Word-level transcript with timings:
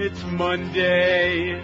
it's 0.00 0.22
Monday. 0.24 1.60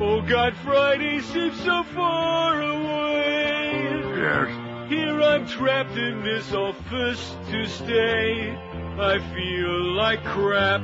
Oh 0.00 0.20
God, 0.20 0.54
Friday 0.64 1.20
seems 1.20 1.56
so 1.62 1.84
far 1.94 2.60
away. 2.60 4.02
Yes. 4.18 4.90
Here 4.90 5.22
I'm 5.22 5.46
trapped 5.46 5.96
in 5.96 6.24
this 6.24 6.52
office 6.52 7.36
to 7.50 7.66
stay. 7.66 8.50
I 8.98 9.20
feel 9.32 9.92
like 9.94 10.24
crap, 10.24 10.82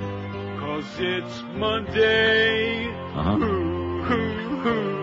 cause 0.61 0.87
it's 0.99 1.43
Monday. 1.55 2.87
Uh-huh. 2.87 3.37
Hoo, 3.37 4.03
hoo, 4.03 4.59
hoo, 4.59 4.94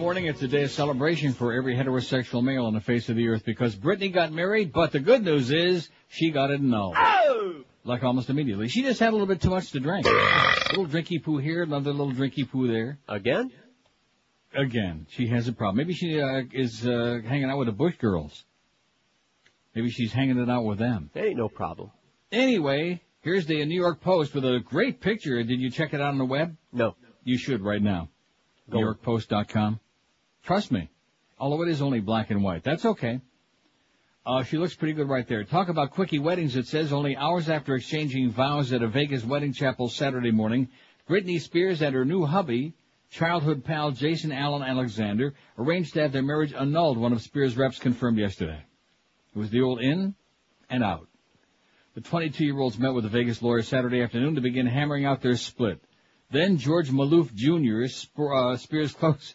Instead 0.00 0.14
of 0.14 0.16
a 0.16 0.18
day 0.18 0.24
of 0.24 0.24
mourning, 0.24 0.26
it's 0.26 0.42
a 0.42 0.48
day 0.48 0.62
of 0.64 0.70
celebration 0.70 1.32
for 1.34 1.52
every 1.52 1.76
heterosexual 1.76 2.42
male 2.42 2.64
on 2.64 2.72
the 2.72 2.80
face 2.80 3.10
of 3.10 3.16
the 3.16 3.28
earth 3.28 3.44
because 3.44 3.76
Britney 3.76 4.10
got 4.10 4.32
married, 4.32 4.72
but 4.72 4.92
the 4.92 4.98
good 4.98 5.22
news 5.22 5.50
is 5.50 5.90
she 6.08 6.30
got 6.30 6.50
it 6.50 6.60
annulled. 6.60 6.96
Oh! 6.98 7.64
Like 7.84 8.02
almost 8.02 8.30
immediately. 8.30 8.68
She 8.68 8.82
just 8.82 8.98
had 8.98 9.10
a 9.10 9.12
little 9.12 9.26
bit 9.26 9.42
too 9.42 9.50
much 9.50 9.72
to 9.72 9.80
drink. 9.80 10.06
a 10.06 10.68
little 10.70 10.86
drinky 10.86 11.22
poo 11.22 11.36
here, 11.36 11.62
another 11.64 11.92
little 11.92 12.12
drinky 12.12 12.50
poo 12.50 12.66
there. 12.66 12.98
Again? 13.08 13.52
Again, 14.54 15.06
she 15.10 15.26
has 15.28 15.48
a 15.48 15.52
problem. 15.52 15.76
Maybe 15.76 15.92
she 15.92 16.18
uh, 16.18 16.44
is 16.50 16.86
uh, 16.86 17.20
hanging 17.26 17.50
out 17.50 17.58
with 17.58 17.66
the 17.66 17.72
Bush 17.72 17.96
girls. 17.98 18.44
Maybe 19.74 19.90
she's 19.90 20.14
hanging 20.14 20.38
it 20.38 20.48
out 20.48 20.64
with 20.64 20.78
them. 20.78 21.10
That 21.12 21.26
ain't 21.26 21.36
no 21.36 21.50
problem. 21.50 21.90
Anyway, 22.32 23.02
here's 23.20 23.44
the 23.44 23.64
New 23.66 23.78
York 23.78 24.00
Post 24.00 24.34
with 24.34 24.46
a 24.46 24.60
great 24.64 25.02
picture. 25.02 25.42
Did 25.42 25.60
you 25.60 25.70
check 25.70 25.92
it 25.92 26.00
out 26.00 26.08
on 26.08 26.18
the 26.18 26.24
web? 26.24 26.56
No. 26.72 26.96
You 27.22 27.36
should 27.36 27.60
right 27.60 27.82
now. 27.82 28.08
NewYorkPost.com. 28.70 29.80
Trust 30.44 30.72
me. 30.72 30.90
Although 31.38 31.62
it 31.62 31.68
is 31.68 31.82
only 31.82 32.00
black 32.00 32.30
and 32.30 32.42
white. 32.42 32.62
That's 32.62 32.84
okay. 32.84 33.20
Uh, 34.26 34.42
she 34.42 34.58
looks 34.58 34.74
pretty 34.74 34.92
good 34.92 35.08
right 35.08 35.26
there. 35.26 35.44
Talk 35.44 35.68
about 35.68 35.92
quickie 35.92 36.18
weddings, 36.18 36.54
it 36.54 36.66
says, 36.66 36.92
only 36.92 37.16
hours 37.16 37.48
after 37.48 37.74
exchanging 37.74 38.30
vows 38.30 38.72
at 38.72 38.82
a 38.82 38.88
Vegas 38.88 39.24
wedding 39.24 39.54
chapel 39.54 39.88
Saturday 39.88 40.30
morning, 40.30 40.68
Britney 41.08 41.40
Spears 41.40 41.80
and 41.80 41.94
her 41.94 42.04
new 42.04 42.26
hubby, 42.26 42.74
childhood 43.10 43.64
pal 43.64 43.90
Jason 43.90 44.30
Allen 44.30 44.62
Alexander, 44.62 45.34
arranged 45.58 45.94
to 45.94 46.02
have 46.02 46.12
their 46.12 46.22
marriage 46.22 46.52
annulled, 46.52 46.98
one 46.98 47.12
of 47.12 47.22
Spears' 47.22 47.56
reps 47.56 47.78
confirmed 47.78 48.18
yesterday. 48.18 48.62
It 49.34 49.38
was 49.38 49.50
the 49.50 49.62
old 49.62 49.80
in 49.80 50.14
and 50.68 50.84
out. 50.84 51.08
The 51.94 52.02
22-year-olds 52.02 52.78
met 52.78 52.94
with 52.94 53.06
a 53.06 53.08
Vegas 53.08 53.42
lawyer 53.42 53.62
Saturday 53.62 54.02
afternoon 54.02 54.34
to 54.36 54.40
begin 54.40 54.66
hammering 54.66 55.06
out 55.06 55.22
their 55.22 55.36
split. 55.36 55.82
Then 56.30 56.58
George 56.58 56.90
Maloof 56.90 57.34
Jr., 57.34 58.22
uh, 58.22 58.56
Spears' 58.56 58.92
close, 58.98 59.34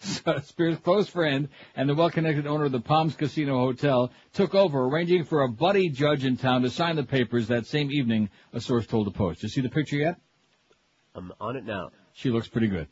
Spears' 0.42 0.78
close 0.78 1.08
friend 1.08 1.48
and 1.76 1.88
the 1.88 1.94
well-connected 1.94 2.46
owner 2.46 2.64
of 2.64 2.72
the 2.72 2.80
Palms 2.80 3.14
Casino 3.14 3.58
Hotel, 3.58 4.10
took 4.32 4.54
over, 4.54 4.84
arranging 4.84 5.24
for 5.24 5.42
a 5.42 5.48
buddy 5.48 5.88
judge 5.88 6.24
in 6.24 6.36
town 6.36 6.62
to 6.62 6.70
sign 6.70 6.96
the 6.96 7.04
papers 7.04 7.48
that 7.48 7.66
same 7.66 7.90
evening, 7.90 8.30
a 8.52 8.60
source 8.60 8.86
told 8.86 9.06
the 9.06 9.10
Post. 9.10 9.42
You 9.42 9.48
see 9.48 9.60
the 9.60 9.68
picture 9.68 9.96
yet? 9.96 10.20
I'm 11.14 11.32
on 11.40 11.56
it 11.56 11.64
now. 11.64 11.90
She 12.12 12.30
looks 12.30 12.48
pretty 12.48 12.68
good. 12.68 12.88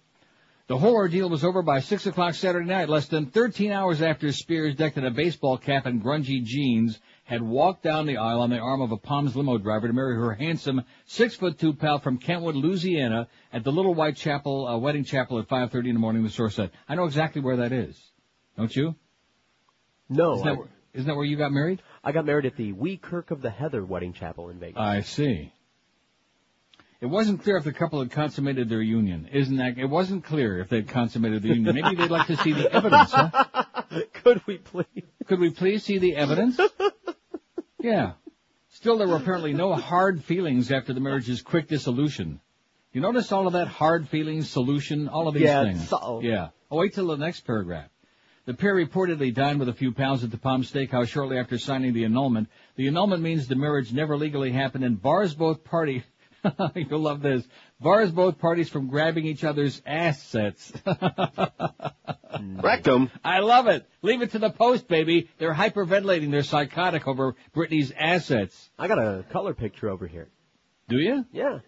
The 0.69 0.78
whole 0.78 0.94
ordeal 0.94 1.28
was 1.31 1.44
over 1.44 1.62
by 1.62 1.78
6 1.78 2.06
o'clock 2.06 2.34
Saturday 2.34 2.67
night, 2.67 2.89
less 2.89 3.06
than 3.06 3.27
13 3.27 3.71
hours 3.71 4.03
after 4.03 4.33
Spears, 4.33 4.75
decked 4.75 4.97
in 4.97 5.05
a 5.05 5.12
baseball 5.12 5.59
cap 5.59 5.87
and 5.87 6.03
grungy 6.03 6.43
jeans, 6.43 6.99
had 7.26 7.42
walked 7.42 7.82
down 7.82 8.06
the 8.06 8.16
aisle 8.16 8.41
on 8.41 8.50
the 8.50 8.59
arm 8.59 8.81
of 8.81 8.92
a 8.92 8.97
Palms 8.97 9.34
limo 9.34 9.59
driver 9.59 9.88
to 9.88 9.92
marry 9.92 10.14
her 10.14 10.32
handsome 10.32 10.82
six-foot-two 11.06 11.75
pal 11.75 11.98
from 11.98 12.19
Kentwood, 12.19 12.54
Louisiana, 12.54 13.26
at 13.53 13.64
the 13.64 13.72
Little 13.72 13.94
White 13.94 14.16
Chapel, 14.16 14.66
uh, 14.66 14.78
wedding 14.78 15.04
chapel 15.04 15.41
at 15.41 15.48
5.30 15.48 15.88
in 15.88 15.94
the 15.94 16.00
morning, 16.00 16.22
the 16.22 16.31
source 16.31 16.54
said. 16.54 16.70
I 16.88 16.94
know 16.94 17.04
exactly 17.04 17.42
where 17.42 17.56
that 17.56 17.72
is. 17.72 18.00
Don't 18.56 18.75
you? 18.75 18.94
No. 20.09 20.34
Isn't 20.34 20.44
that, 20.44 20.53
I, 20.53 20.56
where, 20.56 20.69
isn't 20.94 21.06
that 21.09 21.16
where 21.16 21.25
you 21.25 21.37
got 21.37 21.50
married? 21.50 21.82
I 22.04 22.12
got 22.12 22.25
married 22.26 22.47
at 22.47 22.56
the 22.56 22.72
Wee 22.72 22.97
Kirk 22.97 23.32
of 23.32 23.43
the 23.43 23.50
Heather 23.50 23.84
Wedding 23.84 24.12
Chapel 24.12 24.48
in 24.48 24.60
Vegas. 24.60 24.76
I 24.78 25.00
see. 25.00 25.53
It 27.00 27.06
wasn't 27.06 27.43
clear 27.43 27.56
if 27.56 27.64
the 27.64 27.72
couple 27.72 27.98
had 27.98 28.12
consummated 28.12 28.69
their 28.69 28.81
union. 28.81 29.28
Isn't 29.32 29.56
that? 29.56 29.78
It 29.78 29.87
wasn't 29.87 30.25
clear 30.25 30.60
if 30.60 30.69
they'd 30.69 30.88
consummated 30.88 31.43
the 31.43 31.48
union. 31.48 31.75
Maybe 31.75 31.97
they'd 31.97 32.10
like 32.10 32.28
to 32.28 32.37
see 32.38 32.53
the 32.53 32.72
evidence, 32.72 33.12
huh? 33.12 33.64
Could 34.22 34.47
we 34.47 34.58
please? 34.58 35.04
Could 35.26 35.41
we 35.41 35.50
please 35.50 35.84
see 35.84 35.98
the 35.98 36.16
evidence? 36.16 36.58
Yeah. 37.87 38.12
Still, 38.71 38.99
there 38.99 39.06
were 39.06 39.17
apparently 39.17 39.53
no 39.53 39.73
hard 39.75 40.25
feelings 40.25 40.73
after 40.73 40.93
the 40.93 40.99
marriage's 41.00 41.41
quick 41.41 41.69
dissolution. 41.69 42.41
You 42.93 43.00
notice 43.00 43.31
all 43.31 43.47
of 43.47 43.53
that 43.53 43.69
hard 43.69 44.09
feelings, 44.09 44.50
solution, 44.50 45.09
all 45.09 45.29
of 45.29 45.35
these 45.35 45.44
Yeah, 45.44 45.62
things. 45.62 45.88
so- 45.88 46.21
Yeah. 46.23 46.49
Oh, 46.69 46.79
wait 46.79 46.94
till 46.94 47.06
the 47.06 47.17
next 47.17 47.43
paragraph. 47.43 47.88
The 48.44 48.55
pair 48.55 48.75
reportedly 48.75 49.33
dined 49.33 49.61
with 49.61 49.69
a 49.69 49.73
few 49.73 49.93
pals 49.93 50.25
at 50.25 50.31
the 50.33 50.37
Palm 50.38 50.62
Steakhouse 50.62 51.09
shortly 51.09 51.38
after 51.38 51.59
signing 51.59 51.93
the 51.93 52.05
annulment. 52.05 52.49
The 52.75 52.88
annulment 52.88 53.23
means 53.23 53.47
the 53.47 53.55
marriage 53.55 53.93
never 53.93 54.17
legally 54.17 54.50
happened 54.50 54.85
and 54.85 55.00
bars 55.00 55.35
both 55.35 55.62
parties. 55.62 56.03
You'll 56.75 57.00
love 57.00 57.23
this. 57.23 57.47
Bars 57.78 58.11
both 58.11 58.38
parties 58.38 58.70
from 58.70 58.88
grabbing 58.88 59.26
each 59.26 59.44
other's 59.44 59.82
assets. 59.84 60.73
Rectum. 62.40 63.11
I 63.23 63.40
love 63.40 63.67
it. 63.67 63.87
Leave 64.02 64.23
it 64.23 64.31
to 64.32 64.38
the 64.38 64.50
post, 64.50 64.88
baby. 64.88 65.28
They're 65.38 65.55
hyperventilating. 65.55 66.31
They're 66.31 66.43
psychotic 66.43 67.06
over 67.06 67.34
Britney's 67.55 67.93
assets. 67.96 68.70
I 68.78 68.88
got 68.88 68.99
a 68.99 69.25
color 69.31 69.52
picture 69.52 69.90
over 69.90 70.06
here. 70.06 70.28
Do 70.88 70.96
you? 70.99 71.26
Yeah. 71.32 71.58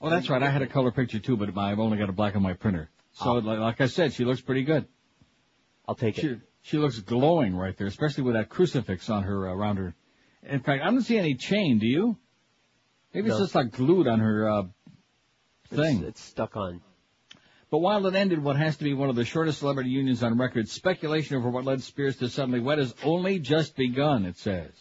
Oh, 0.00 0.08
that's 0.08 0.30
right. 0.30 0.42
I 0.42 0.50
had 0.50 0.62
a 0.62 0.66
color 0.66 0.92
picture 0.92 1.18
too, 1.18 1.36
but 1.36 1.56
I've 1.56 1.78
only 1.78 1.98
got 1.98 2.08
a 2.08 2.12
black 2.12 2.34
and 2.34 2.44
white 2.44 2.60
printer. 2.60 2.88
So, 3.12 3.32
like, 3.34 3.58
like 3.58 3.80
I 3.80 3.86
said, 3.86 4.12
she 4.12 4.24
looks 4.24 4.40
pretty 4.40 4.62
good. 4.62 4.86
I'll 5.88 5.96
take 5.96 6.16
it. 6.18 6.22
She, 6.22 6.36
she 6.62 6.78
looks 6.78 6.98
glowing 7.00 7.56
right 7.56 7.76
there, 7.76 7.88
especially 7.88 8.24
with 8.24 8.34
that 8.34 8.48
crucifix 8.48 9.10
on 9.10 9.24
her, 9.24 9.48
uh, 9.48 9.54
around 9.54 9.78
her, 9.78 9.94
In 10.42 10.60
fact, 10.60 10.82
I 10.82 10.90
don't 10.90 11.02
see 11.02 11.18
any 11.18 11.34
chain. 11.34 11.78
Do 11.78 11.86
you? 11.86 12.16
Maybe 13.12 13.28
it's 13.28 13.38
just 13.38 13.54
like 13.54 13.72
glued 13.72 14.06
on 14.06 14.20
her 14.20 14.48
uh, 14.48 14.62
thing. 15.70 15.98
It's, 15.98 16.08
it's 16.08 16.22
stuck 16.22 16.56
on. 16.56 16.80
But 17.70 17.78
while 17.78 18.06
it 18.06 18.14
ended 18.14 18.42
what 18.42 18.56
has 18.56 18.76
to 18.78 18.84
be 18.84 18.94
one 18.94 19.10
of 19.10 19.16
the 19.16 19.24
shortest 19.24 19.60
celebrity 19.60 19.90
unions 19.90 20.22
on 20.22 20.36
record, 20.36 20.68
speculation 20.68 21.36
over 21.36 21.48
what 21.50 21.64
led 21.64 21.82
Spears 21.82 22.16
to 22.16 22.28
suddenly 22.28 22.60
wed 22.60 22.78
has 22.78 22.94
only 23.04 23.38
just 23.38 23.76
begun, 23.76 24.26
it 24.26 24.36
says. 24.36 24.72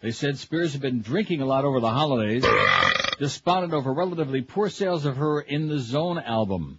They 0.00 0.12
said 0.12 0.38
Spears 0.38 0.72
had 0.72 0.82
been 0.82 1.00
drinking 1.00 1.40
a 1.40 1.46
lot 1.46 1.64
over 1.64 1.80
the 1.80 1.90
holidays, 1.90 2.44
despondent 3.18 3.72
over 3.72 3.92
relatively 3.92 4.42
poor 4.42 4.68
sales 4.68 5.04
of 5.04 5.16
her 5.16 5.40
In 5.40 5.68
the 5.68 5.80
Zone 5.80 6.18
album. 6.18 6.78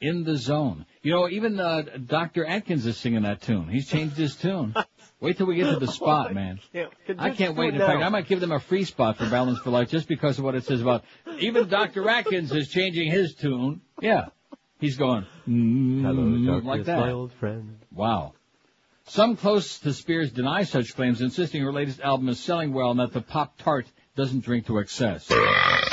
In 0.00 0.24
the 0.24 0.36
Zone. 0.36 0.86
You 1.02 1.12
know, 1.12 1.28
even 1.28 1.60
uh, 1.60 1.82
Dr. 2.06 2.46
Atkins 2.46 2.86
is 2.86 2.96
singing 2.96 3.22
that 3.22 3.42
tune. 3.42 3.68
He's 3.68 3.88
changed 3.88 4.16
his 4.16 4.34
tune. 4.34 4.74
Wait 5.20 5.36
till 5.36 5.46
we 5.46 5.56
get 5.56 5.70
to 5.70 5.78
the 5.78 5.92
spot, 5.92 6.32
man. 6.32 6.58
I 7.18 7.30
can't 7.30 7.54
wait. 7.54 7.74
In 7.74 7.80
fact, 7.80 8.02
I 8.02 8.08
might 8.08 8.26
give 8.26 8.40
them 8.40 8.52
a 8.52 8.58
free 8.58 8.84
spot 8.84 9.18
for 9.18 9.28
Balance 9.28 9.58
for 9.58 9.68
Life 9.68 9.90
just 9.90 10.08
because 10.08 10.38
of 10.38 10.44
what 10.44 10.54
it 10.54 10.64
says 10.64 10.80
about 10.80 11.04
even 11.38 11.68
Dr. 11.68 12.08
Atkins 12.08 12.50
is 12.52 12.68
changing 12.68 13.10
his 13.10 13.34
tune. 13.34 13.82
Yeah. 14.00 14.28
He's 14.78 14.96
going, 14.96 15.26
mm, 15.46 16.00
Hello, 16.00 16.46
darkness, 16.46 16.64
like 16.64 16.84
that. 16.86 17.00
my 17.00 17.10
old 17.10 17.32
friend. 17.34 17.80
Wow. 17.92 18.32
Some 19.08 19.36
close 19.36 19.78
to 19.80 19.92
Spears 19.92 20.32
deny 20.32 20.62
such 20.62 20.94
claims, 20.94 21.20
insisting 21.20 21.60
her 21.62 21.72
latest 21.72 22.00
album 22.00 22.30
is 22.30 22.40
selling 22.40 22.72
well 22.72 22.92
and 22.92 23.00
that 23.00 23.12
the 23.12 23.20
Pop 23.20 23.58
Tart 23.58 23.86
doesn't 24.16 24.42
drink 24.44 24.66
to 24.68 24.78
excess. 24.78 25.30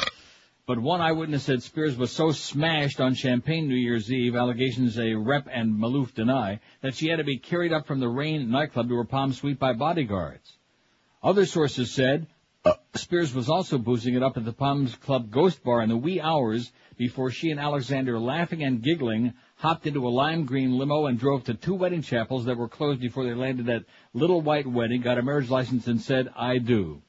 But 0.68 0.80
one 0.80 1.00
eyewitness 1.00 1.44
said 1.44 1.64
Spears 1.64 1.96
was 1.96 2.12
so 2.12 2.32
smashed 2.32 3.00
on 3.00 3.14
Champagne 3.16 3.70
New 3.70 3.76
Year's 3.76 4.12
Eve, 4.12 4.36
allegations 4.36 5.00
a 5.00 5.14
rep 5.14 5.48
and 5.50 5.74
Maloof 5.74 6.14
deny, 6.14 6.60
that 6.82 6.94
she 6.94 7.08
had 7.08 7.20
to 7.20 7.24
be 7.24 7.38
carried 7.38 7.72
up 7.72 7.88
from 7.88 8.02
the 8.02 8.10
Rain 8.10 8.52
nightclub 8.52 8.90
to 8.90 8.96
her 8.96 9.06
Palm 9.06 9.32
Suite 9.32 9.60
by 9.60 9.72
bodyguards. 9.72 10.58
Other 11.24 11.46
sources 11.46 11.92
said 11.92 12.28
uh, 12.66 12.74
Spears 12.96 13.34
was 13.34 13.48
also 13.48 13.78
boozing 13.78 14.16
it 14.16 14.24
up 14.24 14.36
at 14.36 14.44
the 14.44 14.52
Palms 14.52 14.94
Club 14.98 15.32
Ghost 15.32 15.64
Bar 15.64 15.84
in 15.84 15.90
the 15.90 15.96
wee 15.96 16.20
hours 16.20 16.70
before 16.98 17.32
she 17.32 17.50
and 17.50 17.62
Alexander, 17.62 18.20
laughing 18.20 18.62
and 18.62 18.84
giggling, 18.84 19.36
hopped 19.56 19.88
into 19.88 20.06
a 20.06 20.10
lime 20.10 20.44
green 20.44 20.78
limo 20.78 21.06
and 21.06 21.18
drove 21.18 21.46
to 21.46 21.54
two 21.54 21.76
wedding 21.76 22.02
chapels 22.02 22.44
that 22.44 22.58
were 22.58 22.68
closed 22.68 23.00
before 23.00 23.24
they 23.24 23.34
landed 23.34 23.70
at 23.70 23.86
Little 24.14 24.42
White 24.42 24.68
Wedding, 24.68 25.00
got 25.00 25.18
a 25.18 25.22
marriage 25.22 25.50
license 25.50 25.88
and 25.88 26.02
said, 26.02 26.28
I 26.36 26.58
do. 26.58 27.02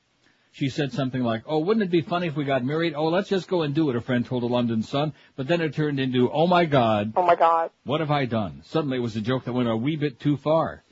She 0.58 0.70
said 0.70 0.92
something 0.92 1.22
like, 1.22 1.44
oh, 1.46 1.60
wouldn't 1.60 1.84
it 1.84 1.90
be 1.90 2.00
funny 2.00 2.26
if 2.26 2.34
we 2.34 2.44
got 2.44 2.64
married? 2.64 2.92
Oh, 2.96 3.04
let's 3.04 3.28
just 3.28 3.46
go 3.46 3.62
and 3.62 3.72
do 3.72 3.90
it, 3.90 3.96
a 3.96 4.00
friend 4.00 4.26
told 4.26 4.42
a 4.42 4.46
London 4.46 4.82
Sun. 4.82 5.12
But 5.36 5.46
then 5.46 5.60
it 5.60 5.72
turned 5.72 6.00
into, 6.00 6.28
oh 6.32 6.48
my 6.48 6.64
God, 6.64 7.12
Oh 7.14 7.22
my 7.22 7.36
God. 7.36 7.70
what 7.84 8.00
have 8.00 8.10
I 8.10 8.24
done? 8.24 8.62
Suddenly 8.64 8.96
it 8.96 9.00
was 9.00 9.14
a 9.14 9.20
joke 9.20 9.44
that 9.44 9.52
went 9.52 9.68
a 9.68 9.76
wee 9.76 9.94
bit 9.94 10.18
too 10.18 10.36
far. 10.36 10.82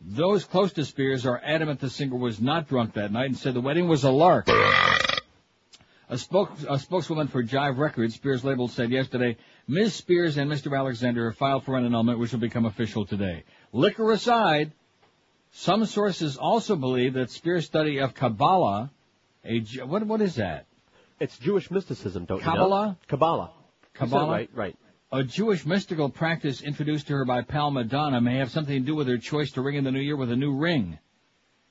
Those 0.00 0.46
close 0.46 0.72
to 0.72 0.86
Spears 0.86 1.26
are 1.26 1.38
adamant 1.44 1.80
the 1.80 1.90
singer 1.90 2.16
was 2.16 2.40
not 2.40 2.66
drunk 2.66 2.94
that 2.94 3.12
night 3.12 3.26
and 3.26 3.36
said 3.36 3.52
the 3.52 3.60
wedding 3.60 3.88
was 3.88 4.04
a 4.04 4.10
lark. 4.10 4.48
A, 6.08 6.16
spoke, 6.16 6.52
a 6.66 6.78
spokeswoman 6.78 7.28
for 7.28 7.44
Jive 7.44 7.76
Records, 7.76 8.14
Spears 8.14 8.42
label, 8.42 8.68
said 8.68 8.90
yesterday, 8.90 9.36
Ms. 9.68 9.92
Spears 9.96 10.38
and 10.38 10.50
Mr. 10.50 10.74
Alexander 10.74 11.28
have 11.28 11.36
filed 11.36 11.64
for 11.64 11.76
an 11.76 11.84
annulment 11.84 12.18
which 12.18 12.32
will 12.32 12.40
become 12.40 12.64
official 12.64 13.04
today. 13.04 13.44
Liquor 13.74 14.12
aside, 14.12 14.72
some 15.52 15.84
sources 15.84 16.38
also 16.38 16.74
believe 16.74 17.12
that 17.12 17.30
Spears' 17.30 17.66
study 17.66 17.98
of 17.98 18.14
Kabbalah, 18.14 18.90
a, 19.44 19.60
what, 19.84 20.06
what 20.06 20.20
is 20.20 20.36
that? 20.36 20.66
It's 21.18 21.36
Jewish 21.38 21.70
mysticism, 21.70 22.24
don't 22.24 22.40
you 22.40 22.46
know? 22.46 22.52
Kabbalah? 22.52 22.98
Kabbalah. 23.08 23.50
You 23.52 23.98
said 23.98 24.06
it 24.06 24.10
Kabbalah? 24.10 24.30
Right, 24.32 24.50
right. 24.54 24.76
A 25.12 25.24
Jewish 25.24 25.66
mystical 25.66 26.08
practice 26.08 26.62
introduced 26.62 27.08
to 27.08 27.14
her 27.14 27.24
by 27.24 27.42
Pal 27.42 27.70
Madonna 27.70 28.20
may 28.20 28.36
have 28.36 28.50
something 28.50 28.74
to 28.74 28.86
do 28.86 28.94
with 28.94 29.08
her 29.08 29.18
choice 29.18 29.50
to 29.52 29.60
ring 29.60 29.76
in 29.76 29.84
the 29.84 29.90
new 29.90 30.00
year 30.00 30.16
with 30.16 30.30
a 30.30 30.36
new 30.36 30.56
ring. 30.56 30.98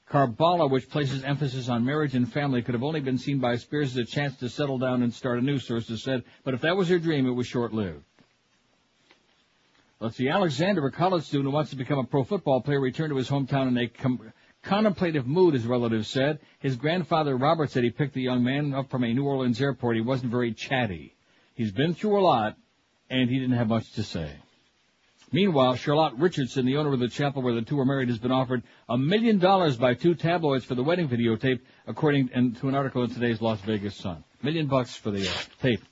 Kabbalah, 0.10 0.68
which 0.68 0.90
places 0.90 1.24
emphasis 1.24 1.70
on 1.70 1.86
marriage 1.86 2.16
and 2.16 2.32
family, 2.32 2.62
could 2.62 2.74
have 2.74 2.84
only 2.84 3.00
been 3.00 3.18
seen 3.18 3.40
by 3.40 3.56
Spears 3.56 3.92
as 3.92 3.98
a 3.98 4.06
chance 4.06 4.36
to 4.38 4.50
settle 4.50 4.78
down 4.78 5.04
and 5.04 5.14
start 5.14 5.40
anew, 5.40 5.60
sources 5.60 6.04
said, 6.04 6.24
but 6.44 6.54
if 6.54 6.62
that 6.62 6.76
was 6.76 6.90
her 6.90 7.00
dream, 7.00 7.28
it 7.28 7.32
was 7.32 7.48
short-lived. 7.48 8.04
Let's 10.00 10.18
see, 10.18 10.28
Alexander, 10.28 10.86
a 10.86 10.92
college 10.92 11.26
student 11.26 11.46
who 11.46 11.52
wants 11.52 11.70
to 11.72 11.76
become 11.76 12.00
a 12.00 12.06
pro 12.06 12.24
football 12.24 12.62
player, 12.62 12.80
returned 12.80 13.12
to 13.12 13.18
his 13.18 13.30
hometown 13.30 13.68
in 13.68 13.78
a 13.78 13.88
com- 13.88 14.34
contemplative 14.64 15.26
mood, 15.28 15.54
his 15.54 15.66
relatives 15.66 16.08
said. 16.08 16.40
His 16.60 16.76
grandfather, 16.76 17.36
Robert, 17.38 17.72
said 17.72 17.84
he 17.84 17.90
picked 17.90 18.14
the 18.14 18.22
young 18.22 18.44
man 18.44 18.74
up 18.74 18.90
from 18.90 19.04
a 19.04 19.14
New 19.14 19.26
Orleans 19.26 19.62
airport. 19.62 19.96
He 19.96 20.02
wasn't 20.02 20.32
very 20.32 20.54
chatty. 20.54 21.16
He's 21.56 21.72
been 21.72 21.94
through 21.94 22.20
a 22.20 22.22
lot, 22.24 22.58
and 23.10 23.30
he 23.30 23.40
didn't 23.40 23.58
have 23.58 23.68
much 23.70 23.92
to 23.94 24.04
say. 24.04 24.32
Meanwhile, 25.32 25.76
Charlotte 25.76 26.16
Richardson, 26.18 26.66
the 26.66 26.78
owner 26.78 26.92
of 26.92 27.00
the 27.00 27.08
chapel 27.08 27.42
where 27.44 27.54
the 27.54 27.62
two 27.62 27.76
were 27.76 27.86
married, 27.86 28.10
has 28.10 28.18
been 28.18 28.32
offered 28.32 28.64
a 28.88 28.98
million 28.98 29.38
dollars 29.38 29.78
by 29.78 29.94
two 29.94 30.16
tabloids 30.16 30.66
for 30.66 30.74
the 30.74 30.84
wedding 30.84 31.08
videotape, 31.08 31.60
according 31.86 32.30
to 32.56 32.68
an 32.68 32.76
article 32.76 33.04
in 33.04 33.12
today's 33.12 33.40
Las 33.42 33.60
Vegas 33.62 33.96
Sun. 33.96 34.24
Million 34.42 34.66
bucks 34.68 34.96
for 34.96 35.12
the 35.12 35.28
uh, 35.28 35.32
tape. 35.62 35.84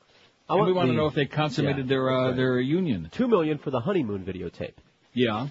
I 0.50 0.56
And 0.56 0.66
we 0.66 0.72
want 0.72 0.88
want 0.88 0.90
to 0.92 0.96
know 0.96 1.06
if 1.08 1.14
they 1.14 1.26
consummated 1.26 1.86
Yeah, 1.86 1.90
their 1.90 2.10
uh, 2.10 2.28
right. 2.28 2.36
their 2.36 2.60
union. 2.60 3.10
Two 3.12 3.28
million 3.28 3.58
for 3.58 3.70
the 3.70 3.82
honeymoon 3.82 4.24
videotape. 4.26 4.74
Yeah. 5.14 5.50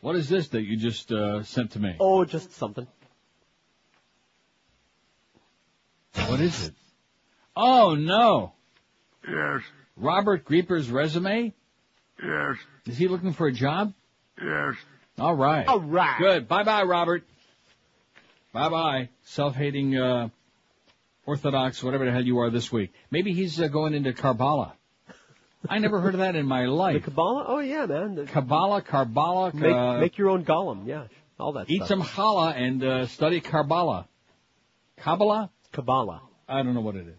What 0.00 0.16
is 0.16 0.28
this 0.28 0.48
that 0.48 0.62
you 0.62 0.76
just 0.76 1.12
uh, 1.12 1.42
sent 1.42 1.72
to 1.72 1.78
me? 1.78 1.96
Oh, 2.00 2.24
just 2.24 2.52
something. 2.52 2.86
What 6.26 6.40
is 6.40 6.68
it? 6.68 6.74
Oh 7.56 7.94
no! 7.94 8.52
Yes, 9.28 9.62
Robert 9.96 10.44
Grieper's 10.44 10.90
resume? 10.90 11.52
yes, 12.22 12.56
Is 12.86 12.96
he 12.98 13.08
looking 13.08 13.32
for 13.32 13.46
a 13.46 13.52
job? 13.52 13.92
yes. 14.40 14.74
All 15.18 15.34
right. 15.34 15.66
All 15.66 15.80
right. 15.80 16.18
Good. 16.18 16.48
Bye 16.48 16.62
bye, 16.62 16.82
Robert. 16.84 17.24
Bye 18.52 18.68
bye. 18.70 19.08
Self 19.24 19.54
hating, 19.54 19.96
uh, 19.96 20.28
Orthodox, 21.26 21.82
whatever 21.82 22.06
the 22.06 22.12
hell 22.12 22.24
you 22.24 22.38
are 22.38 22.50
this 22.50 22.72
week. 22.72 22.92
Maybe 23.10 23.32
he's 23.32 23.60
uh, 23.60 23.68
going 23.68 23.94
into 23.94 24.12
Karbala. 24.12 24.72
I 25.68 25.78
never 25.78 26.00
heard 26.00 26.14
of 26.14 26.20
that 26.20 26.36
in 26.36 26.46
my 26.46 26.66
life. 26.66 26.94
The. 27.04 27.10
Kabbalah? 27.10 27.44
Oh 27.48 27.58
yeah, 27.58 27.86
man. 27.86 28.14
The- 28.14 28.24
Kabbalah, 28.24 28.82
Karbala, 28.82 29.52
make, 29.54 29.74
uh, 29.74 29.98
make 29.98 30.18
your 30.18 30.30
own 30.30 30.44
golem. 30.44 30.86
Yeah, 30.86 31.04
all 31.38 31.52
that 31.52 31.68
eat 31.70 31.84
stuff. 31.84 31.88
some 31.88 32.02
challah 32.02 32.56
and 32.56 32.82
uh, 32.82 33.06
study 33.06 33.40
Karbala. 33.40 34.06
Kabbalah? 34.98 35.50
Kabbalah. 35.72 36.22
I 36.48 36.62
don't 36.62 36.74
know 36.74 36.80
what 36.80 36.96
it 36.96 37.06
is. 37.06 37.18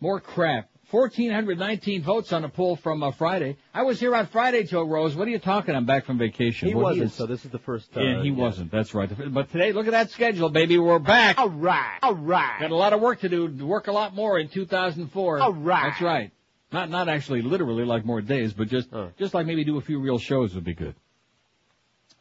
More 0.00 0.20
crap. 0.20 0.68
1,419 0.90 2.02
votes 2.04 2.32
on 2.32 2.44
a 2.44 2.48
poll 2.48 2.76
from 2.76 3.02
uh, 3.02 3.10
Friday. 3.10 3.56
I 3.74 3.82
was 3.82 3.98
here 3.98 4.14
on 4.14 4.28
Friday, 4.28 4.62
Joe 4.62 4.84
Rose. 4.84 5.16
What 5.16 5.26
are 5.26 5.32
you 5.32 5.40
talking? 5.40 5.74
I'm 5.74 5.84
back 5.84 6.04
from 6.04 6.16
vacation. 6.16 6.68
He 6.68 6.74
Well, 6.74 6.84
wasn't, 6.84 7.10
so 7.10 7.26
this 7.26 7.44
is 7.44 7.50
the 7.50 7.58
first. 7.58 7.88
Uh, 7.96 8.00
yeah, 8.00 8.22
he 8.22 8.30
wasn't. 8.30 8.70
That's 8.70 8.94
right. 8.94 9.10
But 9.34 9.50
today, 9.50 9.72
look 9.72 9.86
at 9.86 9.90
that 9.90 10.10
schedule, 10.12 10.48
baby. 10.48 10.78
We're 10.78 11.00
back. 11.00 11.38
All 11.38 11.50
right. 11.50 11.98
All 12.04 12.14
right. 12.14 12.60
Got 12.60 12.70
a 12.70 12.76
lot 12.76 12.92
of 12.92 13.00
work 13.00 13.20
to 13.22 13.28
do. 13.28 13.48
Work 13.66 13.88
a 13.88 13.92
lot 13.92 14.14
more 14.14 14.38
in 14.38 14.48
2004. 14.48 15.40
All 15.40 15.52
right. 15.52 15.90
That's 15.90 16.00
right. 16.00 16.30
Not 16.72 16.90
not 16.90 17.08
actually 17.08 17.42
literally 17.42 17.84
like 17.84 18.04
more 18.04 18.20
days, 18.20 18.52
but 18.52 18.68
just 18.68 18.88
Huh. 18.92 19.08
just 19.18 19.34
like 19.34 19.46
maybe 19.46 19.64
do 19.64 19.76
a 19.78 19.80
few 19.80 20.00
real 20.00 20.18
shows 20.18 20.54
would 20.54 20.64
be 20.64 20.74
good. 20.74 20.94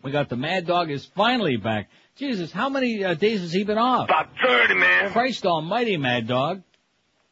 We 0.04 0.12
got 0.12 0.30
the 0.30 0.36
Mad 0.36 0.68
Dog 0.68 0.92
is 0.92 1.06
finally 1.16 1.58
back. 1.58 1.90
Jesus, 2.16 2.52
how 2.52 2.70
many 2.70 3.04
uh, 3.04 3.16
days 3.16 3.42
has 3.42 3.52
he 3.52 3.64
been 3.64 3.78
off? 3.80 4.06
About 4.06 4.30
30, 4.46 4.76
man. 4.76 5.12
Christ 5.12 5.46
Almighty, 5.46 5.98
Mad 5.98 6.28
Dog. 6.28 6.62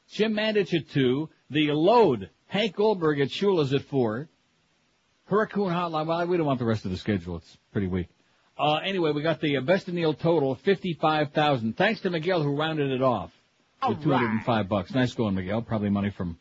Jim 0.09 0.33
Mandich 0.33 0.73
at 0.73 0.89
two. 0.89 1.29
The 1.49 1.71
load. 1.71 2.29
Hank 2.47 2.75
Goldberg 2.75 3.19
at 3.21 3.29
Shula's 3.29 3.73
at 3.73 3.83
four. 3.83 4.27
Hurricane 5.25 5.65
Hotline. 5.69 6.07
Well, 6.07 6.27
we 6.27 6.37
don't 6.37 6.45
want 6.45 6.59
the 6.59 6.65
rest 6.65 6.83
of 6.85 6.91
the 6.91 6.97
schedule. 6.97 7.37
It's 7.37 7.57
pretty 7.71 7.87
weak. 7.87 8.07
Uh, 8.57 8.75
anyway, 8.77 9.11
we 9.11 9.21
got 9.21 9.39
the 9.39 9.57
uh, 9.57 9.61
best 9.61 9.87
of 9.87 9.93
Neil 9.93 10.13
total, 10.13 10.55
55,000. 10.55 11.77
Thanks 11.77 12.01
to 12.01 12.09
Miguel 12.09 12.41
who 12.43 12.55
rounded 12.55 12.91
it 12.91 13.01
off. 13.01 13.31
With 13.87 14.01
205 14.03 14.69
bucks. 14.69 14.93
Nice 14.93 15.13
going, 15.13 15.35
Miguel. 15.35 15.61
Probably 15.61 15.89
money 15.89 16.09
from 16.09 16.37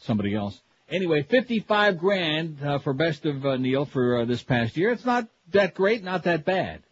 somebody 0.00 0.34
else. 0.34 0.60
Anyway, 0.88 1.22
55 1.22 1.98
grand, 1.98 2.58
uh, 2.62 2.78
for 2.80 2.92
best 2.92 3.24
of 3.24 3.46
uh, 3.46 3.56
Neil 3.56 3.84
for 3.84 4.20
uh, 4.20 4.24
this 4.24 4.42
past 4.42 4.76
year. 4.76 4.90
It's 4.90 5.04
not 5.04 5.28
that 5.52 5.74
great, 5.74 6.02
not 6.02 6.24
that 6.24 6.44
bad. 6.44 6.82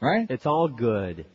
Right? 0.00 0.30
It's 0.30 0.46
all 0.46 0.68
good. 0.68 1.26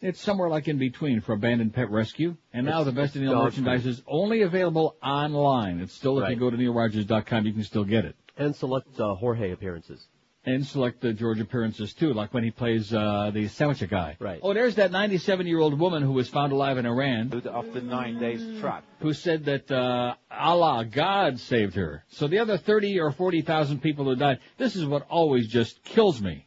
It's 0.00 0.20
somewhere 0.20 0.48
like 0.48 0.68
in 0.68 0.78
between 0.78 1.20
for 1.20 1.32
abandoned 1.32 1.74
pet 1.74 1.90
rescue. 1.90 2.36
And 2.52 2.66
now 2.66 2.82
It's- 2.82 2.94
the 2.94 3.00
best 3.00 3.16
of 3.16 3.22
Neil 3.22 3.42
merchandise 3.42 3.84
is 3.86 4.02
only 4.06 4.42
available 4.42 4.96
online. 5.02 5.80
It's 5.80 5.92
still, 5.92 6.20
if 6.22 6.30
you 6.30 6.36
go 6.36 6.50
to 6.50 6.56
neilrogers.com, 6.56 7.46
you 7.46 7.52
can 7.52 7.64
still 7.64 7.84
get 7.84 8.04
it. 8.04 8.14
And 8.36 8.54
select 8.54 9.00
uh, 9.00 9.14
Jorge 9.16 9.50
appearances. 9.50 10.06
And 10.48 10.66
select 10.66 11.02
the 11.02 11.12
George 11.12 11.40
appearances 11.40 11.92
too, 11.92 12.14
like 12.14 12.32
when 12.32 12.42
he 12.42 12.50
plays, 12.50 12.90
uh, 12.94 13.30
the 13.34 13.48
sandwich 13.48 13.86
guy. 13.90 14.16
Right. 14.18 14.40
Oh, 14.42 14.54
there's 14.54 14.76
that 14.76 14.90
97 14.90 15.46
year 15.46 15.60
old 15.60 15.78
woman 15.78 16.02
who 16.02 16.12
was 16.12 16.26
found 16.26 16.52
alive 16.52 16.78
in 16.78 16.86
Iran 16.86 17.42
After 17.52 17.82
nine 17.82 18.18
days 18.18 18.42
trap. 18.58 18.82
who 19.00 19.12
said 19.12 19.44
that, 19.44 19.70
uh, 19.70 20.14
Allah, 20.30 20.86
God 20.86 21.38
saved 21.38 21.74
her. 21.74 22.02
So 22.08 22.28
the 22.28 22.38
other 22.38 22.56
30 22.56 22.98
or 22.98 23.10
40,000 23.12 23.82
people 23.82 24.06
who 24.06 24.16
died, 24.16 24.38
this 24.56 24.74
is 24.74 24.86
what 24.86 25.06
always 25.10 25.48
just 25.48 25.84
kills 25.84 26.18
me. 26.22 26.46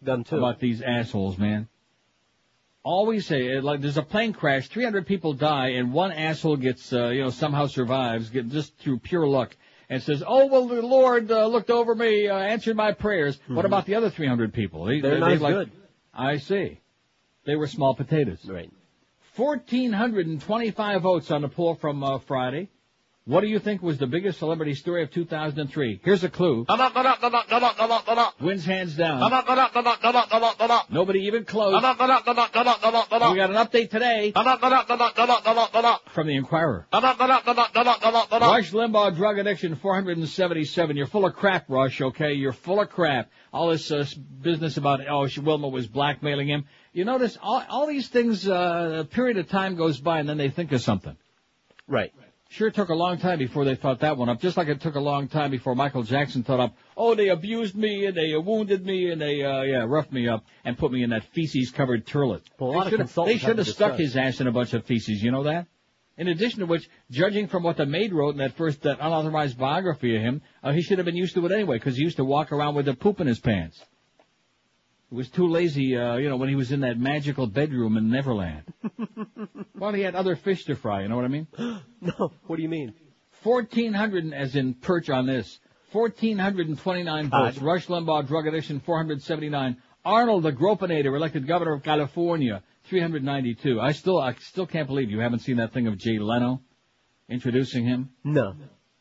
Them 0.00 0.22
too. 0.22 0.36
about 0.36 0.60
these 0.60 0.80
assholes, 0.80 1.36
man. 1.36 1.66
Always 2.84 3.26
say, 3.26 3.56
uh, 3.56 3.62
like, 3.62 3.80
there's 3.80 3.96
a 3.96 4.02
plane 4.02 4.34
crash, 4.34 4.68
300 4.68 5.04
people 5.04 5.32
die, 5.32 5.70
and 5.70 5.92
one 5.92 6.12
asshole 6.12 6.58
gets, 6.58 6.92
uh, 6.92 7.08
you 7.08 7.22
know, 7.22 7.30
somehow 7.30 7.66
survives, 7.66 8.30
get, 8.30 8.48
just 8.50 8.78
through 8.78 9.00
pure 9.00 9.26
luck, 9.26 9.56
and 9.88 10.02
says, 10.02 10.22
oh, 10.26 10.46
well, 10.46 10.66
the 10.66 10.82
Lord 10.82 11.30
uh, 11.30 11.46
looked 11.46 11.70
over 11.70 11.94
me, 11.94 12.28
uh, 12.28 12.36
answered 12.38 12.76
my 12.76 12.92
prayers. 12.92 13.38
What 13.48 13.64
about 13.64 13.86
the 13.86 13.94
other 13.94 14.10
300 14.10 14.52
people? 14.52 14.84
They, 14.84 14.94
Mm-hmm. 14.94 15.02
They're 15.02 15.14
they- 15.14 15.20
not 15.20 15.28
they 15.28 15.38
like- 15.38 15.54
good. 15.54 15.72
I 16.14 16.38
see. 16.38 16.80
They 17.44 17.54
were 17.56 17.66
small 17.68 17.94
potatoes. 17.94 18.40
Right. 18.48 18.70
1,425 19.36 21.02
votes 21.02 21.30
on 21.30 21.42
the 21.42 21.48
poll 21.48 21.74
from 21.74 22.02
uh, 22.02 22.18
Friday. 22.20 22.70
What 23.26 23.40
do 23.40 23.48
you 23.48 23.58
think 23.58 23.82
was 23.82 23.98
the 23.98 24.06
biggest 24.06 24.38
celebrity 24.38 24.74
story 24.74 25.02
of 25.02 25.10
2003? 25.10 26.00
Here's 26.04 26.22
a 26.22 26.30
clue. 26.30 26.64
Wins 28.40 28.64
hands 28.64 28.94
down. 28.94 29.20
Nobody 30.90 31.22
even 31.22 31.44
close. 31.44 31.74
We 31.74 31.80
got 31.80 33.50
an 33.50 33.56
update 33.56 33.90
today 33.90 34.32
from 36.12 36.28
the 36.28 36.36
Inquirer. 36.36 36.86
Rush 36.92 38.70
Limbaugh 38.70 39.16
drug 39.16 39.38
addiction 39.38 39.74
477. 39.74 40.96
You're 40.96 41.08
full 41.08 41.26
of 41.26 41.34
crap, 41.34 41.68
Rush. 41.68 42.00
Okay, 42.00 42.34
you're 42.34 42.52
full 42.52 42.80
of 42.80 42.90
crap. 42.90 43.28
All 43.52 43.70
this 43.70 43.90
uh, 43.90 44.04
business 44.40 44.76
about 44.76 45.00
oh, 45.10 45.26
she, 45.26 45.40
Wilma 45.40 45.66
was 45.66 45.88
blackmailing 45.88 46.46
him. 46.46 46.66
You 46.92 47.04
notice 47.04 47.36
all, 47.42 47.64
all 47.68 47.88
these 47.88 48.06
things. 48.06 48.46
Uh, 48.48 48.98
a 49.00 49.04
period 49.04 49.36
of 49.38 49.48
time 49.48 49.74
goes 49.74 49.98
by, 49.98 50.20
and 50.20 50.28
then 50.28 50.38
they 50.38 50.50
think 50.50 50.70
of 50.70 50.80
something. 50.80 51.16
Right. 51.88 52.12
Sure 52.48 52.70
took 52.70 52.90
a 52.90 52.94
long 52.94 53.18
time 53.18 53.38
before 53.38 53.64
they 53.64 53.74
thought 53.74 54.00
that 54.00 54.16
one 54.16 54.28
up, 54.28 54.40
just 54.40 54.56
like 54.56 54.68
it 54.68 54.80
took 54.80 54.94
a 54.94 55.00
long 55.00 55.26
time 55.26 55.50
before 55.50 55.74
Michael 55.74 56.04
Jackson 56.04 56.44
thought 56.44 56.60
up, 56.60 56.76
oh, 56.96 57.14
they 57.14 57.28
abused 57.28 57.74
me, 57.74 58.06
and 58.06 58.16
they 58.16 58.34
uh, 58.34 58.40
wounded 58.40 58.86
me, 58.86 59.10
and 59.10 59.20
they, 59.20 59.42
uh, 59.42 59.62
yeah, 59.62 59.84
roughed 59.86 60.12
me 60.12 60.28
up, 60.28 60.44
and 60.64 60.78
put 60.78 60.92
me 60.92 61.02
in 61.02 61.10
that 61.10 61.24
feces-covered 61.34 62.06
turlet. 62.06 62.42
Well, 62.58 62.84
They 62.84 62.90
should 62.90 63.00
have- 63.00 63.14
They 63.26 63.38
should 63.38 63.58
have 63.58 63.66
stuck 63.66 63.96
his 63.96 64.16
ass 64.16 64.40
in 64.40 64.46
a 64.46 64.52
bunch 64.52 64.74
of 64.74 64.84
feces, 64.84 65.22
you 65.22 65.32
know 65.32 65.42
that? 65.42 65.66
In 66.18 66.28
addition 66.28 66.60
to 66.60 66.66
which, 66.66 66.88
judging 67.10 67.46
from 67.48 67.62
what 67.62 67.76
the 67.76 67.84
maid 67.84 68.14
wrote 68.14 68.30
in 68.30 68.38
that 68.38 68.56
first, 68.56 68.80
that 68.82 68.98
unauthorized 69.00 69.58
biography 69.58 70.16
of 70.16 70.22
him, 70.22 70.40
uh, 70.62 70.72
he 70.72 70.80
should 70.82 70.98
have 70.98 71.04
been 71.04 71.16
used 71.16 71.34
to 71.34 71.44
it 71.44 71.52
anyway, 71.52 71.76
because 71.76 71.96
he 71.96 72.02
used 72.04 72.16
to 72.16 72.24
walk 72.24 72.52
around 72.52 72.74
with 72.74 72.88
a 72.88 72.94
poop 72.94 73.20
in 73.20 73.26
his 73.26 73.40
pants. 73.40 73.84
He 75.10 75.14
was 75.14 75.28
too 75.28 75.46
lazy, 75.46 75.96
uh, 75.96 76.16
you 76.16 76.28
know, 76.28 76.36
when 76.36 76.48
he 76.48 76.56
was 76.56 76.72
in 76.72 76.80
that 76.80 76.98
magical 76.98 77.46
bedroom 77.46 77.96
in 77.96 78.10
Neverland. 78.10 78.64
well, 79.78 79.92
he 79.92 80.02
had 80.02 80.16
other 80.16 80.34
fish 80.34 80.64
to 80.64 80.74
fry, 80.74 81.02
you 81.02 81.08
know 81.08 81.16
what 81.16 81.24
I 81.24 81.28
mean? 81.28 81.46
No. 82.00 82.32
What 82.46 82.56
do 82.56 82.62
you 82.62 82.68
mean? 82.68 82.94
1,400, 83.42 84.32
as 84.32 84.54
in 84.54 84.74
perch 84.74 85.08
on 85.08 85.26
this, 85.26 85.58
1,429 85.92 87.30
votes. 87.30 87.58
Rush 87.58 87.86
Limbaugh, 87.86 88.26
drug 88.26 88.46
addiction, 88.46 88.80
479. 88.80 89.76
Arnold, 90.04 90.42
the 90.42 90.52
Gropinator, 90.52 91.16
elected 91.16 91.46
governor 91.46 91.72
of 91.72 91.82
California, 91.82 92.62
392. 92.84 93.80
I 93.80 93.92
still, 93.92 94.20
I 94.20 94.34
still 94.34 94.66
can't 94.66 94.86
believe 94.86 95.10
you 95.10 95.20
haven't 95.20 95.40
seen 95.40 95.56
that 95.56 95.72
thing 95.72 95.86
of 95.86 95.96
Jay 95.98 96.18
Leno 96.18 96.60
introducing 97.28 97.84
him. 97.84 98.10
No. 98.22 98.54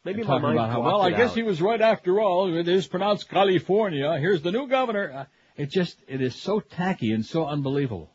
Maybe 0.03 0.23
talking 0.23 0.43
mind 0.43 0.57
about 0.57 0.71
how, 0.71 0.81
well, 0.81 1.01
I 1.01 1.11
guess 1.11 1.31
out. 1.31 1.35
he 1.35 1.43
was 1.43 1.61
right 1.61 1.81
after 1.81 2.19
all. 2.19 2.55
It 2.55 2.67
is 2.67 2.87
pronounced 2.87 3.29
California. 3.29 4.17
Here's 4.19 4.41
the 4.41 4.51
new 4.51 4.67
governor. 4.67 5.11
Uh, 5.11 5.25
It 5.57 5.69
just, 5.69 5.97
it 6.07 6.21
is 6.21 6.35
so 6.35 6.59
tacky 6.59 7.11
and 7.11 7.25
so 7.25 7.45
unbelievable. 7.45 8.11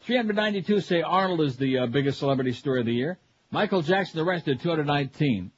392 0.00 0.80
say 0.80 1.02
Arnold 1.02 1.40
is 1.40 1.56
the 1.56 1.78
uh, 1.78 1.86
biggest 1.86 2.18
celebrity 2.18 2.52
story 2.52 2.80
of 2.80 2.86
the 2.86 2.92
year. 2.92 3.18
Michael 3.50 3.82
Jackson 3.82 4.20
arrested, 4.20 4.60
219. 4.60 5.52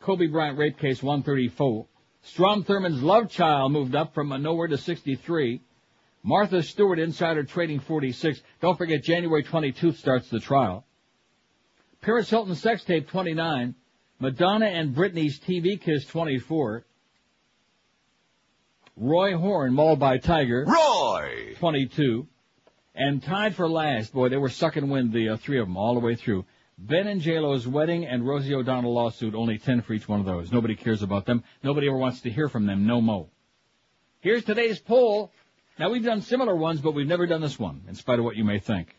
Kobe 0.00 0.26
Bryant 0.28 0.56
rape 0.56 0.78
case, 0.78 1.02
134. 1.02 1.86
Strom 2.22 2.64
Thurmond's 2.64 3.02
love 3.02 3.30
child 3.30 3.72
moved 3.72 3.94
up 3.94 4.14
from 4.14 4.32
uh, 4.32 4.38
nowhere 4.38 4.68
to 4.68 4.78
63. 4.78 5.60
Martha 6.22 6.62
Stewart 6.62 6.98
insider 6.98 7.44
trading 7.44 7.80
46. 7.80 8.40
Don't 8.60 8.78
forget 8.78 9.02
January 9.02 9.42
22 9.42 9.92
starts 9.92 10.28
the 10.28 10.40
trial. 10.40 10.84
Paris 12.00 12.30
Hilton 12.30 12.54
sex 12.54 12.84
tape 12.84 13.08
29. 13.08 13.74
Madonna 14.18 14.66
and 14.66 14.94
Britney's 14.94 15.38
TV 15.38 15.80
kiss 15.80 16.04
24. 16.06 16.84
Roy 19.00 19.34
Horn 19.34 19.72
mauled 19.72 19.98
by 19.98 20.18
Tiger. 20.18 20.66
Roy! 20.66 21.54
22. 21.58 22.28
And 22.94 23.22
tied 23.22 23.54
for 23.54 23.66
last, 23.66 24.12
boy, 24.12 24.28
they 24.28 24.36
were 24.36 24.50
sucking 24.50 24.90
wind, 24.90 25.14
the 25.14 25.30
uh, 25.30 25.36
three 25.38 25.58
of 25.58 25.66
them, 25.66 25.78
all 25.78 25.94
the 25.94 26.00
way 26.00 26.16
through. 26.16 26.44
Ben 26.76 27.08
and 27.08 27.22
JLo's 27.22 27.66
wedding 27.66 28.04
and 28.04 28.26
Rosie 28.26 28.54
O'Donnell 28.54 28.92
lawsuit, 28.92 29.34
only 29.34 29.56
10 29.56 29.80
for 29.82 29.94
each 29.94 30.06
one 30.06 30.20
of 30.20 30.26
those. 30.26 30.52
Nobody 30.52 30.74
cares 30.76 31.02
about 31.02 31.24
them. 31.24 31.42
Nobody 31.62 31.88
ever 31.88 31.96
wants 31.96 32.20
to 32.22 32.30
hear 32.30 32.50
from 32.50 32.66
them, 32.66 32.86
no 32.86 33.00
mo. 33.00 33.30
Here's 34.20 34.44
today's 34.44 34.78
poll. 34.78 35.32
Now 35.78 35.88
we've 35.88 36.04
done 36.04 36.20
similar 36.20 36.54
ones, 36.54 36.82
but 36.82 36.92
we've 36.92 37.06
never 37.06 37.26
done 37.26 37.40
this 37.40 37.58
one, 37.58 37.80
in 37.88 37.94
spite 37.94 38.18
of 38.18 38.26
what 38.26 38.36
you 38.36 38.44
may 38.44 38.58
think. 38.58 38.94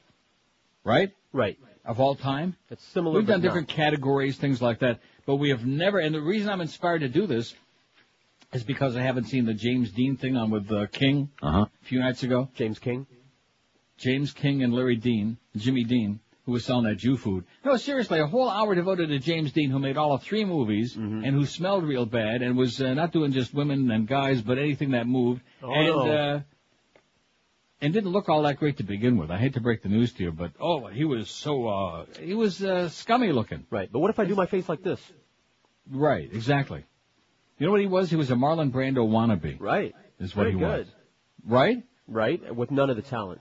Right? 0.83 1.11
Right. 1.31 1.59
Of 1.85 1.99
all 1.99 2.15
time? 2.15 2.55
It's 2.71 2.83
similar. 2.85 3.19
We've 3.19 3.27
but 3.27 3.33
done 3.33 3.41
not. 3.41 3.47
different 3.47 3.67
categories, 3.67 4.35
things 4.37 4.63
like 4.63 4.79
that, 4.79 4.99
but 5.27 5.35
we 5.35 5.49
have 5.49 5.63
never, 5.63 5.99
and 5.99 6.15
the 6.15 6.21
reason 6.21 6.49
I'm 6.49 6.61
inspired 6.61 7.01
to 7.01 7.09
do 7.09 7.27
this 7.27 7.53
is 8.53 8.63
because 8.63 8.95
I 8.95 9.01
haven't 9.01 9.25
seen 9.25 9.45
the 9.45 9.53
James 9.53 9.91
Dean 9.91 10.17
thing 10.17 10.35
on 10.35 10.49
with 10.51 10.71
uh, 10.71 10.87
King 10.87 11.29
Uh-huh. 11.41 11.65
a 11.81 11.85
few 11.85 11.99
nights 11.99 12.23
ago. 12.23 12.49
James 12.55 12.79
King. 12.79 13.07
James 13.97 14.31
King 14.33 14.63
and 14.63 14.73
Larry 14.73 14.95
Dean, 14.95 15.37
Jimmy 15.55 15.83
Dean, 15.83 16.19
who 16.45 16.53
was 16.53 16.65
selling 16.65 16.85
that 16.85 16.97
Jew 16.97 17.17
food. 17.17 17.45
No, 17.63 17.77
seriously, 17.77 18.19
a 18.19 18.25
whole 18.27 18.49
hour 18.49 18.73
devoted 18.73 19.09
to 19.09 19.19
James 19.19 19.51
Dean, 19.51 19.69
who 19.69 19.77
made 19.79 19.95
all 19.95 20.13
of 20.13 20.23
three 20.23 20.43
movies 20.43 20.95
Mm-hmm. 20.95 21.23
and 21.23 21.35
who 21.35 21.45
smelled 21.45 21.83
real 21.83 22.05
bad 22.05 22.41
and 22.41 22.57
was 22.57 22.81
uh, 22.81 22.93
not 22.93 23.11
doing 23.13 23.31
just 23.31 23.53
women 23.53 23.89
and 23.91 24.07
guys, 24.07 24.41
but 24.41 24.57
anything 24.57 24.91
that 24.91 25.07
moved. 25.07 25.41
Oh, 25.61 25.71
and 25.71 25.85
no. 25.87 26.11
uh, 26.11 26.41
and 27.83 27.93
didn't 27.93 28.11
look 28.11 28.27
all 28.29 28.43
that 28.43 28.57
great 28.57 28.77
to 28.77 28.83
begin 28.83 29.17
with. 29.17 29.31
I 29.31 29.37
hate 29.37 29.53
to 29.55 29.61
break 29.61 29.81
the 29.81 29.89
news 29.89 30.11
to 30.13 30.23
you, 30.23 30.31
but 30.31 30.51
oh, 30.59 30.87
he 30.87 31.03
was 31.05 31.29
so 31.29 31.67
uh, 31.67 32.05
he 32.19 32.33
was 32.33 32.61
uh, 32.63 32.89
scummy 32.89 33.31
looking. 33.31 33.65
Right. 33.69 33.89
But 33.91 33.99
what 33.99 34.09
if 34.11 34.19
I 34.19 34.25
do 34.25 34.35
my 34.35 34.45
face 34.45 34.67
like 34.67 34.83
this? 34.83 34.99
Right, 35.89 36.29
exactly. 36.31 36.85
You 37.61 37.67
know 37.67 37.73
what 37.73 37.81
he 37.81 37.85
was? 37.85 38.09
He 38.09 38.15
was 38.15 38.31
a 38.31 38.33
Marlon 38.33 38.71
Brando 38.71 39.07
wannabe. 39.07 39.57
Right. 39.59 39.93
Is 40.19 40.35
what 40.35 40.45
Very 40.45 40.53
he 40.53 40.57
good. 40.57 40.67
was. 40.67 40.87
Right? 41.45 41.83
Right. 42.07 42.55
With 42.55 42.71
none 42.71 42.89
of 42.89 42.95
the 42.95 43.03
talent. 43.03 43.39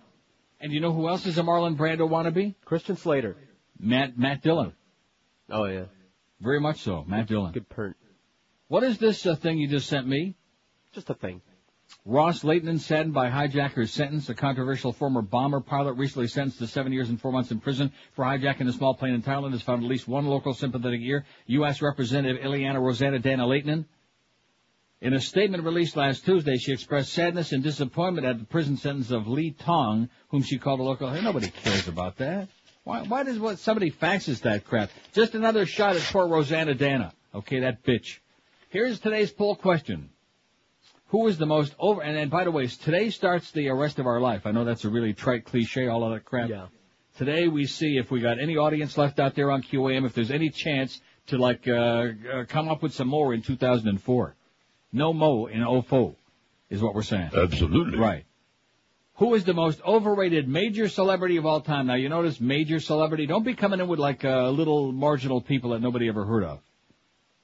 And 0.61 0.75
you 0.75 0.81
know 0.81 0.93
who 0.93 1.09
else 1.09 1.25
is 1.25 1.39
a 1.39 1.43
Marlon 1.43 1.75
Brando 1.75 2.07
wannabe? 2.07 2.55
Christian 2.67 2.99
Slater. 2.99 3.39
Matt 3.79 4.19
Matt 4.19 4.43
Dillon. 4.43 4.75
Oh 5.50 5.65
yeah. 5.65 5.85
Very 6.39 6.61
much 6.61 6.83
so, 6.83 7.03
Matt 7.09 7.29
Dillon. 7.29 7.53
Good 7.53 7.71
pernt. 7.71 7.97
What 8.69 8.83
is 8.83 8.99
this 8.99 9.25
uh, 9.25 9.37
thing 9.37 9.57
you 9.57 9.69
just 9.69 9.89
sent 9.89 10.07
me? 10.07 10.35
Just 10.93 11.09
a 11.09 11.15
thing. 11.15 11.41
Ros-Lehtinen 12.05 12.79
saddened 12.79 13.15
by 13.15 13.31
hijacker's 13.31 13.91
sentence. 13.91 14.29
A 14.29 14.35
controversial 14.35 14.93
former 14.93 15.23
bomber 15.23 15.61
pilot 15.61 15.95
recently 15.95 16.29
sentenced 16.29 16.59
to 16.59 16.67
seven 16.67 16.93
years 16.93 17.09
and 17.09 17.19
four 17.19 17.33
months 17.33 17.53
in 17.53 17.59
prison 17.59 17.91
for 18.12 18.27
hijacking 18.27 18.69
a 18.69 18.73
small 18.75 18.93
plane 18.93 19.15
in 19.15 19.23
Thailand 19.23 19.53
has 19.53 19.62
found 19.62 19.83
at 19.83 19.89
least 19.89 20.07
one 20.07 20.27
local 20.27 20.53
sympathetic 20.53 21.00
ear. 21.00 21.25
U.S. 21.47 21.81
Representative 21.81 22.43
Ileana 22.43 22.83
Rosanna 22.83 23.19
Dana 23.19 23.47
Leighton. 23.47 23.87
In 25.02 25.14
a 25.14 25.21
statement 25.21 25.64
released 25.64 25.97
last 25.97 26.26
Tuesday, 26.26 26.59
she 26.59 26.73
expressed 26.73 27.14
sadness 27.14 27.52
and 27.52 27.62
disappointment 27.62 28.26
at 28.26 28.38
the 28.38 28.45
prison 28.45 28.76
sentence 28.76 29.11
of 29.11 29.26
Lee 29.26 29.52
Tong, 29.52 30.11
whom 30.28 30.42
she 30.42 30.59
called 30.59 30.78
a 30.78 30.83
local. 30.83 31.09
Hey, 31.09 31.23
nobody 31.23 31.49
cares 31.49 31.88
about 31.88 32.19
that. 32.19 32.49
Why, 32.85 33.02
why 33.02 33.23
does 33.23 33.38
what 33.38 33.59
somebody 33.59 33.90
faxes 33.90 34.42
that 34.42 34.66
crap? 34.66 34.90
Just 35.14 35.35
another 35.35 35.64
shot 35.64 35.97
at 35.97 36.02
poor 36.02 36.28
Rosanna 36.28 36.75
Dana. 36.75 37.14
Okay, 37.35 37.61
that 37.61 37.83
bitch. 37.83 38.19
Here's 38.69 39.00
today's 39.00 39.33
poll 39.33 39.57
question. 39.57 40.11
Who 41.09 41.26
is 41.28 41.38
the 41.38 41.47
most 41.47 41.75
over, 41.78 42.02
and, 42.02 42.19
and 42.19 42.30
by 42.30 42.45
the 42.45 42.50
way, 42.50 42.66
today 42.66 43.09
starts 43.09 43.50
the 43.52 43.71
rest 43.71 43.99
of 43.99 44.07
our 44.07 44.21
life. 44.21 44.42
I 44.45 44.52
know 44.52 44.64
that's 44.64 44.85
a 44.85 44.90
really 44.90 45.14
trite 45.14 45.47
cliche, 45.47 45.88
all 45.88 46.04
of 46.04 46.12
that 46.12 46.26
crap. 46.26 46.50
Yeah. 46.50 46.66
Today 47.16 47.49
we 47.49 47.64
see 47.66 47.97
if 47.97 48.11
we 48.11 48.21
got 48.21 48.38
any 48.38 48.59
audience 48.59 48.99
left 48.99 49.19
out 49.19 49.35
there 49.35 49.50
on 49.50 49.62
QAM, 49.62 50.04
if 50.04 50.12
there's 50.12 50.30
any 50.30 50.50
chance 50.50 51.00
to 51.28 51.38
like, 51.38 51.66
uh, 51.66 51.73
uh 51.73 52.45
come 52.47 52.69
up 52.69 52.83
with 52.83 52.92
some 52.92 53.09
more 53.09 53.33
in 53.33 53.40
2004. 53.40 54.37
No 54.93 55.13
mo 55.13 55.47
in 55.47 55.61
Ofo 55.61 56.17
is 56.69 56.83
what 56.83 56.95
we're 56.95 57.03
saying. 57.03 57.31
Absolutely. 57.37 57.99
Right. 57.99 58.25
Who 59.15 59.35
is 59.35 59.45
the 59.45 59.53
most 59.53 59.81
overrated 59.83 60.49
major 60.49 60.89
celebrity 60.89 61.37
of 61.37 61.45
all 61.45 61.61
time? 61.61 61.87
Now 61.87 61.95
you 61.95 62.09
notice 62.09 62.41
major 62.41 62.81
celebrity. 62.81 63.27
Don't 63.27 63.45
be 63.45 63.55
coming 63.55 63.79
in 63.79 63.87
with 63.87 63.99
like 63.99 64.25
uh, 64.25 64.49
little 64.49 64.93
marginal 64.93 65.43
people 65.43 65.71
that 65.71 65.81
nobody 65.81 66.09
ever 66.09 66.25
heard 66.25 66.43
of. 66.43 66.61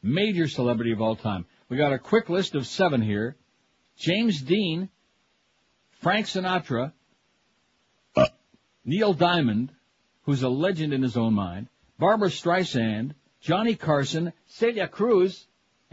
Major 0.03 0.49
celebrity 0.49 0.93
of 0.93 1.03
all 1.03 1.17
time. 1.17 1.45
We 1.69 1.77
got 1.77 1.93
a 1.93 1.99
quick 1.99 2.31
list 2.31 2.55
of 2.55 2.67
seven 2.67 3.03
here. 3.03 3.37
James 3.99 4.41
Dean, 4.41 4.89
Frank 6.01 6.27
Sinatra, 6.27 6.93
Neil 8.85 9.15
Diamond, 9.15 9.73
who's 10.23 10.43
a 10.43 10.49
legend 10.49 10.93
in 10.93 11.03
his 11.03 11.17
own 11.17 11.35
mind, 11.35 11.69
Barbara 11.99 12.29
Streisand, 12.29 13.15
Johnny 13.41 13.75
Carson, 13.75 14.33
Celia 14.47 14.87
Cruz, 14.87 15.47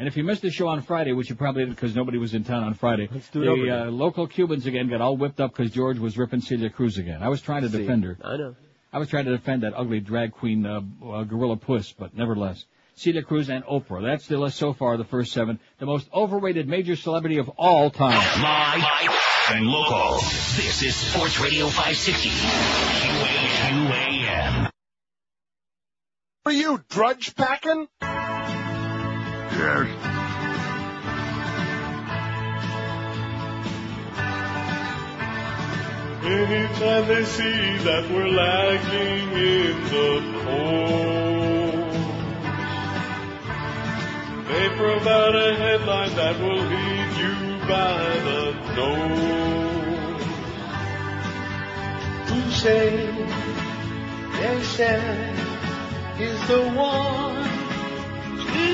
and 0.04 0.10
if 0.10 0.18
you 0.18 0.26
missed 0.26 0.42
the 0.42 0.52
show 0.52 0.68
on 0.68 0.82
Friday, 0.82 1.14
which 1.14 1.30
you 1.30 1.36
probably 1.38 1.64
did 1.64 1.74
because 1.74 1.96
nobody 1.96 2.18
was 2.18 2.34
in 2.34 2.44
town 2.44 2.66
on 2.66 2.74
Friday, 2.74 3.08
Let's 3.10 3.30
do 3.30 3.42
it 3.42 3.46
the 3.46 3.52
over 3.52 3.72
uh, 3.72 3.90
local 3.90 4.28
Cubans 4.28 4.66
again 4.66 4.90
got 4.90 5.00
all 5.00 5.16
whipped 5.16 5.40
up 5.40 5.56
because 5.56 5.72
George 5.72 5.98
was 5.98 6.18
ripping 6.18 6.42
Celia 6.42 6.70
Cruz 6.70 6.98
again. 6.98 7.24
I 7.24 7.30
was 7.30 7.42
trying 7.42 7.62
to 7.62 7.70
See, 7.70 7.78
defend 7.78 8.04
her. 8.04 8.18
I 8.22 8.36
know. 8.36 8.54
I 8.92 9.00
was 9.00 9.08
trying 9.08 9.24
to 9.24 9.32
defend 9.32 9.64
that 9.64 9.72
ugly 9.78 10.02
drag 10.02 10.34
queen, 10.34 10.66
uh, 10.66 10.82
uh, 11.02 11.24
gorilla 11.24 11.56
puss, 11.56 11.94
but 11.94 12.14
nevertheless. 12.14 12.66
Celia 12.96 13.22
Cruz 13.22 13.50
and 13.50 13.64
Oprah. 13.64 14.02
That's 14.02 14.28
the 14.28 14.38
list 14.38 14.58
so 14.58 14.74
far, 14.74 14.98
the 14.98 15.06
first 15.06 15.32
seven. 15.32 15.58
The 15.80 15.86
most 15.86 16.10
overrated 16.14 16.68
major 16.68 16.98
celebrity 16.98 17.38
of 17.38 17.48
all 17.58 17.90
time. 17.90 18.20
Live 18.44 18.84
and 19.52 19.66
local. 19.66 20.18
This 20.18 20.84
is 20.84 20.98
Sports 20.98 21.40
Radio 21.40 21.68
560. 21.68 22.30
QAM. 23.70 24.70
Are 26.46 26.52
you 26.52 26.84
drudge 26.90 27.38
packing? 27.38 27.88
Yes. 29.56 29.88
Anytime 36.26 37.08
they 37.08 37.24
see 37.26 37.78
that 37.84 38.10
we're 38.10 38.30
lagging 38.30 39.32
in 39.34 39.84
the 39.94 40.22
polls, 40.44 41.94
they 44.48 44.66
provide 44.76 45.36
a 45.36 45.56
headline 45.56 46.16
that 46.16 46.40
will 46.40 46.64
lead 46.74 47.18
you 47.22 47.36
by 47.68 48.02
the 48.28 48.44
nose. 48.76 50.24
Who 52.30 52.42
say, 52.52 52.90
they 54.40 54.64
said, 54.64 55.36
is 56.20 56.40
the 56.48 56.64
one 56.72 57.53
to. 58.54 58.74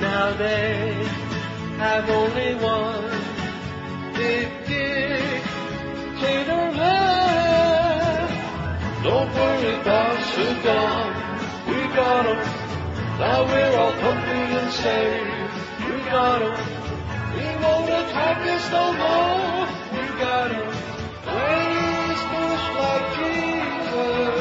Now 0.00 0.32
they 0.32 0.94
have 1.78 2.08
only 2.10 2.54
one 2.56 3.10
big 4.14 4.48
dictator 4.66 6.62
left. 6.80 7.20
Don't 9.04 9.32
worry 9.34 9.74
about 9.80 10.18
Saddam, 10.32 11.10
we 11.68 11.80
got 11.94 12.24
him. 12.26 12.40
Now 13.18 13.44
we're 13.44 13.76
all 13.76 13.92
comfy 13.92 14.42
and 14.60 14.72
safe. 14.72 15.50
We 15.86 15.96
got 16.10 16.40
him. 16.42 16.54
We 17.36 17.46
won't 17.62 17.88
attack 17.88 18.38
us 18.54 18.64
no 18.70 18.84
more. 19.02 19.66
We 19.92 20.04
got 20.18 20.50
him. 20.50 20.68
Praise 21.24 22.22
like 22.78 23.06
Jesus. 23.16 24.39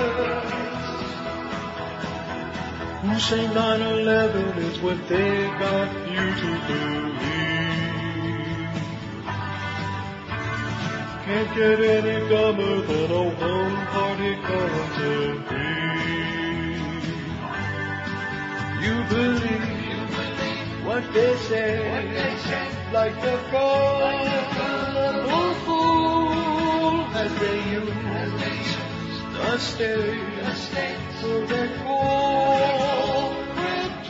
Say 3.18 3.46
9-11 3.48 4.58
is 4.58 4.80
what 4.80 5.08
they 5.08 5.48
got 5.60 5.90
you 6.10 6.34
to 6.42 6.50
believe? 6.68 7.20
Can't 11.26 11.52
get 11.56 11.80
any 11.80 12.30
dumber 12.30 12.82
than 12.82 13.12
a 13.12 13.24
one-party 13.30 14.36
country. 14.50 15.26
You 18.84 18.96
believe 19.10 20.86
what 20.86 21.04
they 21.14 21.36
say, 21.50 21.72
like 22.94 23.16
the 23.22 23.36
gullible 23.52 25.54
fool 25.66 27.06
as 27.16 27.32
they 27.40 27.58
use 27.72 28.19
the 29.50 29.58
state 29.58 31.00
for 31.20 31.46
their 31.48 31.70
corporate 31.84 32.86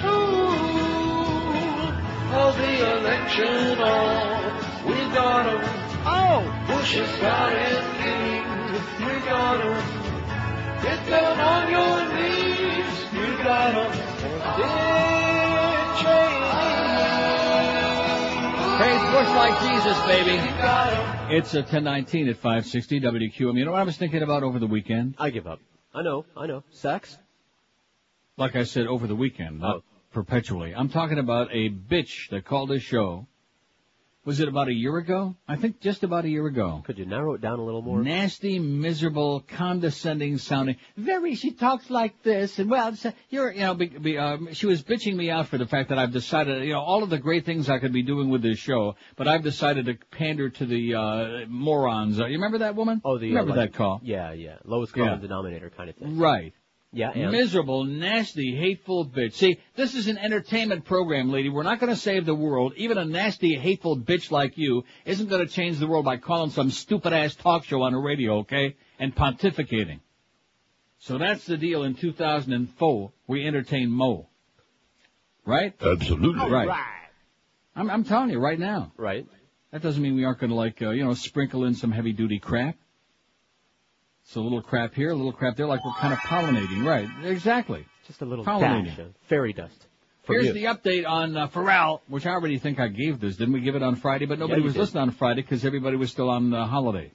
tool 0.01 1.53
of 2.43 2.57
the 2.57 2.75
election. 2.97 3.77
Oh, 3.79 4.83
we 4.85 4.97
got 5.15 5.45
'em. 5.47 5.61
Oh, 6.05 6.39
Bush 6.67 6.93
has 6.95 7.13
got 7.21 7.53
it. 7.53 7.83
We 8.99 9.13
got 9.29 9.61
'em. 9.61 9.77
Get 10.83 10.99
down 11.07 11.39
on 11.39 11.63
your 11.71 11.97
knees. 12.15 12.95
We 13.13 13.27
got. 13.43 13.73
Dick 14.57 14.73
Cheney. 16.01 16.28
Praise 18.79 19.01
Bush 19.11 19.27
like 19.35 19.59
Jesus, 19.59 19.99
baby. 20.05 20.31
We 20.31 20.47
got 20.57 20.93
'em. 20.93 21.31
It's 21.31 21.53
a 21.53 21.63
1019 21.63 22.29
at 22.29 22.37
560 22.37 23.01
WQAM. 23.01 23.57
You 23.57 23.65
know 23.65 23.71
what 23.73 23.81
I 23.81 23.83
was 23.83 23.97
thinking 23.97 24.21
about 24.23 24.41
over 24.43 24.57
the 24.57 24.67
weekend? 24.67 25.15
I 25.19 25.31
give 25.31 25.47
up. 25.47 25.59
I 25.93 26.01
know, 26.01 26.23
I 26.37 26.47
know. 26.47 26.63
Sex? 26.71 27.17
Like 28.37 28.55
I 28.55 28.63
said, 28.63 28.87
over 28.87 29.05
the 29.05 29.17
weekend, 29.17 29.59
not 29.59 29.75
Oh. 29.75 29.83
perpetually. 30.13 30.73
I'm 30.73 30.87
talking 30.87 31.19
about 31.19 31.49
a 31.51 31.69
bitch 31.69 32.29
that 32.29 32.45
called 32.45 32.69
this 32.69 32.81
show. 32.81 33.27
Was 34.29 34.39
it 34.39 34.47
about 34.47 34.67
a 34.67 34.73
year 34.73 34.95
ago? 34.97 35.35
I 35.47 35.55
think 35.55 35.79
just 35.81 36.03
about 36.03 36.23
a 36.23 36.29
year 36.29 36.45
ago. 36.45 36.83
Could 36.85 36.99
you 36.99 37.07
narrow 37.07 37.33
it 37.33 37.41
down 37.41 37.57
a 37.57 37.65
little 37.65 37.81
more? 37.81 38.03
Nasty, 38.03 38.59
miserable, 38.59 39.39
condescending 39.39 40.37
sounding. 40.37 40.75
Very, 40.95 41.33
she 41.33 41.49
talks 41.49 41.89
like 41.89 42.21
this, 42.21 42.59
and 42.59 42.69
well, 42.69 42.95
you're, 43.31 43.51
you 43.51 43.61
know, 43.61 43.73
be, 43.73 43.87
be, 43.87 44.19
um, 44.19 44.53
she 44.53 44.67
was 44.67 44.83
bitching 44.83 45.15
me 45.15 45.31
out 45.31 45.47
for 45.47 45.57
the 45.57 45.65
fact 45.65 45.89
that 45.89 45.97
I've 45.97 46.11
decided, 46.11 46.63
you 46.63 46.73
know, 46.73 46.79
all 46.79 47.01
of 47.01 47.09
the 47.09 47.17
great 47.17 47.43
things 47.43 47.71
I 47.71 47.79
could 47.79 47.91
be 47.91 48.03
doing 48.03 48.29
with 48.29 48.43
this 48.43 48.59
show, 48.59 48.95
but 49.15 49.27
I've 49.27 49.41
decided 49.41 49.87
to 49.87 49.97
pander 50.11 50.51
to 50.51 50.65
the 50.67 50.93
uh, 50.93 51.45
morons. 51.47 52.19
Uh, 52.19 52.27
you 52.27 52.33
remember 52.35 52.59
that 52.59 52.75
woman? 52.75 53.01
Oh, 53.03 53.17
the 53.17 53.25
uh, 53.25 53.29
remember 53.29 53.55
like- 53.55 53.71
that 53.71 53.77
call? 53.79 53.99
Yeah, 54.03 54.33
yeah. 54.33 54.57
Lowest 54.63 54.93
common 54.93 55.13
Yeah. 55.13 55.21
denominator 55.21 55.71
kind 55.71 55.89
of 55.89 55.95
thing. 55.95 56.19
Right. 56.19 56.53
Yeah, 56.91 57.11
and 57.13 57.31
Miserable, 57.31 57.83
nasty, 57.83 58.55
hateful 58.55 59.05
bitch. 59.05 59.33
See, 59.33 59.59
this 59.75 59.93
is 59.93 60.07
an 60.07 60.17
entertainment 60.17 60.85
program, 60.85 61.31
lady. 61.31 61.49
We're 61.49 61.61
not 61.61 61.79
going 61.79 61.93
to 61.93 61.99
save 61.99 62.25
the 62.25 62.33
world. 62.33 62.73
Even 62.77 62.97
a 62.97 63.05
nasty, 63.05 63.55
hateful 63.55 63.95
bitch 63.95 64.31
like 64.31 64.57
you 64.57 64.83
isn't 65.05 65.29
going 65.29 65.45
to 65.45 65.53
change 65.53 65.77
the 65.77 65.85
world 65.85 66.05
by 66.05 66.17
calling 66.17 66.49
some 66.49 66.71
stupid 66.71 67.13
ass 67.13 67.35
talk 67.35 67.63
show 67.63 67.83
on 67.83 67.93
the 67.93 67.99
radio, 67.99 68.39
okay? 68.39 68.75
And 68.97 69.15
pontificating. 69.15 69.99
So 70.97 71.19
that's 71.19 71.45
the 71.45 71.57
deal 71.57 71.83
in 71.83 71.93
2004. 71.93 73.11
We 73.27 73.45
entertain 73.45 73.91
Mo. 73.91 74.27
Right? 75.45 75.75
Absolutely. 75.79 76.49
Right. 76.49 76.69
I'm, 77.75 77.89
I'm 77.91 78.03
telling 78.03 78.31
you 78.31 78.39
right 78.39 78.59
now. 78.59 78.93
right. 78.97 79.27
That 79.71 79.83
doesn't 79.83 80.01
mean 80.01 80.15
we 80.15 80.25
aren't 80.25 80.39
going 80.39 80.49
to 80.49 80.55
like, 80.55 80.81
uh, 80.81 80.89
you 80.89 81.05
know, 81.05 81.13
sprinkle 81.13 81.65
in 81.65 81.75
some 81.75 81.91
heavy 81.91 82.11
duty 82.11 82.39
crap. 82.39 82.75
So 84.31 84.41
a 84.41 84.43
little 84.43 84.61
crap 84.61 84.93
here, 84.93 85.09
a 85.09 85.15
little 85.15 85.31
crap 85.31 85.55
there, 85.55 85.65
like 85.65 85.83
we're 85.83 85.93
kind 85.93 86.13
of 86.13 86.19
pollinating. 86.19 86.85
Right. 86.85 87.09
Exactly. 87.23 87.85
Just 88.05 88.21
a 88.21 88.25
little 88.25 88.45
Pollinating. 88.45 88.85
dash 88.85 88.99
of 88.99 89.15
fairy 89.27 89.53
dust. 89.53 89.87
Here's 90.27 90.45
you. 90.45 90.53
the 90.53 90.65
update 90.65 91.07
on 91.07 91.35
uh, 91.35 91.47
Ferrall, 91.47 92.03
which 92.07 92.27
I 92.27 92.31
already 92.31 92.59
think 92.59 92.79
I 92.79 92.89
gave 92.89 93.19
this. 93.19 93.37
Didn't 93.37 93.55
we 93.55 93.61
give 93.61 93.75
it 93.75 93.81
on 93.81 93.95
Friday? 93.95 94.27
But 94.27 94.37
nobody 94.37 94.61
you 94.61 94.65
was 94.65 94.73
did. 94.73 94.81
listening 94.81 95.01
on 95.01 95.11
Friday 95.11 95.41
because 95.41 95.65
everybody 95.65 95.97
was 95.97 96.11
still 96.11 96.29
on 96.29 96.53
uh, 96.53 96.67
holiday. 96.67 97.11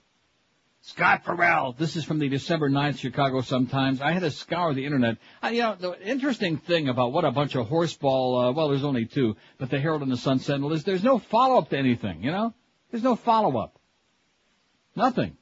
Scott 0.81 1.25
Ferrall. 1.25 1.75
This 1.79 1.95
is 1.95 2.05
from 2.05 2.19
the 2.19 2.29
December 2.29 2.69
9th 2.69 2.99
Chicago 2.99 3.43
Sometimes. 3.43 4.01
I 4.01 4.11
had 4.11 4.23
to 4.23 4.33
scour 4.33 4.75
the 4.75 4.85
internet. 4.85 5.19
Uh, 5.41 5.49
you 5.49 5.61
know, 5.61 5.77
the 5.79 6.09
interesting 6.09 6.59
thing 6.59 6.89
about 6.89 7.13
what 7.13 7.25
a 7.25 7.31
bunch 7.31 7.55
of 7.55 7.69
horseball, 7.69 8.49
uh, 8.49 8.53
well, 8.53 8.69
there's 8.69 8.85
only 8.85 9.07
two, 9.07 9.37
but 9.59 9.71
the 9.71 9.79
Herald 9.79 10.03
and 10.03 10.11
the 10.11 10.17
Sun 10.17 10.41
Sentinel 10.41 10.73
is 10.73 10.83
there's 10.83 11.05
no 11.05 11.19
follow-up 11.19 11.71
to 11.71 11.79
anything, 11.79 12.25
you 12.25 12.33
know? 12.33 12.53
There's 12.91 13.05
no 13.05 13.15
follow-up. 13.15 13.79
Nothing. 14.97 15.37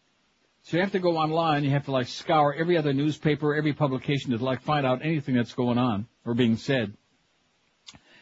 So 0.65 0.77
you 0.77 0.83
have 0.83 0.93
to 0.93 1.01
go 1.01 1.17
online, 1.17 1.65
you 1.65 1.71
have 1.71 1.87
to 1.87 1.93
like 1.93 2.07
scour 2.07 2.55
every 2.55 2.79
other 2.79 2.93
newspaper, 2.93 3.55
every 3.55 3.73
publication 3.73 4.31
to 4.31 4.45
like 4.45 4.63
find 4.63 4.87
out 4.87 5.05
anything 5.05 5.35
that's 5.35 5.55
going 5.55 5.77
on 5.77 6.07
or 6.25 6.35
being 6.35 6.57
said. 6.57 6.97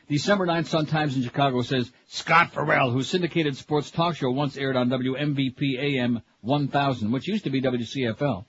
December 0.08 0.46
9th 0.46 0.66
Sun 0.66 0.86
Times 0.86 1.16
in 1.16 1.22
Chicago 1.22 1.62
says, 1.62 1.92
Scott 2.08 2.52
Ferrall, 2.52 2.90
whose 2.90 3.08
syndicated 3.08 3.56
sports 3.56 3.92
talk 3.92 4.16
show 4.16 4.30
once 4.30 4.56
aired 4.56 4.74
on 4.74 4.88
WMVP 4.88 5.78
AM 5.78 6.22
1000, 6.40 7.12
which 7.12 7.28
used 7.28 7.44
to 7.44 7.50
be 7.50 7.62
WCFL, 7.62 8.44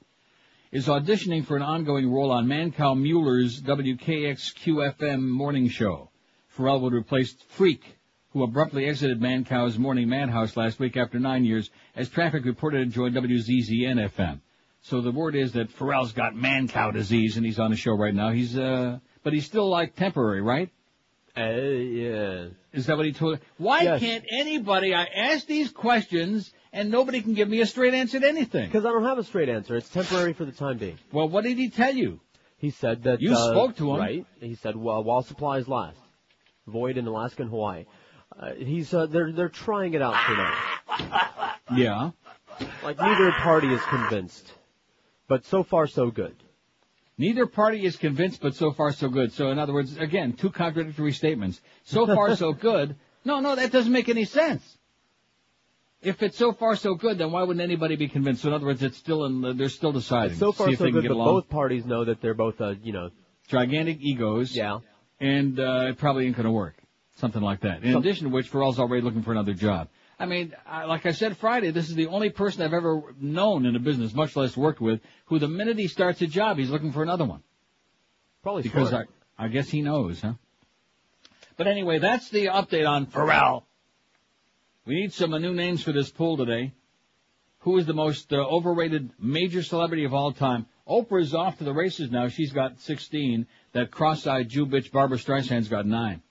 is 0.72 0.88
auditioning 0.88 1.46
for 1.46 1.58
an 1.58 1.62
ongoing 1.62 2.10
role 2.10 2.32
on 2.32 2.48
Mancow 2.48 2.98
Muller's 2.98 3.62
WKXQ-FM 3.62 5.22
morning 5.22 5.68
show. 5.68 6.10
Ferrall 6.48 6.82
would 6.82 6.94
replace 6.94 7.34
Freak, 7.50 7.84
who 8.32 8.44
abruptly 8.44 8.86
exited 8.86 9.20
Mancow's 9.20 9.78
morning 9.78 10.08
madhouse 10.10 10.56
last 10.56 10.80
week 10.80 10.96
after 10.98 11.20
nine 11.20 11.44
years, 11.46 11.70
as 11.96 12.10
traffic 12.10 12.46
reported 12.46 12.92
joined 12.92 13.16
WZZN 13.16 14.10
FM. 14.12 14.40
So 14.84 15.02
the 15.02 15.12
word 15.12 15.36
is 15.36 15.52
that 15.54 15.70
Ferrall's 15.72 16.14
got 16.14 16.34
Mancow 16.34 16.92
disease 16.94 17.38
and 17.38 17.46
he's 17.46 17.60
on 17.60 17.72
the 17.72 17.78
show 17.78 17.94
right 17.94 18.16
now. 18.16 18.32
He's, 18.32 18.58
uh, 18.58 19.00
but 19.24 19.34
he's 19.34 19.46
still 19.46 19.70
like 19.70 19.96
temporary, 19.96 20.42
right? 20.42 20.70
Uh, 21.38 21.42
yeah. 21.44 22.46
Is 22.74 22.88
that 22.88 22.98
what 22.98 23.06
he 23.06 23.14
told? 23.14 23.40
Why 23.58 23.82
Yes. 23.84 24.00
can't 24.00 24.26
anybody? 24.32 24.94
I 24.96 25.04
ask 25.06 25.46
these 25.46 25.70
questions 25.72 26.52
and 26.74 26.90
nobody 26.90 27.22
can 27.22 27.34
give 27.34 27.48
me 27.48 27.62
a 27.62 27.66
straight 27.66 27.94
answer 27.94 28.20
to 28.20 28.28
anything. 28.28 28.68
Because 28.68 28.86
I 28.86 28.90
don't 28.90 29.04
have 29.06 29.18
a 29.18 29.24
straight 29.24 29.50
answer. 29.50 29.76
It's 29.76 29.90
temporary 29.90 30.34
for 30.34 30.46
the 30.46 30.52
time 30.52 30.78
being. 30.78 30.98
Well, 31.12 31.30
what 31.30 31.44
did 31.44 31.58
he 31.58 31.70
tell 31.70 31.94
you? 31.94 32.20
He 32.58 32.70
said 32.72 33.04
that 33.04 33.22
You 33.22 33.34
uh, 33.34 33.52
spoke 33.52 33.76
to 33.78 33.92
him. 33.94 34.00
right? 34.00 34.26
He 34.40 34.56
said, 34.56 34.76
"Well, 34.76 35.04
while 35.04 35.24
supplies 35.24 35.68
last, 35.68 35.98
void 36.68 36.98
in 36.98 37.08
Alaska 37.08 37.42
and 37.42 37.50
Hawaii." 37.50 37.86
Uh, 38.38 38.54
he's 38.54 38.94
uh, 38.94 39.06
they're 39.06 39.32
they're 39.32 39.50
trying 39.50 39.94
it 39.94 40.02
out 40.02 40.16
for 40.26 40.34
now. 40.34 41.54
Yeah. 41.74 42.12
Like 42.84 42.98
neither 42.98 43.32
party 43.32 43.74
is 43.74 43.82
convinced, 43.84 44.52
but 45.30 45.46
so 45.46 45.64
far 45.64 45.88
so 45.88 46.12
good. 46.12 46.36
Neither 47.18 47.46
party 47.46 47.86
is 47.86 47.96
convinced, 47.96 48.42
but 48.42 48.56
so 48.56 48.72
far 48.74 48.92
so 48.92 49.08
good. 49.08 49.32
So 49.32 49.52
in 49.52 49.58
other 49.58 49.72
words, 49.72 49.96
again, 49.96 50.34
two 50.34 50.50
contradictory 50.50 51.14
statements. 51.14 51.62
So 51.86 52.06
far 52.06 52.36
so 52.36 52.52
good. 52.70 52.98
No, 53.24 53.40
no, 53.40 53.56
that 53.56 53.72
doesn't 53.72 53.92
make 53.92 54.10
any 54.10 54.26
sense. 54.26 54.64
If 56.02 56.22
it's 56.24 56.38
so 56.38 56.52
far 56.52 56.76
so 56.76 56.96
good, 56.96 57.20
then 57.20 57.32
why 57.32 57.44
wouldn't 57.44 57.64
anybody 57.64 57.96
be 57.96 58.10
convinced? 58.10 58.42
So 58.42 58.50
in 58.50 58.54
other 58.54 58.66
words, 58.66 58.84
it's 58.84 58.98
still 58.98 59.24
in, 59.24 59.56
they're 59.58 59.70
still 59.70 59.94
deciding. 59.94 60.32
It's 60.32 60.40
so 60.40 60.52
far 60.52 60.74
so 60.74 60.92
good, 60.92 61.04
but 61.04 61.12
along. 61.12 61.28
both 61.28 61.50
parties 61.50 61.86
know 61.86 62.04
that 62.04 62.20
they're 62.22 62.34
both 62.34 62.60
uh, 62.60 62.74
you 62.84 62.92
know 62.92 63.12
gigantic 63.48 64.00
egos. 64.02 64.54
yeah 64.54 64.80
and 65.22 65.60
uh, 65.60 65.86
it 65.90 65.98
probably 66.00 66.26
ain't 66.26 66.36
going 66.36 66.46
to 66.46 66.52
work. 66.52 66.76
Something 67.18 67.42
like 67.42 67.62
that. 67.62 67.84
In 67.84 67.94
Some- 67.94 68.02
addition 68.02 68.28
to 68.28 68.34
which, 68.34 68.48
Ferrall's 68.48 68.80
already 68.80 69.04
looking 69.04 69.22
for 69.22 69.32
another 69.32 69.54
job. 69.54 69.90
I 70.20 70.28
mean, 70.28 70.54
I, 70.68 70.86
like 70.86 71.06
I 71.08 71.12
said 71.12 71.36
Friday, 71.38 71.72
this 71.72 71.90
is 71.90 71.96
the 71.96 72.08
only 72.08 72.30
person 72.30 72.62
I've 72.62 72.74
ever 72.74 73.02
known 73.20 73.66
in 73.66 73.76
a 73.76 73.80
business, 73.80 74.14
much 74.14 74.36
less 74.36 74.56
worked 74.56 74.80
with, 74.80 75.02
who 75.26 75.40
the 75.40 75.48
minute 75.48 75.80
he 75.80 75.88
starts 75.88 76.22
a 76.22 76.28
job, 76.28 76.58
he's 76.58 76.70
looking 76.70 76.92
for 76.92 77.02
another 77.02 77.26
one. 77.26 77.42
probably 78.44 78.62
Because. 78.62 78.94
I, 78.94 79.06
I 79.38 79.48
guess 79.48 79.70
he 79.70 79.82
knows, 79.82 80.22
huh? 80.22 80.34
But 81.58 81.68
anyway, 81.68 81.98
that's 82.00 82.30
the 82.30 82.46
update 82.48 82.88
on 82.88 83.08
Ferrall. 83.08 83.66
We 84.86 84.96
need 84.96 85.14
some 85.14 85.34
uh, 85.34 85.40
new 85.40 85.54
names 85.54 85.84
for 85.84 85.92
this 85.92 86.10
pool 86.12 86.38
today. 86.38 86.74
Who 87.60 87.78
is 87.78 87.86
the 87.86 87.94
most 87.94 88.34
uh, 88.34 88.38
overrated 88.38 89.12
major 89.20 89.62
celebrity 89.62 90.06
of 90.06 90.14
all 90.14 90.34
time? 90.34 90.66
Oprah's 90.88 91.34
off 91.34 91.60
to 91.60 91.64
the 91.64 91.74
races 91.74 92.10
now. 92.12 92.28
She's 92.28 92.52
got 92.52 92.80
16. 92.80 93.48
That 93.74 93.92
cross-eyed 93.92 94.50
Jew 94.50 94.66
bitch 94.66 94.92
Barbara 94.92 95.18
Streisand's 95.18 95.70
got 95.70 95.86
nine. 95.86 96.22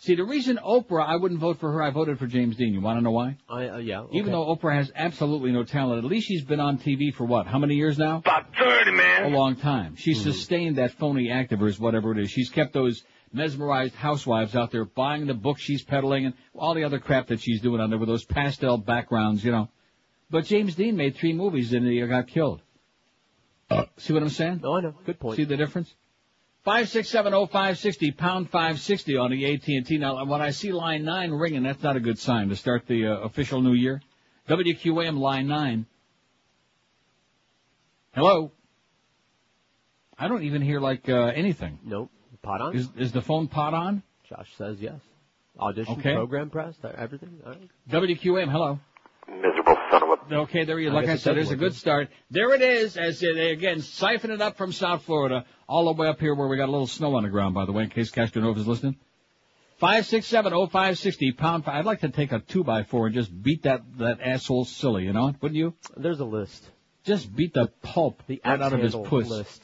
See, 0.00 0.14
the 0.14 0.24
reason 0.24 0.58
Oprah, 0.64 1.06
I 1.06 1.16
wouldn't 1.16 1.40
vote 1.40 1.60
for 1.60 1.70
her. 1.72 1.82
I 1.82 1.90
voted 1.90 2.18
for 2.18 2.26
James 2.26 2.56
Dean. 2.56 2.72
You 2.72 2.80
want 2.80 2.96
to 2.96 3.02
know 3.02 3.10
why? 3.10 3.36
I, 3.50 3.68
uh, 3.68 3.76
yeah. 3.76 4.00
Okay. 4.00 4.16
Even 4.16 4.32
though 4.32 4.46
Oprah 4.46 4.74
has 4.74 4.90
absolutely 4.94 5.52
no 5.52 5.62
talent, 5.62 6.02
at 6.02 6.10
least 6.10 6.26
she's 6.26 6.42
been 6.42 6.58
on 6.58 6.78
TV 6.78 7.12
for 7.14 7.26
what? 7.26 7.46
How 7.46 7.58
many 7.58 7.74
years 7.74 7.98
now? 7.98 8.16
About 8.16 8.46
30, 8.56 8.92
man. 8.92 9.30
A 9.30 9.36
long 9.36 9.56
time. 9.56 9.96
She 9.96 10.14
sustained 10.14 10.78
that 10.78 10.92
phony 10.92 11.30
act 11.30 11.52
of 11.52 11.60
hers, 11.60 11.78
whatever 11.78 12.12
it 12.12 12.18
is. 12.18 12.30
She's 12.30 12.48
kept 12.48 12.72
those 12.72 13.02
mesmerized 13.30 13.94
housewives 13.94 14.56
out 14.56 14.70
there 14.70 14.86
buying 14.86 15.26
the 15.26 15.34
books 15.34 15.60
she's 15.60 15.84
peddling 15.84 16.24
and 16.24 16.34
all 16.54 16.72
the 16.72 16.84
other 16.84 16.98
crap 16.98 17.26
that 17.26 17.40
she's 17.40 17.60
doing 17.60 17.82
on 17.82 17.90
there 17.90 17.98
with 17.98 18.08
those 18.08 18.24
pastel 18.24 18.78
backgrounds, 18.78 19.44
you 19.44 19.52
know. 19.52 19.68
But 20.30 20.46
James 20.46 20.76
Dean 20.76 20.96
made 20.96 21.16
three 21.16 21.34
movies 21.34 21.74
and 21.74 21.86
he 21.86 22.00
got 22.06 22.26
killed. 22.26 22.62
Uh, 23.68 23.84
See 23.98 24.14
what 24.14 24.22
I'm 24.22 24.30
saying? 24.30 24.60
No, 24.62 24.76
I 24.76 24.80
know. 24.80 24.94
Good 25.04 25.20
point. 25.20 25.36
See 25.36 25.44
the 25.44 25.58
difference? 25.58 25.94
Five 26.62 26.90
six 26.90 27.08
seven 27.08 27.32
oh 27.32 27.46
five 27.46 27.78
sixty 27.78 28.10
pound 28.10 28.50
five 28.50 28.80
sixty 28.80 29.16
on 29.16 29.30
the 29.30 29.54
AT 29.54 29.66
and 29.66 29.86
T. 29.86 29.96
Now, 29.96 30.24
when 30.26 30.42
I 30.42 30.50
see 30.50 30.72
line 30.72 31.04
nine 31.04 31.30
ringing, 31.30 31.62
that's 31.62 31.82
not 31.82 31.96
a 31.96 32.00
good 32.00 32.18
sign 32.18 32.50
to 32.50 32.56
start 32.56 32.86
the 32.86 33.06
uh, 33.06 33.16
official 33.20 33.62
new 33.62 33.72
year. 33.72 34.02
WQAM 34.48 35.18
line 35.18 35.46
nine. 35.48 35.86
Hello. 38.12 38.52
I 40.18 40.28
don't 40.28 40.42
even 40.42 40.60
hear 40.60 40.80
like 40.80 41.08
uh, 41.08 41.14
anything. 41.34 41.78
Nope. 41.82 42.10
Pot 42.42 42.60
on? 42.60 42.76
Is 42.76 42.88
is 42.96 43.12
the 43.12 43.22
phone 43.22 43.48
pot 43.48 43.72
on? 43.72 44.02
Josh 44.28 44.48
says 44.58 44.76
yes. 44.80 45.00
Audition, 45.58 45.94
Okay. 45.98 46.14
program 46.14 46.50
press, 46.50 46.74
everything. 46.96 47.40
All 47.44 47.52
right. 47.52 47.70
WQAM. 47.90 48.50
Hello. 48.50 48.78
Miserable 49.28 49.76
son 49.90 50.02
of 50.02 50.18
a. 50.30 50.34
Okay, 50.42 50.64
there 50.64 50.78
you. 50.78 50.90
I 50.90 50.92
Like 50.94 51.06
guess 51.06 51.14
I 51.14 51.16
said, 51.22 51.34
does 51.34 51.48
there's 51.48 51.50
a 51.52 51.60
good 51.60 51.74
start. 51.74 52.08
There 52.30 52.54
it 52.54 52.62
is. 52.62 52.96
As 52.96 53.20
they 53.20 53.50
again 53.50 53.80
siphon 53.80 54.30
it 54.30 54.40
up 54.40 54.56
from 54.56 54.72
South 54.72 55.02
Florida 55.02 55.44
all 55.68 55.86
the 55.86 55.92
way 56.00 56.08
up 56.08 56.20
here 56.20 56.34
where 56.34 56.48
we 56.48 56.56
got 56.56 56.68
a 56.68 56.72
little 56.72 56.86
snow 56.86 57.14
on 57.16 57.22
the 57.24 57.28
ground. 57.28 57.54
By 57.54 57.64
the 57.64 57.72
way, 57.72 57.84
in 57.84 57.90
case 57.90 58.10
Castronova's 58.10 58.66
listening. 58.66 58.96
Five 59.78 60.04
six 60.06 60.26
seven 60.26 60.52
oh 60.52 60.66
five 60.66 60.98
sixty 60.98 61.32
pound. 61.32 61.64
Five. 61.64 61.74
I'd 61.76 61.84
like 61.86 62.00
to 62.00 62.10
take 62.10 62.32
a 62.32 62.40
two 62.40 62.62
by 62.64 62.82
four 62.82 63.06
and 63.06 63.14
just 63.14 63.30
beat 63.42 63.62
that 63.62 63.82
that 63.98 64.20
asshole 64.20 64.64
silly. 64.66 65.04
You 65.04 65.12
know, 65.12 65.34
wouldn't 65.40 65.56
you? 65.58 65.74
There's 65.96 66.20
a 66.20 66.24
list. 66.24 66.68
Just 67.04 67.34
beat 67.34 67.54
the 67.54 67.68
pulp 67.82 68.22
The 68.26 68.40
right 68.44 68.60
out 68.60 68.72
of 68.74 68.80
his 68.80 68.94
axe-handle 68.94 69.20
puss. 69.22 69.28
list. 69.30 69.62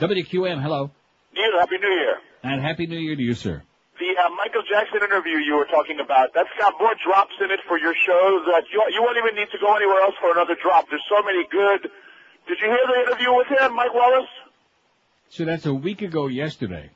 WQAM. 0.00 0.60
Hello. 0.60 0.90
Neil, 1.32 1.60
Happy 1.60 1.78
New 1.80 1.88
Year. 1.88 2.16
And 2.42 2.60
happy 2.60 2.86
New 2.86 2.98
Year 2.98 3.14
to 3.14 3.22
you, 3.22 3.34
sir. 3.34 3.62
The 3.96 4.12
uh, 4.12 4.28
Michael 4.36 4.60
Jackson 4.68 5.00
interview 5.00 5.40
you 5.40 5.56
were 5.56 5.64
talking 5.64 6.00
about, 6.04 6.36
that's 6.36 6.52
got 6.60 6.76
more 6.78 6.92
drops 7.00 7.32
in 7.40 7.50
it 7.50 7.60
for 7.64 7.78
your 7.80 7.94
show 7.96 8.44
that 8.52 8.68
you, 8.68 8.76
you 8.92 9.00
won't 9.00 9.16
even 9.16 9.32
need 9.34 9.48
to 9.52 9.58
go 9.58 9.72
anywhere 9.72 10.04
else 10.04 10.14
for 10.20 10.32
another 10.36 10.54
drop. 10.60 10.84
There's 10.90 11.04
so 11.08 11.24
many 11.24 11.48
good. 11.48 11.88
Did 12.46 12.60
you 12.60 12.68
hear 12.68 12.84
the 12.84 13.08
interview 13.08 13.32
with 13.32 13.48
him, 13.48 13.74
Mike 13.74 13.94
Wallace? 13.94 14.28
So 15.30 15.46
that's 15.46 15.64
a 15.64 15.72
week 15.72 16.02
ago 16.02 16.26
yesterday. 16.26 16.90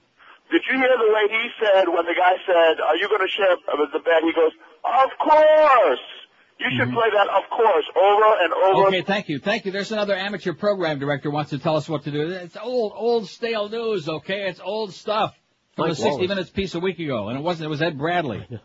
Did 0.53 0.61
you 0.69 0.77
hear 0.77 0.93
the 0.93 1.09
way 1.09 1.25
he 1.33 1.49
said 1.57 1.89
when 1.89 2.05
the 2.05 2.13
guy 2.13 2.37
said, 2.45 2.85
are 2.85 2.97
you 2.97 3.09
going 3.09 3.25
to 3.25 3.33
share 3.33 3.57
the 3.57 4.01
bed? 4.05 4.21
He 4.21 4.33
goes, 4.35 4.53
of 4.85 5.11
course. 5.19 6.05
You 6.59 6.69
should 6.77 6.93
play 6.93 7.09
that, 7.17 7.29
of 7.33 7.49
course, 7.49 7.87
over 7.97 8.29
and 8.45 8.53
over. 8.53 8.89
Okay, 8.89 9.01
thank 9.01 9.31
you, 9.31 9.39
thank 9.39 9.65
you. 9.65 9.73
There's 9.73 9.93
another 9.93 10.15
amateur 10.15 10.53
program 10.53 10.99
director 10.99 11.31
wants 11.31 11.51
to 11.51 11.59
tell 11.59 11.77
us 11.77 11.89
what 11.89 12.05
to 12.05 12.11
do. 12.11 12.29
It's 12.29 12.59
old, 12.61 12.93
old 12.95 13.27
stale 13.29 13.71
news. 13.71 14.07
Okay, 14.07 14.47
it's 14.47 14.61
old 14.61 14.93
stuff 14.93 15.35
from 15.77 15.89
Mike 15.89 15.93
a 15.93 15.95
60 15.97 16.11
Wallace. 16.11 16.29
minutes 16.29 16.51
piece 16.51 16.75
a 16.75 16.81
week 16.81 16.99
ago, 16.99 17.29
and 17.29 17.39
it 17.39 17.43
wasn't. 17.43 17.67
It 17.67 17.71
was 17.71 17.83
Ed 17.83 17.99
Bradley. 17.99 18.47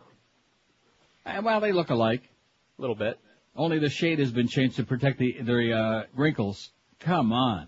And, 1.27 1.43
well, 1.43 1.59
they 1.59 1.71
look 1.71 1.89
alike. 1.89 2.21
A 2.77 2.81
little 2.81 2.95
bit. 2.95 3.19
Only 3.55 3.79
the 3.79 3.89
shade 3.89 4.19
has 4.19 4.31
been 4.31 4.47
changed 4.47 4.75
to 4.75 4.83
protect 4.83 5.17
the 5.17 5.35
the 5.41 5.73
uh, 5.73 6.03
wrinkles. 6.13 6.69
Come 6.99 7.33
on. 7.33 7.67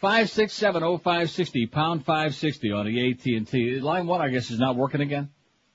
Five 0.00 0.30
six 0.30 0.52
seven 0.52 0.84
oh 0.84 0.98
five 0.98 1.30
sixty 1.30 1.66
pound 1.66 2.04
five 2.04 2.36
sixty 2.36 2.70
on 2.70 2.86
the 2.86 3.10
AT 3.10 3.26
and 3.26 3.48
T 3.48 3.80
line 3.80 4.06
one. 4.06 4.20
I 4.20 4.28
guess 4.28 4.50
is 4.50 4.60
not 4.60 4.76
working 4.76 5.00
again. 5.00 5.30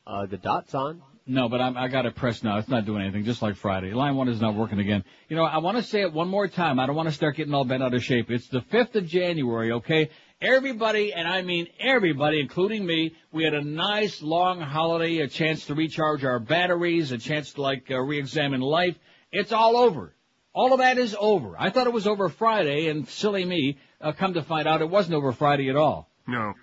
Uh, 0.05 0.27
the 0.27 0.37
dot's 0.37 0.73
on. 0.73 1.01
No, 1.29 1.49
but 1.49 1.59
I'm, 1.59 1.75
I 1.75 1.89
got 1.89 2.05
it 2.05 2.15
pressed 2.15 2.45
now. 2.45 2.57
It's 2.57 2.69
not 2.69 2.85
doing 2.85 3.01
anything, 3.01 3.25
just 3.25 3.41
like 3.41 3.57
Friday. 3.57 3.93
Line 3.93 4.15
one 4.15 4.29
is 4.29 4.39
not 4.39 4.55
working 4.55 4.79
again. 4.79 5.03
You 5.27 5.35
know, 5.35 5.43
I 5.43 5.57
want 5.57 5.75
to 5.75 5.83
say 5.83 6.01
it 6.01 6.13
one 6.13 6.29
more 6.29 6.47
time. 6.47 6.79
I 6.79 6.85
don't 6.85 6.95
want 6.95 7.09
to 7.09 7.13
start 7.13 7.35
getting 7.35 7.53
all 7.53 7.65
bent 7.65 7.83
out 7.83 7.93
of 7.93 8.01
shape. 8.01 8.31
It's 8.31 8.47
the 8.47 8.61
5th 8.61 8.95
of 8.95 9.05
January, 9.07 9.73
okay? 9.73 10.09
Everybody, 10.39 11.13
and 11.13 11.27
I 11.27 11.41
mean 11.41 11.67
everybody, 11.79 12.39
including 12.39 12.85
me, 12.85 13.15
we 13.31 13.43
had 13.43 13.55
a 13.55 13.63
nice 13.63 14.21
long 14.21 14.61
holiday, 14.61 15.17
a 15.19 15.27
chance 15.27 15.65
to 15.65 15.73
recharge 15.73 16.23
our 16.23 16.39
batteries, 16.39 17.11
a 17.11 17.17
chance 17.17 17.53
to 17.53 17.61
like 17.63 17.89
uh, 17.89 17.99
re-examine 17.99 18.61
life. 18.61 18.95
It's 19.31 19.51
all 19.51 19.75
over. 19.75 20.13
All 20.53 20.73
of 20.73 20.79
that 20.79 20.99
is 20.99 21.15
over. 21.19 21.55
I 21.57 21.71
thought 21.71 21.87
it 21.87 21.93
was 21.93 22.05
over 22.05 22.29
Friday, 22.29 22.87
and 22.87 23.07
silly 23.07 23.45
me, 23.45 23.79
uh, 23.99 24.11
come 24.11 24.35
to 24.35 24.43
find 24.43 24.67
out 24.67 24.81
it 24.81 24.89
wasn't 24.89 25.15
over 25.15 25.31
Friday 25.31 25.69
at 25.69 25.75
all. 25.75 26.07
No. 26.27 26.53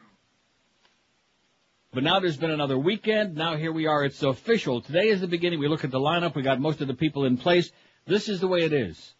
But 1.92 2.04
now 2.04 2.20
there's 2.20 2.36
been 2.36 2.52
another 2.52 2.78
weekend. 2.78 3.34
Now 3.34 3.56
here 3.56 3.72
we 3.72 3.86
are. 3.86 4.04
It's 4.04 4.22
official. 4.22 4.82
Today 4.82 5.08
is 5.08 5.20
the 5.20 5.28
beginning. 5.28 5.58
We 5.58 5.68
look 5.68 5.84
at 5.84 5.90
the 5.90 6.00
lineup. 6.00 6.36
We 6.36 6.42
got 6.42 6.60
most 6.60 6.80
of 6.80 6.86
the 6.86 6.94
people 6.94 7.24
in 7.24 7.38
place. 7.38 7.72
This 8.06 8.28
is 8.28 8.38
the 8.38 8.48
way 8.48 8.60
it 8.60 8.72
is. 8.72 9.14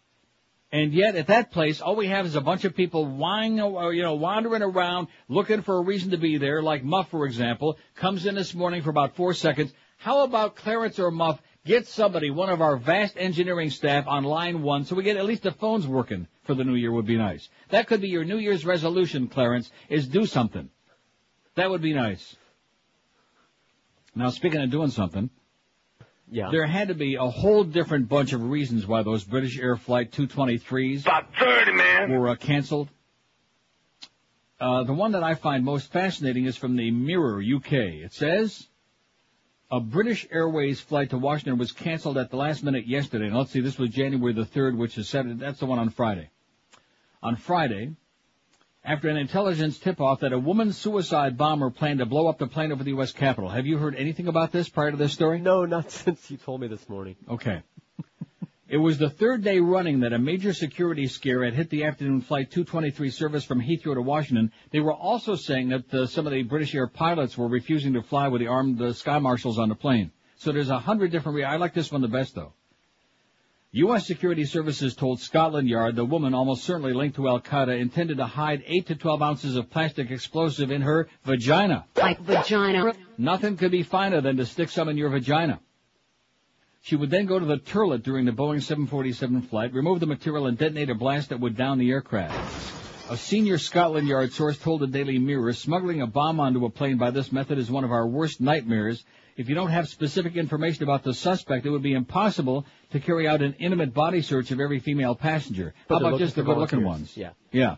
And 0.71 0.93
yet 0.93 1.15
at 1.15 1.27
that 1.27 1.51
place, 1.51 1.79
all 1.79 1.95
we 1.95 2.07
have 2.07 2.25
is 2.25 2.35
a 2.35 2.41
bunch 2.41 2.65
of 2.65 2.75
people 2.75 3.05
whining, 3.05 3.59
uh, 3.59 3.89
you 3.89 4.03
know, 4.03 4.15
wandering 4.15 4.61
around 4.61 5.07
looking 5.29 5.61
for 5.61 5.77
a 5.77 5.81
reason 5.81 6.11
to 6.11 6.17
be 6.17 6.37
there. 6.37 6.61
Like 6.61 6.83
Muff, 6.83 7.09
for 7.09 7.25
example, 7.25 7.77
comes 7.95 8.25
in 8.25 8.35
this 8.35 8.53
morning 8.53 8.81
for 8.81 8.89
about 8.89 9.15
four 9.15 9.33
seconds. 9.33 9.73
How 9.97 10.23
about 10.23 10.55
Clarence 10.55 10.99
or 10.99 11.11
Muff 11.11 11.41
get 11.65 11.87
somebody, 11.87 12.29
one 12.29 12.49
of 12.49 12.61
our 12.61 12.77
vast 12.77 13.15
engineering 13.17 13.69
staff 13.69 14.05
on 14.07 14.23
line 14.23 14.61
one 14.61 14.85
so 14.85 14.95
we 14.95 15.03
get 15.03 15.17
at 15.17 15.25
least 15.25 15.43
the 15.43 15.51
phones 15.51 15.87
working 15.87 16.27
for 16.43 16.53
the 16.53 16.63
new 16.63 16.75
year 16.75 16.91
would 16.91 17.07
be 17.07 17.17
nice. 17.17 17.49
That 17.69 17.87
could 17.87 18.01
be 18.01 18.09
your 18.09 18.23
New 18.23 18.37
Year's 18.37 18.65
resolution, 18.65 19.27
Clarence, 19.27 19.71
is 19.89 20.07
do 20.07 20.25
something. 20.25 20.69
That 21.55 21.69
would 21.69 21.81
be 21.81 21.93
nice. 21.93 22.35
Now, 24.13 24.29
speaking 24.29 24.61
of 24.61 24.69
doing 24.69 24.91
something, 24.91 25.29
Yeah. 26.29 26.49
there 26.51 26.65
had 26.65 26.87
to 26.87 26.95
be 26.95 27.15
a 27.15 27.25
whole 27.25 27.63
different 27.63 28.09
bunch 28.09 28.33
of 28.33 28.49
reasons 28.49 28.87
why 28.87 29.03
those 29.03 29.23
British 29.23 29.59
Air 29.59 29.77
Flight 29.77 30.11
223s 30.11 31.01
About 31.01 31.27
30, 31.39 31.71
man. 31.73 32.11
were 32.11 32.29
uh, 32.29 32.35
canceled. 32.35 32.89
Uh, 34.59 34.83
the 34.83 34.93
one 34.93 35.11
that 35.11 35.23
I 35.23 35.35
find 35.35 35.63
most 35.63 35.91
fascinating 35.91 36.45
is 36.45 36.55
from 36.57 36.75
the 36.75 36.89
Mirror 36.89 37.43
UK. 37.57 37.73
It 37.73 38.13
says 38.13 38.67
a 39.69 39.79
British 39.79 40.25
Airways 40.31 40.79
flight 40.79 41.09
to 41.09 41.17
Washington 41.17 41.57
was 41.57 41.71
canceled 41.71 42.17
at 42.17 42.29
the 42.31 42.37
last 42.37 42.63
minute 42.63 42.87
yesterday. 42.87 43.25
And 43.27 43.35
let's 43.35 43.51
see, 43.51 43.59
this 43.61 43.77
was 43.77 43.89
January 43.89 44.33
the 44.33 44.45
3rd, 44.45 44.77
which 44.77 44.97
is 44.97 45.09
Saturday. 45.09 45.35
That's 45.35 45.59
the 45.59 45.65
one 45.65 45.79
on 45.79 45.89
Friday. 45.89 46.29
On 47.21 47.35
Friday, 47.35 47.95
after 48.85 49.09
an 49.09 49.17
intelligence 49.17 49.79
tip-off 49.79 50.19
that 50.19 50.31
a 50.31 50.39
woman 50.39 50.71
suicide 50.71 51.37
bomber 51.37 51.71
planned 51.71 51.99
to 51.99 52.05
blow 52.05 52.27
up 52.27 52.37
the 52.37 52.47
plane 52.47 52.71
over 52.71 52.83
the 52.83 52.91
U.S. 52.91 53.11
Capitol. 53.11 53.49
Have 53.49 53.65
you 53.65 53.77
heard 53.77 53.95
anything 53.95 54.27
about 54.27 54.51
this 54.51 54.69
prior 54.69 54.91
to 54.91 54.97
this 54.97 55.13
story? 55.13 55.39
No, 55.39 55.65
not 55.65 55.91
since 56.05 56.29
you 56.29 56.37
told 56.37 56.61
me 56.61 56.67
this 56.67 56.87
morning. 56.87 57.15
Okay. 57.29 57.63
It 58.67 58.77
was 58.77 58.97
the 58.97 59.09
third 59.09 59.43
day 59.43 59.59
running 59.59 59.99
that 59.99 60.13
a 60.13 60.17
major 60.17 60.51
security 60.51 61.07
scare 61.07 61.43
had 61.45 61.53
hit 61.53 61.69
the 61.69 61.83
afternoon 61.83 62.21
flight 62.21 62.49
223 62.49 63.11
service 63.11 63.43
from 63.43 63.61
Heathrow 63.61 63.93
to 63.93 64.01
Washington. 64.01 64.51
They 64.71 64.79
were 64.79 64.93
also 64.93 65.35
saying 65.35 65.69
that 65.69 65.93
uh, 65.93 66.07
some 66.07 66.25
of 66.25 66.33
the 66.33 66.41
British 66.41 66.73
Air 66.73 66.87
pilots 66.87 67.37
were 67.37 67.47
refusing 67.47 67.93
to 67.93 68.01
fly 68.01 68.27
with 68.27 68.41
the 68.41 68.47
armed 68.47 68.81
uh, 68.81 68.93
sky 68.93 69.19
marshals 69.19 69.59
on 69.59 69.69
the 69.69 69.75
plane. 69.75 70.11
So 70.37 70.51
there's 70.51 70.69
a 70.69 70.79
hundred 70.79 71.11
different. 71.11 71.35
Re- 71.35 71.43
I 71.43 71.57
like 71.57 71.75
this 71.75 71.91
one 71.91 72.01
the 72.01 72.07
best 72.07 72.33
though. 72.33 72.53
U.S. 73.75 74.07
Security 74.07 74.45
Services 74.45 74.95
told 74.95 75.19
Scotland 75.19 75.67
Yard 75.67 75.97
the 75.97 76.05
woman, 76.05 76.33
almost 76.33 76.63
certainly 76.63 76.93
linked 76.93 77.17
to 77.17 77.27
Al 77.27 77.41
Qaeda, 77.41 77.77
intended 77.77 78.19
to 78.19 78.25
hide 78.25 78.63
8 78.65 78.87
to 78.87 78.95
12 78.95 79.21
ounces 79.21 79.57
of 79.57 79.69
plastic 79.69 80.11
explosive 80.11 80.71
in 80.71 80.81
her 80.81 81.09
vagina. 81.25 81.83
Like 81.97 82.21
vagina. 82.21 82.93
Nothing 83.17 83.57
could 83.57 83.71
be 83.71 83.83
finer 83.83 84.21
than 84.21 84.37
to 84.37 84.45
stick 84.45 84.69
some 84.69 84.87
in 84.87 84.95
your 84.95 85.09
vagina. 85.09 85.59
She 86.83 86.95
would 86.95 87.09
then 87.09 87.25
go 87.25 87.37
to 87.37 87.45
the 87.45 87.57
turlet 87.57 88.03
during 88.03 88.23
the 88.23 88.31
Boeing 88.31 88.61
747 88.61 89.41
flight, 89.41 89.73
remove 89.73 89.99
the 89.99 90.05
material 90.05 90.47
and 90.47 90.57
detonate 90.57 90.89
a 90.89 90.95
blast 90.95 91.27
that 91.27 91.41
would 91.41 91.57
down 91.57 91.77
the 91.77 91.91
aircraft. 91.91 92.33
A 93.09 93.17
senior 93.17 93.57
Scotland 93.57 94.07
Yard 94.07 94.31
source 94.31 94.57
told 94.57 94.79
the 94.79 94.87
Daily 94.87 95.19
Mirror, 95.19 95.51
smuggling 95.51 96.01
a 96.01 96.07
bomb 96.07 96.39
onto 96.39 96.63
a 96.63 96.69
plane 96.69 96.97
by 96.97 97.11
this 97.11 97.29
method 97.29 97.57
is 97.57 97.69
one 97.69 97.83
of 97.83 97.91
our 97.91 98.07
worst 98.07 98.39
nightmares. 98.39 99.03
If 99.37 99.49
you 99.49 99.55
don't 99.55 99.69
have 99.69 99.89
specific 99.89 100.37
information 100.37 100.83
about 100.83 101.03
the 101.03 101.13
suspect, 101.13 101.65
it 101.65 101.69
would 101.69 101.83
be 101.83 101.93
impossible 101.93 102.65
to 102.91 102.99
carry 103.01 103.27
out 103.27 103.41
an 103.41 103.55
intimate 103.59 103.93
body 103.93 104.21
search 104.21 104.51
of 104.51 104.61
every 104.61 104.79
female 104.79 105.13
passenger. 105.13 105.73
But 105.87 106.01
How 106.01 106.07
about 106.07 106.19
just 106.19 106.35
the 106.35 106.43
good-looking 106.43 106.83
ones? 106.83 107.17
Yeah. 107.17 107.31
Yeah. 107.51 107.75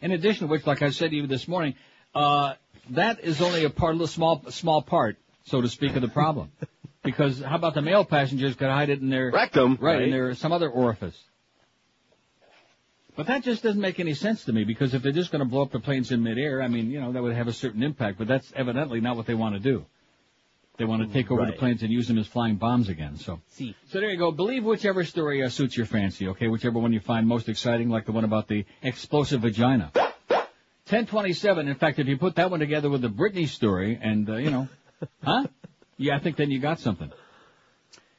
In 0.00 0.12
addition 0.12 0.46
to 0.46 0.50
which, 0.50 0.64
like 0.64 0.80
I 0.80 0.90
said 0.90 1.10
to 1.10 1.16
you 1.16 1.26
this 1.26 1.48
morning, 1.48 1.74
uh, 2.14 2.54
that 2.90 3.20
is 3.24 3.42
only 3.42 3.64
a 3.64 3.70
part, 3.70 4.00
a 4.00 4.06
small, 4.06 4.44
small 4.50 4.80
part, 4.80 5.16
so 5.44 5.60
to 5.60 5.68
speak, 5.68 5.96
of 5.96 6.02
the 6.02 6.08
problem. 6.08 6.52
because 7.02 7.40
how 7.40 7.56
about 7.56 7.74
the 7.74 7.82
male 7.82 8.04
passengers 8.04 8.54
could 8.54 8.68
hide 8.68 8.90
it 8.90 9.00
in 9.00 9.10
their 9.10 9.32
Rectum. 9.32 9.76
right, 9.80 10.02
in 10.02 10.10
their 10.10 10.34
some 10.34 10.52
other 10.52 10.70
orifice? 10.70 11.18
But 13.16 13.26
that 13.26 13.42
just 13.42 13.64
doesn't 13.64 13.80
make 13.80 13.98
any 13.98 14.14
sense 14.14 14.44
to 14.44 14.52
me 14.52 14.62
because 14.62 14.94
if 14.94 15.02
they're 15.02 15.10
just 15.10 15.32
going 15.32 15.40
to 15.40 15.44
blow 15.44 15.62
up 15.62 15.72
the 15.72 15.80
planes 15.80 16.12
in 16.12 16.22
midair, 16.22 16.62
I 16.62 16.68
mean, 16.68 16.92
you 16.92 17.00
know, 17.00 17.10
that 17.10 17.20
would 17.20 17.34
have 17.34 17.48
a 17.48 17.52
certain 17.52 17.82
impact. 17.82 18.16
But 18.18 18.28
that's 18.28 18.52
evidently 18.54 19.00
not 19.00 19.16
what 19.16 19.26
they 19.26 19.34
want 19.34 19.56
to 19.56 19.60
do. 19.60 19.84
They 20.78 20.84
want 20.84 21.02
to 21.02 21.12
take 21.12 21.32
over 21.32 21.44
the 21.44 21.52
planes 21.52 21.82
and 21.82 21.92
use 21.92 22.06
them 22.06 22.18
as 22.18 22.28
flying 22.28 22.54
bombs 22.54 22.88
again. 22.88 23.16
So, 23.16 23.40
See. 23.50 23.74
so 23.90 23.98
there 23.98 24.10
you 24.10 24.16
go. 24.16 24.30
Believe 24.30 24.64
whichever 24.64 25.04
story 25.04 25.42
uh, 25.42 25.48
suits 25.48 25.76
your 25.76 25.86
fancy. 25.86 26.28
Okay, 26.28 26.46
whichever 26.46 26.78
one 26.78 26.92
you 26.92 27.00
find 27.00 27.26
most 27.26 27.48
exciting, 27.48 27.88
like 27.88 28.06
the 28.06 28.12
one 28.12 28.22
about 28.22 28.46
the 28.46 28.64
explosive 28.80 29.40
vagina. 29.40 29.90
1027. 30.88 31.66
In 31.66 31.74
fact, 31.74 31.98
if 31.98 32.06
you 32.06 32.16
put 32.16 32.36
that 32.36 32.52
one 32.52 32.60
together 32.60 32.88
with 32.88 33.02
the 33.02 33.10
Britney 33.10 33.48
story, 33.48 33.98
and 34.00 34.30
uh, 34.30 34.36
you 34.36 34.50
know, 34.50 34.68
huh? 35.22 35.48
Yeah, 35.96 36.14
I 36.14 36.20
think 36.20 36.36
then 36.36 36.52
you 36.52 36.60
got 36.60 36.78
something. 36.78 37.10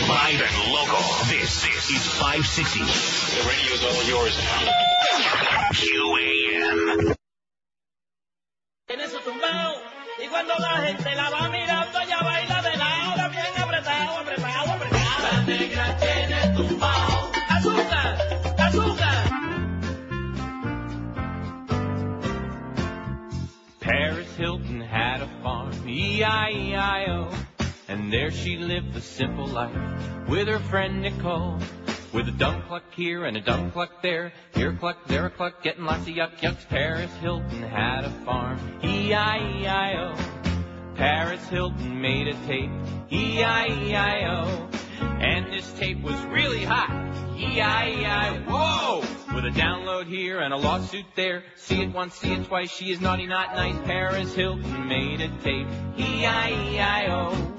Live 0.07 0.41
and 0.41 0.71
local. 0.71 1.01
This, 1.25 1.63
this 1.63 1.89
is 1.89 2.05
560. 2.21 2.79
The 2.85 3.41
radio's 3.49 3.83
all 3.83 4.03
yours 4.05 4.37
now. 4.37 4.69
QAM. 5.73 7.15
Tiene 8.87 9.07
su 9.07 9.17
tumbao. 9.21 9.73
Y 10.21 10.27
cuando 10.27 10.53
la 10.59 10.77
gente 10.85 11.15
la 11.15 11.29
va 11.31 11.49
mirando, 11.49 11.99
ella 11.99 12.19
baila 12.21 12.61
de 12.61 12.77
lado, 12.77 13.29
bien 13.31 13.57
apretado, 13.57 14.19
apretado, 14.19 14.71
apretado. 14.71 15.31
La 15.31 15.41
negra 15.47 15.97
tiene 15.97 16.53
tumbao. 16.55 17.31
Azúcar, 17.49 18.17
azúcar. 18.59 19.30
E-I-E-I-O. 26.21 27.34
And 27.88 28.13
there 28.13 28.29
she 28.29 28.55
lived 28.55 28.93
the 28.93 29.01
simple 29.01 29.47
life 29.47 29.75
with 30.29 30.47
her 30.47 30.60
friend 30.60 31.01
Nicole. 31.01 31.57
With 32.13 32.27
a 32.27 32.31
dump 32.31 32.67
cluck 32.67 32.84
here 32.93 33.25
and 33.25 33.36
a 33.38 33.41
dump 33.41 33.73
cluck 33.73 34.03
there, 34.03 34.31
here 34.53 34.69
a 34.69 34.75
cluck, 34.75 34.97
there 35.07 35.25
a 35.25 35.31
cluck, 35.31 35.63
getting 35.63 35.86
lots 35.86 36.01
of 36.01 36.13
yuck 36.13 36.38
yucks. 36.38 36.67
Paris 36.69 37.12
Hilton 37.21 37.63
had 37.63 38.03
a 38.03 38.12
farm, 38.23 38.60
E-I-E-I-O. 38.84 40.40
Paris 40.95 41.47
Hilton 41.47 42.01
made 42.01 42.27
a 42.27 42.34
tape, 42.45 42.69
E-I-E-I-O. 43.12 44.69
And 45.19 45.51
this 45.51 45.71
tape 45.73 46.01
was 46.01 46.19
really 46.25 46.63
hot, 46.63 46.89
E-I-E-I, 47.38 48.39
whoa! 48.47 48.99
With 49.34 49.45
a 49.45 49.49
download 49.49 50.08
here 50.08 50.39
and 50.39 50.54
a 50.54 50.58
lawsuit 50.58 51.06
there, 51.15 51.43
see 51.56 51.82
it 51.82 51.93
once, 51.93 52.15
see 52.15 52.34
it 52.34 52.45
twice, 52.45 52.69
she 52.71 52.91
is 52.91 52.99
naughty, 52.99 53.25
not 53.25 53.56
nice. 53.56 53.77
Paris 53.86 54.34
Hilton 54.36 54.88
made 54.88 55.21
a 55.21 55.30
tape, 55.41 55.67
E-I-E-I-O. 55.97 57.56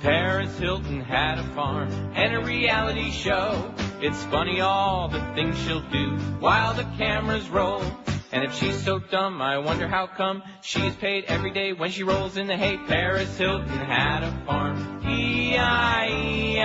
Paris 0.00 0.58
Hilton 0.58 1.00
had 1.00 1.38
a 1.38 1.44
farm 1.54 1.88
and 2.14 2.34
a 2.34 2.44
reality 2.44 3.10
show. 3.10 3.72
It's 4.00 4.20
funny 4.24 4.60
all 4.60 5.08
the 5.08 5.20
things 5.34 5.56
she'll 5.60 5.88
do 5.90 6.16
while 6.40 6.74
the 6.74 6.84
cameras 6.98 7.48
roll. 7.48 7.84
And 8.32 8.44
if 8.44 8.54
she's 8.54 8.82
so 8.82 8.98
dumb, 8.98 9.42
I 9.42 9.58
wonder 9.58 9.86
how 9.86 10.06
come 10.06 10.42
she's 10.62 10.94
paid 10.96 11.24
every 11.24 11.50
day 11.50 11.74
when 11.74 11.90
she 11.90 12.02
rolls 12.02 12.38
in 12.38 12.46
the 12.46 12.56
hay. 12.56 12.78
Paris 12.78 13.36
Hilton 13.36 13.68
had 13.68 14.22
a 14.22 14.32
farm. 14.46 15.02
E 15.06 15.52
E-I-E-I-O. 15.52 16.62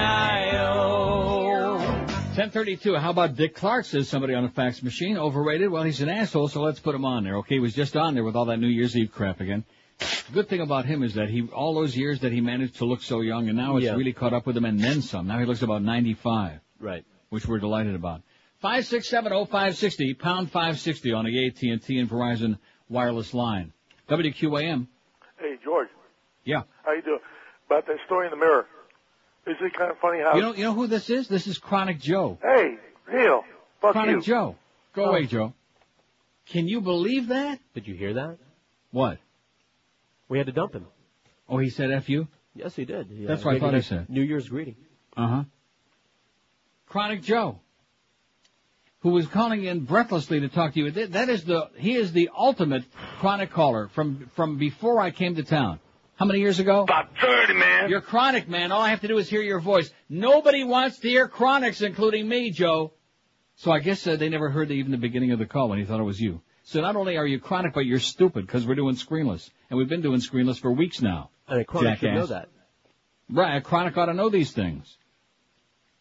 1032. 2.38 2.95
How 2.95 3.10
about 3.10 3.36
Dick 3.36 3.56
Clark, 3.56 3.86
says 3.86 4.08
somebody 4.08 4.34
on 4.34 4.43
the 4.43 4.49
fax 4.49 4.82
machine. 4.84 5.17
Overrated? 5.17 5.69
Well, 5.69 5.84
he's 5.84 6.01
an 6.01 6.10
asshole, 6.10 6.47
so 6.47 6.62
let's 6.62 6.80
put 6.80 6.95
him 6.95 7.03
on 7.03 7.23
there. 7.23 7.38
Okay, 7.38 7.56
he 7.56 7.60
was 7.60 7.73
just 7.73 7.97
on 7.97 8.13
there 8.13 8.23
with 8.23 8.36
all 8.36 8.45
that 8.45 8.58
New 8.58 8.67
Year's 8.67 8.95
Eve 8.95 9.12
crap 9.12 9.41
again. 9.41 9.65
The 9.99 10.34
good 10.34 10.47
thing 10.47 10.62
about 10.62 10.86
him 10.86 11.03
is 11.03 11.15
that 11.15 11.30
he, 11.30 11.47
all 11.53 11.73
those 11.73 11.97
years 11.97 12.19
that 12.19 12.32
he 12.32 12.39
managed 12.39 12.77
to 12.77 12.86
look 12.86 13.01
so 13.01 13.21
young, 13.21 13.47
and 13.49 13.58
now 13.58 13.77
it's 13.77 13.86
Yeah. 13.88 13.95
really 13.95 14.13
caught 14.13 14.34
up 14.34 14.45
with 14.45 14.56
him 14.56 14.65
and 14.65 14.80
then 14.80 15.01
some. 15.01 15.27
Now 15.27 15.39
he 15.39 15.45
looks 15.45 15.63
about 15.63 15.82
95, 15.82 16.60
Right. 16.80 17.03
which 17.30 17.47
we're 17.47 17.60
delighted 17.60 17.95
about. 17.95 18.21
5670560, 18.63 20.17
pound 20.19 20.51
560 20.51 21.13
on 21.13 21.25
the 21.25 21.47
AT&T 21.47 21.69
and 21.99 22.09
Verizon 22.09 22.57
wireless 22.89 23.33
line. 23.33 23.73
WQAM. 24.09 24.87
Hey, 25.39 25.57
George, 25.63 25.89
Yeah. 26.45 26.63
how 26.83 26.93
you 26.93 27.01
doing? 27.01 27.19
About 27.67 27.85
that 27.87 27.97
story 28.05 28.27
in 28.27 28.31
the 28.31 28.37
mirror. 28.37 28.65
Isn't 29.45 29.65
it 29.65 29.73
kind 29.73 29.91
of 29.91 29.97
funny 29.99 30.19
how? 30.21 30.35
You 30.35 30.41
know, 30.41 30.53
you 30.55 30.63
know 30.63 30.73
who 30.73 30.87
this 30.87 31.09
is? 31.09 31.27
This 31.27 31.47
is 31.47 31.57
Chronic 31.57 31.99
Joe. 31.99 32.37
hey, 32.41 32.77
real. 33.05 33.43
Fuck 33.81 33.91
Chronic 33.93 34.15
you. 34.17 34.21
Joe. 34.21 34.55
Go 34.93 35.05
Oh. 35.05 35.09
away, 35.09 35.25
Joe. 35.25 35.53
Can 36.47 36.67
you 36.67 36.81
believe 36.81 37.27
that? 37.27 37.59
Did 37.73 37.87
you 37.87 37.93
hear 37.95 38.13
that? 38.15 38.37
What? 38.91 39.19
We 40.29 40.37
had 40.37 40.47
to 40.47 40.53
dump 40.53 40.73
him. 40.73 40.87
Oh, 41.47 41.57
he 41.59 41.69
said 41.69 41.91
F 41.91 42.09
you? 42.09 42.27
Yes, 42.55 42.75
he 42.75 42.85
did. 42.85 43.09
Yeah, 43.09 43.27
That's 43.27 43.45
what 43.45 43.55
I 43.55 43.59
thought 43.59 43.73
he 43.75 43.81
said. 43.81 44.09
New 44.09 44.21
Year's 44.23 44.49
greeting. 44.49 44.75
Uh 45.15 45.27
huh. 45.27 45.43
Chronic 46.87 47.21
Joe, 47.21 47.59
who 49.01 49.12
was 49.12 49.27
calling 49.27 49.63
in 49.63 49.81
breathlessly 49.81 50.39
to 50.39 50.49
talk 50.49 50.73
to 50.73 50.79
you. 50.79 50.91
That 50.91 51.13
that 51.13 51.29
is 51.29 51.43
the 51.43 51.69
he 51.77 51.95
is 51.95 52.12
the 52.12 52.29
ultimate 52.36 52.83
chronic 53.19 53.51
caller 53.51 53.88
from 53.89 54.29
from 54.36 54.57
before 54.57 54.99
I 54.99 55.12
came 55.12 55.36
to 55.36 55.43
town. 55.43 55.79
How 56.15 56.25
many 56.25 56.39
years 56.39 56.57
ago? 56.57 56.81
About 56.81 57.10
30, 57.21 57.53
man. 57.53 57.89
You're 57.91 58.01
chronic, 58.01 58.49
man. 58.49 58.71
All 58.71 58.81
I 58.81 58.89
have 58.89 59.01
to 59.01 59.07
do 59.07 59.19
is 59.19 59.29
hear 59.29 59.41
your 59.41 59.60
voice. 59.60 59.91
Nobody 60.10 60.63
wants 60.63 60.97
to 60.99 61.07
hear 61.07 61.27
chronics, 61.27 61.83
including 61.83 62.27
me, 62.27 62.49
Joe. 62.49 62.93
So 63.57 63.71
I 63.71 63.79
guess 63.79 64.05
uh, 64.07 64.15
they 64.15 64.27
never 64.27 64.49
heard 64.49 64.71
even 64.71 64.91
the 64.91 64.97
beginning 64.97 65.31
of 65.31 65.38
the 65.38 65.45
call 65.45 65.69
when 65.69 65.77
he 65.77 65.86
thought 65.86 65.99
it 65.99 66.03
was 66.03 66.19
you. 66.19 66.41
So 66.63 66.81
not 66.81 66.95
only 66.95 67.17
are 67.17 67.25
you 67.25 67.39
chronic, 67.39 67.73
but 67.73 67.86
you're 67.86 67.99
stupid 67.99 68.47
because 68.47 68.65
we're 68.65 68.75
doing 68.75 68.95
screenless, 68.95 69.49
and 69.69 69.77
we've 69.77 69.88
been 69.88 70.01
doing 70.01 70.19
screenless 70.19 70.60
for 70.60 70.71
weeks 70.71 71.01
now. 71.03 71.29
And 71.47 71.62
a 71.62 71.65
chronic 71.65 71.99
should 71.99 72.13
know 72.13 72.25
that. 72.25 72.49
Right, 73.29 73.55
a 73.57 73.62
chronic 73.62 73.95
ought 73.97 74.07
to 74.07 74.13
know 74.13 74.29
these 74.29 74.51
things. 74.51 74.97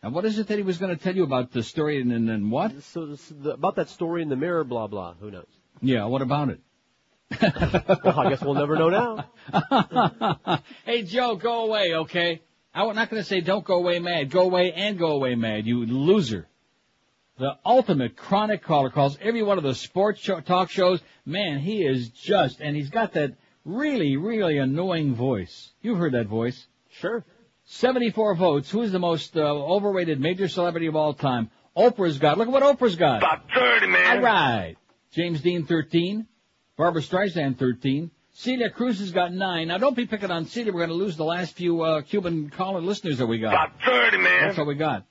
And 0.02 0.14
what 0.14 0.24
is 0.24 0.38
it 0.38 0.46
that 0.48 0.56
he 0.56 0.62
was 0.62 0.78
going 0.78 0.96
to 0.96 1.02
tell 1.02 1.16
you 1.16 1.24
about 1.24 1.52
the 1.52 1.62
story 1.62 2.00
and, 2.00 2.10
then 2.10 2.50
what? 2.50 2.82
So, 2.84 3.06
this- 3.06 3.28
the, 3.28 3.52
about 3.52 3.76
that 3.76 3.88
story 3.88 4.22
in 4.22 4.28
the 4.28 4.36
mirror, 4.36 4.64
blah 4.64 4.86
blah. 4.86 5.14
Who 5.14 5.30
knows? 5.30 5.46
Yeah, 5.80 6.04
what 6.06 6.22
about 6.22 6.50
it? 6.50 6.60
well, 8.04 8.20
I 8.20 8.30
guess 8.30 8.40
we'll 8.40 8.54
never 8.54 8.76
know 8.76 8.88
now. 8.88 10.62
hey, 10.84 11.02
Joe, 11.02 11.34
go 11.36 11.64
away, 11.64 11.94
okay? 11.94 12.40
I'm 12.72 12.94
not 12.94 13.10
going 13.10 13.22
to 13.22 13.28
say 13.28 13.40
don't 13.40 13.64
go 13.64 13.76
away 13.76 13.98
mad. 13.98 14.30
Go 14.30 14.42
away 14.42 14.72
and 14.72 14.98
go 14.98 15.08
away 15.12 15.34
mad, 15.34 15.66
you 15.66 15.84
loser. 15.86 16.46
The 17.38 17.58
ultimate 17.64 18.16
chronic 18.16 18.62
caller 18.62 18.90
calls 18.90 19.18
every 19.20 19.42
one 19.42 19.58
of 19.58 19.64
the 19.64 19.74
sports 19.74 20.20
show, 20.20 20.40
talk 20.40 20.70
shows. 20.70 21.00
Man, 21.24 21.58
he 21.58 21.84
is 21.84 22.08
just, 22.10 22.60
and 22.60 22.76
he's 22.76 22.90
got 22.90 23.12
that 23.14 23.32
really, 23.64 24.16
really 24.16 24.58
annoying 24.58 25.14
voice. 25.14 25.72
You've 25.82 25.98
heard 25.98 26.12
that 26.12 26.28
voice. 26.28 26.66
Sure. 26.90 27.24
74 27.66 28.36
votes. 28.36 28.70
Who 28.70 28.82
is 28.82 28.92
the 28.92 28.98
most 28.98 29.36
uh, 29.36 29.40
overrated 29.40 30.20
major 30.20 30.48
celebrity 30.48 30.86
of 30.86 30.96
all 30.96 31.14
time? 31.14 31.50
Oprah's 31.76 32.18
got. 32.18 32.38
Look 32.38 32.48
at 32.48 32.52
what 32.52 32.62
Oprah's 32.62 32.96
got. 32.96 33.18
About 33.18 33.42
30, 33.54 33.86
man. 33.88 34.16
All 34.16 34.22
right. 34.22 34.76
James 35.12 35.40
Dean 35.40 35.66
13. 35.66 36.26
Barbara 36.76 37.02
Streisand 37.02 37.58
13. 37.58 38.10
Celia 38.32 38.70
Cruz 38.70 38.98
has 39.00 39.12
got 39.12 39.32
nine. 39.32 39.68
Now 39.68 39.78
don't 39.78 39.96
be 39.96 40.06
picking 40.06 40.30
on 40.30 40.44
Celia. 40.44 40.72
We're 40.72 40.80
going 40.86 40.90
to 40.90 40.94
lose 40.94 41.16
the 41.16 41.24
last 41.24 41.54
few 41.54 41.80
uh, 41.82 42.02
Cuban 42.02 42.50
caller 42.50 42.82
listeners 42.82 43.18
that 43.18 43.26
we 43.26 43.38
got. 43.38 43.54
About 43.54 43.72
30, 43.84 44.18
man. 44.18 44.46
That's 44.46 44.58
all 44.58 44.66
we 44.66 44.74
got. 44.74 45.04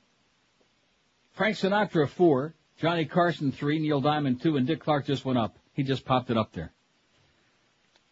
Frank 1.34 1.58
Sinatra 1.58 2.08
four. 2.08 2.54
Johnny 2.80 3.06
Carson 3.06 3.52
three. 3.52 3.80
Neil 3.80 4.00
Diamond 4.00 4.41
two. 4.41 4.58
And 4.58 4.68
Dick 4.68 4.80
Clark 4.80 5.08
just 5.08 5.26
went 5.26 5.39
up. 5.39 5.58
He 5.74 5.84
just 5.84 6.06
popped 6.06 6.30
it 6.30 6.38
up 6.38 6.54
there. 6.54 6.72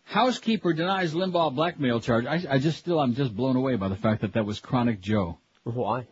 Housekeeper 0.03 0.73
denies 0.73 1.13
Limbaugh 1.13 1.55
blackmail 1.55 1.99
charge. 1.99 2.25
I, 2.25 2.43
I 2.49 2.59
just 2.59 2.77
still, 2.77 2.99
I'm 2.99 3.13
just 3.15 3.35
blown 3.35 3.55
away 3.55 3.75
by 3.75 3.87
the 3.87 3.95
fact 3.95 4.21
that 4.21 4.33
that 4.33 4.45
was 4.45 4.59
Chronic 4.59 5.01
Joe. 5.01 5.37
Why? 5.63 6.07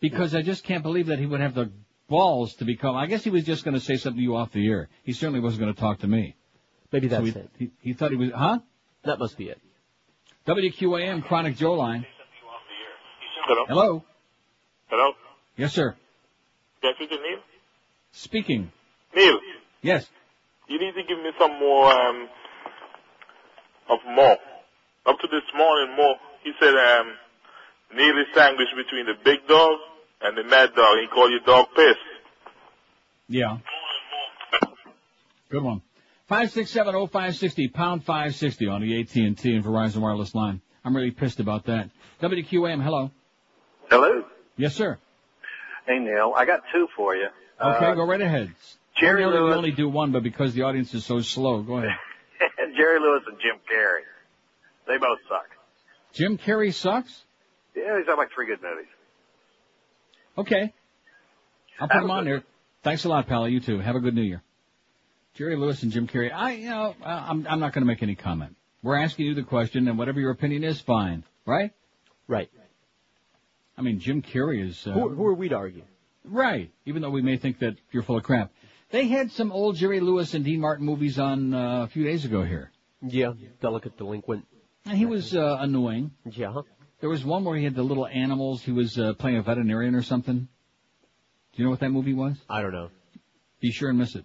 Because 0.00 0.34
I 0.34 0.42
just 0.42 0.64
can't 0.64 0.82
believe 0.82 1.06
that 1.06 1.18
he 1.18 1.26
would 1.26 1.40
have 1.40 1.54
the 1.54 1.70
balls 2.08 2.54
to 2.56 2.64
become. 2.64 2.96
I 2.96 3.06
guess 3.06 3.24
he 3.24 3.30
was 3.30 3.44
just 3.44 3.64
going 3.64 3.74
to 3.74 3.80
say 3.80 3.96
something 3.96 4.18
to 4.18 4.22
you 4.22 4.36
off 4.36 4.52
the 4.52 4.66
air. 4.68 4.88
He 5.02 5.12
certainly 5.12 5.40
wasn't 5.40 5.62
going 5.62 5.74
to 5.74 5.80
talk 5.80 6.00
to 6.00 6.06
me. 6.06 6.36
Maybe 6.92 7.08
So 7.08 7.16
that's 7.22 7.34
he, 7.34 7.40
it. 7.40 7.50
He, 7.58 7.70
he 7.80 7.92
thought 7.92 8.10
he 8.10 8.16
was, 8.16 8.30
huh? 8.34 8.58
That 9.04 9.18
must 9.18 9.36
be 9.36 9.48
it. 9.48 9.60
WQAM 10.46 11.24
Chronic 11.24 11.56
Joe 11.56 11.74
line. 11.74 12.06
Hello? 13.46 13.64
Hello. 13.68 14.04
Hello? 14.88 15.12
Yes, 15.56 15.72
sir. 15.72 15.94
Can 16.80 16.92
I 16.92 16.96
speak 16.96 17.10
to 17.10 17.16
Neil? 17.16 17.38
Speaking. 18.12 18.72
Neil, 19.14 19.38
Yes. 19.82 20.06
You 20.68 20.78
need 20.78 20.94
to 20.94 21.02
give 21.02 21.18
me 21.18 21.30
some 21.38 21.58
more, 21.58 21.92
um, 21.92 22.28
of 23.90 23.98
more. 24.08 24.38
Up 25.06 25.18
to 25.20 25.28
this 25.30 25.42
morning, 25.56 25.94
more. 25.96 26.16
He 26.42 26.52
said, 26.60 26.74
um, 26.74 27.06
Neil 27.94 28.18
is 28.18 28.26
sandwiched 28.34 28.74
between 28.76 29.06
the 29.06 29.14
big 29.24 29.46
dog 29.46 29.78
and 30.22 30.36
the 30.36 30.44
mad 30.44 30.70
dog. 30.74 30.98
He 31.00 31.06
called 31.12 31.30
you 31.30 31.40
dog 31.40 31.66
piss. 31.76 31.96
Yeah. 33.28 33.58
Good 35.50 35.62
one. 35.62 35.82
Five 36.26 36.50
six 36.50 36.70
seven 36.70 36.94
oh 36.94 37.06
five 37.06 37.36
sixty 37.36 37.68
pound 37.68 38.04
five 38.04 38.34
sixty 38.34 38.66
on 38.66 38.80
the 38.80 39.00
AT 39.00 39.14
and 39.16 39.36
T 39.36 39.54
and 39.54 39.64
Verizon 39.64 39.98
wireless 39.98 40.34
line. 40.34 40.62
I'm 40.84 40.96
really 40.96 41.10
pissed 41.10 41.38
about 41.38 41.66
that. 41.66 41.90
WQAM, 42.22 42.82
hello. 42.82 43.10
Hello. 43.90 44.24
Yes, 44.56 44.74
sir. 44.74 44.98
Hey 45.86 45.98
Neil, 45.98 46.32
I 46.34 46.46
got 46.46 46.62
two 46.72 46.88
for 46.96 47.14
you. 47.14 47.28
Okay, 47.62 47.86
Uh, 47.86 47.94
go 47.94 48.06
right 48.06 48.20
ahead. 48.20 48.52
Jerry 49.00 49.24
Ordinarily, 49.24 49.38
we 49.40 49.44
Lewis. 49.46 49.56
only 49.56 49.70
do 49.72 49.88
one, 49.88 50.12
but 50.12 50.22
because 50.22 50.54
the 50.54 50.62
audience 50.62 50.94
is 50.94 51.04
so 51.04 51.20
slow, 51.20 51.62
go 51.62 51.78
ahead. 51.78 51.90
Jerry 52.76 53.00
Lewis 53.00 53.22
and 53.26 53.36
Jim 53.40 53.56
Carrey. 53.70 54.02
They 54.86 54.98
both 54.98 55.18
suck. 55.28 55.46
Jim 56.12 56.38
Carrey 56.38 56.72
sucks. 56.72 57.24
Yeah, 57.74 57.96
he's 57.98 58.06
got 58.06 58.18
like 58.18 58.28
three 58.34 58.46
good 58.46 58.60
movies. 58.62 58.86
Okay. 60.38 60.72
I'll 61.80 61.88
put 61.88 62.00
them 62.00 62.10
on 62.10 62.24
there. 62.24 62.42
Thanks 62.82 63.04
a 63.04 63.08
lot, 63.08 63.26
pal. 63.26 63.48
You 63.48 63.60
too. 63.60 63.78
Have 63.80 63.96
a 63.96 64.00
good 64.00 64.14
New 64.14 64.22
Year. 64.22 64.42
Jerry 65.34 65.56
Lewis 65.56 65.82
and 65.82 65.90
Jim 65.90 66.06
Carrey. 66.06 66.32
I, 66.32 66.52
you 66.52 66.68
know, 66.70 66.94
I- 67.04 67.26
I'm, 67.30 67.46
I'm 67.48 67.58
not 67.60 67.72
going 67.72 67.82
to 67.82 67.86
make 67.86 68.02
any 68.02 68.14
comment. 68.14 68.54
We're 68.82 68.96
asking 68.98 69.26
you 69.26 69.34
the 69.34 69.42
question, 69.42 69.88
and 69.88 69.98
whatever 69.98 70.20
your 70.20 70.30
opinion 70.30 70.62
is, 70.62 70.80
fine. 70.80 71.24
Right? 71.46 71.72
Right. 72.28 72.50
I 73.76 73.82
mean, 73.82 73.98
Jim 73.98 74.22
Carrey 74.22 74.62
is. 74.68 74.86
Uh, 74.86 74.92
Who, 74.92 75.08
who 75.08 75.26
are 75.26 75.34
we 75.34 75.48
to 75.48 75.56
argue? 75.56 75.82
Right. 76.24 76.70
Even 76.86 77.02
though 77.02 77.10
we 77.10 77.22
may 77.22 77.38
think 77.38 77.58
that 77.60 77.76
you're 77.90 78.02
full 78.04 78.16
of 78.18 78.22
crap. 78.22 78.52
They 78.90 79.08
had 79.08 79.32
some 79.32 79.50
old 79.52 79.76
Jerry 79.76 80.00
Lewis 80.00 80.34
and 80.34 80.44
Dean 80.44 80.60
Martin 80.60 80.86
movies 80.86 81.18
on 81.18 81.52
uh, 81.52 81.82
a 81.82 81.86
few 81.88 82.04
days 82.04 82.24
ago 82.24 82.42
here. 82.42 82.70
Yeah. 83.02 83.32
Delicate 83.60 83.96
delinquent. 83.96 84.46
And 84.86 84.96
he 84.96 85.06
was 85.06 85.34
uh, 85.34 85.58
annoying. 85.60 86.12
Yeah. 86.24 86.54
There 87.00 87.10
was 87.10 87.24
one 87.24 87.44
where 87.44 87.56
he 87.56 87.64
had 87.64 87.74
the 87.74 87.82
little 87.82 88.06
animals. 88.06 88.62
He 88.62 88.72
was 88.72 88.98
uh, 88.98 89.14
playing 89.14 89.38
a 89.38 89.42
veterinarian 89.42 89.94
or 89.94 90.02
something. 90.02 90.38
Do 90.38 91.56
you 91.56 91.64
know 91.64 91.70
what 91.70 91.80
that 91.80 91.90
movie 91.90 92.14
was? 92.14 92.36
I 92.48 92.62
don't 92.62 92.72
know. 92.72 92.90
Be 93.60 93.70
sure 93.72 93.90
and 93.90 93.98
miss 93.98 94.14
it. 94.14 94.24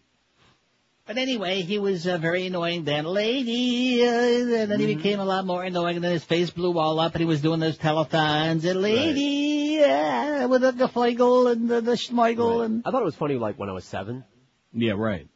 But 1.05 1.17
anyway, 1.17 1.61
he 1.61 1.79
was 1.79 2.05
uh, 2.05 2.19
very 2.19 2.45
annoying 2.45 2.83
then. 2.83 3.03
Lady, 3.03 4.05
uh, 4.05 4.61
and 4.61 4.71
then 4.71 4.79
he 4.79 4.93
became 4.93 5.19
a 5.19 5.25
lot 5.25 5.43
more 5.43 5.63
annoying, 5.63 5.95
and 5.95 6.03
then 6.03 6.11
his 6.11 6.23
face 6.23 6.51
blew 6.51 6.77
all 6.77 6.99
up, 6.99 7.15
and 7.15 7.19
he 7.19 7.25
was 7.25 7.41
doing 7.41 7.59
those 7.59 7.79
telethons. 7.79 8.63
And 8.63 8.81
lady, 8.81 9.81
uh, 9.81 10.47
with 10.47 10.61
the, 10.61 10.71
the 10.71 10.87
Feigl 10.87 11.51
and 11.51 11.67
the, 11.67 11.81
the 11.81 11.93
Schmeigel, 11.93 12.63
and 12.63 12.83
I 12.85 12.91
thought 12.91 13.01
it 13.01 13.05
was 13.05 13.15
funny, 13.15 13.35
like 13.35 13.57
when 13.57 13.69
I 13.69 13.73
was 13.73 13.85
seven. 13.85 14.23
Yeah, 14.73 14.93
right. 14.93 15.27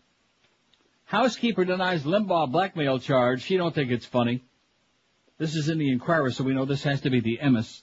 Housekeeper 1.05 1.65
denies 1.65 2.03
Limbaugh 2.03 2.51
blackmail 2.51 2.99
charge. 2.99 3.43
She 3.43 3.57
don't 3.57 3.73
think 3.73 3.91
it's 3.91 4.05
funny. 4.05 4.43
This 5.37 5.55
is 5.55 5.69
in 5.69 5.77
the 5.77 5.91
Inquirer, 5.91 6.31
so 6.31 6.43
we 6.43 6.53
know 6.53 6.65
this 6.65 6.83
has 6.83 7.01
to 7.01 7.09
be 7.09 7.19
the 7.19 7.39
Emmis. 7.41 7.81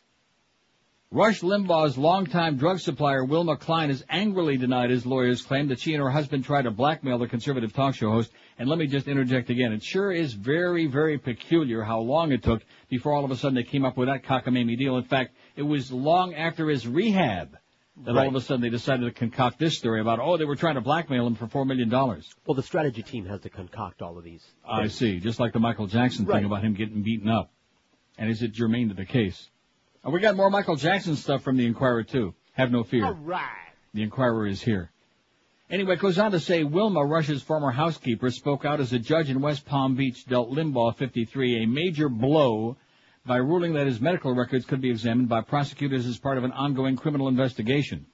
Rush 1.12 1.40
Limbaugh's 1.40 1.98
longtime 1.98 2.56
drug 2.56 2.78
supplier 2.78 3.24
Wilma 3.24 3.56
Cline 3.56 3.88
has 3.88 4.04
angrily 4.08 4.56
denied 4.56 4.90
his 4.90 5.04
lawyer's 5.04 5.42
claim 5.42 5.66
that 5.66 5.80
she 5.80 5.92
and 5.92 6.00
her 6.00 6.08
husband 6.08 6.44
tried 6.44 6.62
to 6.62 6.70
blackmail 6.70 7.18
the 7.18 7.26
conservative 7.26 7.72
talk 7.72 7.96
show 7.96 8.12
host. 8.12 8.30
And 8.60 8.68
let 8.68 8.78
me 8.78 8.86
just 8.86 9.08
interject 9.08 9.50
again. 9.50 9.72
It 9.72 9.82
sure 9.82 10.12
is 10.12 10.34
very, 10.34 10.86
very 10.86 11.18
peculiar 11.18 11.82
how 11.82 11.98
long 11.98 12.30
it 12.30 12.44
took 12.44 12.62
before 12.88 13.12
all 13.12 13.24
of 13.24 13.32
a 13.32 13.36
sudden 13.36 13.56
they 13.56 13.64
came 13.64 13.84
up 13.84 13.96
with 13.96 14.06
that 14.06 14.22
cockamamie 14.22 14.78
deal. 14.78 14.98
In 14.98 15.02
fact, 15.02 15.34
it 15.56 15.62
was 15.62 15.90
long 15.90 16.32
after 16.34 16.68
his 16.68 16.86
rehab 16.86 17.56
that 18.04 18.16
all 18.16 18.28
of 18.28 18.34
a 18.34 18.40
sudden 18.40 18.60
they 18.62 18.70
decided 18.70 19.04
to 19.04 19.10
concoct 19.12 19.58
this 19.58 19.76
story 19.78 20.00
about, 20.00 20.18
oh, 20.20 20.36
they 20.36 20.44
were 20.44 20.56
trying 20.56 20.76
to 20.76 20.80
blackmail 20.80 21.26
him 21.26 21.34
for 21.34 21.46
four 21.46 21.64
million 21.64 21.88
dollars. 21.88 22.28
Well, 22.46 22.54
the 22.54 22.62
strategy 22.62 23.02
team 23.02 23.26
has 23.26 23.40
to 23.40 23.50
concoct 23.50 24.02
all 24.02 24.16
of 24.18 24.24
these. 24.24 24.44
I 24.68 24.88
see. 24.88 25.20
Just 25.20 25.38
like 25.40 25.52
the 25.52 25.60
Michael 25.60 25.86
Jackson 25.86 26.24
Right. 26.26 26.36
thing 26.36 26.44
about 26.44 26.62
him 26.64 26.74
getting 26.74 27.02
beaten 27.02 27.28
up. 27.28 27.52
And 28.18 28.30
is 28.30 28.42
it 28.42 28.52
germane 28.52 28.88
to 28.88 28.94
the 28.94 29.04
case? 29.06 29.48
And 30.04 30.12
we 30.12 30.20
got 30.20 30.36
more 30.36 30.50
Michael 30.50 30.76
Jackson 30.76 31.16
stuff 31.16 31.42
from 31.42 31.56
the 31.56 31.66
Inquirer 31.66 32.02
too. 32.04 32.34
Have 32.52 32.70
no 32.70 32.82
fear. 32.84 33.10
right. 33.12 33.48
The 33.94 34.02
Inquirer 34.02 34.46
is 34.46 34.62
here. 34.62 34.90
Anyway, 35.70 35.94
it 35.94 36.00
goes 36.00 36.18
on 36.18 36.32
to 36.32 36.40
say 36.40 36.64
Wilma, 36.64 37.04
Rush's 37.04 37.42
former 37.42 37.70
housekeeper, 37.70 38.30
spoke 38.30 38.64
out 38.64 38.80
as 38.80 38.92
a 38.92 38.98
judge 38.98 39.30
in 39.30 39.40
West 39.40 39.64
Palm 39.66 39.94
Beach 39.94 40.24
dealt 40.26 40.50
Limbaugh, 40.50 40.96
53, 40.96 41.62
a 41.62 41.66
major 41.66 42.08
blow 42.08 42.76
by 43.26 43.36
ruling 43.36 43.74
that 43.74 43.86
his 43.86 44.00
medical 44.00 44.34
records 44.34 44.64
could 44.64 44.80
be 44.80 44.90
examined 44.90 45.28
by 45.28 45.42
prosecutors 45.42 46.06
as 46.06 46.18
part 46.18 46.38
of 46.38 46.44
an 46.44 46.52
ongoing 46.52 46.96
criminal 46.96 47.28
investigation. 47.28 48.06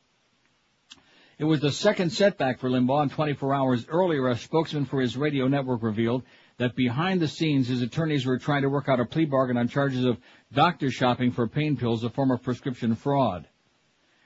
It 1.38 1.44
was 1.44 1.60
the 1.60 1.70
second 1.70 2.10
setback 2.10 2.58
for 2.58 2.70
Limbaugh, 2.70 3.02
and 3.02 3.10
24 3.10 3.54
hours 3.54 3.86
earlier, 3.88 4.28
a 4.28 4.38
spokesman 4.38 4.86
for 4.86 5.00
his 5.00 5.16
radio 5.16 5.48
network 5.48 5.82
revealed 5.82 6.22
that 6.58 6.74
behind 6.74 7.20
the 7.20 7.28
scenes, 7.28 7.68
his 7.68 7.82
attorneys 7.82 8.24
were 8.24 8.38
trying 8.38 8.62
to 8.62 8.70
work 8.70 8.88
out 8.88 9.00
a 9.00 9.04
plea 9.04 9.26
bargain 9.26 9.58
on 9.58 9.68
charges 9.68 10.04
of 10.04 10.18
doctor 10.52 10.90
shopping 10.90 11.30
for 11.30 11.46
pain 11.46 11.76
pills, 11.76 12.04
a 12.04 12.10
form 12.10 12.30
of 12.30 12.42
prescription 12.42 12.94
fraud. 12.94 13.46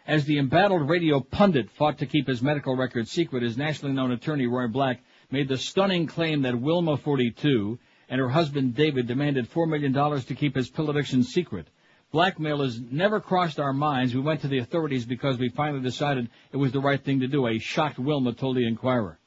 As 0.06 0.24
the 0.24 0.38
embattled 0.38 0.88
radio 0.88 1.20
pundit 1.20 1.70
fought 1.70 1.98
to 1.98 2.06
keep 2.06 2.28
his 2.28 2.42
medical 2.42 2.76
records 2.76 3.10
secret, 3.10 3.42
his 3.42 3.58
nationally 3.58 3.94
known 3.94 4.12
attorney, 4.12 4.46
Roy 4.46 4.68
Black, 4.68 5.00
made 5.30 5.48
the 5.48 5.58
stunning 5.58 6.06
claim 6.06 6.42
that 6.42 6.60
Wilma, 6.60 6.96
42, 6.96 7.78
and 8.10 8.20
her 8.20 8.28
husband, 8.28 8.74
David, 8.74 9.06
demanded 9.06 9.50
$4 9.50 9.68
million 9.68 9.92
to 9.94 10.34
keep 10.34 10.56
his 10.56 10.68
pill 10.68 10.90
addiction 10.90 11.22
secret. 11.22 11.68
Blackmail 12.10 12.60
has 12.60 12.80
never 12.80 13.20
crossed 13.20 13.60
our 13.60 13.72
minds. 13.72 14.14
We 14.14 14.20
went 14.20 14.40
to 14.40 14.48
the 14.48 14.58
authorities 14.58 15.06
because 15.06 15.38
we 15.38 15.48
finally 15.48 15.80
decided 15.80 16.28
it 16.52 16.56
was 16.56 16.72
the 16.72 16.80
right 16.80 17.02
thing 17.02 17.20
to 17.20 17.28
do, 17.28 17.46
a 17.46 17.58
shocked 17.58 18.00
Wilma 18.00 18.32
told 18.32 18.56
the 18.56 18.66
Inquirer. 18.66 19.20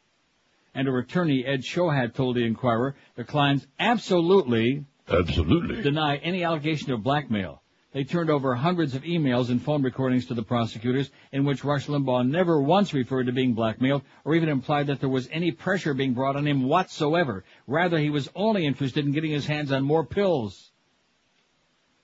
And 0.75 0.87
her 0.87 0.99
attorney, 0.99 1.45
Ed 1.45 1.61
Shohat, 1.61 2.13
told 2.13 2.35
the 2.35 2.43
Inquirer 2.45 2.95
the 3.15 3.23
clients 3.23 3.65
absolutely 3.79 4.83
Absolutely. 5.07 5.81
deny 5.81 6.17
any 6.17 6.43
allegation 6.43 6.91
of 6.91 7.03
blackmail. 7.03 7.61
They 7.93 8.03
turned 8.03 8.31
over 8.31 8.55
hundreds 8.55 8.95
of 8.95 9.03
emails 9.03 9.49
and 9.49 9.61
phone 9.61 9.83
recordings 9.83 10.25
to 10.25 10.33
the 10.33 10.41
prosecutors 10.41 11.11
in 11.31 11.45
which 11.45 11.63
Rush 11.63 11.85
Limbaugh 11.85 12.27
never 12.27 12.59
once 12.59 12.91
referred 12.91 13.27
to 13.27 13.31
being 13.31 13.53
blackmailed 13.53 14.01
or 14.25 14.33
even 14.33 14.49
implied 14.49 14.87
that 14.87 14.99
there 14.99 15.09
was 15.09 15.29
any 15.31 15.51
pressure 15.51 15.93
being 15.93 16.15
brought 16.15 16.35
on 16.35 16.47
him 16.47 16.63
whatsoever. 16.63 17.43
Rather, 17.67 17.97
he 17.97 18.09
was 18.09 18.29
only 18.35 18.65
interested 18.65 19.05
in 19.05 19.11
getting 19.11 19.31
his 19.31 19.45
hands 19.45 19.71
on 19.71 19.83
more 19.83 20.05
pills. 20.05 20.71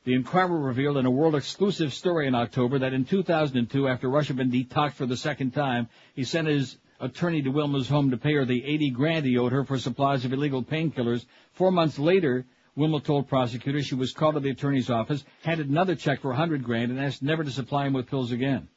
The 0.05 0.13
Inquirer 0.13 0.59
revealed 0.59 0.97
in 0.97 1.05
a 1.05 1.11
world 1.11 1.35
exclusive 1.35 1.93
story 1.93 2.27
in 2.27 2.33
October 2.33 2.79
that 2.79 2.93
in 2.93 3.03
2002, 3.03 3.87
after 3.87 4.09
Rush 4.09 4.27
had 4.27 4.37
been 4.37 4.51
detoxed 4.51 4.93
for 4.93 5.05
the 5.05 5.17
second 5.17 5.51
time, 5.51 5.89
he 6.15 6.23
sent 6.23 6.47
his 6.47 6.77
attorney 6.99 7.41
to 7.41 7.51
Wilma's 7.51 7.89
home 7.89 8.11
to 8.11 8.17
pay 8.17 8.33
her 8.33 8.45
the 8.45 8.63
80 8.63 8.89
grand 8.91 9.25
he 9.25 9.37
owed 9.37 9.51
her 9.51 9.65
for 9.65 9.77
supplies 9.77 10.23
of 10.25 10.33
illegal 10.33 10.63
painkillers. 10.63 11.25
Four 11.51 11.71
months 11.71 11.99
later, 11.99 12.45
Wilma 12.75 13.01
told 13.01 13.27
prosecutors 13.27 13.85
she 13.85 13.95
was 13.95 14.13
called 14.13 14.35
to 14.35 14.39
the 14.39 14.49
attorney's 14.49 14.89
office, 14.89 15.25
handed 15.43 15.69
another 15.69 15.95
check 15.95 16.21
for 16.21 16.29
100 16.29 16.63
grand, 16.63 16.91
and 16.91 16.99
asked 16.99 17.21
never 17.21 17.43
to 17.43 17.51
supply 17.51 17.85
him 17.85 17.93
with 17.93 18.09
pills 18.09 18.31
again. 18.31 18.69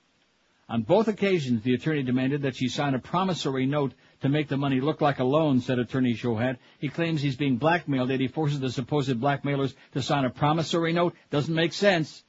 On 0.69 0.83
both 0.83 1.09
occasions, 1.09 1.63
the 1.63 1.75
attorney 1.75 2.03
demanded 2.03 2.43
that 2.43 2.57
she 2.57 2.69
sign 2.69 2.95
a 2.95 2.99
promissory 2.99 3.67
note 3.67 3.93
to 4.21 4.29
make 4.29 4.49
the 4.49 4.57
money 4.57 4.81
look 4.81 5.01
like 5.01 5.19
a 5.19 5.25
loan, 5.25 5.61
said 5.61 5.79
attorney 5.79 6.15
Shohat. 6.15 6.57
He 6.79 6.89
claims 6.89 7.21
he's 7.21 7.37
being 7.37 7.57
blackmailed, 7.57 8.11
yet 8.11 8.21
he 8.21 8.29
forces 8.29 8.61
the 8.61 8.71
supposed 8.71 9.21
blackmailers 9.21 9.75
to 9.93 10.03
sign 10.03 10.25
a 10.25 10.31
promissory 10.31 10.93
note. 10.93 11.15
Doesn't 11.31 11.55
make 11.55 11.73
sense. 11.73 12.23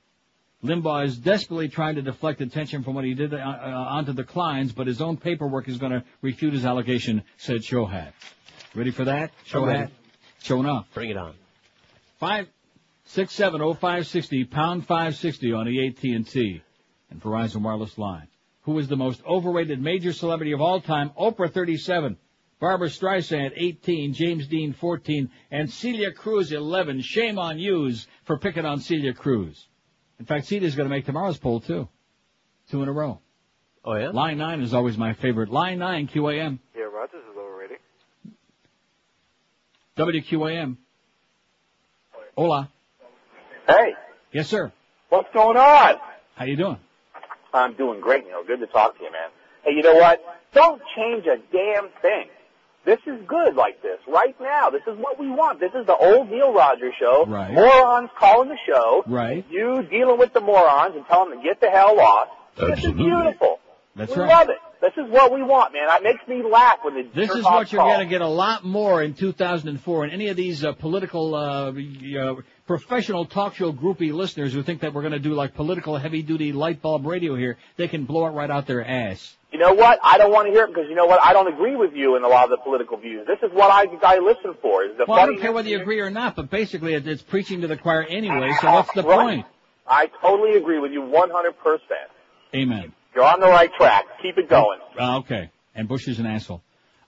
Limbaugh 0.63 1.05
is 1.05 1.17
desperately 1.17 1.67
trying 1.67 1.95
to 1.95 2.01
deflect 2.01 2.41
attention 2.41 2.83
from 2.83 2.95
what 2.95 3.03
he 3.03 3.13
did 3.13 3.33
uh, 3.33 3.37
uh, 3.37 3.85
onto 3.89 4.13
the 4.13 4.23
Clines, 4.23 4.73
but 4.73 4.87
his 4.87 5.01
own 5.01 5.17
paperwork 5.17 5.67
is 5.67 5.77
going 5.77 5.91
to 5.91 6.03
refute 6.21 6.53
his 6.53 6.65
allegation, 6.65 7.23
said 7.37 7.61
Shohat. 7.61 8.13
Ready 8.73 8.91
for 8.91 9.05
that? 9.05 9.31
Shohat? 9.45 9.89
Showing 10.41 10.65
up. 10.65 10.87
Bring 10.93 11.09
it 11.09 11.17
on. 11.17 11.35
Five 12.19 12.47
six 13.05 13.33
seven 13.33 13.61
oh 13.61 13.73
five 13.73 14.07
sixty 14.07 14.45
pound 14.45 14.87
five 14.87 15.15
sixty 15.15 15.51
on 15.51 15.65
the 15.65 15.87
AT 15.87 16.03
and 17.13 17.21
Verizon 17.21 17.61
wireless 17.61 17.97
line. 17.97 18.27
Who 18.63 18.77
is 18.79 18.87
the 18.87 18.95
most 18.97 19.21
overrated 19.25 19.81
major 19.81 20.11
celebrity 20.13 20.51
of 20.51 20.61
all 20.61 20.81
time? 20.81 21.11
Oprah 21.19 21.51
thirty 21.53 21.77
seven, 21.77 22.17
Barbra 22.59 22.87
Streisand 22.89 23.51
eighteen, 23.55 24.13
James 24.13 24.47
Dean 24.47 24.73
fourteen, 24.73 25.29
and 25.51 25.69
Celia 25.71 26.11
Cruz 26.11 26.51
eleven. 26.51 27.01
Shame 27.01 27.37
on 27.39 27.59
yous 27.59 28.07
for 28.25 28.37
picking 28.37 28.65
on 28.65 28.79
Celia 28.79 29.13
Cruz. 29.13 29.67
In 30.19 30.25
fact, 30.25 30.47
Celia's 30.47 30.75
going 30.75 30.87
to 30.89 30.93
make 30.95 31.05
tomorrow's 31.05 31.37
poll 31.37 31.59
too, 31.59 31.87
two 32.69 32.81
in 32.83 32.89
a 32.89 32.93
row. 32.93 33.19
Oh 33.85 33.95
yeah. 33.95 34.09
Line 34.09 34.37
nine 34.37 34.61
is 34.61 34.73
always 34.73 34.97
my 34.97 35.13
favorite. 35.13 35.49
Line 35.49 35.79
nine 35.79 36.07
QAM. 36.07 36.59
Yeah, 36.75 36.83
Rogers 36.83 37.21
is 37.29 37.37
overrated. 37.37 37.77
WQAM. 39.97 40.77
Hola. 42.37 42.69
Hey, 43.67 43.93
Yes, 44.31 44.47
sir. 44.47 44.71
what's 45.09 45.31
going 45.33 45.57
on? 45.57 45.95
How 46.35 46.45
you 46.45 46.55
doing? 46.55 46.77
I'm 47.53 47.73
doing 47.73 48.01
great, 48.01 48.25
Neil. 48.25 48.43
Good 48.45 48.59
to 48.59 48.67
talk 48.67 48.97
to 48.97 49.03
you, 49.03 49.11
man. 49.11 49.29
Hey, 49.63 49.71
you 49.75 49.83
know 49.83 49.95
what? 49.95 50.21
Don't 50.53 50.81
change 50.95 51.25
a 51.25 51.37
damn 51.51 51.89
thing. 52.01 52.27
This 52.85 52.99
is 53.07 53.21
good 53.27 53.55
like 53.55 53.81
this 53.81 53.99
right 54.07 54.35
now. 54.41 54.69
This 54.69 54.81
is 54.87 54.97
what 54.97 55.17
we 55.17 55.29
want. 55.29 55.59
This 55.59 55.71
is 55.73 55.85
the 55.85 55.95
old 55.95 56.29
Neil 56.29 56.53
Rogers 56.53 56.93
show. 56.99 57.25
Right. 57.25 57.53
Morons 57.53 58.09
calling 58.19 58.49
the 58.49 58.57
show. 58.67 59.03
Right. 59.07 59.45
You 59.49 59.83
dealing 59.83 60.19
with 60.19 60.33
the 60.33 60.41
morons 60.41 60.95
and 60.95 61.05
telling 61.07 61.29
them 61.29 61.39
to 61.39 61.43
get 61.45 61.61
the 61.61 61.69
hell 61.69 61.97
off. 61.99 62.27
This 62.57 62.83
is 62.83 62.91
beautiful. 62.91 63.59
That's 63.95 64.13
we 64.13 64.21
right. 64.21 64.29
love 64.29 64.49
it. 64.49 64.57
This 64.81 64.91
is 64.97 65.09
what 65.09 65.31
we 65.31 65.41
want, 65.41 65.71
man. 65.71 65.87
It 65.87 66.03
makes 66.03 66.27
me 66.27 66.43
laugh 66.43 66.79
when 66.81 66.95
the 66.95 67.03
This 67.15 67.29
is 67.29 67.45
what 67.45 67.71
you're 67.71 67.85
going 67.85 67.99
to 67.99 68.05
get 68.05 68.19
a 68.19 68.27
lot 68.27 68.65
more 68.65 69.01
in 69.01 69.13
2004. 69.13 70.03
And 70.03 70.11
any 70.11 70.27
of 70.27 70.35
these 70.35 70.65
uh, 70.65 70.73
political, 70.73 71.35
uh, 71.35 71.71
uh, 71.71 72.35
professional 72.67 73.25
talk 73.25 73.55
show 73.55 73.71
groupie 73.73 74.13
listeners 74.13 74.53
who 74.53 74.63
think 74.63 74.81
that 74.81 74.93
we're 74.93 75.01
going 75.01 75.13
to 75.13 75.19
do 75.19 75.33
like 75.33 75.53
political 75.53 75.97
heavy 75.97 76.21
duty 76.21 76.51
light 76.51 76.81
bulb 76.81 77.05
radio 77.05 77.35
here, 77.35 77.57
they 77.77 77.87
can 77.87 78.05
blow 78.05 78.25
it 78.27 78.31
right 78.31 78.49
out 78.49 78.67
their 78.67 78.85
ass. 78.85 79.35
You 79.51 79.59
know 79.59 79.73
what? 79.73 79.99
I 80.03 80.17
don't 80.17 80.31
want 80.31 80.47
to 80.47 80.51
hear 80.51 80.63
it 80.63 80.69
because 80.69 80.85
you 80.89 80.95
know 80.95 81.05
what? 81.05 81.19
I 81.23 81.31
don't 81.33 81.47
agree 81.47 81.75
with 81.75 81.93
you 81.93 82.15
in 82.15 82.23
a 82.23 82.27
lot 82.27 82.45
of 82.45 82.49
the 82.49 82.57
political 82.57 82.97
views. 82.97 83.27
This 83.27 83.37
is 83.47 83.55
what 83.55 83.69
I 83.69 83.85
I 84.03 84.17
listen 84.19 84.55
for. 84.61 84.83
Is 84.83 84.97
the 84.97 85.05
Well, 85.07 85.19
I 85.19 85.25
don't 85.25 85.39
care 85.39 85.51
whether 85.51 85.69
you 85.69 85.79
agree 85.79 85.99
or 85.99 86.09
not, 86.09 86.35
but 86.35 86.49
basically 86.49 86.93
it, 86.95 87.07
it's 87.07 87.21
preaching 87.21 87.61
to 87.61 87.67
the 87.67 87.77
choir 87.77 88.03
anyway. 88.03 88.51
So 88.61 88.71
what's 88.71 88.91
the 88.93 89.03
Right. 89.03 89.17
point? 89.19 89.45
I 89.85 90.07
totally 90.21 90.55
agree 90.57 90.79
with 90.79 90.91
you 90.91 91.01
100%. 91.01 91.51
Amen. 92.55 92.93
You're 93.13 93.25
on 93.25 93.39
the 93.41 93.47
right 93.47 93.71
track. 93.73 94.05
Keep 94.21 94.37
it 94.37 94.49
going. 94.49 94.79
Uh, 94.99 95.19
okay. 95.19 95.51
And 95.75 95.87
Bush 95.87 96.07
is 96.07 96.19
an 96.19 96.25
asshole. 96.25 96.63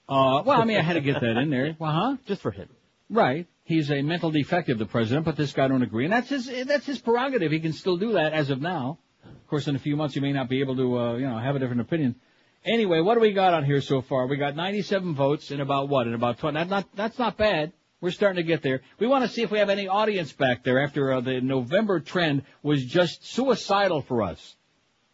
Uh, 0.07 0.43
well, 0.45 0.61
I 0.61 0.65
mean, 0.65 0.77
I 0.77 0.81
had 0.81 0.93
to 0.93 1.01
get 1.01 1.21
that 1.21 1.37
in 1.37 1.49
there. 1.49 1.75
Well, 1.79 1.91
huh? 1.95 2.17
Just 2.27 2.41
for 2.41 2.51
him. 2.51 2.67
Right. 3.09 3.47
He's 3.65 3.89
a 3.89 4.03
mental 4.03 4.29
defective, 4.29 4.77
the 4.77 4.85
president, 4.85 5.25
but 5.25 5.35
this 5.35 5.51
guy 5.51 5.67
don't 5.67 5.81
agree, 5.81 6.05
and 6.05 6.13
that's 6.13 6.29
his 6.29 6.45
that's 6.67 6.85
his 6.85 6.99
prerogative. 6.99 7.51
He 7.51 7.59
can 7.59 7.73
still 7.73 7.97
do 7.97 8.13
that 8.13 8.31
as 8.31 8.51
of 8.51 8.61
now. 8.61 8.99
Of 9.25 9.47
course, 9.47 9.67
in 9.67 9.75
a 9.75 9.79
few 9.79 9.95
months, 9.95 10.13
he 10.13 10.21
may 10.21 10.33
not 10.33 10.49
be 10.49 10.59
able 10.59 10.75
to, 10.75 10.99
uh, 10.99 11.13
you 11.15 11.27
know, 11.27 11.39
have 11.39 11.55
a 11.55 11.59
different 11.59 11.81
opinion. 11.81 12.15
Anyway, 12.63 12.99
what 13.01 13.15
do 13.15 13.21
we 13.21 13.31
got 13.31 13.53
on 13.53 13.63
here 13.63 13.81
so 13.81 14.01
far? 14.01 14.27
We 14.27 14.37
got 14.37 14.55
97 14.55 15.13
votes 15.13 15.51
in 15.51 15.61
about 15.61 15.87
what? 15.87 16.07
In 16.07 16.13
about 16.15 16.39
20. 16.39 16.55
That's 16.55 16.69
not 16.69 16.95
that's 16.95 17.19
not 17.19 17.37
bad. 17.37 17.73
We're 18.01 18.11
starting 18.11 18.37
to 18.37 18.47
get 18.47 18.61
there. 18.61 18.81
We 18.99 19.07
want 19.07 19.23
to 19.23 19.29
see 19.29 19.43
if 19.43 19.51
we 19.51 19.59
have 19.59 19.69
any 19.69 19.87
audience 19.87 20.31
back 20.33 20.63
there 20.63 20.79
after 20.83 21.13
uh, 21.13 21.21
the 21.21 21.41
November 21.41 21.99
trend 21.99 22.43
was 22.61 22.83
just 22.83 23.25
suicidal 23.25 24.01
for 24.01 24.23
us. 24.23 24.55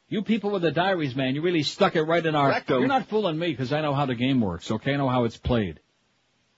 You 0.07 0.23
people 0.23 0.49
with 0.49 0.61
the 0.61 0.71
diaries, 0.71 1.15
man, 1.15 1.35
you 1.35 1.41
really 1.41 1.63
stuck 1.63 1.95
it 1.95 2.03
right 2.03 2.25
in 2.25 2.35
our. 2.35 2.49
Rectum. 2.49 2.79
You're 2.79 2.87
not 2.87 3.07
fooling 3.07 3.37
me 3.37 3.51
because 3.51 3.71
I 3.71 3.79
know 3.79 3.93
how 3.93 4.05
the 4.05 4.15
game 4.15 4.41
works. 4.41 4.71
Okay, 4.71 4.93
I 4.93 4.97
know 4.97 5.07
how 5.07 5.25
it's 5.25 5.37
played. 5.37 5.80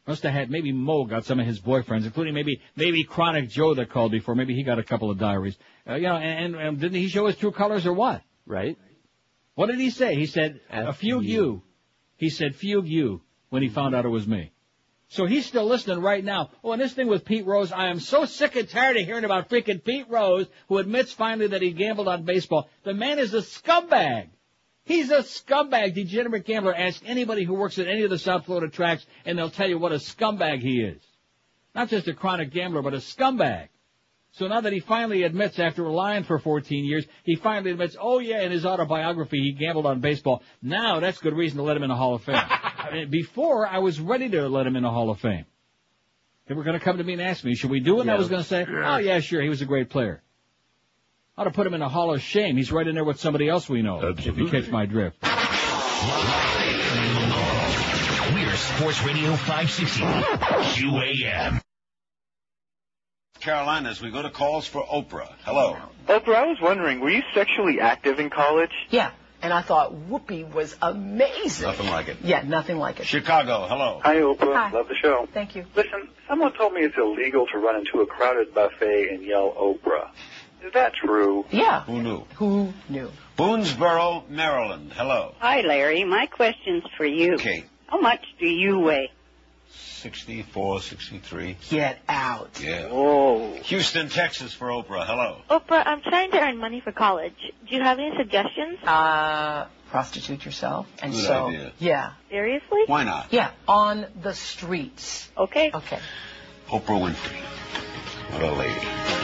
Must 0.05 0.21
have 0.23 0.33
had 0.33 0.51
maybe 0.51 0.73
Mo 0.73 1.05
got 1.05 1.25
some 1.25 1.39
of 1.39 1.45
his 1.45 1.61
boyfriends, 1.61 2.03
including 2.03 2.33
maybe 2.33 2.61
maybe 2.75 3.05
Chronic 3.05 3.49
Joe 3.49 3.73
that 3.75 3.89
called 3.89 4.11
before. 4.11 4.35
Maybe 4.35 4.53
he 4.53 4.63
got 4.63 4.77
a 4.77 4.83
couple 4.83 5.09
of 5.09 5.17
diaries. 5.17 5.57
Uh, 5.87 5.95
you 5.95 6.03
know, 6.03 6.15
and, 6.15 6.55
and, 6.55 6.67
and 6.67 6.79
didn't 6.79 6.97
he 6.97 7.07
show 7.07 7.27
his 7.27 7.37
true 7.37 7.51
colors 7.53 7.85
or 7.85 7.93
what? 7.93 8.21
Right. 8.45 8.77
What 9.55 9.67
did 9.67 9.79
he 9.79 9.91
say? 9.91 10.15
He 10.15 10.25
said 10.25 10.59
a 10.69 10.89
F 10.89 10.99
fugue 10.99 11.23
you. 11.23 11.41
you. 11.43 11.61
He 12.17 12.29
said 12.29 12.55
fugue 12.55 12.87
you 12.87 13.21
when 13.49 13.61
he 13.61 13.69
found 13.69 13.95
out 13.95 14.03
it 14.03 14.09
was 14.09 14.27
me. 14.27 14.51
So 15.07 15.25
he's 15.25 15.45
still 15.45 15.67
listening 15.67 16.01
right 16.01 16.23
now. 16.23 16.49
Oh, 16.63 16.71
and 16.71 16.81
this 16.81 16.93
thing 16.93 17.07
with 17.07 17.23
Pete 17.23 17.45
Rose, 17.45 17.71
I 17.71 17.87
am 17.87 17.99
so 17.99 18.25
sick 18.25 18.55
and 18.55 18.67
tired 18.67 18.97
of 18.97 19.05
hearing 19.05 19.25
about 19.25 19.47
freaking 19.47 19.83
Pete 19.83 20.09
Rose, 20.09 20.47
who 20.67 20.79
admits 20.79 21.13
finally 21.13 21.47
that 21.47 21.61
he 21.61 21.71
gambled 21.71 22.07
on 22.07 22.23
baseball. 22.23 22.67
The 22.83 22.95
man 22.95 23.19
is 23.19 23.33
a 23.33 23.41
scumbag. 23.41 24.29
He's 24.85 25.11
a 25.11 25.19
scumbag, 25.19 25.93
degenerate 25.93 26.45
gambler. 26.45 26.75
Ask 26.75 27.01
anybody 27.05 27.43
who 27.45 27.53
works 27.53 27.79
at 27.79 27.87
any 27.87 28.03
of 28.03 28.09
the 28.09 28.19
South 28.19 28.45
Florida 28.45 28.69
tracks, 28.69 29.05
and 29.25 29.37
they'll 29.37 29.49
tell 29.49 29.69
you 29.69 29.77
what 29.77 29.93
a 29.93 29.97
scumbag 29.97 30.61
he 30.61 30.81
is. 30.81 31.01
Not 31.73 31.89
just 31.89 32.07
a 32.07 32.13
chronic 32.13 32.51
gambler, 32.51 32.81
but 32.81 32.93
a 32.93 32.97
scumbag. 32.97 33.69
So 34.33 34.47
now 34.47 34.61
that 34.61 34.73
he 34.73 34.79
finally 34.79 35.23
admits, 35.23 35.59
after 35.59 35.87
lying 35.89 36.23
for 36.23 36.39
14 36.39 36.85
years, 36.85 37.05
he 37.23 37.35
finally 37.35 37.71
admits, 37.71 37.95
oh 37.99 38.19
yeah, 38.19 38.41
in 38.41 38.51
his 38.51 38.65
autobiography, 38.65 39.39
he 39.41 39.51
gambled 39.51 39.85
on 39.85 39.99
baseball. 40.01 40.41
Now 40.61 40.99
that's 40.99 41.19
good 41.19 41.35
reason 41.35 41.57
to 41.57 41.63
let 41.63 41.77
him 41.77 41.83
in 41.83 41.89
the 41.89 41.95
Hall 41.95 42.15
of 42.15 42.23
Fame. 42.23 42.41
Before, 43.09 43.67
I 43.67 43.77
was 43.77 43.99
ready 43.99 44.29
to 44.29 44.49
let 44.49 44.65
him 44.65 44.75
in 44.75 44.83
the 44.83 44.89
Hall 44.89 45.11
of 45.11 45.19
Fame. 45.19 45.45
They 46.47 46.55
were 46.55 46.63
going 46.63 46.77
to 46.77 46.83
come 46.83 46.97
to 46.97 47.03
me 47.03 47.13
and 47.13 47.21
ask 47.21 47.43
me, 47.43 47.55
should 47.55 47.69
we 47.69 47.79
do 47.79 47.99
it? 47.99 48.01
And 48.01 48.11
I 48.11 48.17
was 48.17 48.27
going 48.27 48.41
to 48.41 48.47
say, 48.47 48.65
oh 48.67 48.97
yeah, 48.97 49.19
sure, 49.19 49.41
he 49.41 49.49
was 49.49 49.61
a 49.61 49.65
great 49.65 49.89
player. 49.89 50.21
Ought 51.35 51.45
to 51.45 51.51
put 51.51 51.65
him 51.65 51.73
in 51.73 51.81
a 51.81 51.89
Hall 51.89 52.13
of 52.13 52.21
Shame. 52.21 52.57
He's 52.57 52.71
right 52.71 52.87
in 52.87 52.93
there 52.93 53.03
with 53.03 53.19
somebody 53.19 53.49
else 53.49 53.67
we 53.67 53.81
know, 53.81 54.13
if 54.15 54.37
you 54.37 54.47
catch 54.49 54.69
my 54.69 54.85
drift. 54.85 55.17
We're 58.33 58.55
Sports 58.55 59.03
Radio 59.03 59.35
560. 59.35 60.03
QAM. 60.03 61.59
Carolinas, 63.39 63.99
we 63.99 64.11
go 64.11 64.21
to 64.21 64.29
calls 64.29 64.67
for 64.67 64.83
Oprah. 64.85 65.33
Hello. 65.43 65.75
Oprah, 66.07 66.35
I 66.35 66.45
was 66.45 66.59
wondering, 66.61 66.99
were 66.99 67.09
you 67.09 67.23
sexually 67.33 67.79
active 67.79 68.19
in 68.19 68.29
college? 68.29 68.71
Yeah, 68.91 69.09
and 69.41 69.51
I 69.51 69.63
thought 69.63 69.91
Whoopi 69.91 70.53
was 70.53 70.77
amazing. 70.83 71.65
Nothing 71.65 71.87
like 71.87 72.09
it. 72.09 72.17
Yeah, 72.23 72.43
nothing 72.43 72.77
like 72.77 72.99
it. 72.99 73.07
Chicago, 73.07 73.65
hello. 73.67 74.01
Hi, 74.03 74.17
Oprah. 74.17 74.55
Hi. 74.55 74.71
Love 74.71 74.87
the 74.87 74.95
show. 74.95 75.27
Thank 75.33 75.55
you. 75.55 75.65
Listen, 75.75 76.09
someone 76.27 76.53
told 76.53 76.73
me 76.73 76.81
it's 76.81 76.95
illegal 76.95 77.47
to 77.47 77.57
run 77.57 77.77
into 77.77 78.01
a 78.01 78.05
crowded 78.05 78.53
buffet 78.53 79.09
and 79.09 79.23
yell 79.23 79.51
Oprah. 79.51 80.09
Is 80.63 80.73
that 80.73 80.93
true? 80.93 81.45
Yeah. 81.51 81.81
Who 81.83 82.01
knew? 82.01 82.23
Who 82.35 82.73
knew? 82.89 83.11
Boonesboro, 83.37 84.29
Maryland. 84.29 84.93
Hello. 84.95 85.35
Hi, 85.39 85.61
Larry. 85.61 86.03
My 86.05 86.25
question's 86.27 86.83
for 86.95 87.05
you. 87.05 87.37
Kate. 87.37 87.65
How 87.87 87.99
much 87.99 88.21
do 88.39 88.45
you 88.47 88.79
weigh? 88.79 89.11
64, 89.71 90.81
63. 90.81 91.57
Get 91.69 91.99
out. 92.07 92.59
Yeah. 92.61 92.87
Whoa. 92.89 93.53
Houston, 93.63 94.09
Texas 94.09 94.53
for 94.53 94.67
Oprah. 94.67 95.05
Hello. 95.05 95.37
Oprah, 95.49 95.83
I'm 95.85 96.01
trying 96.01 96.31
to 96.31 96.39
earn 96.39 96.57
money 96.57 96.79
for 96.81 96.91
college. 96.91 97.35
Do 97.67 97.75
you 97.75 97.81
have 97.81 97.99
any 97.99 98.15
suggestions? 98.17 98.79
Uh, 98.83 99.67
prostitute 99.89 100.45
yourself. 100.45 100.87
And 101.01 101.13
Good 101.13 101.23
so, 101.25 101.47
idea. 101.47 101.71
yeah. 101.79 102.13
Seriously? 102.29 102.83
Why 102.87 103.03
not? 103.03 103.27
Yeah, 103.31 103.51
on 103.67 104.05
the 104.21 104.33
streets. 104.33 105.29
Okay. 105.37 105.71
Okay. 105.73 105.99
Oprah 106.69 107.01
Winfrey. 107.01 107.39
What 108.33 108.43
a 108.43 108.51
lady. 108.53 109.22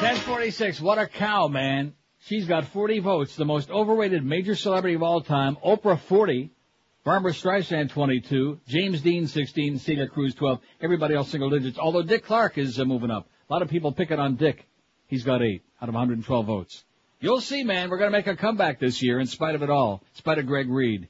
1046, 0.00 0.80
what 0.80 0.96
a 0.98 1.08
cow, 1.08 1.48
man. 1.48 1.92
She's 2.20 2.46
got 2.46 2.66
40 2.66 3.00
votes, 3.00 3.34
the 3.34 3.44
most 3.44 3.68
overrated 3.68 4.24
major 4.24 4.54
celebrity 4.54 4.94
of 4.94 5.02
all 5.02 5.22
time. 5.22 5.56
Oprah 5.56 5.98
40, 5.98 6.52
Barbra 7.02 7.32
Streisand 7.32 7.90
22, 7.90 8.60
James 8.68 9.00
Dean 9.00 9.26
16, 9.26 9.80
Celia 9.80 10.06
Cruz 10.06 10.36
12, 10.36 10.60
everybody 10.80 11.16
else 11.16 11.30
single 11.30 11.50
digits. 11.50 11.80
Although 11.80 12.04
Dick 12.04 12.24
Clark 12.24 12.58
is 12.58 12.78
uh, 12.78 12.84
moving 12.84 13.10
up. 13.10 13.28
A 13.50 13.52
lot 13.52 13.62
of 13.62 13.70
people 13.70 13.90
picking 13.90 14.20
on 14.20 14.36
Dick. 14.36 14.68
He's 15.08 15.24
got 15.24 15.42
8 15.42 15.64
out 15.82 15.88
of 15.88 15.94
112 15.96 16.46
votes. 16.46 16.84
You'll 17.18 17.40
see, 17.40 17.64
man, 17.64 17.90
we're 17.90 17.98
going 17.98 18.12
to 18.12 18.16
make 18.16 18.28
a 18.28 18.36
comeback 18.36 18.78
this 18.78 19.02
year 19.02 19.18
in 19.18 19.26
spite 19.26 19.56
of 19.56 19.64
it 19.64 19.70
all, 19.70 20.04
in 20.12 20.18
spite 20.18 20.38
of 20.38 20.46
Greg 20.46 20.70
Reed. 20.70 21.08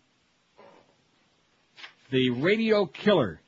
The 2.11 2.30
radio 2.30 2.86
killer. 2.86 3.43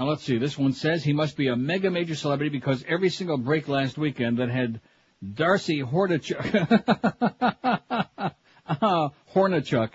Now 0.00 0.06
let's 0.06 0.24
see, 0.24 0.38
this 0.38 0.56
one 0.56 0.72
says 0.72 1.04
he 1.04 1.12
must 1.12 1.36
be 1.36 1.48
a 1.48 1.56
mega 1.56 1.90
major 1.90 2.14
celebrity 2.14 2.48
because 2.48 2.82
every 2.88 3.10
single 3.10 3.36
break 3.36 3.68
last 3.68 3.98
weekend 3.98 4.38
that 4.38 4.48
had 4.48 4.80
Darcy 5.22 5.82
Hordichuk, 5.82 6.40
uh, 8.66 9.08
Hornichuk 9.34 9.90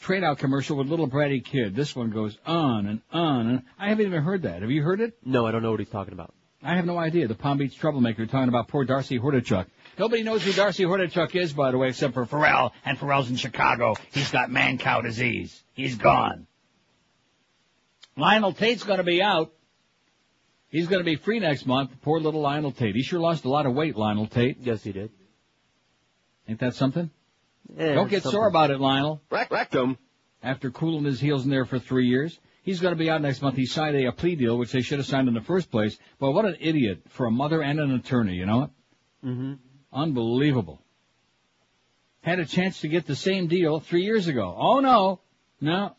trade 0.00 0.24
out 0.24 0.38
commercial 0.38 0.76
with 0.76 0.88
little 0.88 1.08
bratty 1.08 1.44
kid. 1.44 1.76
This 1.76 1.94
one 1.94 2.10
goes 2.10 2.36
on 2.44 2.86
and 2.86 3.00
on 3.12 3.46
and 3.46 3.62
I 3.78 3.90
haven't 3.90 4.06
even 4.06 4.24
heard 4.24 4.42
that. 4.42 4.62
Have 4.62 4.72
you 4.72 4.82
heard 4.82 5.00
it? 5.00 5.16
No, 5.24 5.46
I 5.46 5.52
don't 5.52 5.62
know 5.62 5.70
what 5.70 5.78
he's 5.78 5.88
talking 5.88 6.14
about. 6.14 6.34
I 6.60 6.74
have 6.74 6.84
no 6.84 6.98
idea. 6.98 7.28
The 7.28 7.36
Palm 7.36 7.58
Beach 7.58 7.78
troublemaker 7.78 8.26
talking 8.26 8.48
about 8.48 8.66
poor 8.66 8.84
Darcy 8.84 9.20
Hordichuk. 9.20 9.66
Nobody 9.96 10.24
knows 10.24 10.42
who 10.42 10.52
Darcy 10.52 10.82
Hordichuk 10.82 11.32
is, 11.36 11.52
by 11.52 11.70
the 11.70 11.78
way, 11.78 11.90
except 11.90 12.14
for 12.14 12.26
Ferrall, 12.26 12.72
and 12.84 12.98
Ferrall's 12.98 13.30
in 13.30 13.36
Chicago. 13.36 13.94
He's 14.10 14.32
got 14.32 14.50
man 14.50 14.78
cow 14.78 15.00
disease. 15.00 15.62
He's 15.74 15.94
gone. 15.94 16.48
Lionel 18.16 18.52
Tate's 18.52 18.84
going 18.84 18.98
to 18.98 19.04
be 19.04 19.22
out. 19.22 19.52
He's 20.68 20.88
going 20.88 21.00
to 21.00 21.04
be 21.04 21.16
free 21.16 21.38
next 21.38 21.66
month. 21.66 21.90
Poor 22.02 22.20
little 22.20 22.40
Lionel 22.40 22.72
Tate. 22.72 22.94
He 22.94 23.02
sure 23.02 23.20
lost 23.20 23.44
a 23.44 23.48
lot 23.48 23.66
of 23.66 23.74
weight, 23.74 23.96
Lionel 23.96 24.26
Tate. 24.26 24.58
Yes, 24.60 24.82
he 24.82 24.92
did. 24.92 25.10
Ain't 26.48 26.60
that 26.60 26.74
something? 26.74 27.10
Yeah, 27.76 27.94
Don't 27.94 28.10
get 28.10 28.22
something. 28.22 28.38
sore 28.38 28.48
about 28.48 28.70
it, 28.70 28.80
Lionel. 28.80 29.22
Rectum. 29.30 29.96
After 30.42 30.70
cooling 30.70 31.04
his 31.04 31.20
heels 31.20 31.44
in 31.44 31.50
there 31.50 31.64
for 31.64 31.78
three 31.78 32.06
years. 32.08 32.38
He's 32.62 32.80
going 32.80 32.92
to 32.92 32.98
be 32.98 33.10
out 33.10 33.20
next 33.22 33.42
month. 33.42 33.56
He 33.56 33.66
signed 33.66 33.96
a, 33.96 34.06
a 34.06 34.12
plea 34.12 34.36
deal, 34.36 34.56
which 34.56 34.72
they 34.72 34.80
should 34.80 34.98
have 34.98 35.06
signed 35.06 35.28
in 35.28 35.34
the 35.34 35.40
first 35.42 35.70
place. 35.70 35.98
But 36.18 36.32
what 36.32 36.44
an 36.44 36.56
idiot 36.60 37.02
for 37.10 37.26
a 37.26 37.30
mother 37.30 37.62
and 37.62 37.78
an 37.78 37.92
attorney, 37.92 38.34
you 38.34 38.46
know 38.46 38.58
what? 38.58 38.70
Mm-hmm. 39.24 39.52
Unbelievable. 39.92 40.80
Had 42.22 42.40
a 42.40 42.46
chance 42.46 42.80
to 42.80 42.88
get 42.88 43.06
the 43.06 43.16
same 43.16 43.48
deal 43.48 43.80
three 43.80 44.02
years 44.02 44.28
ago. 44.28 44.54
Oh 44.58 44.80
no, 44.80 45.20
no. 45.60 45.94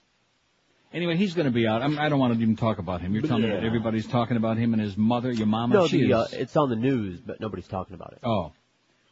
Anyway, 0.96 1.18
he's 1.18 1.34
going 1.34 1.46
to 1.46 1.52
be 1.52 1.68
out. 1.68 1.82
I'm, 1.82 2.00
I 2.00 2.08
don't 2.08 2.20
want 2.20 2.34
to 2.34 2.40
even 2.42 2.56
talk 2.56 2.80
about 2.80 3.02
him. 3.02 3.14
You're 3.14 3.24
telling 3.24 3.44
me 3.44 3.50
that 3.50 3.66
everybody's 3.66 4.08
talking 4.08 4.38
about 4.38 4.58
him 4.58 4.72
and 4.74 4.82
his 4.82 4.96
mother, 4.96 5.30
your 5.32 5.46
mama. 5.46 5.76
No, 5.76 5.88
she 5.88 6.08
the, 6.08 6.14
uh, 6.14 6.28
it's 6.32 6.56
on 6.56 6.70
the 6.70 6.78
news, 6.78 7.20
but 7.20 7.42
nobody's 7.42 7.68
talking 7.68 7.96
about 7.96 8.14
it. 8.14 8.20
Oh. 8.24 8.54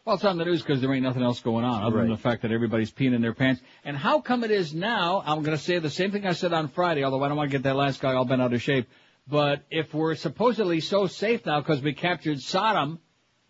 Well, 0.06 0.16
it's 0.16 0.24
on 0.24 0.38
the 0.38 0.46
news 0.46 0.62
because 0.62 0.80
there 0.80 0.94
ain't 0.94 1.04
nothing 1.04 1.24
else 1.24 1.42
going 1.42 1.66
on 1.66 1.84
other 1.84 1.98
than 1.98 2.10
the 2.10 2.18
fact 2.18 2.42
that 2.44 2.52
everybody's 2.52 2.92
peeing 2.92 3.14
in 3.14 3.22
their 3.22 3.34
pants. 3.34 3.62
And 3.84 3.98
how 3.98 4.22
come 4.22 4.46
it 4.46 4.52
is 4.52 4.74
now, 4.74 5.22
I'm 5.26 5.44
going 5.44 5.58
to 5.58 5.62
say 5.64 5.80
the 5.80 5.90
same 5.90 6.12
thing 6.12 6.26
I 6.26 6.32
said 6.34 6.54
on 6.54 6.70
Friday, 6.70 7.04
although 7.04 7.22
I 7.24 7.28
don't 7.28 7.36
want 7.38 7.52
to 7.52 7.58
get 7.58 7.64
that 7.64 7.76
last 7.76 8.00
guy 8.00 8.14
all 8.14 8.26
bent 8.26 8.42
out 8.42 8.54
of 8.54 8.62
shape, 8.62 8.88
But 9.28 9.64
if 9.70 9.94
we're 9.94 10.16
supposedly 10.16 10.80
so 10.80 11.08
safe 11.08 11.46
now 11.46 11.60
because 11.60 11.82
we 11.82 11.94
captured 11.94 12.38
Saddam, 12.38 13.00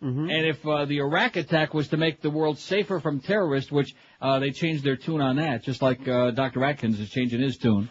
Mm-hmm. 0.02 0.28
and 0.28 0.46
if 0.46 0.66
uh, 0.66 0.84
the 0.84 0.98
Iraq 0.98 1.36
attack 1.36 1.72
was 1.72 1.88
to 1.88 1.96
make 1.96 2.20
the 2.20 2.28
world 2.28 2.58
safer 2.58 3.00
from 3.00 3.20
terrorists, 3.20 3.72
which 3.72 3.94
uh, 4.20 4.38
they 4.38 4.50
changed 4.50 4.84
their 4.84 4.96
tune 4.96 5.22
on 5.22 5.36
that, 5.36 5.62
just 5.62 5.80
like 5.80 6.06
uh, 6.06 6.30
Dr. 6.32 6.62
Atkins 6.62 7.00
is 7.00 7.08
changing 7.08 7.40
his 7.40 7.56
tune, 7.56 7.88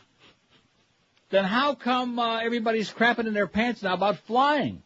then 1.34 1.46
how 1.46 1.74
come 1.74 2.20
uh, 2.20 2.40
everybody's 2.40 2.92
crapping 2.92 3.26
in 3.26 3.34
their 3.34 3.48
pants 3.48 3.82
now 3.82 3.96
about 3.96 4.18
flying? 4.28 4.84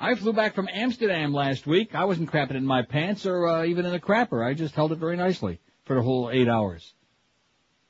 I 0.00 0.14
flew 0.14 0.32
back 0.32 0.54
from 0.54 0.68
Amsterdam 0.72 1.34
last 1.34 1.66
week. 1.66 1.94
I 1.94 2.06
wasn't 2.06 2.30
crapping 2.30 2.56
in 2.56 2.64
my 2.64 2.82
pants 2.82 3.26
or 3.26 3.46
uh, 3.46 3.64
even 3.64 3.84
in 3.84 3.94
a 3.94 3.98
crapper. 3.98 4.44
I 4.44 4.54
just 4.54 4.74
held 4.74 4.92
it 4.92 4.98
very 4.98 5.16
nicely 5.16 5.60
for 5.84 5.96
the 5.96 6.02
whole 6.02 6.30
eight 6.30 6.48
hours. 6.48 6.94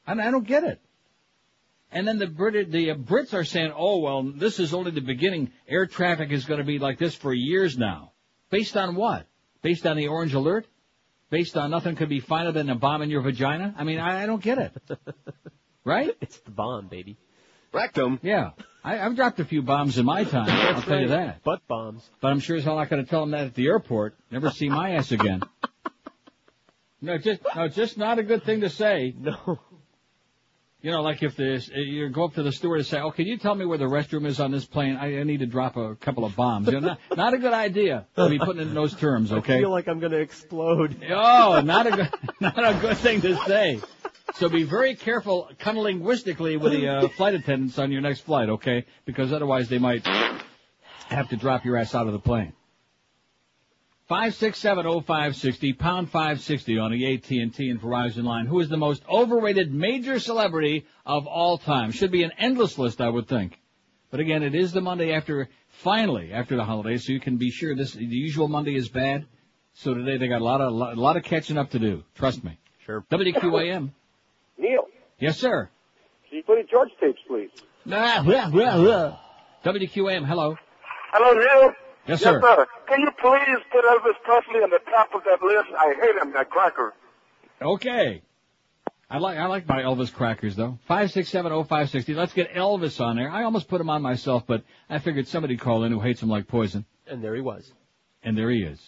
I, 0.05 0.13
I 0.13 0.31
don't 0.33 0.47
get 0.47 0.65
it. 0.65 0.81
And 1.93 2.07
then 2.07 2.19
the 2.19 2.27
Brit- 2.27 2.73
the 2.73 2.91
uh, 2.91 2.95
Brits 2.97 3.33
are 3.33 3.45
saying, 3.45 3.73
"Oh 3.77 3.99
well, 3.99 4.23
this 4.23 4.59
is 4.59 4.75
only 4.75 4.91
the 4.91 5.01
beginning. 5.01 5.53
Air 5.69 5.87
traffic 5.87 6.33
is 6.33 6.45
going 6.45 6.59
to 6.59 6.67
be 6.67 6.81
like 6.81 6.99
this 6.99 7.15
for 7.15 7.33
years 7.33 7.79
now." 7.79 8.13
Based 8.51 8.77
on 8.77 8.97
what? 8.97 9.27
Based 9.63 9.87
on 9.87 9.97
the 9.97 10.09
orange 10.09 10.35
alert? 10.35 10.67
Based 11.31 11.57
on 11.57 11.71
nothing 11.71 11.95
could 11.95 12.09
be 12.09 12.21
finer 12.21 12.53
than 12.53 12.69
a 12.69 12.75
bomb 12.75 13.03
in 13.03 13.11
your 13.11 13.23
vagina? 13.23 13.75
I 13.79 13.85
mean, 13.85 13.99
I, 13.99 14.25
I 14.25 14.27
don't 14.27 14.43
get 14.43 14.59
it. 14.59 14.73
right? 15.85 16.11
It's 16.21 16.39
the 16.39 16.51
bomb, 16.51 16.89
baby. 16.89 17.17
Rectum. 17.77 18.19
Yeah. 18.23 18.51
I, 18.83 18.99
I've 19.01 19.17
dropped 19.17 19.41
a 19.41 19.45
few 19.45 19.63
bombs 19.63 19.99
in 19.99 20.07
my 20.07 20.25
time. 20.25 20.49
I'll 20.49 20.83
tell 20.83 21.01
you 21.01 21.09
that. 21.09 21.43
Butt 21.43 21.61
bombs. 21.69 22.09
But 22.21 22.29
I'm 22.29 22.41
sure 22.41 22.57
as 22.57 22.65
hell 22.65 22.77
not 22.77 22.89
going 22.89 23.05
to 23.05 23.11
tell 23.11 23.21
them 23.21 23.33
that 23.33 23.47
at 23.47 23.55
the 23.55 23.67
airport. 23.67 24.17
Never 24.31 24.51
see 24.51 24.69
my 24.69 24.93
ass 24.95 25.13
again. 25.13 25.43
No, 27.03 27.19
just 27.19 27.41
no, 27.55 27.69
just 27.69 27.99
not 27.99 28.19
a 28.19 28.23
good 28.23 28.45
thing 28.45 28.63
to 28.63 28.71
say. 28.71 29.15
No. 29.19 29.61
You 30.83 30.93
know, 30.93 31.03
like 31.03 31.23
if 31.23 31.35
this, 31.35 31.69
you 31.75 32.09
go 32.11 32.27
up 32.27 32.35
to 32.35 32.45
the 32.45 32.53
steward 32.53 32.79
and 32.79 32.87
say, 32.87 33.01
"Oh, 33.01 33.11
can 33.11 33.27
you 33.27 33.39
tell 33.39 33.55
me 33.55 33.67
where 33.67 33.77
the 33.77 33.87
restroom 33.87 34.25
is 34.25 34.39
on 34.39 34.53
this 34.53 34.65
plane? 34.65 34.97
I, 34.97 35.19
I 35.19 35.23
need 35.25 35.41
to 35.41 35.47
drop 35.47 35.77
a 35.77 35.97
couple 35.97 36.25
of 36.25 36.37
bombs." 36.37 36.69
You 36.69 36.81
know, 36.81 36.81
not, 36.81 36.99
not 37.17 37.35
a 37.35 37.39
good 37.39 37.53
idea 37.53 38.07
to 38.15 38.29
be 38.29 38.39
putting 38.39 38.63
it 38.63 38.69
in 38.69 38.75
those 38.75 38.95
terms. 38.95 39.33
Okay. 39.37 39.57
I 39.57 39.61
feel 39.61 39.71
like 39.71 39.89
I'm 39.89 39.99
going 39.99 40.13
to 40.13 40.21
explode. 40.21 41.05
Oh, 41.11 41.61
not 41.61 41.87
a 41.87 41.91
good, 41.91 42.11
not 42.41 42.59
a 42.59 42.79
good 42.81 42.97
thing 42.99 43.21
to 43.23 43.37
say. 43.47 43.81
So 44.35 44.49
be 44.49 44.65
very 44.65 44.95
careful 44.95 45.49
cunnilinguistically 45.59 46.61
with 46.61 46.73
the 46.73 46.89
uh, 46.89 47.09
flight 47.09 47.35
attendants 47.35 47.79
on 47.79 47.91
your 47.91 48.01
next 48.01 48.21
flight, 48.21 48.49
okay? 48.51 48.85
Because 49.05 49.33
otherwise 49.33 49.69
they 49.69 49.79
might 49.79 50.07
have 51.09 51.29
to 51.31 51.37
drop 51.37 51.65
your 51.65 51.77
ass 51.77 51.95
out 51.95 52.07
of 52.07 52.13
the 52.13 52.19
plane. 52.19 52.53
Five 54.09 54.35
six 54.35 54.59
seven 54.59 54.87
oh 54.87 55.01
five 55.01 55.35
sixty 55.35 55.73
pound 55.73 56.11
five 56.11 56.41
sixty 56.41 56.79
on 56.79 56.93
the 56.93 57.15
AT 57.15 57.29
and 57.31 57.53
T 57.53 57.71
and 57.71 57.81
Verizon 57.81 58.25
line. 58.25 58.47
Who 58.47 58.61
is 58.61 58.69
the 58.69 58.77
most 58.77 59.03
overrated 59.09 59.73
major 59.73 60.21
celebrity 60.21 60.87
of 61.05 61.27
all 61.27 61.59
time? 61.59 61.91
Should 61.91 62.13
be 62.13 62.23
an 62.23 62.33
endless 62.39 62.79
list, 62.79 63.01
I 63.01 63.09
would 63.09 63.27
think. 63.27 63.59
But 64.11 64.21
again, 64.21 64.45
it 64.45 64.55
is 64.55 64.73
the 64.73 64.81
Monday 64.81 65.13
after, 65.13 65.49
finally 65.69 66.33
after 66.33 66.55
the 66.57 66.65
holidays, 66.65 67.05
so 67.05 67.13
you 67.13 67.19
can 67.21 67.37
be 67.37 67.51
sure 67.51 67.75
this 67.75 67.95
the 67.95 68.05
usual 68.05 68.47
Monday 68.47 68.77
is 68.77 68.89
bad. 68.89 69.27
So 69.75 69.93
today 69.93 70.19
they 70.19 70.29
got 70.29 70.41
a 70.41 70.45
lot 70.45 70.61
of 70.61 70.73
a 70.73 71.01
lot 71.01 71.17
of 71.17 71.25
catching 71.25 71.59
up 71.59 71.71
to 71.71 71.81
do. 71.81 72.05
Trust 72.15 72.45
me. 72.45 72.59
Sure. 72.85 73.05
WQAM. 73.11 73.91
Neil, 74.59 74.85
Yes, 75.19 75.39
sir. 75.39 75.69
can 76.29 76.39
you 76.39 76.43
put 76.45 76.59
in 76.59 76.67
George 76.71 76.91
tapes, 77.01 77.21
please? 77.27 77.51
Ah, 77.91 78.23
WQAM. 79.65 80.27
Hello. 80.27 80.57
Hello, 81.13 81.33
Neil. 81.39 81.73
Yes, 82.09 82.21
sir. 82.23 82.41
Can 82.89 83.01
you 83.01 83.11
please 83.21 83.59
put 83.73 83.85
Elvis 83.85 84.15
Presley 84.25 84.61
on 84.63 84.71
the 84.71 84.79
top 84.91 85.15
of 85.15 85.23
that 85.25 85.43
list? 85.45 85.69
I 85.77 85.95
hate 86.01 86.17
him, 86.23 86.33
that 86.35 86.51
cracker. 86.51 86.95
Okay. 87.61 88.23
I 89.09 89.19
like 89.19 89.39
I 89.39 89.47
like 89.47 89.69
my 89.69 89.83
Elvis 89.83 90.13
crackers 90.13 90.57
though. 90.57 90.79
Five 90.89 91.13
six 91.13 91.29
seven 91.29 91.53
oh 91.53 91.63
five 91.63 91.91
sixty. 91.91 92.13
Let's 92.13 92.33
get 92.33 92.53
Elvis 92.55 93.01
on 93.01 93.15
there. 93.17 93.31
I 93.31 93.45
almost 93.45 93.69
put 93.69 93.81
him 93.81 93.89
on 93.89 94.03
myself, 94.03 94.43
but 94.49 94.65
I 94.91 94.99
figured 94.99 95.29
somebody'd 95.29 95.61
call 95.61 95.85
in 95.85 95.93
who 95.93 96.01
hates 96.01 96.21
him 96.23 96.29
like 96.29 96.49
poison. 96.49 96.85
And 97.07 97.23
there 97.23 97.35
he 97.37 97.41
was. 97.41 97.73
And 98.25 98.37
there 98.37 98.51
he 98.51 98.63
is. 98.65 98.81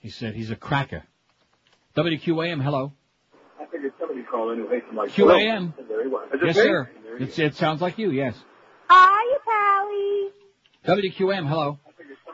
He 0.00 0.10
said 0.10 0.34
he's 0.34 0.50
a 0.50 0.56
cracker. 0.56 1.02
WQAM. 1.96 2.62
Hello. 2.62 2.92
I 3.60 3.66
figured 3.66 3.92
somebody 3.98 4.22
call 4.22 4.50
in 4.50 4.58
who 4.58 4.68
hates 4.68 4.86
him 4.88 4.96
like 4.96 5.10
QAM. 5.10 5.72
There 5.88 6.04
he 6.04 6.10
it 6.10 6.40
Yes, 6.46 6.56
me? 6.56 6.62
sir. 6.62 6.90
It's, 7.18 7.38
it 7.38 7.54
sounds 7.56 7.80
like 7.80 7.98
you. 7.98 8.10
Yes. 8.10 8.36
Hi, 8.88 9.38
Pally. 10.84 11.02
WQM, 11.02 11.48
Hello. 11.48 11.78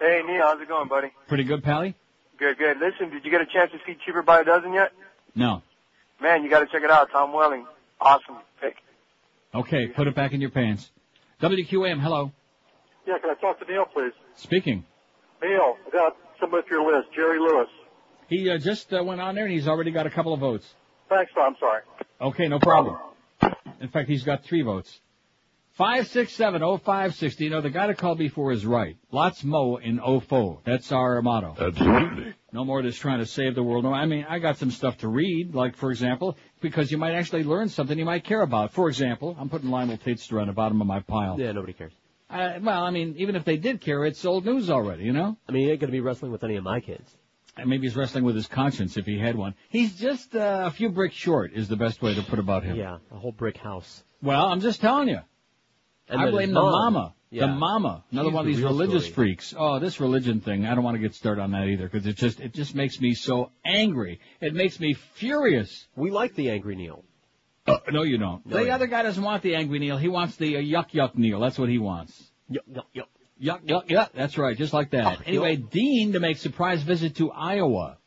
Hey, 0.00 0.22
Neil, 0.26 0.42
how's 0.42 0.60
it 0.60 0.68
going, 0.68 0.88
buddy? 0.88 1.08
Pretty 1.28 1.44
good, 1.44 1.62
Pally. 1.62 1.94
Good, 2.38 2.58
good. 2.58 2.78
Listen, 2.78 3.10
did 3.10 3.24
you 3.24 3.30
get 3.30 3.40
a 3.40 3.46
chance 3.46 3.70
to 3.72 3.78
see 3.86 3.96
Cheaper 4.04 4.22
by 4.22 4.40
a 4.40 4.44
Dozen 4.44 4.72
yet? 4.72 4.92
No. 5.34 5.62
Man, 6.20 6.44
you 6.44 6.50
got 6.50 6.60
to 6.60 6.66
check 6.66 6.82
it 6.82 6.90
out. 6.90 7.10
Tom 7.10 7.32
Welling, 7.32 7.66
awesome 8.00 8.36
pick. 8.60 8.76
Okay. 9.54 9.88
Put 9.88 10.06
it 10.06 10.14
back 10.14 10.32
in 10.32 10.40
your 10.40 10.50
pants. 10.50 10.90
WQM, 11.40 12.00
Hello. 12.00 12.32
Yeah, 13.06 13.18
can 13.18 13.30
I 13.30 13.34
talk 13.34 13.60
to 13.60 13.70
Neil, 13.70 13.84
please? 13.86 14.12
Speaking. 14.36 14.84
Neil, 15.42 15.76
I 15.86 15.90
got 15.90 16.16
somebody 16.40 16.66
for 16.68 16.74
your 16.74 16.92
list, 16.96 17.08
Jerry 17.14 17.38
Lewis. 17.38 17.68
He 18.28 18.50
uh, 18.50 18.58
just 18.58 18.92
uh, 18.92 19.02
went 19.04 19.20
on 19.20 19.34
there 19.34 19.44
and 19.44 19.52
he's 19.52 19.68
already 19.68 19.90
got 19.90 20.06
a 20.06 20.10
couple 20.10 20.32
of 20.32 20.40
votes. 20.40 20.66
Thanks, 21.08 21.32
Tom. 21.34 21.54
I'm 21.54 21.56
sorry. 21.60 21.82
Okay, 22.20 22.48
no 22.48 22.58
problem. 22.58 22.98
In 23.80 23.88
fact, 23.88 24.08
he's 24.08 24.22
got 24.22 24.44
three 24.44 24.62
votes. 24.62 25.00
Five 25.72 26.06
six 26.06 26.32
seven 26.32 26.62
oh 26.62 26.76
five 26.76 27.16
sixty. 27.16 27.44
You 27.44 27.50
know, 27.50 27.60
the 27.60 27.68
guy 27.68 27.88
that 27.88 27.98
called 27.98 28.18
before 28.18 28.52
is 28.52 28.64
right. 28.64 28.96
Lots 29.10 29.42
mo 29.42 29.76
in 29.76 29.98
ofo. 29.98 30.60
That's 30.64 30.92
our 30.92 31.20
motto. 31.20 31.56
Absolutely. 31.58 32.34
No 32.52 32.64
more 32.64 32.80
just 32.82 33.00
trying 33.00 33.18
to 33.18 33.26
save 33.26 33.56
the 33.56 33.62
world. 33.64 33.82
No, 33.82 33.92
I 33.92 34.06
mean, 34.06 34.24
I 34.28 34.38
got 34.38 34.56
some 34.58 34.70
stuff 34.70 34.98
to 34.98 35.08
read, 35.08 35.52
like, 35.56 35.74
for 35.76 35.90
example, 35.90 36.38
because 36.60 36.92
you 36.92 36.98
might 36.98 37.14
actually 37.14 37.42
learn 37.42 37.68
something 37.68 37.98
you 37.98 38.04
might 38.04 38.22
care 38.22 38.42
about. 38.42 38.72
For 38.72 38.88
example, 38.88 39.36
I'm 39.36 39.48
putting 39.48 39.68
Lionel 39.68 39.98
Tatester 39.98 40.40
on 40.40 40.46
the 40.46 40.52
bottom 40.52 40.80
of 40.80 40.86
my 40.86 41.00
pile. 41.00 41.40
Yeah, 41.40 41.50
nobody 41.50 41.72
cares. 41.72 41.92
Uh, 42.30 42.60
well, 42.62 42.84
I 42.84 42.90
mean, 42.90 43.16
even 43.18 43.34
if 43.34 43.44
they 43.44 43.56
did 43.56 43.80
care, 43.80 44.04
it's 44.04 44.24
old 44.24 44.46
news 44.46 44.70
already, 44.70 45.02
you 45.02 45.12
know? 45.12 45.36
I 45.48 45.52
mean, 45.52 45.64
he 45.64 45.70
ain't 45.72 45.80
going 45.80 45.90
to 45.90 45.92
be 45.92 46.00
wrestling 46.00 46.30
with 46.30 46.44
any 46.44 46.54
of 46.54 46.62
my 46.62 46.78
kids. 46.78 47.12
And 47.56 47.68
maybe 47.68 47.86
he's 47.86 47.96
wrestling 47.96 48.24
with 48.24 48.34
his 48.34 48.46
conscience 48.46 48.96
if 48.96 49.06
he 49.06 49.18
had 49.18 49.36
one. 49.36 49.54
He's 49.68 49.94
just 49.94 50.34
uh, 50.34 50.64
a 50.66 50.70
few 50.70 50.88
bricks 50.88 51.14
short 51.14 51.52
is 51.52 51.68
the 51.68 51.76
best 51.76 52.02
way 52.02 52.14
to 52.14 52.22
put 52.22 52.38
about 52.38 52.64
him. 52.64 52.76
Yeah, 52.76 52.98
a 53.12 53.16
whole 53.16 53.32
brick 53.32 53.56
house. 53.56 54.02
Well, 54.22 54.46
I'm 54.46 54.60
just 54.60 54.80
telling 54.80 55.08
you. 55.08 55.20
And 56.08 56.20
I 56.20 56.30
blame 56.30 56.52
the 56.52 56.60
mama. 56.60 57.14
Yeah. 57.30 57.46
The 57.46 57.52
mama. 57.52 58.04
Another 58.12 58.28
She's 58.28 58.34
one 58.34 58.46
of 58.46 58.54
these 58.54 58.62
religious 58.62 59.04
story. 59.04 59.14
freaks. 59.14 59.54
Oh, 59.56 59.80
this 59.80 59.98
religion 59.98 60.40
thing. 60.40 60.66
I 60.66 60.74
don't 60.74 60.84
want 60.84 60.94
to 60.94 61.00
get 61.00 61.14
started 61.14 61.42
on 61.42 61.50
that 61.52 61.66
either 61.66 61.88
because 61.88 62.06
it 62.06 62.16
just 62.16 62.40
it 62.40 62.54
just 62.54 62.74
makes 62.74 63.00
me 63.00 63.14
so 63.14 63.50
angry. 63.64 64.20
It 64.40 64.54
makes 64.54 64.78
me 64.78 64.94
furious. 64.94 65.86
We 65.96 66.10
like 66.10 66.34
the 66.34 66.50
angry 66.50 66.76
Neil. 66.76 67.04
Uh, 67.66 67.78
no, 67.90 68.02
you 68.02 68.18
don't. 68.18 68.44
No, 68.46 68.58
the 68.58 68.66
you 68.66 68.70
other 68.70 68.86
guy 68.86 69.02
doesn't 69.02 69.22
want 69.22 69.42
the 69.42 69.56
angry 69.56 69.78
Neil. 69.78 69.96
He 69.96 70.08
wants 70.08 70.36
the 70.36 70.58
uh, 70.58 70.60
yuck 70.60 70.92
yuck 70.92 71.16
Neil. 71.16 71.40
That's 71.40 71.58
what 71.58 71.68
he 71.68 71.78
wants. 71.78 72.12
Yuck, 72.50 72.68
yuck, 72.70 72.84
yuck. 72.94 73.06
Yuck 73.42 73.62
yuck 73.62 73.88
yuck. 73.88 74.10
That's 74.14 74.38
right, 74.38 74.56
just 74.56 74.72
like 74.72 74.90
that. 74.90 75.06
Oh, 75.06 75.22
anyway, 75.26 75.56
Dean 75.56 76.12
to 76.12 76.20
make 76.20 76.38
surprise 76.38 76.82
visit 76.82 77.16
to 77.16 77.30
Iowa. 77.32 77.98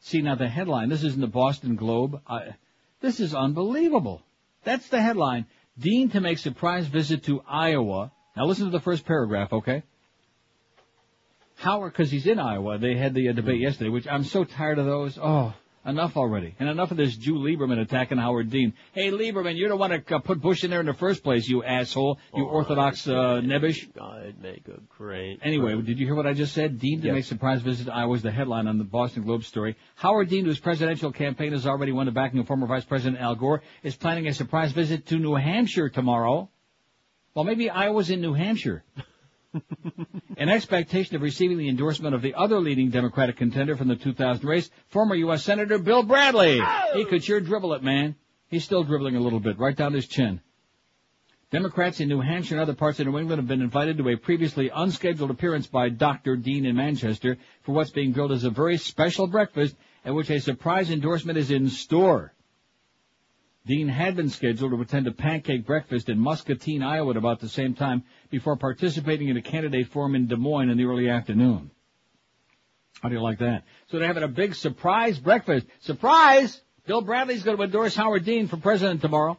See 0.00 0.22
now 0.22 0.34
the 0.34 0.48
headline. 0.48 0.88
This 0.88 1.04
is 1.04 1.14
in 1.14 1.20
the 1.20 1.26
Boston 1.26 1.76
Globe. 1.76 2.20
I, 2.26 2.54
this 3.00 3.20
is 3.20 3.34
unbelievable. 3.34 4.22
That's 4.64 4.88
the 4.88 5.00
headline. 5.00 5.46
Dean 5.78 6.10
to 6.10 6.20
make 6.20 6.38
surprise 6.38 6.86
visit 6.86 7.24
to 7.24 7.42
Iowa. 7.46 8.10
Now 8.36 8.46
listen 8.46 8.66
to 8.66 8.70
the 8.70 8.80
first 8.80 9.04
paragraph, 9.04 9.52
okay? 9.52 9.82
Howard, 11.56 11.92
because 11.92 12.10
he's 12.10 12.26
in 12.26 12.38
Iowa, 12.38 12.78
they 12.78 12.96
had 12.96 13.14
the 13.14 13.28
uh, 13.28 13.32
debate 13.32 13.60
yesterday, 13.60 13.90
which 13.90 14.08
I'm 14.08 14.24
so 14.24 14.44
tired 14.44 14.78
of 14.78 14.86
those. 14.86 15.18
Oh, 15.20 15.54
enough 15.86 16.16
already. 16.16 16.54
And 16.58 16.68
enough 16.68 16.90
of 16.90 16.96
this 16.96 17.16
Jew 17.16 17.34
Lieberman 17.34 17.80
attacking 17.80 18.18
Howard 18.18 18.50
Dean. 18.50 18.74
Hey, 18.92 19.10
Lieberman, 19.10 19.56
you're 19.56 19.68
the 19.68 19.76
one 19.76 19.90
that 19.90 20.10
uh, 20.12 20.18
put 20.18 20.40
Bush 20.40 20.64
in 20.64 20.70
there 20.70 20.80
in 20.80 20.86
the 20.86 20.94
first 20.94 21.22
place, 21.22 21.48
you 21.48 21.62
asshole. 21.64 22.18
You 22.34 22.44
Orthodox 22.44 23.06
uh, 23.08 23.40
nebbish. 23.42 23.92
God, 23.94 24.34
make 24.40 24.68
a 24.68 24.80
great. 24.96 25.40
Anyway, 25.42 25.80
did 25.82 25.98
you 25.98 26.06
hear 26.06 26.14
what 26.14 26.26
I 26.26 26.32
just 26.34 26.52
said? 26.54 26.78
Dean 26.78 27.00
to 27.00 27.06
Yes. 27.06 27.14
make 27.14 27.24
surprise 27.24 27.62
visit 27.62 27.86
to 27.86 27.94
Iowa 27.94 28.14
is 28.14 28.22
the 28.22 28.30
headline 28.30 28.66
on 28.66 28.78
the 28.78 28.84
Boston 28.84 29.22
Globe 29.24 29.44
story. 29.44 29.76
Howard 29.96 30.28
Dean, 30.28 30.44
whose 30.44 30.60
presidential 30.60 31.12
campaign 31.12 31.52
has 31.52 31.66
already 31.66 31.92
won 31.92 32.06
the 32.06 32.12
backing 32.12 32.40
of 32.40 32.46
former 32.46 32.66
Vice 32.66 32.84
President 32.84 33.20
Al 33.20 33.34
Gore, 33.34 33.62
is 33.82 33.96
planning 33.96 34.26
a 34.26 34.34
surprise 34.34 34.72
visit 34.72 35.06
to 35.06 35.16
New 35.16 35.34
Hampshire 35.34 35.88
tomorrow. 35.88 36.48
Well, 37.34 37.44
maybe 37.44 37.70
Iowa's 37.70 38.10
in 38.10 38.20
New 38.20 38.34
Hampshire. 38.34 38.84
in 40.36 40.48
expectation 40.48 41.16
of 41.16 41.22
receiving 41.22 41.58
the 41.58 41.68
endorsement 41.68 42.14
of 42.14 42.22
the 42.22 42.34
other 42.34 42.58
leading 42.60 42.90
Democratic 42.90 43.36
contender 43.36 43.76
from 43.76 43.88
the 43.88 43.96
2000 43.96 44.46
race, 44.46 44.70
former 44.88 45.14
U.S. 45.16 45.44
Senator 45.44 45.78
Bill 45.78 46.02
Bradley. 46.02 46.60
He 46.94 47.04
could 47.04 47.24
sure 47.24 47.40
dribble 47.40 47.74
it, 47.74 47.82
man. 47.82 48.16
He's 48.48 48.64
still 48.64 48.84
dribbling 48.84 49.16
a 49.16 49.20
little 49.20 49.40
bit, 49.40 49.58
right 49.58 49.76
down 49.76 49.92
his 49.92 50.06
chin. 50.06 50.40
Democrats 51.50 51.98
in 51.98 52.08
New 52.08 52.20
Hampshire 52.20 52.54
and 52.54 52.62
other 52.62 52.74
parts 52.74 53.00
of 53.00 53.06
New 53.06 53.18
England 53.18 53.40
have 53.40 53.48
been 53.48 53.60
invited 53.60 53.98
to 53.98 54.08
a 54.08 54.16
previously 54.16 54.70
unscheduled 54.72 55.32
appearance 55.32 55.66
by 55.66 55.88
Dr. 55.88 56.36
Dean 56.36 56.64
in 56.64 56.76
Manchester 56.76 57.38
for 57.62 57.72
what's 57.72 57.90
being 57.90 58.12
billed 58.12 58.30
as 58.30 58.44
a 58.44 58.50
very 58.50 58.76
special 58.76 59.26
breakfast 59.26 59.74
at 60.04 60.14
which 60.14 60.30
a 60.30 60.40
surprise 60.40 60.90
endorsement 60.90 61.36
is 61.36 61.50
in 61.50 61.68
store. 61.68 62.32
Dean 63.66 63.88
had 63.88 64.16
been 64.16 64.30
scheduled 64.30 64.72
to 64.72 64.80
attend 64.80 65.06
a 65.06 65.12
pancake 65.12 65.66
breakfast 65.66 66.08
in 66.08 66.18
Muscatine, 66.18 66.82
Iowa 66.82 67.10
at 67.10 67.16
about 67.16 67.40
the 67.40 67.48
same 67.48 67.74
time 67.74 68.04
before 68.30 68.56
participating 68.56 69.28
in 69.28 69.36
a 69.36 69.42
candidate 69.42 69.88
forum 69.88 70.14
in 70.14 70.26
Des 70.26 70.36
Moines 70.36 70.70
in 70.70 70.78
the 70.78 70.84
early 70.84 71.08
afternoon. 71.08 71.70
How 73.02 73.08
do 73.08 73.14
you 73.14 73.22
like 73.22 73.38
that? 73.38 73.64
So 73.88 73.98
they're 73.98 74.06
having 74.06 74.22
a 74.22 74.28
big 74.28 74.54
surprise 74.54 75.18
breakfast. 75.18 75.66
Surprise! 75.80 76.60
Bill 76.86 77.02
Bradley's 77.02 77.42
going 77.42 77.56
to 77.56 77.62
endorse 77.62 77.94
Howard 77.94 78.24
Dean 78.24 78.48
for 78.48 78.56
president 78.56 79.02
tomorrow. 79.02 79.38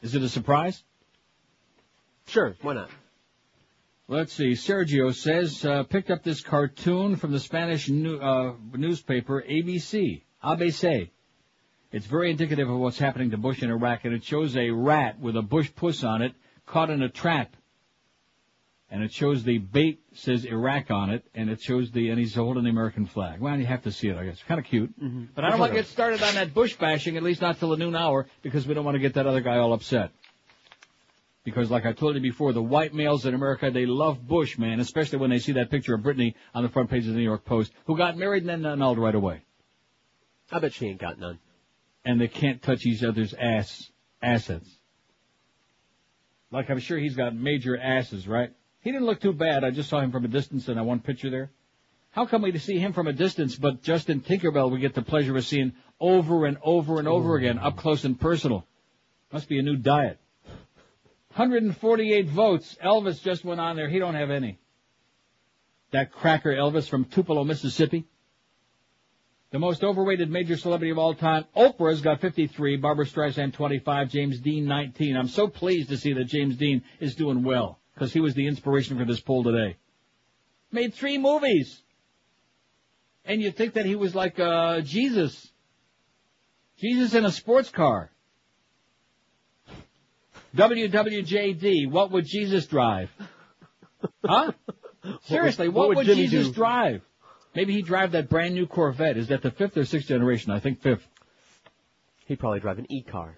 Is 0.00 0.14
it 0.14 0.22
a 0.22 0.28
surprise? 0.28 0.82
Sure, 2.26 2.56
why 2.62 2.74
not? 2.74 2.90
Let's 4.08 4.32
see. 4.32 4.52
Sergio 4.52 5.14
says 5.14 5.64
uh, 5.64 5.84
picked 5.84 6.10
up 6.10 6.22
this 6.22 6.42
cartoon 6.42 7.16
from 7.16 7.32
the 7.32 7.40
Spanish 7.40 7.88
new, 7.88 8.16
uh, 8.18 8.54
newspaper 8.72 9.42
ABC. 9.48 10.22
ABC. 10.42 11.10
It's 11.92 12.06
very 12.06 12.30
indicative 12.30 12.70
of 12.70 12.78
what's 12.78 12.98
happening 12.98 13.30
to 13.30 13.36
Bush 13.36 13.62
in 13.62 13.70
Iraq, 13.70 14.04
and 14.04 14.14
it 14.14 14.24
shows 14.24 14.56
a 14.56 14.70
rat 14.70 15.20
with 15.20 15.36
a 15.36 15.42
Bush 15.42 15.70
puss 15.74 16.02
on 16.02 16.22
it 16.22 16.32
caught 16.64 16.88
in 16.88 17.02
a 17.02 17.08
trap. 17.08 17.54
And 18.90 19.02
it 19.02 19.12
shows 19.12 19.42
the 19.44 19.58
bait 19.58 20.00
says 20.14 20.44
Iraq 20.44 20.90
on 20.90 21.10
it, 21.10 21.24
and 21.34 21.50
it 21.50 21.60
shows 21.60 21.90
the 21.90 22.10
and 22.10 22.18
he's 22.18 22.34
holding 22.34 22.64
the 22.64 22.70
American 22.70 23.06
flag. 23.06 23.40
Well, 23.40 23.58
you 23.58 23.66
have 23.66 23.82
to 23.84 23.92
see 23.92 24.08
it, 24.08 24.16
I 24.16 24.24
guess. 24.24 24.42
Kind 24.42 24.58
of 24.58 24.66
cute. 24.66 24.98
Mm-hmm. 25.02 25.24
But 25.34 25.44
I 25.44 25.50
don't 25.50 25.60
want 25.60 25.72
to 25.72 25.78
get 25.78 25.86
started 25.86 26.22
on 26.22 26.34
that 26.34 26.54
Bush 26.54 26.76
bashing, 26.76 27.16
at 27.16 27.22
least 27.22 27.40
not 27.40 27.58
till 27.58 27.70
the 27.70 27.76
noon 27.76 27.94
hour, 27.94 28.26
because 28.42 28.66
we 28.66 28.74
don't 28.74 28.84
want 28.84 28.94
to 28.94 28.98
get 28.98 29.14
that 29.14 29.26
other 29.26 29.40
guy 29.40 29.58
all 29.58 29.72
upset. 29.72 30.12
Because 31.44 31.70
like 31.70 31.84
I 31.84 31.92
told 31.92 32.14
you 32.14 32.20
before, 32.20 32.52
the 32.52 32.62
white 32.62 32.94
males 32.94 33.26
in 33.26 33.34
America, 33.34 33.70
they 33.70 33.86
love 33.86 34.26
Bush, 34.26 34.56
man, 34.58 34.78
especially 34.80 35.18
when 35.18 35.30
they 35.30 35.38
see 35.38 35.52
that 35.52 35.70
picture 35.70 35.94
of 35.94 36.02
Britney 36.02 36.34
on 36.54 36.62
the 36.62 36.68
front 36.68 36.88
page 36.88 37.06
of 37.06 37.12
the 37.12 37.18
New 37.18 37.24
York 37.24 37.44
Post, 37.44 37.72
who 37.86 37.96
got 37.96 38.16
married 38.16 38.44
and 38.44 38.64
then 38.64 38.72
annulled 38.72 38.98
right 38.98 39.14
away. 39.14 39.42
I 40.50 40.58
bet 40.58 40.74
she 40.74 40.86
ain't 40.86 41.00
got 41.00 41.18
none. 41.18 41.38
And 42.04 42.20
they 42.20 42.28
can't 42.28 42.60
touch 42.62 42.84
each 42.84 43.02
other's 43.02 43.34
ass, 43.34 43.90
assets. 44.20 44.68
Like 46.50 46.68
I'm 46.68 46.80
sure 46.80 46.98
he's 46.98 47.16
got 47.16 47.34
major 47.34 47.76
asses, 47.76 48.28
right? 48.28 48.52
He 48.80 48.90
didn't 48.90 49.06
look 49.06 49.20
too 49.20 49.32
bad. 49.32 49.64
I 49.64 49.70
just 49.70 49.88
saw 49.88 50.00
him 50.00 50.10
from 50.10 50.24
a 50.24 50.28
distance 50.28 50.68
in 50.68 50.74
that 50.76 50.84
one 50.84 51.00
picture 51.00 51.30
there. 51.30 51.50
How 52.10 52.26
come 52.26 52.42
we 52.42 52.56
see 52.58 52.78
him 52.78 52.92
from 52.92 53.06
a 53.06 53.12
distance, 53.12 53.56
but 53.56 53.82
Justin 53.82 54.20
Tinkerbell 54.20 54.70
we 54.70 54.80
get 54.80 54.94
the 54.94 55.02
pleasure 55.02 55.36
of 55.36 55.44
seeing 55.46 55.72
over 55.98 56.44
and 56.44 56.58
over 56.62 56.98
and 56.98 57.08
over 57.08 57.36
again, 57.36 57.58
up 57.58 57.78
close 57.78 58.04
and 58.04 58.20
personal? 58.20 58.66
Must 59.32 59.48
be 59.48 59.58
a 59.58 59.62
new 59.62 59.76
diet. 59.76 60.18
148 61.34 62.28
votes. 62.28 62.76
Elvis 62.84 63.22
just 63.22 63.44
went 63.44 63.60
on 63.60 63.76
there. 63.76 63.88
He 63.88 63.98
don't 63.98 64.14
have 64.14 64.30
any. 64.30 64.58
That 65.92 66.12
cracker 66.12 66.52
Elvis 66.52 66.86
from 66.86 67.06
Tupelo, 67.06 67.44
Mississippi. 67.44 68.04
The 69.52 69.58
most 69.58 69.84
overrated 69.84 70.30
major 70.30 70.56
celebrity 70.56 70.90
of 70.92 70.98
all 70.98 71.14
time, 71.14 71.44
Oprah's 71.54 72.00
got 72.00 72.22
53, 72.22 72.78
Barbra 72.78 73.04
Streisand 73.04 73.52
25, 73.52 74.08
James 74.08 74.40
Dean 74.40 74.64
19. 74.64 75.14
I'm 75.14 75.28
so 75.28 75.46
pleased 75.46 75.90
to 75.90 75.98
see 75.98 76.14
that 76.14 76.24
James 76.24 76.56
Dean 76.56 76.82
is 77.00 77.14
doing 77.14 77.42
well, 77.42 77.78
because 77.92 78.14
he 78.14 78.20
was 78.20 78.32
the 78.32 78.46
inspiration 78.46 78.96
for 78.96 79.04
this 79.04 79.20
poll 79.20 79.44
today. 79.44 79.76
Made 80.72 80.94
three 80.94 81.18
movies. 81.18 81.82
And 83.26 83.42
you'd 83.42 83.54
think 83.54 83.74
that 83.74 83.84
he 83.84 83.94
was 83.94 84.14
like, 84.14 84.40
uh, 84.40 84.80
Jesus. 84.80 85.52
Jesus 86.78 87.12
in 87.12 87.26
a 87.26 87.30
sports 87.30 87.68
car. 87.68 88.10
WWJD, 90.56 91.90
what 91.90 92.10
would 92.10 92.24
Jesus 92.24 92.66
drive? 92.66 93.10
Huh? 94.24 94.52
Seriously, 95.24 95.68
what, 95.68 95.88
what 95.88 95.96
would 95.96 96.06
would, 96.08 96.16
Jesus 96.16 96.46
do? 96.48 96.54
drive? 96.54 97.02
Maybe 97.54 97.74
he'd 97.74 97.86
drive 97.86 98.12
that 98.12 98.28
brand 98.28 98.54
new 98.54 98.66
Corvette. 98.66 99.16
Is 99.16 99.28
that 99.28 99.42
the 99.42 99.50
fifth 99.50 99.76
or 99.76 99.84
sixth 99.84 100.08
generation? 100.08 100.52
I 100.52 100.58
think 100.60 100.80
fifth. 100.80 101.06
He'd 102.26 102.38
probably 102.38 102.60
drive 102.60 102.78
an 102.78 102.90
E-car. 102.90 103.36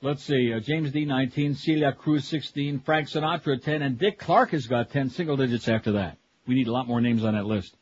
Let's 0.00 0.22
see, 0.22 0.52
uh, 0.52 0.60
James 0.60 0.92
D 0.92 1.04
19, 1.04 1.56
Celia 1.56 1.92
Cruz 1.92 2.24
16, 2.28 2.80
Frank 2.80 3.08
Sinatra 3.08 3.60
10, 3.60 3.82
and 3.82 3.98
Dick 3.98 4.18
Clark 4.18 4.50
has 4.50 4.66
got 4.68 4.90
10 4.90 5.10
single 5.10 5.36
digits 5.36 5.68
after 5.68 5.92
that. 5.92 6.18
We 6.46 6.54
need 6.54 6.68
a 6.68 6.72
lot 6.72 6.86
more 6.86 7.00
names 7.00 7.24
on 7.24 7.34
that 7.34 7.46
list. 7.46 7.76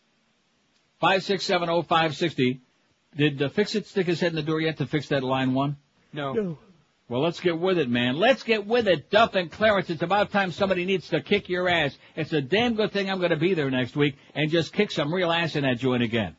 5670560. 1.02 2.60
Did 3.16 3.42
uh, 3.42 3.48
Fix-It 3.50 3.86
stick 3.86 4.06
his 4.06 4.20
head 4.20 4.32
in 4.32 4.36
the 4.36 4.42
door 4.42 4.60
yet 4.60 4.78
to 4.78 4.86
fix 4.86 5.08
that 5.08 5.22
line 5.22 5.52
one? 5.52 5.76
No. 6.12 6.58
Well, 7.08 7.20
let's 7.20 7.38
get 7.38 7.58
with 7.58 7.78
it, 7.78 7.88
man. 7.88 8.16
Let's 8.16 8.42
get 8.42 8.66
with 8.66 8.88
it, 8.88 9.10
Duff 9.10 9.36
and 9.36 9.50
Clarence. 9.50 9.90
It's 9.90 10.02
about 10.02 10.32
time 10.32 10.50
somebody 10.50 10.84
needs 10.84 11.08
to 11.10 11.20
kick 11.20 11.48
your 11.48 11.68
ass. 11.68 11.96
It's 12.16 12.32
a 12.32 12.40
damn 12.40 12.74
good 12.74 12.92
thing 12.92 13.08
I'm 13.08 13.18
going 13.18 13.30
to 13.30 13.36
be 13.36 13.54
there 13.54 13.70
next 13.70 13.94
week 13.94 14.16
and 14.34 14.50
just 14.50 14.72
kick 14.72 14.90
some 14.90 15.14
real 15.14 15.30
ass 15.30 15.54
in 15.54 15.62
that 15.62 15.78
joint 15.78 16.02
again. 16.02 16.36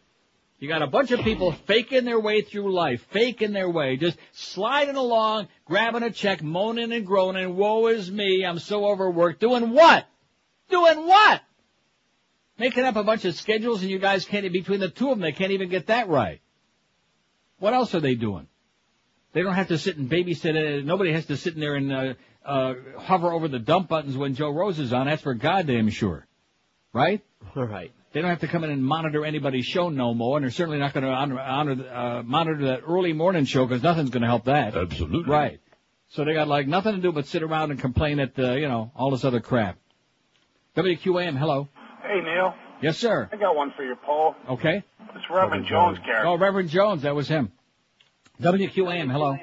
You 0.59 0.67
got 0.67 0.81
a 0.81 0.87
bunch 0.87 1.11
of 1.11 1.21
people 1.21 1.53
faking 1.67 2.03
their 2.03 2.19
way 2.19 2.41
through 2.41 2.73
life, 2.73 3.05
faking 3.11 3.53
their 3.53 3.69
way, 3.69 3.95
just 3.95 4.17
sliding 4.33 4.95
along, 4.95 5.47
grabbing 5.65 6.03
a 6.03 6.11
check, 6.11 6.41
moaning 6.41 6.91
and 6.91 7.05
groaning, 7.05 7.55
woe 7.55 7.87
is 7.87 8.11
me, 8.11 8.43
I'm 8.43 8.59
so 8.59 8.85
overworked. 8.85 9.39
Doing 9.39 9.69
what? 9.69 10.05
Doing 10.69 11.07
what? 11.07 11.41
Making 12.57 12.85
up 12.85 12.95
a 12.95 13.03
bunch 13.03 13.23
of 13.23 13.35
schedules 13.35 13.83
and 13.83 13.91
you 13.91 13.99
guys 13.99 14.25
can't, 14.25 14.51
between 14.51 14.79
the 14.79 14.89
two 14.89 15.11
of 15.11 15.17
them, 15.17 15.21
they 15.21 15.31
can't 15.31 15.51
even 15.51 15.69
get 15.69 15.87
that 15.87 16.09
right. 16.09 16.41
What 17.59 17.73
else 17.73 17.93
are 17.93 17.99
they 17.99 18.15
doing? 18.15 18.47
They 19.37 19.43
don't 19.43 19.53
have 19.53 19.67
to 19.67 19.77
sit 19.77 19.97
and 19.97 20.09
babysit 20.09 20.55
it. 20.55 20.83
Nobody 20.83 21.13
has 21.13 21.27
to 21.27 21.37
sit 21.37 21.53
in 21.53 21.59
there 21.59 21.75
and 21.75 21.93
uh, 21.93 22.13
uh, 22.43 22.73
hover 22.97 23.31
over 23.31 23.47
the 23.47 23.59
dump 23.59 23.87
buttons 23.87 24.17
when 24.17 24.33
Joe 24.33 24.49
Rose 24.49 24.79
is 24.79 24.91
on. 24.91 25.05
That's 25.05 25.21
for 25.21 25.35
goddamn 25.35 25.91
sure. 25.91 26.25
Right? 26.91 27.23
All 27.55 27.65
right. 27.65 27.91
They 28.13 28.21
don't 28.21 28.31
have 28.31 28.39
to 28.39 28.47
come 28.47 28.63
in 28.63 28.71
and 28.71 28.83
monitor 28.83 29.23
anybody's 29.23 29.67
show 29.67 29.89
no 29.89 30.15
more, 30.15 30.37
and 30.37 30.43
they're 30.43 30.49
certainly 30.49 30.79
not 30.79 30.91
going 30.95 31.03
to 31.03 31.11
honor, 31.11 31.39
honor, 31.39 31.87
uh, 31.87 32.23
monitor 32.23 32.65
that 32.65 32.81
early 32.87 33.13
morning 33.13 33.45
show 33.45 33.67
because 33.67 33.83
nothing's 33.83 34.09
going 34.09 34.23
to 34.23 34.27
help 34.27 34.45
that. 34.45 34.75
Absolutely. 34.75 35.31
Right. 35.31 35.59
So 36.07 36.25
they 36.25 36.33
got 36.33 36.47
like 36.47 36.65
nothing 36.65 36.95
to 36.95 36.99
do 36.99 37.11
but 37.11 37.27
sit 37.27 37.43
around 37.43 37.69
and 37.69 37.79
complain 37.79 38.19
at, 38.19 38.39
uh, 38.39 38.53
you 38.53 38.67
know, 38.67 38.91
all 38.95 39.11
this 39.11 39.23
other 39.23 39.39
crap. 39.39 39.77
WQAM, 40.75 41.37
hello. 41.37 41.69
Hey, 42.01 42.21
Neil. 42.23 42.55
Yes, 42.81 42.97
sir. 42.97 43.29
I 43.31 43.35
got 43.35 43.55
one 43.55 43.71
for 43.77 43.83
your 43.83 43.97
Paul. 43.97 44.35
Okay. 44.49 44.83
It's 45.13 45.25
Reverend 45.29 45.67
Jones' 45.67 45.99
character. 45.99 46.25
Oh, 46.25 46.39
Reverend 46.39 46.69
Jones, 46.69 47.03
that 47.03 47.13
was 47.13 47.27
him. 47.27 47.51
WQAM, 48.41 49.11
hello. 49.11 49.35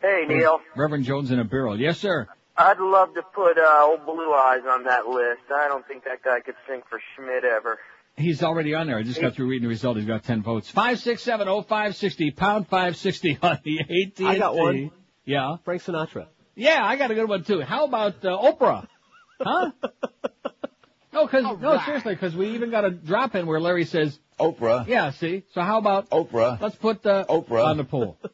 Hey, 0.00 0.24
Neil. 0.26 0.60
Reverend 0.76 1.04
Jones 1.04 1.30
in 1.30 1.38
a 1.38 1.44
barrel. 1.44 1.78
Yes, 1.78 1.98
sir. 1.98 2.26
I'd 2.56 2.78
love 2.78 3.14
to 3.14 3.22
put 3.22 3.58
uh, 3.58 3.82
old 3.82 4.04
Blue 4.06 4.32
Eyes 4.32 4.60
on 4.68 4.84
that 4.84 5.06
list. 5.08 5.42
I 5.54 5.68
don't 5.68 5.86
think 5.86 6.04
that 6.04 6.22
guy 6.22 6.40
could 6.40 6.54
sing 6.68 6.82
for 6.88 7.00
Schmidt 7.14 7.44
ever. 7.44 7.78
He's 8.16 8.42
already 8.42 8.74
on 8.74 8.86
there. 8.86 8.96
I 8.96 9.02
just 9.02 9.20
got 9.20 9.34
through 9.34 9.48
reading 9.48 9.64
the 9.64 9.68
result. 9.68 9.96
He's 9.96 10.06
got 10.06 10.22
10 10.22 10.42
votes. 10.42 10.70
5670560, 10.72 12.36
pound 12.36 12.68
560 12.68 13.38
on 13.42 13.58
the 13.64 13.80
AT&T. 13.80 14.24
I 14.24 14.38
got 14.38 14.54
one. 14.54 14.92
Yeah. 15.24 15.56
Frank 15.64 15.82
Sinatra. 15.82 16.28
Yeah, 16.54 16.84
I 16.84 16.96
got 16.96 17.10
a 17.10 17.14
good 17.14 17.28
one 17.28 17.42
too. 17.42 17.60
How 17.60 17.86
about 17.86 18.24
uh, 18.24 18.38
Oprah? 18.38 18.86
Huh? 19.40 19.72
no, 21.14 21.26
cause, 21.28 21.60
no, 21.60 21.80
seriously, 21.84 22.14
because 22.14 22.34
we 22.36 22.50
even 22.50 22.70
got 22.70 22.84
a 22.84 22.90
drop 22.90 23.34
in 23.34 23.46
where 23.46 23.60
Larry 23.60 23.84
says, 23.84 24.18
Oprah. 24.38 24.86
yeah, 24.86 25.10
see? 25.10 25.44
So 25.54 25.60
how 25.62 25.78
about, 25.78 26.10
Oprah. 26.10 26.60
let's 26.60 26.76
put 26.76 27.06
uh, 27.06 27.24
Oprah. 27.28 27.64
on 27.66 27.76
the 27.76 27.84
poll. 27.84 28.18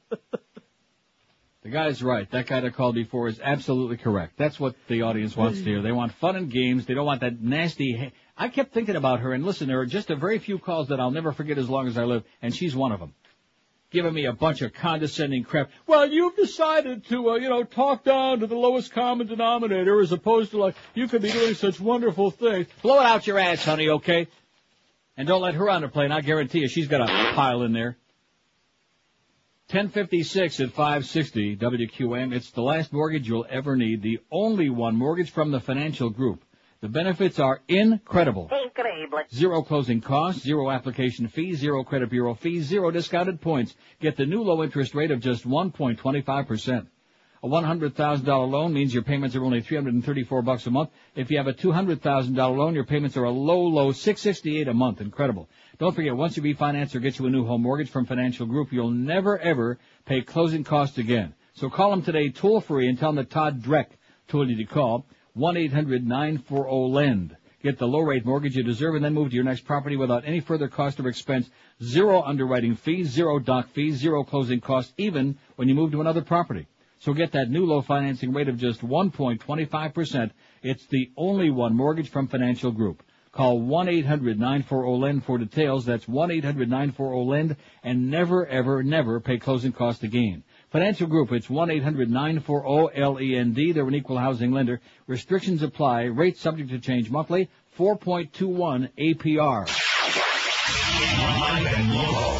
The 1.63 1.69
guy's 1.69 2.03
right. 2.03 2.31
That 2.31 2.47
guy 2.47 2.61
that 2.61 2.75
called 2.75 2.95
before 2.95 3.29
is 3.29 3.39
absolutely 3.39 3.99
correct. 3.99 4.39
That's 4.39 4.59
what 4.59 4.75
the 4.89 5.03
audience 5.03 5.37
wants 5.37 5.59
to 5.59 5.65
hear. 5.65 5.83
They 5.83 5.93
want 5.93 6.13
fun 6.13 6.35
and 6.35 6.51
games. 6.51 6.87
They 6.87 6.95
don't 6.95 7.05
want 7.05 7.21
that 7.21 7.39
nasty. 7.43 7.95
Ha- 7.95 8.13
I 8.35 8.49
kept 8.49 8.73
thinking 8.73 8.97
about 8.97 9.21
her, 9.21 9.35
and 9.35 9.45
listen, 9.45 9.69
there 9.69 9.79
are 9.81 9.85
just 9.87 10.09
a 10.09 10.17
very 10.17 10.39
few 10.39 10.59
calls 10.59 10.89
that 10.89 10.99
I'll 11.01 11.11
never 11.11 11.33
forget 11.33 11.59
as 11.59 11.69
long 11.69 11.87
as 11.87 11.99
I 11.99 12.05
live, 12.05 12.25
and 12.41 12.55
she's 12.55 12.75
one 12.75 12.93
of 12.93 13.01
them. 13.01 13.13
Giving 13.91 14.15
me 14.15 14.27
a 14.27 14.33
bunch 14.33 14.63
of 14.63 14.73
condescending 14.73 15.43
crap. 15.43 15.69
Well, 15.87 16.09
you've 16.09 16.37
decided 16.37 17.07
to, 17.07 17.31
uh, 17.31 17.35
you 17.37 17.49
know, 17.49 17.65
talk 17.65 18.05
down 18.05 18.39
to 18.41 18.47
the 18.47 18.55
lowest 18.55 18.93
common 18.93 19.27
denominator 19.27 20.01
as 20.01 20.13
opposed 20.13 20.53
to 20.53 20.59
like, 20.59 20.77
you 20.95 21.09
could 21.09 21.23
be 21.23 21.33
doing 21.33 21.55
such 21.55 21.81
wonderful 21.81 22.31
things. 22.31 22.69
Blow 22.83 23.01
it 23.01 23.07
out 23.07 23.27
your 23.27 23.39
ass, 23.39 23.65
honey, 23.65 23.89
okay? 23.89 24.29
And 25.17 25.27
don't 25.27 25.43
let 25.43 25.55
her 25.55 25.69
on 25.69 25.83
the 25.83 25.89
plane. 25.89 26.13
I 26.13 26.21
guarantee 26.21 26.61
you 26.61 26.69
she's 26.69 26.87
got 26.87 27.01
a 27.01 27.35
pile 27.35 27.63
in 27.63 27.73
there. 27.73 27.97
1056 29.71 30.61
at 30.61 30.71
560 30.71 31.57
WQM. 31.57 32.33
It's 32.33 32.51
the 32.51 32.63
last 32.63 32.93
mortgage 32.93 33.29
you'll 33.29 33.47
ever 33.49 33.77
need. 33.77 34.03
The 34.03 34.21
only 34.31 34.71
one 34.71 34.97
mortgage 34.97 35.31
from 35.31 35.51
the 35.51 35.61
financial 35.61 36.11
group. 36.11 36.45
The 36.81 36.89
benefits 36.89 37.39
are 37.39 37.61
incredible. 37.69 38.49
Zero 39.33 39.63
closing 39.63 40.01
costs, 40.01 40.43
zero 40.43 40.71
application 40.71 41.29
fees, 41.29 41.59
zero 41.59 41.85
credit 41.85 42.11
bureau 42.11 42.35
fees, 42.35 42.65
zero 42.65 42.91
discounted 42.91 43.41
points. 43.41 43.75
Get 44.01 44.17
the 44.17 44.27
new 44.27 44.43
low 44.43 44.63
interest 44.63 44.95
rate 44.95 45.11
of 45.11 45.21
just 45.21 45.47
1.25%. 45.47 46.87
A 47.43 47.49
$100,000 47.49 48.51
loan 48.51 48.75
means 48.75 48.93
your 48.93 49.03
payments 49.03 49.35
are 49.35 49.43
only 49.43 49.63
334 49.63 50.43
bucks 50.43 50.67
a 50.67 50.71
month. 50.71 50.91
If 51.15 51.31
you 51.31 51.39
have 51.39 51.47
a 51.47 51.55
$200,000 51.55 52.37
loan, 52.37 52.75
your 52.75 52.85
payments 52.85 53.17
are 53.17 53.25
a 53.25 53.31
low, 53.31 53.63
low 53.63 53.93
668 53.93 54.69
a 54.69 54.75
month. 54.75 55.01
Incredible. 55.01 55.49
Don't 55.79 55.95
forget, 55.95 56.15
once 56.15 56.37
you 56.37 56.43
refinance 56.43 56.95
or 56.95 57.01
get 57.01 57.19
you 57.19 57.27
a 57.27 57.31
new 57.31 57.47
home 57.47 57.63
mortgage 57.63 57.89
from 57.89 58.05
Financial 58.05 58.45
Group, 58.45 58.73
you'll 58.73 58.91
never 58.91 59.39
ever 59.39 59.79
pay 60.05 60.21
closing 60.21 60.65
costs 60.65 60.99
again. 60.99 61.33
So 61.55 61.71
call 61.71 61.91
them 61.91 62.03
today 62.03 62.29
toll 62.29 62.61
free 62.61 62.89
and 62.89 62.99
tell 62.99 63.09
them 63.09 63.17
that 63.17 63.31
Todd 63.31 63.63
Dreck 63.63 63.87
told 64.29 64.51
you 64.51 64.57
to 64.57 64.65
call 64.65 65.07
1-800-940-LEND. 65.37 67.37
Get 67.63 67.79
the 67.79 67.87
low 67.87 68.01
rate 68.01 68.25
mortgage 68.25 68.57
you 68.57 68.63
deserve 68.63 68.95
and 68.95 69.05
then 69.05 69.13
move 69.13 69.31
to 69.31 69.35
your 69.35 69.45
next 69.45 69.67
property 69.67 69.97
without 69.97 70.25
any 70.27 70.41
further 70.41 70.69
cost 70.69 70.99
or 70.99 71.09
expense. 71.09 71.51
Zero 71.83 72.23
underwriting 72.23 72.75
fees, 72.75 73.09
zero 73.09 73.39
doc 73.39 73.69
fees, 73.71 73.97
zero 73.97 74.25
closing 74.25 74.61
costs, 74.61 74.95
even 74.97 75.37
when 75.57 75.69
you 75.69 75.75
move 75.75 75.93
to 75.93 76.01
another 76.01 76.23
property. 76.23 76.67
So 77.01 77.13
get 77.13 77.33
that 77.33 77.51
new 77.51 77.67
low 77.67 77.83
financing 77.83 78.33
rate 78.33 78.49
of 78.49 78.57
just 78.57 78.81
1.25%. 78.81 80.31
It's 80.63 80.87
the 80.87 81.11
only 81.17 81.51
one 81.51 81.77
mortgage 81.77 82.11
from 82.11 82.29
Financial 82.29 82.71
Group. 82.71 83.03
Call 83.33 83.61
1-800-940-LEND 83.61 85.25
for 85.25 85.39
details. 85.39 85.85
That's 85.85 86.07
1-800-940-LEND 86.07 87.57
and 87.85 88.11
never, 88.11 88.47
ever, 88.47 88.83
never 88.83 89.21
pay 89.21 89.39
closing 89.39 89.73
costs 89.73 90.03
again. 90.03 90.45
Financial 90.71 91.09
Group, 91.09 91.33
it's 91.33 91.49
1-800-940-LEND. 91.49 93.75
They're 93.75 93.89
an 93.89 93.95
equal 93.97 94.19
housing 94.19 94.53
lender. 94.53 94.81
Restrictions 95.09 95.65
apply. 95.65 96.05
Rates 96.05 96.41
subject 96.41 96.71
to 96.71 96.79
change 96.79 97.11
monthly. 97.11 97.51
4.21 97.77 98.89
APR. 98.97 99.67
Live 101.41 101.67
and 101.67 101.93
local. 101.93 102.35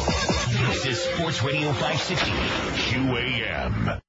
This 0.69 0.85
is 0.85 1.01
Sports 1.01 1.43
Radio 1.43 1.73
560. 1.73 2.31
QAM. 2.93 3.99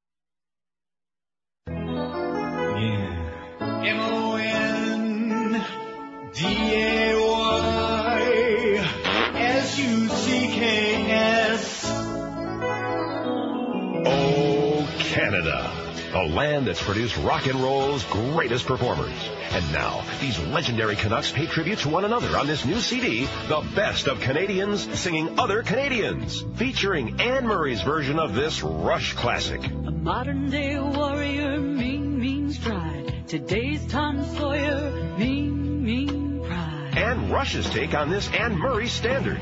A 16.15 16.27
land 16.27 16.67
that's 16.67 16.83
produced 16.83 17.17
rock 17.17 17.47
and 17.47 17.59
roll's 17.59 18.05
greatest 18.05 18.67
performers. 18.67 19.15
And 19.51 19.73
now, 19.73 20.05
these 20.21 20.39
legendary 20.39 20.95
Canucks 20.95 21.33
pay 21.33 21.47
tribute 21.47 21.79
to 21.81 21.89
one 21.89 22.05
another 22.05 22.37
on 22.37 22.47
this 22.47 22.67
new 22.67 22.81
CD, 22.81 23.27
The 23.49 23.67
Best 23.75 24.09
of 24.09 24.21
Canadians 24.21 24.83
Singing 25.01 25.39
Other 25.41 25.63
Canadians, 25.63 26.45
featuring 26.57 27.19
Anne 27.19 27.47
Murray's 27.47 27.81
version 27.81 28.19
of 28.19 28.35
this 28.35 28.63
Rush 28.63 29.15
classic. 29.15 29.65
A 29.65 29.91
modern 29.91 30.51
day 30.51 30.79
warrior, 30.79 31.59
mean, 31.59 32.21
mean 32.21 32.51
stride. 32.51 33.27
Today's 33.27 33.87
Tom 33.87 34.23
Sawyer, 34.37 35.17
mean, 35.17 35.83
mean 35.83 36.45
pride. 36.47 36.93
And 36.95 37.31
Rush's 37.31 37.71
take 37.71 37.95
on 37.95 38.11
this 38.11 38.31
Anne 38.33 38.59
Murray 38.59 38.89
standard. 38.89 39.41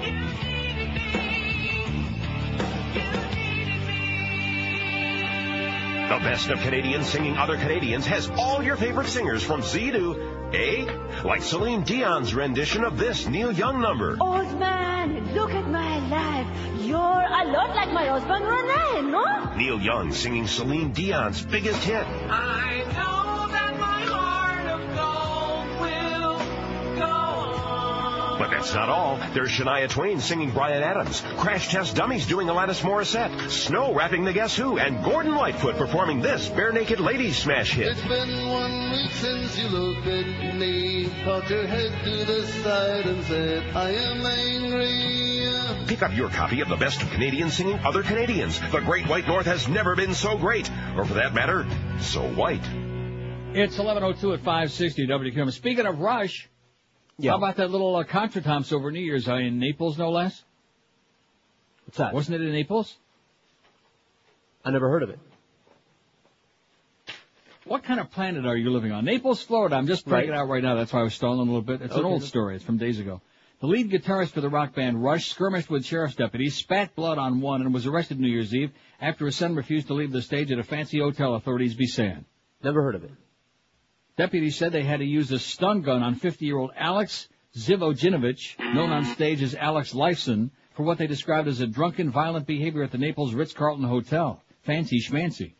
The 6.10 6.18
Best 6.18 6.48
of 6.48 6.58
Canadians 6.58 7.08
Singing 7.08 7.36
Other 7.36 7.56
Canadians 7.56 8.04
has 8.06 8.28
all 8.30 8.64
your 8.64 8.74
favorite 8.74 9.06
singers 9.06 9.44
from 9.44 9.62
Z 9.62 9.92
to 9.92 10.50
A, 10.52 10.88
like 11.22 11.40
Celine 11.40 11.84
Dion's 11.84 12.34
rendition 12.34 12.82
of 12.82 12.98
this 12.98 13.28
Neil 13.28 13.52
Young 13.52 13.80
number. 13.80 14.16
Old 14.20 14.58
man, 14.58 15.32
look 15.34 15.52
at 15.52 15.68
my 15.68 16.00
life. 16.08 16.48
You're 16.80 16.96
a 16.96 17.44
lot 17.52 17.76
like 17.76 17.92
my 17.92 18.06
husband 18.06 18.44
Rene, 18.44 19.12
no? 19.12 19.54
Neil 19.54 19.80
Young 19.80 20.10
singing 20.10 20.48
Celine 20.48 20.90
Dion's 20.90 21.42
biggest 21.42 21.84
hit. 21.84 22.04
I 22.28 22.82
know 22.92 23.19
But 28.50 28.56
that's 28.56 28.74
not 28.74 28.88
all. 28.88 29.16
There's 29.32 29.48
Shania 29.48 29.88
Twain 29.88 30.18
singing 30.18 30.50
Bryan 30.50 30.82
Adams, 30.82 31.22
Crash 31.36 31.68
Test 31.68 31.94
Dummies 31.94 32.26
doing 32.26 32.48
Alanis 32.48 32.82
Morissette, 32.82 33.48
Snow 33.48 33.94
rapping 33.94 34.24
The 34.24 34.32
Guess 34.32 34.56
Who, 34.56 34.76
and 34.76 35.04
Gordon 35.04 35.36
Lightfoot 35.36 35.76
performing 35.76 36.20
this 36.20 36.48
Barenaked 36.48 36.98
Ladies 36.98 37.38
smash 37.38 37.74
hit. 37.74 37.92
It's 37.92 38.02
been 38.02 38.48
one 38.48 38.90
week 38.90 39.12
since 39.12 39.56
you 39.56 39.68
looked 39.68 40.04
at 40.08 40.56
me, 40.56 41.08
cocked 41.22 41.48
your 41.48 41.64
head 41.64 41.92
to 42.02 42.24
the 42.24 42.44
side 42.64 43.06
and 43.06 43.24
said, 43.26 43.76
I 43.76 43.90
am 43.90 44.26
angry. 44.26 45.86
Pick 45.86 46.02
up 46.02 46.16
your 46.16 46.30
copy 46.30 46.60
of 46.60 46.68
the 46.68 46.76
best 46.76 47.00
of 47.02 47.10
Canadians 47.12 47.54
singing 47.54 47.78
other 47.84 48.02
Canadians. 48.02 48.58
The 48.72 48.80
Great 48.80 49.06
White 49.06 49.28
North 49.28 49.46
has 49.46 49.68
never 49.68 49.94
been 49.94 50.12
so 50.12 50.36
great, 50.36 50.68
or 50.96 51.04
for 51.04 51.14
that 51.14 51.34
matter, 51.34 51.68
so 52.00 52.22
white. 52.34 52.64
It's 53.52 53.78
11:02 53.78 54.34
at 54.34 54.40
560 54.40 55.06
WQM. 55.06 55.52
Speaking 55.52 55.86
of 55.86 56.00
Rush, 56.00 56.49
Yeah. 57.22 57.32
how 57.32 57.36
about 57.38 57.56
that 57.56 57.70
little 57.70 57.96
uh, 57.96 58.04
contretemps 58.04 58.72
over 58.72 58.90
New 58.90 59.00
Year's 59.00 59.28
uh, 59.28 59.34
in 59.36 59.58
Naples, 59.58 59.98
no 59.98 60.10
less? 60.10 60.42
What's 61.84 61.98
that? 61.98 62.14
Wasn't 62.14 62.34
it 62.34 62.40
in 62.44 62.52
Naples? 62.52 62.96
I 64.64 64.70
never 64.70 64.88
heard 64.88 65.02
of 65.02 65.10
it. 65.10 65.18
What 67.64 67.84
kind 67.84 68.00
of 68.00 68.10
planet 68.10 68.46
are 68.46 68.56
you 68.56 68.70
living 68.70 68.90
on? 68.90 69.04
Naples, 69.04 69.42
Florida. 69.42 69.76
I'm 69.76 69.86
just 69.86 70.06
breaking 70.06 70.30
Right. 70.30 70.36
it 70.38 70.40
out 70.40 70.48
right 70.48 70.62
now. 70.62 70.74
That's 70.76 70.92
why 70.92 71.00
I 71.00 71.02
was 71.04 71.14
stalling 71.14 71.40
a 71.40 71.42
little 71.42 71.62
bit. 71.62 71.82
It's 71.82 71.94
an 71.94 72.04
old 72.04 72.24
story. 72.24 72.56
It's 72.56 72.64
from 72.64 72.78
days 72.78 72.98
ago. 72.98 73.20
The 73.60 73.66
lead 73.66 73.90
guitarist 73.90 74.30
for 74.30 74.40
the 74.40 74.48
rock 74.48 74.74
band 74.74 75.02
Rush 75.04 75.28
skirmished 75.30 75.68
with 75.68 75.84
sheriff's 75.84 76.14
deputies, 76.16 76.56
spat 76.56 76.94
blood 76.94 77.18
on 77.18 77.40
one, 77.42 77.60
and 77.60 77.74
was 77.74 77.86
arrested 77.86 78.18
New 78.18 78.28
Year's 78.28 78.54
Eve 78.54 78.72
after 79.00 79.26
his 79.26 79.36
son 79.36 79.54
refused 79.54 79.88
to 79.88 79.94
leave 79.94 80.12
the 80.12 80.22
stage 80.22 80.50
at 80.50 80.58
a 80.58 80.62
fancy 80.64 80.98
hotel 80.98 81.34
authorities 81.34 81.74
be 81.74 81.86
saying. 81.86 82.24
Never 82.64 82.82
heard 82.82 82.94
of 82.94 83.04
it. 83.04 83.10
Deputies 84.20 84.56
said 84.56 84.72
they 84.72 84.82
had 84.82 84.98
to 84.98 85.06
use 85.06 85.32
a 85.32 85.38
stun 85.38 85.80
gun 85.80 86.02
on 86.02 86.14
50-year-old 86.14 86.72
Alex 86.76 87.26
Zivojinovic, 87.56 88.58
known 88.74 88.90
on 88.90 89.06
stage 89.06 89.40
as 89.42 89.54
Alex 89.54 89.94
Lifeson, 89.94 90.50
for 90.74 90.82
what 90.82 90.98
they 90.98 91.06
described 91.06 91.48
as 91.48 91.62
a 91.62 91.66
drunken, 91.66 92.10
violent 92.10 92.46
behavior 92.46 92.82
at 92.82 92.92
the 92.92 92.98
Naples 92.98 93.32
Ritz-Carlton 93.32 93.86
Hotel. 93.86 94.42
Fancy 94.64 95.00
schmancy. 95.00 95.54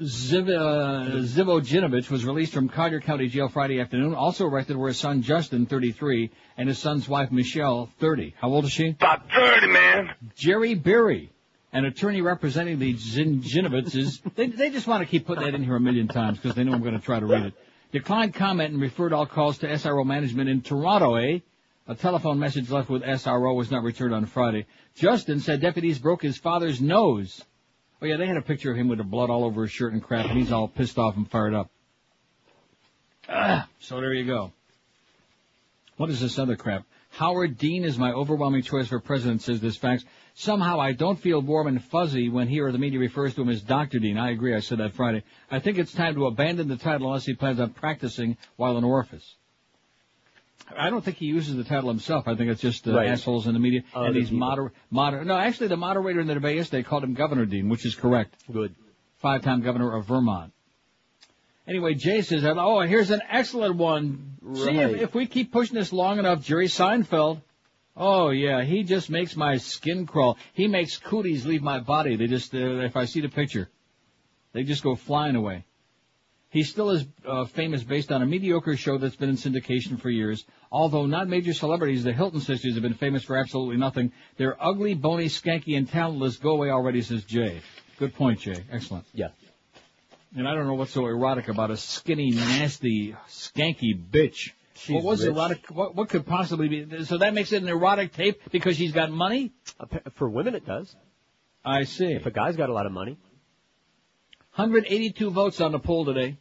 Ziv, 0.00 0.48
uh, 0.48 1.26
Zivojinovic 1.26 2.08
was 2.10 2.24
released 2.24 2.54
from 2.54 2.70
Collier 2.70 3.00
County 3.00 3.28
Jail 3.28 3.48
Friday 3.48 3.82
afternoon. 3.82 4.14
Also 4.14 4.46
arrested 4.46 4.78
were 4.78 4.88
his 4.88 4.98
son 4.98 5.20
Justin, 5.20 5.66
33, 5.66 6.30
and 6.56 6.70
his 6.70 6.78
son's 6.78 7.06
wife 7.06 7.30
Michelle, 7.30 7.90
30. 8.00 8.34
How 8.40 8.48
old 8.48 8.64
is 8.64 8.72
she? 8.72 8.88
About 8.88 9.30
30, 9.30 9.66
man. 9.66 10.14
Jerry 10.36 10.74
Berry, 10.74 11.30
an 11.72 11.84
attorney 11.84 12.20
representing 12.20 12.78
the 12.78 12.94
Zinjinovics, 12.94 14.34
they, 14.34 14.46
they 14.46 14.70
just 14.70 14.86
want 14.86 15.02
to 15.02 15.06
keep 15.06 15.26
putting 15.26 15.44
that 15.44 15.54
in 15.54 15.64
here 15.64 15.76
a 15.76 15.80
million 15.80 16.08
times 16.08 16.38
because 16.38 16.54
they 16.54 16.64
know 16.64 16.72
I'm 16.72 16.82
going 16.82 16.98
to 16.98 17.04
try 17.04 17.20
to 17.20 17.26
read 17.26 17.44
it. 17.44 17.54
Declined 17.92 18.34
comment 18.34 18.72
and 18.72 18.80
referred 18.80 19.12
all 19.12 19.26
calls 19.26 19.58
to 19.58 19.68
SRO 19.68 20.04
management 20.04 20.48
in 20.48 20.62
Toronto, 20.62 21.16
eh? 21.16 21.40
A 21.88 21.94
telephone 21.94 22.38
message 22.38 22.68
left 22.68 22.90
with 22.90 23.02
SRO 23.02 23.54
was 23.54 23.70
not 23.70 23.84
returned 23.84 24.12
on 24.12 24.26
Friday. 24.26 24.66
Justin 24.96 25.38
said 25.38 25.60
deputies 25.60 25.98
broke 25.98 26.22
his 26.22 26.36
father's 26.36 26.80
nose. 26.80 27.44
Oh 28.02 28.06
yeah, 28.06 28.16
they 28.16 28.26
had 28.26 28.36
a 28.36 28.42
picture 28.42 28.70
of 28.70 28.76
him 28.76 28.88
with 28.88 28.98
the 28.98 29.04
blood 29.04 29.30
all 29.30 29.44
over 29.44 29.62
his 29.62 29.70
shirt 29.70 29.92
and 29.92 30.02
crap, 30.02 30.26
and 30.26 30.38
he's 30.38 30.52
all 30.52 30.68
pissed 30.68 30.98
off 30.98 31.16
and 31.16 31.30
fired 31.30 31.54
up. 31.54 31.70
Ah, 33.28 33.68
so 33.80 34.00
there 34.00 34.12
you 34.12 34.24
go. 34.24 34.52
What 35.96 36.10
is 36.10 36.20
this 36.20 36.38
other 36.38 36.56
crap? 36.56 36.84
Howard 37.10 37.56
Dean 37.56 37.84
is 37.84 37.96
my 37.96 38.12
overwhelming 38.12 38.62
choice 38.62 38.88
for 38.88 39.00
president, 39.00 39.42
says 39.42 39.60
this 39.60 39.76
fax. 39.76 40.04
Somehow 40.38 40.78
I 40.78 40.92
don't 40.92 41.18
feel 41.18 41.40
warm 41.40 41.66
and 41.66 41.82
fuzzy 41.82 42.28
when 42.28 42.46
he 42.46 42.60
or 42.60 42.70
the 42.70 42.76
media 42.76 42.98
refers 42.98 43.34
to 43.34 43.40
him 43.42 43.48
as 43.48 43.62
Dr. 43.62 43.98
Dean. 43.98 44.18
I 44.18 44.32
agree, 44.32 44.54
I 44.54 44.60
said 44.60 44.78
that 44.78 44.92
Friday. 44.92 45.22
I 45.50 45.60
think 45.60 45.78
it's 45.78 45.92
time 45.92 46.14
to 46.14 46.26
abandon 46.26 46.68
the 46.68 46.76
title 46.76 47.06
unless 47.06 47.24
he 47.24 47.32
plans 47.32 47.58
on 47.58 47.70
practicing 47.70 48.36
while 48.56 48.76
in 48.76 48.84
office. 48.84 49.34
I 50.76 50.90
don't 50.90 51.02
think 51.02 51.16
he 51.16 51.24
uses 51.26 51.56
the 51.56 51.64
title 51.64 51.88
himself. 51.88 52.28
I 52.28 52.34
think 52.34 52.50
it's 52.50 52.60
just 52.60 52.86
uh, 52.86 52.92
Right. 52.92 53.08
assholes 53.08 53.46
in 53.46 53.54
the 53.54 53.60
media. 53.60 53.82
Other 53.94 54.08
and 54.08 54.16
he's 54.16 54.26
people. 54.28 54.46
moder- 54.46 54.72
moder- 54.90 55.24
No, 55.24 55.38
actually 55.38 55.68
the 55.68 55.76
moderator 55.78 56.20
in 56.20 56.26
the 56.26 56.34
debate 56.34 56.56
yesterday 56.56 56.82
called 56.82 57.04
him 57.04 57.14
Governor 57.14 57.46
Dean, 57.46 57.70
which 57.70 57.86
is 57.86 57.94
correct. 57.94 58.34
Good. 58.52 58.74
Five-time 59.18 59.62
governor 59.62 59.96
of 59.96 60.04
Vermont. 60.06 60.52
Anyway, 61.66 61.94
Jay 61.94 62.20
says, 62.20 62.44
oh, 62.44 62.80
here's 62.80 63.10
an 63.10 63.22
excellent 63.30 63.76
one. 63.76 64.36
See, 64.54 64.70
if, 64.78 65.00
if 65.00 65.14
we 65.14 65.26
keep 65.26 65.50
pushing 65.50 65.74
this 65.76 65.92
long 65.94 66.18
enough, 66.18 66.44
Jerry 66.44 66.66
Seinfeld. 66.68 67.40
Oh, 67.96 68.28
yeah, 68.30 68.62
he 68.62 68.82
just 68.82 69.08
makes 69.08 69.36
my 69.36 69.56
skin 69.56 70.06
crawl. 70.06 70.36
He 70.52 70.68
makes 70.68 70.98
cooties 70.98 71.46
leave 71.46 71.62
my 71.62 71.80
body. 71.80 72.16
They 72.16 72.26
just, 72.26 72.54
uh, 72.54 72.80
if 72.80 72.94
I 72.96 73.06
see 73.06 73.22
the 73.22 73.28
picture, 73.28 73.70
they 74.52 74.64
just 74.64 74.82
go 74.82 74.96
flying 74.96 75.34
away. 75.34 75.64
He 76.50 76.62
still 76.62 76.90
is 76.90 77.04
uh, 77.26 77.46
famous 77.46 77.82
based 77.82 78.12
on 78.12 78.22
a 78.22 78.26
mediocre 78.26 78.76
show 78.76 78.98
that's 78.98 79.16
been 79.16 79.30
in 79.30 79.36
syndication 79.36 80.00
for 80.00 80.10
years. 80.10 80.44
Although 80.70 81.06
not 81.06 81.28
major 81.28 81.52
celebrities, 81.52 82.04
the 82.04 82.12
Hilton 82.12 82.40
sisters 82.40 82.74
have 82.74 82.82
been 82.82 82.94
famous 82.94 83.24
for 83.24 83.36
absolutely 83.36 83.76
nothing. 83.76 84.12
They're 84.36 84.62
ugly, 84.62 84.94
bony, 84.94 85.26
skanky, 85.26 85.76
and 85.76 85.88
talentless. 85.88 86.36
Go 86.36 86.50
away 86.50 86.70
already, 86.70 87.02
says 87.02 87.24
Jay. 87.24 87.60
Good 87.98 88.14
point, 88.14 88.40
Jay. 88.40 88.64
Excellent. 88.70 89.06
Yeah. 89.12 89.28
And 90.36 90.46
I 90.46 90.54
don't 90.54 90.66
know 90.66 90.74
what's 90.74 90.92
so 90.92 91.06
erotic 91.06 91.48
about 91.48 91.70
a 91.70 91.76
skinny, 91.76 92.30
nasty, 92.30 93.16
skanky 93.28 93.98
bitch. 93.98 94.50
She's 94.76 94.94
what 94.94 95.04
was 95.04 95.24
rich. 95.24 95.34
erotic? 95.34 95.66
What, 95.70 95.94
what 95.94 96.08
could 96.08 96.26
possibly 96.26 96.68
be? 96.68 97.04
So 97.04 97.18
that 97.18 97.34
makes 97.34 97.52
it 97.52 97.62
an 97.62 97.68
erotic 97.68 98.12
tape 98.12 98.40
because 98.50 98.76
she's 98.76 98.92
got 98.92 99.10
money? 99.10 99.52
For 100.14 100.28
women, 100.28 100.54
it 100.54 100.66
does. 100.66 100.94
I 101.64 101.84
see. 101.84 102.12
If 102.12 102.26
a 102.26 102.30
guy's 102.30 102.56
got 102.56 102.68
a 102.68 102.72
lot 102.72 102.86
of 102.86 102.92
money, 102.92 103.18
182 104.54 105.30
votes 105.30 105.60
on 105.60 105.72
the 105.72 105.78
poll 105.78 106.04
today. 106.04 106.38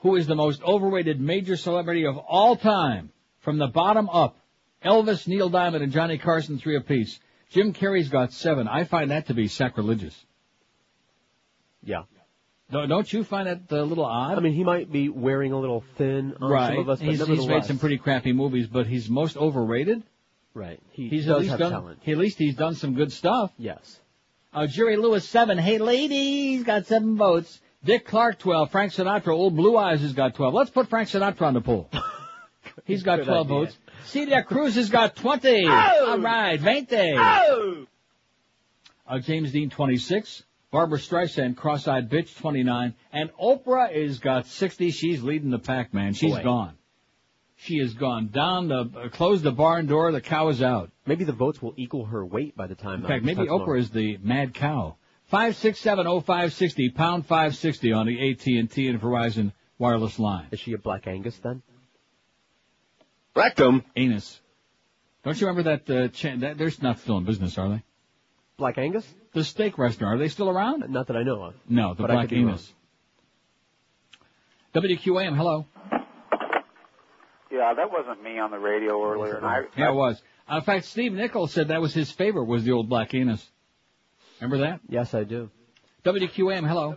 Who 0.00 0.16
is 0.16 0.26
the 0.26 0.34
most 0.34 0.62
overrated 0.62 1.20
major 1.20 1.56
celebrity 1.56 2.06
of 2.06 2.16
all 2.16 2.56
time? 2.56 3.10
From 3.40 3.58
the 3.58 3.66
bottom 3.66 4.08
up. 4.08 4.36
Elvis, 4.84 5.26
Neil 5.26 5.50
Diamond, 5.50 5.82
and 5.82 5.92
Johnny 5.92 6.16
Carson, 6.16 6.58
three 6.58 6.76
apiece. 6.76 7.18
Jim 7.50 7.74
Carrey's 7.74 8.08
got 8.08 8.32
seven. 8.32 8.66
I 8.66 8.84
find 8.84 9.10
that 9.10 9.26
to 9.26 9.34
be 9.34 9.48
sacrilegious. 9.48 10.14
yeah. 11.82 12.02
Don't 12.70 13.12
you 13.12 13.24
find 13.24 13.48
that 13.48 13.70
a 13.70 13.82
little 13.82 14.04
odd? 14.04 14.38
I 14.38 14.40
mean, 14.40 14.52
he 14.52 14.64
might 14.64 14.90
be 14.92 15.08
wearing 15.08 15.52
a 15.52 15.58
little 15.58 15.82
thin 15.96 16.34
on 16.40 16.50
right. 16.50 16.68
some 16.68 16.78
of 16.78 16.88
us, 16.88 17.00
but 17.00 17.08
he's, 17.08 17.26
he's 17.26 17.46
made 17.46 17.64
some 17.64 17.78
pretty 17.78 17.98
crappy 17.98 18.32
movies, 18.32 18.66
but 18.68 18.86
he's 18.86 19.08
most 19.10 19.36
overrated. 19.36 20.02
right. 20.54 20.80
He 20.92 21.08
He's 21.08 21.26
does 21.26 21.32
at 21.34 21.38
least 21.40 21.50
have 21.50 21.58
done. 21.58 21.72
talent. 21.72 21.98
At 22.06 22.16
least 22.18 22.38
he's 22.38 22.54
done 22.54 22.74
some 22.76 22.94
good 22.94 23.12
stuff. 23.12 23.52
Yes. 23.58 23.98
Uh, 24.52 24.66
Jerry 24.66 24.96
Lewis 24.96 25.28
seven. 25.28 25.58
Hey 25.58 25.78
ladies, 25.78 26.64
got 26.64 26.86
seven 26.86 27.16
votes. 27.16 27.60
Dick 27.84 28.04
Clark 28.06 28.38
twelve. 28.38 28.70
Frank 28.70 28.92
Sinatra, 28.92 29.32
old 29.32 29.56
Blue 29.56 29.76
Eyes 29.76 30.00
has 30.02 30.12
got 30.12 30.34
twelve. 30.34 30.54
Let's 30.54 30.70
put 30.70 30.88
Frank 30.88 31.08
Sinatra 31.08 31.42
on 31.42 31.54
the 31.54 31.60
poll. 31.60 31.88
He's 32.84 33.02
got 33.02 33.16
Good 33.20 33.26
twelve 33.26 33.46
idea. 33.46 33.58
votes. 33.66 33.78
Celia 34.06 34.42
Cruz 34.42 34.74
has 34.74 34.90
got 34.90 35.16
twenty. 35.16 35.66
Oh! 35.66 36.06
All 36.10 36.18
right, 36.18 36.58
veinte. 36.60 37.14
Oh! 37.16 37.86
Uh, 39.08 39.18
James 39.18 39.50
Dean, 39.50 39.70
26. 39.70 40.44
Barbra 40.70 40.98
Streisand, 40.98 41.56
cross-eyed 41.56 42.08
bitch, 42.08 42.36
29. 42.36 42.94
And 43.12 43.30
Oprah 43.42 43.92
is 43.92 44.18
got 44.20 44.46
60. 44.46 44.90
She's 44.90 45.22
leading 45.22 45.50
the 45.50 45.58
pack, 45.58 45.92
man. 45.92 46.14
She's 46.14 46.34
Boy. 46.34 46.42
gone. 46.42 46.74
She 47.56 47.78
has 47.78 47.92
gone 47.92 48.28
down 48.28 48.68
the, 48.68 48.90
uh, 48.96 49.08
closed 49.08 49.42
the 49.42 49.52
barn 49.52 49.86
door. 49.86 50.12
The 50.12 50.20
cow 50.20 50.48
is 50.48 50.62
out. 50.62 50.90
Maybe 51.04 51.24
the 51.24 51.32
votes 51.32 51.60
will 51.60 51.74
equal 51.76 52.06
her 52.06 52.24
weight 52.24 52.56
by 52.56 52.66
the 52.68 52.74
time. 52.74 53.02
In 53.02 53.08
fact, 53.08 53.24
maybe 53.24 53.42
Oprah 53.42 53.58
tomorrow. 53.58 53.78
is 53.78 53.90
the 53.90 54.16
mad 54.22 54.54
cow. 54.54 54.96
Five 55.26 55.56
six 55.56 55.78
seven 55.78 56.06
oh 56.06 56.20
five 56.20 56.52
sixty 56.54 56.88
pound 56.88 57.26
five 57.26 57.54
sixty 57.54 57.92
on 57.92 58.06
the 58.06 58.30
AT 58.30 58.44
and 58.46 58.70
T 58.70 58.88
and 58.88 59.00
Verizon 59.00 59.52
wireless 59.78 60.18
line. 60.18 60.48
Is 60.50 60.58
she 60.58 60.72
a 60.72 60.78
Black 60.78 61.06
Angus 61.06 61.36
then? 61.38 61.62
Rectum 63.36 63.84
anus. 63.94 64.40
Don't 65.22 65.40
you 65.40 65.46
remember 65.46 65.76
that? 65.76 65.90
Uh, 65.90 66.08
cha- 66.08 66.36
that 66.36 66.58
they're 66.58 66.72
not 66.80 66.98
still 66.98 67.18
in 67.18 67.24
business, 67.24 67.58
are 67.58 67.68
they? 67.68 67.82
Black 68.56 68.78
Angus? 68.78 69.06
The 69.32 69.44
steak 69.44 69.78
restaurant. 69.78 70.16
Are 70.16 70.18
they 70.18 70.28
still 70.28 70.50
around? 70.50 70.88
Not 70.90 71.06
that 71.06 71.16
I 71.16 71.22
know 71.22 71.42
of. 71.42 71.54
No, 71.68 71.94
the 71.94 72.02
But 72.02 72.10
black 72.10 72.28
could 72.28 72.30
be 72.30 72.44
wrong. 72.44 72.50
anus. 72.54 72.72
WQAM. 74.74 75.36
Hello. 75.36 75.66
Yeah, 77.52 77.74
that 77.74 77.90
wasn't 77.90 78.22
me 78.22 78.38
on 78.38 78.50
the 78.50 78.58
radio 78.58 79.02
earlier. 79.04 79.36
And 79.36 79.46
I, 79.46 79.62
Yeah, 79.76 79.90
it 79.90 79.94
was. 79.94 80.20
Uh, 80.50 80.56
in 80.56 80.62
fact, 80.62 80.86
Steve 80.86 81.12
Nichols 81.12 81.52
said 81.52 81.68
that 81.68 81.80
was 81.80 81.92
his 81.94 82.10
favorite 82.10 82.44
was 82.44 82.64
the 82.64 82.72
old 82.72 82.88
black 82.88 83.12
anus. 83.14 83.44
Remember 84.40 84.64
that? 84.66 84.80
Yes, 84.88 85.14
I 85.14 85.24
do. 85.24 85.50
WQAM. 86.04 86.66
Hello. 86.66 86.92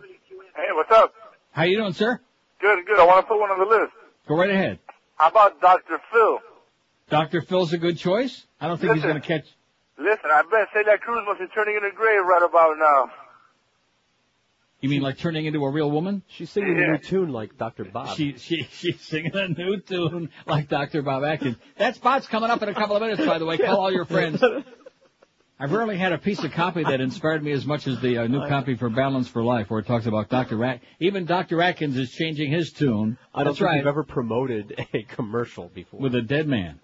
Hey, 0.56 0.62
what's 0.72 0.90
up? 0.92 1.12
How 1.50 1.64
you 1.64 1.76
doing, 1.76 1.92
sir? 1.92 2.20
Good, 2.60 2.86
good. 2.86 2.98
I 2.98 3.04
want 3.04 3.24
to 3.26 3.28
put 3.28 3.38
one 3.38 3.50
on 3.50 3.58
the 3.58 3.64
list. 3.66 3.92
Go 4.28 4.36
right 4.36 4.50
ahead. 4.50 4.78
How 5.16 5.28
about 5.28 5.60
Dr. 5.60 6.00
Phil? 6.12 6.38
Dr. 7.10 7.42
Phil's 7.42 7.72
a 7.72 7.78
good 7.78 7.98
choice. 7.98 8.46
I 8.60 8.66
don't 8.68 8.80
think 8.80 8.94
he's 8.94 9.02
going 9.02 9.20
to 9.20 9.26
catch. 9.26 9.44
Listen, 9.98 10.30
I 10.32 10.42
bet 10.50 10.68
Celia 10.72 10.98
Cruz 10.98 11.22
must 11.26 11.40
be 11.40 11.46
turning 11.54 11.76
in 11.76 11.82
her 11.82 11.92
grave 11.92 12.24
right 12.26 12.42
about 12.42 12.76
now. 12.78 13.10
You 14.80 14.90
mean 14.90 15.00
like 15.02 15.16
turning 15.18 15.46
into 15.46 15.64
a 15.64 15.70
real 15.70 15.90
woman? 15.90 16.22
She's 16.28 16.50
singing 16.50 16.76
a 16.78 16.92
new 16.92 16.98
tune 16.98 17.32
like 17.32 17.56
Dr. 17.56 17.84
Bob. 17.84 18.16
She 18.16 18.36
she 18.36 18.68
she's 18.70 19.00
singing 19.00 19.34
a 19.34 19.48
new 19.48 19.80
tune 19.80 20.28
like 20.46 20.68
Dr. 20.68 21.00
Bob 21.00 21.24
Atkins. 21.24 21.56
That 21.78 21.94
spot's 21.94 22.26
coming 22.26 22.50
up 22.50 22.62
in 22.62 22.68
a 22.68 22.74
couple 22.74 22.94
of 22.96 23.00
minutes, 23.00 23.24
by 23.24 23.38
the 23.38 23.46
way. 23.46 23.56
Call 23.56 23.80
all 23.80 23.92
your 23.92 24.04
friends. 24.04 24.42
I've 25.58 25.72
rarely 25.72 25.96
had 25.96 26.12
a 26.12 26.18
piece 26.18 26.42
of 26.42 26.50
copy 26.50 26.82
that 26.82 27.00
inspired 27.00 27.42
me 27.42 27.52
as 27.52 27.64
much 27.64 27.86
as 27.86 27.98
the 28.00 28.18
uh, 28.18 28.26
new 28.26 28.46
copy 28.48 28.74
for 28.74 28.90
Balance 28.90 29.28
for 29.28 29.42
Life, 29.42 29.70
where 29.70 29.78
it 29.80 29.86
talks 29.86 30.04
about 30.04 30.28
Dr. 30.28 30.62
At- 30.64 30.80
even 31.00 31.24
Dr. 31.24 31.62
Atkins 31.62 31.96
is 31.96 32.10
changing 32.10 32.50
his 32.50 32.72
tune. 32.72 33.16
I 33.32 33.38
don't 33.38 33.52
That's 33.52 33.60
think 33.60 33.68
right. 33.68 33.76
you've 33.78 33.86
ever 33.86 34.02
promoted 34.02 34.86
a 34.92 35.02
commercial 35.04 35.68
before. 35.72 36.00
with 36.00 36.14
a 36.16 36.22
dead 36.22 36.48
man. 36.48 36.80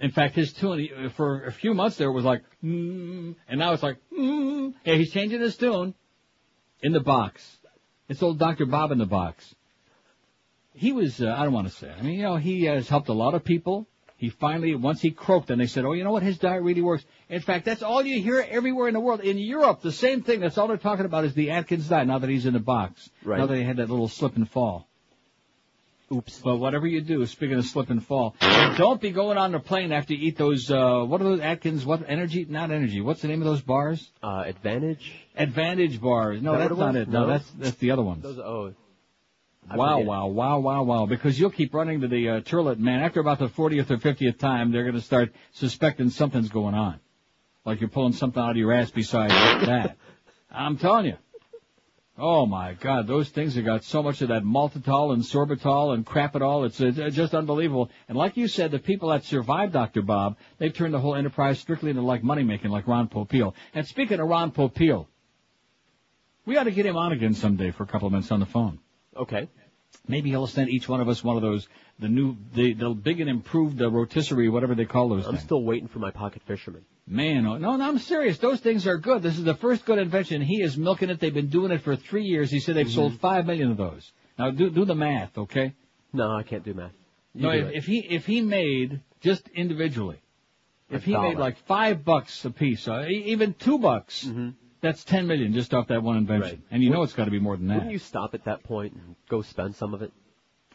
In 0.00 0.10
fact, 0.10 0.36
his 0.36 0.52
tune 0.52 1.10
for 1.16 1.44
a 1.44 1.52
few 1.52 1.74
months 1.74 1.96
there 1.96 2.12
was 2.12 2.24
like, 2.24 2.42
mm, 2.62 3.34
and 3.48 3.58
now 3.58 3.72
it's 3.72 3.82
like, 3.82 3.96
mm. 4.16 4.72
yeah, 4.84 4.94
he's 4.94 5.12
changing 5.12 5.40
his 5.40 5.56
tune 5.56 5.94
in 6.82 6.92
the 6.92 7.00
box. 7.00 7.56
It's 8.08 8.22
old 8.22 8.38
Dr. 8.38 8.66
Bob 8.66 8.92
in 8.92 8.98
the 8.98 9.06
box. 9.06 9.54
He 10.72 10.92
was, 10.92 11.20
uh, 11.20 11.34
I 11.36 11.42
don't 11.42 11.52
want 11.52 11.68
to 11.68 11.74
say, 11.74 11.90
I 11.90 12.02
mean, 12.02 12.14
you 12.14 12.22
know, 12.22 12.36
he 12.36 12.64
has 12.64 12.88
helped 12.88 13.08
a 13.08 13.12
lot 13.12 13.34
of 13.34 13.44
people. 13.44 13.88
He 14.16 14.30
finally, 14.30 14.74
once 14.74 15.00
he 15.00 15.10
croaked, 15.10 15.50
and 15.50 15.60
they 15.60 15.66
said, 15.66 15.84
oh, 15.84 15.92
you 15.92 16.02
know 16.02 16.10
what, 16.10 16.22
his 16.22 16.38
diet 16.38 16.62
really 16.62 16.80
works. 16.80 17.04
In 17.28 17.40
fact, 17.40 17.64
that's 17.64 17.82
all 17.82 18.02
you 18.02 18.20
hear 18.20 18.44
everywhere 18.48 18.88
in 18.88 18.94
the 18.94 19.00
world. 19.00 19.20
In 19.20 19.38
Europe, 19.38 19.80
the 19.80 19.92
same 19.92 20.22
thing. 20.22 20.40
That's 20.40 20.58
all 20.58 20.66
they're 20.66 20.76
talking 20.76 21.04
about 21.04 21.24
is 21.24 21.34
the 21.34 21.50
Atkins 21.50 21.88
diet. 21.88 22.08
Now 22.08 22.18
that 22.18 22.30
he's 22.30 22.46
in 22.46 22.54
the 22.54 22.60
box, 22.60 23.10
Right. 23.24 23.38
now 23.38 23.46
that 23.46 23.56
he 23.56 23.62
had 23.62 23.76
that 23.76 23.90
little 23.90 24.08
slip 24.08 24.36
and 24.36 24.48
fall. 24.48 24.88
Oops. 26.10 26.40
But 26.42 26.56
whatever 26.56 26.86
you 26.86 27.02
do, 27.02 27.24
speaking 27.26 27.58
of 27.58 27.66
slip 27.66 27.90
and 27.90 28.04
fall, 28.04 28.34
don't 28.40 29.00
be 29.00 29.10
going 29.10 29.36
on 29.36 29.52
the 29.52 29.60
plane 29.60 29.92
after 29.92 30.14
you 30.14 30.28
eat 30.28 30.38
those, 30.38 30.70
uh, 30.70 31.04
what 31.04 31.20
are 31.20 31.24
those 31.24 31.40
Atkins, 31.40 31.84
what, 31.84 32.02
energy, 32.08 32.46
not 32.48 32.70
energy, 32.70 33.02
what's 33.02 33.20
the 33.20 33.28
name 33.28 33.42
of 33.42 33.46
those 33.46 33.60
bars? 33.60 34.10
Uh, 34.22 34.44
Advantage? 34.46 35.12
Advantage 35.36 36.00
bars. 36.00 36.40
No, 36.40 36.52
that 36.52 36.68
that's 36.68 36.78
not 36.78 36.96
it. 36.96 37.08
No, 37.08 37.20
No? 37.20 37.26
that's, 37.26 37.50
that's 37.58 37.76
the 37.76 37.90
other 37.90 38.02
ones. 38.02 38.22
Those, 38.22 38.38
oh. 38.38 38.74
I 39.70 39.76
Wow, 39.76 40.00
wow, 40.00 40.26
wow, 40.28 40.58
wow, 40.60 40.82
wow. 40.82 41.06
Because 41.06 41.38
you'll 41.38 41.50
keep 41.50 41.74
running 41.74 42.00
to 42.00 42.08
the 42.08 42.28
uh, 42.28 42.40
toilet, 42.40 42.78
man. 42.78 43.00
After 43.00 43.20
about 43.20 43.38
the 43.38 43.48
40th 43.48 43.90
or 43.90 43.98
50th 43.98 44.38
time, 44.38 44.72
they're 44.72 44.84
going 44.84 44.94
to 44.94 45.02
start 45.02 45.34
suspecting 45.52 46.08
something's 46.08 46.48
going 46.48 46.74
on. 46.74 47.00
Like 47.66 47.80
you're 47.80 47.90
pulling 47.90 48.14
something 48.14 48.42
out 48.42 48.52
of 48.52 48.56
your 48.56 48.72
ass 48.72 48.90
besides 48.90 49.34
that. 49.34 49.98
I'm 50.50 50.78
telling 50.78 51.04
you. 51.04 51.16
Oh 52.20 52.46
my 52.46 52.74
God, 52.74 53.06
those 53.06 53.28
things 53.28 53.54
have 53.54 53.64
got 53.64 53.84
so 53.84 54.02
much 54.02 54.22
of 54.22 54.28
that 54.28 54.42
maltitol 54.42 55.12
and 55.12 55.22
sorbitol 55.22 55.94
and 55.94 56.04
crap 56.04 56.32
crapitol. 56.34 56.66
It's, 56.66 56.80
it's 56.80 57.14
just 57.14 57.32
unbelievable. 57.32 57.90
And 58.08 58.18
like 58.18 58.36
you 58.36 58.48
said, 58.48 58.72
the 58.72 58.80
people 58.80 59.10
that 59.10 59.24
survived 59.24 59.72
Dr. 59.72 60.02
Bob, 60.02 60.36
they've 60.58 60.72
turned 60.72 60.92
the 60.92 60.98
whole 60.98 61.14
enterprise 61.14 61.60
strictly 61.60 61.90
into 61.90 62.02
like 62.02 62.24
money 62.24 62.42
making, 62.42 62.70
like 62.72 62.88
Ron 62.88 63.08
Popeil. 63.08 63.54
And 63.72 63.86
speaking 63.86 64.18
of 64.18 64.28
Ron 64.28 64.50
Popeil, 64.50 65.06
we 66.44 66.56
ought 66.56 66.64
to 66.64 66.72
get 66.72 66.86
him 66.86 66.96
on 66.96 67.12
again 67.12 67.34
someday 67.34 67.70
for 67.70 67.84
a 67.84 67.86
couple 67.86 68.06
of 68.06 68.12
minutes 68.12 68.32
on 68.32 68.40
the 68.40 68.46
phone. 68.46 68.80
Okay. 69.16 69.48
Maybe 70.08 70.30
he'll 70.30 70.48
send 70.48 70.70
each 70.70 70.88
one 70.88 71.00
of 71.00 71.08
us 71.08 71.22
one 71.22 71.36
of 71.36 71.42
those, 71.42 71.68
the 72.00 72.08
new, 72.08 72.36
the, 72.52 72.72
the 72.72 72.90
big 72.90 73.20
and 73.20 73.30
improved 73.30 73.80
uh, 73.80 73.90
rotisserie, 73.90 74.48
whatever 74.48 74.74
they 74.74 74.86
call 74.86 75.08
those 75.08 75.24
I'm 75.24 75.32
things. 75.32 75.44
still 75.44 75.62
waiting 75.62 75.86
for 75.86 76.00
my 76.00 76.10
pocket 76.10 76.42
fisherman. 76.46 76.84
Man, 77.10 77.46
oh, 77.46 77.56
no, 77.56 77.76
no, 77.76 77.88
I'm 77.88 77.98
serious. 77.98 78.36
Those 78.38 78.60
things 78.60 78.86
are 78.86 78.98
good. 78.98 79.22
This 79.22 79.38
is 79.38 79.44
the 79.44 79.54
first 79.54 79.84
good 79.86 79.98
invention. 79.98 80.42
He 80.42 80.60
is 80.60 80.76
milking 80.76 81.08
it. 81.08 81.20
They've 81.20 81.32
been 81.32 81.48
doing 81.48 81.72
it 81.72 81.80
for 81.82 81.96
three 81.96 82.24
years. 82.24 82.50
He 82.50 82.60
said 82.60 82.74
they've 82.76 82.90
sold 82.90 83.12
Mm-hmm. 83.12 83.20
five 83.20 83.46
million 83.46 83.70
of 83.70 83.78
those. 83.78 84.12
Now 84.38 84.50
do 84.50 84.68
do 84.70 84.84
the 84.84 84.94
math, 84.94 85.36
okay? 85.38 85.74
No, 86.12 86.30
I 86.36 86.42
can't 86.42 86.62
do 86.64 86.74
math. 86.74 86.92
You 87.34 87.42
no, 87.42 87.52
do 87.52 87.66
if, 87.68 87.74
if 87.76 87.86
he 87.86 87.98
if 88.00 88.26
he 88.26 88.40
made 88.42 89.00
just 89.20 89.48
individually, 89.48 90.20
if 90.90 91.02
A 91.02 91.04
he 91.06 91.16
made 91.16 91.38
like 91.38 91.56
five 91.66 92.04
bucks 92.04 92.44
a 92.44 92.50
piece, 92.50 92.86
uh, 92.86 93.06
even 93.08 93.54
two 93.54 93.78
bucks, 93.78 94.28
that's 94.82 95.02
ten 95.02 95.26
million 95.26 95.54
just 95.54 95.72
off 95.72 95.88
that 95.88 96.02
one 96.02 96.18
invention. 96.18 96.56
Mm-hmm. 96.56 96.62
Right. 96.62 96.72
And 96.72 96.82
you 96.82 96.90
know 96.90 97.02
it's 97.02 97.14
got 97.14 97.24
to 97.24 97.30
be 97.30 97.40
more 97.40 97.56
than 97.56 97.68
that. 97.68 97.74
Wouldn't 97.76 97.92
you 97.92 97.98
stop 97.98 98.34
at 98.34 98.44
that 98.44 98.62
point 98.64 98.92
and 98.92 99.16
go 99.30 99.40
spend 99.42 99.74
some 99.76 99.94
of 99.94 100.02
it? 100.02 100.12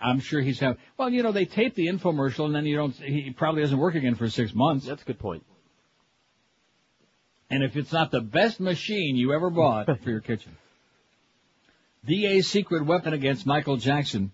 I'm 0.02 0.20
sure 0.20 0.42
he's 0.42 0.60
have. 0.60 0.78
Well, 0.98 1.10
you 1.10 1.24
know, 1.24 1.32
they 1.32 1.46
tape 1.46 1.76
the 1.76 1.88
infomercial 1.88 2.46
and 2.46 2.56
then 2.56 2.66
you 2.66 2.76
don't. 2.76 2.94
He 2.96 3.32
probably 3.32 3.62
doesn't 3.62 3.78
work 3.78 3.96
again 3.96 4.16
for 4.16 4.30
six 4.30 4.54
months. 4.54 4.86
That's 4.88 5.04
a 5.04 5.06
good 5.06 5.20
point. 5.20 5.46
And 7.54 7.62
if 7.62 7.78
it's 7.78 7.93
not 7.93 8.10
the 8.10 8.20
best 8.20 8.60
machine 8.60 9.16
you 9.16 9.32
ever 9.32 9.51
bought 9.51 9.86
for 9.86 10.10
your 10.10 10.22
kitchen. 10.22 10.58
DA's 12.08 12.47
secret 12.47 12.84
weapon 12.84 13.14
against 13.14 13.45
Michael 13.45 13.78
Jackson. 13.78 14.32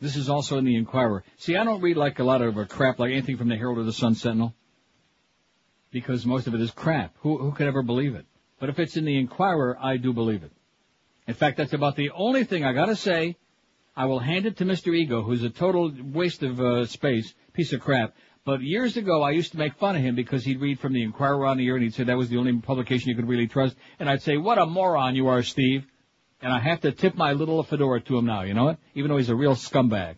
This 0.00 0.16
is 0.16 0.28
also 0.28 0.58
in 0.58 0.64
the 0.64 0.74
Inquirer. 0.74 1.22
See, 1.36 1.54
I 1.54 1.62
don't 1.62 1.80
read 1.80 1.96
like 1.96 2.18
a 2.18 2.24
lot 2.24 2.42
of 2.42 2.68
crap, 2.68 2.98
like 2.98 3.12
anything 3.12 3.36
from 3.36 3.48
the 3.48 3.54
Herald 3.54 3.78
or 3.78 3.84
the 3.84 3.92
Sun 3.92 4.16
Sentinel, 4.16 4.54
because 5.92 6.26
most 6.26 6.48
of 6.48 6.54
it 6.54 6.60
is 6.60 6.72
crap. 6.72 7.14
Who 7.20 7.38
who 7.38 7.52
could 7.52 7.68
ever 7.68 7.82
believe 7.82 8.16
it? 8.16 8.26
But 8.58 8.70
if 8.70 8.80
it's 8.80 8.96
in 8.96 9.04
the 9.04 9.16
Inquirer, 9.16 9.78
I 9.80 9.96
do 9.96 10.12
believe 10.12 10.42
it. 10.42 10.50
In 11.28 11.34
fact, 11.34 11.58
that's 11.58 11.74
about 11.74 11.94
the 11.94 12.10
only 12.10 12.42
thing 12.42 12.64
I 12.64 12.72
gotta 12.72 12.96
say. 12.96 13.36
I 13.96 14.06
will 14.06 14.18
hand 14.18 14.46
it 14.46 14.56
to 14.56 14.64
Mr. 14.64 14.92
Ego, 14.96 15.22
who's 15.22 15.44
a 15.44 15.50
total 15.50 15.92
waste 16.12 16.42
of 16.42 16.60
uh, 16.60 16.86
space, 16.86 17.32
piece 17.52 17.72
of 17.72 17.80
crap. 17.80 18.14
But 18.48 18.62
years 18.62 18.96
ago, 18.96 19.22
I 19.22 19.32
used 19.32 19.52
to 19.52 19.58
make 19.58 19.74
fun 19.74 19.94
of 19.94 20.00
him 20.00 20.14
because 20.14 20.42
he'd 20.42 20.58
read 20.58 20.80
from 20.80 20.94
the 20.94 21.02
Inquirer 21.02 21.44
on 21.44 21.58
the 21.58 21.68
air 21.68 21.74
and 21.74 21.84
he'd 21.84 21.92
say 21.92 22.04
that 22.04 22.16
was 22.16 22.30
the 22.30 22.38
only 22.38 22.56
publication 22.56 23.10
you 23.10 23.14
could 23.14 23.28
really 23.28 23.46
trust. 23.46 23.76
And 23.98 24.08
I'd 24.08 24.22
say, 24.22 24.38
what 24.38 24.56
a 24.56 24.64
moron 24.64 25.14
you 25.14 25.28
are, 25.28 25.42
Steve. 25.42 25.84
And 26.40 26.50
I 26.50 26.58
have 26.58 26.80
to 26.80 26.92
tip 26.92 27.14
my 27.14 27.34
little 27.34 27.62
fedora 27.62 28.00
to 28.00 28.16
him 28.16 28.24
now, 28.24 28.44
you 28.44 28.54
know 28.54 28.64
what? 28.64 28.78
Even 28.94 29.10
though 29.10 29.18
he's 29.18 29.28
a 29.28 29.36
real 29.36 29.54
scumbag. 29.54 30.16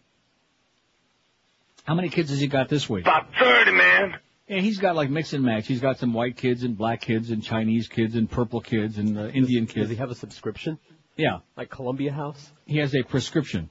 How 1.83 1.97
many 1.97 2.09
kids 2.09 2.31
has 2.31 2.39
he 2.39 2.47
got 2.47 2.69
this 2.69 2.89
week? 2.89 3.03
About 3.03 3.35
30, 3.37 3.73
man. 3.73 4.15
Yeah, 4.47 4.61
he's 4.61 4.79
got 4.79 4.95
like 4.95 5.11
mix 5.11 5.33
and 5.33 5.43
match. 5.43 5.67
He's 5.67 5.81
got 5.81 5.99
some 5.99 6.15
white 6.15 6.37
kids 6.37 6.63
and 6.63 6.79
black 6.79 7.01
kids 7.01 7.33
and 7.33 7.43
Chinese 7.43 7.89
kids 7.89 8.15
and 8.15 8.31
purple 8.31 8.61
kids 8.61 8.97
and 8.97 9.19
uh, 9.19 9.27
Indian 9.27 9.67
kids. 9.67 9.89
Does 9.89 9.91
he 9.91 9.97
have 9.97 10.13
a 10.13 10.15
subscription? 10.15 10.79
Yeah, 11.17 11.39
Like 11.57 11.69
Columbia 11.69 12.13
House? 12.13 12.53
he 12.65 12.79
has 12.79 12.95
a 12.95 13.03
prescription. 13.03 13.71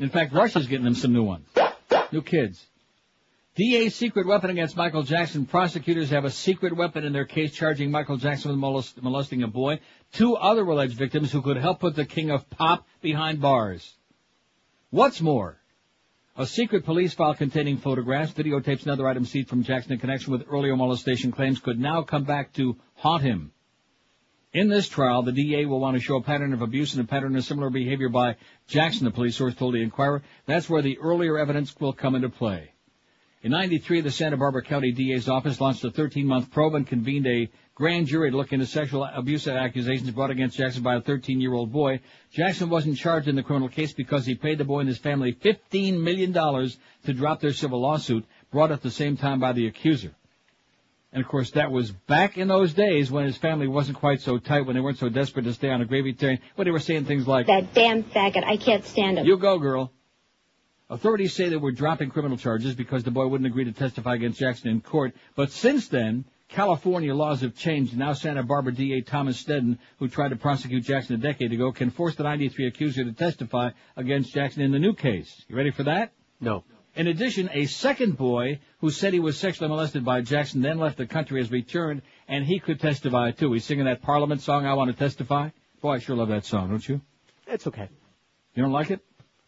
In 0.00 0.08
fact, 0.08 0.32
Russia's 0.32 0.66
getting 0.66 0.84
him 0.84 0.96
some 0.96 1.12
new 1.12 1.22
ones. 1.22 1.46
New 2.10 2.22
kids. 2.22 2.66
DA's 3.58 3.96
secret 3.96 4.24
weapon 4.24 4.50
against 4.50 4.76
Michael 4.76 5.02
Jackson. 5.02 5.44
Prosecutors 5.44 6.10
have 6.10 6.24
a 6.24 6.30
secret 6.30 6.76
weapon 6.76 7.02
in 7.02 7.12
their 7.12 7.24
case 7.24 7.52
charging 7.52 7.90
Michael 7.90 8.16
Jackson 8.16 8.52
with 8.52 8.60
molest- 8.60 9.02
molesting 9.02 9.42
a 9.42 9.48
boy. 9.48 9.80
Two 10.12 10.36
other 10.36 10.62
alleged 10.62 10.96
victims 10.96 11.32
who 11.32 11.42
could 11.42 11.56
help 11.56 11.80
put 11.80 11.96
the 11.96 12.04
king 12.04 12.30
of 12.30 12.48
pop 12.50 12.86
behind 13.02 13.40
bars. 13.40 13.96
What's 14.90 15.20
more, 15.20 15.58
a 16.36 16.46
secret 16.46 16.84
police 16.84 17.14
file 17.14 17.34
containing 17.34 17.78
photographs, 17.78 18.32
videotapes, 18.32 18.82
and 18.82 18.92
other 18.92 19.08
items 19.08 19.32
seized 19.32 19.48
from 19.48 19.64
Jackson 19.64 19.92
in 19.92 19.98
connection 19.98 20.32
with 20.32 20.46
earlier 20.48 20.76
molestation 20.76 21.32
claims 21.32 21.58
could 21.58 21.80
now 21.80 22.02
come 22.02 22.22
back 22.22 22.52
to 22.52 22.76
haunt 22.94 23.24
him. 23.24 23.50
In 24.52 24.68
this 24.68 24.88
trial, 24.88 25.24
the 25.24 25.32
DA 25.32 25.64
will 25.66 25.80
want 25.80 25.96
to 25.96 26.00
show 26.00 26.18
a 26.18 26.22
pattern 26.22 26.52
of 26.52 26.62
abuse 26.62 26.94
and 26.94 27.02
a 27.02 27.08
pattern 27.08 27.34
of 27.34 27.42
similar 27.42 27.70
behavior 27.70 28.08
by 28.08 28.36
Jackson, 28.68 29.04
the 29.04 29.10
police 29.10 29.34
source 29.34 29.56
told 29.56 29.74
the 29.74 29.82
Inquirer. 29.82 30.22
That's 30.46 30.70
where 30.70 30.80
the 30.80 30.98
earlier 30.98 31.36
evidence 31.36 31.74
will 31.80 31.92
come 31.92 32.14
into 32.14 32.28
play. 32.28 32.70
In 33.40 33.52
93, 33.52 34.00
the 34.00 34.10
Santa 34.10 34.36
Barbara 34.36 34.62
County 34.62 34.90
DA's 34.90 35.28
office 35.28 35.60
launched 35.60 35.84
a 35.84 35.90
13-month 35.90 36.50
probe 36.50 36.74
and 36.74 36.84
convened 36.84 37.24
a 37.28 37.48
grand 37.76 38.08
jury 38.08 38.32
to 38.32 38.36
look 38.36 38.52
into 38.52 38.66
sexual 38.66 39.04
abuse 39.04 39.46
accusations 39.46 40.10
brought 40.10 40.32
against 40.32 40.56
Jackson 40.56 40.82
by 40.82 40.96
a 40.96 41.00
13-year-old 41.00 41.70
boy. 41.70 42.00
Jackson 42.32 42.68
wasn't 42.68 42.96
charged 42.96 43.28
in 43.28 43.36
the 43.36 43.44
criminal 43.44 43.68
case 43.68 43.92
because 43.92 44.26
he 44.26 44.34
paid 44.34 44.58
the 44.58 44.64
boy 44.64 44.80
and 44.80 44.88
his 44.88 44.98
family 44.98 45.32
$15 45.32 46.00
million 46.00 46.32
to 46.32 47.12
drop 47.12 47.40
their 47.40 47.52
civil 47.52 47.80
lawsuit, 47.80 48.24
brought 48.50 48.72
at 48.72 48.82
the 48.82 48.90
same 48.90 49.16
time 49.16 49.38
by 49.38 49.52
the 49.52 49.68
accuser. 49.68 50.12
And 51.12 51.22
of 51.22 51.28
course, 51.30 51.52
that 51.52 51.70
was 51.70 51.92
back 51.92 52.38
in 52.38 52.48
those 52.48 52.74
days 52.74 53.08
when 53.08 53.24
his 53.24 53.36
family 53.36 53.68
wasn't 53.68 53.98
quite 53.98 54.20
so 54.20 54.38
tight, 54.38 54.62
when 54.62 54.74
they 54.74 54.80
weren't 54.80 54.98
so 54.98 55.08
desperate 55.08 55.44
to 55.44 55.52
stay 55.52 55.70
on 55.70 55.80
a 55.80 55.84
gravy 55.84 56.12
train, 56.12 56.40
when 56.56 56.64
they 56.64 56.72
were 56.72 56.80
saying 56.80 57.04
things 57.04 57.28
like, 57.28 57.46
That 57.46 57.72
damn 57.72 58.02
faggot. 58.02 58.42
I 58.42 58.56
can't 58.56 58.84
stand 58.84 59.18
him. 59.18 59.26
You 59.26 59.38
go, 59.38 59.58
girl. 59.58 59.92
Authorities 60.90 61.34
say 61.34 61.48
they 61.50 61.56
were 61.56 61.72
dropping 61.72 62.10
criminal 62.10 62.38
charges 62.38 62.74
because 62.74 63.04
the 63.04 63.10
boy 63.10 63.26
wouldn't 63.26 63.46
agree 63.46 63.64
to 63.64 63.72
testify 63.72 64.14
against 64.14 64.38
Jackson 64.38 64.70
in 64.70 64.80
court. 64.80 65.14
But 65.34 65.52
since 65.52 65.88
then, 65.88 66.24
California 66.48 67.14
laws 67.14 67.42
have 67.42 67.54
changed. 67.54 67.96
Now 67.96 68.14
Santa 68.14 68.42
Barbara 68.42 68.72
DA 68.72 69.02
Thomas 69.02 69.42
Sneddon, 69.42 69.78
who 69.98 70.08
tried 70.08 70.30
to 70.30 70.36
prosecute 70.36 70.84
Jackson 70.84 71.16
a 71.16 71.18
decade 71.18 71.52
ago, 71.52 71.72
can 71.72 71.90
force 71.90 72.14
the 72.14 72.22
93 72.22 72.68
accuser 72.68 73.04
to 73.04 73.12
testify 73.12 73.70
against 73.96 74.32
Jackson 74.32 74.62
in 74.62 74.72
the 74.72 74.78
new 74.78 74.94
case. 74.94 75.44
You 75.46 75.56
ready 75.56 75.72
for 75.72 75.82
that? 75.82 76.12
No. 76.40 76.64
In 76.96 77.06
addition, 77.06 77.50
a 77.52 77.66
second 77.66 78.16
boy 78.16 78.60
who 78.80 78.90
said 78.90 79.12
he 79.12 79.20
was 79.20 79.36
sexually 79.36 79.68
molested 79.68 80.06
by 80.06 80.22
Jackson 80.22 80.62
then 80.62 80.78
left 80.78 80.96
the 80.96 81.06
country 81.06 81.40
has 81.40 81.50
returned, 81.50 82.00
and 82.26 82.46
he 82.46 82.58
could 82.60 82.80
testify 82.80 83.30
too. 83.30 83.52
He's 83.52 83.64
singing 83.64 83.84
that 83.84 84.00
Parliament 84.00 84.40
song, 84.40 84.64
I 84.64 84.72
Want 84.72 84.90
to 84.90 84.96
Testify. 84.96 85.50
Boy, 85.82 85.92
I 85.92 85.98
sure 85.98 86.16
love 86.16 86.28
that 86.28 86.46
song, 86.46 86.70
don't 86.70 86.88
you? 86.88 87.02
It's 87.46 87.66
okay. 87.66 87.88
You 88.54 88.62
don't 88.62 88.72
like 88.72 88.90
it? 88.90 89.00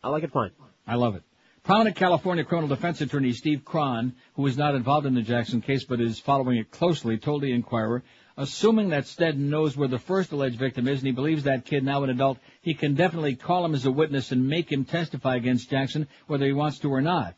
I 0.05 0.11
like 0.11 0.23
it 0.23 0.33
fine. 0.33 0.51
I 0.87 0.95
love 0.95 1.17
it. 1.17 1.23
Prominent 1.63 1.95
California 1.95 2.43
criminal 2.43 2.75
defense 2.75 3.03
attorney 3.03 3.35
Steve 3.35 3.67
Cron, 3.67 4.15
who 4.35 4.47
is 4.47 4.57
not 4.57 4.75
involved 4.75 5.07
in 5.07 5.15
the 5.15 5.21
Jackson 5.21 5.61
case 5.61 5.85
but 5.85 6.01
is 6.01 6.19
following 6.19 6.57
it 6.57 6.71
closely, 6.71 7.19
told 7.19 7.43
the 7.43 7.53
Inquirer, 7.53 8.03
assuming 8.39 8.89
that 8.89 9.05
Sneddon 9.05 9.51
knows 9.51 9.77
where 9.77 9.87
the 9.87 9.99
first 9.99 10.33
alleged 10.33 10.59
victim 10.59 10.89
is 10.89 11.01
and 11.01 11.07
he 11.07 11.13
believes 11.13 11.43
that 11.45 11.67
kid 11.67 11.85
now 11.85 12.03
an 12.03 12.09
adult, 12.09 12.39
he 12.63 12.73
can 12.73 12.95
definitely 12.95 13.37
call 13.37 13.63
him 13.63 13.75
as 13.75 13.85
a 13.85 13.91
witness 13.91 14.33
and 14.33 14.49
make 14.49 14.73
him 14.73 14.87
testify 14.87 15.37
against 15.37 15.69
Jackson 15.69 16.09
whether 16.29 16.47
he 16.47 16.53
wants 16.53 16.79
to 16.79 16.91
or 16.91 17.03
not. 17.03 17.35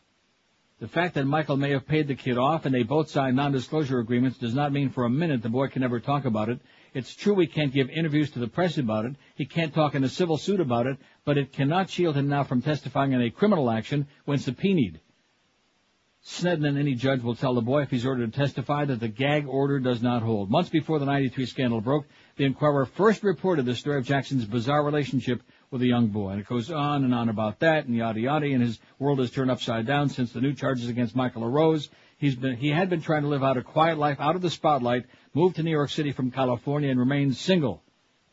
The 0.79 0.87
fact 0.87 1.15
that 1.15 1.25
Michael 1.25 1.57
may 1.57 1.71
have 1.71 1.85
paid 1.85 2.07
the 2.07 2.15
kid 2.15 2.37
off 2.37 2.65
and 2.65 2.73
they 2.73 2.83
both 2.83 3.09
signed 3.09 3.35
non-disclosure 3.35 3.99
agreements 3.99 4.37
does 4.37 4.53
not 4.55 4.71
mean 4.71 4.89
for 4.89 5.03
a 5.03 5.09
minute 5.09 5.41
the 5.41 5.49
boy 5.49 5.67
can 5.67 5.81
never 5.81 5.99
talk 5.99 6.23
about 6.23 6.47
it. 6.47 6.61
It's 6.93 7.15
true 7.15 7.39
he 7.39 7.47
can't 7.47 7.73
give 7.73 7.89
interviews 7.89 8.31
to 8.31 8.39
the 8.39 8.47
press 8.47 8.77
about 8.77 9.05
it. 9.05 9.15
He 9.35 9.45
can't 9.45 9.73
talk 9.73 9.95
in 9.95 10.03
a 10.03 10.09
civil 10.09 10.37
suit 10.37 10.59
about 10.59 10.87
it, 10.87 10.97
but 11.25 11.37
it 11.37 11.51
cannot 11.51 11.89
shield 11.89 12.15
him 12.15 12.29
now 12.29 12.43
from 12.43 12.61
testifying 12.61 13.13
in 13.13 13.21
a 13.21 13.31
criminal 13.31 13.71
action 13.71 14.07
when 14.25 14.37
subpoenaed. 14.37 14.99
Sneddon 16.25 16.65
and 16.65 16.77
any 16.77 16.95
judge 16.95 17.21
will 17.21 17.35
tell 17.35 17.53
the 17.53 17.61
boy 17.61 17.81
if 17.81 17.91
he's 17.91 18.05
ordered 18.05 18.31
to 18.31 18.39
testify 18.39 18.85
that 18.85 19.01
the 19.01 19.09
gag 19.09 19.45
order 19.45 19.79
does 19.79 20.01
not 20.01 20.23
hold. 20.23 20.49
Months 20.49 20.69
before 20.69 20.97
the 20.97 21.05
93 21.05 21.45
scandal 21.45 21.81
broke, 21.81 22.05
the 22.37 22.45
Inquirer 22.45 22.85
first 22.85 23.23
reported 23.23 23.65
the 23.65 23.75
story 23.75 23.97
of 23.97 24.05
Jackson's 24.05 24.45
bizarre 24.45 24.85
relationship 24.85 25.41
with 25.69 25.81
a 25.81 25.87
young 25.87 26.07
boy. 26.07 26.29
And 26.29 26.39
it 26.39 26.47
goes 26.47 26.71
on 26.71 27.03
and 27.03 27.13
on 27.13 27.27
about 27.27 27.59
that 27.59 27.87
and 27.87 27.95
yada 27.95 28.21
yada, 28.21 28.45
and 28.45 28.63
his 28.63 28.79
world 28.99 29.19
has 29.19 29.31
turned 29.31 29.51
upside 29.51 29.85
down 29.85 30.07
since 30.07 30.31
the 30.31 30.39
new 30.39 30.53
charges 30.53 30.87
against 30.87 31.13
Michael 31.13 31.43
arose. 31.43 31.89
He's 32.23 32.37
been, 32.37 32.55
he 32.55 32.69
had 32.69 32.89
been 32.89 33.01
trying 33.01 33.23
to 33.23 33.27
live 33.27 33.43
out 33.43 33.57
a 33.57 33.63
quiet 33.63 33.97
life 33.97 34.15
out 34.21 34.37
of 34.37 34.41
the 34.41 34.49
spotlight, 34.49 35.03
moved 35.33 35.57
to 35.57 35.63
New 35.63 35.71
York 35.71 35.89
City 35.89 36.13
from 36.13 36.31
California 36.31 36.89
and 36.89 36.97
remains 36.97 37.37
single. 37.37 37.83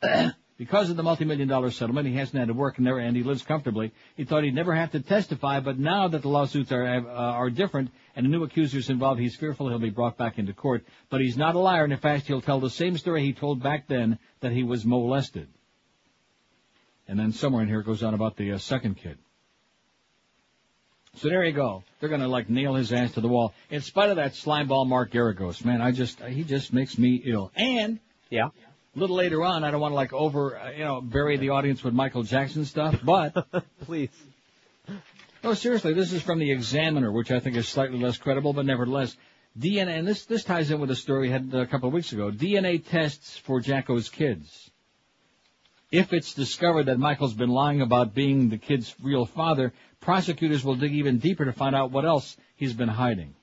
because 0.59 0.91
of 0.91 0.97
the 0.97 1.03
multi-million 1.03 1.49
dollar 1.49 1.73
settlement, 1.73 2.07
he 2.07 2.15
hasn't 2.15 2.39
had 2.39 2.47
to 2.47 2.55
work 2.55 2.77
and, 2.77 2.85
never, 2.85 3.01
and 3.01 3.17
he 3.17 3.25
lives 3.25 3.43
comfortably. 3.43 3.91
He 4.17 4.25
thought 4.25 4.45
he'd 4.45 4.55
never 4.55 4.77
have 4.77 4.93
to 4.93 5.01
testify, 5.01 5.59
but 5.59 5.77
now 5.77 6.07
that 6.07 6.23
the 6.23 6.29
lawsuits 6.29 6.71
are, 6.71 6.87
uh, 6.87 7.03
are 7.03 7.51
different 7.51 7.91
and 8.15 8.25
a 8.25 8.29
new 8.29 8.45
accuser's 8.45 8.91
involved, 8.91 9.21
he's 9.21 9.35
fearful 9.35 9.69
he'll 9.69 9.81
be 9.81 9.91
brought 9.91 10.17
back 10.17 10.39
into 10.39 10.53
court. 10.53 10.85
But 11.09 11.21
he's 11.21 11.37
not 11.37 11.57
a 11.57 11.59
liar, 11.59 11.83
and 11.83 11.93
in 11.93 11.99
fact, 11.99 12.29
he'll 12.29 12.41
tell 12.41 12.61
the 12.61 12.71
same 12.71 12.97
story 12.97 13.25
he 13.25 13.33
told 13.33 13.61
back 13.61 13.89
then 13.89 14.21
that 14.39 14.53
he 14.53 14.63
was 14.63 14.87
molested. 14.87 15.49
And 17.09 17.19
then 17.19 17.33
somewhere 17.33 17.65
in 17.65 17.69
here 17.69 17.81
it 17.81 17.87
goes 17.87 18.05
on 18.05 18.15
about 18.15 18.37
the 18.37 18.53
uh, 18.53 18.59
second 18.59 18.99
kid. 18.99 19.19
So 21.17 21.29
there 21.29 21.45
you 21.45 21.53
go. 21.53 21.83
They're 21.99 22.09
gonna 22.09 22.29
like 22.29 22.49
nail 22.49 22.75
his 22.75 22.93
ass 22.93 23.13
to 23.13 23.21
the 23.21 23.29
wall. 23.29 23.53
In 23.71 23.81
spite 23.81 24.11
of 24.11 24.17
that 24.17 24.33
slimeball 24.33 24.87
Mark 24.87 25.13
Geragos, 25.13 25.65
man, 25.65 25.81
I 25.81 25.91
just, 25.91 26.21
he 26.21 26.45
just 26.45 26.73
makes 26.73 26.97
me 26.97 27.23
ill. 27.25 27.51
And, 27.57 27.99
yeah, 28.31 28.49
a 28.95 28.99
little 28.99 29.17
later 29.17 29.45
on, 29.45 29.63
I 29.65 29.71
don't 29.71 29.81
want 29.81 29.93
to 29.93 29.97
like 29.97 30.13
over, 30.13 30.59
uh, 30.59 30.71
you 30.71 30.85
know, 30.85 31.01
bury 31.01 31.37
the 31.37 31.51
audience 31.51 31.85
with 31.85 31.95
Michael 31.95 32.23
Jackson 32.23 32.65
stuff, 32.65 32.99
but. 33.05 33.35
Please. 33.83 34.11
No, 35.43 35.55
seriously, 35.55 35.95
this 35.95 36.13
is 36.13 36.23
from 36.23 36.39
the 36.39 36.51
Examiner, 36.51 37.11
which 37.13 37.31
I 37.31 37.41
think 37.41 37.57
is 37.57 37.69
slightly 37.69 37.99
less 37.99 38.19
credible, 38.19 38.53
but 38.53 38.67
nevertheless, 38.67 39.17
DNA, 39.59 39.99
and 39.99 40.07
this, 40.09 40.25
this 40.27 40.45
ties 40.45 40.71
in 40.71 40.81
with 40.81 40.91
a 40.91 40.97
story 40.97 41.23
we 41.23 41.31
had 41.31 41.53
a 41.55 41.67
couple 41.67 41.89
of 41.89 41.95
weeks 41.95 42.13
ago. 42.13 42.31
DNA 42.31 42.85
tests 42.85 43.37
for 43.37 43.61
Jacko's 43.61 44.09
kids. 44.09 44.71
If 45.91 46.13
it's 46.13 46.35
discovered 46.35 46.85
that 46.85 46.99
Michael's 46.99 47.35
been 47.35 47.51
lying 47.51 47.81
about 47.81 48.15
being 48.15 48.49
the 48.49 48.59
kid's 48.59 48.95
real 49.03 49.25
father, 49.25 49.73
prosecutors 50.01 50.65
will 50.65 50.77
dig 50.77 50.93
even 50.93 51.19
deeper 51.19 51.45
to 51.45 51.53
find 51.53 51.75
out 51.75 51.91
what 51.91 52.05
else 52.05 52.37
he's 52.57 52.73
been 52.73 52.89
hiding. 52.89 53.35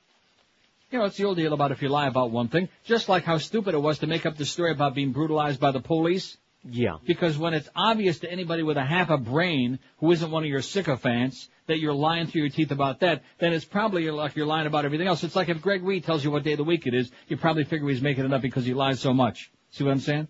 You 0.92 1.00
know, 1.00 1.06
it's 1.06 1.18
the 1.18 1.26
old 1.26 1.38
deal 1.38 1.54
about 1.54 1.72
if 1.72 1.82
you 1.82 1.90
lie 1.90 2.08
about 2.08 2.32
one 2.32 2.48
thing, 2.48 2.70
just 2.86 3.10
like 3.10 3.24
how 3.24 3.38
stupid 3.38 3.74
it 3.74 3.82
was 3.82 4.00
to 4.00 4.08
make 4.08 4.26
up 4.26 4.38
the 4.38 4.46
story 4.46 4.72
about 4.72 4.96
being 4.96 5.12
brutalized 5.12 5.60
by 5.60 5.72
the 5.72 5.82
police. 5.82 6.38
Yeah. 6.64 6.98
Because 7.06 7.38
when 7.38 7.54
it's 7.54 7.70
obvious 7.76 8.20
to 8.20 8.32
anybody 8.32 8.64
with 8.64 8.78
a 8.78 8.86
half 8.86 9.10
a 9.10 9.18
brain 9.18 9.80
who 10.00 10.12
isn't 10.12 10.32
one 10.32 10.44
of 10.44 10.50
your 10.50 10.62
sycophants 10.62 11.50
that 11.68 11.80
you're 11.80 11.94
lying 11.94 12.28
through 12.28 12.42
your 12.42 12.50
teeth 12.50 12.72
about 12.72 13.02
that, 13.02 13.24
then 13.40 13.54
it's 13.54 13.66
probably 13.66 14.10
like 14.10 14.36
you're 14.36 14.46
lying 14.46 14.68
about 14.68 14.86
everything 14.86 15.08
else. 15.08 15.24
It's 15.24 15.36
like 15.36 15.50
if 15.50 15.62
Greg 15.62 15.84
Reed 15.84 16.06
tells 16.06 16.24
you 16.24 16.32
what 16.32 16.44
day 16.44 16.54
of 16.54 16.58
the 16.58 16.64
week 16.64 16.88
it 16.88 16.94
is, 16.94 17.12
you 17.28 17.38
probably 17.38 17.66
figure 17.66 17.88
he's 17.90 18.02
making 18.02 18.26
it 18.26 18.34
up 18.34 18.42
because 18.42 18.66
he 18.66 18.74
lies 18.74 19.00
so 19.00 19.14
much. 19.14 19.52
See 19.72 19.84
what 19.84 19.92
I'm 19.92 20.00
saying? 20.00 20.28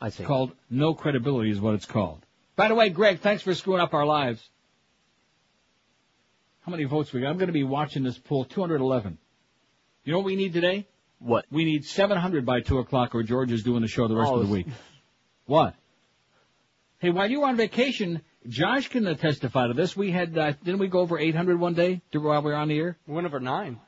I 0.00 0.08
see. 0.08 0.22
It's 0.22 0.26
called 0.26 0.52
no 0.70 0.94
credibility 0.94 1.50
is 1.50 1.60
what 1.60 1.74
it's 1.74 1.86
called. 1.86 2.24
By 2.56 2.68
the 2.68 2.74
way, 2.74 2.88
Greg, 2.88 3.20
thanks 3.20 3.42
for 3.42 3.54
screwing 3.54 3.80
up 3.80 3.94
our 3.94 4.04
lives. 4.04 4.48
How 6.62 6.70
many 6.70 6.84
votes 6.84 7.12
we 7.12 7.20
got? 7.20 7.28
I'm 7.30 7.38
going 7.38 7.48
to 7.48 7.52
be 7.52 7.64
watching 7.64 8.02
this 8.02 8.18
poll. 8.18 8.44
211. 8.44 9.18
You 10.04 10.12
know 10.12 10.18
what 10.18 10.26
we 10.26 10.36
need 10.36 10.52
today? 10.52 10.86
What? 11.18 11.44
We 11.50 11.64
need 11.64 11.84
700 11.84 12.44
by 12.46 12.60
2 12.60 12.78
o'clock 12.78 13.14
or 13.14 13.22
George 13.22 13.52
is 13.52 13.62
doing 13.62 13.82
the 13.82 13.88
show 13.88 14.08
the 14.08 14.16
rest 14.16 14.30
Oh, 14.32 14.40
of 14.40 14.46
the 14.46 14.52
week. 14.52 14.66
What? 15.46 15.74
Hey, 16.98 17.10
while 17.10 17.28
you 17.30 17.40
were 17.40 17.46
on 17.46 17.56
vacation, 17.56 18.22
Josh 18.48 18.88
can 18.88 19.04
testify 19.16 19.66
to 19.68 19.74
this. 19.74 19.96
We 19.96 20.10
had, 20.12 20.36
uh, 20.38 20.52
didn't 20.64 20.78
we 20.78 20.88
go 20.88 21.00
over 21.00 21.18
800 21.18 21.58
one 21.58 21.74
day 21.74 22.00
while 22.12 22.42
we 22.42 22.50
were 22.50 22.56
on 22.56 22.68
the 22.68 22.78
air? 22.78 22.96
We 23.06 23.14
went 23.14 23.26
over 23.26 23.40
nine. 23.40 23.80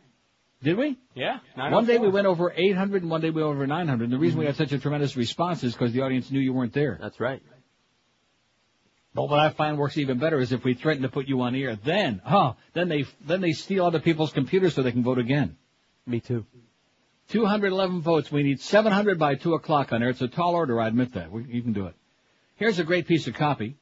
Did 0.63 0.79
we? 0.79 0.99
Yeah. 1.15 1.39
One 1.57 1.85
day 1.85 1.99
we 1.99 2.09
went 2.09 2.27
over 2.27 2.53
800 2.57 3.03
and 3.03 3.11
one 3.11 3.21
day 3.21 3.31
we 3.31 3.43
went 3.43 3.55
over 3.55 3.67
900. 3.67 4.05
And 4.05 4.13
the 4.13 4.19
reason 4.19 4.39
we 4.39 4.47
had 4.47 4.57
such 4.57 4.73
a 4.73 4.79
tremendous 4.79 5.17
response 5.17 5.63
is 5.63 5.73
because 5.75 5.93
the 5.93 6.01
audience 6.01 6.31
knew 6.31 6.41
you 6.41 6.53
weren't 6.53 6.73
there. 6.73 6.99
That's 7.01 7.21
right. 7.21 7.43
But 9.15 9.29
what 9.29 9.39
I 9.39 9.51
find 9.51 9.79
works 9.79 9.97
even 9.97 10.19
better 10.19 10.41
is 10.41 10.51
if 10.51 10.65
we 10.65 10.75
threaten 10.75 11.05
to 11.05 11.09
put 11.09 11.29
you 11.29 11.41
on 11.43 11.55
air, 11.55 11.77
then, 11.77 12.21
huh, 12.25 12.55
then 12.73 12.89
they, 12.89 13.05
then 13.25 13.41
they 13.41 13.53
steal 13.53 13.87
other 13.87 14.01
people's 14.01 14.33
computers 14.33 14.75
so 14.75 14.83
they 14.83 14.91
can 14.91 15.05
vote 15.05 15.19
again. 15.19 15.57
Me 16.05 16.21
too. 16.21 16.45
211 17.29 18.03
votes. 18.03 18.33
We 18.33 18.43
need 18.43 18.61
700 18.61 19.19
by 19.19 19.37
2 19.37 19.55
o'clock 19.55 19.93
on 19.93 20.01
there. 20.01 20.11
It's 20.11 20.21
a 20.21 20.29
tall 20.29 20.55
order, 20.55 20.81
I 20.81 20.89
admit 20.89 21.15
that. 21.15 21.31
We, 21.31 21.45
you 21.45 21.63
can 21.63 21.73
do 21.73 21.87
it. 21.87 21.95
Here's 22.57 22.79
a 22.79 22.85
great 22.85 23.07
piece 23.07 23.27
of 23.29 23.35
copy. 23.35 23.77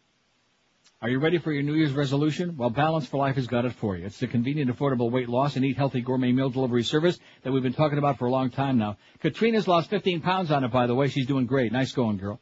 Are 1.01 1.09
you 1.09 1.19
ready 1.19 1.39
for 1.39 1.51
your 1.51 1.65
New 1.65 1.75
Year's 1.75 1.93
resolution? 1.93 2.57
Well, 2.57 2.71
Balance 2.71 3.07
for 3.07 3.17
Life 3.17 3.35
has 3.35 3.49
got 3.49 3.65
it 3.65 3.73
for 3.73 3.97
you. 3.97 4.07
It's 4.07 4.21
the 4.21 4.29
convenient, 4.29 4.71
affordable 4.71 5.11
weight 5.11 5.29
loss 5.29 5.57
and 5.57 5.65
eat 5.65 5.77
healthy 5.77 6.01
gourmet 6.01 6.31
meal 6.31 6.49
delivery 6.49 6.85
service 6.85 7.19
that 7.43 7.51
we've 7.51 7.63
been 7.63 7.73
talking 7.73 7.99
about 7.99 8.19
for 8.19 8.27
a 8.27 8.31
long 8.31 8.51
time 8.51 8.79
now. 8.79 8.99
Katrina's 9.21 9.67
lost 9.67 9.91
15 9.91 10.21
pounds 10.21 10.53
on 10.53 10.63
it, 10.63 10.71
by 10.71 10.87
the 10.87 10.95
way. 10.95 11.09
She's 11.09 11.27
doing 11.27 11.47
great. 11.47 11.73
Nice 11.73 11.91
going, 11.91 12.19
girl. 12.19 12.39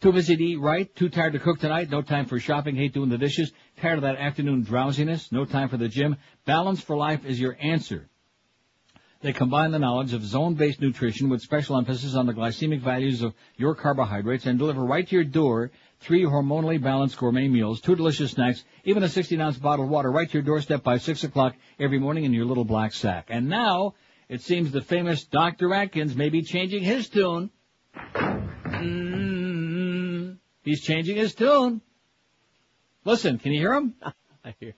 Too 0.00 0.12
busy 0.12 0.34
to 0.34 0.42
eat 0.42 0.60
right? 0.60 0.94
Too 0.96 1.10
tired 1.10 1.34
to 1.34 1.38
cook 1.38 1.58
tonight? 1.58 1.90
No 1.90 2.00
time 2.00 2.24
for 2.24 2.40
shopping? 2.40 2.74
Hate 2.74 2.94
doing 2.94 3.10
the 3.10 3.18
dishes? 3.18 3.52
Tired 3.82 3.96
of 3.96 4.02
that 4.02 4.16
afternoon 4.16 4.62
drowsiness? 4.62 5.30
No 5.30 5.44
time 5.44 5.68
for 5.68 5.76
the 5.76 5.88
gym? 5.88 6.16
Balance 6.46 6.80
for 6.80 6.96
Life 6.96 7.26
is 7.26 7.38
your 7.38 7.54
answer. 7.60 8.08
They 9.20 9.34
combine 9.34 9.72
the 9.72 9.78
knowledge 9.78 10.14
of 10.14 10.24
zone-based 10.24 10.80
nutrition 10.80 11.28
with 11.28 11.42
special 11.42 11.76
emphasis 11.76 12.14
on 12.14 12.24
the 12.24 12.32
glycemic 12.32 12.80
values 12.80 13.20
of 13.20 13.34
your 13.58 13.74
carbohydrates 13.74 14.46
and 14.46 14.58
deliver 14.58 14.82
right 14.82 15.06
to 15.06 15.14
your 15.14 15.24
door 15.24 15.70
three 16.00 16.22
hormonally 16.22 16.82
balanced 16.82 17.18
gourmet 17.18 17.48
meals, 17.48 17.82
two 17.82 17.94
delicious 17.94 18.30
snacks, 18.30 18.64
even 18.84 19.02
a 19.02 19.06
16-ounce 19.06 19.58
bottle 19.58 19.84
of 19.84 19.90
water 19.90 20.10
right 20.10 20.30
to 20.30 20.38
your 20.38 20.42
doorstep 20.42 20.82
by 20.82 20.96
6 20.96 21.24
o'clock 21.24 21.54
every 21.78 21.98
morning 21.98 22.24
in 22.24 22.32
your 22.32 22.46
little 22.46 22.64
black 22.64 22.94
sack. 22.94 23.26
And 23.28 23.50
now, 23.50 23.92
it 24.30 24.40
seems 24.40 24.72
the 24.72 24.80
famous 24.80 25.24
Dr. 25.24 25.74
Atkins 25.74 26.16
may 26.16 26.30
be 26.30 26.40
changing 26.40 26.82
his 26.82 27.10
tune. 27.10 27.50
Mm, 27.94 29.09
he's 30.62 30.82
changing 30.82 31.16
his 31.16 31.34
tune. 31.34 31.80
Listen, 33.04 33.38
can 33.38 33.52
you 33.52 33.60
hear 33.60 33.74
him? 33.74 33.94
I 34.44 34.54
hear. 34.58 34.74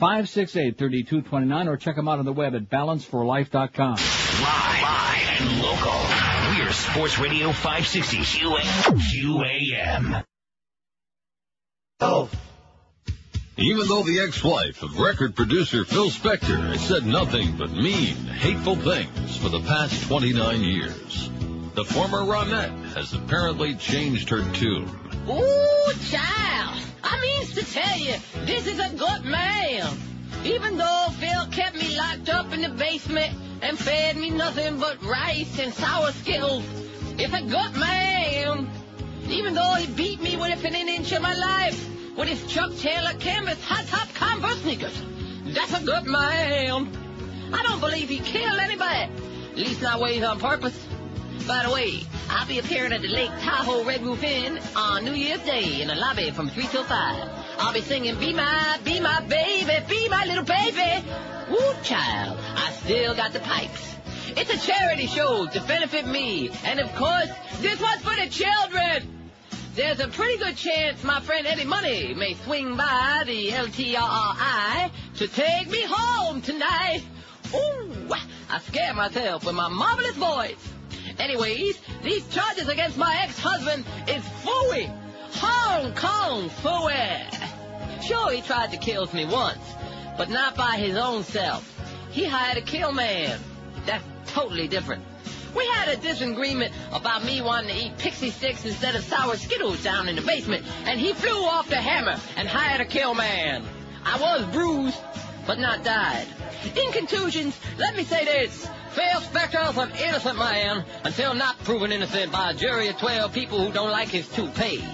568-3229 0.00 1.68
or 1.68 1.76
check 1.76 1.96
them 1.96 2.08
out 2.08 2.18
on 2.18 2.24
the 2.24 2.32
web 2.32 2.54
at 2.54 2.66
balanceforlife.com. 2.68 3.94
Live, 3.94 4.82
live 4.82 5.40
and 5.40 5.62
local. 5.62 6.00
We're 6.58 6.72
Sports 6.72 7.18
Radio 7.18 7.52
560 7.52 8.18
QAM. 8.18 10.24
Oh. 12.00 12.28
Even 13.58 13.86
though 13.86 14.02
the 14.02 14.18
ex-wife 14.20 14.82
of 14.82 14.98
record 14.98 15.36
producer 15.36 15.84
Phil 15.84 16.08
Spector 16.08 16.70
has 16.70 16.80
said 16.80 17.04
nothing 17.04 17.54
but 17.58 17.70
mean, 17.70 18.14
hateful 18.14 18.76
things 18.76 19.36
for 19.36 19.50
the 19.50 19.60
past 19.60 20.02
29 20.04 20.62
years, 20.62 21.28
the 21.74 21.84
former 21.84 22.20
Ronette 22.20 22.94
has 22.94 23.12
apparently 23.12 23.74
changed 23.74 24.30
her 24.30 24.42
tune. 24.54 24.88
Ooh, 25.28 25.92
child. 26.08 26.82
I 27.04 27.20
means 27.20 27.54
to 27.54 27.64
tell 27.70 27.98
you, 27.98 28.14
this 28.46 28.66
is 28.66 28.78
a 28.78 28.88
good 28.96 29.24
man. 29.26 29.98
Even 30.44 30.78
though 30.78 31.08
Phil 31.18 31.46
kept 31.48 31.76
me 31.76 31.94
locked 31.94 32.30
up 32.30 32.54
in 32.54 32.62
the 32.62 32.70
basement 32.70 33.36
and 33.60 33.78
fed 33.78 34.16
me 34.16 34.30
nothing 34.30 34.78
but 34.78 35.02
rice 35.04 35.58
and 35.58 35.74
sour 35.74 36.10
skittles, 36.12 36.64
it's 37.18 37.34
a 37.34 37.42
good 37.42 37.76
man. 37.78 38.70
Even 39.28 39.52
though 39.52 39.74
he 39.74 39.92
beat 39.92 40.22
me 40.22 40.38
within 40.38 40.74
an 40.74 40.88
inch 40.88 41.12
of 41.12 41.20
my 41.20 41.34
life 41.34 41.92
with 42.16 42.28
his 42.28 42.44
Chuck 42.46 42.74
Taylor 42.76 43.12
canvas 43.18 43.62
hot 43.64 43.86
top 43.86 44.12
Converse 44.14 44.60
sneakers, 44.62 45.02
that's 45.46 45.80
a 45.80 45.84
good 45.84 46.04
man. 46.04 46.88
I 47.52 47.62
don't 47.62 47.80
believe 47.80 48.08
he 48.08 48.18
killed 48.18 48.58
anybody, 48.58 49.10
at 49.52 49.56
least 49.56 49.82
not 49.82 50.00
ways 50.00 50.22
on 50.22 50.38
uh, 50.38 50.40
purpose. 50.40 50.78
By 51.46 51.64
the 51.66 51.72
way, 51.72 52.00
I'll 52.28 52.46
be 52.46 52.58
appearing 52.58 52.92
at 52.92 53.02
the 53.02 53.08
Lake 53.08 53.30
Tahoe 53.40 53.84
Red 53.84 54.02
Roof 54.02 54.22
Inn 54.22 54.60
on 54.76 55.04
New 55.04 55.12
Year's 55.12 55.40
Day 55.40 55.82
in 55.82 55.88
the 55.88 55.94
lobby 55.94 56.30
from 56.30 56.48
3 56.48 56.66
till 56.68 56.84
5. 56.84 57.28
I'll 57.58 57.72
be 57.72 57.80
singing 57.80 58.18
Be 58.18 58.32
My, 58.32 58.78
Be 58.84 59.00
My 59.00 59.20
Baby, 59.20 59.84
Be 59.88 60.08
My 60.08 60.24
Little 60.24 60.44
Baby. 60.44 61.04
Woo, 61.50 61.74
child, 61.82 62.38
I 62.56 62.72
still 62.84 63.14
got 63.14 63.32
the 63.32 63.40
pipes. 63.40 63.96
It's 64.36 64.50
a 64.50 64.66
charity 64.66 65.06
show 65.06 65.46
to 65.46 65.60
benefit 65.62 66.06
me. 66.06 66.50
And 66.64 66.80
of 66.80 66.94
course, 66.94 67.28
this 67.60 67.80
one's 67.80 68.02
for 68.02 68.14
the 68.14 68.28
children. 68.30 69.21
There's 69.74 70.00
a 70.00 70.08
pretty 70.08 70.36
good 70.36 70.54
chance 70.54 71.02
my 71.02 71.18
friend 71.20 71.46
Eddie 71.46 71.64
Money 71.64 72.12
may 72.12 72.34
swing 72.34 72.76
by 72.76 73.22
the 73.24 73.48
LTRI 73.48 74.90
to 75.16 75.28
take 75.28 75.70
me 75.70 75.82
home 75.88 76.42
tonight. 76.42 77.02
Ooh, 77.54 78.12
I 78.50 78.60
scare 78.66 78.92
myself 78.92 79.46
with 79.46 79.54
my 79.54 79.68
marvelous 79.68 80.14
voice. 80.16 80.72
Anyways, 81.18 81.78
these 82.02 82.28
charges 82.28 82.68
against 82.68 82.98
my 82.98 83.18
ex-husband 83.22 83.86
is 84.08 84.22
phooey. 84.44 84.94
Hong 85.36 85.94
Kong 85.94 86.50
phooey. 86.50 88.02
Sure, 88.02 88.30
he 88.30 88.42
tried 88.42 88.72
to 88.72 88.76
kill 88.76 89.08
me 89.14 89.24
once, 89.24 89.64
but 90.18 90.28
not 90.28 90.54
by 90.54 90.76
his 90.76 90.98
own 90.98 91.22
self. 91.22 91.66
He 92.10 92.26
hired 92.26 92.58
a 92.58 92.62
kill 92.62 92.92
man. 92.92 93.40
That's 93.86 94.04
totally 94.26 94.68
different. 94.68 95.02
We 95.54 95.66
had 95.66 95.88
a 95.88 95.96
disagreement 95.96 96.72
about 96.92 97.24
me 97.24 97.42
wanting 97.42 97.76
to 97.76 97.86
eat 97.86 97.98
pixie 97.98 98.30
sticks 98.30 98.64
instead 98.64 98.94
of 98.94 99.04
sour 99.04 99.36
skittles 99.36 99.82
down 99.82 100.08
in 100.08 100.16
the 100.16 100.22
basement, 100.22 100.64
and 100.86 100.98
he 100.98 101.12
flew 101.12 101.44
off 101.44 101.68
the 101.68 101.76
hammer 101.76 102.18
and 102.36 102.48
hired 102.48 102.80
a 102.80 102.84
kill 102.84 103.14
man. 103.14 103.64
I 104.04 104.18
was 104.18 104.44
bruised, 104.46 104.98
but 105.46 105.58
not 105.58 105.84
died. 105.84 106.26
In 106.76 106.92
conclusions, 106.92 107.58
let 107.78 107.96
me 107.96 108.04
say 108.04 108.24
this. 108.24 108.68
Phil 108.92 109.20
Spector's 109.20 109.78
an 109.78 109.90
innocent 110.06 110.38
man 110.38 110.84
until 111.04 111.34
not 111.34 111.58
proven 111.64 111.92
innocent 111.92 112.30
by 112.30 112.50
a 112.50 112.54
jury 112.54 112.88
of 112.88 112.98
12 112.98 113.32
people 113.32 113.64
who 113.64 113.72
don't 113.72 113.90
like 113.90 114.08
his 114.08 114.28
toupee. 114.28 114.84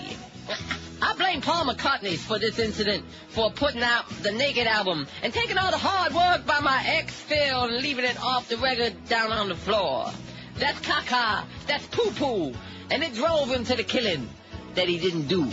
I 1.01 1.15
blame 1.15 1.41
Paul 1.41 1.67
McCartney 1.67 2.17
for 2.17 2.39
this 2.39 2.59
incident, 2.59 3.05
for 3.29 3.51
putting 3.51 3.83
out 3.83 4.09
the 4.23 4.33
Naked 4.33 4.67
album 4.67 5.07
and 5.23 5.33
taking 5.33 5.59
all 5.59 5.71
the 5.71 5.79
hard 5.79 6.13
work 6.15 6.47
by 6.47 6.61
my 6.61 6.83
ex 6.87 7.13
Phil 7.13 7.65
and 7.65 7.77
leaving 7.83 8.05
it 8.05 8.21
off 8.23 8.49
the 8.49 8.57
record 8.57 8.95
down 9.09 9.33
on 9.33 9.49
the 9.49 9.55
floor. 9.55 10.11
That's 10.59 10.81
caca, 10.81 11.45
that's 11.67 11.87
poo-poo, 11.87 12.53
and 12.91 13.03
it 13.03 13.15
drove 13.15 13.49
him 13.49 13.65
to 13.65 13.77
the 13.77 13.85
killing 13.85 14.29
that 14.75 14.89
he 14.89 14.99
didn't 14.99 15.29
do. 15.29 15.49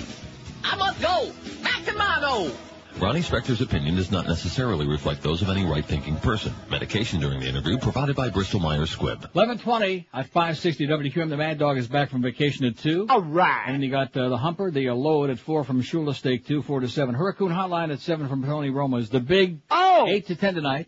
I 0.63 0.75
must 0.77 1.01
go, 1.01 1.31
back 1.61 1.85
to 1.85 1.93
Margot. 1.93 2.51
Ronnie 2.99 3.19
Spector's 3.19 3.59
opinion 3.59 3.97
does 3.97 4.09
not 4.09 4.25
necessarily 4.25 4.87
reflect 4.87 5.21
those 5.21 5.41
of 5.41 5.49
any 5.49 5.65
right-thinking 5.65 6.15
person. 6.17 6.53
Medication 6.69 7.19
during 7.19 7.41
the 7.41 7.47
interview 7.47 7.77
provided 7.77 8.15
by 8.15 8.29
Bristol 8.29 8.61
Myers 8.61 8.95
Squibb. 8.95 9.21
1120 9.33 10.07
at 10.13 10.27
560 10.27 10.87
WQAM. 10.87 11.29
The 11.29 11.35
Mad 11.35 11.59
Dog 11.59 11.77
is 11.77 11.89
back 11.89 12.09
from 12.09 12.21
vacation 12.21 12.65
at 12.65 12.77
2. 12.77 13.07
All 13.09 13.21
right. 13.21 13.63
And 13.65 13.75
then 13.75 13.81
you 13.81 13.91
got 13.91 14.15
uh, 14.15 14.29
the 14.29 14.37
Humper, 14.37 14.71
the 14.71 14.87
uh, 14.87 14.95
Load 14.95 15.29
at 15.29 15.39
4 15.39 15.65
from 15.65 15.81
Shula 15.81 16.15
Steak 16.15 16.47
2, 16.47 16.61
4 16.61 16.79
to 16.79 16.87
7. 16.87 17.13
Hurricane 17.13 17.49
Hotline 17.49 17.91
at 17.91 17.99
7 17.99 18.29
from 18.29 18.43
Tony 18.43 18.69
Roma's. 18.69 19.09
The 19.09 19.19
Big 19.19 19.59
oh! 19.69 20.05
8 20.07 20.27
to 20.27 20.35
10 20.37 20.55
tonight. 20.55 20.87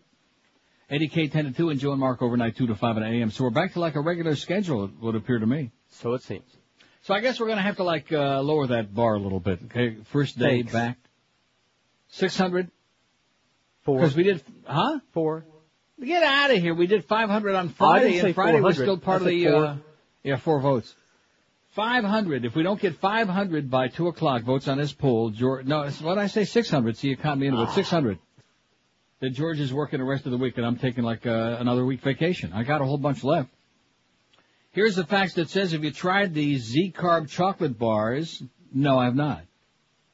Eddie 0.90 1.08
K 1.08 1.28
10 1.28 1.44
to 1.46 1.50
2 1.52 1.70
and 1.70 1.80
Joe 1.80 1.92
and 1.92 2.00
Mark 2.00 2.22
overnight 2.22 2.56
2 2.56 2.68
to 2.68 2.74
5 2.74 2.96
at 2.96 3.02
a.m. 3.02 3.30
So 3.30 3.44
we're 3.44 3.50
back 3.50 3.74
to 3.74 3.80
like 3.80 3.94
a 3.94 4.00
regular 4.00 4.34
schedule, 4.36 4.84
it 4.84 4.90
would 5.00 5.14
appear 5.14 5.38
to 5.38 5.46
me. 5.46 5.70
So 5.90 6.14
it 6.14 6.22
seems. 6.22 6.44
So 7.02 7.14
I 7.14 7.20
guess 7.20 7.38
we're 7.38 7.46
going 7.46 7.58
to 7.58 7.62
have 7.62 7.76
to 7.76 7.84
like 7.84 8.10
uh, 8.12 8.40
lower 8.40 8.66
that 8.68 8.94
bar 8.94 9.14
a 9.14 9.18
little 9.18 9.40
bit. 9.40 9.60
Okay, 9.66 9.96
first 10.12 10.38
day 10.38 10.62
Thanks. 10.62 10.72
back. 10.72 10.98
600? 12.10 12.70
Four. 13.82 14.00
Because 14.00 14.16
we 14.16 14.22
did, 14.24 14.42
huh? 14.66 15.00
Four. 15.12 15.44
Get 16.02 16.22
out 16.22 16.50
of 16.50 16.58
here. 16.58 16.74
We 16.74 16.86
did 16.86 17.04
500 17.04 17.54
on 17.54 17.66
Oh, 17.66 17.70
Friday, 17.70 18.18
and 18.20 18.34
Friday 18.34 18.60
was 18.60 18.76
400. 18.76 18.84
still 18.84 18.98
part 18.98 19.22
of 19.22 19.28
the, 19.28 19.44
four. 19.44 19.64
uh, 19.64 19.76
yeah, 20.22 20.36
four 20.36 20.60
votes. 20.60 20.94
500. 21.72 22.44
If 22.44 22.54
we 22.54 22.62
don't 22.62 22.80
get 22.80 22.96
500 22.96 23.70
by 23.70 23.88
2 23.88 24.08
o'clock 24.08 24.42
votes 24.42 24.68
on 24.68 24.78
this 24.78 24.92
poll, 24.92 25.30
George, 25.30 25.66
no, 25.66 25.88
what 26.02 26.18
I 26.18 26.28
say 26.28 26.44
600. 26.44 26.96
See, 26.96 27.08
you 27.08 27.16
caught 27.16 27.38
me 27.38 27.46
into 27.48 27.62
it. 27.62 27.70
600. 27.70 28.18
Then 29.20 29.34
George 29.34 29.58
is 29.58 29.72
working 29.72 29.98
the 29.98 30.04
rest 30.04 30.26
of 30.26 30.32
the 30.32 30.38
week 30.38 30.56
and 30.56 30.66
I'm 30.66 30.76
taking 30.76 31.04
like, 31.04 31.26
uh, 31.26 31.56
another 31.58 31.84
week 31.84 32.00
vacation. 32.00 32.52
I 32.52 32.62
got 32.62 32.80
a 32.80 32.84
whole 32.84 32.98
bunch 32.98 33.24
left. 33.24 33.50
Here's 34.70 34.94
the 34.94 35.04
fax 35.04 35.34
that 35.34 35.50
says 35.50 35.72
if 35.72 35.82
you 35.82 35.90
tried 35.90 36.34
the 36.34 36.56
Z-Carb 36.56 37.28
chocolate 37.28 37.78
bars, 37.78 38.42
no, 38.72 38.98
I 38.98 39.06
have 39.06 39.16
not. 39.16 39.42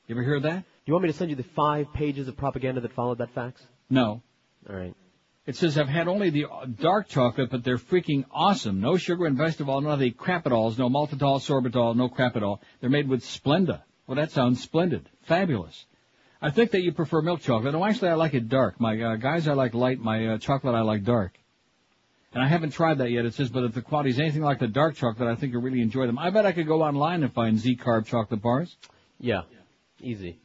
You 0.06 0.14
ever 0.14 0.22
hear 0.22 0.36
of 0.36 0.44
that? 0.44 0.60
Do 0.60 0.64
You 0.86 0.94
want 0.94 1.04
me 1.04 1.12
to 1.12 1.16
send 1.16 1.30
you 1.30 1.36
the 1.36 1.42
five 1.42 1.92
pages 1.92 2.28
of 2.28 2.36
propaganda 2.36 2.80
that 2.82 2.92
followed 2.92 3.18
that 3.18 3.34
fax? 3.34 3.62
No. 3.90 4.22
All 4.68 4.76
right. 4.76 4.94
It 5.46 5.56
says 5.56 5.76
I've 5.76 5.88
had 5.88 6.08
only 6.08 6.30
the 6.30 6.46
uh, 6.46 6.64
dark 6.64 7.08
chocolate, 7.08 7.50
but 7.50 7.64
they're 7.64 7.76
freaking 7.76 8.24
awesome. 8.30 8.80
No 8.80 8.96
sugar 8.96 9.26
and 9.26 9.36
best 9.36 9.60
of 9.60 9.68
all, 9.68 9.80
none 9.82 9.92
of 9.92 9.98
the 9.98 10.12
crapitols, 10.12 10.78
no 10.78 10.88
maltitol, 10.88 11.40
sorbitol, 11.40 11.94
no 11.96 12.08
crap 12.08 12.36
at 12.36 12.42
all. 12.42 12.62
They're 12.80 12.88
made 12.88 13.08
with 13.08 13.22
Splenda. 13.22 13.82
Well, 14.06 14.16
that 14.16 14.30
sounds 14.30 14.62
splendid. 14.62 15.08
Fabulous. 15.22 15.84
I 16.44 16.50
think 16.50 16.72
that 16.72 16.82
you 16.82 16.92
prefer 16.92 17.22
milk 17.22 17.40
chocolate. 17.40 17.72
No, 17.72 17.82
actually, 17.82 18.10
I 18.10 18.14
like 18.16 18.34
it 18.34 18.50
dark. 18.50 18.78
My 18.78 19.00
uh, 19.00 19.16
guys, 19.16 19.48
I 19.48 19.54
like 19.54 19.72
light. 19.72 19.98
My 19.98 20.26
uh, 20.26 20.38
chocolate, 20.38 20.74
I 20.74 20.82
like 20.82 21.02
dark. 21.02 21.38
And 22.34 22.42
I 22.44 22.48
haven't 22.48 22.72
tried 22.72 22.98
that 22.98 23.10
yet. 23.10 23.24
It 23.24 23.32
says, 23.32 23.48
but 23.48 23.64
if 23.64 23.72
the 23.72 23.80
quality 23.80 24.10
is 24.10 24.20
anything 24.20 24.42
like 24.42 24.58
the 24.58 24.68
dark 24.68 24.94
chocolate, 24.94 25.26
I 25.26 25.36
think 25.36 25.52
you'll 25.54 25.62
really 25.62 25.80
enjoy 25.80 26.06
them. 26.06 26.18
I 26.18 26.28
bet 26.28 26.44
I 26.44 26.52
could 26.52 26.66
go 26.66 26.82
online 26.82 27.22
and 27.22 27.32
find 27.32 27.58
Z-Carb 27.58 28.04
chocolate 28.04 28.42
bars. 28.42 28.76
Yeah. 29.18 29.44
Easy. 30.02 30.38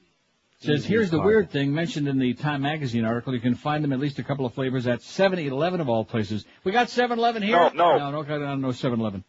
It 0.62 0.66
says, 0.66 0.86
Easy 0.86 0.88
here's 0.88 1.10
the 1.10 1.20
weird 1.20 1.52
thing 1.52 1.74
mentioned 1.74 2.08
in 2.08 2.18
the 2.18 2.34
Time 2.34 2.62
Magazine 2.62 3.04
article. 3.04 3.34
You 3.34 3.42
can 3.42 3.56
find 3.56 3.84
them 3.84 3.92
at 3.92 4.00
least 4.00 4.20
a 4.20 4.24
couple 4.24 4.46
of 4.46 4.54
flavors 4.54 4.88
at 4.88 5.02
7-Eleven 5.02 5.82
of 5.82 5.90
all 5.90 6.06
places. 6.06 6.46
We 6.64 6.72
got 6.72 6.88
7-Eleven 6.88 7.44
here? 7.44 7.58
No, 7.58 7.98
no. 7.98 8.12
No, 8.12 8.22
no, 8.22 8.38
no, 8.38 8.56
no 8.56 8.68
7-Eleven. 8.70 9.26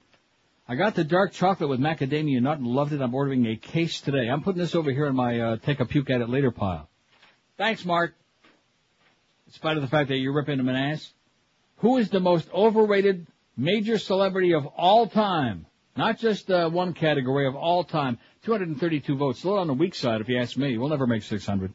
I 0.71 0.77
got 0.77 0.95
the 0.95 1.03
dark 1.03 1.33
chocolate 1.33 1.69
with 1.69 1.81
macadamia 1.81 2.41
nut 2.41 2.59
and 2.59 2.67
loved 2.69 2.93
it. 2.93 3.01
I'm 3.01 3.13
ordering 3.13 3.45
a 3.45 3.57
case 3.57 4.01
today. 4.03 4.29
I'm 4.29 4.41
putting 4.41 4.63
this 4.63 4.77
over 4.77 4.93
here 4.93 5.07
in 5.07 5.17
my, 5.17 5.41
uh, 5.41 5.57
take 5.57 5.81
a 5.81 5.85
puke 5.85 6.11
at 6.11 6.21
it 6.21 6.29
later 6.29 6.53
pile. 6.53 6.89
Thanks, 7.59 7.85
Mark. 7.85 8.15
In 9.49 9.53
spite 9.53 9.77
of 9.77 9.83
the 9.83 9.89
fact 9.89 10.11
that 10.11 10.19
you're 10.19 10.33
ripping 10.33 10.61
him 10.61 10.69
an 10.69 10.77
ass. 10.77 11.13
Who 11.79 11.97
is 11.97 12.09
the 12.09 12.21
most 12.21 12.49
overrated 12.53 13.27
major 13.57 13.99
celebrity 13.99 14.55
of 14.55 14.65
all 14.65 15.09
time? 15.09 15.67
Not 15.97 16.21
just 16.21 16.49
uh, 16.53 16.71
one 16.71 16.95
category 16.95 17.49
of 17.49 17.57
all 17.57 17.83
time. 17.83 18.21
232 18.45 19.17
votes. 19.17 19.43
A 19.43 19.49
little 19.49 19.61
on 19.61 19.67
the 19.67 19.75
weak 19.75 19.97
side, 19.97 20.21
if 20.21 20.29
you 20.29 20.39
ask 20.39 20.57
me. 20.57 20.79
We'll 20.79 20.91
never 20.91 21.09
make 21.09 21.25
600. 21.25 21.73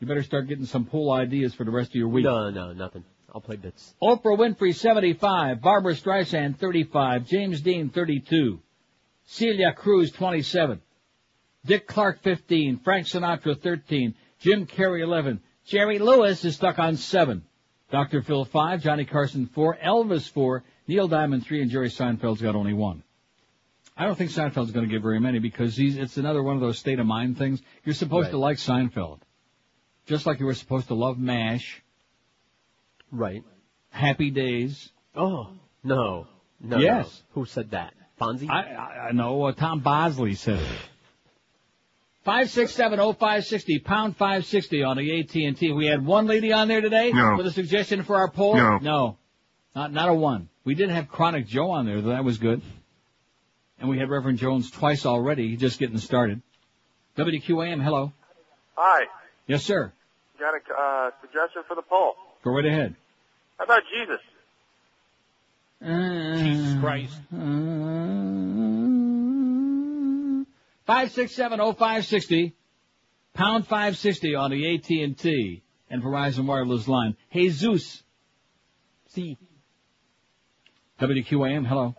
You 0.00 0.06
better 0.06 0.22
start 0.22 0.48
getting 0.48 0.66
some 0.66 0.84
pool 0.84 1.12
ideas 1.12 1.54
for 1.54 1.64
the 1.64 1.70
rest 1.70 1.92
of 1.92 1.94
your 1.94 2.08
week. 2.08 2.26
No, 2.26 2.50
no, 2.50 2.74
nothing. 2.74 3.04
I'll 3.34 3.40
play 3.40 3.56
bits. 3.56 3.94
Oprah 4.02 4.36
Winfrey, 4.38 4.74
75. 4.74 5.60
Barbra 5.60 5.94
Streisand, 5.94 6.56
35. 6.58 7.26
James 7.26 7.60
Dean, 7.60 7.90
32. 7.90 8.60
Celia 9.26 9.72
Cruz, 9.72 10.10
27. 10.12 10.80
Dick 11.64 11.86
Clark, 11.86 12.22
15. 12.22 12.78
Frank 12.78 13.06
Sinatra, 13.06 13.60
13. 13.60 14.14
Jim 14.38 14.66
Carrey, 14.66 15.02
11. 15.02 15.40
Jerry 15.66 15.98
Lewis 15.98 16.44
is 16.44 16.54
stuck 16.54 16.78
on 16.78 16.96
7. 16.96 17.42
Dr. 17.90 18.22
Phil, 18.22 18.44
5. 18.44 18.82
Johnny 18.82 19.04
Carson, 19.04 19.46
4. 19.46 19.78
Elvis, 19.84 20.30
4. 20.30 20.62
Neil 20.86 21.08
Diamond, 21.08 21.44
3. 21.44 21.62
And 21.62 21.70
Jerry 21.70 21.88
Seinfeld's 21.90 22.40
got 22.40 22.54
only 22.54 22.72
1. 22.72 23.02
I 23.98 24.04
don't 24.04 24.16
think 24.16 24.30
Seinfeld's 24.30 24.70
going 24.72 24.86
to 24.86 24.92
get 24.92 25.02
very 25.02 25.18
many 25.20 25.38
because 25.40 25.74
he's, 25.76 25.96
it's 25.96 26.16
another 26.18 26.42
one 26.42 26.54
of 26.54 26.60
those 26.60 26.78
state 26.78 27.00
of 27.00 27.06
mind 27.06 27.38
things. 27.38 27.60
You're 27.84 27.94
supposed 27.94 28.26
Right. 28.26 28.30
to 28.32 28.38
like 28.38 28.58
Seinfeld. 28.58 29.20
Just 30.06 30.26
like 30.26 30.38
you 30.38 30.46
were 30.46 30.54
supposed 30.54 30.88
to 30.88 30.94
love 30.94 31.18
MASH. 31.18 31.82
Right. 33.10 33.44
Happy 33.90 34.30
Days. 34.30 34.90
Oh, 35.14 35.50
no. 35.82 36.26
No. 36.60 36.78
Yes. 36.78 37.22
no. 37.34 37.40
Who 37.40 37.46
said 37.46 37.70
that? 37.70 37.94
Fonzie? 38.20 38.48
I, 38.50 38.74
I, 38.74 39.08
I 39.08 39.12
know. 39.12 39.44
Uh, 39.44 39.52
Tom 39.52 39.80
Bosley 39.80 40.34
said 40.34 40.58
it. 40.58 40.78
Five 42.24 42.50
six 42.50 42.72
seven 42.72 42.98
oh 42.98 43.12
five 43.12 43.44
sixty 43.44 43.78
pound 43.78 44.16
five 44.16 44.46
sixty 44.46 44.82
on 44.82 44.96
the 44.96 45.20
AT 45.20 45.32
and 45.36 45.56
T. 45.56 45.70
We 45.70 45.86
had 45.86 46.04
one 46.04 46.26
lady 46.26 46.52
on 46.52 46.66
there 46.66 46.80
today 46.80 47.12
No. 47.12 47.36
with 47.36 47.46
a 47.46 47.52
suggestion 47.52 48.02
for 48.02 48.16
our 48.16 48.28
poll. 48.28 48.56
No. 48.56 48.78
no, 48.78 49.18
not 49.76 49.92
not 49.92 50.08
a 50.08 50.14
one. 50.14 50.48
We 50.64 50.74
did 50.74 50.90
have 50.90 51.08
Chronic 51.08 51.46
Joe 51.46 51.70
on 51.70 51.86
there, 51.86 52.00
though 52.00 52.10
that 52.10 52.24
was 52.24 52.38
good. 52.38 52.62
And 53.78 53.88
we 53.88 53.98
had 53.98 54.10
Reverend 54.10 54.38
Jones 54.38 54.72
twice 54.72 55.06
already, 55.06 55.56
just 55.56 55.78
getting 55.78 55.98
started. 55.98 56.42
WQAM, 57.16 57.80
hello. 57.80 58.12
Hi. 58.74 59.06
Yes, 59.46 59.62
sir. 59.62 59.92
Got 60.40 60.54
a 60.54 60.58
uh, 60.74 61.10
suggestion 61.20 61.62
for 61.68 61.76
the 61.76 61.82
poll. 61.82 62.14
Go 62.46 62.52
right 62.52 62.64
ahead. 62.64 62.94
How 63.58 63.64
about 63.64 63.82
Jesus? 63.92 64.20
Mm. 65.82 66.44
Jesus 66.44 66.80
Christ. 66.80 67.18
Mm. 67.34 67.66
Five 70.86 71.10
six 71.10 71.34
seven 71.34 71.60
oh 71.60 71.72
five 71.72 72.06
sixty, 72.06 72.54
pound 73.34 73.66
five 73.66 73.96
sixty 73.96 74.36
on 74.36 74.52
the 74.52 74.76
AT 74.76 74.88
and 74.88 75.18
T 75.18 75.64
and 75.90 76.04
Verizon 76.04 76.46
wireless 76.46 76.86
line. 76.86 77.16
Jesus. 77.32 78.04
See. 79.08 79.36
WQAM, 81.00 81.66
hello. 81.66 81.96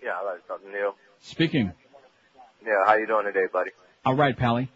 Yeah, 0.00 0.12
I 0.12 0.24
like 0.26 0.42
something 0.46 0.70
new. 0.70 0.94
Speaking. 1.22 1.72
Yeah, 2.64 2.84
how 2.86 2.94
you 2.94 3.08
doing 3.08 3.24
today, 3.24 3.46
buddy? 3.52 3.72
All 4.04 4.14
right, 4.14 4.36
Pally. 4.36 4.70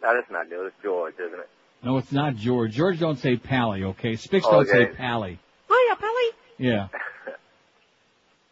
No, 0.00 0.14
that's 0.14 0.30
not 0.30 0.48
new. 0.48 0.66
It's 0.66 0.76
George, 0.84 1.14
isn't 1.18 1.40
it? 1.40 1.48
No, 1.82 1.96
it's 1.98 2.12
not 2.12 2.36
George. 2.36 2.72
George 2.72 2.98
don't 2.98 3.18
say 3.18 3.36
Pally, 3.36 3.84
okay? 3.84 4.16
Spicks 4.16 4.46
don't 4.46 4.66
say 4.66 4.82
Okay. 4.82 4.94
Pally. 4.96 5.38
Hiya, 5.68 5.96
Pally. 5.96 6.30
Yeah. 6.58 6.88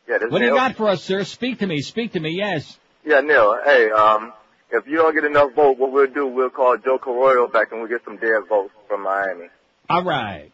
Yeah, 0.09 0.19
What 0.29 0.39
do 0.39 0.45
you 0.45 0.55
got 0.55 0.77
for 0.77 0.89
us, 0.89 1.03
sir? 1.03 1.25
Speak 1.25 1.59
to 1.59 1.67
me. 1.67 1.81
Speak 1.81 2.13
to 2.13 2.21
me. 2.21 2.31
Yes. 2.31 2.79
Yeah, 3.05 3.23
Neil. 3.23 3.59
Hey, 3.65 3.91
um, 3.91 4.33
if 4.71 4.87
you 4.87 4.99
don't 4.99 5.13
get 5.13 5.25
enough 5.25 5.53
vote, 5.55 5.79
what 5.79 5.91
we'll 5.91 6.07
do, 6.07 6.29
we'll 6.29 6.49
call 6.51 6.77
Joe 6.77 6.99
Carollo 6.99 7.49
back 7.49 7.73
and 7.73 7.81
we'll 7.81 7.91
get 7.91 8.05
some 8.05 8.17
dead 8.17 8.43
votes 8.49 8.73
from 8.87 9.03
Miami. 9.03 9.49
All 9.91 10.05
right. 10.05 10.53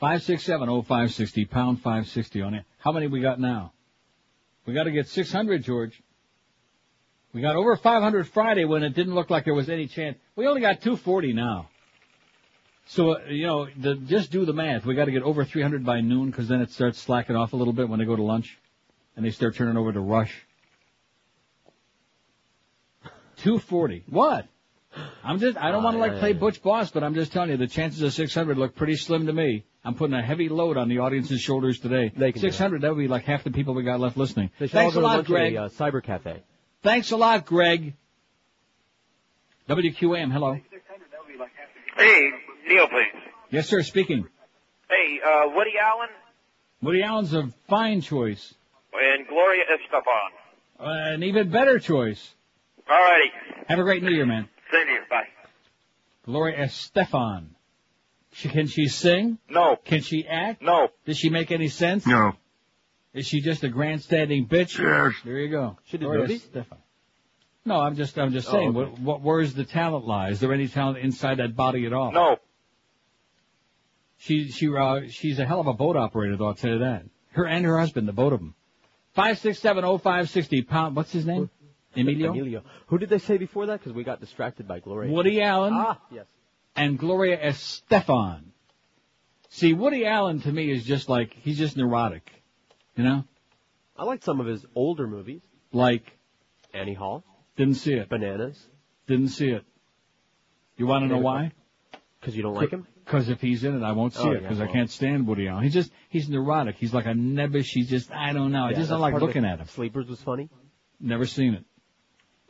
Five 0.00 0.22
six 0.22 0.44
seven 0.44 0.68
oh 0.68 0.82
five 0.82 1.14
sixty 1.14 1.46
pound 1.46 1.80
five 1.80 2.08
sixty 2.08 2.42
on 2.42 2.52
it. 2.54 2.64
How 2.78 2.92
many 2.92 3.06
we 3.06 3.20
got 3.22 3.40
now? 3.40 3.72
We 4.66 4.74
got 4.74 4.84
to 4.84 4.90
get 4.90 5.08
six 5.08 5.32
hundred, 5.32 5.62
George. 5.62 6.02
We 7.32 7.40
got 7.40 7.56
over 7.56 7.76
five 7.76 8.02
hundred 8.02 8.28
Friday 8.28 8.64
when 8.64 8.82
it 8.82 8.94
didn't 8.94 9.14
look 9.14 9.30
like 9.30 9.44
there 9.44 9.54
was 9.54 9.70
any 9.70 9.86
chance. 9.86 10.18
We 10.36 10.46
only 10.46 10.60
got 10.60 10.82
two 10.82 10.96
forty 10.96 11.32
now. 11.32 11.68
So 12.86 13.16
uh, 13.16 13.20
you 13.28 13.46
know, 13.46 13.68
the, 13.76 13.94
just 13.94 14.30
do 14.30 14.44
the 14.44 14.52
math. 14.52 14.84
We 14.84 14.94
got 14.94 15.06
to 15.06 15.12
get 15.12 15.22
over 15.22 15.44
three 15.44 15.62
hundred 15.62 15.84
by 15.84 16.00
noon 16.00 16.30
because 16.30 16.48
then 16.48 16.60
it 16.60 16.70
starts 16.70 16.98
slacking 16.98 17.36
off 17.36 17.54
a 17.54 17.56
little 17.56 17.72
bit 17.72 17.88
when 17.88 17.98
they 17.98 18.04
go 18.04 18.16
to 18.16 18.22
lunch, 18.22 18.58
and 19.16 19.24
they 19.24 19.30
start 19.30 19.56
turning 19.56 19.76
over 19.78 19.92
to 19.92 20.00
Rush. 20.00 20.34
Two 23.38 23.58
forty. 23.58 24.04
What? 24.08 24.46
I'm 25.24 25.38
just, 25.38 25.56
I 25.56 25.70
don't 25.70 25.82
want 25.82 25.94
to 25.94 26.00
like 26.00 26.18
play 26.18 26.34
Butch 26.34 26.62
Boss, 26.62 26.90
but 26.90 27.02
I'm 27.02 27.14
just 27.14 27.32
telling 27.32 27.48
you, 27.48 27.56
the 27.56 27.66
chances 27.66 28.02
of 28.02 28.12
600 28.12 28.58
look 28.58 28.76
pretty 28.76 28.96
slim 28.96 29.24
to 29.24 29.32
me. 29.32 29.64
I'm 29.82 29.94
putting 29.94 30.14
a 30.14 30.22
heavy 30.22 30.50
load 30.50 30.76
on 30.76 30.90
the 30.90 30.98
audience's 30.98 31.40
shoulders 31.40 31.78
today. 31.78 32.12
They 32.14 32.32
can 32.32 32.42
600, 32.42 32.82
that 32.82 32.90
would 32.90 33.00
be 33.00 33.08
like 33.08 33.24
half 33.24 33.42
the 33.42 33.50
people 33.50 33.72
we 33.72 33.84
got 33.84 34.00
left 34.00 34.18
listening. 34.18 34.50
They 34.58 34.68
Thanks 34.68 34.94
a 34.94 34.98
all 34.98 35.02
go 35.02 35.10
to 35.12 35.16
lot, 35.16 35.24
Greg. 35.24 35.54
a, 35.54 35.62
uh, 35.62 35.68
cyber 35.70 36.02
cafe. 36.02 36.42
Thanks 36.82 37.12
a 37.12 37.16
lot, 37.16 37.46
Greg. 37.46 37.94
WQAM, 39.68 40.32
hello. 40.32 40.58
Hey, 41.96 42.30
Neil, 42.66 42.88
please. 42.88 43.22
Yes, 43.50 43.68
sir, 43.68 43.82
speaking. 43.82 44.26
Hey, 44.88 45.20
uh, 45.24 45.48
Woody 45.54 45.72
Allen 45.80 46.08
Woody 46.82 47.02
Allen's 47.02 47.32
a 47.32 47.48
fine 47.68 48.00
choice. 48.00 48.54
and 48.92 49.26
Gloria 49.28 49.62
Estefan. 49.64 50.80
Uh, 50.80 51.14
an 51.14 51.22
even 51.22 51.50
better 51.50 51.78
choice. 51.78 52.34
All 52.90 52.98
righty. 52.98 53.30
Have 53.68 53.78
a 53.78 53.84
great 53.84 54.02
New 54.02 54.10
Year, 54.10 54.26
man. 54.26 54.48
Same 54.72 54.86
to 54.86 54.92
you. 54.92 55.00
Bye. 55.08 55.28
Gloria 56.26 56.66
Estefan. 56.66 57.46
She, 58.32 58.48
can 58.48 58.66
she 58.66 58.88
sing? 58.88 59.38
No. 59.48 59.76
Can 59.76 60.00
she 60.00 60.26
act? 60.26 60.62
No. 60.62 60.88
Does 61.06 61.18
she 61.18 61.30
make 61.30 61.52
any 61.52 61.68
sense? 61.68 62.06
No. 62.06 62.32
Is 63.14 63.26
she 63.26 63.40
just 63.40 63.62
a 63.62 63.68
grandstanding 63.68 64.46
bitch? 64.46 64.78
Yes. 64.78 65.14
There 65.24 65.38
you 65.38 65.48
go. 65.50 65.78
She 65.84 65.98
did 65.98 66.04
Gloria 66.06 66.22
movies? 66.22 66.46
Estefan. 66.46 66.78
No, 67.64 67.80
I'm 67.80 67.94
just, 67.94 68.18
I'm 68.18 68.32
just 68.32 68.48
Oh, 68.48 68.52
saying, 68.52 68.68
okay. 68.70 68.90
what, 68.90 68.98
what, 69.00 69.20
where's 69.22 69.54
the 69.54 69.64
talent 69.64 70.06
lie? 70.06 70.30
Is 70.30 70.40
there 70.40 70.52
any 70.52 70.66
talent 70.66 70.98
inside 70.98 71.38
that 71.38 71.54
body 71.54 71.86
at 71.86 71.92
all? 71.92 72.10
No. 72.10 72.38
She, 74.18 74.50
she, 74.50 74.68
uh, 74.74 75.02
she's 75.08 75.38
a 75.38 75.44
hell 75.44 75.60
of 75.60 75.66
a 75.66 75.72
boat 75.72 75.96
operator, 75.96 76.36
though, 76.36 76.46
I'll 76.46 76.54
tell 76.54 76.70
you 76.72 76.78
that. 76.80 77.04
Her 77.32 77.46
and 77.46 77.64
her 77.64 77.78
husband, 77.78 78.08
the 78.08 78.12
boat 78.12 78.32
of 78.32 78.40
them. 78.40 78.54
Five 79.14 79.38
six 79.38 79.58
seven 79.58 79.84
oh 79.84 79.98
five 79.98 80.30
sixty 80.30 80.62
pound. 80.62 80.96
What's 80.96 81.12
his 81.12 81.26
name? 81.26 81.50
Emilio. 81.94 82.30
Emilio. 82.30 82.62
Who 82.86 82.98
did 82.98 83.10
they 83.10 83.18
say 83.18 83.36
before 83.36 83.66
that? 83.66 83.80
Because 83.80 83.92
we 83.92 84.04
got 84.04 84.20
distracted 84.20 84.66
by 84.66 84.80
Gloria. 84.80 85.12
Woody 85.12 85.42
Allen. 85.42 85.74
Ah, 85.76 86.00
yes. 86.10 86.24
and 86.74 86.98
Gloria 86.98 87.36
Estefan. 87.36 88.44
See, 89.50 89.74
Woody 89.74 90.06
Allen 90.06 90.40
to 90.40 90.52
me 90.52 90.70
is 90.70 90.84
just 90.84 91.10
like 91.10 91.34
he's 91.34 91.58
just 91.58 91.76
neurotic, 91.76 92.30
you 92.96 93.04
know. 93.04 93.24
I 93.96 94.04
like 94.04 94.22
some 94.22 94.40
of 94.40 94.46
his 94.46 94.64
older 94.74 95.06
movies. 95.06 95.40
Like 95.72 96.04
Annie 96.74 96.94
Hall. 96.94 97.24
didn't 97.56 97.74
see 97.76 97.94
it, 97.94 98.08
Bananas. 98.08 98.58
didn't 99.06 99.28
see 99.28 99.48
it. 99.48 99.64
You 100.76 100.86
want 100.86 101.04
to 101.04 101.08
know 101.08 101.18
why? 101.20 101.52
Because 102.20 102.36
you 102.36 102.42
don't 102.42 102.54
like 102.54 102.70
him? 102.70 102.86
Because 103.04 103.28
if 103.28 103.40
he's 103.40 103.64
in 103.64 103.76
it, 103.76 103.84
I 103.84 103.92
won't 103.92 104.14
see 104.14 104.20
Oh, 104.22 104.30
it 104.30 104.34
yeah, 104.34 104.40
because 104.40 104.60
I 104.60 104.66
can't 104.68 104.90
stand 104.90 105.26
Woody 105.26 105.48
Allen. 105.48 105.64
He's 105.64 105.74
just 105.74 105.90
he's 106.08 106.28
neurotic. 106.28 106.76
He's 106.76 106.94
like 106.94 107.06
a 107.06 107.10
nebbish. 107.12 107.66
He's 107.66 107.88
just 107.90 108.10
I 108.12 108.32
don't 108.32 108.52
know. 108.52 108.64
I 108.64 108.70
Yeah, 108.70 108.76
just 108.76 108.90
don't 108.90 109.00
that's 109.00 109.02
like 109.02 109.12
part 109.12 109.22
looking 109.22 109.44
at 109.44 109.58
him. 109.58 109.66
Sleepers 109.68 110.06
was 110.08 110.20
funny. 110.20 110.48
Never 111.00 111.26
seen 111.26 111.54
it. 111.54 111.64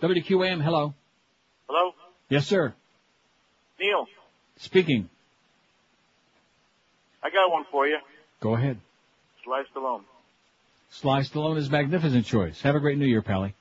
WQAM, 0.03 0.63
hello. 0.63 0.95
Hello? 1.69 1.93
Yes, 2.29 2.47
sir. 2.47 2.75
Neil, 3.81 4.07
Speaking. 4.59 5.09
I 7.23 7.31
got 7.31 7.51
one 7.51 7.65
for 7.71 7.87
you. 7.87 7.99
Go 8.41 8.55
ahead. 8.55 8.79
Sly 9.45 9.63
Stallone. 9.75 10.03
Sly 10.93 11.21
Stallone 11.21 11.57
is 11.57 11.69
a 11.69 11.71
magnificent 11.71 12.27
choice. 12.27 12.61
Have 12.61 12.75
a 12.75 12.81
great 12.81 12.99
New 12.99 13.07
Year, 13.07 13.23
Pally. 13.23 13.55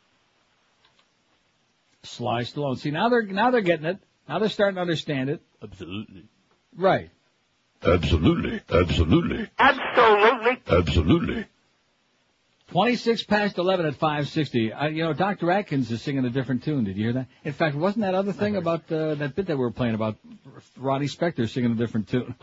Sly 2.04 2.42
Stallone. 2.42 2.78
See, 2.78 2.92
now 2.92 3.08
they're 3.08 3.24
now 3.24 3.52
they're 3.52 3.62
getting 3.62 3.86
it. 3.86 4.00
Now 4.28 4.40
they're 4.40 4.50
starting 4.50 4.76
to 4.76 4.82
understand 4.82 5.30
it. 5.30 5.42
Absolutely. 5.64 6.26
Right. 6.76 7.10
Absolutely. 7.84 8.62
Absolutely. 8.70 9.50
Absolutely. 9.58 10.58
Absolutely. 10.70 11.46
26 12.72 13.24
past 13.24 13.58
11 13.58 13.86
at 13.86 13.96
560. 13.96 14.74
Uh, 14.74 14.88
you 14.88 15.04
know, 15.04 15.14
Dr. 15.14 15.52
Atkins 15.52 15.92
is 15.92 16.02
singing 16.02 16.26
a 16.26 16.30
different 16.30 16.64
tune. 16.64 16.84
Did 16.86 16.98
you 16.98 17.04
hear 17.04 17.14
that? 17.14 17.28
In 17.44 17.54
fact, 17.54 17.76
wasn't 17.76 18.04
that 18.04 18.16
other 18.16 18.34
thing 18.34 18.56
about 18.56 18.92
uh, 18.92 19.16
that 19.16 19.36
bit 19.36 19.48
that 19.48 19.58
we 19.58 19.62
were 19.62 19.72
playing 19.72 19.96
about 19.96 20.18
Ronnie 20.78 21.08
Spector 21.08 21.50
singing 21.50 21.72
a 21.72 21.76
different 21.76 22.10
tune? 22.10 22.36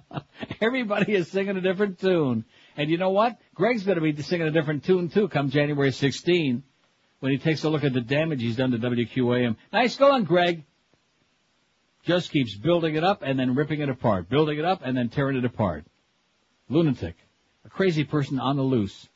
Everybody 0.60 1.14
is 1.14 1.30
singing 1.30 1.56
a 1.56 1.60
different 1.60 1.98
tune. 2.00 2.44
And 2.76 2.90
you 2.90 2.98
know 2.98 3.10
what? 3.10 3.38
Greg's 3.54 3.84
going 3.84 3.96
to 3.96 4.02
be 4.02 4.22
singing 4.22 4.46
a 4.46 4.50
different 4.50 4.84
tune 4.84 5.08
too 5.08 5.28
come 5.28 5.50
January 5.50 5.92
16 5.92 6.62
when 7.20 7.32
he 7.32 7.38
takes 7.38 7.64
a 7.64 7.70
look 7.70 7.84
at 7.84 7.92
the 7.92 8.00
damage 8.00 8.42
he's 8.42 8.56
done 8.56 8.70
to 8.72 8.78
WQAM. 8.78 9.56
Nice 9.72 9.96
going, 9.96 10.24
Greg. 10.24 10.64
Just 12.04 12.30
keeps 12.30 12.54
building 12.54 12.94
it 12.94 13.02
up 13.02 13.22
and 13.22 13.38
then 13.38 13.54
ripping 13.54 13.80
it 13.80 13.88
apart. 13.88 14.28
Building 14.28 14.58
it 14.58 14.64
up 14.64 14.80
and 14.84 14.96
then 14.96 15.08
tearing 15.08 15.36
it 15.36 15.44
apart. 15.44 15.84
Lunatic. 16.68 17.16
A 17.64 17.68
crazy 17.68 18.04
person 18.04 18.38
on 18.38 18.56
the 18.56 18.62
loose. 18.62 19.08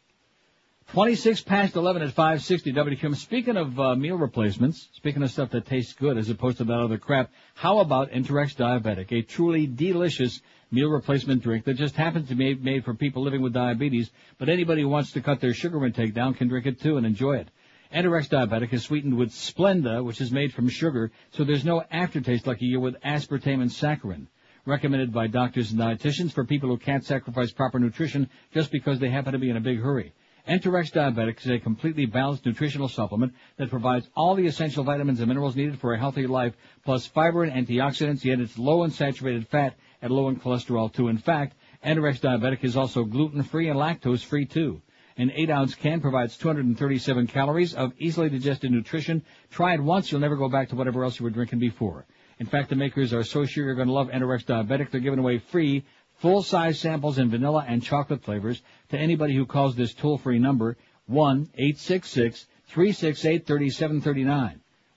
26 0.92 1.42
past 1.42 1.76
11 1.76 2.02
at 2.02 2.08
560 2.08 2.72
WQAM. 2.72 3.14
Speaking 3.14 3.56
of 3.56 3.78
uh, 3.78 3.94
meal 3.94 4.16
replacements, 4.16 4.88
speaking 4.94 5.22
of 5.22 5.30
stuff 5.30 5.50
that 5.50 5.66
tastes 5.66 5.92
good 5.92 6.18
as 6.18 6.28
opposed 6.30 6.58
to 6.58 6.64
that 6.64 6.80
other 6.80 6.98
crap, 6.98 7.30
how 7.54 7.78
about 7.78 8.10
Enterex 8.10 8.56
Diabetic, 8.56 9.12
a 9.12 9.22
truly 9.22 9.68
delicious 9.68 10.40
meal 10.70 10.88
replacement 10.88 11.42
drink 11.42 11.64
that 11.64 11.74
just 11.74 11.96
happens 11.96 12.28
to 12.28 12.34
be 12.34 12.54
made 12.54 12.84
for 12.84 12.94
people 12.94 13.22
living 13.22 13.42
with 13.42 13.52
diabetes, 13.52 14.10
but 14.38 14.48
anybody 14.48 14.82
who 14.82 14.88
wants 14.88 15.12
to 15.12 15.20
cut 15.20 15.40
their 15.40 15.54
sugar 15.54 15.84
intake 15.84 16.14
down 16.14 16.34
can 16.34 16.48
drink 16.48 16.66
it 16.66 16.80
too 16.80 16.96
and 16.96 17.06
enjoy 17.06 17.36
it. 17.36 17.48
Enterex 17.94 18.28
Diabetic 18.28 18.72
is 18.72 18.84
sweetened 18.84 19.16
with 19.16 19.30
Splenda, 19.30 20.04
which 20.04 20.20
is 20.20 20.30
made 20.30 20.52
from 20.52 20.68
sugar, 20.68 21.10
so 21.32 21.42
there's 21.42 21.64
no 21.64 21.82
aftertaste 21.90 22.46
like 22.46 22.62
you 22.62 22.70
get 22.70 22.80
with 22.80 23.00
aspartame 23.00 23.62
and 23.62 23.70
saccharin. 23.70 24.28
Recommended 24.64 25.12
by 25.12 25.26
doctors 25.26 25.72
and 25.72 25.80
dietitians 25.80 26.30
for 26.30 26.44
people 26.44 26.68
who 26.68 26.76
can't 26.76 27.04
sacrifice 27.04 27.50
proper 27.50 27.80
nutrition 27.80 28.28
just 28.54 28.70
because 28.70 29.00
they 29.00 29.10
happen 29.10 29.32
to 29.32 29.40
be 29.40 29.50
in 29.50 29.56
a 29.56 29.60
big 29.60 29.80
hurry. 29.80 30.12
Enterex 30.48 30.92
Diabetic 30.92 31.40
is 31.40 31.50
a 31.50 31.58
completely 31.58 32.06
balanced 32.06 32.46
nutritional 32.46 32.88
supplement 32.88 33.34
that 33.56 33.70
provides 33.70 34.08
all 34.14 34.36
the 34.36 34.46
essential 34.46 34.84
vitamins 34.84 35.18
and 35.18 35.28
minerals 35.28 35.56
needed 35.56 35.80
for 35.80 35.92
a 35.92 35.98
healthy 35.98 36.26
life, 36.26 36.54
plus 36.84 37.06
fiber 37.06 37.42
and 37.42 37.66
antioxidants, 37.66 38.24
yet 38.24 38.38
it's 38.38 38.56
low 38.56 38.84
in 38.84 38.90
saturated 38.90 39.48
fat 39.48 39.76
and 40.02 40.12
low 40.12 40.28
in 40.28 40.36
cholesterol 40.36 40.92
too. 40.92 41.08
In 41.08 41.18
fact, 41.18 41.56
Enterex 41.84 42.20
Diabetic 42.20 42.64
is 42.64 42.76
also 42.76 43.04
gluten-free 43.04 43.68
and 43.68 43.78
lactose-free 43.78 44.46
too. 44.46 44.82
An 45.16 45.30
8 45.34 45.50
ounce 45.50 45.74
can 45.74 46.00
provides 46.00 46.36
237 46.36 47.26
calories 47.26 47.74
of 47.74 47.92
easily 47.98 48.30
digested 48.30 48.70
nutrition. 48.70 49.22
Try 49.50 49.74
it 49.74 49.80
once, 49.80 50.10
you'll 50.10 50.20
never 50.20 50.36
go 50.36 50.48
back 50.48 50.68
to 50.70 50.76
whatever 50.76 51.04
else 51.04 51.18
you 51.18 51.24
were 51.24 51.30
drinking 51.30 51.58
before. 51.58 52.06
In 52.38 52.46
fact, 52.46 52.70
the 52.70 52.76
makers 52.76 53.12
are 53.12 53.22
so 53.22 53.44
sure 53.44 53.64
you're 53.64 53.74
going 53.74 53.88
to 53.88 53.94
love 53.94 54.08
Enterex 54.08 54.44
Diabetic, 54.44 54.90
they're 54.90 55.00
giving 55.00 55.18
away 55.18 55.38
free 55.38 55.84
full-size 56.20 56.78
samples 56.78 57.18
in 57.18 57.30
vanilla 57.30 57.64
and 57.66 57.82
chocolate 57.82 58.22
flavors 58.22 58.62
to 58.90 58.98
anybody 58.98 59.34
who 59.34 59.46
calls 59.46 59.76
this 59.76 59.94
toll-free 59.94 60.38
number 60.38 60.76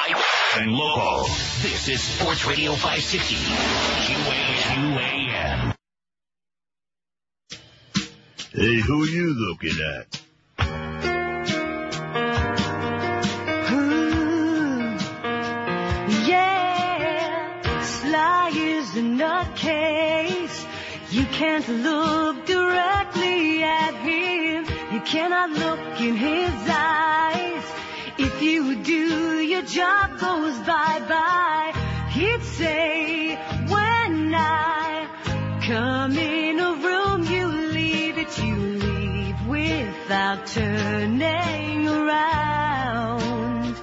and 0.58 0.72
local. 0.72 1.24
This 1.62 1.88
is 1.88 2.02
Sports 2.02 2.46
Radio 2.46 2.74
560. 2.74 3.36
QAQAM. 4.16 5.74
Hey, 8.52 8.82
who 8.82 9.06
you 9.06 9.34
looking 9.34 9.80
at? 9.82 10.22
Hmm. 13.70 13.74
Ooh, 13.74 14.98
Yeah, 16.28 17.82
Sly 17.82 18.52
is 18.54 18.96
a 18.98 19.02
nutcase. 19.02 20.66
You 21.12 21.26
can't 21.28 21.68
look 21.70 22.46
directly 22.46 23.64
at 23.64 23.94
him. 23.96 24.66
You 24.94 25.00
cannot 25.02 25.52
look 25.52 26.02
in 26.02 26.16
his 26.18 26.52
eyes. 26.68 27.64
If 28.24 28.42
you 28.44 28.76
do, 28.84 29.40
your 29.42 29.64
job 29.64 30.20
goes 30.20 30.56
bye-bye. 30.60 31.74
He'd 32.12 32.44
say, 32.44 33.36
when 33.68 34.36
I 34.36 35.08
come 35.66 36.16
in 36.18 36.60
a 36.60 36.74
room, 36.76 37.24
you 37.26 37.48
leave 37.48 38.20
it, 38.20 38.38
you 38.38 38.56
leave 38.56 39.48
without 39.48 40.46
turning 40.46 41.88
around. 41.88 43.76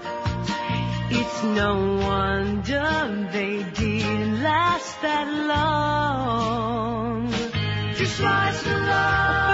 It's 1.11 1.43
no 1.43 1.97
wonder 1.97 3.29
they 3.33 3.65
didn't 3.75 4.43
last 4.43 5.03
that 5.03 5.27
long. 5.53 7.29
Just 7.97 8.17
slice 8.17 8.63
the 8.63 8.71
love, 8.71 9.48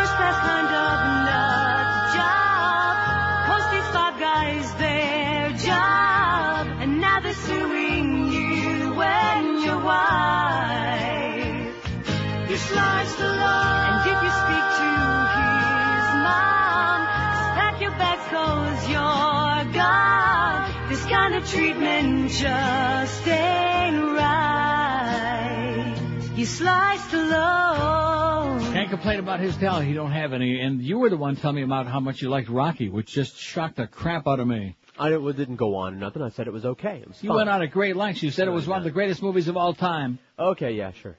treatment 21.47 22.31
just 22.31 23.27
ain't 23.29 24.03
right. 24.16 25.95
You 26.37 26.47
slice 26.47 27.05
the 27.11 27.19
loaf. 27.19 28.62
Can't 28.73 28.91
complain 28.91 29.19
about 29.21 29.41
his 29.41 29.57
talent. 29.57 29.87
He 29.87 29.95
don't 29.95 30.11
have 30.12 30.33
any. 30.33 30.61
And 30.61 30.83
you 30.83 30.99
were 30.99 31.11
the 31.11 31.16
one 31.16 31.37
telling 31.37 31.57
me 31.57 31.62
about 31.62 31.87
how 31.87 32.01
much 32.01 32.23
you 32.23 32.29
liked 32.29 32.49
Rocky, 32.49 32.89
which 32.89 33.09
just 33.12 33.37
shocked 33.37 33.77
the 33.77 33.87
crap 33.87 34.27
out 34.27 34.41
of 34.41 34.47
me. 34.49 34.77
I 34.99 35.09
didn't, 35.11 35.57
go 35.57 35.75
on 35.77 35.95
or 35.95 35.97
nothing. 35.97 36.23
I 36.23 36.29
said 36.31 36.47
it 36.47 36.53
was 36.53 36.65
okay. 36.65 36.99
It 37.03 37.09
was 37.09 37.21
You 37.23 37.29
fine. 37.29 37.37
went 37.39 37.49
on 37.51 37.62
at 37.62 37.71
great 37.73 37.97
lengths. 37.97 38.23
You 38.23 38.31
said 38.31 38.47
it 38.47 38.53
was 38.53 38.66
one 38.69 38.79
of 38.79 38.85
the 38.85 38.91
greatest 38.93 39.23
movies 39.23 39.49
of 39.49 39.57
all 39.57 39.75
time. 39.75 40.19
Okay, 40.39 40.73
yeah, 40.73 40.93
sure. 40.93 41.16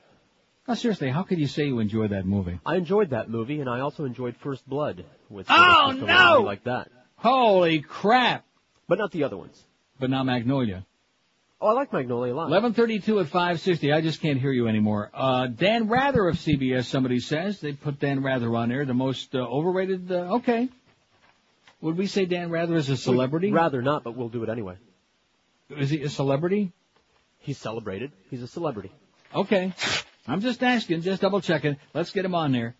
Now, 0.68 0.76
seriously, 0.76 1.10
how 1.10 1.24
could 1.24 1.40
you 1.40 1.48
say 1.48 1.66
you 1.68 1.80
enjoyed 1.80 2.12
that 2.12 2.26
movie? 2.26 2.60
I 2.66 2.76
enjoyed 2.78 3.10
that 3.12 3.30
movie, 3.30 3.60
and 3.60 3.70
I 3.70 3.82
also 3.82 4.06
enjoyed 4.06 4.36
First 4.38 4.68
Blood 4.68 5.04
with 5.30 5.46
Oh, 5.50 5.92
no! 5.96 6.42
Like 6.42 6.64
that. 6.64 6.90
Holy 7.18 7.82
crap! 7.82 8.46
But 8.88 8.98
not 8.98 9.12
the 9.12 9.24
other 9.26 9.38
ones. 9.38 9.62
But 10.00 10.10
now 10.10 10.24
Magnolia. 10.24 10.86
Oh, 11.62 11.68
I 11.68 11.72
like 11.72 11.94
Magnolia 11.94 12.34
a 12.34 12.36
lot. 12.36 12.50
1132 12.50 13.22
at 13.22 13.28
560. 13.28 13.94
I 13.94 14.02
just 14.02 14.22
can't 14.22 14.40
hear 14.40 14.52
you 14.52 14.68
anymore. 14.68 15.10
Uh, 15.14 15.48
Dan 15.48 15.88
Rather 15.88 16.28
of 16.28 16.36
CBS, 16.36 16.86
somebody 16.86 17.20
says. 17.20 17.62
They 17.62 17.74
put 17.74 18.00
Dan 18.00 18.22
Rather 18.22 18.54
on 18.56 18.72
air, 18.72 18.86
The 18.86 18.94
most 18.94 19.34
uh, 19.34 19.40
overrated, 19.40 20.12
uh, 20.12 20.36
okay. 20.36 20.70
Would 21.82 21.98
we 21.98 22.08
say 22.08 22.26
Dan 22.26 22.50
Rather 22.50 22.76
is 22.76 22.90
a 22.90 22.98
celebrity? 22.98 23.48
We'd 23.48 23.58
rather 23.58 23.82
not, 23.82 24.04
but 24.04 24.16
we'll 24.16 24.30
do 24.30 24.44
it 24.44 24.50
anyway. 24.50 24.76
Is 25.70 25.90
he 25.90 26.02
a 26.02 26.10
celebrity? 26.10 26.72
He's 27.40 27.58
celebrated. 27.58 28.12
He's 28.30 28.44
a 28.44 28.48
celebrity. 28.48 28.92
Okay. 29.34 29.74
I'm 30.28 30.42
just 30.42 30.62
asking, 30.64 31.02
just 31.02 31.22
double 31.22 31.42
checking. 31.42 31.78
Let's 31.94 32.12
get 32.12 32.26
him 32.26 32.36
on 32.36 32.52
there. 32.52 32.76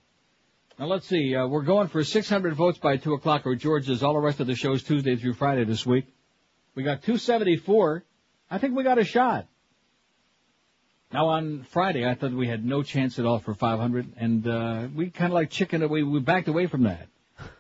Now 0.78 0.88
let's 0.88 1.08
see, 1.08 1.36
uh, 1.36 1.48
we're 1.48 1.64
going 1.64 1.88
for 1.88 2.04
600 2.04 2.54
votes 2.56 2.78
by 2.78 2.98
2 2.98 3.14
o'clock, 3.14 3.44
or 3.46 3.56
George 3.56 3.90
all 4.04 4.14
the 4.14 4.20
rest 4.20 4.42
of 4.42 4.48
the 4.48 4.56
shows 4.56 4.84
Tuesday 4.84 5.16
through 5.16 5.34
Friday 5.36 5.64
this 5.64 5.86
week. 5.86 6.06
We 6.76 6.84
got 6.84 7.03
274. 7.03 8.03
I 8.52 8.57
think 8.57 8.76
we 8.76 8.84
got 8.84 8.99
a 8.99 9.06
shot. 9.06 9.47
Now 11.11 11.30
on 11.30 11.65
Friday, 11.72 12.06
I 12.06 12.15
thought 12.15 12.34
we 12.34 12.47
had 12.47 12.65
no 12.65 12.84
chance 12.84 13.18
at 13.19 13.26
all 13.26 13.39
for 13.39 13.53
500, 13.53 14.14
and 14.18 14.47
uh, 14.47 14.88
we 14.93 15.10
kind 15.10 15.31
of 15.31 15.35
like 15.35 15.49
chicken 15.49 15.81
away. 15.81 16.03
We 16.03 16.19
backed 16.19 16.49
away 16.49 16.68
from 16.68 16.84
that, 16.84 17.07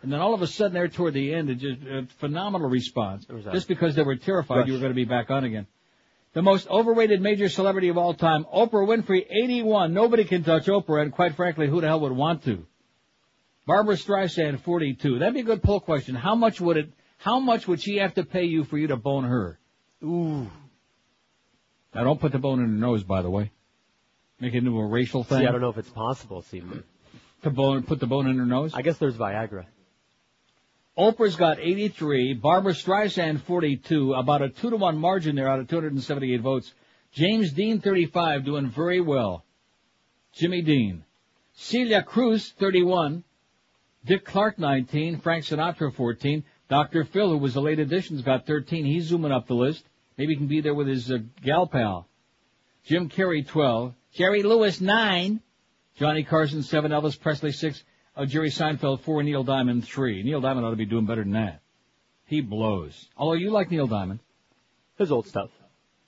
and 0.01 0.11
then 0.11 0.19
all 0.19 0.33
of 0.33 0.41
a 0.41 0.47
sudden, 0.47 0.73
there 0.73 0.87
toward 0.89 1.13
the 1.13 1.33
end, 1.33 1.49
it 1.49 1.55
just 1.55 1.81
a 1.83 2.07
phenomenal 2.19 2.69
response. 2.69 3.25
Just 3.53 3.69
because 3.69 3.95
they 3.95 4.03
were 4.03 4.17
terrified 4.17 4.57
Rush. 4.57 4.67
you 4.67 4.73
were 4.73 4.79
going 4.79 4.91
to 4.91 4.95
be 4.95 5.05
back 5.05 5.29
on 5.29 5.45
again. 5.45 5.67
The 6.33 6.41
most 6.41 6.67
overrated 6.67 7.21
major 7.21 7.47
celebrity 7.47 7.87
of 7.87 7.97
all 7.97 8.13
time, 8.13 8.45
Oprah 8.53 8.85
Winfrey, 8.85 9.25
81. 9.29 9.93
Nobody 9.93 10.25
can 10.25 10.43
touch 10.43 10.65
Oprah, 10.65 11.01
and 11.01 11.13
quite 11.13 11.35
frankly, 11.35 11.69
who 11.69 11.79
the 11.79 11.87
hell 11.87 12.01
would 12.01 12.11
want 12.11 12.43
to? 12.43 12.65
Barbra 13.65 13.95
Streisand, 13.95 14.59
42. 14.59 15.19
That'd 15.19 15.33
be 15.33 15.39
a 15.39 15.43
good 15.43 15.63
poll 15.63 15.79
question. 15.79 16.13
How 16.13 16.35
much 16.35 16.59
would 16.59 16.75
it? 16.75 16.89
How 17.25 17.39
much 17.39 17.67
would 17.67 17.81
she 17.81 17.97
have 17.97 18.13
to 18.13 18.23
pay 18.23 18.43
you 18.43 18.65
for 18.65 18.77
you 18.77 18.85
to 18.89 18.97
bone 18.97 19.23
her? 19.23 19.57
Ooh. 20.03 20.47
Now 21.95 22.03
don't 22.03 22.21
put 22.21 22.31
the 22.31 22.37
bone 22.37 22.59
in 22.59 22.67
her 22.67 22.87
nose, 22.87 23.03
by 23.03 23.23
the 23.23 23.31
way. 23.31 23.51
Make 24.39 24.53
it 24.53 24.59
into 24.59 24.77
a 24.77 24.85
racial 24.85 25.23
thing. 25.23 25.39
See, 25.39 25.47
I 25.47 25.51
don't 25.51 25.59
know 25.59 25.69
if 25.69 25.79
it's 25.79 25.89
possible, 25.89 26.43
see. 26.43 26.61
To 27.41 27.49
bone, 27.49 27.81
put 27.81 27.99
the 27.99 28.05
bone 28.05 28.27
in 28.27 28.37
her 28.37 28.45
nose. 28.45 28.75
I 28.75 28.83
guess 28.83 28.99
there's 28.99 29.17
Viagra. 29.17 29.65
Oprah's 30.95 31.35
got 31.35 31.59
83, 31.59 32.35
Barbra 32.35 32.73
Streisand 32.73 33.41
42, 33.41 34.13
about 34.13 34.43
a 34.43 34.49
2 34.49 34.69
to 34.69 34.75
1 34.75 34.95
margin 34.95 35.35
there 35.35 35.49
out 35.49 35.59
of 35.59 35.67
278 35.67 36.41
votes. 36.41 36.71
James 37.11 37.51
Dean 37.53 37.81
35, 37.81 38.45
doing 38.45 38.69
very 38.69 39.01
well. 39.01 39.43
Jimmy 40.31 40.61
Dean. 40.61 41.03
Celia 41.55 42.03
Cruz 42.03 42.53
31, 42.59 43.23
Dick 44.05 44.25
Clark 44.25 44.59
19, 44.59 45.21
Frank 45.21 45.43
Sinatra 45.45 45.91
14, 45.91 46.43
Dr. 46.69 47.05
Phil, 47.05 47.29
who 47.29 47.37
was 47.37 47.55
a 47.55 47.61
late 47.61 47.79
addition, 47.79 48.15
has 48.15 48.25
got 48.25 48.47
13. 48.47 48.85
He's 48.85 49.05
zooming 49.05 49.31
up 49.31 49.47
the 49.47 49.53
list. 49.53 49.83
Maybe 50.17 50.33
he 50.33 50.37
can 50.37 50.47
be 50.47 50.61
there 50.61 50.73
with 50.73 50.87
his 50.87 51.11
uh, 51.11 51.17
gal 51.43 51.67
pal. 51.67 52.07
Jim 52.85 53.09
Carrey 53.09 53.47
12, 53.47 53.93
Jerry 54.13 54.43
Lewis 54.43 54.79
9, 54.79 55.41
Johnny 55.97 56.23
Carson 56.23 56.63
7, 56.63 56.91
Elvis 56.91 57.19
Presley 57.19 57.51
6, 57.51 57.83
uh, 58.15 58.25
Jerry 58.25 58.49
Seinfeld 58.49 59.01
4, 59.01 59.23
Neil 59.23 59.43
Diamond 59.43 59.85
3. 59.85 60.23
Neil 60.23 60.41
Diamond 60.41 60.65
ought 60.65 60.71
to 60.71 60.75
be 60.75 60.85
doing 60.85 61.05
better 61.05 61.23
than 61.23 61.33
that. 61.33 61.61
He 62.25 62.41
blows. 62.41 63.07
Although 63.17 63.33
you 63.33 63.51
like 63.51 63.71
Neil 63.71 63.87
Diamond. 63.87 64.19
His 64.97 65.11
old 65.11 65.27
stuff. 65.27 65.49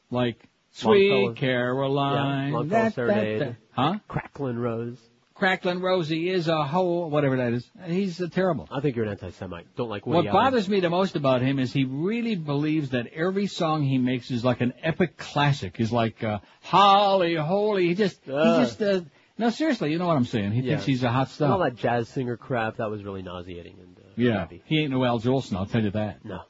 Like 0.09 0.47
Longfellow. 0.83 1.33
Sweet 1.33 1.35
Caroline. 1.37 2.47
Yeah, 2.47 2.57
Longfellow 2.57 2.63
that, 2.63 2.83
that, 2.83 2.93
Serenade. 2.95 3.41
that. 3.41 3.55
Huh? 3.71 3.99
Cracklin' 4.07 4.57
Rose. 4.57 4.99
Cracklin' 5.37 5.81
Rosie 5.81 6.29
is 6.29 6.47
a 6.47 6.63
hoe, 6.63 7.07
whatever 7.07 7.37
that 7.37 7.53
is. 7.53 7.69
He's 7.85 8.19
uh, 8.21 8.27
terrible. 8.27 8.67
I 8.71 8.79
think 8.81 8.95
you're 8.95 9.05
an 9.05 9.11
anti-Semite. 9.11 9.75
Don't 9.75 9.89
like 9.89 10.05
Woody 10.05 10.15
What 10.17 10.27
Allen. 10.27 10.43
bothers 10.45 10.67
me 10.67 10.79
the 10.79 10.89
most 10.89 11.15
about 11.15 11.41
him 11.41 11.59
is 11.59 11.71
he 11.71 11.85
really 11.85 12.35
believes 12.35 12.89
that 12.89 13.07
every 13.13 13.47
song 13.47 13.83
he 13.83 13.97
makes 13.99 14.31
is 14.31 14.43
like 14.43 14.61
an 14.61 14.73
epic 14.81 15.17
classic. 15.17 15.79
Is 15.79 15.91
like 15.91 16.23
uh, 16.23 16.39
Holly 16.61 17.35
Holy. 17.35 17.87
He 17.87 17.93
just 17.93 18.19
he 18.25 18.31
just 18.31 18.81
uh, 18.81 19.01
no 19.37 19.49
seriously. 19.51 19.91
You 19.91 19.99
know 19.99 20.07
what 20.07 20.17
I'm 20.17 20.25
saying? 20.25 20.51
He 20.53 20.61
Yeah. 20.61 20.71
thinks 20.71 20.85
he's 20.85 21.03
a 21.03 21.09
hot 21.11 21.29
And 21.39 21.51
all 21.51 21.59
that 21.59 21.75
jazz 21.75 22.09
singer 22.09 22.35
crap, 22.37 22.77
that 22.77 22.89
was 22.89 23.03
really 23.03 23.21
nauseating. 23.21 23.77
And 23.79 23.97
uh, 23.97 24.01
Yeah, 24.15 24.37
crappy. 24.37 24.63
he 24.65 24.81
ain't 24.81 24.91
no 24.91 25.03
Al 25.05 25.19
Jolson. 25.19 25.55
I'll 25.57 25.65
tell 25.67 25.83
you 25.83 25.91
that. 25.91 26.25
No. 26.25 26.41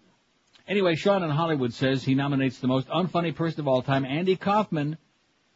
Anyway, 0.68 0.96
Sean 0.96 1.24
in 1.24 1.30
Hollywood 1.30 1.74
says 1.74 2.04
he 2.04 2.14
nominates 2.16 2.60
the 2.60 2.68
most 2.68 2.88
unfunny 2.90 3.34
person 3.36 3.62
of 3.62 3.68
all 3.68 3.82
time, 3.82 4.06
Andy 4.06 4.36
Kaufman. 4.36 4.98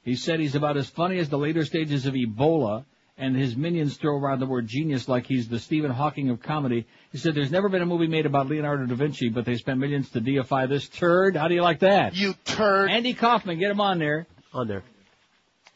He 0.03 0.15
said 0.15 0.39
he's 0.39 0.55
about 0.55 0.77
as 0.77 0.89
funny 0.89 1.17
as 1.19 1.29
the 1.29 1.37
later 1.37 1.63
stages 1.65 2.05
of 2.05 2.13
Ebola 2.13 2.85
and 3.17 3.35
his 3.35 3.55
minions 3.55 3.97
throw 3.97 4.17
around 4.17 4.39
the 4.39 4.45
word 4.45 4.67
genius 4.67 5.07
like 5.07 5.27
he's 5.27 5.47
the 5.47 5.59
Stephen 5.59 5.91
Hawking 5.91 6.29
of 6.29 6.41
comedy. 6.41 6.87
He 7.11 7.17
said 7.17 7.35
there's 7.35 7.51
never 7.51 7.69
been 7.69 7.81
a 7.81 7.85
movie 7.85 8.07
made 8.07 8.25
about 8.25 8.47
Leonardo 8.47 8.85
da 8.85 8.95
Vinci, 8.95 9.29
but 9.29 9.45
they 9.45 9.55
spent 9.55 9.79
millions 9.79 10.09
to 10.11 10.19
deify 10.21 10.65
this 10.65 10.87
turd. 10.89 11.35
How 11.35 11.47
do 11.47 11.53
you 11.55 11.61
like 11.61 11.79
that? 11.79 12.15
You 12.15 12.33
turd. 12.45 12.89
Andy 12.89 13.13
Kaufman, 13.13 13.59
get 13.59 13.71
him 13.71 13.81
on 13.81 13.99
there. 13.99 14.27
On 14.53 14.67
there. 14.67 14.83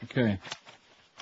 Okay. 0.06 0.40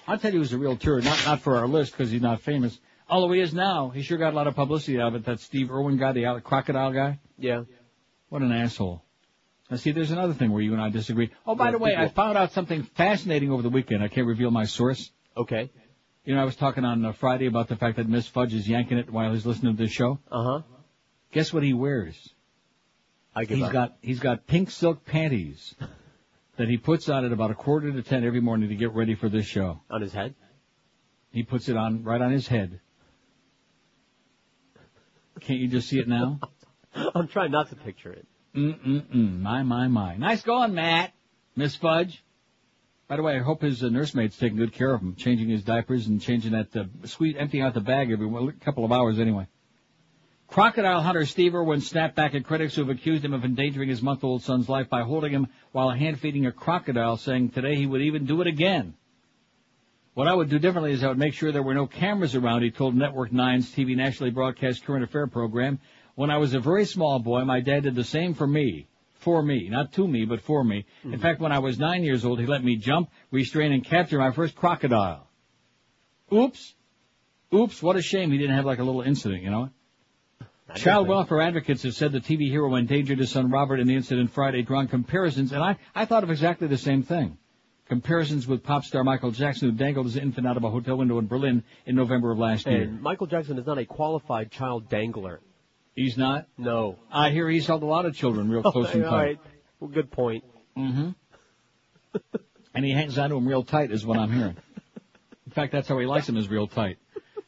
I'll 0.08 0.18
tell 0.18 0.34
you 0.34 0.40
who's 0.40 0.54
a 0.54 0.58
real 0.58 0.76
turd, 0.76 1.04
not 1.06 1.24
not 1.26 1.42
for 1.42 1.58
our 1.58 1.68
list 1.68 1.92
because 1.94 2.12
he's 2.12 2.22
not 2.22 2.42
famous. 2.42 2.78
Although 3.10 3.32
he 3.34 3.42
is 3.42 3.54
now, 3.54 3.90
he 3.90 4.02
sure 4.02 4.18
got 4.18 4.34
a 4.34 4.36
lot 4.36 4.48
of 4.48 4.56
publicity 4.56 5.00
out 5.00 5.10
of 5.10 5.16
it. 5.16 5.26
That 5.26 5.40
Steve 5.40 5.72
Irwin 5.72 5.98
guy, 5.98 6.14
the 6.14 6.26
out- 6.26 6.44
crocodile 6.44 6.92
guy. 6.92 7.20
Yeah. 7.38 7.64
What 8.30 8.42
an 8.42 8.52
asshole. 8.52 9.04
Now 9.70 9.78
see, 9.78 9.92
there's 9.92 10.12
another 10.12 10.34
thing 10.34 10.52
where 10.52 10.62
you 10.62 10.74
and 10.74 10.82
I 10.82 10.90
disagree. 10.90 11.30
Oh, 11.46 11.56
by 11.56 11.66
Yeah, 11.66 11.72
the 11.72 11.78
way, 11.80 11.96
I 11.96 12.08
found 12.10 12.38
out 12.38 12.52
something 12.52 12.84
fascinating 12.96 13.52
over 13.52 13.62
the 13.62 13.70
weekend. 13.70 14.04
I 14.04 14.08
can't 14.08 14.28
reveal 14.28 14.52
my 14.52 14.66
source. 14.66 15.12
Okay. 15.38 15.72
You 16.26 16.36
know, 16.36 16.42
I 16.42 16.46
was 16.46 16.56
talking 16.56 16.86
on 16.86 17.04
uh, 17.04 17.12
Friday 17.14 17.48
about 17.48 17.68
the 17.68 17.76
fact 17.76 17.98
that 17.98 18.08
Miss 18.08 18.28
Fudge 18.28 18.54
is 18.54 18.68
yanking 18.68 18.98
it 18.98 19.10
while 19.12 19.34
he's 19.34 19.46
listening 19.46 19.76
to 19.76 19.84
this 19.84 19.92
show. 19.92 20.20
Uh 20.32 20.44
huh. 20.44 20.62
Guess 21.34 21.52
what 21.52 21.64
he 21.64 21.74
wears? 21.74 22.16
I 23.36 23.46
give 23.46 23.58
He's 23.58 23.66
up. 23.68 23.74
got 23.74 23.98
he's 24.02 24.20
got 24.20 24.46
pink 24.48 24.70
silk 24.70 25.04
panties 25.06 25.76
that 26.58 26.70
he 26.70 26.78
puts 26.78 27.10
on 27.10 27.26
at 27.26 27.32
about 27.32 27.50
a 27.52 27.56
quarter 27.56 27.92
to 27.92 28.02
ten 28.04 28.24
every 28.24 28.40
morning 28.42 28.70
to 28.70 28.76
get 28.76 28.94
ready 28.94 29.16
for 29.16 29.28
this 29.28 29.46
show. 29.46 29.82
on 29.90 30.02
his 30.02 30.14
head. 30.14 30.36
He 31.32 31.44
puts 31.44 31.68
it 31.68 31.76
on 31.76 32.04
right 32.04 32.22
on 32.22 32.32
his 32.32 32.48
head. 32.48 32.80
Can't 35.42 35.60
you 35.60 35.68
just 35.68 35.90
see 35.90 36.00
it 36.00 36.08
now? 36.08 36.40
I'm 37.16 37.28
trying 37.28 37.52
not 37.52 37.70
to 37.70 37.76
picture 37.76 38.14
it. 38.14 38.28
Mm-mm-mm. 38.56 39.40
My, 39.42 39.64
my, 39.64 39.88
my. 39.88 40.16
Nice 40.16 40.44
going, 40.44 40.76
Matt. 40.76 41.12
Miss 41.56 41.76
Fudge. 41.76 42.24
By 43.08 43.18
the 43.18 43.24
way, 43.24 43.36
I 43.36 43.40
hope 43.40 43.62
his 43.62 43.84
uh, 43.84 43.90
nursemaid's 43.90 44.38
taking 44.38 44.58
good 44.58 44.74
care 44.74 44.94
of 44.94 45.02
him, 45.02 45.16
changing 45.16 45.50
his 45.50 45.64
diapers 45.64 46.08
and 46.08 46.22
changing 46.22 46.54
that, 46.54 46.76
uh, 46.76 46.86
squeeze, 47.06 47.36
emptying 47.38 47.64
out 47.64 47.74
the 47.74 47.82
bag 47.82 48.12
every 48.12 48.26
well, 48.26 48.52
couple 48.62 48.86
of 48.86 48.92
hours 48.92 49.20
anyway. 49.20 49.48
Crocodile 50.48 51.02
hunter 51.02 51.26
Steve 51.26 51.56
Irwin 51.56 51.82
snapped 51.82 52.16
back 52.16 52.36
at 52.36 52.46
critics 52.46 52.76
who 52.76 52.82
have 52.82 52.96
accused 52.96 53.26
him 53.26 53.34
of 53.34 53.44
endangering 53.44 53.90
his 53.90 54.02
month-old 54.02 54.44
son's 54.44 54.70
life 54.70 54.90
by 54.90 55.02
holding 55.02 55.32
him 55.32 55.48
while 55.72 55.90
hand-feeding 55.90 56.46
a 56.46 56.52
crocodile, 56.52 57.18
saying 57.18 57.50
today 57.50 57.76
he 57.76 57.88
would 57.88 58.02
even 58.02 58.26
do 58.26 58.40
it 58.40 58.48
again. 58.48 58.94
What 60.14 60.28
I 60.28 60.34
would 60.34 60.50
do 60.50 60.60
differently 60.60 60.92
is 60.92 61.04
I 61.04 61.08
would 61.08 61.18
make 61.18 61.34
sure 61.34 61.52
there 61.52 61.64
were 61.64 61.74
no 61.74 61.88
cameras 61.88 62.36
around, 62.36 62.62
he 62.62 62.70
told 62.72 62.96
Network 62.96 63.32
9's 63.32 63.72
TV 63.72 63.96
nationally 63.96 64.30
broadcast 64.30 64.86
current 64.86 65.04
affair 65.04 65.26
program. 65.28 65.80
When 66.16 66.30
I 66.30 66.38
was 66.38 66.54
a 66.54 66.60
very 66.60 66.86
small 66.86 67.18
boy, 67.18 67.44
my 67.44 67.60
dad 67.60 67.84
did 67.84 67.96
the 67.96 68.04
same 68.04 68.36
for 68.36 68.46
me. 68.46 68.88
For 69.24 69.42
me. 69.42 69.70
Not 69.70 69.94
to 69.94 70.08
me, 70.08 70.26
but 70.26 70.42
for 70.42 70.64
me. 70.64 70.86
In 71.04 71.12
mm-hmm. 71.12 71.22
fact, 71.22 71.40
when 71.40 71.52
I 71.52 71.60
was 71.60 71.80
nine 71.80 72.04
years 72.04 72.26
old, 72.26 72.40
he 72.40 72.46
let 72.46 72.64
me 72.64 72.76
jump, 72.76 73.10
restrain, 73.32 73.72
and 73.72 73.84
capture 73.84 74.20
my 74.20 74.32
first 74.32 74.56
crocodile. 74.56 75.28
Oops. 76.32 76.76
Oops, 77.54 77.84
what 77.84 77.96
a 77.96 78.02
shame 78.02 78.32
he 78.32 78.38
didn't 78.38 78.56
have 78.56 78.66
like 78.66 78.80
a 78.80 78.84
little 78.84 79.02
incident, 79.02 79.44
you 79.44 79.52
know? 79.52 79.70
Child 80.76 81.08
welfare 81.08 81.42
advocates 81.42 81.84
have 81.84 81.94
said 81.94 82.12
the 82.12 82.20
TV 82.20 82.50
hero 82.50 82.74
endangered 82.76 83.20
his 83.20 83.30
son 83.30 83.52
Robert 83.52 83.80
in 83.80 83.88
the 83.88 83.96
incident 83.96 84.32
Friday, 84.32 84.64
drawing 84.64 84.88
comparisons, 84.88 85.52
and 85.52 85.64
I, 85.64 85.78
I 85.94 86.06
thought 86.06 86.24
of 86.24 86.32
exactly 86.32 86.68
the 86.68 86.78
same 86.78 87.04
thing. 87.04 87.38
Comparisons 87.88 88.48
with 88.48 88.64
pop 88.64 88.84
star 88.84 89.04
Michael 89.04 89.32
Jackson, 89.32 89.70
who 89.70 89.76
dangled 89.76 90.08
his 90.08 90.16
infant 90.16 90.48
out 90.48 90.58
of 90.58 90.64
a 90.64 90.70
hotel 90.70 90.98
window 90.98 91.20
in 91.20 91.28
Berlin 91.28 91.64
in 91.86 91.96
November 91.96 92.32
of 92.32 92.40
last 92.40 92.66
year. 92.66 92.82
And 92.82 93.02
Michael 93.02 93.28
Jackson 93.28 93.60
is 93.60 93.68
not 93.68 93.78
a 93.78 93.86
qualified 93.86 94.52
child 94.52 94.90
dangler. 94.90 95.42
He's 95.96 96.18
not? 96.18 96.48
No. 96.58 96.98
I 97.12 97.30
hear 97.30 97.50
he's 97.50 97.68
held 97.68 97.84
a 97.84 97.88
lot 97.88 98.06
of 98.06 98.16
children 98.16 98.50
real 98.50 98.64
close 98.72 98.94
and 98.94 99.06
All 99.06 99.12
tight. 99.12 99.18
right. 99.24 99.40
Well, 99.80 99.90
good 99.90 100.12
point. 100.12 100.44
Mm-hmm. 100.78 101.10
and 102.74 102.86
he 102.86 102.92
hangs 102.92 103.18
on 103.18 103.30
to 103.30 103.36
him 103.36 103.48
real 103.48 103.64
tight 103.64 103.92
is 103.92 104.06
what 104.06 104.18
I'm 104.18 104.32
hearing. 104.32 104.58
In 105.46 105.52
fact, 105.52 105.72
that's 105.72 105.88
how 105.88 105.98
he 106.00 106.06
likes 106.06 106.26
them 106.26 106.38
is 106.38 106.48
real 106.50 106.68
tight. 106.68 106.98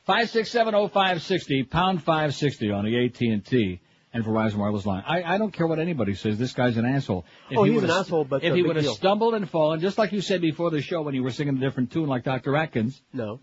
Five 0.05 0.29
six 0.29 0.51
seven 0.51 0.75
oh 0.75 0.87
five 0.87 1.23
sixty 1.23 1.63
pound 1.63 2.03
five 2.03 2.35
sixty 2.35 2.69
on 2.69 2.85
the 2.85 3.05
AT 3.05 3.19
and 3.21 3.43
T 3.43 3.81
and 4.13 4.23
Verizon 4.23 4.57
wireless 4.57 4.85
line. 4.85 5.03
I, 5.07 5.23
I 5.23 5.37
don't 5.39 5.51
care 5.51 5.65
what 5.65 5.79
anybody 5.79 6.13
says. 6.13 6.37
This 6.37 6.53
guy's 6.53 6.77
an 6.77 6.85
asshole. 6.85 7.25
Oh, 7.55 7.63
he 7.63 7.73
he's 7.73 7.83
an 7.83 7.89
asshole, 7.89 8.23
but, 8.25 8.43
if 8.43 8.53
he 8.53 8.61
would 8.61 8.75
have 8.75 8.85
stumbled 8.85 9.33
and 9.33 9.49
fallen, 9.49 9.79
just 9.79 9.97
like 9.97 10.11
you 10.13 10.21
said 10.21 10.41
before 10.41 10.69
the 10.69 10.81
show 10.81 11.01
when 11.01 11.15
you 11.15 11.23
were 11.23 11.31
singing 11.31 11.57
a 11.57 11.59
different 11.59 11.91
tune 11.91 12.07
like 12.07 12.23
Dr. 12.23 12.55
Atkins, 12.55 13.01
No. 13.11 13.39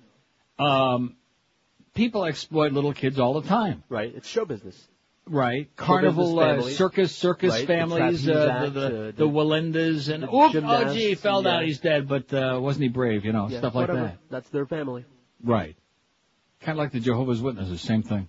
um, 0.58 1.16
people 1.94 2.24
exploit 2.24 2.72
little 2.72 2.94
kids 2.94 3.18
all 3.18 3.40
the 3.40 3.48
time. 3.48 3.82
Right. 3.88 4.12
It's 4.14 4.28
show 4.28 4.44
business. 4.44 4.80
Right. 5.26 5.74
Carnival, 5.76 6.38
uh, 6.40 6.62
circus, 6.62 7.14
circus 7.14 7.52
Right, 7.52 7.66
families, 7.66 8.24
trapeze 8.24 8.28
uh, 8.28 8.48
acts, 8.50 8.64
the, 8.64 8.70
the, 8.80 8.86
uh, 8.86 8.88
the, 8.88 9.12
the- 9.12 9.28
Wallendas 9.28 10.12
and, 10.12 10.24
the 10.24 10.34
oops, 10.34 10.54
oh 10.56 10.92
gee, 10.94 11.10
he 11.10 11.14
fell 11.14 11.42
down, 11.42 11.60
yeah. 11.60 11.66
he's 11.66 11.78
dead, 11.78 12.08
but, 12.08 12.32
uh, 12.34 12.58
wasn't 12.60 12.82
he 12.82 12.88
brave, 12.88 13.24
you 13.24 13.32
know, 13.32 13.48
Yeah, 13.48 13.58
stuff 13.58 13.74
like 13.74 13.88
whatever. 13.88 14.08
that. 14.08 14.18
That's 14.30 14.48
their 14.50 14.66
family. 14.66 15.04
Right. 15.42 15.76
Kind 16.60 16.76
of 16.78 16.82
like 16.82 16.92
the 16.92 17.00
Jehovah's 17.00 17.40
Witnesses, 17.40 17.80
same 17.80 18.02
thing. 18.02 18.28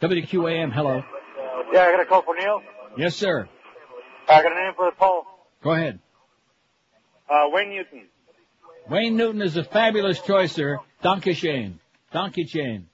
WQAM, 0.00 0.72
hello. 0.72 1.02
Yeah, 1.72 1.82
I 1.82 1.92
got 1.92 2.00
a 2.00 2.06
call 2.06 2.22
for 2.22 2.34
Neil. 2.34 2.62
Yes, 2.96 3.14
sir. 3.16 3.48
I 4.28 4.42
got 4.42 4.52
a 4.52 4.54
name 4.54 4.72
for 4.74 4.86
the 4.86 4.96
poll. 4.96 5.24
Go 5.62 5.72
ahead. 5.72 6.00
Uh, 7.28 7.44
Wayne 7.52 7.70
Newton. 7.70 8.06
Wayne 8.88 9.16
Newton 9.16 9.42
is 9.42 9.56
a 9.56 9.64
fabulous 9.64 10.20
choice, 10.20 10.52
sir. 10.52 10.78
Donkey 11.02 11.34
Shane. 11.34 11.78
Donkey 12.12 12.44
Chain. 12.44 12.88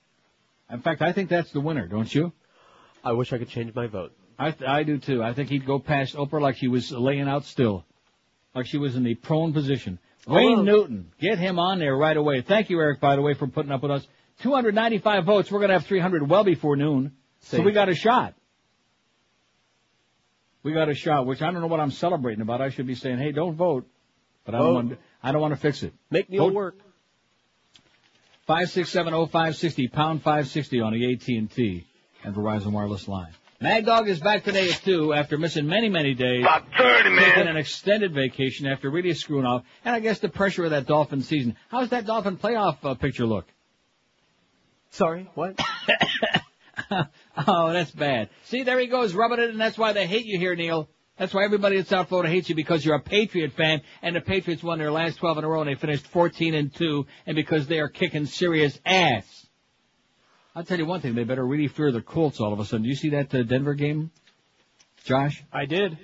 In 0.70 0.81
fact, 0.83 1.01
I 1.01 1.12
think 1.12 1.31
that's 1.31 1.51
the 1.53 1.61
winner, 1.61 1.87
don't 1.87 2.12
you? 2.12 2.33
I 3.07 3.12
wish 3.12 3.33
I 3.33 3.39
could 3.39 3.49
change 3.49 3.73
my 3.73 3.87
vote. 3.87 4.12
I, 4.37 4.53
I 4.66 4.83
do 4.83 4.99
too. 4.99 5.23
I 5.23 5.33
think 5.33 5.49
he'd 5.49 5.65
go 5.65 5.78
past 5.78 6.16
Oprah 6.16 6.41
like 6.41 6.57
she 6.57 6.66
was 6.66 6.91
laying 6.91 7.28
out 7.28 7.45
still. 7.45 7.85
Like 8.53 8.66
she 8.66 8.78
was 8.78 8.97
in 8.97 9.05
the 9.05 9.15
prone 9.15 9.53
position. 9.53 10.01
Wayne. 10.27 10.65
Newton. 10.65 11.12
Get 11.20 11.39
him 11.39 11.61
on 11.61 11.78
there 11.78 11.97
right 11.97 12.16
away. 12.16 12.41
Thank 12.43 12.69
you, 12.69 12.81
Eric, 12.81 13.01
by 13.01 13.15
the 13.15 13.23
way, 13.23 13.35
for 13.35 13.47
putting 13.47 13.70
up 13.70 13.83
with 13.83 13.93
us. 13.93 14.05
295 14.43 15.24
votes. 15.24 15.53
We're 15.53 15.61
going 15.61 15.69
to 15.69 15.74
have 15.74 15.87
300 15.87 16.28
well 16.28 16.43
before 16.43 16.74
noon. 16.77 17.12
So 17.43 17.62
we 17.62 17.70
got 17.70 17.89
a 17.89 17.95
shot. 17.95 18.35
We 20.65 20.73
got 20.73 20.89
a 20.89 20.95
shot, 20.95 21.27
which 21.27 21.43
I 21.43 21.53
don't 21.53 21.61
know 21.61 21.69
what 21.69 21.78
I'm 21.78 21.93
celebrating 21.93 22.43
about. 22.43 22.61
I 22.61 22.70
should 22.70 22.89
be 22.89 22.97
saying, 22.97 23.19
hey, 23.19 23.31
don't 23.31 23.55
vote. 23.55 23.87
But 24.45 24.57
I 24.57 24.59
don't 24.59 24.66
Vote. 24.66 24.74
want, 24.74 24.99
I 25.23 25.31
don't 25.33 25.41
want 25.41 25.55
to 25.55 25.61
fix 25.61 25.85
it. 25.85 25.95
Make 26.11 26.28
Neil 26.28 26.47
Vote- 26.49 26.55
work. 26.55 26.78
Five 28.47 28.69
six 28.70 28.91
seven 28.91 29.15
oh 29.15 29.27
five 29.27 29.57
sixty 29.57 29.87
pound 29.89 30.23
five 30.23 30.49
sixty 30.49 30.81
on 30.81 30.93
the 30.93 31.12
AT 31.12 31.28
and 32.27 32.35
Verizon 32.35 32.73
wireless 32.73 33.09
line. 33.09 33.32
Mad 33.61 33.86
Dog 33.86 34.09
is 34.09 34.20
back 34.20 34.44
today 34.44 34.69
at 34.69 34.82
two 34.85 35.15
after 35.15 35.39
missing 35.39 35.66
many 35.66 35.89
many 35.89 36.12
days. 36.12 36.43
About 36.43 36.66
30, 36.77 37.09
man. 37.11 37.24
Taking 37.24 37.48
an 37.48 37.57
extended 37.57 38.12
vacation 38.12 38.66
after 38.66 38.90
really 38.90 39.15
screwing 39.15 39.47
off, 39.47 39.62
and 39.85 39.94
I 39.94 40.01
guess 40.01 40.19
the 40.19 40.28
pressure 40.28 40.65
of 40.65 40.73
that 40.73 40.86
Dolphin 40.86 41.23
season. 41.23 41.57
How's 41.70 41.89
that 41.90 42.05
Dolphin 42.05 42.36
playoff 42.36 42.78
uh, 42.82 42.94
picture 42.94 43.24
look? 43.24 43.47
Sorry, 44.90 45.31
what? 45.35 45.59
oh, 47.47 47.73
that's 47.73 47.93
bad. 47.93 48.28
See, 48.44 48.62
there 48.62 48.78
he 48.78 48.89
goes 48.89 49.15
rubbing 49.15 49.39
it, 49.39 49.51
and 49.51 49.61
that's 49.61 49.78
why 49.78 49.93
they 49.93 50.07
hate 50.07 50.27
you 50.27 50.39
here, 50.39 50.55
Neil. 50.55 50.89
That's 51.19 51.32
why 51.32 51.44
everybody 51.44 51.78
in 51.78 51.86
South 51.86 52.11
Florida 52.11 52.28
hates 52.28 52.51
you 52.51 52.55
because 52.55 52.85
you're 52.85 52.97
a 52.97 53.01
Patriot 53.01 53.53
fan, 53.53 53.81
and 54.03 54.15
the 54.15 54.20
Patriots 54.20 54.62
won 54.62 54.78
their 54.78 54.93
last 54.93 55.16
12 55.16 55.39
in 55.39 55.44
a 55.44 55.48
row, 55.48 55.62
and 55.62 55.70
they 55.70 55.74
finished 55.74 56.07
14 56.09 56.55
and 56.55 56.74
two, 56.74 57.07
and 57.24 57.35
because 57.35 57.66
they 57.66 57.78
are 57.78 57.89
kicking 57.89 58.27
serious 58.27 58.78
ass. 58.85 59.45
I'll 60.57 60.65
tell 60.65 60.78
you 60.78 60.87
one 60.87 61.03
thing: 61.03 61.15
they 61.15 61.24
better 61.24 61.47
really 61.47 61.69
fear 61.69 61.93
the 61.93 62.01
Colts 62.01 62.41
all 62.41 62.55
of 62.55 62.59
a 62.59 62.65
sudden. 62.65 62.85
Do 62.85 62.89
you 62.89 62.97
see 62.97 63.11
that 63.11 63.33
uh, 63.35 63.43
Denver 63.43 63.74
game, 63.74 64.11
Josh? 65.05 65.45
I 65.53 65.66
did. 65.66 65.99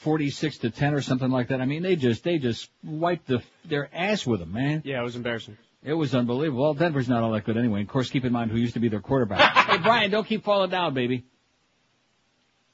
46 0.00 0.58
to 0.58 0.70
10 0.70 0.94
or 0.94 1.00
something 1.00 1.30
like 1.30 1.48
that. 1.48 1.62
I 1.62 1.64
mean, 1.64 1.82
they 1.82 1.96
just 1.96 2.22
they 2.22 2.38
just 2.38 2.68
wiped 2.84 3.26
the 3.26 3.42
their 3.64 3.88
ass 3.94 4.26
with 4.26 4.40
them, 4.40 4.52
man. 4.52 4.82
Yeah, 4.84 5.00
it 5.00 5.04
was 5.04 5.16
embarrassing. 5.16 5.56
It 5.82 5.94
was 5.94 6.14
unbelievable. 6.14 6.64
Well, 6.64 6.74
Denver's 6.74 7.08
not 7.08 7.22
all 7.22 7.32
that 7.32 7.44
good 7.44 7.56
anyway. 7.56 7.80
Of 7.80 7.88
course, 7.88 8.10
keep 8.10 8.26
in 8.26 8.32
mind 8.32 8.50
who 8.50 8.58
used 8.58 8.74
to 8.74 8.80
be 8.80 8.90
their 8.90 9.00
quarterback. 9.00 9.54
hey, 9.70 9.78
Brian, 9.78 10.10
don't 10.10 10.26
keep 10.26 10.44
falling 10.44 10.70
down, 10.70 10.92
baby. 10.92 11.24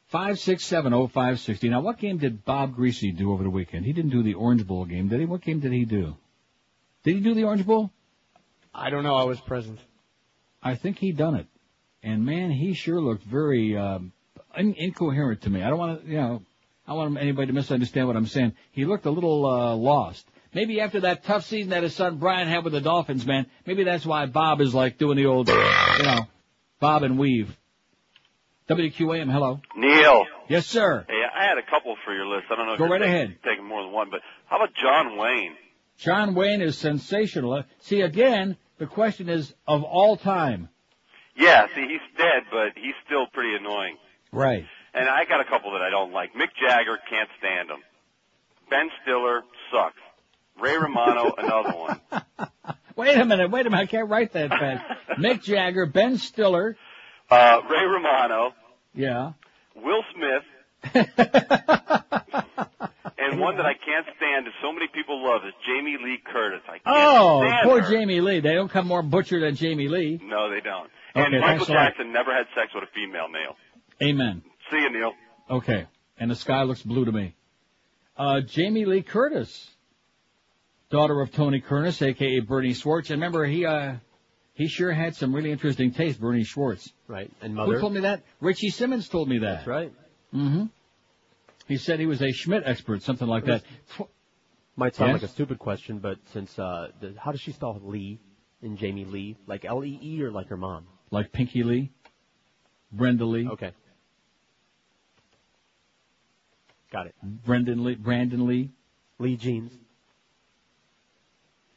Five 0.09 0.41
six 0.41 0.65
seven 0.65 0.93
oh 0.93 1.07
five 1.07 1.39
sixty. 1.39 1.69
Now, 1.69 1.81
what 1.81 1.99
game 1.99 2.19
did 2.19 2.45
Bob 2.45 2.77
Griese 2.77 3.17
do 3.17 3.33
over 3.33 3.45
the 3.45 3.51
weekend? 3.51 3.87
He 3.87 3.93
didn't 3.93 4.11
do 4.11 4.25
the 4.25 4.35
Orange 4.35 4.67
Bowl 4.67 4.85
game, 4.85 5.07
did 5.09 5.21
he? 5.21 5.27
What 5.27 5.43
game 5.43 5.61
did 5.61 5.73
he 5.73 5.85
do? 5.85 6.17
Did 7.05 7.15
he 7.15 7.21
do 7.21 7.35
the 7.35 7.45
Orange 7.45 7.65
Bowl? 7.65 7.91
I 8.75 8.91
don't 8.91 9.05
know. 9.05 9.15
I 9.15 9.25
was 9.25 9.41
present. 9.41 9.79
I 10.63 10.75
think 10.77 10.99
he 10.99 11.13
done 11.13 11.35
it. 11.35 11.47
And 12.03 12.25
man, 12.25 12.51
he 12.51 12.75
sure 12.75 13.01
looked 13.01 13.25
very 13.25 13.77
um, 13.77 14.13
in- 14.57 14.75
incoherent 14.75 15.43
to 15.43 15.51
me. 15.51 15.63
I 15.63 15.69
don't 15.69 15.79
want 15.79 16.05
to, 16.05 16.11
you 16.11 16.17
know, 16.17 16.43
I 16.87 16.91
don't 16.91 16.99
want 16.99 17.19
anybody 17.19 17.47
to 17.49 17.53
misunderstand 17.53 18.07
what 18.07 18.17
I'm 18.17 18.27
saying. 18.27 18.55
He 18.73 18.85
looked 18.85 19.07
a 19.07 19.11
little 19.11 19.47
uh, 19.47 19.75
lost. 19.77 20.27
Maybe 20.55 20.81
after 20.81 21.01
that 21.01 21.25
tough 21.25 21.45
season 21.47 21.71
that 21.71 21.83
his 21.83 21.95
son 21.95 22.19
Brian 22.19 22.47
had 22.49 22.65
with 22.65 22.73
the 22.75 22.81
Dolphins, 22.81 23.25
man. 23.25 23.47
Maybe 23.67 23.85
that's 23.85 24.05
why 24.05 24.27
Bob 24.27 24.61
is 24.61 24.75
like 24.75 24.99
doing 24.99 25.17
the 25.17 25.27
old, 25.27 25.49
you 25.49 25.55
know, 25.55 26.27
Bob 26.81 27.05
and 27.05 27.19
weave. 27.19 27.57
WQAM, 28.69 29.31
hello. 29.31 29.61
Neil. 29.77 30.25
Yes, 30.49 30.67
sir. 30.67 31.05
Hey, 31.09 31.15
I 31.35 31.45
had 31.45 31.59
a 31.59 31.63
couple 31.69 31.97
for 32.05 32.15
your 32.15 32.27
list. 32.27 32.47
I 32.51 32.57
don't 32.57 32.67
know 32.67 32.73
if 32.75 32.79
Go 32.79 32.85
you're 32.85 32.93
right 32.93 33.01
taking, 33.01 33.15
ahead. 33.15 33.37
taking 33.45 33.65
more 33.65 33.83
than 33.83 33.93
one, 33.93 34.09
but 34.11 34.21
how 34.47 34.57
about 34.57 34.71
John 34.81 35.17
Wayne? 35.17 35.55
John 35.99 36.35
Wayne 36.35 36.61
is 36.63 36.77
sensational. 36.79 37.65
See, 37.81 38.01
again, 38.01 38.57
the 38.79 38.87
question 38.87 39.29
is 39.29 39.53
of 39.67 39.83
all 39.85 40.17
time. 40.17 40.69
Yeah, 41.37 41.67
see, 41.75 41.87
he's 41.89 42.01
dead, 42.19 42.43
but 42.51 42.73
he's 42.77 42.95
still 43.07 43.27
pretty 43.33 43.55
annoying. 43.57 43.97
Right. 44.33 44.67
And 44.95 45.09
I 45.09 45.25
got 45.25 45.41
a 45.41 45.45
couple 45.45 45.73
that 45.73 45.83
I 45.83 45.89
don't 45.91 46.13
like. 46.13 46.35
Mick 46.35 46.49
Jagger, 46.61 46.99
can't 47.09 47.29
stand 47.39 47.71
him. 47.71 47.79
Ben 48.69 48.89
Stiller, 49.03 49.43
sucks. 49.73 49.97
Ray 50.61 50.77
Romano, 50.77 51.33
another 51.39 51.71
one. 51.77 52.01
Wait 52.97 53.17
a 53.17 53.25
minute, 53.25 53.51
wait 53.51 53.67
a 53.67 53.71
minute, 53.71 53.83
I 53.83 53.87
can't 53.87 54.09
write 54.11 54.33
that 54.35 54.51
fast. 54.51 54.85
Mick 55.19 55.43
Jagger, 55.43 55.87
Ben 55.87 56.19
Stiller, 56.19 56.77
Uh, 57.31 57.61
Ray 57.71 57.85
Romano, 57.87 58.53
yeah. 58.95 59.33
Will 59.75 60.03
Smith, 60.15 60.43
and 60.95 61.05
one 63.41 63.57
that 63.57 63.67
I 63.67 63.75
can't 63.75 64.07
stand 64.17 64.47
that 64.47 64.53
so 64.63 64.73
many 64.73 64.87
people 64.93 65.23
love 65.25 65.43
is 65.47 65.53
Jamie 65.67 65.97
Lee 66.03 66.19
Curtis. 66.25 66.61
I 66.67 66.79
can't 66.79 66.83
Oh, 66.87 67.41
stand 67.47 67.61
poor 67.69 67.81
her. 67.83 67.91
Jamie 67.91 68.21
Lee. 68.21 68.41
They 68.41 68.55
don't 68.55 68.71
come 68.71 68.87
more 68.87 69.03
butcher 69.03 69.41
than 69.41 69.55
Jamie 69.55 69.89
Lee. 69.89 70.21
No, 70.23 70.51
they 70.51 70.61
don't. 70.61 70.91
Okay, 71.15 71.25
and 71.37 71.43
thanks 71.45 71.61
Michael 71.69 71.75
a 71.75 71.77
lot. 71.77 71.85
Jackson 71.89 72.13
never 72.13 72.35
had 72.35 72.47
sex 72.55 72.73
with 72.75 72.85
a 72.85 72.93
female 72.95 73.29
male. 73.29 73.57
Amen. 74.03 74.43
See 74.71 74.79
you, 74.79 74.91
Neil. 74.91 75.13
Okay. 75.51 75.87
And 76.19 76.31
the 76.31 76.35
sky 76.37 76.63
looks 76.63 76.83
blue 76.83 77.05
to 77.05 77.13
me. 77.13 77.35
Uh, 78.17 78.41
Jamie 78.41 78.85
Lee 78.85 79.03
Curtis, 79.03 79.71
daughter 80.91 81.21
of 81.21 81.33
Tony 81.33 81.61
Curtis, 81.61 82.01
aka 82.03 82.41
Bernie 82.41 82.75
Schwartz. 82.75 83.11
And 83.11 83.21
remember, 83.21 83.45
he, 83.47 83.65
uh, 83.67 83.95
he 84.55 84.69
sure 84.69 84.93
had 84.93 85.15
some 85.17 85.35
really 85.35 85.51
interesting 85.51 85.93
taste, 85.93 86.21
Bernie 86.21 86.45
Schwartz. 86.45 86.93
Right. 87.09 87.31
And 87.41 87.55
mother. 87.55 87.75
Who 87.75 87.81
told 87.81 87.95
me 87.95 88.01
that? 88.01 88.23
Richie 88.41 88.71
Simmons 88.71 89.09
told 89.09 89.29
me 89.29 89.39
that. 89.39 89.55
That's 89.57 89.67
right. 89.67 89.93
Mm-hmm. 90.35 90.65
He 91.69 91.77
said 91.77 92.01
he 92.01 92.07
was 92.07 92.23
a 92.23 92.33
Schmidt 92.33 92.63
expert, 92.67 93.03
something 93.03 93.29
like 93.29 93.45
that. 93.47 93.63
Might 94.77 94.95
sound 94.95 95.13
Yes? 95.13 95.23
like 95.23 95.31
a 95.31 95.33
stupid 95.33 95.59
question, 95.59 95.99
but 95.99 96.19
since 96.33 96.59
uh, 96.59 96.89
the, 97.01 97.15
how 97.19 97.31
does 97.33 97.41
she 97.41 97.53
spell 97.53 97.79
Lee 97.83 98.19
in 98.63 98.77
Jamie 98.77 99.05
Lee? 99.05 99.37
Like 99.47 99.65
L 99.65 99.85
E 99.85 99.99
E 100.03 100.23
or 100.23 100.31
like 100.31 100.49
her 100.49 100.57
mom? 100.57 100.87
Like 101.11 101.31
Pinky 101.33 101.63
Lee? 101.63 101.91
Brenda 102.91 103.25
Lee? 103.25 103.49
Okay. 103.49 103.73
Got 106.91 107.07
it. 107.07 107.15
Brendan 107.23 107.85
Lee? 107.85 107.95
Brandon 107.95 108.47
Lee? 108.47 108.71
Lee 109.19 109.37
Jeans. 109.37 109.73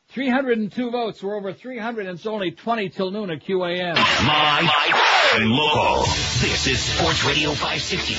302 0.09 0.91
votes. 0.91 1.21
We're 1.21 1.35
over 1.35 1.53
300 1.53 2.07
and 2.07 2.17
it's 2.17 2.25
only 2.25 2.51
20 2.51 2.89
till 2.89 3.11
noon 3.11 3.29
at 3.29 3.41
QAM. 3.43 3.95
Live 3.95 5.04
and 5.35 5.51
local. 5.51 6.03
This 6.39 6.65
is 6.65 6.79
Sports 6.81 7.25
Radio 7.25 7.49
560. 7.49 8.13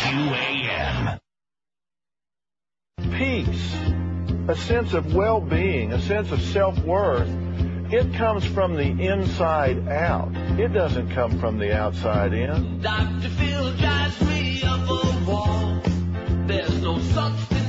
QAM. 0.00 1.18
peace, 3.12 3.74
a 4.48 4.56
sense 4.56 4.94
of 4.94 5.14
well-being, 5.14 5.92
a 5.92 6.00
sense 6.00 6.32
of 6.32 6.40
self-worth, 6.40 7.28
it 7.92 8.14
comes 8.14 8.42
from 8.46 8.74
the 8.74 8.88
inside 9.06 9.86
out. 9.86 10.34
It 10.58 10.68
doesn't 10.68 11.10
come 11.10 11.38
from 11.38 11.58
the 11.58 11.76
outside 11.76 12.32
in. 12.32 12.80
Dr. 12.80 13.28
Phil 13.28 13.72
drives 13.76 14.20
me 14.22 14.62
up 14.62 14.88
a 14.88 15.30
wall. 15.30 15.82
There's 16.46 16.80
no 16.80 16.98
substance 17.00 17.61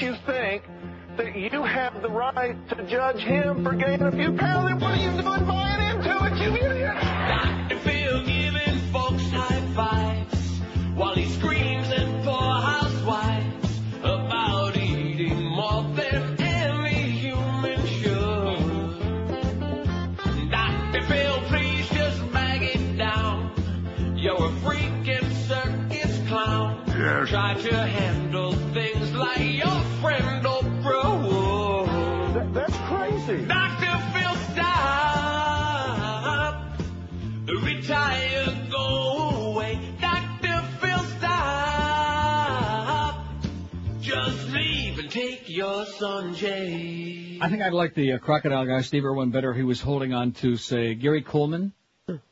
makes 0.00 0.02
you 0.02 0.32
think 0.32 0.62
that 1.16 1.34
you 1.36 1.62
have 1.64 2.02
the 2.02 2.10
right 2.10 2.56
to 2.68 2.86
judge 2.86 3.20
him 3.20 3.64
for 3.64 3.72
gaining 3.74 4.02
a 4.02 4.12
few 4.12 4.32
pounds? 4.32 4.70
And 4.70 4.80
what 4.80 4.92
are 4.92 4.96
you 4.96 5.10
doing 5.10 5.46
buying 5.46 5.96
into 5.96 6.24
it, 6.24 6.36
you 6.42 6.54
idiot? 6.54 6.94
Dr. 6.94 7.78
Phil 7.80 8.24
giving 8.24 8.78
folks 8.92 9.28
high 9.30 9.60
fives 9.74 10.60
while 10.94 11.14
he 11.14 11.26
screams 11.26 11.90
at 11.90 12.24
poor 12.24 12.60
housewives 12.60 13.80
about 14.00 14.76
eating 14.76 15.42
more 15.44 15.82
than 15.94 16.40
any 16.40 17.10
human 17.10 17.86
should. 17.86 19.00
Dr. 20.50 21.02
Phil, 21.06 21.40
please 21.48 21.88
just 21.90 22.32
bag 22.32 22.62
it 22.62 22.96
down. 22.96 23.52
You're 24.16 24.36
a 24.36 24.50
freaking 24.62 25.32
circus 25.48 26.28
clown. 26.28 26.84
Yes. 26.86 27.28
Try 27.30 27.54
to 27.54 27.74
handle 27.74 28.27
crazy. 33.28 33.44
Dr. 33.46 33.98
Phil, 34.12 34.34
stop. 34.52 34.78
Retire, 37.62 38.68
go 38.70 39.52
away. 39.52 39.78
Dr. 40.00 40.62
Phil, 40.80 40.98
stop. 41.18 42.54
Just 44.00 44.48
leave 44.48 44.98
and 44.98 45.10
take 45.10 45.48
your 45.48 45.84
son 45.84 46.34
Jay. 46.34 47.38
I 47.40 47.48
think 47.50 47.62
I'd 47.62 47.72
like 47.72 47.94
the 47.94 48.12
uh, 48.14 48.18
crocodile 48.18 48.66
guy, 48.66 48.80
Steve 48.82 49.04
Irwin, 49.04 49.30
better 49.30 49.50
if 49.50 49.56
he 49.56 49.62
was 49.62 49.80
holding 49.80 50.12
on 50.12 50.32
to, 50.32 50.56
say, 50.56 50.94
Gary 50.94 51.22
Coleman. 51.22 51.72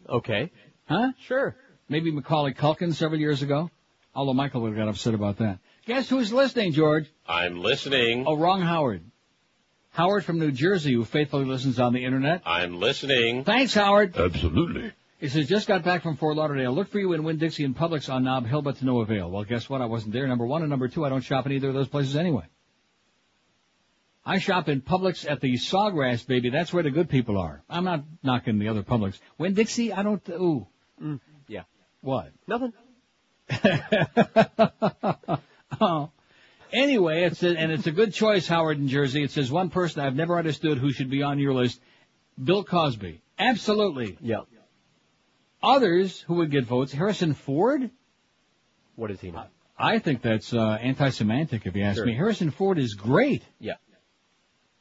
Okay. 0.09 0.51
Huh? 0.87 1.13
Sure. 1.27 1.55
Maybe 1.89 2.11
Macaulay 2.11 2.55
Culkin 2.55 2.93
several 2.95 3.21
years 3.21 3.43
ago. 3.43 3.71
Although 4.15 4.35
Michael 4.35 4.63
would 4.63 4.71
have 4.71 4.79
got 4.79 4.89
upset 4.89 5.13
about 5.15 5.39
that. 5.39 5.59
Guess 5.85 6.09
who's 6.09 6.33
listening, 6.33 6.73
George? 6.73 7.07
I'm 7.29 7.61
listening. 7.61 8.25
Oh, 8.27 8.35
wrong 8.35 8.63
Howard. 8.63 9.03
Howard 9.97 10.27
from 10.27 10.39
New 10.39 10.53
Jersey, 10.53 10.93
who 10.93 11.07
faithfully 11.07 11.47
listens 11.47 11.81
on 11.81 11.95
the 11.95 12.05
internet. 12.05 12.43
I'm 12.45 12.79
listening. 12.79 13.45
Thanks, 13.45 13.73
Howard. 13.73 14.15
Absolutely. 14.15 14.93
He 15.19 15.29
says, 15.31 15.49
just 15.49 15.67
got 15.67 15.85
back 15.85 16.03
from 16.03 16.19
Fort 16.19 16.37
Lauderdale. 16.37 16.71
Look 16.75 16.89
for 16.89 16.99
you 16.99 17.15
in 17.15 17.25
Winn-Dixie 17.25 17.65
and 17.65 17.75
Publix 17.75 18.13
on 18.13 18.25
Nob 18.25 18.45
Hill, 18.45 18.61
but 18.61 18.77
to 18.77 18.85
no 18.85 19.01
avail. 19.01 19.31
Well, 19.31 19.45
guess 19.45 19.71
what? 19.71 19.81
I 19.81 19.87
wasn't 19.87 20.13
there, 20.13 20.29
number 20.29 20.45
one. 20.45 20.61
And 20.61 20.69
number 20.69 20.89
two, 20.89 21.07
I 21.07 21.09
don't 21.09 21.23
shop 21.23 21.47
in 21.47 21.53
either 21.53 21.69
of 21.69 21.75
those 21.75 21.89
places 21.89 22.15
anyway. 22.15 22.45
I 24.23 24.39
shop 24.39 24.69
in 24.69 24.83
Publix 24.83 25.27
at 25.27 25.41
the 25.41 25.55
Sawgrass, 25.55 26.27
baby. 26.27 26.51
That's 26.51 26.75
where 26.75 26.83
the 26.83 26.91
good 26.91 27.09
people 27.09 27.39
are. 27.39 27.63
I'm 27.71 27.85
not 27.85 28.05
knocking 28.23 28.59
the 28.59 28.69
other 28.69 28.83
Publix. 28.83 29.19
Winn-Dixie, 29.39 29.95
I 29.95 30.03
don't, 30.03 30.29
ooh. 30.29 30.67
Mm, 31.03 31.21
yeah. 31.49 31.63
What? 32.03 32.33
Nothing. 32.47 32.75
oh. 35.81 36.11
Anyway, 36.73 37.23
it's 37.25 37.43
a, 37.43 37.57
and 37.57 37.71
it's 37.73 37.87
a 37.87 37.93
good 37.93 38.13
choice, 38.13 38.47
Howard 38.49 38.79
in 38.79 38.89
Jersey. 38.89 39.23
It 39.23 39.31
says 39.31 39.51
one 39.51 39.71
person 39.71 40.03
I've 40.03 40.15
never 40.17 40.39
understood 40.39 40.79
who 40.79 40.93
should 40.93 41.11
be 41.11 41.23
on 41.23 41.39
your 41.39 41.55
list, 41.55 41.81
Bill 42.43 42.65
Cosby. 42.65 43.23
Absolutely. 43.39 44.17
Yeah. 44.21 44.41
Others 45.63 46.21
who 46.23 46.35
would 46.35 46.51
get 46.51 46.65
votes, 46.65 46.93
Harrison 46.93 47.35
Ford. 47.35 47.91
What 48.95 49.11
is 49.11 49.21
he 49.21 49.31
now? 49.31 49.47
I 49.79 49.99
think 49.99 50.23
that's 50.23 50.55
uh, 50.55 50.79
anti-semantic, 50.81 51.67
if 51.67 51.75
you 51.77 51.83
ask 51.83 51.97
Sure. 51.97 52.07
me. 52.07 52.15
Harrison 52.15 52.51
Ford 52.51 52.79
is 52.79 52.95
great, 52.95 53.43
Yeah. 53.59 53.75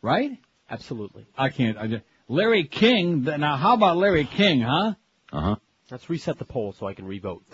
right? 0.02 0.38
Absolutely. 0.70 1.26
I 1.38 1.50
can't. 1.50 1.78
I, 1.78 1.88
just- 1.88 2.04
Larry 2.28 2.66
King. 2.66 3.24
Now, 3.24 3.58
how 3.58 3.74
about 3.74 3.98
Larry 3.98 4.26
King, 4.26 4.62
huh? 4.62 4.94
Uh 5.32 5.42
huh. 5.42 5.56
Let's 5.92 6.10
reset 6.10 6.40
the 6.40 6.46
poll 6.46 6.74
so 6.74 6.88
I 6.88 6.96
can 6.96 7.06
revote. 7.06 7.44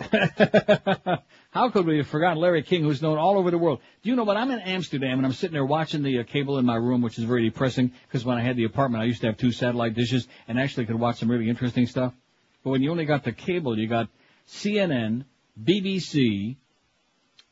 How 1.50 1.68
could 1.68 1.84
we 1.84 1.98
have 1.98 2.06
forgotten 2.06 2.38
Larry 2.38 2.62
King, 2.62 2.82
who's 2.82 3.02
known 3.02 3.18
all 3.18 3.36
over 3.36 3.50
the 3.50 3.58
world? 3.58 3.80
Do 4.02 4.08
you 4.08 4.16
know 4.16 4.24
what? 4.24 4.38
I'm 4.38 4.50
in 4.50 4.58
Amsterdam 4.60 5.18
and 5.18 5.26
I'm 5.26 5.34
sitting 5.34 5.52
there 5.52 5.66
watching 5.66 6.02
the 6.02 6.20
uh, 6.20 6.24
cable 6.24 6.56
in 6.56 6.64
my 6.64 6.76
room, 6.76 7.02
which 7.02 7.18
is 7.18 7.24
very 7.24 7.44
depressing 7.44 7.92
because 8.08 8.24
when 8.24 8.38
I 8.38 8.40
had 8.40 8.56
the 8.56 8.64
apartment, 8.64 9.02
I 9.02 9.04
used 9.04 9.20
to 9.20 9.26
have 9.26 9.36
two 9.36 9.52
satellite 9.52 9.94
dishes 9.94 10.26
and 10.48 10.58
actually 10.58 10.86
could 10.86 10.98
watch 10.98 11.18
some 11.18 11.30
really 11.30 11.50
interesting 11.50 11.86
stuff. 11.86 12.14
But 12.64 12.70
when 12.70 12.82
you 12.82 12.90
only 12.90 13.04
got 13.04 13.22
the 13.22 13.32
cable, 13.32 13.78
you 13.78 13.86
got 13.86 14.08
CNN, 14.48 15.24
BBC, 15.62 16.56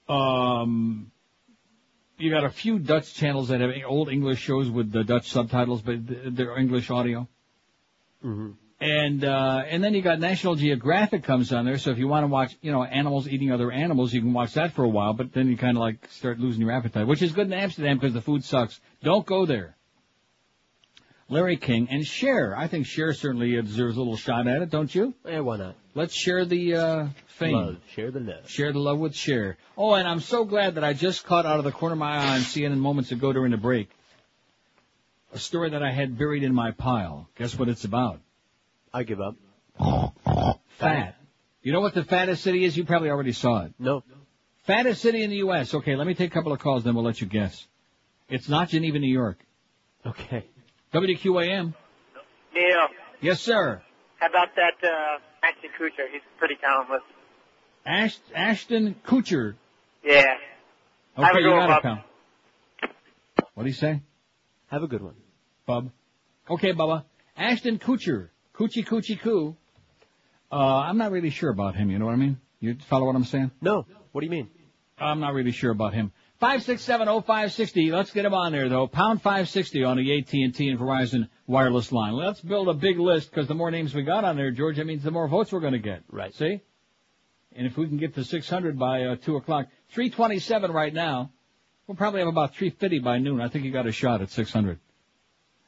um, 0.09 1.12
you 2.16 2.31
got 2.31 2.44
a 2.44 2.51
few 2.51 2.78
Dutch 2.78 3.12
channels 3.12 3.48
that 3.48 3.61
have 3.61 3.70
old 3.86 4.09
English 4.09 4.40
shows 4.40 4.70
with 4.70 4.93
the 4.93 5.05
Dutch 5.05 5.31
subtitles, 5.31 5.82
but 5.82 6.09
th- 6.09 6.20
they're 6.28 6.57
English 6.57 6.90
audio. 6.90 7.28
Mm-hmm. 8.24 8.52
And 8.81 9.24
uh 9.24 9.62
and 9.69 9.85
then 9.85 9.93
you 9.93 10.01
got 10.01 10.20
National 10.20 10.55
Geographic 10.55 11.23
comes 11.24 11.52
on 11.52 11.66
there, 11.66 11.77
so 11.77 11.90
if 11.90 11.98
you 11.98 12.09
want 12.09 12.24
to 12.24 12.28
watch, 12.28 12.57
you 12.62 12.73
know, 12.73 12.82
animals 12.82 13.28
eating 13.28 13.52
other 13.52 13.70
animals, 13.70 14.15
you 14.15 14.23
can 14.23 14.32
watch 14.32 14.55
that 14.55 14.73
for 14.73 14.85
a 14.85 14.89
while, 14.89 15.12
but 15.12 15.32
then 15.35 15.48
you 15.48 15.57
kind 15.59 15.77
of 15.77 15.82
like 15.82 16.09
start 16.11 16.40
losing 16.40 16.62
your 16.62 16.73
appetite, 16.73 17.07
which 17.07 17.20
is 17.20 17.32
good 17.32 17.47
in 17.47 17.52
Amsterdam 17.52 17.98
because 17.98 18.15
the 18.15 18.23
food 18.23 18.43
sucks. 18.43 18.81
Don't 19.02 19.27
go 19.27 19.44
there. 19.44 19.77
Larry 21.28 21.59
King 21.59 21.89
and 21.90 22.05
Cher. 22.05 22.57
I 22.57 22.69
think 22.69 22.86
Cher 22.86 23.12
certainly 23.12 23.52
deserves 23.61 23.97
a 23.97 24.01
little 24.01 24.16
shot 24.16 24.48
at 24.48 24.62
it, 24.62 24.70
don't 24.70 24.93
you? 24.93 25.15
Yeah, 25.27 25.40
why 25.40 25.59
not? 25.59 25.77
Let's 25.94 26.15
share 26.15 26.47
the 26.47 26.74
uh 26.74 27.07
fame. 27.27 27.52
Love. 27.52 27.77
Share 27.94 28.11
the 28.11 28.20
love. 28.20 28.48
Share 28.48 28.73
the 28.73 28.81
love 28.81 28.98
with 28.98 29.15
Cher. 29.15 29.59
Oh, 29.77 29.93
and 29.93 30.09
I'm 30.09 30.20
so 30.20 30.47
glad 30.47 30.77
that 30.77 30.85
I 30.85 30.94
just 30.94 31.27
caught 31.27 31.44
out 31.44 31.59
of 31.59 31.65
the 31.65 31.73
corner 31.73 31.93
of 31.93 31.98
my 31.98 32.16
eye 32.16 32.35
on 32.35 32.40
CNN 32.40 32.78
moments 32.78 33.12
ago 33.12 33.32
during 33.32 33.51
the 33.51 33.59
break 33.59 33.90
a 35.32 35.39
story 35.39 35.70
that 35.70 35.82
I 35.82 35.93
had 35.93 36.19
buried 36.19 36.43
in 36.43 36.55
my 36.55 36.73
pile. 36.73 37.28
Guess 37.36 37.59
what 37.59 37.69
it's 37.69 37.85
about? 37.85 38.20
I 38.93 39.03
give 39.05 39.21
up. 39.21 39.37
Fat. 40.79 41.17
You 41.62 41.73
know 41.73 41.81
what 41.81 41.95
the 41.95 42.05
fattest 42.05 42.43
city 42.43 42.65
is? 42.65 42.77
You 42.77 42.85
probably 42.85 43.11
already 43.11 43.33
saw 43.33 43.65
it. 43.65 43.75
No. 43.79 44.03
Fattest 44.65 45.03
city 45.03 45.23
in 45.23 45.31
the 45.31 45.37
U.S. 45.37 45.75
Okay, 45.75 45.97
let 45.97 46.07
me 46.07 46.15
take 46.15 46.31
a 46.31 46.35
couple 46.35 46.53
of 46.53 46.59
calls, 46.59 46.85
then 46.85 46.95
we'll 46.95 47.05
let 47.05 47.21
you 47.21 47.27
guess. 47.27 47.67
It's 48.29 48.49
not 48.49 48.69
Geneva, 48.69 48.99
New 48.99 49.12
York. 49.12 49.39
Okay. 50.07 50.47
WQAM. 50.95 51.75
Neil, 52.55 52.87
Yes, 53.21 53.41
sir. 53.41 53.83
how 54.19 54.27
about 54.29 54.49
that 54.57 54.75
uh, 54.83 55.19
Ashton 55.47 55.71
Kutcher? 55.79 56.11
He's 56.11 56.23
pretty 56.39 56.57
talentless. 56.61 57.03
Ash- 57.87 58.19
Ashton 58.35 58.97
Kutcher. 59.07 59.55
Yeah. 60.05 60.23
Have 61.17 61.25
a 61.27 61.29
Okay, 61.31 61.33
good 61.35 61.45
you 61.45 61.51
got 61.51 61.79
it, 61.79 61.83
pal. 61.83 62.05
What 63.55 63.65
do 63.65 63.69
you 63.69 63.75
say? 63.75 64.01
Have 64.69 64.83
a 64.83 64.89
good 64.89 65.03
one. 65.03 65.15
Bub. 65.67 65.91
Okay, 66.49 66.73
Bubba. 66.73 67.05
Ashton 67.37 67.79
Kutcher. 67.79 68.31
Coochie 68.61 68.87
Coochie 68.87 69.19
Coo. 69.19 69.57
Uh, 70.53 70.55
I'm 70.55 70.99
not 70.99 71.12
really 71.12 71.31
sure 71.31 71.49
about 71.49 71.77
him, 71.77 71.91
you 71.91 71.99
know 71.99 72.05
what 72.05 72.12
I 72.12 72.16
mean? 72.16 72.39
You 72.61 72.77
follow 72.89 73.07
what 73.07 73.16
I'm 73.16 73.24
saying? 73.24 73.53
No. 73.62 73.87
What 74.12 74.20
do 74.20 74.27
you 74.27 74.31
mean? 74.31 74.51
I'm 74.99 75.19
not 75.19 75.32
really 75.32 75.53
sure 75.53 75.70
about 75.70 75.95
him. 75.95 76.12
5670560. 76.43 77.91
Let's 77.91 78.11
get 78.11 78.27
him 78.27 78.35
on 78.35 78.53
there 78.53 78.69
though. 78.69 78.87
Pound 78.87 79.23
560 79.23 79.85
on 79.85 79.97
the 79.97 80.19
AT&T 80.19 80.43
and 80.43 80.78
Verizon 80.78 81.31
wireless 81.47 81.91
line. 81.91 82.12
Let's 82.12 82.43
build 82.43 82.69
a 82.69 82.74
big 82.74 82.99
list 82.99 83.31
because 83.31 83.49
the 83.49 83.55
more 83.55 83.70
names 83.70 83.95
we 83.95 84.03
got 84.03 84.24
on 84.24 84.37
there, 84.37 84.51
George, 84.51 84.77
that 84.77 84.87
means 84.87 85.05
the 85.05 85.11
more 85.11 85.27
votes 85.27 85.53
we're 85.53 85.61
going 85.61 85.73
to 85.73 85.78
get. 85.78 86.03
Right. 86.11 86.35
See? 86.35 86.61
And 87.57 87.66
if 87.66 87.78
we 87.78 87.89
can 87.89 87.97
get 87.97 88.15
to 88.16 88.24
600 88.24 88.78
by 88.78 89.05
uh, 89.05 89.16
2 89.16 89.37
o'clock, 89.37 89.69
327 89.95 90.70
right 90.70 90.93
now, 90.93 91.31
we'll 91.87 91.97
probably 91.97 92.20
have 92.20 92.28
about 92.28 92.55
350 92.57 92.99
by 92.99 93.16
noon. 93.16 93.41
I 93.41 93.49
think 93.49 93.65
you 93.65 93.70
got 93.70 93.87
a 93.87 93.93
shot 93.93 94.20
at 94.20 94.31
600. 94.31 94.78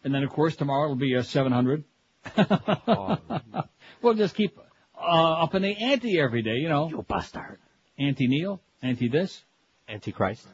And 0.05 0.15
then 0.15 0.23
of 0.25 0.31
course 0.31 0.57
tomorrow 0.57 0.85
it'll 0.85 0.97
be 0.97 1.17
uh, 1.17 1.23
700. 1.23 1.85
we'll 4.03 4.15
just 4.15 4.35
keep 4.35 4.59
uh, 4.97 5.43
up 5.43 5.55
in 5.55 5.63
the 5.63 5.77
ante 5.77 6.19
every 6.19 6.43
day, 6.43 6.57
you 6.57 6.69
know. 6.69 6.89
You 6.89 7.05
bastard. 7.09 7.59
Anti 7.99 8.27
Neil, 8.27 8.61
anti 8.83 9.09
this, 9.09 9.43
Antichrist. 9.89 10.47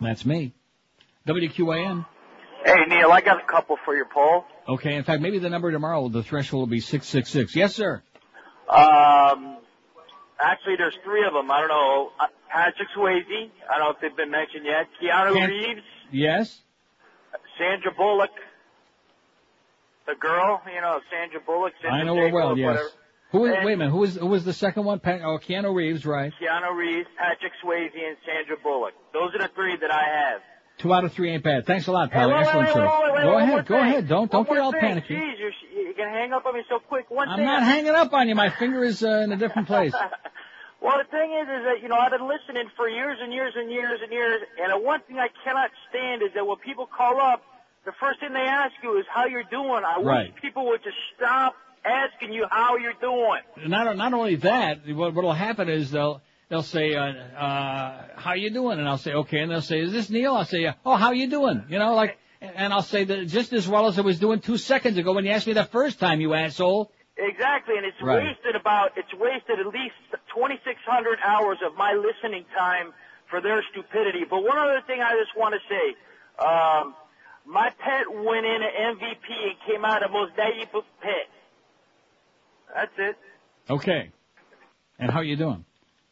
That's 0.00 0.24
me. 0.24 0.54
WQAM. 1.26 2.06
Hey, 2.64 2.84
Neil, 2.88 3.10
I 3.10 3.20
got 3.20 3.42
a 3.42 3.46
couple 3.46 3.76
for 3.84 3.94
your 3.94 4.06
poll. 4.06 4.44
Okay, 4.68 4.94
in 4.94 5.04
fact, 5.04 5.20
maybe 5.20 5.38
the 5.38 5.50
number 5.50 5.70
tomorrow, 5.70 6.08
the 6.08 6.22
threshold 6.22 6.60
will 6.60 6.66
be 6.68 6.80
666. 6.80 7.56
Yes, 7.56 7.74
sir. 7.74 8.02
Um, 8.68 9.58
actually, 10.40 10.76
there's 10.78 10.96
three 11.04 11.26
of 11.26 11.32
them. 11.32 11.50
I 11.50 11.60
don't 11.60 11.68
know. 11.68 12.12
Uh, 12.18 12.26
Patrick 12.48 12.88
Swayze. 12.96 13.50
I 13.68 13.78
don't 13.78 13.86
know 13.86 13.90
if 13.90 14.00
they've 14.00 14.16
been 14.16 14.30
mentioned 14.30 14.64
yet. 14.64 14.86
Keanu 15.02 15.34
Can't- 15.34 15.50
Reeves. 15.50 15.82
Yes. 16.12 16.60
Sandra 17.58 17.92
Bullock. 17.92 18.30
The 20.06 20.14
girl, 20.20 20.60
you 20.72 20.80
know, 20.80 21.00
Sandra 21.10 21.40
Bullock. 21.40 21.72
Sandra 21.82 22.00
I 22.00 22.04
know 22.04 22.16
her 22.16 22.30
well, 22.32 22.56
yes. 22.58 22.66
whatever. 22.66 22.88
Who 23.32 23.38
was, 23.40 23.52
And- 23.52 23.64
wait 23.64 23.72
a 23.74 23.76
minute, 23.76 23.90
who 23.92 23.98
was, 23.98 24.16
who 24.16 24.26
was 24.26 24.44
the 24.44 24.52
second 24.52 24.84
one? 24.84 24.98
Pa- 25.00 25.20
oh, 25.24 25.38
Keanu 25.38 25.74
Reeves, 25.74 26.04
right. 26.04 26.32
Keanu 26.40 26.76
Reeves, 26.76 27.08
Patrick 27.16 27.52
Swayze, 27.64 27.94
and 27.94 28.16
Sandra 28.26 28.56
Bullock. 28.62 28.92
Those 29.14 29.34
are 29.34 29.38
the 29.38 29.48
three 29.54 29.76
that 29.76 29.90
I 29.90 30.02
have. 30.02 30.40
Two 30.78 30.92
out 30.92 31.04
of 31.04 31.12
three 31.12 31.30
ain't 31.30 31.44
bad. 31.44 31.64
Thanks 31.66 31.86
a 31.86 31.92
lot, 31.92 32.10
pal. 32.10 32.28
wait, 32.30 32.40
Excellent 32.40 32.66
wait, 32.74 32.74
wait, 32.76 33.14
wait, 33.14 33.22
go 33.22 33.38
ahead, 33.38 33.66
go 33.66 33.74
thing. 33.76 33.84
ahead. 33.84 34.08
Don't, 34.08 34.30
don't 34.30 34.48
get 34.48 34.58
all 34.58 34.72
thing. 34.72 34.80
panicky. 34.80 35.14
Jeez, 35.14 35.38
you're, 35.38 35.52
you're 35.84 35.94
gonna 35.94 36.10
hang 36.10 36.32
up 36.32 36.44
on 36.44 36.54
me 36.54 36.62
so 36.68 36.78
quick. 36.80 37.10
One 37.10 37.28
I'm 37.28 37.36
thing. 37.38 37.46
not 37.46 37.62
hanging 37.62 37.94
up 37.94 38.12
on 38.12 38.28
you. 38.28 38.34
My 38.34 38.50
finger 38.58 38.82
is 38.82 39.02
uh, 39.04 39.20
in 39.24 39.32
a 39.32 39.36
different 39.36 39.68
place. 39.68 39.94
Well, 40.82 40.98
the 40.98 41.08
thing 41.14 41.30
is, 41.30 41.46
is 41.46 41.62
that 41.62 41.78
you 41.80 41.86
know 41.88 41.94
I've 41.94 42.10
been 42.10 42.26
listening 42.26 42.66
for 42.76 42.88
years 42.88 43.16
and 43.22 43.32
years 43.32 43.52
and 43.56 43.70
years 43.70 44.00
and 44.02 44.10
years, 44.12 44.40
and 44.60 44.72
the 44.72 44.78
one 44.84 44.98
thing 45.06 45.16
I 45.16 45.28
cannot 45.44 45.70
stand 45.88 46.22
is 46.22 46.30
that 46.34 46.44
when 46.44 46.56
people 46.58 46.86
call 46.90 47.20
up, 47.20 47.40
the 47.84 47.92
first 48.00 48.20
thing 48.20 48.32
they 48.32 48.40
ask 48.40 48.72
you 48.82 48.98
is 48.98 49.04
how 49.08 49.26
you're 49.26 49.42
doing. 49.44 49.82
I 49.84 50.00
Right. 50.00 50.32
wish 50.32 50.42
people 50.42 50.66
would 50.66 50.82
just 50.82 50.96
stop 51.16 51.56
asking 51.84 52.32
you 52.32 52.46
how 52.50 52.76
you're 52.76 52.92
doing. 53.00 53.40
Not 53.66 53.96
not 53.96 54.12
only 54.14 54.36
that, 54.36 54.86
what 54.88 55.14
what'll 55.14 55.32
happen 55.32 55.68
is 55.68 55.90
they'll 55.90 56.20
they'll 56.48 56.62
say, 56.62 56.94
uh, 56.94 57.02
uh, 57.02 58.04
"How 58.16 58.34
you 58.34 58.50
doing?" 58.50 58.78
And 58.78 58.88
I'll 58.88 58.98
say, 58.98 59.12
"Okay." 59.12 59.40
And 59.40 59.50
they'll 59.50 59.62
say, 59.62 59.80
"Is 59.80 59.92
this 59.92 60.10
Neil?" 60.10 60.34
I'll 60.34 60.44
say, 60.44 60.72
"Oh, 60.84 60.96
how 60.96 61.12
you 61.12 61.28
doing?" 61.28 61.64
You 61.68 61.78
know, 61.78 61.94
like, 61.94 62.18
and 62.40 62.72
I'll 62.72 62.82
say 62.82 63.04
that 63.04 63.26
just 63.26 63.52
as 63.52 63.66
well 63.68 63.86
as 63.86 63.98
I 63.98 64.02
was 64.02 64.18
doing 64.18 64.40
two 64.40 64.58
seconds 64.58 64.96
ago 64.98 65.12
when 65.12 65.24
you 65.24 65.32
asked 65.32 65.46
me 65.46 65.52
the 65.54 65.64
first 65.64 65.98
time, 65.98 66.20
you 66.20 66.34
asshole. 66.34 66.90
Exactly, 67.16 67.76
and 67.76 67.84
it's 67.84 68.00
Right. 68.00 68.24
wasted 68.24 68.56
about 68.56 68.92
it's 68.96 69.12
wasted 69.14 69.58
at 69.60 69.66
least 69.66 69.94
2,600 70.34 71.18
hours 71.24 71.58
of 71.62 71.76
my 71.76 71.92
listening 71.92 72.44
time 72.56 72.92
for 73.26 73.40
their 73.40 73.62
stupidity. 73.70 74.24
But 74.24 74.42
one 74.44 74.58
other 74.58 74.80
thing 74.86 75.02
I 75.02 75.14
just 75.14 75.36
want 75.36 75.54
to 75.54 75.60
say, 75.68 75.96
um, 76.44 76.94
my 77.46 77.70
pet 77.78 78.04
went 78.12 78.46
in 78.46 78.60
an 78.62 78.96
MVP 78.96 79.28
and 79.30 79.56
came 79.66 79.84
out 79.84 80.02
a 80.02 80.08
most 80.08 80.34
valuable 80.36 80.82
pet. 81.02 81.28
That's 82.74 82.92
it. 82.98 83.16
Okay. 83.70 84.10
And 84.98 85.10
how 85.10 85.18
are 85.18 85.24
you 85.24 85.36
doing? 85.36 85.64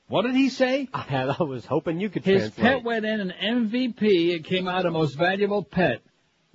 What 0.08 0.22
did 0.22 0.34
he 0.34 0.48
say? 0.48 0.88
I, 0.92 1.34
I 1.38 1.42
was 1.42 1.64
hoping 1.64 2.00
you 2.00 2.10
could 2.10 2.24
His 2.24 2.42
translate. 2.52 2.66
pet 2.66 2.84
went 2.84 3.04
in 3.04 3.20
an 3.20 3.32
MVP. 3.42 4.02
It 4.34 4.44
came 4.44 4.66
out 4.68 4.84
a 4.86 4.90
most 4.90 5.16
valuable 5.16 5.62
pet. 5.62 6.00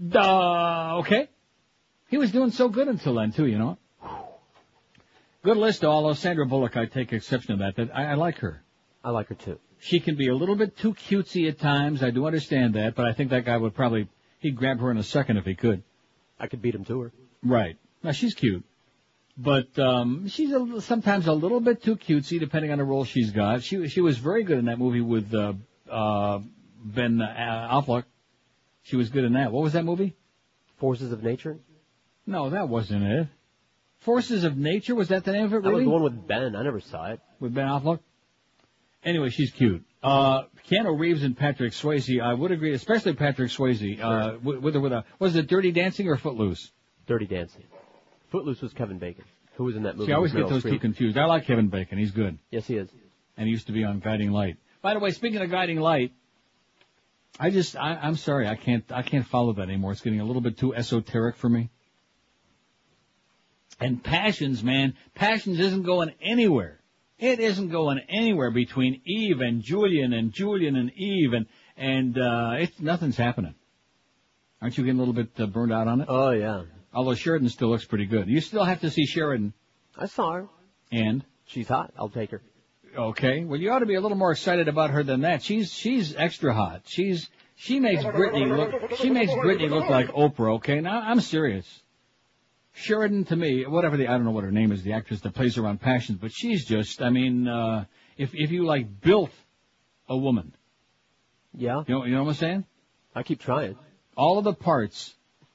Duh. 0.06 0.98
Okay. 1.00 1.30
He 2.10 2.18
was 2.18 2.32
doing 2.32 2.52
so 2.52 2.70
good 2.70 2.88
until 2.88 3.16
then 3.16 3.32
too, 3.32 3.48
you 3.48 3.58
know. 3.58 3.78
Good 5.44 5.58
list, 5.58 5.86
although 5.86 6.14
Sandra 6.14 6.46
Bullock, 6.46 6.76
I 6.76 6.86
take 6.86 7.14
exception 7.14 7.58
to 7.60 7.64
that. 7.64 7.76
That 7.76 7.96
I, 7.96 8.12
I 8.12 8.14
like 8.16 8.40
her. 8.40 8.64
I 9.04 9.12
like 9.12 9.28
her 9.28 9.36
too. 9.36 9.60
She 9.80 10.00
can 10.00 10.16
be 10.16 10.28
a 10.30 10.36
little 10.36 10.56
bit 10.56 10.76
too 10.78 10.94
cutesy 10.94 11.48
at 11.48 11.60
times. 11.60 12.02
I 12.02 12.10
do 12.10 12.26
understand 12.26 12.74
that, 12.74 12.96
but 12.96 13.06
I 13.06 13.14
think 13.14 13.30
that 13.30 13.46
guy 13.46 13.56
would 13.56 13.76
probably 13.76 14.08
he'd 14.40 14.56
grab 14.56 14.80
her 14.80 14.92
in 14.92 14.98
a 14.98 15.04
second 15.04 15.38
if 15.38 15.46
he 15.46 15.56
could. 15.56 15.84
I 16.40 16.48
could 16.48 16.62
beat 16.62 16.76
him 16.76 16.86
to 16.86 17.02
her. 17.02 17.12
Right. 17.44 17.78
Now 18.04 18.12
she's 18.12 18.34
cute, 18.34 18.64
but 19.38 19.78
um, 19.80 20.28
she's 20.28 20.52
a, 20.52 20.82
sometimes 20.82 21.28
a 21.28 21.34
little 21.34 21.60
bit 21.60 21.82
too 21.84 21.96
cutesy, 21.96 22.40
depending 22.40 22.72
on 22.72 22.78
the 22.78 22.84
role 22.84 23.06
she's 23.06 23.32
got. 23.32 23.64
She 23.64 23.88
she 23.88 24.02
was 24.02 24.18
very 24.18 24.44
good 24.44 24.58
in 24.60 24.66
that 24.66 24.78
movie 24.78 25.02
with 25.02 25.34
uh, 25.34 25.54
uh, 25.90 26.40
Ben 26.84 27.22
uh, 27.22 27.70
Affleck. 27.72 28.04
She 28.84 28.96
was 28.96 29.10
good 29.10 29.24
in 29.24 29.34
that. 29.34 29.52
What 29.52 29.64
was 29.64 29.74
that 29.74 29.84
movie? 29.86 30.16
Forces 30.78 31.12
of 31.12 31.24
Nature. 31.24 31.58
No, 32.28 32.50
that 32.52 32.70
wasn't 32.70 33.04
it. 33.04 33.28
Forces 34.00 34.44
of 34.44 34.56
Nature 34.58 34.94
was 34.94 35.08
that 35.08 35.24
the 35.24 35.32
name 35.32 35.46
of 35.46 35.54
it? 35.54 35.58
Really? 35.58 35.70
That 35.70 35.74
was 35.78 35.84
the 35.86 35.90
one 35.90 36.04
with 36.04 36.28
Ben. 36.28 36.56
I 36.56 36.62
never 36.64 36.80
saw 36.80 37.08
it. 37.08 37.20
with 37.40 37.54
Ben 37.56 37.66
Affleck. 37.66 38.00
Anyway, 39.04 39.30
she's 39.30 39.52
cute. 39.52 39.84
Uh, 40.06 40.44
Keanu 40.70 40.98
Reeves 41.00 41.24
and 41.24 41.36
Patrick 41.36 41.74
Swayze, 41.74 42.22
I 42.22 42.32
would 42.36 42.52
agree, 42.52 42.74
especially 42.74 43.14
Patrick 43.14 43.50
Swayze, 43.50 44.00
uh, 44.00 44.38
with, 44.44 44.60
with, 44.60 44.76
with 44.76 44.94
a, 44.94 45.04
was 45.18 45.36
it 45.36 45.48
Dirty 45.48 45.72
Dancing 45.72 46.08
or 46.08 46.16
Footloose? 46.16 46.72
Dirty 47.08 47.26
Dancing. 47.26 47.64
Footloose 48.30 48.62
was 48.62 48.72
Kevin 48.74 49.00
Bacon, 49.00 49.24
who 49.56 49.64
was 49.64 49.76
in 49.76 49.82
that 49.84 49.98
movie. 49.98 50.10
See, 50.10 50.14
I 50.14 50.18
always 50.18 50.32
get 50.32 50.48
those 50.48 50.62
two 50.62 50.78
confused. 50.78 51.18
I 51.18 51.26
like 51.26 51.48
Kevin 51.48 51.70
Bacon. 51.70 51.98
He's 51.98 52.12
good. 52.12 52.38
Yes, 52.52 52.68
he 52.68 52.76
is. 52.78 52.88
And 53.36 53.48
he 53.48 53.52
used 53.52 53.66
to 53.66 53.74
be 53.74 53.84
on 53.84 54.00
Guiding 54.00 54.30
Light. 54.32 54.58
By 54.84 54.94
the 54.94 55.00
way, 55.00 55.10
speaking 55.10 55.42
of 55.42 55.50
Guiding 55.50 55.80
Light, 55.80 56.14
I 57.40 57.50
just, 57.50 57.76
I, 57.76 57.96
I'm 57.96 58.16
sorry, 58.16 58.48
I 58.48 58.56
can't, 58.56 58.84
I 58.92 59.02
can't 59.02 59.26
follow 59.26 59.54
that 59.54 59.64
anymore. 59.64 59.92
It's 59.92 60.02
getting 60.02 60.22
a 60.22 60.26
little 60.26 60.42
bit 60.42 60.60
too 60.60 60.76
esoteric 60.76 61.36
for 61.36 61.50
me. 61.50 61.72
And 63.80 64.04
Passions, 64.04 64.64
man, 64.64 64.94
Passions 65.16 65.60
isn't 65.60 65.82
going 65.84 66.14
anywhere. 66.22 66.80
It 67.18 67.40
isn't 67.40 67.70
going 67.70 68.00
anywhere 68.10 68.52
between 68.52 69.02
Eve 69.06 69.40
and 69.40 69.62
Julian 69.62 70.14
and 70.14 70.34
Julian 70.34 70.76
and 70.76 70.92
Eve 70.92 71.34
and, 71.34 71.46
and, 71.78 72.18
uh, 72.18 72.56
it's, 72.60 72.80
nothing's 72.80 73.18
happening. 73.18 73.56
Aren't 74.62 74.78
you 74.78 74.84
getting 74.84 75.00
a 75.00 75.04
little 75.04 75.14
bit 75.14 75.30
uh, 75.40 75.46
burned 75.46 75.72
out 75.72 75.88
on 75.88 76.02
it? 76.02 76.08
Oh 76.10 76.32
yeah. 76.32 76.64
Although 76.94 77.14
Sheridan 77.14 77.50
still 77.50 77.70
looks 77.70 77.86
pretty 77.86 78.06
good. 78.06 78.28
You 78.28 78.42
still 78.42 78.64
have 78.64 78.82
to 78.82 78.90
see 78.90 79.06
Sheridan. 79.06 79.54
I 79.98 80.08
saw 80.08 80.34
her. 80.34 80.48
And? 80.92 81.24
She's 81.46 81.68
hot. 81.68 81.94
I'll 81.98 82.10
take 82.10 82.32
her. 82.32 82.42
Okay. 82.98 83.44
Well, 83.44 83.60
you 83.60 83.72
ought 83.72 83.80
to 83.80 83.86
be 83.86 83.96
a 83.96 84.02
little 84.02 84.18
more 84.18 84.32
excited 84.32 84.68
about 84.68 84.92
her 84.92 85.04
than 85.04 85.22
that. 85.22 85.44
She's 85.44 85.72
she's 85.72 86.16
extra 86.16 86.54
hot. 86.54 86.84
She's 86.86 87.30
she 87.56 87.80
makes 87.80 88.04
Britney 88.04 88.48
look 88.48 88.98
she 88.98 89.10
makes 89.10 89.32
Britney 89.34 89.70
look 89.70 89.90
like 89.90 90.08
Oprah. 90.08 90.56
Okay. 90.56 90.80
Now 90.80 91.02
I'm 91.02 91.20
serious. 91.20 91.68
Sheridan 92.76 93.24
to 93.26 93.36
me, 93.36 93.66
whatever 93.66 93.98
the 93.98 94.08
I 94.08 94.12
don't 94.12 94.26
know 94.26 94.32
what 94.32 94.44
her 94.44 94.52
name 94.52 94.72
is, 94.72 94.84
the 94.84 94.94
actress 94.94 95.22
that 95.22 95.34
plays 95.34 95.56
her 95.56 95.66
on 95.66 95.78
Passions, 95.78 96.20
but 96.20 96.32
she's 96.34 96.66
just 96.66 97.02
I 97.02 97.10
mean, 97.10 97.48
uh 97.48 97.86
if 98.18 98.36
if 98.36 98.52
you 98.52 98.66
like 98.66 99.02
built 99.02 99.32
a 100.10 100.18
woman, 100.18 100.54
Yeah. 101.54 101.84
you 101.88 101.96
know 101.96 102.06
you 102.06 102.14
know 102.14 102.24
what 102.24 102.30
I'm 102.32 102.36
saying? 102.36 102.66
I 103.16 103.24
keep 103.24 103.40
trying. 103.40 103.78
All 104.18 104.38
of 104.38 104.44
the 104.44 104.54
parts. 104.54 105.14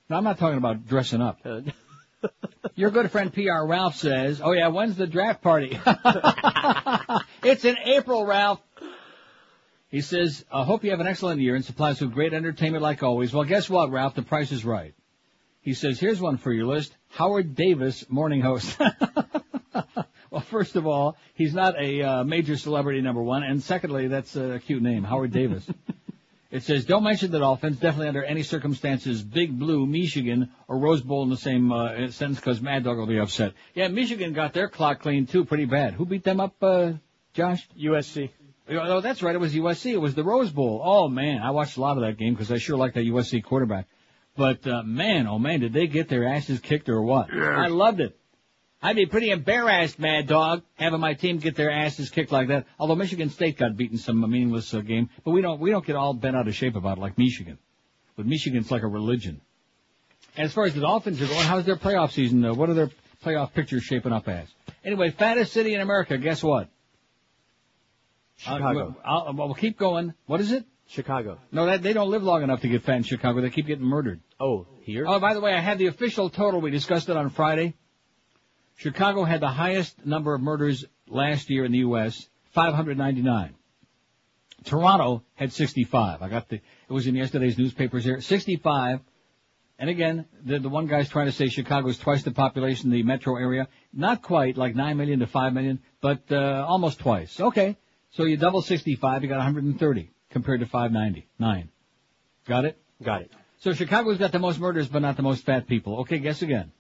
Now 0.09 0.17
I'm 0.17 0.25
not 0.25 0.39
talking 0.39 0.59
about 0.59 0.87
dressing 0.87 1.21
up. 1.21 1.39
Uh, 1.45 1.61
Your 2.75 2.91
good 2.91 3.11
friend 3.11 3.33
PR 3.33 3.65
Ralph 3.65 3.97
says, 3.97 4.41
"Oh 4.43 4.53
yeah, 4.53 4.69
when's 4.69 4.97
the 4.97 5.07
draft 5.07 5.43
party?" 5.43 5.79
it's 7.43 7.65
in 7.65 7.77
April, 7.85 8.27
Ralph. 8.27 8.61
He 9.91 10.01
says, 10.03 10.45
"I 10.53 10.65
hope 10.65 10.85
you 10.85 10.91
have 10.91 11.01
an 11.01 11.07
excellent 11.07 11.41
year 11.41 11.55
and 11.55 11.65
supplies 11.65 12.01
with 12.01 12.13
great 12.13 12.33
entertainment 12.35 12.83
like 12.83 13.03
always." 13.03 13.33
Well, 13.33 13.45
guess 13.45 13.69
what, 13.71 13.91
Ralph? 13.91 14.15
The 14.15 14.23
price 14.23 14.53
is 14.53 14.65
right. 14.65 14.95
He 15.63 15.75
says, 15.75 16.01
"Here's 16.01 16.21
one 16.21 16.37
for 16.39 16.53
your 16.53 16.67
list: 16.67 16.97
Howard 17.11 17.55
Davis, 17.55 18.09
morning 18.09 18.41
host." 18.41 18.79
well, 20.31 20.41
first 20.43 20.77
of 20.77 20.87
all, 20.87 21.17
he's 21.35 21.55
not 21.55 21.79
a 21.79 22.03
uh, 22.03 22.25
major 22.25 22.57
celebrity, 22.57 23.01
number 23.01 23.23
one, 23.23 23.43
and 23.43 23.63
secondly, 23.63 24.09
that's 24.09 24.37
a 24.37 24.61
cute 24.61 24.83
name, 24.83 25.05
Howard 25.05 25.33
Davis. 25.33 25.67
It 26.51 26.65
says, 26.65 26.85
don't 26.85 27.05
mention 27.05 27.31
the 27.31 27.39
Dolphins, 27.39 27.79
definitely 27.79 28.09
under 28.09 28.25
any 28.25 28.43
circumstances, 28.43 29.23
Big 29.23 29.57
Blue, 29.57 29.87
Michigan, 29.87 30.51
or 30.67 30.79
Rose 30.79 31.01
Bowl 31.01 31.23
in 31.23 31.31
the 31.31 31.37
same 31.37 31.71
uh, 31.71 32.11
sense, 32.11 32.37
because 32.37 32.61
Mad 32.61 32.83
Dog 32.83 32.99
will 32.99 33.07
be 33.07 33.21
upset. 33.21 33.53
Yeah, 33.73 33.87
Michigan 33.87 34.33
got 34.33 34.53
their 34.53 34.69
clock 34.69 35.01
cleaned 35.01 35.29
too, 35.29 35.45
pretty 35.45 35.67
bad. 35.67 35.95
Who 35.95 36.07
beat 36.07 36.25
them 36.25 36.41
up, 36.41 36.57
uh, 36.61 36.95
Josh? 37.35 37.69
USC. 37.79 38.31
Oh, 38.69 39.01
that's 39.01 39.23
right. 39.23 39.35
It 39.35 39.39
was 39.39 39.55
USC. 39.55 39.93
It 39.93 40.01
was 40.01 40.17
the 40.17 40.25
Rose 40.25 40.51
Bowl. 40.51 40.81
Oh 40.85 41.09
man, 41.09 41.41
I 41.41 41.53
watched 41.53 41.77
a 41.77 41.81
lot 41.81 41.97
of 41.97 42.03
that 42.03 42.19
game 42.19 42.35
because 42.35 42.51
I 42.51 42.59
sure 42.59 42.77
like 42.77 42.95
that 42.95 43.05
USC 43.05 43.43
quarterback. 43.45 43.87
But 44.41 44.67
uh, 44.67 44.83
man, 44.85 45.27
oh 45.27 45.39
man, 45.39 45.61
did 45.61 45.75
they 45.75 45.87
get 45.87 46.09
their 46.09 46.27
asses 46.27 46.61
kicked 46.61 46.89
or 46.89 47.03
what? 47.03 47.31
I 47.31 47.67
loved 47.67 48.01
it. 48.01 48.19
I'd 48.81 48.97
be 48.97 49.05
pretty 49.05 49.29
embarrassed, 49.29 49.99
Mad 49.99 50.29
Dog, 50.29 50.63
having 50.77 50.99
my 50.99 51.13
team 51.13 51.37
get 51.37 51.57
their 51.57 51.71
asses 51.71 52.09
kicked 52.09 52.33
like 52.33 52.49
that. 52.49 52.65
Although 52.79 52.95
Michigan 52.95 53.29
State 53.29 53.59
got 53.59 53.77
beaten 53.77 53.99
some 53.99 54.19
meaningless 54.19 54.73
uh, 54.73 54.81
game, 54.81 55.11
but 55.27 55.33
we 55.33 55.43
don't 55.43 55.61
we 55.61 55.71
don't 55.71 55.85
get 55.85 55.95
all 55.95 56.15
bent 56.15 56.37
out 56.37 56.49
of 56.49 56.55
shape 56.55 56.75
about 56.75 56.97
it 56.97 57.03
like 57.03 57.19
Michigan. 57.19 57.59
But 58.17 58.25
Michigan's 58.25 58.71
like 58.71 58.83
a 58.83 58.87
religion. 58.87 59.43
As 60.39 60.55
far 60.55 60.65
as 60.65 60.73
the 60.73 60.81
Dolphins 60.81 61.21
are 61.21 61.27
going, 61.27 61.45
how's 61.45 61.67
their 61.67 61.77
playoff 61.77 62.13
season? 62.13 62.43
Uh, 62.43 62.55
what 62.55 62.71
are 62.71 62.75
their 62.75 62.91
playoff 63.23 63.53
pictures 63.53 63.83
shaping 63.83 64.13
up 64.15 64.27
as? 64.27 64.49
Anyway, 64.83 65.11
fattest 65.11 65.53
city 65.53 65.75
in 65.75 65.83
America. 65.83 66.17
Guess 66.17 66.43
what? 66.43 66.71
Chicago. 68.39 68.97
Uh, 69.05 69.07
I'll, 69.07 69.35
we'll 69.35 69.53
keep 69.53 69.77
going. 69.77 70.15
What 70.25 70.41
is 70.41 70.51
it? 70.51 70.65
Chicago. 70.91 71.39
No, 71.53 71.67
that 71.67 71.83
they 71.83 71.93
don't 71.93 72.11
live 72.11 72.25
long 72.25 72.43
enough 72.43 72.63
to 72.63 72.69
get 72.69 72.83
fat 72.83 72.97
in 72.97 73.03
Chicago. 73.05 73.41
They 73.41 73.51
keep 73.51 73.67
getting 73.67 73.85
murdered. 73.85 74.21
Oh, 74.41 74.67
here? 74.83 75.05
Oh, 75.07 75.21
by 75.21 75.35
the 75.35 75.41
way, 75.41 75.55
I 75.55 75.61
had 75.61 75.79
the 75.79 75.87
official 75.87 76.31
total. 76.31 76.61
We 76.61 76.73
discussed 76.73 77.09
it 77.09 77.17
on 77.17 77.31
Friday. 77.31 77.75
Chicago 78.77 79.23
had 79.23 79.41
the 79.41 79.49
highest 79.49 80.05
number 80.05 80.35
of 80.35 80.41
murders 80.41 80.85
last 81.07 81.49
year 81.49 81.65
in 81.65 81.71
the 81.71 81.79
U.S., 81.79 82.29
599. 82.55 83.55
Toronto 84.65 85.23
had 85.35 85.53
65. 85.53 86.23
I 86.23 86.29
got 86.29 86.49
the, 86.49 86.57
it 86.57 86.93
was 86.93 87.07
in 87.07 87.15
yesterday's 87.15 87.57
newspapers 87.57 88.03
here, 88.03 88.21
65. 88.21 89.01
And 89.79 89.91
again, 89.91 90.27
the, 90.45 90.59
the 90.59 90.69
one 90.69 90.89
guy's 90.89 91.09
trying 91.09 91.27
to 91.27 91.33
say 91.33 91.47
Chicago's 91.47 91.99
twice 91.99 92.25
the 92.25 92.33
population 92.33 92.89
of 92.89 92.95
the 92.95 93.05
metro 93.05 93.37
area. 93.37 93.69
Not 93.93 94.23
quite, 94.23 94.57
like 94.57 94.75
9 94.75 94.97
million 94.97 95.21
to 95.21 95.29
5 95.29 95.53
million, 95.53 95.79
but, 96.01 96.23
uh, 96.33 96.65
almost 96.67 96.99
twice. 96.99 97.39
Okay. 97.39 97.77
So 98.11 98.25
you 98.25 98.37
double 98.37 98.61
65, 98.61 99.23
you 99.23 99.29
got 99.29 99.37
130 99.37 100.11
compared 100.31 100.61
to 100.61 100.67
599. 100.67 101.69
Got 102.47 102.65
it? 102.65 102.79
Got 103.03 103.23
it. 103.23 103.33
So 103.59 103.73
Chicago's 103.73 104.19
got 104.19 104.33
the 104.33 104.39
most 104.39 104.59
murders, 104.59 104.89
but 104.89 105.03
not 105.03 105.17
the 105.17 105.23
most 105.23 105.45
fat 105.45 105.67
people. 105.67 106.01
Okay, 106.01 106.19
guess 106.19 106.43
again. 106.43 106.73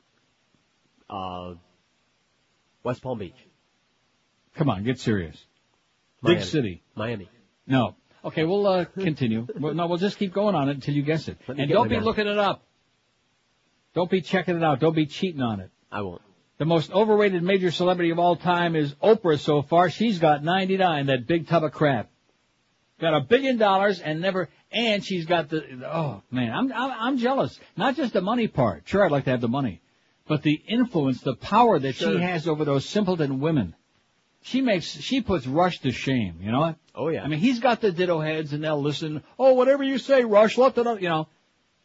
Uh, 1.09 1.55
West 2.82 3.02
Palm 3.02 3.18
Beach. 3.18 3.35
Come 4.55 4.70
on, 4.70 4.85
get 4.85 4.98
serious. 4.98 5.36
Big 6.22 6.43
city. 6.43 6.82
Miami. 6.94 7.28
No. 7.66 7.97
Okay, 8.24 8.44
we'll 8.44 8.66
uh, 8.66 8.85
continue. 8.85 9.47
well, 9.59 9.74
no, 9.74 9.86
we'll 9.86 9.98
just 9.98 10.18
keep 10.18 10.32
going 10.32 10.55
on 10.55 10.68
it 10.68 10.72
until 10.72 10.94
you 10.94 11.02
guess 11.02 11.28
it. 11.28 11.39
And 11.48 11.70
don't 11.70 11.89
be 11.89 11.97
gun. 11.97 12.05
looking 12.05 12.27
it 12.27 12.39
up. 12.39 12.64
Don't 13.94 14.10
be 14.10 14.20
checking 14.20 14.56
it 14.56 14.62
out. 14.62 14.81
Don't 14.81 14.94
be 14.94 15.06
cheating 15.06 15.43
on 15.43 15.60
it. 15.60 15.70
I 15.90 16.02
won't. 16.02 16.22
The 16.59 16.66
most 16.66 16.93
overrated 16.93 17.43
major 17.43 17.70
celebrity 17.70 18.10
of 18.10 18.18
all 18.18 18.36
time 18.36 18.77
is 18.77 18.94
Oprah 18.97 19.39
so 19.39 19.62
far. 19.62 19.89
She's 19.89 20.18
got 20.18 20.44
99, 20.44 21.06
that 21.06 21.27
big 21.27 21.48
tub 21.48 21.64
of 21.64 21.72
crap. 21.72 22.10
Got 23.01 23.14
a 23.14 23.20
billion 23.20 23.56
dollars 23.56 24.01
and 24.01 24.20
never, 24.20 24.48
and 24.70 25.05
she's 25.05 25.24
got 25.24 25.48
the, 25.48 25.64
oh 25.86 26.22
man, 26.31 26.52
I'm, 26.52 26.70
I'm, 26.72 26.90
I'm 26.90 27.18
jealous. 27.18 27.59
Not 27.77 27.97
just 27.97 28.12
the 28.12 28.20
money 28.20 28.47
part. 28.47 28.82
Sure, 28.85 29.05
I'd 29.05 29.10
like 29.10 29.24
to 29.24 29.31
have 29.31 29.40
the 29.40 29.48
money. 29.48 29.81
But 30.28 30.43
the 30.43 30.52
influence, 30.68 31.22
the 31.22 31.35
power 31.35 31.78
that 31.78 31.94
Sure. 31.97 32.12
she 32.12 32.18
has 32.20 32.47
over 32.47 32.64
those 32.64 32.85
simpleton 32.85 33.40
women. 33.40 33.74
She 34.43 34.60
makes, 34.60 34.86
she 34.86 35.22
puts 35.22 35.47
Rush 35.47 35.81
to 35.81 35.90
shame, 35.90 36.36
you 36.40 36.52
know? 36.52 36.74
Oh 36.94 37.09
yeah. 37.09 37.24
I 37.24 37.28
mean, 37.28 37.40
he's 37.40 37.59
got 37.59 37.81
the 37.81 37.90
ditto 37.90 38.20
heads 38.20 38.52
and 38.52 38.62
they'll 38.62 38.81
listen. 38.81 39.22
Oh, 39.39 39.55
whatever 39.55 39.82
you 39.82 39.98
say, 39.98 40.24
Rush, 40.24 40.59
let 40.59 40.74
the, 40.74 40.94
you 40.97 41.09
know. 41.09 41.28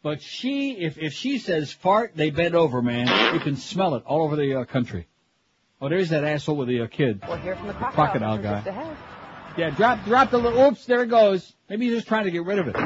But 0.02 0.22
she, 0.22 0.72
if, 0.72 0.98
if 0.98 1.14
she 1.14 1.38
says 1.38 1.72
fart, 1.72 2.12
they 2.14 2.30
bend 2.30 2.54
over, 2.54 2.80
man. 2.82 3.34
You 3.34 3.40
can 3.40 3.56
smell 3.56 3.94
it 3.96 4.04
all 4.06 4.22
over 4.22 4.36
the 4.36 4.60
uh, 4.60 4.64
country. 4.64 5.06
Oh, 5.80 5.88
there's 5.88 6.10
that 6.10 6.24
asshole 6.24 6.56
with 6.56 6.68
the 6.68 6.82
uh, 6.82 6.86
kid. 6.86 7.22
We'll 7.26 7.36
hear 7.38 7.56
from 7.56 7.66
the 7.68 7.72
crocodile, 7.74 8.38
Crocodile 8.38 8.62
from 8.62 8.74
guy. 8.74 8.96
Just 9.56 9.58
ahead. 9.58 9.72
Yeah, 9.72 9.76
drop, 9.76 10.04
drop 10.04 10.30
the 10.30 10.38
little, 10.38 10.60
oops, 10.62 10.84
there 10.86 11.02
it 11.02 11.08
goes. 11.08 11.52
Maybe 11.68 11.86
he's 11.86 11.96
just 11.96 12.08
trying 12.08 12.24
to 12.24 12.30
get 12.30 12.44
rid 12.44 12.58
of 12.58 12.68
it. 12.68 12.76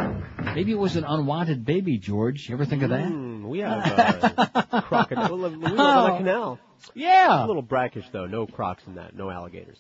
Maybe 0.55 0.73
it 0.73 0.79
was 0.79 0.97
an 0.97 1.05
unwanted 1.05 1.65
baby, 1.65 1.99
George. 1.99 2.49
You 2.49 2.55
ever 2.55 2.65
think 2.65 2.83
of 2.83 2.91
that? 2.91 3.09
Mm, 3.09 3.45
we 3.45 3.61
have 3.61 3.83
uh, 3.85 4.81
crocodile. 4.83 5.37
We 5.37 5.43
live, 5.43 5.53
we 5.53 5.69
live 5.69 5.81
on 5.81 6.11
a 6.13 6.17
canal. 6.19 6.59
Yeah. 6.95 7.45
A 7.45 7.47
little 7.47 7.63
brackish 7.63 8.09
though. 8.11 8.27
No 8.27 8.47
crocs 8.47 8.83
in 8.87 8.95
that. 8.95 9.15
No 9.15 9.31
alligators. 9.31 9.79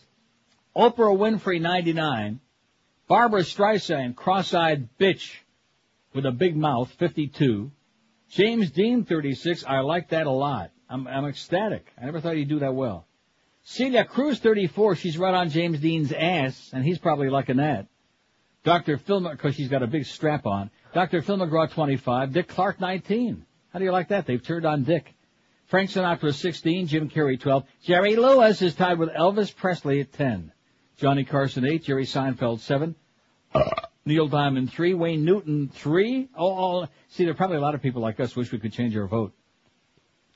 Oprah 0.76 1.16
Winfrey, 1.16 1.60
99. 1.60 2.40
Barbra 3.08 3.40
Streisand, 3.40 4.14
cross-eyed 4.14 4.88
bitch 4.98 5.32
with 6.14 6.26
a 6.26 6.30
big 6.30 6.56
mouth, 6.56 6.90
52. 6.98 7.72
James 8.30 8.70
Dean, 8.70 9.04
36. 9.04 9.64
I 9.66 9.80
like 9.80 10.10
that 10.10 10.26
a 10.26 10.30
lot. 10.30 10.70
I'm, 10.88 11.08
I'm 11.08 11.24
ecstatic. 11.24 11.86
I 12.00 12.04
never 12.04 12.20
thought 12.20 12.36
he'd 12.36 12.48
do 12.48 12.60
that 12.60 12.74
well. 12.74 13.06
Celia 13.62 14.04
Cruz, 14.04 14.38
34. 14.38 14.96
She's 14.96 15.18
right 15.18 15.34
on 15.34 15.50
James 15.50 15.80
Dean's 15.80 16.12
ass, 16.12 16.70
and 16.72 16.84
he's 16.84 16.98
probably 16.98 17.30
liking 17.30 17.56
that. 17.58 17.86
Dr. 18.62 18.98
Phil, 18.98 19.20
because 19.20 19.54
she's 19.54 19.68
got 19.68 19.82
a 19.82 19.86
big 19.86 20.04
strap 20.04 20.46
on. 20.46 20.70
Dr. 20.92 21.22
Phil 21.22 21.38
McGraw, 21.38 21.70
25. 21.70 22.32
Dick 22.32 22.48
Clark, 22.48 22.80
19. 22.80 23.44
How 23.72 23.78
do 23.78 23.84
you 23.84 23.92
like 23.92 24.08
that? 24.08 24.26
They've 24.26 24.42
turned 24.42 24.66
on 24.66 24.84
Dick. 24.84 25.14
Frank 25.66 25.90
Sinatra, 25.90 26.34
16. 26.34 26.88
Jim 26.88 27.08
Carrey, 27.08 27.40
12. 27.40 27.64
Jerry 27.84 28.16
Lewis 28.16 28.60
is 28.60 28.74
tied 28.74 28.98
with 28.98 29.10
Elvis 29.10 29.54
Presley 29.54 30.00
at 30.00 30.12
10. 30.12 30.52
Johnny 30.96 31.24
Carson, 31.24 31.64
8. 31.64 31.84
Jerry 31.84 32.04
Seinfeld, 32.04 32.60
7. 32.60 32.94
Neil 34.04 34.28
Diamond, 34.28 34.72
3. 34.72 34.94
Wayne 34.94 35.24
Newton, 35.24 35.70
3. 35.72 36.28
Oh, 36.36 36.52
all, 36.52 36.88
see, 37.08 37.24
there 37.24 37.32
are 37.32 37.36
probably 37.36 37.58
a 37.58 37.60
lot 37.60 37.74
of 37.74 37.82
people 37.82 38.02
like 38.02 38.18
us 38.20 38.34
wish 38.34 38.50
we 38.50 38.58
could 38.58 38.72
change 38.72 38.96
our 38.96 39.06
vote. 39.06 39.32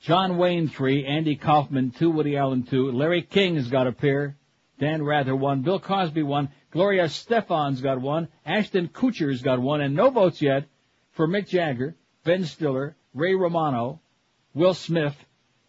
John 0.05 0.37
Wayne, 0.37 0.67
3. 0.67 1.03
Andy 1.03 1.35
Kaufman, 1.35 1.89
2. 1.89 2.11
Woody 2.11 2.37
Allen, 2.37 2.61
2. 2.61 2.91
Larry 2.91 3.23
King 3.23 3.55
has 3.55 3.69
got 3.69 3.87
a 3.87 3.91
pair. 3.91 4.37
Dan 4.79 5.01
Rather, 5.01 5.35
1. 5.35 5.63
Bill 5.63 5.79
Cosby, 5.79 6.21
1. 6.21 6.47
Gloria 6.69 7.05
Estefan's 7.05 7.81
got 7.81 7.99
1. 7.99 8.27
Ashton 8.45 8.87
Kutcher's 8.87 9.41
got 9.41 9.59
1. 9.59 9.81
And 9.81 9.95
no 9.95 10.11
votes 10.11 10.43
yet 10.43 10.65
for 11.13 11.27
Mick 11.27 11.47
Jagger, 11.47 11.95
Ben 12.23 12.45
Stiller, 12.45 12.95
Ray 13.15 13.33
Romano, 13.33 13.99
Will 14.53 14.75
Smith, 14.75 15.15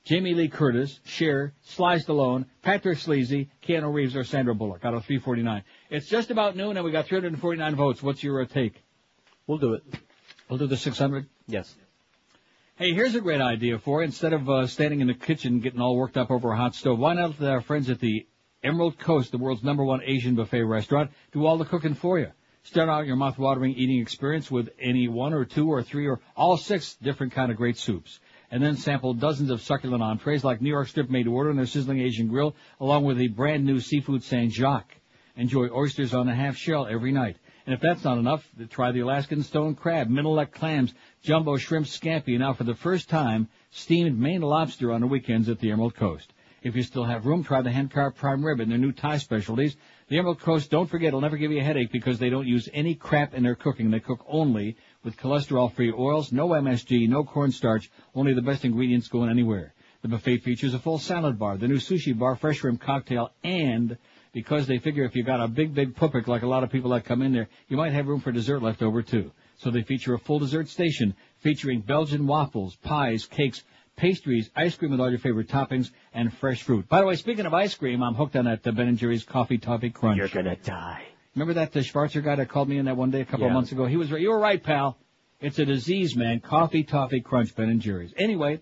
Jamie 0.05 0.35
Lee 0.35 0.49
Curtis, 0.49 1.01
Cher, 1.07 1.55
Sly 1.63 1.97
Stallone, 1.97 2.45
Patrick 2.61 2.99
Sleazy, 2.99 3.49
Keanu 3.67 3.91
Reeves, 3.91 4.15
or 4.15 4.25
Sandra 4.25 4.55
Bullock 4.55 4.85
out 4.85 4.93
of 4.93 5.07
349. 5.07 5.63
It's 5.89 6.09
just 6.09 6.31
about 6.31 6.57
noon 6.57 6.77
and 6.77 6.85
we 6.85 6.93
got 6.93 7.07
349 7.07 7.75
votes. 7.75 8.03
What's 8.03 8.23
your 8.23 8.45
take? 8.45 8.83
We'll 9.47 9.57
do 9.57 9.73
it. 9.73 9.83
We'll 10.51 10.59
do 10.59 10.67
the 10.67 10.77
600? 10.77 11.27
Yes. 11.47 11.75
Hey, 12.79 12.93
here's 12.93 13.15
a 13.15 13.23
great 13.23 13.41
idea 13.41 13.79
for 13.79 14.03
you. 14.03 14.05
Instead 14.05 14.35
of 14.35 14.51
uh, 14.51 14.67
standing 14.67 15.01
in 15.01 15.07
the 15.07 15.15
kitchen 15.15 15.61
getting 15.61 15.81
all 15.81 15.97
worked 15.97 16.19
up 16.19 16.31
over 16.31 16.53
a 16.53 16.57
hot 16.59 16.75
stove, 16.75 16.99
why 16.99 17.15
not 17.15 17.41
let 17.41 17.51
our 17.51 17.63
friends 17.63 17.89
at 17.89 18.01
the 18.01 18.27
Emerald 18.63 18.99
Coast, 18.99 19.33
the 19.33 19.39
world's 19.39 19.65
number 19.65 19.83
one 19.83 20.03
Asian 20.05 20.35
buffet 20.35 20.63
restaurant, 20.63 21.11
do 21.33 21.47
all 21.47 21.57
the 21.57 21.65
cooking 21.65 21.95
for 21.95 22.19
you? 22.19 22.33
Start 22.65 22.91
out 22.91 23.07
your 23.07 23.17
mouth-watering 23.17 23.73
eating 23.73 23.99
experience 24.03 24.51
with 24.51 24.69
any 24.79 25.09
one 25.09 25.33
or 25.33 25.47
two 25.47 25.73
or 25.73 25.83
three 25.83 26.07
or 26.07 26.21
all 26.37 26.59
six 26.59 26.97
different 26.97 27.33
kind 27.33 27.51
of 27.51 27.57
great 27.57 27.79
soups. 27.79 28.21
And 28.51 28.63
then 28.63 28.77
sample 28.77 29.15
dozens 29.15 29.49
of 29.49 29.63
succulent 29.63 30.03
entrees 30.03 30.45
like 30.45 30.61
New 30.61 30.69
York 30.69 30.89
strip 30.89 31.09
made 31.09 31.25
to 31.25 31.33
order 31.33 31.49
on 31.49 31.57
their 31.57 31.65
sizzling 31.65 32.01
Asian 32.01 32.29
grill, 32.29 32.55
along 32.79 33.05
with 33.07 33.17
the 33.17 33.29
brand 33.29 33.65
new 33.65 33.81
seafood 33.81 34.23
Saint 34.23 34.53
Jacques. 34.53 34.95
Enjoy 35.35 35.71
oysters 35.71 36.13
on 36.13 36.29
a 36.29 36.35
half 36.35 36.59
shell 36.59 36.87
every 36.87 37.13
night. 37.13 37.39
And 37.67 37.75
if 37.75 37.81
that's 37.81 38.05
not 38.05 38.19
enough, 38.19 38.49
try 38.71 38.93
the 38.93 39.01
Alaskan 39.01 39.43
stone 39.43 39.75
crab, 39.75 40.09
middle 40.09 40.45
clams, 40.47 40.95
jumbo 41.23 41.57
shrimp 41.57 41.87
scampi, 41.87 42.29
and 42.29 42.39
now 42.39 42.53
for 42.53 42.63
the 42.63 42.77
first 42.77 43.09
time, 43.09 43.49
steamed 43.71 44.17
Maine 44.17 44.41
lobster 44.41 44.93
on 44.93 45.01
the 45.01 45.09
weekends 45.09 45.49
at 45.49 45.59
the 45.59 45.73
Emerald 45.73 45.97
Coast. 45.97 46.33
If 46.63 46.77
you 46.77 46.85
still 46.85 47.05
have 47.05 47.27
room, 47.27 47.43
try 47.43 47.63
the 47.63 47.73
hand 47.73 47.91
carved 47.91 48.17
prime 48.17 48.45
rib 48.45 48.61
and 48.61 48.71
their 48.71 48.79
new 48.79 48.93
Thai 48.93 49.19
specialties. 49.19 49.77
The 50.09 50.19
Emerald 50.19 50.41
Coast, 50.41 50.71
don't 50.71 50.89
forget, 50.89 51.13
will 51.13 51.21
never 51.21 51.37
give 51.37 51.51
you 51.51 51.59
a 51.61 51.65
headache 51.65 51.91
because 51.91 52.21
they 52.21 52.31
don't 52.31 52.47
use 52.47 52.69
any 52.73 52.95
crap 52.95 53.35
in 53.35 53.43
their 53.43 53.57
cooking. 53.57 53.91
They 53.91 54.01
cook 54.01 54.25
only 54.29 54.77
with 55.03 55.17
cholesterol-free 55.17 55.93
oils, 55.93 56.33
no 56.33 56.49
MSG, 56.49 57.09
no 57.09 57.25
cornstarch, 57.25 57.91
only 58.15 58.33
the 58.33 58.43
best 58.43 58.65
ingredients 58.65 59.09
going 59.09 59.29
anywhere. 59.29 59.75
The 60.03 60.09
buffet 60.09 60.39
features 60.39 60.75
a 60.75 60.79
full 60.79 60.99
salad 60.99 61.37
bar, 61.37 61.57
the 61.57 61.67
new 61.67 61.79
sushi 61.79 62.17
bar, 62.17 62.37
fresh 62.37 62.59
shrimp 62.59 62.81
cocktail, 62.81 63.33
and 63.43 63.99
because 64.37 64.67
they 64.67 64.77
figure 64.77 65.03
if 65.05 65.17
you 65.17 65.25
got 65.25 65.41
a 65.41 65.49
big, 65.49 65.73
big 65.73 65.97
pupik 65.97 66.27
like 66.27 66.43
a 66.43 66.47
lot 66.47 66.63
of 66.63 66.71
people 66.71 66.91
that 66.91 67.07
come 67.07 67.23
in 67.23 67.33
there, 67.33 67.49
you 67.69 67.77
might 67.79 67.95
have 67.95 68.07
room 68.07 68.21
for 68.21 68.31
dessert 68.31 68.63
left 68.63 68.83
over 68.83 69.01
too. 69.01 69.33
So 69.57 69.71
they 69.71 69.81
feature 69.81 70.13
a 70.13 70.19
full 70.19 70.39
dessert 70.39 70.69
station 70.69 71.15
featuring 71.39 71.81
Belgian 71.81 72.27
waffles, 72.27 72.77
pies, 72.77 73.25
cakes, 73.25 73.63
pastries, 73.97 74.51
ice 74.55 74.77
cream 74.77 74.91
with 74.91 75.01
all 75.01 75.09
your 75.09 75.21
favorite 75.21 75.49
toppings, 75.49 75.91
and 76.13 76.31
fresh 76.31 76.63
fruit. 76.63 76.87
By 76.87 77.01
the 77.01 77.07
way, 77.07 77.17
speaking 77.17 77.47
of 77.47 77.55
ice 77.55 77.75
cream, 77.75 78.03
I'm 78.03 78.15
hooked 78.15 78.37
on 78.37 78.45
that 78.45 78.67
uh, 78.67 78.73
Ben 78.73 78.95
& 78.97 78.99
Jerry's 78.99 79.25
Coffee 79.25 79.57
Toffee 79.57 79.89
Crunch. 79.89 80.19
You're 80.19 80.29
gonna 80.29 80.57
die. 80.57 81.07
Remember 81.35 81.55
that 81.55 81.73
the 81.73 81.81
Schwarzer 81.81 82.23
guy 82.23 82.37
that 82.37 82.51
called 82.51 82.69
me 82.69 82.77
in 82.77 82.85
that 82.85 82.97
one 82.99 83.11
day 83.11 83.23
a 83.23 83.25
couple 83.25 83.47
of 83.47 83.55
months 83.55 83.73
ago? 83.73 83.87
He 83.87 83.97
was 83.97 84.13
right. 84.13 84.21
You 84.21 84.29
were 84.29 84.39
right, 84.39 84.63
pal. 84.63 84.99
It's 85.41 85.59
a 85.59 85.65
disease, 85.65 86.15
man. 86.15 86.41
Coffee 86.41 86.85
Toffee 86.85 87.23
Crunch, 87.23 87.57
Ben 87.57 87.81
& 87.81 87.81
Jerry's. 87.81 88.13
Anyway, 88.19 88.61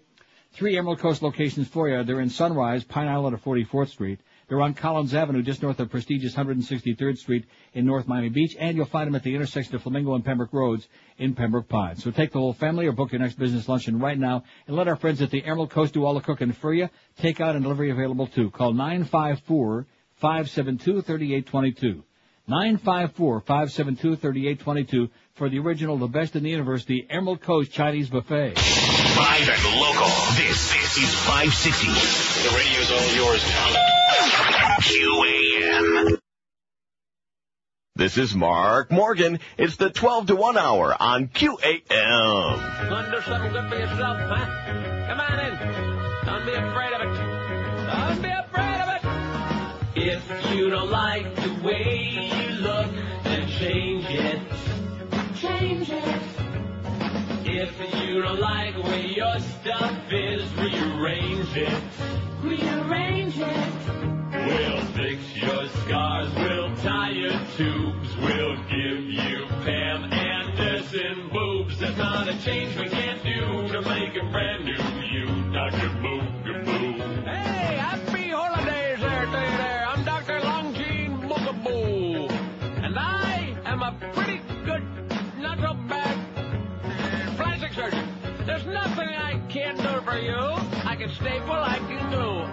three 0.53 0.79
Emerald 0.79 1.01
Coast 1.01 1.21
locations 1.21 1.67
for 1.67 1.89
you. 1.89 2.05
They're 2.05 2.21
in 2.21 2.31
Sunrise, 2.31 2.85
Pine 2.85 3.09
Island, 3.09 3.35
or 3.35 3.57
44th 3.57 3.89
Street. 3.89 4.21
They're 4.49 4.61
on 4.61 4.75
Collins 4.75 5.15
Avenue, 5.15 5.43
just 5.43 5.63
north 5.63 5.81
of 5.81 5.91
prestigious 5.91 6.35
163rd 6.35 7.19
Street 7.19 7.47
in 7.73 7.87
North 7.87 8.07
Miami 8.07 8.29
Beach, 8.29 8.55
and 8.59 8.77
you'll 8.77 8.87
find 8.87 9.07
them 9.07 9.15
at 9.15 9.23
the 9.23 9.35
intersection 9.35 9.75
of 9.75 9.83
Flamingo 9.83 10.15
and 10.15 10.25
Pembroke 10.25 10.53
Roads 10.53 10.87
in 11.19 11.35
Pembroke 11.35 11.69
Pines. 11.69 12.05
So 12.05 12.11
take 12.11 12.33
the 12.33 12.39
whole 12.39 12.53
family 12.53 12.87
or 12.87 12.93
book 12.93 13.13
your 13.13 13.21
next 13.21 13.39
business 13.39 13.69
luncheon 13.69 13.99
right 13.99 14.19
now, 14.19 14.45
and 14.67 14.77
let 14.77 14.89
our 14.89 14.97
friends 14.97 15.23
at 15.23 15.31
the 15.31 15.45
Emerald 15.45 15.71
Coast 15.71 15.95
do 15.95 16.05
all 16.05 16.15
the 16.15 16.21
cooking 16.21 16.53
for 16.53 16.75
you. 16.75 16.89
Take 17.19 17.41
out 17.41 17.55
and 17.55 17.63
delivery 17.63 17.91
available 17.91 18.27
too. 18.27 18.51
Call 18.51 18.73
954 18.73 19.87
572 20.17 21.03
3822. 21.03 22.03
954-572-3822 22.49 25.11
for 25.35 25.49
the 25.49 25.59
original, 25.59 25.97
the 25.97 26.07
best 26.07 26.37
in 26.37 26.43
the 26.43 26.51
universe, 26.51 26.85
the 26.85 27.07
Emerald 27.09 27.41
Coast 27.41 27.73
Chinese 27.73 28.11
Buffet. 28.11 28.53
Live 29.17 29.49
and 29.49 29.65
local. 29.81 30.11
This, 30.37 30.71
this 30.73 30.99
is 30.99 31.15
560. 31.25 31.87
The 31.89 32.51
radio's 32.55 32.91
all 32.91 33.15
yours 33.15 33.43
now. 33.49 34.04
QAM. 34.85 36.19
This 37.97 38.19
is 38.19 38.35
Mark 38.35 38.93
Morgan. 38.93 39.41
It's 39.57 39.77
the 39.77 39.89
12 39.89 40.27
to 40.27 40.37
1 40.37 40.59
hour 40.59 40.95
on 41.01 41.29
QAM. 41.29 41.89
Gonna 41.89 43.11
do 43.11 43.23
something 43.23 43.51
good 43.51 43.71
for 43.71 43.79
yourself, 43.79 44.19
huh? 44.21 44.45
Come 45.09 45.21
on 45.21 45.41
in. 45.41 45.57
Don't 46.27 46.45
be 46.45 46.53
afraid 46.53 46.93
of 46.93 47.01
it. 47.01 47.15
Don't 47.89 48.21
be 48.21 48.29
afraid 48.29 48.81
of 48.83 48.89
it. 48.95 49.03
If 49.97 50.55
you 50.55 50.69
don't 50.69 50.91
like 50.91 51.35
the 51.35 51.55
way 51.63 52.29
you 52.35 52.51
look, 52.57 52.89
then 53.25 53.49
change 53.49 54.05
it. 54.11 54.41
Change 55.41 55.89
it. 55.89 56.23
If 57.47 58.05
you 58.07 58.21
don't 58.21 58.39
like 58.39 58.75
the 58.75 58.83
way 58.83 59.07
your 59.07 59.39
stuff 59.39 60.13
is, 60.13 60.53
rearrange 60.57 61.57
it. 61.57 61.83
Rearrange 62.43 63.39
it. 63.39 64.24
We'll 64.47 64.81
fix 64.93 65.37
your 65.37 65.69
scars, 65.69 66.35
we'll 66.35 66.77
tie 66.77 67.11
your 67.11 67.39
tubes, 67.57 68.17
we'll 68.19 68.57
give 68.65 69.05
you 69.05 69.47
Pam 69.65 70.13
Anderson 70.13 71.31
boobs. 71.33 71.79
There's 71.79 71.97
not 71.97 72.29
a 72.29 72.39
change 72.43 72.77
we 72.77 72.89
can't 72.91 73.23
do 73.23 73.69
to 73.73 73.81
make 73.81 74.15
a 74.17 74.31
brand 74.31 74.67
new 74.67 74.95
you, 75.13 75.27
Dr. 75.51 75.89
Boogaboo. 76.03 77.25
Hey, 77.25 77.77
happy 77.77 78.29
holidays 78.29 79.01
there 79.01 79.25
you 79.25 79.31
there. 79.33 79.87
I'm 79.89 80.05
Dr. 80.05 80.35
And 82.85 82.99
I 82.99 83.57
am 83.65 83.83
a 83.83 83.97
pretty 84.13 84.43
good, 84.67 84.83
uh, 85.91 86.17
plastic 87.37 87.73
surgeon. 87.73 88.09
There's 88.45 88.67
nothing 88.67 89.09
I 89.09 89.41
can't 89.49 89.79
do 89.79 90.01
for 90.03 90.19
you. 90.19 90.37
I 90.85 90.97
can 90.97 91.09
staple, 91.11 91.53
I 91.53 91.79
can 91.79 92.11
do. 92.11 92.44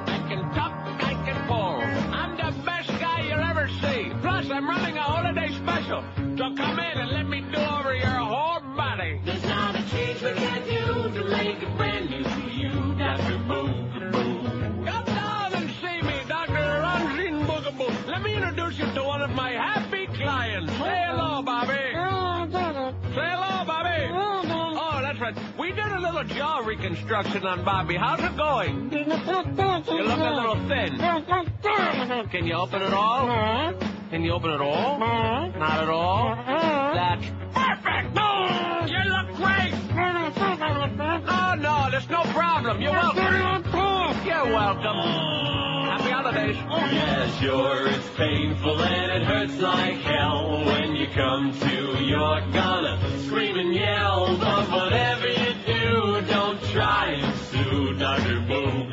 Come 6.62 6.80
in 6.80 6.98
and 7.00 7.12
let 7.12 7.28
me 7.28 7.42
do 7.42 7.58
over 7.58 7.96
your 7.96 8.22
whole 8.34 8.62
body. 8.76 9.20
There's 9.26 9.44
not 9.44 9.76
a 9.76 9.84
change 9.90 10.22
we 10.22 10.32
can't 10.34 10.66
do 10.66 11.20
to 11.20 11.30
make 11.30 11.62
a 11.64 11.70
brand 11.76 12.10
new 12.10 12.24
you, 12.62 12.70
Dr. 12.98 13.38
Boogaboo. 13.50 14.86
Come 14.86 15.06
down 15.06 15.54
and 15.56 15.70
see 15.82 16.02
me, 16.08 16.16
Dr. 16.28 16.54
Longine 16.86 17.46
Boogaboo. 17.48 18.08
Let 18.08 18.22
me 18.22 18.36
introduce 18.36 18.78
you 18.78 18.86
to 18.94 19.04
one 19.04 19.22
of 19.22 19.32
my 19.32 19.52
happy 19.52 20.06
clients. 20.08 20.72
Say 20.74 21.04
hello, 21.08 21.42
Bobby. 21.42 21.74
Say 23.16 23.28
hello, 23.34 23.66
Bobby. 23.66 24.10
Oh, 24.14 25.00
that's 25.02 25.20
right. 25.20 25.36
We 25.58 25.72
did 25.72 25.86
a 25.86 26.00
little 26.00 26.24
jaw 26.24 26.60
reconstruction 26.60 27.46
on 27.46 27.64
Bobby. 27.66 27.96
How's 27.96 28.20
it 28.20 28.38
going? 28.38 28.92
You 28.92 29.04
look 29.06 29.26
a 29.28 30.34
little 30.40 30.68
thin. 30.68 31.00
Can 32.30 32.46
you 32.46 32.54
open 32.54 32.82
it 32.84 32.94
all? 32.94 33.74
Can 34.12 34.26
you 34.26 34.34
open 34.34 34.52
it 34.52 34.60
all? 34.60 35.00
Mm-hmm. 35.00 35.58
Not 35.58 35.84
at 35.84 35.88
all? 35.88 36.36
Mm-hmm. 36.36 36.96
That's 37.00 37.26
perfect! 37.56 38.14
Mm-hmm. 38.14 38.88
You 38.92 39.04
look 39.08 39.28
great! 39.38 39.74
Oh, 41.30 41.56
no, 41.58 41.88
there's 41.90 42.10
no 42.10 42.22
problem. 42.34 42.82
You're 42.82 42.92
welcome. 42.92 43.24
You're 44.26 44.54
welcome. 44.54 44.98
Happy 45.88 46.10
holidays. 46.10 46.58
Oh, 46.70 46.90
yeah, 46.92 47.40
sure, 47.40 47.88
it's 47.88 48.10
painful 48.18 48.82
and 48.82 49.12
it 49.14 49.24
hurts 49.24 49.58
like 49.60 49.96
hell 50.02 50.66
when 50.66 50.94
you 50.98 51.08
come 51.16 51.58
to. 51.58 52.04
You're 52.04 52.42
gonna 52.52 53.00
scream 53.28 53.58
and 53.60 53.74
yell, 53.74 54.38
but 54.38 54.70
whatever 54.72 55.28
you 55.30 55.54
do, 55.66 56.22
don't 56.28 56.62
try 56.64 57.12
and 57.12 57.38
sue 57.46 57.94
Dr. 57.94 58.42
Boogaboo. 58.42 58.91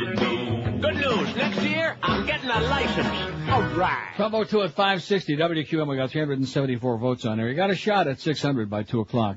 I'm 2.09 2.27
getting 2.27 2.49
a 2.49 2.61
license. 2.61 3.07
All 3.49 3.63
right. 3.77 4.13
1202 4.17 4.63
at 4.63 4.71
560 4.71 5.37
WQAM. 5.37 5.89
We 5.89 5.97
got 5.97 6.11
374 6.11 6.99
votes 6.99 7.25
on 7.25 7.37
there. 7.37 7.49
You 7.49 7.55
got 7.55 7.71
a 7.71 7.77
shot 7.77 8.09
at 8.09 8.21
600 8.21 8.71
by 8.71 8.83
2 8.83 9.01
o'clock. 9.01 9.37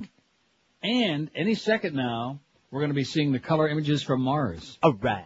And 0.82 1.30
any 1.36 1.56
second 1.56 1.96
now, 1.96 2.40
we're 2.72 2.80
going 2.80 2.90
to 2.90 2.96
be 2.96 3.04
seeing 3.04 3.32
the 3.32 3.40
color 3.40 3.68
images 3.68 4.02
from 4.02 4.22
Mars. 4.22 4.78
All 4.82 4.94
right. 4.94 5.26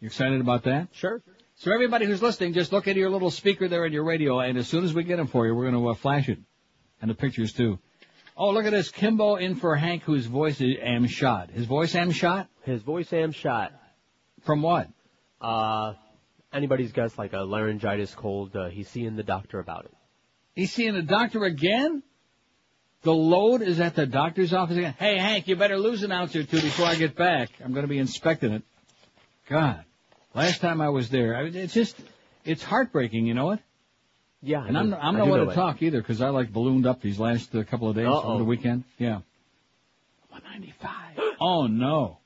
You 0.00 0.06
excited 0.06 0.40
about 0.40 0.64
that? 0.64 0.88
Sure. 0.92 1.22
So 1.56 1.72
everybody 1.72 2.06
who's 2.06 2.22
listening, 2.22 2.52
just 2.52 2.72
look 2.72 2.88
at 2.88 2.96
your 2.96 3.10
little 3.10 3.30
speaker 3.30 3.68
there 3.68 3.86
in 3.86 3.92
your 3.92 4.04
radio, 4.04 4.40
and 4.40 4.58
as 4.58 4.66
soon 4.68 4.84
as 4.84 4.92
we 4.92 5.04
get 5.04 5.16
them 5.16 5.26
for 5.28 5.46
you, 5.46 5.54
we're 5.54 5.70
going 5.70 5.82
to 5.82 5.88
uh, 5.88 5.94
flash 5.94 6.28
it. 6.28 6.38
And 7.00 7.10
the 7.10 7.14
pictures 7.14 7.52
too. 7.52 7.78
Oh, 8.36 8.50
look 8.50 8.64
at 8.64 8.70
this. 8.70 8.90
Kimbo 8.90 9.36
in 9.36 9.56
for 9.56 9.76
Hank, 9.76 10.02
whose 10.02 10.26
voice 10.26 10.60
is 10.60 10.76
am 10.80 11.06
shot. 11.06 11.50
His 11.50 11.66
voice 11.66 11.94
am 11.94 12.10
shot? 12.10 12.48
His 12.62 12.82
voice 12.82 13.12
am 13.12 13.32
shot. 13.32 13.72
From 14.42 14.62
what? 14.62 14.88
Uh, 15.40 15.94
anybody's 16.52 16.92
guess 16.92 17.16
like 17.18 17.32
a 17.32 17.40
laryngitis 17.40 18.14
cold. 18.14 18.54
Uh, 18.56 18.68
he's 18.68 18.88
seeing 18.88 19.16
the 19.16 19.22
doctor 19.22 19.58
about 19.58 19.84
it. 19.86 19.92
He's 20.54 20.72
seeing 20.72 20.94
the 20.94 21.02
doctor 21.02 21.44
again? 21.44 22.02
The 23.02 23.12
load 23.12 23.62
is 23.62 23.80
at 23.80 23.96
the 23.96 24.06
doctor's 24.06 24.52
office 24.52 24.76
again. 24.76 24.94
Hey, 24.98 25.18
Hank, 25.18 25.48
you 25.48 25.56
better 25.56 25.78
lose 25.78 26.02
an 26.04 26.12
ounce 26.12 26.36
or 26.36 26.44
two 26.44 26.60
before 26.60 26.86
I 26.86 26.94
get 26.94 27.16
back. 27.16 27.50
I'm 27.64 27.72
going 27.72 27.82
to 27.84 27.88
be 27.88 27.98
inspecting 27.98 28.52
it. 28.52 28.62
God, 29.48 29.84
last 30.34 30.60
time 30.60 30.80
I 30.80 30.90
was 30.90 31.08
there, 31.10 31.34
I 31.34 31.42
it's 31.46 31.74
just, 31.74 31.96
it's 32.44 32.62
heartbreaking, 32.62 33.26
you 33.26 33.34
know 33.34 33.46
what? 33.46 33.58
Yeah, 34.40 34.64
And 34.64 34.76
I'm, 34.78 34.90
do. 34.90 34.96
I'm 34.96 35.16
I 35.16 35.18
not 35.20 35.28
one 35.28 35.40
to 35.46 35.50
it. 35.50 35.54
talk 35.54 35.82
either 35.82 36.00
because 36.00 36.20
I 36.22 36.28
like 36.28 36.52
ballooned 36.52 36.86
up 36.86 37.00
these 37.00 37.18
last 37.18 37.54
uh, 37.54 37.64
couple 37.64 37.88
of 37.88 37.96
days 37.96 38.06
Uh-oh. 38.06 38.22
over 38.22 38.38
the 38.38 38.44
weekend. 38.44 38.84
Yeah. 38.98 39.20
195. 40.30 41.36
oh 41.40 41.66
no. 41.66 42.18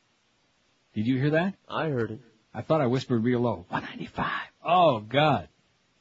Did 0.95 1.07
you 1.07 1.17
hear 1.19 1.31
that? 1.31 1.55
I 1.69 1.89
heard 1.89 2.11
it. 2.13 2.21
I 2.57 2.63
thought 2.63 2.81
I 2.81 2.87
whispered 2.87 3.23
real 3.23 3.41
low. 3.41 3.67
195. 3.69 4.31
Oh 4.65 5.01
God. 5.01 5.49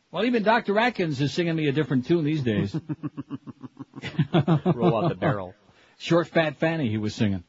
Well, 0.10 0.24
even 0.24 0.44
Dr. 0.44 0.80
Atkins 0.80 1.20
is 1.20 1.34
singing 1.34 1.58
me 1.58 1.68
a 1.68 1.74
different 1.74 2.08
tune 2.08 2.24
these 2.24 2.44
days. 2.44 2.74
Roll 4.34 5.04
out 5.04 5.10
the 5.10 5.18
barrel. 5.20 5.54
Short 5.98 6.30
Fat 6.30 6.56
Fanny 6.56 6.90
he 6.90 6.98
was 6.98 7.14
singing. 7.14 7.44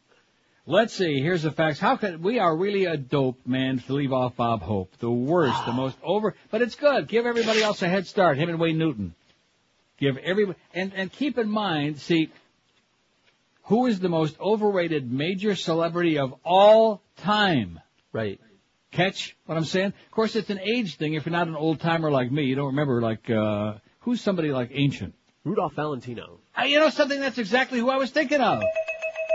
Let's 0.66 0.93
see, 0.93 1.20
here's 1.20 1.45
the 1.45 1.53
facts. 1.53 1.78
How 1.78 1.97
could, 1.97 2.20
we 2.20 2.41
are 2.41 2.57
really 2.57 2.87
a 2.87 2.97
dope, 2.97 3.47
man, 3.47 3.78
to 3.78 3.93
leave 3.93 4.12
off 4.12 4.35
Bob 4.35 4.62
Hope. 4.62 4.99
The 4.99 5.09
worst, 5.09 5.65
the 5.65 5.70
ah. 5.70 5.77
most 5.77 5.97
over, 6.03 6.35
but 6.51 6.61
it's 6.61 6.74
good. 6.74 7.07
Give 7.07 7.24
everybody 7.24 7.62
else 7.62 7.83
a 7.83 7.89
head 7.89 8.09
start, 8.09 8.37
him 8.37 8.49
and 8.49 8.59
Wayne 8.59 8.77
Newton. 8.77 9.15
Give 9.99 10.16
everybody, 10.16 10.59
and, 10.74 10.93
and 10.93 11.12
keep 11.12 11.39
in 11.39 11.49
mind, 11.49 12.01
see, 12.01 12.33
who 13.65 13.87
is 13.87 14.01
the 14.01 14.09
most 14.09 14.37
overrated 14.41 15.09
major 15.09 15.55
celebrity 15.55 16.19
of 16.19 16.35
all 16.45 17.01
time? 17.19 17.78
Right. 18.12 18.41
Catch 18.97 19.36
what 19.44 19.59
I'm 19.59 19.64
saying? 19.64 19.89
Of 19.89 20.10
course, 20.10 20.35
it's 20.36 20.48
an 20.48 20.59
age 20.59 20.97
thing. 20.97 21.12
If 21.12 21.27
you're 21.27 21.32
not 21.32 21.48
an 21.48 21.55
old 21.55 21.81
timer 21.81 22.10
like 22.10 22.32
me, 22.32 22.44
you 22.44 22.55
don't 22.55 22.68
remember 22.68 23.02
like, 23.02 23.28
uh, 23.28 23.74
who's 24.01 24.23
somebody 24.23 24.52
like 24.52 24.70
ancient? 24.73 25.14
Rudolph 25.44 25.74
Valentino. 25.74 26.40
Uh, 26.59 26.64
you 26.64 26.81
know 26.81 26.89
something? 26.89 27.20
That's 27.20 27.36
exactly 27.36 27.78
who 27.78 27.90
I 27.90 27.97
was 27.97 28.10
thinking 28.10 28.40
of. 28.40 28.62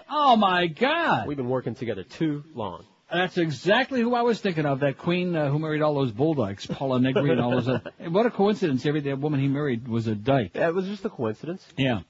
Oh 0.10 0.36
my 0.36 0.66
God. 0.66 1.28
We've 1.28 1.38
been 1.38 1.48
working 1.48 1.76
together 1.76 2.04
too 2.04 2.44
long. 2.56 2.86
That's 3.14 3.38
exactly 3.38 4.02
who 4.02 4.16
I 4.16 4.24
was 4.24 4.42
thinking 4.42 4.66
of. 4.66 4.80
That 4.80 4.98
queen 4.98 5.36
uh, 5.36 5.50
who 5.52 5.60
married 5.60 5.84
all 5.84 5.94
those 5.94 6.12
bulldykes, 6.12 6.68
Pola 6.70 7.00
Negri 7.00 7.30
and 7.30 7.40
all 7.40 7.52
those. 7.52 7.68
Uh, 7.68 7.80
what 8.10 8.26
a 8.26 8.32
coincidence! 8.32 8.86
Every 8.86 9.02
that 9.02 9.20
woman 9.20 9.40
he 9.42 9.48
married 9.48 9.88
was 9.88 10.08
a 10.08 10.16
dyke. 10.16 10.52
Yeah, 10.56 10.70
it 10.70 10.74
was 10.74 10.88
just 10.88 11.06
a 11.06 11.10
coincidence. 11.10 11.66
Yeah. 11.78 12.02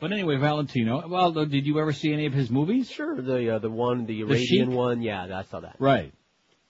But 0.00 0.12
anyway, 0.12 0.36
Valentino. 0.36 1.08
Well, 1.08 1.32
did 1.32 1.66
you 1.66 1.80
ever 1.80 1.92
see 1.92 2.12
any 2.12 2.26
of 2.26 2.34
his 2.34 2.50
movies? 2.50 2.90
Sure, 2.90 3.20
the 3.20 3.56
uh, 3.56 3.58
the 3.58 3.70
one, 3.70 4.06
the 4.06 4.18
The 4.18 4.22
Arabian 4.22 4.68
Sheik? 4.68 4.68
one. 4.68 5.02
Yeah, 5.02 5.24
I 5.34 5.42
saw 5.44 5.60
that. 5.60 5.76
Right. 5.78 6.12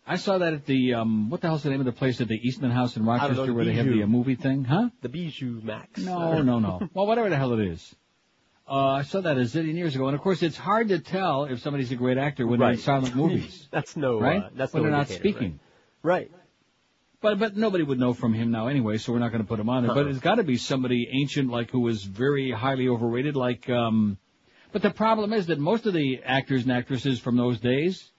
I 0.07 0.17
saw 0.17 0.39
that 0.39 0.53
at 0.53 0.67
the 0.67 0.95
um. 0.95 1.31
What 1.31 1.41
the 1.41 1.47
hell's 1.47 1.63
the 1.63 1.71
name 1.71 1.81
of 1.81 1.87
the 1.87 1.93
place 1.93 2.21
at 2.21 2.29
the 2.29 2.37
Eastman 2.37 2.71
House 2.71 2.97
in 2.97 3.05
know, 3.05 3.13
Rochester 3.13 3.47
the 3.47 3.55
where 3.55 3.65
they 3.65 3.73
have 3.75 3.87
the 3.87 4.03
uh, 4.03 4.07
movie 4.07 4.35
thing? 4.35 4.65
Huh? 4.65 4.91
The 5.01 5.09
Bijou 5.09 5.61
Max. 5.63 6.01
No, 6.01 6.43
no, 6.43 6.59
no. 6.59 6.89
Well, 6.95 7.07
whatever 7.07 7.31
the 7.31 7.37
hell 7.37 7.53
it 7.59 7.67
is. 7.67 7.95
Uh, 8.69 8.87
I 8.87 9.03
saw 9.03 9.21
that 9.21 9.37
a 9.37 9.41
zillion 9.41 9.75
years 9.75 9.95
ago, 9.95 10.07
and 10.09 10.15
of 10.15 10.23
course, 10.23 10.43
it's 10.43 10.57
hard 10.57 10.89
to 10.89 10.99
tell 10.99 11.45
if 11.45 11.61
somebody's 11.61 11.93
a 11.93 11.97
great 11.97 12.17
actor 12.17 12.47
when 12.47 12.61
they're 12.61 12.73
in 12.73 12.79
silent 12.79 13.15
movies, 13.23 13.69
that's 13.71 13.95
no. 13.97 14.19
right? 14.19 14.43
Uh, 14.43 14.51
that's 14.55 14.73
when 14.73 14.83
no 14.83 14.91
they're 14.91 14.99
not 14.99 15.09
speaking. 15.09 15.61
Right. 16.03 16.31
But 17.21 17.39
but 17.39 17.57
nobody 17.57 17.85
would 17.85 17.99
know 17.99 18.13
from 18.13 18.35
him 18.35 18.51
now 18.51 18.69
anyway, 18.69 18.99
so 18.99 19.13
we're 19.13 19.19
not 19.19 19.33
going 19.33 19.43
to 19.43 19.49
put 19.49 19.59
him 19.59 19.71
on 19.71 19.85
there. 19.85 19.95
But 19.95 20.05
Uh-uh. 20.05 20.11
it's 20.11 20.21
got 20.21 20.35
to 20.35 20.45
be 20.45 20.59
somebody 20.59 21.09
ancient, 21.11 21.51
like 21.51 21.71
who 21.71 21.81
was 21.81 22.05
very 22.05 22.51
highly 22.51 22.89
overrated, 22.89 23.37
like. 23.37 23.69
um 23.71 24.19
But 24.73 24.83
the 24.83 24.91
problem 24.91 25.33
is 25.33 25.47
that 25.47 25.59
most 25.59 25.87
of 25.87 25.95
the 25.95 26.21
actors 26.25 26.63
and 26.65 26.73
actresses 26.73 27.19
from 27.21 27.37
those 27.37 27.59
days 27.61 28.13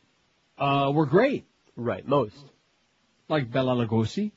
uh 0.58 0.92
were 0.94 1.06
great, 1.06 1.46
Right. 1.76 2.08
Most. 2.08 2.36
like 3.28 3.52
Bela 3.52 3.74
Lugosi. 3.76 4.32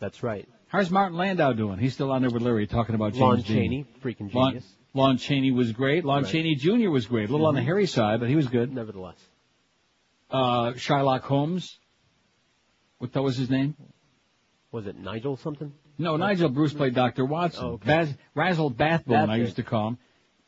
That's 0.00 0.22
right. 0.22 0.48
How's 0.68 0.90
Martin 0.90 1.16
Landau 1.18 1.52
doing? 1.54 1.78
He's 1.78 1.94
still 1.94 2.12
on 2.12 2.22
there 2.22 2.30
with 2.30 2.42
Larry 2.42 2.66
talking 2.66 2.94
about 2.94 3.12
James 3.12 3.20
Lon. 3.20 3.42
Chaney, 3.42 3.86
freaking 4.02 4.30
genius. 4.30 4.64
Lon 4.94 5.16
Chaney 5.18 5.50
was 5.50 5.72
great. 5.72 6.04
Lon 6.04 6.22
Right. 6.22 6.32
Chaney 6.32 6.54
Jr. 6.54 6.90
was 6.90 7.06
great. 7.06 7.28
A 7.28 7.32
little 7.32 7.46
on 7.46 7.54
the 7.54 7.60
Mhm. 7.60 7.64
hairy 7.64 7.86
side, 7.86 8.20
but 8.20 8.28
he 8.28 8.36
was 8.36 8.46
good. 8.48 8.72
Nevertheless. 8.72 9.16
Uh, 10.30 10.72
Shylock 10.72 11.22
Holmes. 11.22 11.78
What 12.98 13.12
that 13.12 13.22
was 13.22 13.36
his 13.36 13.50
name? 13.50 13.74
Was 14.72 14.86
it 14.86 14.96
Nigel 14.98 15.36
something? 15.36 15.72
No, 15.98 16.16
Nigel 16.16 16.48
Bruce 16.48 16.74
played 16.74 16.94
Dr. 16.94 17.24
Watson. 17.24 17.64
Oh, 17.64 17.68
okay. 17.72 17.86
Baz, 17.86 18.16
Razzle 18.34 18.70
Bathbone, 18.70 19.30
I 19.30 19.36
used 19.36 19.56
to 19.56 19.62
call 19.62 19.88
him. 19.88 19.98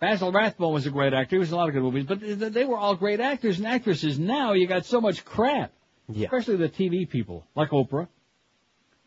Basil 0.00 0.32
Rathbone 0.32 0.72
was 0.72 0.86
a 0.86 0.90
great 0.90 1.12
actor. 1.12 1.36
He 1.36 1.40
was 1.40 1.48
in 1.50 1.54
a 1.54 1.56
lot 1.58 1.68
of 1.68 1.74
good 1.74 1.82
movies, 1.82 2.04
but 2.04 2.20
they 2.54 2.64
were 2.64 2.78
all 2.78 2.94
great 2.94 3.20
actors 3.20 3.58
and 3.58 3.66
actresses. 3.66 4.18
Now 4.18 4.52
you 4.52 4.66
got 4.66 4.86
so 4.86 5.00
much 5.00 5.24
crap. 5.24 5.72
Yeah. 6.12 6.26
Especially 6.26 6.56
the 6.56 6.68
TV 6.68 7.08
people, 7.08 7.46
like 7.54 7.70
Oprah. 7.70 8.08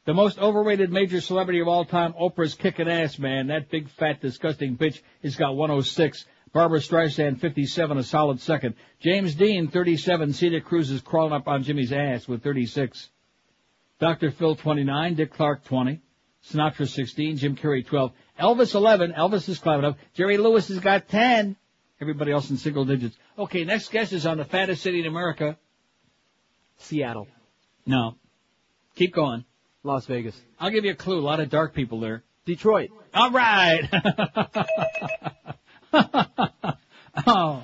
The 0.06 0.14
most 0.14 0.38
overrated 0.38 0.92
major 0.92 1.22
celebrity 1.22 1.62
of 1.62 1.68
all 1.68 1.86
time, 1.86 2.14
Oprah's 2.14 2.56
kicking 2.56 2.90
ass, 2.90 3.18
man. 3.18 3.48
That 3.48 3.70
big, 3.70 3.90
fat, 3.90 4.20
disgusting 4.22 4.78
bitch 4.78 5.02
has 5.24 5.36
got 5.36 5.56
106. 5.56 6.26
Barbra 6.52 6.80
Streisand, 6.80 7.40
57, 7.40 7.98
a 7.98 8.04
solid 8.04 8.40
second. 8.40 8.76
James 9.00 9.34
Dean, 9.34 9.70
37. 9.70 10.34
Celia 10.34 10.62
Cruz 10.62 10.92
is 10.92 11.02
crawling 11.02 11.34
up 11.34 11.48
on 11.48 11.64
Jimmy's 11.64 11.92
ass 11.92 12.28
with 12.28 12.44
36. 12.44 13.10
Dr. 14.00 14.30
Phil, 14.32 14.56
29. 14.56 15.16
Dick 15.16 15.34
Clark, 15.34 15.64
20. 15.64 16.02
Sinatra, 16.46 16.88
16. 16.88 17.38
Jim 17.38 17.56
Carrey, 17.56 17.86
12. 17.86 18.12
Elvis, 18.40 18.76
11. 18.76 19.14
Elvis 19.14 19.48
is 19.50 19.58
climbing 19.60 19.86
up. 19.86 19.98
Jerry 20.14 20.38
Lewis 20.38 20.68
has 20.68 20.80
got 20.80 21.08
10. 21.08 21.56
Everybody 22.02 22.34
else 22.34 22.50
in 22.50 22.58
single 22.58 22.86
digits. 22.86 23.18
Okay, 23.38 23.64
next 23.64 23.90
guest 23.90 24.12
is 24.12 24.26
on 24.26 24.38
the 24.38 24.46
fattest 24.46 24.84
city 24.84 25.00
in 25.00 25.06
America. 25.06 25.58
Seattle. 26.78 27.28
No. 27.86 28.16
Keep 28.96 29.14
going. 29.14 29.46
Las 29.84 30.06
Vegas. 30.06 30.40
I'll 30.60 30.70
give 30.70 30.86
you 30.86 30.92
a 30.92 30.96
clue. 30.96 31.20
A 31.20 31.22
lot 31.22 31.40
of 31.40 31.50
dark 31.50 31.74
people 31.74 32.00
there. 32.00 32.24
Detroit. 32.46 32.90
All 33.14 33.32
right. 33.32 33.90
oh. 37.28 37.64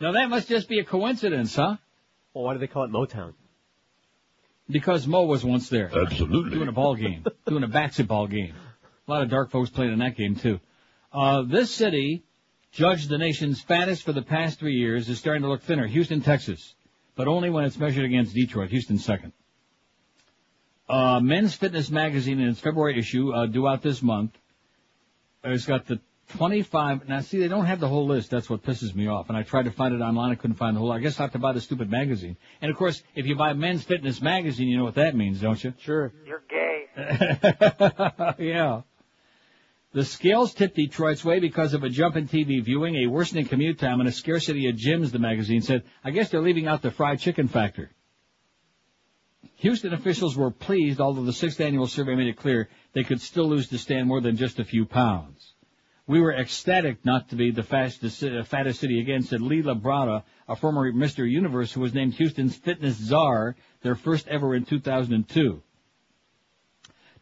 Now 0.00 0.12
that 0.12 0.28
must 0.28 0.48
just 0.48 0.68
be 0.68 0.78
a 0.78 0.84
coincidence, 0.84 1.54
huh? 1.54 1.76
Well, 2.34 2.44
why 2.44 2.52
do 2.54 2.58
they 2.58 2.66
call 2.66 2.84
it 2.84 2.90
Motown? 2.90 3.32
Because 4.68 5.06
Mo 5.06 5.24
was 5.24 5.44
once 5.44 5.68
there. 5.68 5.90
Absolutely. 5.94 6.50
Doing 6.50 6.68
a 6.68 6.72
ball 6.72 6.94
game. 6.94 7.24
doing 7.46 7.62
a 7.62 7.68
basketball 7.68 8.26
game. 8.26 8.54
A 9.06 9.10
lot 9.10 9.22
of 9.22 9.30
dark 9.30 9.50
folks 9.50 9.70
played 9.70 9.90
in 9.90 10.00
that 10.00 10.16
game 10.16 10.36
too. 10.36 10.60
Uh, 11.12 11.42
this 11.42 11.70
city, 11.70 12.24
judged 12.72 13.08
the 13.08 13.18
nation's 13.18 13.60
fattest 13.60 14.02
for 14.02 14.12
the 14.12 14.22
past 14.22 14.58
three 14.58 14.74
years, 14.74 15.08
is 15.08 15.18
starting 15.18 15.42
to 15.42 15.48
look 15.48 15.62
thinner. 15.62 15.86
Houston, 15.86 16.20
Texas. 16.20 16.74
But 17.16 17.28
only 17.28 17.50
when 17.50 17.64
it's 17.64 17.78
measured 17.78 18.04
against 18.04 18.34
Detroit. 18.34 18.70
Houston 18.70 18.98
second. 18.98 19.32
Uh, 20.88 21.18
Men's 21.20 21.54
Fitness 21.54 21.90
Magazine 21.90 22.38
in 22.38 22.48
its 22.48 22.60
February 22.60 22.98
issue, 22.98 23.32
uh, 23.32 23.46
due 23.46 23.66
out 23.66 23.82
this 23.82 24.02
month, 24.02 24.32
has 25.42 25.66
got 25.66 25.86
the 25.86 25.98
25, 26.36 27.08
now 27.08 27.20
see, 27.20 27.38
they 27.38 27.48
don't 27.48 27.66
have 27.66 27.80
the 27.80 27.88
whole 27.88 28.06
list. 28.06 28.30
That's 28.30 28.50
what 28.50 28.62
pisses 28.62 28.94
me 28.94 29.06
off. 29.06 29.28
And 29.28 29.36
I 29.36 29.42
tried 29.42 29.64
to 29.64 29.70
find 29.70 29.94
it 29.94 30.00
online. 30.00 30.32
I 30.32 30.34
couldn't 30.34 30.56
find 30.56 30.76
the 30.76 30.80
whole, 30.80 30.92
I 30.92 30.98
guess 30.98 31.18
I 31.18 31.22
have 31.22 31.32
to 31.32 31.38
buy 31.38 31.52
the 31.52 31.60
stupid 31.60 31.90
magazine. 31.90 32.36
And 32.60 32.70
of 32.70 32.76
course, 32.76 33.02
if 33.14 33.26
you 33.26 33.36
buy 33.36 33.52
Men's 33.52 33.84
Fitness 33.84 34.20
Magazine, 34.20 34.68
you 34.68 34.76
know 34.76 34.84
what 34.84 34.96
that 34.96 35.14
means, 35.14 35.40
don't 35.40 35.62
you? 35.62 35.72
Sure. 35.78 36.12
You're 36.26 36.42
gay. 36.48 36.86
yeah. 38.38 38.82
The 39.92 40.04
scales 40.04 40.52
tipped 40.52 40.76
Detroit's 40.76 41.24
way 41.24 41.40
because 41.40 41.72
of 41.72 41.82
a 41.82 41.88
jump 41.88 42.16
in 42.16 42.28
TV 42.28 42.62
viewing, 42.62 42.96
a 42.96 43.06
worsening 43.06 43.46
commute 43.46 43.78
time, 43.78 44.00
and 44.00 44.08
a 44.08 44.12
scarcity 44.12 44.68
of 44.68 44.76
gyms, 44.76 45.10
the 45.10 45.18
magazine 45.18 45.62
said. 45.62 45.84
I 46.04 46.10
guess 46.10 46.28
they're 46.28 46.42
leaving 46.42 46.66
out 46.66 46.82
the 46.82 46.90
fried 46.90 47.20
chicken 47.20 47.48
factor. 47.48 47.90
Houston 49.56 49.94
officials 49.94 50.36
were 50.36 50.50
pleased, 50.50 51.00
although 51.00 51.24
the 51.24 51.32
sixth 51.32 51.60
annual 51.60 51.86
survey 51.86 52.14
made 52.14 52.28
it 52.28 52.36
clear 52.36 52.68
they 52.92 53.04
could 53.04 53.20
still 53.20 53.48
lose 53.48 53.68
to 53.68 53.78
stand 53.78 54.06
more 54.06 54.20
than 54.20 54.36
just 54.36 54.58
a 54.58 54.64
few 54.64 54.84
pounds. 54.84 55.54
We 56.06 56.20
were 56.20 56.34
ecstatic 56.34 57.04
not 57.04 57.30
to 57.30 57.36
be 57.36 57.50
the 57.50 57.62
fastest, 57.62 58.22
uh, 58.22 58.44
fattest 58.44 58.80
city 58.80 59.00
again, 59.00 59.22
said 59.22 59.40
Lee 59.40 59.62
Labrada, 59.62 60.22
a 60.46 60.54
former 60.54 60.92
Mr. 60.92 61.28
Universe 61.28 61.72
who 61.72 61.80
was 61.80 61.94
named 61.94 62.14
Houston's 62.14 62.54
fitness 62.54 62.96
czar, 62.96 63.56
their 63.82 63.96
first 63.96 64.28
ever 64.28 64.54
in 64.54 64.64
2002. 64.64 65.62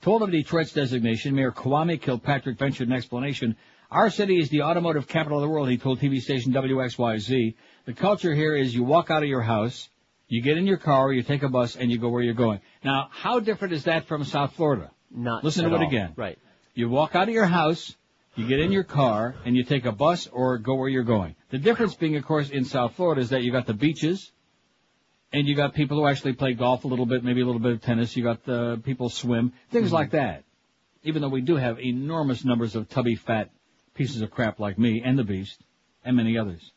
Told 0.05 0.21
of 0.21 0.31
Detroit's 0.31 0.73
designation, 0.73 1.35
Mayor 1.35 1.51
Kwame 1.51 1.99
Kilpatrick 1.99 2.59
ventured 2.59 2.89
an 2.89 2.95
explanation. 2.95 3.57
Our 3.91 4.11
city 4.11 4.39
is 4.39 4.51
the 4.51 4.61
automotive 4.61 5.09
capital 5.09 5.39
of 5.39 5.43
the 5.43 5.49
world, 5.49 5.71
he 5.71 5.79
told 5.79 5.99
TV 5.99 6.21
station 6.21 6.53
WXYZ. 6.53 7.55
The 7.87 7.95
culture 7.95 8.35
here 8.35 8.55
is 8.55 8.75
you 8.75 8.85
walk 8.85 9.11
out 9.11 9.23
of 9.23 9.31
your 9.31 9.41
house, 9.41 9.89
you 10.29 10.43
get 10.43 10.59
in 10.59 10.67
your 10.67 10.77
car, 10.77 11.11
you 11.11 11.23
take 11.23 11.43
a 11.43 11.49
bus, 11.49 11.75
and 11.77 11.91
you 11.91 11.97
go 11.97 12.11
where 12.11 12.21
you're 12.21 12.35
going. 12.35 12.61
Now, 12.85 13.09
how 13.13 13.41
different 13.41 13.73
is 13.73 13.85
that 13.85 14.07
from 14.07 14.25
South 14.25 14.53
Florida? 14.57 14.91
Not 15.11 15.43
Listen 15.43 15.65
to 15.65 15.75
it 15.75 15.79
all. 15.81 15.89
again. 15.89 16.13
Right. 16.17 16.39
You 16.75 16.91
walk 16.91 17.15
out 17.15 17.29
of 17.29 17.35
your 17.35 17.47
house, 17.47 17.97
you 18.35 18.47
get 18.47 18.61
in 18.61 18.73
your 18.73 18.85
car, 18.85 19.37
and 19.47 19.57
you 19.57 19.65
take 19.65 19.87
a 19.87 19.93
bus 19.93 20.27
or 20.27 20.59
go 20.59 20.75
where 20.75 20.91
you're 20.91 21.03
going. 21.03 21.35
The 21.49 21.57
difference 21.57 21.95
being, 21.95 22.17
of 22.17 22.27
course, 22.27 22.51
in 22.51 22.67
South 22.67 22.93
Florida 22.97 23.23
is 23.23 23.31
that 23.31 23.43
you 23.43 23.53
got 23.53 23.65
the 23.65 23.73
beaches, 23.73 24.33
and 25.35 25.49
you 25.49 25.57
got 25.57 25.75
people 25.75 25.97
who 25.97 26.07
actually 26.07 26.33
play 26.33 26.55
golf 26.55 26.85
a 26.85 26.87
little 26.87 27.07
bit, 27.07 27.25
maybe 27.25 27.41
a 27.41 27.45
little 27.45 27.61
bit 27.61 27.73
of 27.73 27.83
tennis. 27.83 28.17
You 28.17 28.23
got 28.23 28.49
uh, 28.49 28.77
people 28.77 29.09
swim, 29.09 29.53
things 29.73 29.93
like 29.93 30.13
that. 30.13 30.45
Even 31.03 31.23
though 31.23 31.29
we 31.29 31.41
do 31.41 31.57
have 31.57 31.81
enormous 31.81 32.45
numbers 32.45 32.77
of 32.77 32.89
tubby, 32.89 33.17
fat 33.17 33.51
pieces 33.95 34.23
of 34.23 34.31
crap 34.31 34.61
like 34.61 34.79
me 34.79 35.03
and 35.05 35.19
the 35.19 35.25
Beast, 35.25 35.61
and 36.05 36.17
many 36.17 36.39
others. 36.39 36.71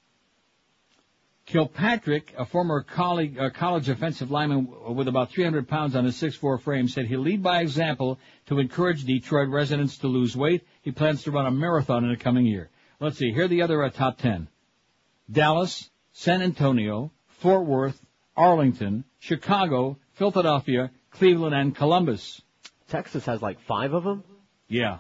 Kilpatrick, 1.46 2.34
a 2.36 2.46
former 2.46 2.82
colleague, 2.82 3.38
uh, 3.38 3.52
college 3.52 3.90
offensive 3.90 4.32
lineman 4.32 4.68
with 4.96 5.08
about 5.08 5.32
300 5.32 5.68
pounds 5.68 5.96
on 5.96 6.06
his 6.06 6.16
6'4 6.16 6.60
frame, 6.60 6.88
said 6.88 7.06
he'll 7.06 7.20
lead 7.20 7.44
by 7.44 7.62
example 7.62 8.18
to 8.48 8.58
encourage 8.58 9.06
Detroit 9.06 9.50
residents 9.50 10.00
to 10.00 10.08
lose 10.08 10.36
weight. 10.36 10.66
He 10.82 10.92
plans 10.92 11.24
to 11.24 11.32
run 11.32 11.46
a 11.46 11.52
marathon 11.52 12.04
in 12.04 12.10
the 12.10 12.18
coming 12.18 12.48
year. 12.48 12.72
Let's 13.00 13.20
see, 13.20 13.32
here 13.32 13.46
are 13.46 13.48
the 13.48 13.62
other 13.62 13.84
uh, 13.84 13.92
top 13.92 14.18
10. 14.18 14.48
Dallas, 15.32 15.92
San 16.12 16.42
Antonio, 16.42 17.12
Fort 17.28 17.66
Worth, 17.66 18.04
Arlington, 18.38 19.04
Chicago, 19.20 19.98
Philadelphia, 20.14 20.92
Cleveland, 21.12 21.56
and 21.56 21.76
Columbus. 21.76 22.42
Texas 22.90 23.26
has 23.26 23.42
like 23.42 23.60
five 23.62 23.94
of 23.94 24.04
them. 24.04 24.24
Yeah. 24.70 25.00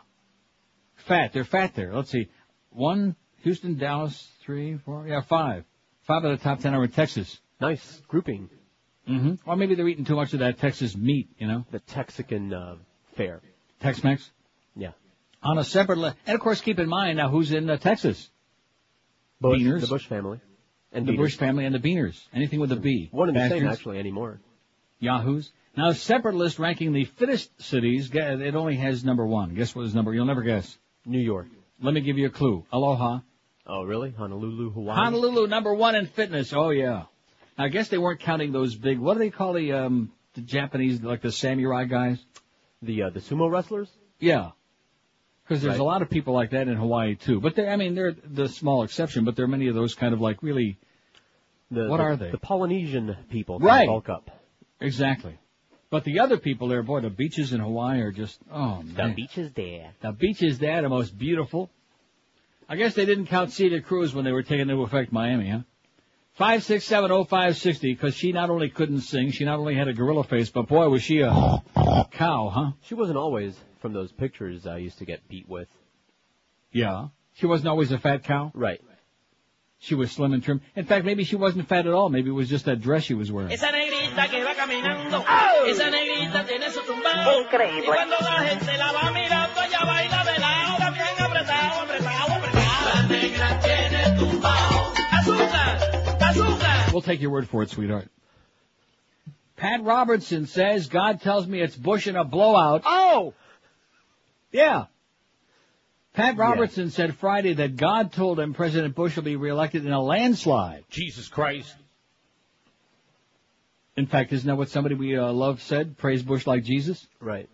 Fat. 0.95 1.31
They're 1.31 1.45
fat 1.45 1.75
there. 1.75 1.93
Let's 1.93 2.09
see. 2.09 2.27
One, 2.71 3.15
Houston, 3.43 3.77
Dallas, 3.77 4.27
three, 4.41 4.77
four, 4.77 5.07
yeah, 5.07 5.21
five. 5.21 5.63
Five 6.01 6.25
of 6.25 6.37
the 6.37 6.43
top 6.43 6.59
ten 6.59 6.73
are 6.73 6.83
in 6.83 6.91
Texas. 6.91 7.39
Nice 7.61 8.01
grouping. 8.07 8.49
Mm-hmm. 9.07 9.49
Or 9.49 9.55
maybe 9.55 9.75
they're 9.75 9.87
eating 9.87 10.05
too 10.05 10.15
much 10.15 10.33
of 10.33 10.39
that 10.39 10.59
Texas 10.59 10.95
meat, 10.97 11.29
you 11.37 11.47
know? 11.47 11.65
The 11.71 11.79
Texican 11.79 12.53
uh, 12.53 12.75
fare. 13.15 13.41
Tex-Mex? 13.79 14.29
Yeah. 14.75 14.91
On 15.43 15.57
a 15.57 15.63
separate 15.63 15.97
list. 15.97 16.17
And 16.25 16.35
of 16.35 16.41
course, 16.41 16.59
keep 16.59 16.79
in 16.79 16.89
mind 16.89 17.17
now 17.17 17.29
who's 17.29 17.51
in 17.51 17.69
uh, 17.69 17.77
Texas. 17.77 18.29
Bush, 19.39 19.61
Beaners. 19.61 19.81
The 19.81 19.87
Bush 19.87 20.07
family. 20.07 20.41
And 20.91 21.05
the 21.05 21.13
Beaners. 21.13 21.17
Bush 21.17 21.35
family 21.37 21.65
and 21.65 21.75
the 21.75 21.79
Beaners. 21.79 22.19
Anything 22.33 22.59
with 22.59 22.71
a 22.71 22.75
B. 22.75 23.09
One 23.11 23.29
and 23.29 23.37
the 23.37 23.49
same 23.49 23.67
actually 23.67 23.99
anymore. 23.99 24.39
Yahoos. 24.99 25.51
Now, 25.75 25.91
separate 25.91 26.35
list 26.35 26.57
ranking 26.57 26.91
the 26.91 27.05
fittest 27.05 27.61
cities. 27.61 28.09
It 28.11 28.55
only 28.55 28.77
has 28.77 29.03
number 29.03 29.25
one. 29.25 29.53
Guess 29.53 29.75
what 29.75 29.85
is 29.85 29.93
number? 29.93 30.13
You'll 30.13 30.25
never 30.25 30.41
guess. 30.41 30.75
New 31.05 31.19
York. 31.19 31.47
Let 31.79 31.93
me 31.93 32.01
give 32.01 32.17
you 32.17 32.25
a 32.25 32.31
clue. 32.31 32.65
Aloha. 32.71 33.19
Oh, 33.67 33.83
really? 33.83 34.11
Honolulu, 34.11 34.71
Hawaii. 34.71 34.95
Honolulu, 34.95 35.47
number 35.47 35.73
one 35.73 35.95
in 35.95 36.07
fitness. 36.07 36.53
Oh 36.53 36.69
yeah. 36.69 37.03
Now, 37.57 37.65
I 37.65 37.67
guess 37.67 37.89
they 37.89 37.97
weren't 37.97 38.21
counting 38.21 38.51
those 38.51 38.75
big. 38.75 38.97
What 38.97 39.13
do 39.13 39.19
they 39.19 39.29
call 39.29 39.53
the 39.53 39.73
um 39.73 40.11
the 40.33 40.41
Japanese 40.41 41.01
like 41.03 41.21
the 41.21 41.31
samurai 41.31 41.83
guys? 41.85 42.17
The 42.81 43.03
uh, 43.03 43.09
the 43.09 43.19
sumo 43.19 43.51
wrestlers. 43.51 43.89
Yeah. 44.19 44.51
Because 45.47 45.61
there's 45.61 45.73
Right. 45.75 45.79
a 45.79 45.83
lot 45.85 46.01
of 46.01 46.09
people 46.09 46.33
like 46.33 46.49
that 46.49 46.67
in 46.67 46.75
Hawaii 46.75 47.15
too. 47.15 47.39
But 47.39 47.55
they, 47.55 47.67
I 47.69 47.77
mean, 47.77 47.95
they're 47.95 48.11
the 48.11 48.49
small 48.49 48.83
exception. 48.83 49.23
But 49.23 49.35
there 49.37 49.45
are 49.45 49.47
many 49.49 49.67
of 49.67 49.75
those 49.75 49.95
kind 49.95 50.13
of 50.13 50.19
like 50.19 50.43
really. 50.43 50.77
The, 51.71 51.87
What 51.87 51.97
the- 51.97 52.03
are 52.03 52.15
they? 52.15 52.31
The 52.31 52.37
Polynesian 52.37 53.15
people. 53.29 53.59
Right. 53.59 53.87
Bulk 53.87 54.09
up. 54.09 54.29
Exactly. 54.81 55.37
But 55.89 56.03
the 56.03 56.19
other 56.19 56.37
people 56.37 56.67
there, 56.67 56.83
boy, 56.83 56.99
the 56.99 57.09
beaches 57.09 57.53
in 57.53 57.61
Hawaii 57.61 58.01
are 58.01 58.11
just 58.11 58.39
oh 58.51 58.83
man. 58.83 59.09
The 59.09 59.15
beaches 59.15 59.51
there. 59.53 59.91
The 60.01 60.11
beaches 60.11 60.59
there, 60.59 60.81
the 60.81 60.89
most 60.89 61.17
beautiful. 61.17 61.69
I 62.69 62.75
guess 62.75 62.93
they 62.95 63.05
didn't 63.05 63.27
count 63.27 63.51
Celia 63.53 63.79
Cruz 63.81 64.13
when 64.13 64.25
they 64.25 64.33
were 64.33 64.43
taking 64.43 64.69
into 64.69 64.81
effect 64.83 65.13
Miami, 65.13 65.49
huh? 65.49 65.59
Five 66.37 66.63
six 66.63 66.85
seven 66.85 67.11
oh 67.11 67.23
five 67.23 67.57
sixty, 67.57 67.91
because 67.91 68.13
she 68.15 68.31
not 68.31 68.51
only 68.51 68.69
couldn't 68.69 69.01
sing, 69.01 69.31
she 69.31 69.43
not 69.43 69.57
only 69.57 69.73
had 69.73 69.87
a 69.87 69.93
gorilla 69.93 70.23
face, 70.23 70.51
but 70.51 70.67
boy 70.67 70.87
was 70.87 71.01
she 71.01 71.21
a 71.21 71.31
cow, 72.11 72.49
huh? 72.53 72.71
She 72.83 72.93
wasn't 72.93 73.17
always 73.17 73.57
from 73.81 73.93
those 73.93 74.11
pictures 74.11 74.67
I 74.67 74.77
used 74.77 74.99
to 74.99 75.05
get 75.05 75.27
beat 75.27 75.49
with. 75.49 75.67
Yeah. 76.71 77.07
She 77.33 77.47
wasn't 77.47 77.69
always 77.69 77.91
a 77.91 77.97
fat 77.97 78.23
cow. 78.23 78.51
Right. 78.53 78.79
She 79.79 79.95
was 79.95 80.11
slim 80.11 80.33
and 80.33 80.43
trim. 80.43 80.61
In 80.75 80.85
fact, 80.85 81.05
maybe 81.05 81.23
she 81.23 81.35
wasn't 81.35 81.67
fat 81.67 81.87
at 81.87 81.93
all. 81.93 82.09
Maybe 82.09 82.29
it 82.29 82.33
was 82.33 82.49
just 82.49 82.65
that 82.65 82.81
dress 82.81 83.03
she 83.03 83.15
was 83.15 83.31
wearing. 83.31 83.51
Esa 83.51 83.71
negrita 83.71 84.29
que 84.29 84.43
va 84.43 84.53
caminando, 84.53 85.25
oh! 85.27 85.65
esa 85.67 85.89
negrita 85.89 86.45
tiene 86.45 86.69
su 86.69 86.81
tumbao. 86.81 87.41
Increíble. 87.41 87.81
Y 87.81 87.85
cuando 87.85 88.15
la 88.21 88.43
gente 88.45 88.77
la 88.77 88.91
va 88.91 89.11
mirando, 89.11 89.61
ella 89.63 89.85
baila 89.85 90.23
de 90.23 90.39
lado, 90.39 90.93
bien 90.93 91.17
apretado, 91.17 91.81
apretado, 91.81 92.33
apretado. 92.33 92.93
La 92.93 93.07
negra 93.07 93.59
tiene 93.59 94.19
tumbao. 94.19 94.76
Azúcar, 96.97 97.01
azúcar. 97.01 97.01
We'll 97.01 97.01
take 97.01 97.21
your 97.21 97.31
word 97.31 97.47
for 97.47 97.63
it, 97.63 97.69
sweetheart. 97.69 98.09
Pat 99.55 99.83
Robertson 99.83 100.45
says, 100.45 100.87
God 100.87 101.21
tells 101.21 101.47
me 101.47 101.61
it's 101.61 101.75
Bush 101.75 102.07
in 102.07 102.15
a 102.15 102.23
blowout. 102.23 102.83
Oh! 102.85 103.33
Yeah. 104.51 104.85
Pat 106.13 106.37
Robertson 106.37 106.89
said 106.91 107.15
Friday 107.15 107.53
that 107.53 107.75
God 107.75 108.11
told 108.11 108.39
him 108.39 108.53
President 108.53 108.95
Bush 108.95 109.15
will 109.15 109.23
be 109.23 109.35
reelected 109.35 109.85
in 109.85 109.91
a 109.91 110.01
landslide. 110.01 110.83
Jesus 110.89 111.27
Christ. 111.27 111.75
In 113.95 114.05
fact, 114.05 114.31
isn't 114.31 114.47
that 114.47 114.57
what 114.57 114.69
somebody 114.69 114.95
we 114.95 115.17
uh, 115.17 115.31
love 115.31 115.61
said? 115.61 115.97
Praise 115.97 116.21
Bush 116.21 116.45
like 116.45 116.63
Jesus? 116.63 117.05
Right. 117.19 117.49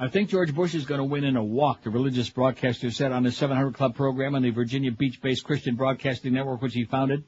I 0.00 0.08
think 0.08 0.28
George 0.28 0.54
Bush 0.54 0.74
is 0.74 0.86
going 0.86 0.98
to 0.98 1.04
win 1.04 1.24
in 1.24 1.36
a 1.36 1.42
walk, 1.42 1.82
the 1.82 1.90
religious 1.90 2.30
broadcaster 2.30 2.90
said 2.90 3.10
on 3.10 3.24
his 3.24 3.36
700 3.36 3.74
Club 3.74 3.96
program 3.96 4.36
on 4.36 4.42
the 4.42 4.50
Virginia 4.50 4.92
Beach-based 4.92 5.44
Christian 5.44 5.74
Broadcasting 5.74 6.32
Network, 6.32 6.62
which 6.62 6.74
he 6.74 6.84
founded. 6.84 7.24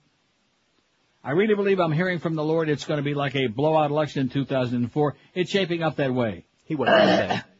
I 1.22 1.32
really 1.32 1.55
believe 1.55 1.80
I'm 1.80 1.92
hearing 1.92 2.18
from 2.18 2.34
the 2.34 2.44
Lord 2.44 2.68
it's 2.68 2.86
going 2.86 2.98
to 2.98 3.05
be 3.05 3.14
like 3.14 3.36
a 3.36 3.47
blowout 3.47 3.90
election 3.90 4.22
in 4.22 4.28
2004. 4.30 5.16
It's 5.34 5.51
shaping 5.51 5.82
up 5.82 5.97
that 5.97 6.14
way. 6.14 6.47
He 6.64 6.74
on 6.74 6.86
to. 6.86 7.44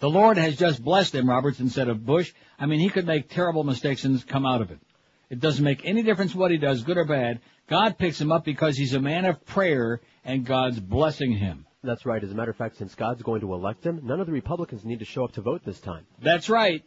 The 0.00 0.08
Lord 0.08 0.36
has 0.36 0.56
just 0.56 0.82
blessed 0.82 1.16
him, 1.16 1.28
Roberts, 1.28 1.58
instead 1.58 1.88
of 1.88 2.06
Bush. 2.06 2.32
I 2.56 2.66
mean, 2.66 2.78
he 2.78 2.88
could 2.88 3.04
make 3.04 3.28
terrible 3.28 3.64
mistakes 3.64 4.04
and 4.04 4.24
come 4.28 4.46
out 4.46 4.62
of 4.62 4.70
it. 4.70 4.78
It 5.28 5.40
doesn't 5.40 5.64
make 5.64 5.84
any 5.84 6.04
difference 6.04 6.36
what 6.36 6.52
he 6.52 6.56
does, 6.56 6.84
good 6.84 6.96
or 6.96 7.04
bad. 7.04 7.40
God 7.68 7.98
picks 7.98 8.20
him 8.20 8.30
up 8.30 8.44
because 8.44 8.76
he's 8.76 8.94
a 8.94 9.00
man 9.00 9.24
of 9.24 9.44
prayer 9.44 10.00
and 10.24 10.46
God's 10.46 10.78
blessing 10.78 11.32
him. 11.32 11.66
That's 11.82 12.06
right. 12.06 12.22
As 12.22 12.30
a 12.30 12.34
matter 12.34 12.52
of 12.52 12.56
fact, 12.56 12.76
since 12.76 12.94
God's 12.94 13.22
going 13.22 13.40
to 13.40 13.52
elect 13.52 13.84
him, 13.84 14.00
none 14.04 14.20
of 14.20 14.26
the 14.26 14.32
Republicans 14.32 14.84
need 14.84 15.00
to 15.00 15.04
show 15.04 15.24
up 15.24 15.32
to 15.32 15.40
vote 15.40 15.62
this 15.64 15.80
time. 15.80 16.06
That's 16.22 16.48
right. 16.48 16.84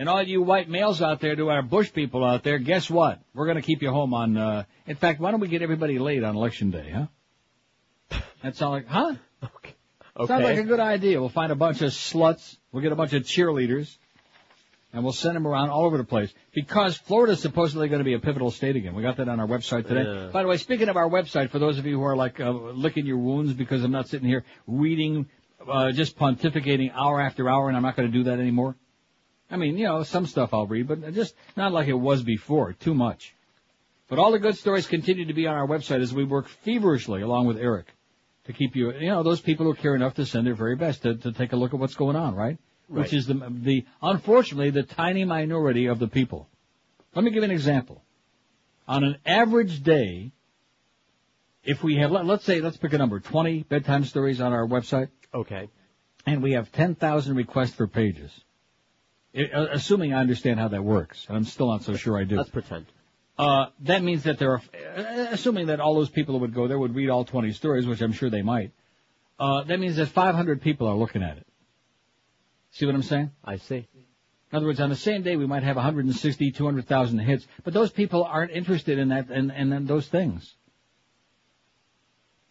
And 0.00 0.08
all 0.08 0.22
you 0.22 0.40
white 0.40 0.66
males 0.66 1.02
out 1.02 1.20
there, 1.20 1.36
to 1.36 1.50
our 1.50 1.60
Bush 1.60 1.92
people 1.92 2.24
out 2.24 2.42
there, 2.42 2.58
guess 2.58 2.88
what? 2.88 3.20
We're 3.34 3.44
going 3.44 3.58
to 3.58 3.62
keep 3.62 3.82
you 3.82 3.90
home 3.90 4.14
on. 4.14 4.34
Uh, 4.34 4.64
in 4.86 4.96
fact, 4.96 5.20
why 5.20 5.30
don't 5.30 5.40
we 5.40 5.48
get 5.48 5.60
everybody 5.60 5.98
late 5.98 6.24
on 6.24 6.36
election 6.36 6.70
day, 6.70 6.90
huh? 6.90 8.20
That 8.42 8.56
sound 8.56 8.72
like, 8.72 8.86
huh? 8.86 9.16
Okay. 9.44 9.74
Sounds 10.26 10.42
like 10.42 10.56
a 10.56 10.62
good 10.62 10.80
idea. 10.80 11.20
We'll 11.20 11.28
find 11.28 11.52
a 11.52 11.54
bunch 11.54 11.82
of 11.82 11.90
sluts. 11.90 12.56
We'll 12.72 12.82
get 12.82 12.92
a 12.92 12.96
bunch 12.96 13.12
of 13.12 13.24
cheerleaders. 13.24 13.94
And 14.94 15.04
we'll 15.04 15.12
send 15.12 15.36
them 15.36 15.46
around 15.46 15.68
all 15.68 15.84
over 15.84 15.98
the 15.98 16.04
place. 16.04 16.32
Because 16.54 16.96
Florida's 16.96 17.42
supposedly 17.42 17.88
going 17.88 18.00
to 18.00 18.04
be 18.04 18.14
a 18.14 18.20
pivotal 18.20 18.50
state 18.50 18.76
again. 18.76 18.94
We 18.94 19.02
got 19.02 19.18
that 19.18 19.28
on 19.28 19.38
our 19.38 19.46
website 19.46 19.86
today. 19.86 20.04
Yeah. 20.10 20.30
By 20.32 20.40
the 20.40 20.48
way, 20.48 20.56
speaking 20.56 20.88
of 20.88 20.96
our 20.96 21.10
website, 21.10 21.50
for 21.50 21.58
those 21.58 21.78
of 21.78 21.84
you 21.84 21.98
who 21.98 22.04
are 22.04 22.16
like 22.16 22.40
uh, 22.40 22.50
licking 22.50 23.04
your 23.04 23.18
wounds 23.18 23.52
because 23.52 23.84
I'm 23.84 23.92
not 23.92 24.08
sitting 24.08 24.26
here 24.26 24.44
reading, 24.66 25.28
uh, 25.70 25.92
just 25.92 26.18
pontificating 26.18 26.90
hour 26.94 27.20
after 27.20 27.50
hour, 27.50 27.68
and 27.68 27.76
I'm 27.76 27.82
not 27.82 27.96
going 27.96 28.10
to 28.10 28.16
do 28.16 28.24
that 28.24 28.40
anymore. 28.40 28.76
I 29.50 29.56
mean, 29.56 29.76
you 29.76 29.84
know, 29.84 30.02
some 30.04 30.26
stuff 30.26 30.54
I'll 30.54 30.66
read, 30.66 30.86
but 30.88 31.12
just 31.12 31.34
not 31.56 31.72
like 31.72 31.88
it 31.88 31.94
was 31.94 32.22
before. 32.22 32.72
Too 32.72 32.94
much. 32.94 33.34
But 34.08 34.18
all 34.18 34.32
the 34.32 34.38
good 34.38 34.56
stories 34.56 34.86
continue 34.86 35.26
to 35.26 35.34
be 35.34 35.46
on 35.46 35.54
our 35.54 35.66
website 35.66 36.00
as 36.00 36.12
we 36.12 36.24
work 36.24 36.48
feverishly 36.48 37.22
along 37.22 37.46
with 37.46 37.58
Eric 37.58 37.86
to 38.44 38.52
keep 38.52 38.74
you, 38.74 38.92
you 38.92 39.08
know, 39.08 39.22
those 39.22 39.40
people 39.40 39.66
who 39.66 39.74
care 39.74 39.94
enough 39.94 40.14
to 40.14 40.26
send 40.26 40.46
their 40.46 40.54
very 40.54 40.76
best 40.76 41.02
to, 41.02 41.14
to 41.14 41.32
take 41.32 41.52
a 41.52 41.56
look 41.56 41.74
at 41.74 41.80
what's 41.80 41.94
going 41.94 42.16
on, 42.16 42.34
right? 42.34 42.58
Right. 42.88 43.02
Which 43.02 43.12
is 43.12 43.26
the, 43.26 43.34
the, 43.34 43.86
unfortunately, 44.02 44.70
the 44.70 44.82
tiny 44.82 45.24
minority 45.24 45.86
of 45.86 45.98
the 45.98 46.08
people. 46.08 46.48
Let 47.14 47.24
me 47.24 47.30
give 47.30 47.38
you 47.38 47.44
an 47.44 47.50
example. 47.50 48.02
On 48.88 49.04
an 49.04 49.18
average 49.24 49.82
day, 49.82 50.32
if 51.62 51.84
we 51.84 51.96
have, 51.96 52.10
let, 52.10 52.26
let's 52.26 52.44
say, 52.44 52.60
let's 52.60 52.76
pick 52.76 52.92
a 52.92 52.98
number, 52.98 53.20
20 53.20 53.64
bedtime 53.64 54.04
stories 54.04 54.40
on 54.40 54.52
our 54.52 54.66
website, 54.66 55.08
Okay. 55.32 55.68
and 56.26 56.42
we 56.42 56.52
have 56.52 56.72
10,000 56.72 57.36
requests 57.36 57.74
for 57.74 57.86
pages. 57.86 58.32
Uh, 59.34 59.66
assuming 59.70 60.12
I 60.12 60.20
understand 60.20 60.58
how 60.58 60.68
that 60.68 60.82
works, 60.82 61.26
and 61.28 61.36
I'm 61.36 61.44
still 61.44 61.68
not 61.68 61.84
so 61.84 61.94
sure 61.94 62.18
I 62.18 62.24
do. 62.24 62.36
Let's 62.36 62.50
pretend. 62.50 62.86
Uh, 63.38 63.66
that 63.80 64.02
means 64.02 64.24
that 64.24 64.38
there 64.38 64.52
are, 64.52 64.62
uh, 64.96 65.28
assuming 65.30 65.68
that 65.68 65.80
all 65.80 65.94
those 65.94 66.10
people 66.10 66.34
who 66.34 66.40
would 66.40 66.52
go 66.52 66.66
there 66.66 66.78
would 66.78 66.94
read 66.94 67.08
all 67.08 67.24
20 67.24 67.52
stories, 67.52 67.86
which 67.86 68.02
I'm 68.02 68.12
sure 68.12 68.28
they 68.28 68.42
might, 68.42 68.72
uh, 69.38 69.62
that 69.64 69.80
means 69.80 69.96
that 69.96 70.08
500 70.08 70.60
people 70.60 70.88
are 70.88 70.96
looking 70.96 71.22
at 71.22 71.38
it. 71.38 71.46
See 72.72 72.86
what 72.86 72.94
I'm 72.94 73.02
saying? 73.02 73.30
I 73.44 73.56
see. 73.56 73.86
In 74.52 74.56
other 74.56 74.66
words, 74.66 74.80
on 74.80 74.90
the 74.90 74.96
same 74.96 75.22
day 75.22 75.36
we 75.36 75.46
might 75.46 75.62
have 75.62 75.76
160, 75.76 76.50
200,000 76.50 77.18
hits, 77.20 77.46
but 77.62 77.72
those 77.72 77.90
people 77.90 78.24
aren't 78.24 78.50
interested 78.50 78.98
in 78.98 79.08
that, 79.08 79.30
in, 79.30 79.50
in, 79.52 79.72
in 79.72 79.86
those 79.86 80.08
things. 80.08 80.54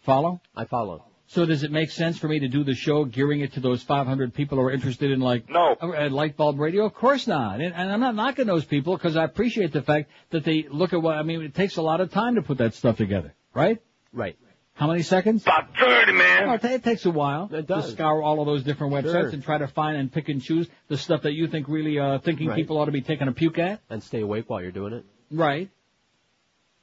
Follow? 0.02 0.42
I 0.56 0.64
follow. 0.64 1.09
So 1.32 1.46
does 1.46 1.62
it 1.62 1.72
make 1.72 1.92
sense 1.92 2.18
for 2.18 2.28
me 2.28 2.40
to 2.40 2.48
do 2.48 2.64
the 2.64 2.74
show 2.74 3.06
gearing 3.06 3.42
it 3.42 3.54
to 3.54 3.60
those 3.60 3.84
500 3.84 4.34
people 4.34 4.58
who 4.58 4.64
are 4.64 4.72
interested 4.72 5.12
in 5.12 5.20
like 5.20 5.48
No. 5.48 5.76
uh, 5.80 6.10
light 6.10 6.36
bulb 6.36 6.60
radio? 6.60 6.86
Of 6.86 6.96
course 6.96 7.28
not. 7.28 7.62
And, 7.62 7.72
and 7.76 7.92
I'm 7.92 8.00
not 8.00 8.16
knocking 8.16 8.48
those 8.48 8.66
people 8.66 8.98
because 8.98 9.16
I 9.16 9.26
appreciate 9.26 9.72
the 9.72 9.84
fact 9.84 10.10
that 10.32 10.44
they 10.44 10.66
look 10.72 10.92
at 10.92 11.00
what 11.04 11.16
I 11.18 11.22
mean. 11.22 11.44
It 11.44 11.54
takes 11.54 11.78
a 11.78 11.84
lot 11.84 12.02
of 12.02 12.10
time 12.12 12.34
to 12.36 12.42
put 12.42 12.58
that 12.58 12.74
stuff 12.74 12.98
together, 12.98 13.36
right? 13.54 13.80
Right. 14.12 14.38
How 14.74 14.88
many 14.88 15.04
seconds? 15.04 15.44
About 15.44 15.76
30, 15.78 16.14
man. 16.14 16.48
Well, 16.48 16.56
it, 16.56 16.64
it 16.66 16.84
takes 16.84 17.06
a 17.06 17.12
while 17.12 17.48
It 17.54 17.68
does. 17.68 17.86
to 17.86 17.92
scour 17.92 18.24
all 18.24 18.40
of 18.40 18.48
those 18.48 18.64
different 18.64 18.92
websites 18.94 19.12
Sure. 19.12 19.28
and 19.28 19.44
try 19.44 19.60
to 19.60 19.68
find 19.68 19.98
and 19.98 20.12
pick 20.12 20.30
and 20.30 20.42
choose 20.42 20.68
the 20.88 20.98
stuff 20.98 21.22
that 21.24 21.34
you 21.34 21.48
think 21.48 21.68
really 21.68 22.00
uh, 22.00 22.18
thinking 22.20 22.48
Right. 22.48 22.56
people 22.56 22.78
ought 22.80 22.86
to 22.86 22.92
be 22.92 23.02
taking 23.02 23.28
a 23.28 23.34
puke 23.34 23.60
at. 23.60 23.82
And 23.92 24.02
stay 24.02 24.22
awake 24.22 24.50
while 24.50 24.64
you're 24.64 24.72
doing 24.72 24.94
it. 24.94 25.06
Right. 25.30 25.70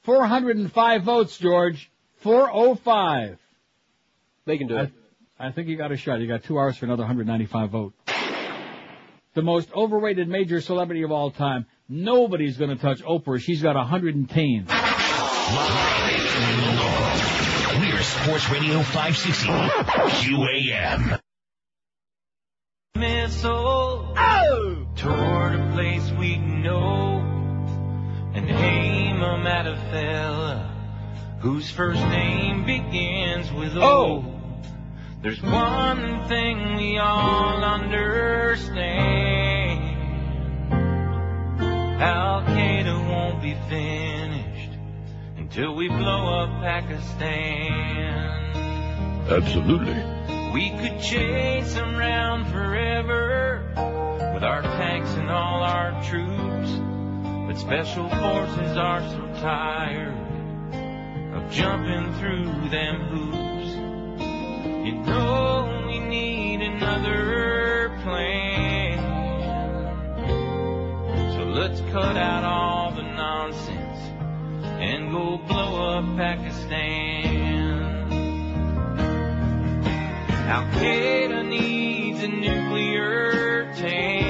405 0.03 1.03
votes, 1.03 1.37
George. 1.37 1.91
405. 2.17 3.39
They 4.47 4.57
can 4.57 4.67
do 4.67 4.77
it. 4.77 4.91
I 5.37 5.51
think 5.51 5.67
you 5.67 5.75
got 5.75 5.91
a 5.91 5.97
shot. 5.97 6.21
You 6.21 6.27
got 6.27 6.45
two 6.45 6.57
hours 6.57 6.77
for 6.77 6.85
another 6.85 7.01
195 7.01 7.69
vote. 7.69 7.93
The 9.33 9.41
most 9.41 9.69
overrated 9.73 10.29
major 10.29 10.61
celebrity 10.61 11.03
of 11.03 11.11
all 11.11 11.31
time. 11.31 11.65
Nobody's 11.89 12.57
going 12.57 12.69
to 12.69 12.77
touch 12.77 13.03
Oprah. 13.03 13.41
She's 13.41 13.61
got 13.61 13.75
110. 13.75 14.67
We're 17.81 18.03
Sports 18.03 18.49
Radio 18.49 18.81
560. 18.83 19.47
QAM. 19.47 21.19
missile 22.95 24.13
oh! 24.17 24.87
toward 24.95 25.59
a 25.59 25.71
place 25.73 26.09
we 26.17 26.37
know 26.37 27.19
and 28.33 28.49
aim 28.49 29.21
'em 29.21 29.45
at 29.45 29.67
a 29.67 29.75
fella 29.91 30.73
whose 31.41 31.69
first 31.69 32.01
name 32.01 32.65
begins 32.65 33.51
with 33.51 33.75
O. 33.75 33.81
Oh! 33.81 34.36
There's 35.27 35.41
one 35.41 36.25
thing 36.29 36.77
we 36.77 36.97
all 36.99 37.61
understand. 37.61 38.71
Al 42.01 42.43
Qaeda 42.43 43.09
won't 43.09 43.41
be 43.41 43.53
finished 43.67 44.71
until 45.35 45.75
we 45.75 45.89
blow 45.89 46.43
up 46.43 46.61
Pakistan. 46.61 47.25
Absolutely. 49.29 50.01
We 50.53 50.69
could 50.79 51.01
chase 51.01 51.73
them 51.73 51.97
round 51.97 52.47
forever 52.47 53.65
with 54.33 54.45
our 54.45 54.61
tanks 54.61 55.09
and 55.15 55.29
all 55.29 55.61
our 55.61 55.91
troops. 56.05 56.71
But 57.47 57.57
special 57.57 58.07
forces 58.07 58.77
are 58.77 59.01
so 59.01 59.27
tired 59.41 60.15
of 61.35 61.51
jumping 61.51 62.13
through 62.13 62.69
them 62.69 63.01
hoops. 63.09 63.36
Let's 71.77 71.91
cut 71.91 72.17
out 72.17 72.43
all 72.43 72.91
the 72.91 73.01
nonsense 73.03 73.99
and 74.79 75.11
go 75.11 75.37
blow 75.37 75.97
up 75.97 76.17
Pakistan. 76.17 78.11
Al 80.47 80.63
Qaeda 80.79 81.47
needs 81.47 82.23
a 82.23 82.27
nuclear 82.27 83.73
tan. 83.75 84.23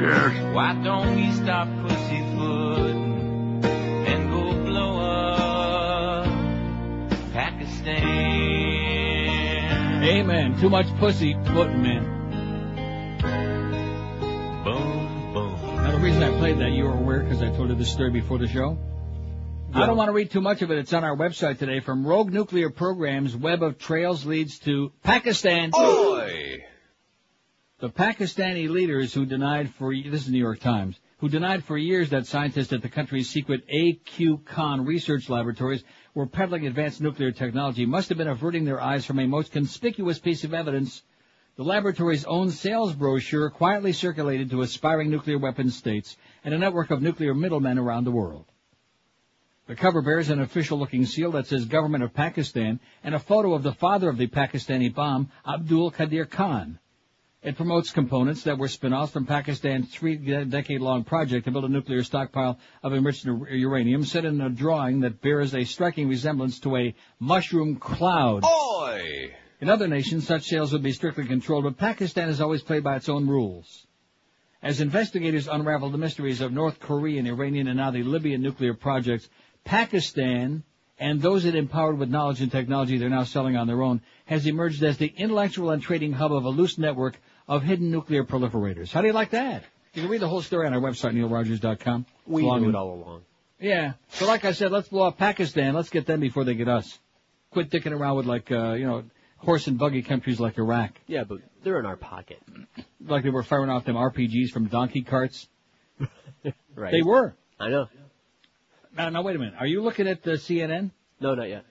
Yes. 0.00 0.54
Why 0.54 0.74
don't 0.82 1.16
we 1.16 1.32
stop 1.32 1.68
pussyfooting 1.82 3.64
and 4.06 4.30
go 4.30 4.52
blow 4.64 5.00
up 5.00 6.26
Pakistan? 7.32 8.42
Amen. 10.04 10.58
Too 10.60 10.70
much 10.70 10.86
pussy 10.98 11.34
footing, 11.44 11.82
man. 11.82 12.11
Reason 16.12 16.34
I 16.34 16.38
played 16.38 16.58
that, 16.58 16.72
you 16.72 16.84
were 16.84 16.92
aware 16.92 17.20
because 17.20 17.40
I 17.40 17.50
told 17.56 17.70
you 17.70 17.74
this 17.74 17.90
story 17.90 18.10
before 18.10 18.38
the 18.38 18.46
show. 18.46 18.78
I 19.72 19.86
don't 19.86 19.96
want 19.96 20.08
to 20.08 20.12
read 20.12 20.30
too 20.30 20.42
much 20.42 20.60
of 20.60 20.70
it. 20.70 20.76
It's 20.76 20.92
on 20.92 21.04
our 21.04 21.16
website 21.16 21.58
today. 21.58 21.80
From 21.80 22.06
rogue 22.06 22.30
nuclear 22.30 22.68
programs, 22.68 23.34
web 23.34 23.62
of 23.62 23.78
trails 23.78 24.26
leads 24.26 24.58
to 24.60 24.92
Pakistan. 25.02 25.70
Oi! 25.74 26.64
The 27.78 27.88
Pakistani 27.88 28.68
leaders 28.68 29.14
who 29.14 29.24
denied 29.24 29.70
for 29.74 29.94
this 29.94 30.24
is 30.24 30.30
New 30.30 30.38
York 30.38 30.60
Times 30.60 31.00
who 31.22 31.28
denied 31.28 31.62
for 31.62 31.78
years 31.78 32.10
that 32.10 32.26
scientists 32.26 32.72
at 32.72 32.82
the 32.82 32.88
country's 32.88 33.30
secret 33.30 33.62
AQ 33.68 34.44
Khan 34.44 34.84
research 34.84 35.30
laboratories 35.30 35.84
were 36.14 36.26
peddling 36.26 36.66
advanced 36.66 37.00
nuclear 37.00 37.30
technology 37.30 37.86
must 37.86 38.08
have 38.08 38.18
been 38.18 38.26
averting 38.26 38.64
their 38.64 38.80
eyes 38.80 39.04
from 39.06 39.20
a 39.20 39.26
most 39.26 39.52
conspicuous 39.52 40.18
piece 40.18 40.42
of 40.42 40.52
evidence. 40.52 41.04
The 41.56 41.64
laboratory's 41.64 42.24
own 42.24 42.50
sales 42.50 42.94
brochure 42.94 43.50
quietly 43.50 43.92
circulated 43.92 44.50
to 44.50 44.62
aspiring 44.62 45.10
nuclear 45.10 45.38
weapons 45.38 45.76
states 45.76 46.16
and 46.44 46.54
a 46.54 46.58
network 46.58 46.90
of 46.90 47.02
nuclear 47.02 47.34
middlemen 47.34 47.78
around 47.78 48.04
the 48.04 48.10
world. 48.10 48.46
The 49.66 49.76
cover 49.76 50.00
bears 50.00 50.30
an 50.30 50.40
official-looking 50.40 51.04
seal 51.04 51.32
that 51.32 51.46
says 51.46 51.66
Government 51.66 52.04
of 52.04 52.14
Pakistan 52.14 52.80
and 53.04 53.14
a 53.14 53.18
photo 53.18 53.52
of 53.52 53.62
the 53.62 53.74
father 53.74 54.08
of 54.08 54.16
the 54.16 54.28
Pakistani 54.28 54.92
bomb, 54.92 55.30
Abdul 55.46 55.92
Qadir 55.92 56.28
Khan. 56.28 56.78
It 57.42 57.56
promotes 57.56 57.90
components 57.90 58.44
that 58.44 58.56
were 58.56 58.68
spin-offs 58.68 59.12
from 59.12 59.26
Pakistan's 59.26 59.92
three-decade-long 59.92 61.04
project 61.04 61.44
to 61.44 61.50
build 61.50 61.64
a 61.64 61.68
nuclear 61.68 62.02
stockpile 62.02 62.58
of 62.82 62.94
enriched 62.94 63.26
uranium, 63.26 64.04
set 64.04 64.24
in 64.24 64.40
a 64.40 64.48
drawing 64.48 65.00
that 65.00 65.20
bears 65.20 65.54
a 65.54 65.64
striking 65.64 66.08
resemblance 66.08 66.60
to 66.60 66.76
a 66.76 66.94
mushroom 67.18 67.76
cloud. 67.76 68.44
Oi! 68.44 69.34
In 69.62 69.70
other 69.70 69.86
nations, 69.86 70.26
such 70.26 70.42
sales 70.42 70.72
would 70.72 70.82
be 70.82 70.90
strictly 70.90 71.24
controlled, 71.24 71.62
but 71.62 71.78
Pakistan 71.78 72.26
has 72.26 72.40
always 72.40 72.62
played 72.62 72.82
by 72.82 72.96
its 72.96 73.08
own 73.08 73.28
rules. 73.28 73.86
As 74.60 74.80
investigators 74.80 75.46
unravel 75.46 75.88
the 75.88 75.98
mysteries 75.98 76.40
of 76.40 76.52
North 76.52 76.80
Korean, 76.80 77.28
Iranian, 77.28 77.68
and 77.68 77.76
now 77.76 77.92
the 77.92 78.02
Libyan 78.02 78.42
nuclear 78.42 78.74
projects, 78.74 79.28
Pakistan 79.62 80.64
and 80.98 81.22
those 81.22 81.44
it 81.44 81.54
empowered 81.54 81.96
with 81.96 82.10
knowledge 82.10 82.40
and 82.40 82.50
technology 82.50 82.98
they're 82.98 83.08
now 83.08 83.22
selling 83.22 83.56
on 83.56 83.68
their 83.68 83.82
own 83.82 84.00
has 84.24 84.48
emerged 84.48 84.82
as 84.82 84.98
the 84.98 85.14
intellectual 85.16 85.70
and 85.70 85.80
trading 85.80 86.12
hub 86.12 86.32
of 86.32 86.44
a 86.44 86.48
loose 86.48 86.76
network 86.76 87.16
of 87.46 87.62
hidden 87.62 87.88
nuclear 87.88 88.24
proliferators. 88.24 88.90
How 88.90 89.00
do 89.00 89.06
you 89.06 89.12
like 89.12 89.30
that? 89.30 89.62
You 89.94 90.02
can 90.02 90.10
read 90.10 90.22
the 90.22 90.28
whole 90.28 90.42
story 90.42 90.66
on 90.66 90.74
our 90.74 90.80
website, 90.80 91.14
neilrogers.com. 91.14 92.06
We 92.26 92.42
knew 92.42 92.68
it 92.68 92.74
all 92.74 92.94
along. 92.94 93.22
Yeah. 93.60 93.92
So 94.08 94.26
like 94.26 94.44
I 94.44 94.52
said, 94.52 94.72
let's 94.72 94.88
blow 94.88 95.06
up 95.06 95.18
Pakistan. 95.18 95.74
Let's 95.74 95.88
get 95.88 96.06
them 96.06 96.18
before 96.18 96.42
they 96.42 96.54
get 96.54 96.68
us. 96.68 96.98
Quit 97.52 97.70
dicking 97.70 97.92
around 97.92 98.16
with 98.16 98.26
like, 98.26 98.50
uh, 98.50 98.72
you 98.72 98.86
know, 98.86 99.04
horse 99.42 99.66
and 99.66 99.78
buggy 99.78 100.02
countries 100.02 100.38
like 100.40 100.56
Iraq. 100.58 100.92
Yeah, 101.06 101.24
but 101.24 101.38
they're 101.62 101.78
in 101.78 101.86
our 101.86 101.96
pocket. 101.96 102.38
Like 103.04 103.24
they 103.24 103.30
were 103.30 103.42
firing 103.42 103.70
off 103.70 103.84
them 103.84 103.96
RPGs 103.96 104.50
from 104.52 104.66
donkey 104.66 105.02
carts. 105.02 105.48
Right. 106.74 106.90
They 106.90 107.02
were. 107.02 107.36
I 107.60 107.68
know. 107.68 107.86
Now, 108.96 109.10
now 109.10 109.22
wait 109.22 109.36
a 109.36 109.38
minute. 109.38 109.54
Are 109.58 109.66
you 109.66 109.82
looking 109.82 110.08
at 110.08 110.22
the 110.22 110.32
CNN? 110.32 110.90
No, 111.20 111.34
not 111.34 111.48
yet. 111.48 111.64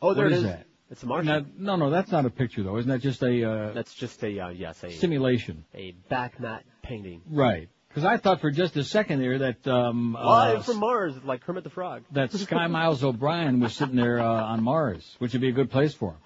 Oh, 0.00 0.14
there 0.14 0.24
What 0.24 0.32
it 0.32 0.36
is 0.36 0.42
is. 0.44 0.48
that? 0.50 0.66
It's 0.90 1.02
a 1.02 1.06
Martian. 1.06 1.26
Now, 1.58 1.76
no, 1.76 1.76
no, 1.76 1.90
that's 1.90 2.10
not 2.10 2.24
a 2.26 2.30
picture 2.30 2.62
though. 2.62 2.76
Isn't 2.78 2.90
that 2.90 3.00
just 3.00 3.22
a 3.22 3.44
uh, 3.48 3.72
That's 3.72 3.94
just 3.94 4.22
a 4.24 4.40
uh, 4.40 4.48
yes, 4.48 4.82
a 4.82 4.90
simulation? 4.90 5.64
a 5.74 5.92
back 6.08 6.40
mat 6.40 6.64
painting. 6.82 7.22
Right. 7.30 7.68
Because 7.88 8.04
I 8.04 8.16
thought 8.16 8.40
for 8.40 8.50
just 8.50 8.76
a 8.76 8.84
second 8.84 9.20
there 9.20 9.38
that 9.38 9.66
um, 9.68 10.16
uh, 10.18 10.60
from 10.62 10.78
Mars, 10.78 11.14
like 11.24 11.42
Kermit 11.42 11.62
the 11.64 11.70
Frog. 11.70 12.02
that 12.12 12.32
Sky 12.32 12.66
Miles 12.68 13.04
O'Brien 13.04 13.60
was 13.60 13.74
sitting 13.74 13.96
there 13.96 14.18
uh, 14.18 14.24
on 14.24 14.62
Mars, 14.62 15.14
which 15.18 15.32
would 15.34 15.42
be 15.42 15.48
a 15.50 15.52
good 15.52 15.70
place 15.70 15.92
for 15.94 16.12
him. 16.12 16.18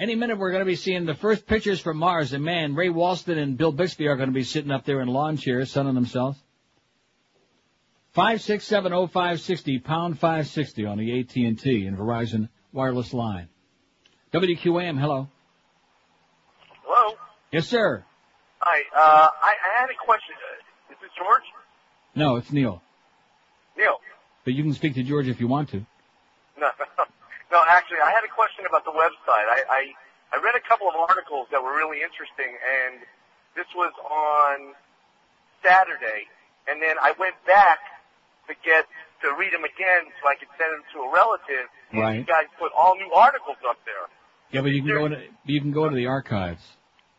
Any 0.00 0.14
minute 0.14 0.38
we're 0.38 0.50
going 0.50 0.62
to 0.62 0.66
be 0.66 0.76
seeing 0.76 1.04
the 1.04 1.14
first 1.14 1.46
pictures 1.46 1.78
from 1.78 1.98
Mars, 1.98 2.32
and 2.32 2.42
man, 2.42 2.74
Ray 2.74 2.88
Walston 2.88 3.36
and 3.36 3.58
Bill 3.58 3.70
Bixby 3.70 4.08
are 4.08 4.16
going 4.16 4.30
to 4.30 4.34
be 4.34 4.44
sitting 4.44 4.70
up 4.70 4.86
there 4.86 5.02
in 5.02 5.08
lawn 5.08 5.36
chairs, 5.36 5.70
sunning 5.70 5.94
themselves. 5.94 6.38
Five 8.12 8.40
six 8.40 8.64
seven 8.64 8.94
oh 8.94 9.06
five 9.06 9.42
sixty 9.42 9.78
pound 9.78 10.18
five 10.18 10.46
sixty 10.48 10.86
on 10.86 10.96
the 10.96 11.20
AT 11.20 11.36
and 11.36 11.60
T 11.60 11.84
and 11.84 11.98
Verizon 11.98 12.48
wireless 12.72 13.12
line. 13.12 13.50
WQAM, 14.32 14.98
hello. 14.98 15.28
Hello. 16.82 17.16
Yes, 17.52 17.68
sir. 17.68 18.02
Hi. 18.60 18.82
Uh, 18.96 19.28
I, 19.42 19.52
I 19.52 19.80
had 19.82 19.90
a 19.90 20.02
question. 20.02 20.34
Is 20.90 20.96
this 21.02 21.10
George? 21.18 21.42
No, 22.14 22.36
it's 22.36 22.50
Neil. 22.50 22.82
Neil. 23.76 23.96
But 24.44 24.54
you 24.54 24.62
can 24.62 24.72
speak 24.72 24.94
to 24.94 25.02
George 25.02 25.28
if 25.28 25.40
you 25.40 25.46
want 25.46 25.68
to. 25.68 25.84
No, 26.58 26.70
no. 27.50 27.62
Actually, 27.68 28.02
I 28.02 28.10
had 28.10 28.24
a 28.24 28.32
question 28.32 28.66
about 28.66 28.84
the 28.84 28.94
website. 28.94 29.46
I, 29.50 29.60
I 29.68 29.82
I 30.32 30.42
read 30.42 30.54
a 30.54 30.64
couple 30.66 30.88
of 30.88 30.94
articles 30.94 31.48
that 31.50 31.62
were 31.62 31.74
really 31.74 32.02
interesting, 32.02 32.54
and 32.54 33.02
this 33.54 33.66
was 33.74 33.92
on 34.06 34.74
Saturday, 35.62 36.30
and 36.70 36.80
then 36.80 36.96
I 37.02 37.12
went 37.18 37.34
back 37.46 37.78
to 38.48 38.54
get 38.64 38.86
to 39.22 39.34
read 39.38 39.52
them 39.52 39.64
again 39.64 40.08
so 40.22 40.28
I 40.30 40.34
could 40.38 40.50
send 40.56 40.70
them 40.72 40.84
to 40.94 40.98
a 41.04 41.08
relative. 41.12 41.66
And 41.92 42.22
you 42.22 42.24
guys 42.24 42.46
put 42.58 42.72
all 42.72 42.94
new 42.96 43.10
articles 43.12 43.58
up 43.68 43.78
there. 43.84 44.06
Yeah, 44.50 44.62
but 44.62 44.70
you 44.70 44.82
can 44.82 44.90
go 44.90 45.06
into 45.06 45.22
you 45.44 45.60
can 45.60 45.72
go 45.72 45.88
to 45.88 45.94
the 45.94 46.06
archives. 46.06 46.62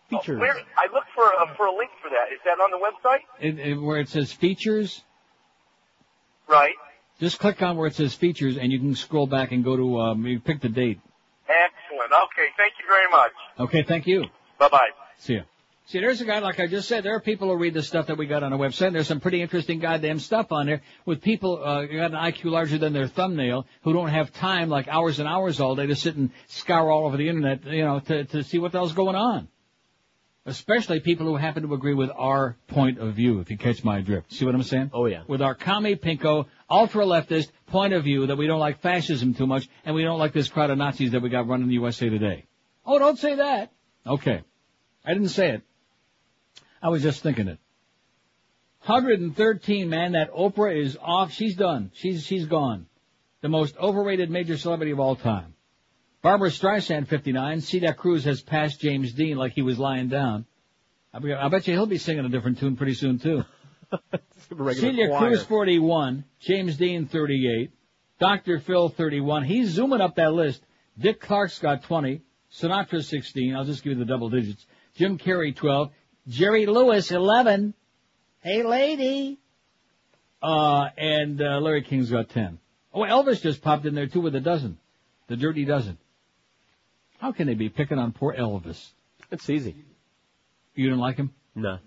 Features. 0.10 0.40
Where 0.40 0.60
I 0.76 0.92
looked 0.92 1.08
for 1.16 1.24
a, 1.24 1.56
for 1.56 1.68
a 1.68 1.76
link 1.76 1.92
for 2.04 2.10
that. 2.10 2.34
Is 2.34 2.40
that 2.44 2.60
on 2.60 2.72
the 2.72 2.80
website? 2.80 3.24
It, 3.40 3.60
it, 3.60 3.76
where 3.76 4.00
it 4.00 4.10
says 4.10 4.34
features, 4.34 5.02
Right. 6.52 6.76
Just 7.22 7.40
click 7.40 7.62
on 7.62 7.78
where 7.78 7.88
it 7.88 7.96
says 7.96 8.14
features, 8.16 8.58
and 8.58 8.72
you 8.72 8.80
can 8.80 8.96
scroll 8.96 9.28
back 9.28 9.52
and 9.52 9.64
go 9.64 9.78
to 9.78 10.00
um, 10.02 10.26
you 10.26 10.40
pick 10.40 10.60
the 10.60 10.70
date. 10.70 11.00
Excellent. 11.48 12.12
Okay. 12.12 12.50
Thank 12.58 12.74
you 12.80 12.86
very 12.88 13.10
much. 13.10 13.32
Okay, 13.60 13.84
thank 13.84 14.08
you. 14.08 14.26
Bye 14.58 14.70
bye. 14.70 14.90
See 15.20 15.34
you. 15.34 15.44
See, 15.86 16.00
there's 16.00 16.22
a 16.22 16.26
guy, 16.26 16.40
like 16.40 16.60
I 16.60 16.68
just 16.68 16.88
said, 16.88 17.04
there 17.04 17.14
are 17.16 17.20
people 17.20 17.50
who 17.50 17.58
read 17.58 17.74
the 17.74 17.84
stuff 17.84 18.08
that 18.08 18.18
we 18.18 18.26
got 18.26 18.44
on 18.44 18.54
our 18.54 18.60
website. 18.60 18.94
There's 18.94 19.08
some 19.08 19.20
pretty 19.20 19.42
interesting 19.42 19.80
goddamn 19.80 20.20
stuff 20.20 20.52
on 20.52 20.66
there 20.66 20.82
with 21.06 21.22
people, 21.22 21.62
uh, 21.64 21.86
who 21.86 21.98
got 21.98 22.12
an 22.12 22.18
IQ 22.18 22.46
larger 22.46 22.78
than 22.78 22.94
their 22.94 23.08
thumbnail 23.08 23.66
who 23.84 23.92
don't 23.92 24.08
have 24.08 24.32
time, 24.32 24.70
like 24.70 24.88
hours 24.88 25.20
and 25.20 25.28
hours 25.28 25.60
all 25.60 25.76
day 25.76 25.88
to 25.88 25.96
sit 25.96 26.16
and 26.16 26.32
scour 26.48 26.90
all 26.90 27.06
over 27.06 27.18
the 27.18 27.28
internet, 27.28 27.66
you 27.66 27.84
know, 27.84 28.00
to, 28.00 28.24
to 28.24 28.44
see 28.44 28.58
what 28.58 28.72
the 28.72 28.78
hell's 28.78 28.94
going 28.94 29.16
on. 29.16 29.50
Especially 30.46 31.00
people 31.00 31.28
who 31.28 31.36
happen 31.36 31.62
to 31.64 31.74
agree 31.76 31.94
with 31.94 32.10
our 32.16 32.58
point 32.68 32.98
of 32.98 33.14
view, 33.14 33.42
if 33.42 33.52
you 33.52 33.58
catch 33.58 33.84
my 33.84 34.02
drift. 34.02 34.34
See 34.34 34.44
what 34.44 34.56
I'm 34.56 34.64
saying? 34.64 34.90
Oh 34.92 35.06
yeah. 35.06 35.22
With 35.28 35.42
our 35.42 35.54
commie 35.54 35.96
pinko, 35.96 36.48
ultra 36.68 37.06
leftist 37.06 37.52
point 37.68 37.94
of 37.94 38.04
view 38.04 38.26
that 38.26 38.38
we 38.38 38.48
don't 38.48 38.60
like 38.60 38.82
fascism 38.82 39.36
too 39.36 39.46
much 39.46 39.70
and 39.86 39.94
we 39.94 40.04
don't 40.04 40.18
like 40.18 40.34
this 40.34 40.50
crowd 40.50 40.72
of 40.72 40.80
Nazis 40.80 41.12
that 41.12 41.22
we 41.22 41.30
got 41.30 41.48
running 41.48 41.68
the 41.68 41.76
USA 41.76 42.10
today. 42.10 42.46
Oh, 42.86 42.98
don't 42.98 43.20
say 43.20 43.36
that. 43.36 43.72
Okay. 44.08 44.42
I 45.06 45.14
didn't 45.14 45.30
say 45.30 45.52
it. 45.52 45.62
I 46.82 46.90
was 46.90 47.04
just 47.04 47.22
thinking 47.22 47.48
it. 47.48 47.60
113, 48.86 49.90
man, 49.90 50.14
that 50.14 50.34
Oprah 50.34 50.76
is 50.76 50.98
off. 51.00 51.32
She's 51.32 51.56
done. 51.56 51.92
She's, 51.94 52.26
she's 52.26 52.48
gone. 52.48 52.88
The 53.42 53.50
most 53.50 53.78
overrated 53.78 54.32
major 54.32 54.58
celebrity 54.58 54.92
of 54.92 55.00
all 55.00 55.16
time. 55.16 55.54
Barbra 56.22 56.50
Streisand, 56.50 57.08
59. 57.08 57.62
Celia 57.62 57.94
Cruz 57.94 58.24
has 58.26 58.42
passed 58.42 58.80
James 58.80 59.14
Dean 59.14 59.38
like 59.38 59.54
he 59.54 59.62
was 59.62 59.80
lying 59.80 60.08
down. 60.08 60.46
I 61.14 61.50
bet 61.50 61.68
you 61.68 61.74
he'll 61.74 61.88
be 61.88 61.98
singing 61.98 62.26
a 62.26 62.30
different 62.30 62.60
tune 62.60 62.78
pretty 62.78 62.94
soon 62.94 63.20
too. 63.20 63.44
Regular 64.52 64.74
Celia 64.74 65.08
choir. 65.10 65.30
Cruz, 65.30 65.44
41. 65.44 66.24
James 66.40 66.78
Dean, 66.78 67.08
38. 67.08 67.72
Dr. 68.20 68.60
Phil, 68.60 68.90
31. 68.90 69.44
He's 69.44 69.70
zooming 69.70 70.00
up 70.00 70.16
that 70.16 70.34
list. 70.34 70.62
Dick 70.98 71.20
Clark's 71.20 71.60
got 71.60 71.84
20. 71.84 72.22
Sinatra, 72.54 73.04
16. 73.04 73.56
I'll 73.56 73.66
just 73.66 73.84
give 73.84 73.94
you 73.94 74.00
the 74.00 74.06
double 74.06 74.30
digits. 74.30 74.66
Jim 74.96 75.18
Carrey, 75.18 75.56
12. 75.56 75.92
Jerry 76.28 76.66
Lewis, 76.66 77.12
11. 77.12 77.74
Hey, 78.42 78.64
lady. 78.64 79.40
Uh, 80.42 80.90
and 80.98 81.42
uh, 81.42 81.60
Larry 81.60 81.84
King's 81.84 82.12
got 82.12 82.30
10. 82.30 82.60
Oh, 82.94 83.02
Elvis 83.02 83.42
just 83.42 83.62
popped 83.62 83.86
in 83.86 83.96
there 83.96 84.08
too 84.08 84.22
with 84.22 84.36
a 84.36 84.40
dozen. 84.40 84.78
The 85.28 85.38
dirty 85.38 85.66
dozen. 85.66 85.98
How 87.22 87.32
can 87.32 87.46
they 87.46 87.54
be 87.54 87.70
picking 87.70 88.00
on 88.00 88.14
poor 88.14 88.34
Elvis? 88.34 88.84
It's 89.30 89.48
easy. 89.48 89.76
You 90.74 90.86
didn't 90.86 91.00
like 91.00 91.18
him? 91.18 91.32
No. 91.54 91.78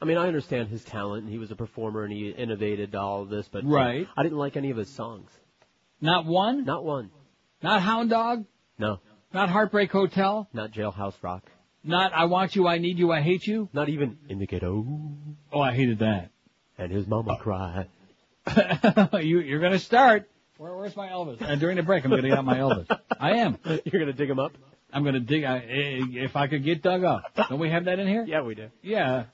I 0.00 0.04
mean, 0.04 0.16
I 0.16 0.28
understand 0.28 0.68
his 0.68 0.84
talent. 0.84 1.24
and 1.24 1.32
He 1.32 1.38
was 1.38 1.50
a 1.50 1.56
performer 1.56 2.04
and 2.04 2.12
he 2.12 2.28
innovated 2.30 2.94
all 2.94 3.22
of 3.22 3.30
this, 3.30 3.48
but 3.48 3.64
Right. 3.64 4.06
I 4.16 4.22
didn't 4.22 4.38
like 4.38 4.56
any 4.56 4.70
of 4.70 4.76
his 4.76 4.88
songs. 4.90 5.28
Not 6.00 6.24
one? 6.24 6.64
Not 6.64 6.84
one. 6.84 7.10
Not 7.64 7.82
Hound 7.82 8.10
Dog? 8.10 8.44
No. 8.78 9.00
Not 9.34 9.48
Heartbreak 9.48 9.90
Hotel? 9.90 10.48
Not 10.52 10.70
Jailhouse 10.70 11.20
Rock. 11.20 11.42
Not 11.82 12.12
I 12.12 12.26
Want 12.26 12.54
You, 12.54 12.68
I 12.68 12.78
Need 12.78 12.98
You, 13.00 13.10
I 13.10 13.22
Hate 13.22 13.44
You? 13.44 13.68
Not 13.72 13.88
even 13.88 14.18
In 14.28 14.38
the 14.38 14.46
Ghetto. 14.46 14.86
Oh, 15.52 15.60
I 15.60 15.74
hated 15.74 15.98
that. 15.98 16.30
And 16.78 16.92
his 16.92 17.08
mama 17.08 17.38
cried. 17.40 17.88
you, 19.24 19.40
you're 19.40 19.60
gonna 19.60 19.80
start. 19.80 20.28
Where, 20.58 20.74
where's 20.74 20.96
my 20.96 21.08
Elvis? 21.08 21.40
And 21.40 21.60
during 21.60 21.76
the 21.76 21.82
break, 21.82 22.04
I'm 22.04 22.10
gonna 22.10 22.22
get 22.22 22.38
out 22.38 22.44
my 22.44 22.56
Elvis. 22.58 22.86
I 23.20 23.32
am. 23.38 23.58
You're 23.64 24.00
gonna 24.00 24.12
dig 24.12 24.30
him 24.30 24.38
up? 24.38 24.52
I'm 24.92 25.04
gonna 25.04 25.20
dig. 25.20 25.44
I, 25.44 25.58
eh, 25.58 26.00
if 26.24 26.36
I 26.36 26.46
could 26.46 26.64
get 26.64 26.82
dug 26.82 27.04
up. 27.04 27.22
Don't 27.48 27.58
we 27.58 27.68
have 27.70 27.84
that 27.86 27.98
in 27.98 28.06
here? 28.06 28.24
Yeah, 28.26 28.42
we 28.42 28.54
do. 28.54 28.68
Yeah. 28.82 29.24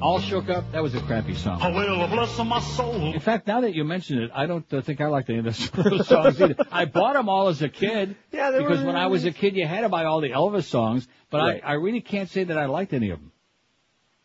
All 0.00 0.20
shook 0.20 0.48
up. 0.48 0.70
That 0.72 0.82
was 0.82 0.94
a 0.94 1.00
crappy 1.00 1.34
song. 1.34 1.58
Oh, 1.60 1.72
well, 1.72 2.06
bless 2.08 2.38
my 2.38 2.60
soul. 2.60 3.12
In 3.12 3.18
fact, 3.20 3.48
now 3.48 3.62
that 3.62 3.74
you 3.74 3.82
mention 3.82 4.22
it, 4.22 4.30
I 4.32 4.46
don't 4.46 4.72
uh, 4.72 4.80
think 4.80 5.00
I 5.00 5.08
like 5.08 5.28
any 5.28 5.40
of 5.40 5.44
those 5.44 6.06
songs 6.06 6.40
either. 6.40 6.54
I 6.70 6.84
bought 6.84 7.14
them 7.14 7.28
all 7.28 7.48
as 7.48 7.60
a 7.62 7.68
kid. 7.68 8.14
Yeah, 8.32 8.52
they 8.52 8.60
because 8.60 8.78
were- 8.80 8.86
when 8.86 8.96
I 8.96 9.08
was 9.08 9.24
a 9.24 9.32
kid, 9.32 9.56
you 9.56 9.66
had 9.66 9.80
to 9.80 9.88
buy 9.88 10.04
all 10.04 10.20
the 10.20 10.30
Elvis 10.30 10.64
songs, 10.64 11.06
but 11.30 11.38
Right. 11.38 11.60
I, 11.64 11.70
I 11.70 11.72
really 11.74 12.00
can't 12.00 12.28
say 12.30 12.44
that 12.44 12.56
I 12.56 12.66
liked 12.66 12.92
any 12.92 13.10
of 13.10 13.18
them. 13.18 13.32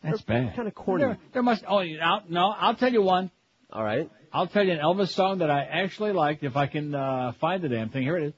That's 0.03 0.21
bad. 0.21 0.55
Kind 0.55 0.67
of 0.67 0.75
corny. 0.75 1.03
There, 1.05 1.17
there 1.31 1.41
must. 1.43 1.63
Oh, 1.67 1.79
you 1.79 1.97
know, 1.97 2.21
no. 2.29 2.53
I'll 2.55 2.75
tell 2.75 2.91
you 2.93 3.01
one. 3.01 3.31
All 3.71 3.83
right. 3.83 4.11
I'll 4.35 4.47
tell 4.47 4.65
you 4.65 4.71
an 4.71 4.79
Elvis 4.79 5.09
song 5.09 5.37
that 5.39 5.51
I 5.51 5.61
actually 5.61 6.11
liked 6.11 6.43
if 6.43 6.57
I 6.57 6.65
can 6.65 6.95
uh, 6.95 7.33
find 7.39 7.61
the 7.63 7.69
damn 7.69 7.89
thing. 7.89 8.01
Here 8.01 8.17
it 8.17 8.23
is. 8.23 8.33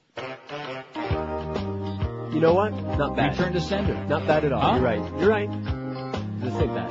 You 2.34 2.40
know 2.42 2.52
what? 2.52 2.74
Not 2.98 3.16
bad. 3.16 3.30
Return 3.38 3.54
to 3.54 3.62
sender. 3.62 3.94
Not 4.06 4.26
bad 4.26 4.44
at 4.44 4.52
all. 4.52 4.60
Huh? 4.60 4.74
You're 4.74 4.84
right. 4.84 4.98
You're 5.18 5.30
right. 5.30 5.50
Just 6.42 6.58
think 6.58 6.74
that. 6.74 6.90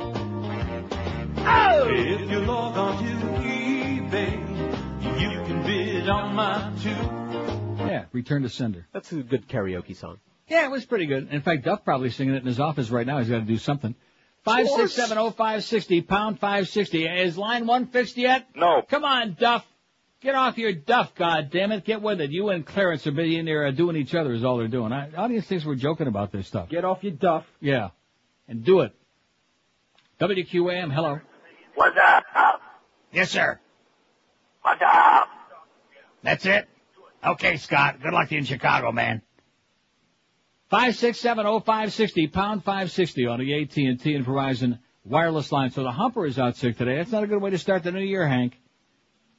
Oh! 1.38 1.88
If 1.88 2.28
you 2.28 2.40
log 2.40 2.76
on 2.76 2.98
to 3.04 3.10
eBay, 3.44 4.32
you 5.20 5.28
can 5.46 5.62
bid 5.62 6.08
on 6.08 6.34
my 6.34 6.72
tube. 6.82 7.78
Yeah, 7.88 8.06
Return 8.10 8.42
to 8.42 8.48
Sender. 8.48 8.88
That's 8.92 9.12
a 9.12 9.22
good 9.22 9.46
karaoke 9.46 9.94
song. 9.94 10.18
Yeah, 10.48 10.64
it 10.64 10.70
was 10.72 10.84
pretty 10.84 11.06
good. 11.06 11.28
In 11.30 11.42
fact, 11.42 11.64
Duff 11.64 11.84
probably 11.84 12.10
singing 12.10 12.34
it 12.34 12.38
in 12.38 12.46
his 12.46 12.58
office 12.58 12.90
right 12.90 13.06
now. 13.06 13.20
He's 13.20 13.28
got 13.28 13.38
to 13.38 13.44
do 13.44 13.58
something. 13.58 13.94
Five 14.46 14.68
six 14.68 14.92
seven 14.92 15.18
oh 15.18 15.32
five 15.32 15.64
sixty 15.64 16.00
pound 16.02 16.38
five 16.38 16.68
sixty. 16.68 17.04
Is 17.04 17.36
line 17.36 17.66
one 17.66 17.88
fixed 17.88 18.16
yet? 18.16 18.46
No. 18.54 18.80
Come 18.88 19.04
on, 19.04 19.36
Duff. 19.38 19.66
Get 20.20 20.36
off 20.36 20.56
your 20.56 20.72
Duff, 20.72 21.16
God 21.16 21.50
damn 21.50 21.72
it! 21.72 21.84
Get 21.84 22.00
with 22.00 22.20
it. 22.20 22.30
You 22.30 22.50
and 22.50 22.64
Clarence 22.64 23.08
are 23.08 23.12
busy 23.12 23.38
in 23.38 23.44
there 23.44 23.66
uh, 23.66 23.72
doing 23.72 23.96
each 23.96 24.14
other. 24.14 24.32
Is 24.32 24.44
all 24.44 24.56
they're 24.58 24.68
doing. 24.68 24.92
I, 24.92 25.10
audience 25.16 25.46
thinks 25.46 25.64
we're 25.64 25.74
joking 25.74 26.06
about 26.06 26.30
this 26.30 26.46
stuff. 26.46 26.68
Get 26.68 26.84
off 26.84 27.02
your 27.02 27.14
duff. 27.14 27.44
Yeah, 27.60 27.88
and 28.46 28.64
do 28.64 28.80
it. 28.80 28.94
WQAM. 30.20 30.94
Hello. 30.94 31.18
What's 31.74 31.96
up? 32.08 32.60
Yes, 33.12 33.30
sir. 33.30 33.58
What's 34.62 34.80
up? 34.80 35.28
That's 36.22 36.46
it. 36.46 36.68
Okay, 37.24 37.56
Scott. 37.56 38.00
Good 38.00 38.12
luck 38.12 38.28
to 38.28 38.34
you 38.34 38.38
in 38.38 38.44
Chicago, 38.44 38.92
man. 38.92 39.22
Five 40.68 40.96
six 40.96 41.18
seven 41.18 41.46
oh 41.46 41.60
five 41.60 41.92
sixty 41.92 42.26
pound 42.26 42.64
five 42.64 42.90
sixty 42.90 43.26
on 43.26 43.38
the 43.38 43.62
AT 43.62 43.76
and 43.76 44.00
T 44.00 44.14
and 44.14 44.26
Verizon 44.26 44.78
wireless 45.04 45.52
line. 45.52 45.70
So 45.70 45.82
the 45.84 45.92
humper 45.92 46.26
is 46.26 46.38
out 46.38 46.56
sick 46.56 46.76
today. 46.76 46.96
That's 46.96 47.12
not 47.12 47.22
a 47.22 47.26
good 47.28 47.40
way 47.40 47.50
to 47.50 47.58
start 47.58 47.84
the 47.84 47.92
new 47.92 48.00
year, 48.00 48.26
Hank. 48.26 48.58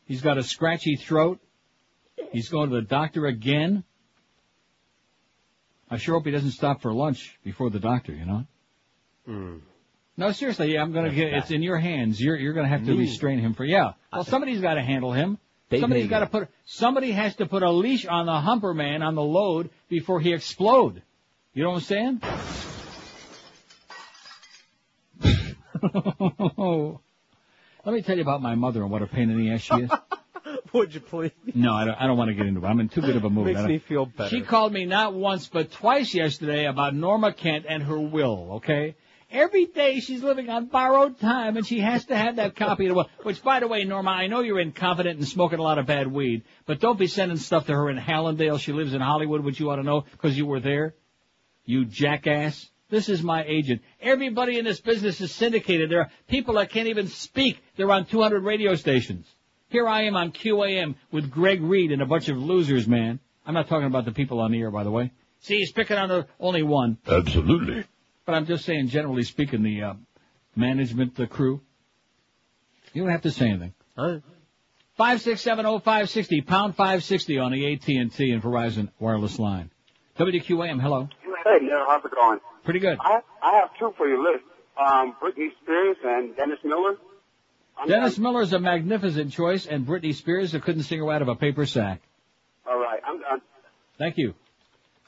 He's 0.05 0.21
got 0.21 0.37
a 0.37 0.43
scratchy 0.43 0.95
throat. 0.95 1.39
He's 2.31 2.47
going 2.49 2.69
to 2.69 2.75
the 2.77 2.81
doctor 2.81 3.25
again. 3.25 3.83
I 5.89 5.97
sure 5.97 6.15
hope 6.15 6.25
he 6.25 6.31
doesn't 6.31 6.51
stop 6.51 6.81
for 6.81 6.93
lunch 6.93 7.37
before 7.43 7.69
the 7.69 7.79
doctor. 7.79 8.13
You 8.13 8.25
know. 8.25 8.43
Hmm. 9.25 9.57
No, 10.15 10.31
seriously, 10.31 10.73
yeah, 10.73 10.81
I'm 10.81 10.93
gonna 10.93 11.13
get. 11.13 11.33
It's 11.33 11.51
in 11.51 11.61
your 11.61 11.77
hands. 11.77 12.21
You're 12.21 12.37
you're 12.37 12.53
gonna 12.53 12.69
have 12.69 12.85
to 12.85 12.91
Me? 12.91 12.99
restrain 12.99 13.39
him 13.39 13.53
for. 13.53 13.65
Yeah. 13.65 13.93
Well, 14.13 14.23
somebody's 14.23 14.61
got 14.61 14.75
to 14.75 14.81
handle 14.81 15.11
him. 15.11 15.37
Dave 15.69 15.81
Somebody's 15.81 16.07
got 16.07 16.19
to 16.19 16.27
put. 16.27 16.47
Somebody 16.65 17.11
has 17.11 17.35
to 17.35 17.45
put 17.45 17.61
a 17.61 17.69
leash 17.69 18.05
on 18.05 18.25
the 18.25 18.39
humper 18.39 18.73
man 18.73 19.01
on 19.03 19.15
the 19.15 19.21
load 19.21 19.69
before 19.89 20.21
he 20.21 20.33
explode. 20.33 21.03
You 21.53 21.69
I'm 21.69 21.79
saying? 21.79 22.21
Let 27.85 27.93
me 27.93 28.01
tell 28.01 28.15
you 28.15 28.21
about 28.21 28.41
my 28.41 28.55
mother 28.55 28.81
and 28.83 28.91
what 28.91 29.01
a 29.01 29.07
pain 29.07 29.29
in 29.29 29.37
the 29.37 29.51
ass 29.51 29.61
she 29.61 29.73
is. 29.75 29.89
Would 30.73 30.93
you 30.93 30.99
please? 30.99 31.31
No, 31.55 31.73
I 31.73 31.85
don't, 31.85 31.95
I 31.95 32.07
don't 32.07 32.17
want 32.17 32.29
to 32.29 32.35
get 32.35 32.45
into 32.45 32.63
it. 32.63 32.67
I'm 32.67 32.79
in 32.79 32.89
too 32.89 33.01
good 33.01 33.15
of 33.15 33.23
a 33.23 33.29
mood. 33.29 33.47
Makes 33.47 33.63
me 33.63 33.79
feel 33.79 34.05
better. 34.05 34.29
She 34.29 34.41
called 34.41 34.73
me 34.73 34.85
not 34.85 35.13
once 35.13 35.47
but 35.47 35.71
twice 35.71 36.13
yesterday 36.13 36.65
about 36.65 36.93
Norma 36.93 37.33
Kent 37.33 37.65
and 37.67 37.81
her 37.83 37.99
will, 37.99 38.53
okay? 38.57 38.95
Every 39.31 39.65
day 39.65 39.99
she's 39.99 40.23
living 40.23 40.49
on 40.49 40.67
borrowed 40.67 41.19
time 41.19 41.57
and 41.57 41.65
she 41.65 41.79
has 41.79 42.05
to 42.05 42.15
have 42.15 42.37
that 42.37 42.55
copy 42.55 42.85
of 42.85 42.89
the 42.89 42.95
will. 42.95 43.09
Which, 43.23 43.41
by 43.41 43.59
the 43.59 43.67
way, 43.67 43.83
Norma, 43.83 44.11
I 44.11 44.27
know 44.27 44.41
you're 44.41 44.59
incompetent 44.59 45.17
and 45.17 45.27
smoking 45.27 45.59
a 45.59 45.63
lot 45.63 45.79
of 45.79 45.85
bad 45.85 46.07
weed, 46.07 46.43
but 46.65 46.79
don't 46.79 46.99
be 46.99 47.07
sending 47.07 47.37
stuff 47.37 47.65
to 47.65 47.73
her 47.73 47.89
in 47.89 47.97
Hallandale. 47.97 48.59
She 48.59 48.73
lives 48.73 48.93
in 48.93 49.01
Hollywood, 49.01 49.43
which 49.43 49.59
you 49.59 49.69
ought 49.69 49.77
to 49.77 49.83
know 49.83 50.05
because 50.11 50.37
you 50.37 50.45
were 50.45 50.59
there. 50.59 50.95
You 51.67 51.85
jackass. 51.85 52.71
This 52.89 53.09
is 53.09 53.21
my 53.21 53.43
agent. 53.43 53.81
Everybody 54.01 54.57
in 54.57 54.63
this 54.63 54.79
business 54.79 55.19
is 55.19 55.35
syndicated. 55.35 55.91
There 55.91 55.99
are 55.99 56.11
people 56.29 56.55
that 56.55 56.71
can't 56.71 56.87
even 56.87 57.07
speak. 57.07 57.61
They're 57.75 57.91
on 57.91 58.05
200 58.05 58.41
radio 58.43 58.75
stations. 58.75 59.27
Here 59.69 59.85
I 59.85 60.03
am 60.03 60.15
on 60.15 60.31
QAM 60.31 60.95
with 61.11 61.29
Greg 61.29 61.61
Reed 61.61 61.91
and 61.91 62.01
a 62.01 62.05
bunch 62.05 62.29
of 62.29 62.37
losers, 62.37 62.87
man. 62.87 63.19
I'm 63.45 63.53
not 63.53 63.67
talking 63.67 63.87
about 63.87 64.05
the 64.05 64.13
people 64.13 64.39
on 64.39 64.51
the 64.51 64.61
air, 64.61 64.71
by 64.71 64.85
the 64.85 64.91
way. 64.91 65.11
See, 65.41 65.57
he's 65.57 65.73
picking 65.73 65.97
on 65.97 66.07
the 66.07 66.27
only 66.39 66.63
one. 66.63 66.97
Absolutely. 67.05 67.83
But 68.25 68.35
I'm 68.35 68.45
just 68.45 68.63
saying, 68.63 68.87
generally 68.87 69.23
speaking, 69.23 69.63
the 69.63 69.83
uh, 69.83 69.93
management, 70.55 71.15
the 71.15 71.27
crew. 71.27 71.61
You 72.93 73.03
don't 73.03 73.11
have 73.11 73.23
to 73.23 73.31
say 73.31 73.49
anything. 73.49 73.73
Five 74.95 75.21
six 75.21 75.41
seven 75.41 75.65
oh 75.65 75.79
five 75.79 76.09
sixty 76.09 76.41
pound 76.41 76.75
five 76.75 77.03
sixty 77.03 77.37
on 77.37 77.51
the 77.51 77.73
AT 77.73 77.87
and 77.89 78.11
T 78.11 78.31
and 78.31 78.41
Verizon 78.41 78.89
wireless 78.99 79.37
line. 79.37 79.69
WQAM, 80.17 80.81
hello. 80.81 81.09
Hey, 81.47 81.65
Neil, 81.65 81.85
how's 81.87 82.03
it 82.03 82.11
going? 82.13 82.39
Pretty 82.65 82.79
good. 82.79 82.97
I 82.99 83.21
I 83.41 83.55
have 83.61 83.69
two 83.79 83.93
for 83.97 84.07
your 84.07 84.21
list. 84.21 84.43
Um, 84.77 85.15
Britney 85.21 85.49
Spears 85.63 85.97
and 86.03 86.35
Dennis 86.35 86.59
Miller. 86.63 86.97
I'm- 87.77 87.87
Dennis 87.87 88.17
Miller 88.17 88.41
is 88.41 88.53
a 88.53 88.59
magnificent 88.59 89.31
choice, 89.31 89.65
and 89.65 89.85
Britney 89.85 90.13
Spears 90.13 90.51
who 90.51 90.59
couldn't 90.59 90.83
sing 90.83 90.99
her 90.99 91.11
out 91.11 91.21
of 91.21 91.27
a 91.29 91.35
paper 91.35 91.65
sack. 91.65 92.01
All 92.69 92.77
right, 92.79 92.99
I'm 93.05 93.19
done. 93.21 93.41
Thank 93.97 94.17
you. 94.17 94.33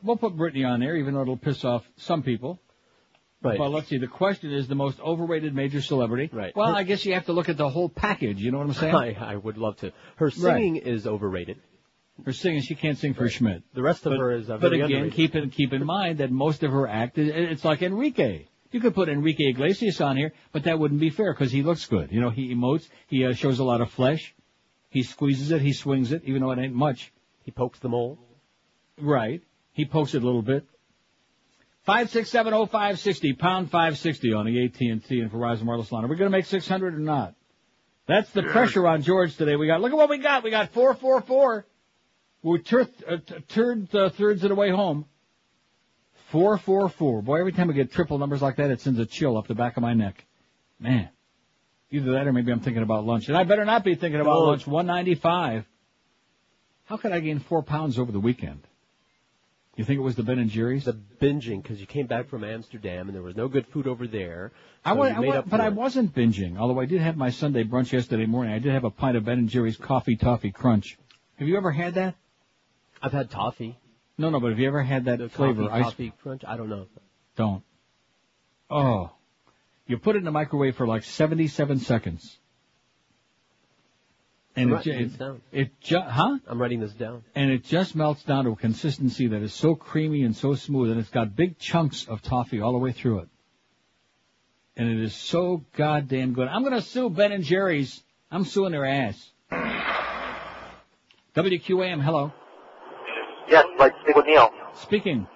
We'll 0.01 0.17
put 0.17 0.35
Britney 0.37 0.65
on 0.67 0.79
there, 0.79 0.95
even 0.95 1.13
though 1.13 1.21
it'll 1.23 1.37
piss 1.37 1.65
off 1.65 1.83
some 1.97 2.23
people. 2.23 2.59
Right. 3.41 3.57
But 3.57 3.69
let's 3.69 3.87
see. 3.87 3.97
The 3.97 4.07
question 4.07 4.51
is 4.51 4.67
the 4.67 4.75
most 4.75 4.99
overrated 4.99 5.53
major 5.55 5.81
celebrity. 5.81 6.29
Right. 6.31 6.55
Well, 6.55 6.75
I 6.75 6.83
guess 6.83 7.05
you 7.05 7.13
have 7.13 7.25
to 7.25 7.33
look 7.33 7.49
at 7.49 7.57
the 7.57 7.69
whole 7.69 7.89
package. 7.89 8.39
You 8.41 8.51
know 8.51 8.57
what 8.59 8.67
I'm 8.67 8.73
saying? 8.73 8.95
I, 9.19 9.33
I 9.33 9.35
would 9.35 9.57
love 9.57 9.77
to. 9.77 9.91
Her 10.17 10.29
singing 10.29 10.77
is 10.77 11.05
overrated. 11.07 11.57
Her 12.25 12.33
singing, 12.33 12.61
she 12.61 12.75
can't 12.75 12.97
sing 12.97 13.13
for 13.13 13.27
Schmidt. 13.29 13.63
The 13.73 13.81
rest 13.81 14.05
of 14.05 14.11
But, 14.11 14.19
her 14.19 14.31
is 14.31 14.49
uh, 14.49 14.57
but 14.57 14.73
again, 14.73 14.85
underrated. 14.85 15.13
keep 15.13 15.35
in 15.35 15.49
keep 15.49 15.73
in 15.73 15.85
mind 15.85 16.19
that 16.19 16.31
most 16.31 16.63
of 16.63 16.71
her 16.71 16.87
act 16.87 17.17
is 17.17 17.29
it's 17.33 17.65
like 17.65 17.81
Enrique. 17.81 18.45
You 18.71 18.79
could 18.79 18.93
put 18.93 19.09
Enrique 19.09 19.49
Iglesias 19.49 19.99
on 19.99 20.15
here, 20.15 20.31
but 20.51 20.63
that 20.65 20.77
wouldn't 20.77 20.99
be 20.99 21.09
fair 21.09 21.33
because 21.33 21.51
he 21.51 21.63
looks 21.63 21.85
good. 21.87 22.11
You 22.11 22.21
know, 22.21 22.29
he 22.29 22.53
emotes, 22.53 22.87
he 23.07 23.25
uh, 23.25 23.33
shows 23.33 23.59
a 23.59 23.63
lot 23.63 23.81
of 23.81 23.89
flesh, 23.91 24.35
he 24.89 25.01
squeezes 25.03 25.51
it, 25.51 25.61
he 25.61 25.73
swings 25.73 26.11
it, 26.11 26.23
even 26.25 26.41
though 26.41 26.51
it 26.51 26.59
ain't 26.59 26.75
much. 26.75 27.11
He 27.43 27.51
pokes 27.51 27.79
the 27.79 27.89
mole. 27.89 28.19
Right. 29.01 29.41
He 29.73 29.85
pokes 29.85 30.13
it 30.13 30.21
a 30.21 30.25
little 30.25 30.41
bit. 30.43 30.65
Five 31.85 32.11
six 32.11 32.29
seven 32.29 32.53
oh 32.53 32.67
five 32.67 32.99
sixty 32.99 33.33
pound 33.33 33.71
five 33.71 33.97
sixty 33.97 34.33
on 34.33 34.45
the 34.45 34.65
AT 34.65 34.79
and 34.81 35.03
T 35.03 35.19
and 35.21 35.31
Verizon 35.31 35.63
wireless 35.63 35.91
line. 35.91 36.03
Are 36.03 36.07
we 36.07 36.15
going 36.15 36.29
to 36.29 36.37
make 36.37 36.45
six 36.45 36.67
hundred 36.67 36.93
or 36.93 36.99
not? 36.99 37.33
That's 38.05 38.29
the 38.31 38.43
pressure 38.43 38.85
on 38.87 39.01
George 39.01 39.35
today. 39.37 39.55
We 39.55 39.65
got 39.67 39.81
look 39.81 39.91
at 39.91 39.97
what 39.97 40.09
we 40.09 40.17
got. 40.17 40.43
We 40.43 40.51
got 40.51 40.69
four 40.71 40.93
four 40.93 41.21
four. 41.21 41.65
We're 42.41 42.59
tur- 42.59 42.87
uh, 43.07 43.17
third 43.49 43.93
uh, 43.93 44.09
thirds 44.09 44.43
of 44.43 44.49
the 44.49 44.55
way 44.55 44.69
home. 44.69 45.05
Four 46.31 46.57
four 46.57 46.87
four. 46.89 47.21
Boy, 47.21 47.39
every 47.39 47.51
time 47.51 47.69
I 47.69 47.73
get 47.73 47.91
triple 47.91 48.17
numbers 48.17 48.41
like 48.41 48.57
that, 48.57 48.69
it 48.71 48.81
sends 48.81 48.99
a 48.99 49.05
chill 49.05 49.37
up 49.37 49.47
the 49.47 49.55
back 49.55 49.77
of 49.77 49.81
my 49.81 49.93
neck. 49.93 50.25
Man, 50.79 51.09
either 51.91 52.11
that 52.13 52.27
or 52.27 52.33
maybe 52.33 52.51
I'm 52.51 52.61
thinking 52.61 52.83
about 52.83 53.05
lunch, 53.05 53.27
and 53.27 53.35
I 53.35 53.43
better 53.43 53.65
not 53.65 53.83
be 53.83 53.95
thinking 53.95 54.21
about 54.21 54.37
Oh. 54.37 54.45
lunch. 54.45 54.65
One 54.67 54.85
ninety 54.85 55.15
five. 55.15 55.65
How 56.85 56.97
could 56.97 57.11
I 57.11 57.19
gain 57.19 57.39
four 57.39 57.61
pounds 57.61 57.99
over 57.99 58.11
the 58.11 58.19
weekend? 58.19 58.61
You 59.75 59.85
think 59.85 59.97
it 59.97 60.01
was 60.03 60.15
the 60.15 60.23
Ben 60.23 60.39
and 60.39 60.49
Jerry's? 60.49 60.85
The 60.85 60.93
binging 61.21 61.61
because 61.63 61.79
you 61.79 61.85
came 61.85 62.05
back 62.07 62.27
from 62.29 62.43
Amsterdam 62.43 63.07
and 63.07 63.15
there 63.15 63.21
was 63.21 63.35
no 63.35 63.47
good 63.47 63.65
food 63.67 63.87
over 63.87 64.07
there. 64.07 64.51
I 64.83 64.91
so 64.93 64.99
was, 64.99 65.11
you 65.11 65.15
I 65.15 65.19
made 65.19 65.35
up 65.35 65.49
but 65.49 65.61
I 65.61 65.69
wasn't 65.69 66.13
binging. 66.13 66.57
Although 66.57 66.79
I 66.79 66.85
did 66.85 66.99
have 67.01 67.15
my 67.15 67.29
Sunday 67.29 67.63
brunch 67.63 67.91
yesterday 67.91 68.25
morning. 68.25 68.53
I 68.53 68.59
did 68.59 68.73
have 68.73 68.83
a 68.83 68.89
pint 68.89 69.15
of 69.15 69.25
Ben 69.25 69.39
and 69.39 69.49
Jerry's 69.49 69.77
Coffee 69.77 70.15
Toffee 70.17 70.51
Crunch. 70.51 70.97
Have 71.37 71.47
you 71.47 71.55
ever 71.55 71.71
had 71.71 71.93
that? 71.93 72.15
I've 73.01 73.11
had 73.13 73.30
toffee. 73.30 73.77
No, 74.17 74.30
no. 74.30 74.39
But 74.39 74.49
have 74.49 74.59
you 74.59 74.67
ever 74.67 74.84
had 74.84 75.05
that 75.05 75.19
The 75.19 75.30
flavor? 75.30 75.67
coffee, 75.67 76.07
ice? 76.07 76.21
crunch. 76.21 76.43
I 76.45 76.57
don't 76.57 76.69
know. 76.69 76.88
Don't. 77.35 77.63
Oh, 78.69 79.11
you 79.88 79.97
put 79.97 80.15
it 80.15 80.19
in 80.19 80.26
the 80.26 80.31
microwave 80.31 80.76
for 80.76 80.85
like 80.85 81.03
seventy-seven 81.03 81.80
seconds, 81.80 82.38
and 84.55 84.69
I'm 84.69 84.73
it 84.73 84.76
writing 84.85 85.09
ju- 85.09 85.17
down. 85.17 85.41
it 85.51 85.80
ju- 85.81 85.99
huh? 86.01 86.38
I'm 86.47 86.61
writing 86.61 86.80
this 86.80 86.91
down. 86.93 87.23
And 87.34 87.49
it 87.49 87.63
just 87.63 87.95
melts 87.95 88.21
down 88.23 88.45
to 88.45 88.51
a 88.51 88.55
consistency 88.55 89.27
that 89.27 89.41
is 89.41 89.53
so 89.53 89.73
creamy 89.76 90.23
and 90.23 90.35
so 90.35 90.53
smooth, 90.55 90.91
and 90.91 90.99
it's 90.99 91.09
got 91.09 91.35
big 91.35 91.57
chunks 91.57 92.05
of 92.07 92.21
toffee 92.21 92.61
all 92.61 92.73
the 92.73 92.77
way 92.77 92.91
through 92.91 93.19
it. 93.19 93.30
And 94.77 94.88
it 94.89 94.99
is 95.03 95.15
so 95.15 95.63
goddamn 95.76 96.34
good. 96.34 96.47
I'm 96.47 96.63
gonna 96.63 96.81
sue 96.81 97.09
Ben 97.09 97.31
and 97.31 97.43
Jerry's. 97.43 98.03
I'm 98.31 98.43
suing 98.45 98.71
their 98.73 98.85
ass. 98.85 99.31
WQAM, 101.35 102.01
hello. 102.03 102.31
Yes, 103.49 103.65
I'd 103.73 103.80
like 103.80 103.95
to 103.95 104.01
speak 104.03 104.15
with 104.15 104.26
Neil. 104.26 104.49
Speaking. 104.76 105.27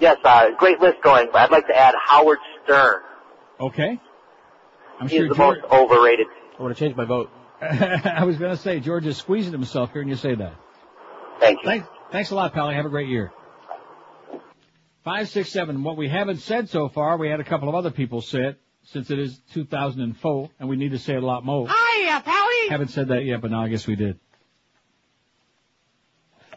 Yes, 0.00 0.18
uh, 0.24 0.50
great 0.58 0.80
list 0.80 1.02
going, 1.02 1.28
but 1.32 1.40
I'd 1.42 1.50
like 1.50 1.66
to 1.68 1.76
add 1.76 1.94
Howard 2.02 2.38
Stern. 2.64 3.02
Okay. 3.60 4.00
I'm 5.00 5.08
He's 5.08 5.18
sure 5.18 5.28
the 5.28 5.34
George. 5.34 5.58
most 5.62 5.72
overrated. 5.72 6.26
I 6.58 6.62
want 6.62 6.76
to 6.76 6.84
change 6.84 6.96
my 6.96 7.04
vote. 7.04 7.30
I 7.60 8.24
was 8.24 8.36
gonna 8.36 8.56
say 8.56 8.80
George 8.80 9.06
is 9.06 9.16
squeezing 9.16 9.52
himself 9.52 9.92
hearing 9.92 10.08
you 10.08 10.16
say 10.16 10.34
that. 10.34 10.54
Thank 11.40 11.62
you. 11.62 11.68
Thanks, 11.68 11.88
thanks 12.10 12.30
a 12.30 12.34
lot, 12.34 12.52
Pally. 12.52 12.74
Have 12.74 12.86
a 12.86 12.90
great 12.90 13.08
year. 13.08 13.32
Five, 15.04 15.28
six, 15.28 15.50
seven. 15.50 15.82
What 15.84 15.96
we 15.96 16.08
haven't 16.08 16.38
said 16.38 16.68
so 16.68 16.88
far, 16.88 17.16
we 17.16 17.28
had 17.28 17.40
a 17.40 17.44
couple 17.44 17.68
of 17.68 17.74
other 17.74 17.90
people 17.90 18.20
say 18.22 18.40
it, 18.40 18.60
since 18.84 19.10
it 19.10 19.18
is 19.18 19.38
2004, 19.52 20.50
and 20.58 20.68
we 20.68 20.76
need 20.76 20.90
to 20.92 20.98
say 20.98 21.14
it 21.14 21.22
a 21.22 21.26
lot 21.26 21.44
more. 21.44 21.68
Hiya, 21.68 22.22
Pally. 22.24 22.68
Haven't 22.70 22.88
said 22.88 23.08
that 23.08 23.24
yet, 23.24 23.40
but 23.40 23.50
now 23.50 23.62
I 23.62 23.68
guess 23.68 23.86
we 23.86 23.96
did. 23.96 24.18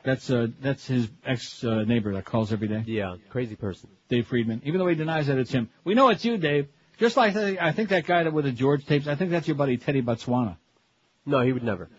That's 0.08 0.30
uh, 0.30 0.48
that's 0.62 0.88
his 0.88 1.10
ex 1.26 1.66
uh, 1.66 1.84
neighbor 1.84 2.14
that 2.14 2.24
calls 2.24 2.54
every 2.54 2.70
day. 2.70 2.82
Yeah, 2.88 3.18
crazy 3.30 3.58
person. 3.58 3.90
Dave 4.08 4.26
Friedman. 4.28 4.62
Even 4.64 4.80
though 4.80 4.88
he 4.88 4.96
denies 4.96 5.28
that 5.28 5.38
it's 5.38 5.52
him, 5.52 5.70
we 5.84 5.96
know 5.96 6.08
it's 6.08 6.24
you, 6.24 6.38
Dave. 6.38 6.70
Just 6.98 7.18
like 7.18 7.34
the, 7.34 7.62
I 7.62 7.74
think 7.74 7.90
that 7.90 8.06
guy 8.06 8.24
that 8.24 8.32
with 8.32 8.46
the 8.46 8.54
George 8.54 8.86
tapes. 8.86 9.06
I 9.08 9.16
think 9.16 9.32
that's 9.32 9.50
your 9.50 9.56
buddy 9.58 9.76
Teddy 9.76 10.02
Botswana. 10.02 10.56
No, 11.26 11.42
he 11.42 11.52
would 11.52 11.64
never. 11.64 11.90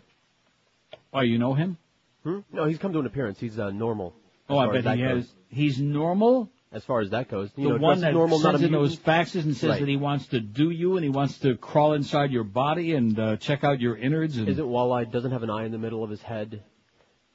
Oh, 1.13 1.21
you 1.21 1.37
know 1.37 1.53
him? 1.53 1.77
Hmm? 2.25 2.39
No, 2.51 2.65
he's 2.65 2.79
come 2.79 2.95
to 2.95 2.99
an 3.01 3.05
appearance. 3.05 3.39
He's 3.39 3.59
uh, 3.59 3.73
normal. 3.73 4.15
Oh, 4.49 4.57
I 4.57 4.73
bet 4.73 4.85
that 4.85 4.97
he 4.97 5.03
goes. 5.03 5.25
has. 5.25 5.33
He's 5.51 5.79
normal. 5.79 6.49
As 6.73 6.85
far 6.85 7.01
as 7.01 7.11
that 7.11 7.29
goes, 7.29 7.51
you 7.57 7.65
the 7.69 7.75
know, 7.75 7.83
one 7.83 8.01
that 8.01 8.15
normal, 8.15 8.39
sends 8.39 8.63
in 8.63 8.73
those 8.73 8.97
faxes 8.97 9.45
and 9.45 9.55
says 9.55 9.69
Right. 9.71 9.81
that 9.81 9.89
he 9.89 9.97
wants 9.99 10.29
to 10.29 10.41
do 10.41 10.71
you 10.71 10.97
and 10.97 11.05
he 11.05 11.11
wants 11.11 11.39
to 11.41 11.57
crawl 11.57 11.93
inside 11.93 12.31
your 12.31 12.45
body 12.45 12.95
and 12.95 13.19
uh, 13.19 13.37
check 13.37 13.65
out 13.65 13.81
your 13.81 13.97
innards. 13.97 14.39
And 14.39 14.49
Isn't 14.49 14.65
walleye 14.67 15.11
doesn't 15.13 15.31
have 15.31 15.43
an 15.43 15.51
eye 15.51 15.65
in 15.67 15.73
the 15.73 15.79
middle 15.79 16.03
of 16.05 16.09
his 16.11 16.23
head, 16.23 16.63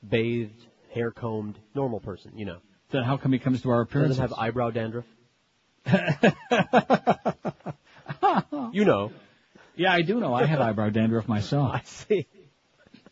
bathed, 0.07 0.59
hair 0.93 1.11
combed, 1.11 1.57
normal 1.75 1.99
person, 1.99 2.31
you 2.37 2.45
know. 2.45 2.57
then 2.91 3.03
how 3.03 3.17
come 3.17 3.33
he 3.33 3.39
comes 3.39 3.61
to 3.63 3.69
our 3.69 3.81
appearances? 3.81 4.17
Doesn't 4.17 4.37
have 4.37 4.39
eyebrow 4.39 4.69
dandruff. 4.71 5.05
you 8.71 8.85
know. 8.85 9.11
Yeah, 9.75 9.93
I 9.93 10.01
do 10.01 10.19
know. 10.19 10.33
I 10.33 10.45
have 10.45 10.61
eyebrow 10.61 10.89
dandruff 10.89 11.27
myself. 11.27 11.71
I 11.73 11.81
see. 11.85 12.27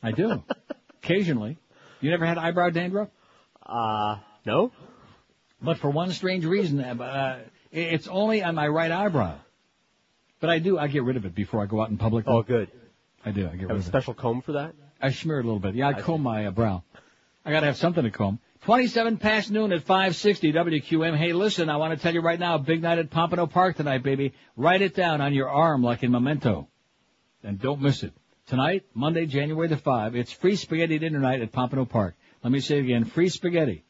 I 0.03 0.11
do. 0.11 0.43
Occasionally. 1.03 1.57
You 2.01 2.11
never 2.11 2.25
had 2.25 2.37
eyebrow 2.37 2.69
dandruff? 2.69 3.09
Uh, 3.65 4.17
no. 4.45 4.71
But 5.61 5.77
for 5.77 5.89
one 5.89 6.11
strange 6.11 6.45
reason, 6.45 6.79
uh, 6.81 7.39
it's 7.71 8.07
only 8.07 8.43
on 8.43 8.55
my 8.55 8.67
right 8.67 8.91
eyebrow. 8.91 9.37
But 10.39 10.49
I 10.49 10.59
do, 10.59 10.77
I 10.79 10.87
get 10.87 11.03
rid 11.03 11.17
of 11.17 11.25
it 11.25 11.35
before 11.35 11.61
I 11.61 11.67
go 11.67 11.81
out 11.81 11.89
in 11.89 11.97
public. 11.97 12.25
Oh, 12.27 12.41
good. 12.41 12.69
I 13.23 13.31
do, 13.31 13.47
I 13.47 13.51
get 13.51 13.51
Have 13.51 13.51
rid 13.51 13.61
of 13.61 13.69
it. 13.69 13.73
Have 13.73 13.79
a 13.79 13.83
special 13.83 14.13
comb 14.15 14.41
for 14.41 14.53
that? 14.53 14.73
I 15.01 15.11
smear 15.11 15.39
it 15.39 15.43
a 15.43 15.47
little 15.47 15.59
bit. 15.59 15.75
Yeah, 15.75 15.87
I, 15.87 15.91
I 15.91 16.01
comb 16.01 16.21
my 16.21 16.45
uh, 16.45 16.51
brow. 16.51 16.83
I 17.45 17.51
gotta 17.51 17.65
have 17.65 17.77
something 17.77 18.03
to 18.03 18.11
comb. 18.11 18.39
27 18.63 19.17
past 19.17 19.49
noon 19.49 19.71
at 19.71 19.81
560 19.83 20.53
WQAM. 20.53 21.17
Hey, 21.17 21.33
listen, 21.33 21.67
I 21.67 21.77
want 21.77 21.97
to 21.97 22.01
tell 22.01 22.13
you 22.13 22.21
right 22.21 22.39
now, 22.39 22.59
big 22.59 22.83
night 22.83 22.99
at 22.99 23.09
Pompano 23.09 23.47
Park 23.47 23.77
tonight, 23.77 24.03
baby. 24.03 24.33
Write 24.55 24.83
it 24.83 24.95
down 24.95 25.19
on 25.19 25.33
your 25.33 25.49
arm 25.49 25.81
like 25.81 26.03
in 26.03 26.11
Memento. 26.11 26.67
And 27.43 27.59
don't 27.59 27.81
miss 27.81 28.03
it. 28.03 28.13
Tonight, 28.45 28.85
Monday, 28.93 29.25
January 29.25 29.67
the 29.67 29.77
5, 29.77 30.15
it's 30.15 30.31
free 30.31 30.55
spaghetti 30.55 30.99
dinner 30.99 31.19
night 31.19 31.41
at 31.41 31.51
Pompano 31.51 31.85
Park. 31.85 32.15
Let 32.43 32.51
me 32.51 32.59
say 32.59 32.77
it 32.77 32.81
again, 32.81 33.05
free 33.05 33.29
spaghetti. 33.29 33.83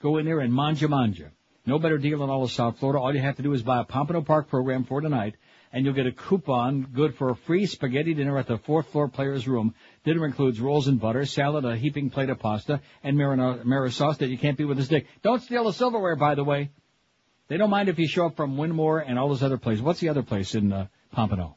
Go 0.00 0.16
in 0.16 0.24
there 0.24 0.40
and 0.40 0.52
manja 0.52 0.88
manja. 0.88 1.30
No 1.66 1.78
better 1.78 1.98
deal 1.98 2.22
in 2.22 2.30
all 2.30 2.44
of 2.44 2.52
South 2.52 2.78
Florida. 2.78 3.00
All 3.00 3.14
you 3.14 3.20
have 3.20 3.36
to 3.36 3.42
do 3.42 3.52
is 3.52 3.62
buy 3.62 3.80
a 3.80 3.84
Pompano 3.84 4.22
Park 4.22 4.48
program 4.48 4.84
for 4.84 5.00
tonight, 5.00 5.34
and 5.74 5.84
you'll 5.84 5.92
get 5.92 6.06
a 6.06 6.12
coupon 6.12 6.86
good 6.94 7.16
for 7.16 7.30
a 7.30 7.34
free 7.34 7.66
spaghetti 7.66 8.14
dinner 8.14 8.38
at 8.38 8.46
the 8.46 8.58
fourth 8.58 8.86
floor 8.92 9.08
players 9.08 9.48
room. 9.48 9.74
Dinner 10.04 10.24
includes 10.24 10.60
rolls 10.60 10.86
and 10.86 11.00
butter, 11.00 11.26
salad, 11.26 11.64
a 11.64 11.76
heaping 11.76 12.10
plate 12.10 12.30
of 12.30 12.38
pasta, 12.38 12.80
and 13.02 13.16
marinara, 13.16 13.92
sauce 13.92 14.18
that 14.18 14.28
you 14.28 14.38
can't 14.38 14.56
beat 14.56 14.66
with 14.66 14.78
a 14.78 14.84
stick. 14.84 15.08
Don't 15.22 15.42
steal 15.42 15.64
the 15.64 15.72
silverware, 15.72 16.14
by 16.14 16.36
the 16.36 16.44
way. 16.44 16.70
They 17.48 17.56
don't 17.56 17.70
mind 17.70 17.88
if 17.88 17.98
you 17.98 18.06
show 18.06 18.26
up 18.26 18.36
from 18.36 18.56
Wynmoor 18.56 19.04
and 19.04 19.18
all 19.18 19.28
those 19.28 19.42
other 19.42 19.58
places. 19.58 19.82
What's 19.82 19.98
the 19.98 20.10
other 20.10 20.22
place 20.22 20.54
in 20.54 20.72
uh, 20.72 20.86
Pompano? 21.10 21.56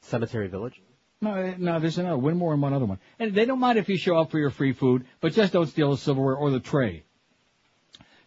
Cemetery 0.00 0.48
Village. 0.48 0.82
No, 1.20 1.34
eh, 1.34 1.54
no, 1.56 1.78
there's 1.78 1.98
another 1.98 2.20
Wynmoor 2.20 2.52
and 2.52 2.60
one 2.60 2.74
other 2.74 2.84
one. 2.84 2.98
And 3.20 3.32
they 3.32 3.44
don't 3.44 3.60
mind 3.60 3.78
if 3.78 3.88
you 3.88 3.96
show 3.96 4.16
up 4.16 4.32
for 4.32 4.40
your 4.40 4.50
free 4.50 4.72
food, 4.72 5.06
but 5.20 5.34
just 5.34 5.52
don't 5.52 5.68
steal 5.68 5.92
the 5.92 5.98
silverware 5.98 6.34
or 6.34 6.50
the 6.50 6.58
tray. 6.58 7.04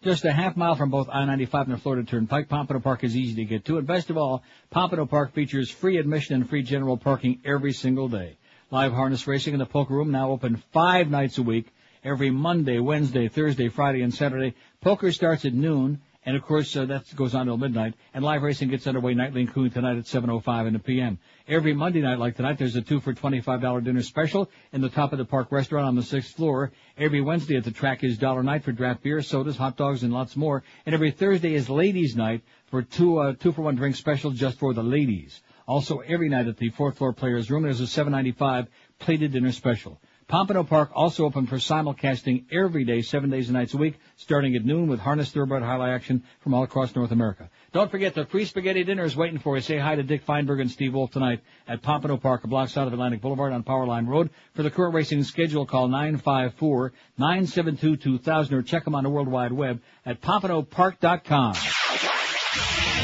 Just 0.05 0.23
a 0.23 0.31
half 0.31 0.55
mile 0.55 0.75
from 0.75 0.91
both 0.91 1.09
I-95 1.11 1.63
and 1.63 1.73
the 1.73 1.77
Florida 1.77 2.07
Turnpike, 2.07 2.47
Pompano 2.47 2.79
Park 2.79 3.03
is 3.03 3.17
easy 3.17 3.33
to 3.37 3.45
get 3.45 3.65
to. 3.65 3.79
And 3.79 3.87
best 3.87 4.11
of 4.11 4.17
all, 4.17 4.43
Pompano 4.69 5.07
Park 5.07 5.33
features 5.33 5.71
free 5.71 5.97
admission 5.97 6.35
and 6.35 6.47
free 6.47 6.61
general 6.61 6.95
parking 6.95 7.41
every 7.43 7.73
single 7.73 8.07
day. 8.07 8.37
Live 8.69 8.91
harness 8.91 9.25
racing 9.25 9.53
in 9.53 9.59
the 9.59 9.65
poker 9.65 9.95
room 9.95 10.11
now 10.11 10.29
open 10.29 10.61
five 10.71 11.09
nights 11.09 11.39
a 11.39 11.41
week, 11.41 11.73
every 12.03 12.29
Monday, 12.29 12.77
Wednesday, 12.77 13.27
Thursday, 13.29 13.67
Friday, 13.67 14.03
and 14.03 14.13
Saturday. 14.13 14.53
Poker 14.79 15.11
starts 15.11 15.43
at 15.43 15.55
noon, 15.55 15.99
and 16.25 16.35
of 16.35 16.43
course 16.43 16.75
uh, 16.75 16.85
that 16.85 17.15
goes 17.15 17.35
on 17.35 17.45
till 17.45 17.57
midnight. 17.57 17.93
And 18.13 18.23
live 18.23 18.41
racing 18.41 18.69
gets 18.69 18.87
underway 18.87 19.13
nightly, 19.13 19.41
including 19.41 19.71
tonight 19.71 19.97
at 19.97 20.05
7:05 20.05 20.67
in 20.67 20.73
the 20.73 20.79
p.m. 20.79 21.19
Every 21.47 21.73
Monday 21.73 22.01
night, 22.01 22.17
like 22.17 22.35
tonight, 22.35 22.57
there's 22.57 22.75
a 22.75 22.81
two 22.81 22.99
for 22.99 23.13
$25 23.13 23.83
dinner 23.83 24.01
special 24.01 24.49
in 24.73 24.81
the 24.81 24.89
top 24.89 25.11
of 25.11 25.19
the 25.19 25.25
park 25.25 25.51
restaurant 25.51 25.85
on 25.85 25.95
the 25.95 26.03
sixth 26.03 26.35
floor. 26.35 26.71
Every 26.97 27.21
Wednesday 27.21 27.57
at 27.57 27.63
the 27.63 27.71
track 27.71 28.03
is 28.03 28.17
dollar 28.17 28.41
night 28.41 28.63
for 28.63 28.71
draft 28.71 29.03
beer, 29.03 29.21
sodas, 29.21 29.57
hot 29.57 29.77
dogs, 29.77 30.01
and 30.01 30.11
lots 30.11 30.35
more. 30.35 30.63
And 30.85 30.95
every 30.95 31.11
Thursday 31.11 31.53
is 31.53 31.69
ladies' 31.69 32.15
night 32.15 32.41
for 32.67 32.81
two 32.81 33.19
uh, 33.19 33.33
two 33.33 33.51
for 33.51 33.61
one 33.61 33.75
drink 33.75 33.95
special 33.95 34.31
just 34.31 34.57
for 34.57 34.73
the 34.73 34.83
ladies. 34.83 35.41
Also, 35.67 35.99
every 35.99 36.29
night 36.29 36.47
at 36.47 36.57
the 36.57 36.69
fourth 36.69 36.97
floor 36.97 37.13
players 37.13 37.49
room, 37.49 37.63
there's 37.63 37.81
a 37.81 37.85
7.95 37.85 38.67
plated 38.99 39.31
dinner 39.31 39.51
special. 39.51 39.99
Pompano 40.27 40.63
Park 40.63 40.89
also 40.95 41.25
open 41.25 41.45
for 41.45 41.57
simulcasting 41.57 42.45
every 42.51 42.83
day, 42.83 43.03
seven 43.03 43.29
days 43.29 43.47
and 43.47 43.53
nights 43.53 43.75
a 43.75 43.77
week, 43.77 43.99
starting 44.15 44.55
at 44.55 44.65
noon 44.65 44.87
with 44.87 44.99
harness 44.99 45.29
thoroughbred 45.29 45.61
highlight 45.61 45.93
action 45.93 46.23
from 46.39 46.55
all 46.55 46.63
across 46.63 46.95
North 46.95 47.11
America. 47.11 47.47
Don't 47.73 47.91
forget 47.91 48.15
the 48.15 48.25
free 48.25 48.45
spaghetti 48.45 48.83
dinner 48.83 49.05
is 49.05 49.15
waiting 49.15 49.37
for 49.37 49.55
you. 49.55 49.61
Say 49.61 49.77
hi 49.77 49.93
to 49.95 50.01
Dick 50.01 50.23
Feinberg 50.23 50.61
and 50.61 50.71
Steve 50.71 50.95
Wolf 50.95 51.11
tonight 51.11 51.41
at 51.67 51.83
Pompano 51.83 52.17
Park, 52.17 52.43
a 52.43 52.47
block 52.47 52.69
south 52.69 52.87
of 52.87 52.93
Atlantic 52.93 53.21
Boulevard 53.21 53.53
on 53.53 53.61
Powerline 53.63 54.07
Road. 54.07 54.31
For 54.55 54.63
the 54.63 54.71
current 54.71 54.95
racing 54.95 55.23
schedule, 55.25 55.67
call 55.67 55.89
954-972-2000 55.89 58.51
or 58.51 58.63
check 58.63 58.83
them 58.83 58.95
on 58.95 59.03
the 59.03 59.11
World 59.11 59.27
Wide 59.27 59.51
Web 59.51 59.79
at 60.07 60.21
pompanopark.com. 60.21 61.53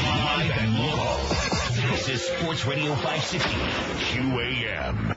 Live 0.04 0.50
and 0.58 0.76
local. 0.80 1.18
This 1.92 2.08
is 2.08 2.22
Sports 2.22 2.66
Radio 2.66 2.96
560 2.96 3.48
QAM. 4.18 5.16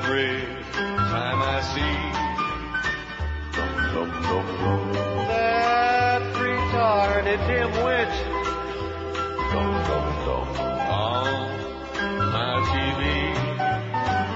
Every 0.00 0.38
time 1.10 1.42
I 1.42 1.60
see. 1.74 1.96
That 5.28 6.22
retarded 6.38 7.40
dimwit. 7.48 8.12
On 10.88 11.50
my 12.32 12.54
TV. 12.70 13.02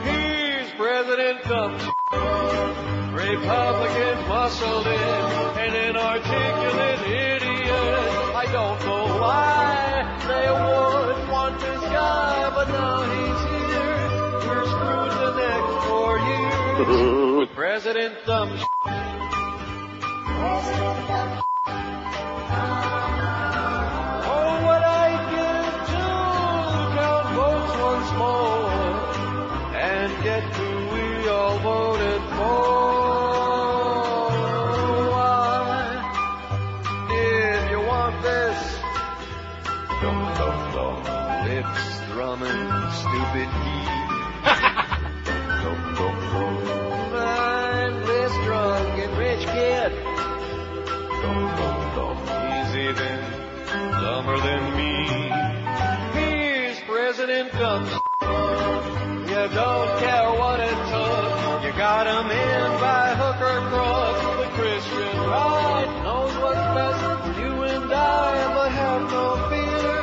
He's 0.05 0.69
President 0.73 1.39
Dumb. 1.45 1.75
Republican 3.15 4.17
muscled 4.29 4.87
in, 4.87 4.93
an 5.63 5.75
inarticulate 5.77 7.03
idiot. 7.07 8.35
I 8.35 8.47
don't 8.51 8.81
know 8.85 9.05
why 9.21 9.62
with 16.79 17.51
President 17.55 18.15
Dumb. 18.25 18.59
Dumber 54.33 54.47
than 54.47 54.77
me. 54.77 55.05
He's 56.19 56.81
President 56.81 57.53
Dumb. 57.53 57.85
You 59.29 59.49
don't 59.55 59.99
care 59.99 60.31
what 60.39 60.61
it 60.61 60.77
took. 60.91 61.65
You 61.65 61.73
got 61.73 62.07
him 62.07 62.31
in 62.31 62.81
by 62.81 63.15
hook 63.15 63.41
or 63.41 63.61
crook. 63.69 64.17
The 64.39 64.49
Christian 64.57 65.17
right 65.19 66.01
knows 66.03 66.35
what's 66.37 66.67
best 66.77 67.39
you 67.39 67.63
and 67.63 67.93
I, 67.93 68.55
but 68.55 68.73
have 68.73 69.03
no 69.11 69.37
fear. 69.51 70.03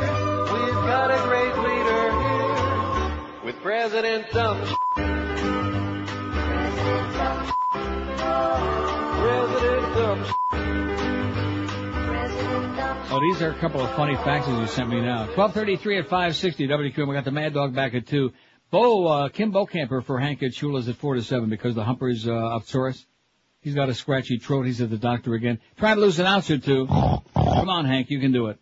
We've 0.53 0.83
got 0.85 1.11
a 1.11 1.19
great 1.27 1.55
leader 1.67 2.11
here 2.21 3.45
with 3.45 3.61
President 3.61 4.31
Dumb. 4.31 4.59
President 9.21 9.93
Dumb. 9.95 10.38
Oh, 13.11 13.19
these 13.19 13.41
are 13.41 13.49
a 13.49 13.55
couple 13.55 13.81
of 13.81 13.89
funny 13.95 14.13
faxes 14.15 14.59
you 14.61 14.67
sent 14.67 14.87
me 14.87 15.01
now. 15.01 15.21
1233 15.21 15.97
at 15.97 16.03
560 16.05 16.67
WQAM. 16.67 17.07
We 17.07 17.15
got 17.15 17.25
the 17.25 17.31
Mad 17.31 17.55
Dog 17.55 17.73
back 17.73 17.95
at 17.95 18.05
2. 18.05 18.31
Bo, 18.69 19.07
uh, 19.07 19.29
Kim 19.29 19.51
Bokamper 19.51 20.03
for 20.03 20.19
Hank 20.19 20.43
at 20.43 20.51
Shula's 20.51 20.87
at 20.87 20.95
4 20.95 21.15
to 21.15 21.23
7 21.23 21.49
because 21.49 21.73
the 21.73 21.83
humper's, 21.83 22.27
uh, 22.27 22.33
up 22.33 22.67
Taurus. 22.67 23.03
He's 23.61 23.73
got 23.73 23.89
a 23.89 23.95
scratchy 23.95 24.37
throat. 24.37 24.67
He's 24.67 24.79
at 24.79 24.91
the 24.91 24.97
doctor 24.97 25.33
again. 25.33 25.59
Try 25.77 25.95
to 25.95 25.99
lose 25.99 26.19
an 26.19 26.27
ounce 26.27 26.51
or 26.51 26.59
two. 26.59 26.85
Come 26.85 27.69
on, 27.69 27.85
Hank. 27.85 28.11
You 28.11 28.19
can 28.19 28.31
do 28.31 28.47
it. 28.47 28.59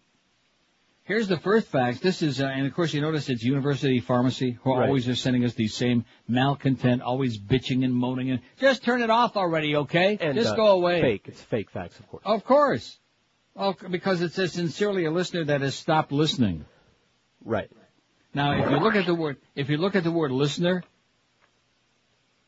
Here's 1.04 1.28
the 1.28 1.38
first 1.38 1.68
fax. 1.68 2.00
This 2.00 2.22
is, 2.22 2.40
uh, 2.42 2.46
and 2.46 2.66
of 2.66 2.74
course 2.74 2.94
you 2.94 3.02
notice 3.02 3.28
it's 3.30 3.44
University 3.44 4.00
Pharmacy 4.00 4.52
who 4.64 4.74
Right. 4.76 4.88
always 4.88 5.10
are 5.10 5.16
sending 5.16 5.44
us 5.44 5.56
these 5.56 5.76
same 5.76 6.06
malcontent, 6.28 7.02
always 7.02 7.38
bitching 7.38 7.84
and 7.84 7.94
moaning 7.94 8.32
and 8.32 8.40
just 8.60 8.84
turn 8.84 9.02
it 9.02 9.10
off 9.10 9.36
already, 9.36 9.76
okay? 9.76 10.18
And, 10.22 10.36
just 10.36 10.54
uh, 10.54 10.56
go 10.56 10.68
away. 10.68 11.02
Fake. 11.02 11.24
It's 11.26 11.42
fake 11.42 11.70
facts, 11.70 12.00
of 12.00 12.08
course. 12.08 12.24
Of 12.26 12.46
course. 12.46 12.98
Well, 13.58 13.76
because 13.90 14.22
it 14.22 14.34
says 14.34 14.54
sincerely 14.54 15.06
a 15.06 15.12
listener 15.12 15.46
that 15.46 15.62
has 15.62 15.76
stopped 15.76 16.12
listening. 16.12 16.66
Right. 17.44 17.72
Now, 18.34 18.52
if 18.52 18.70
you 18.70 18.78
look 18.78 18.96
at 18.96 19.08
the 19.08 19.16
word, 19.16 19.38
if 19.56 19.70
you 19.70 19.78
look 19.78 19.96
at 19.96 20.04
the 20.04 20.12
word 20.12 20.32
listener, 20.32 20.84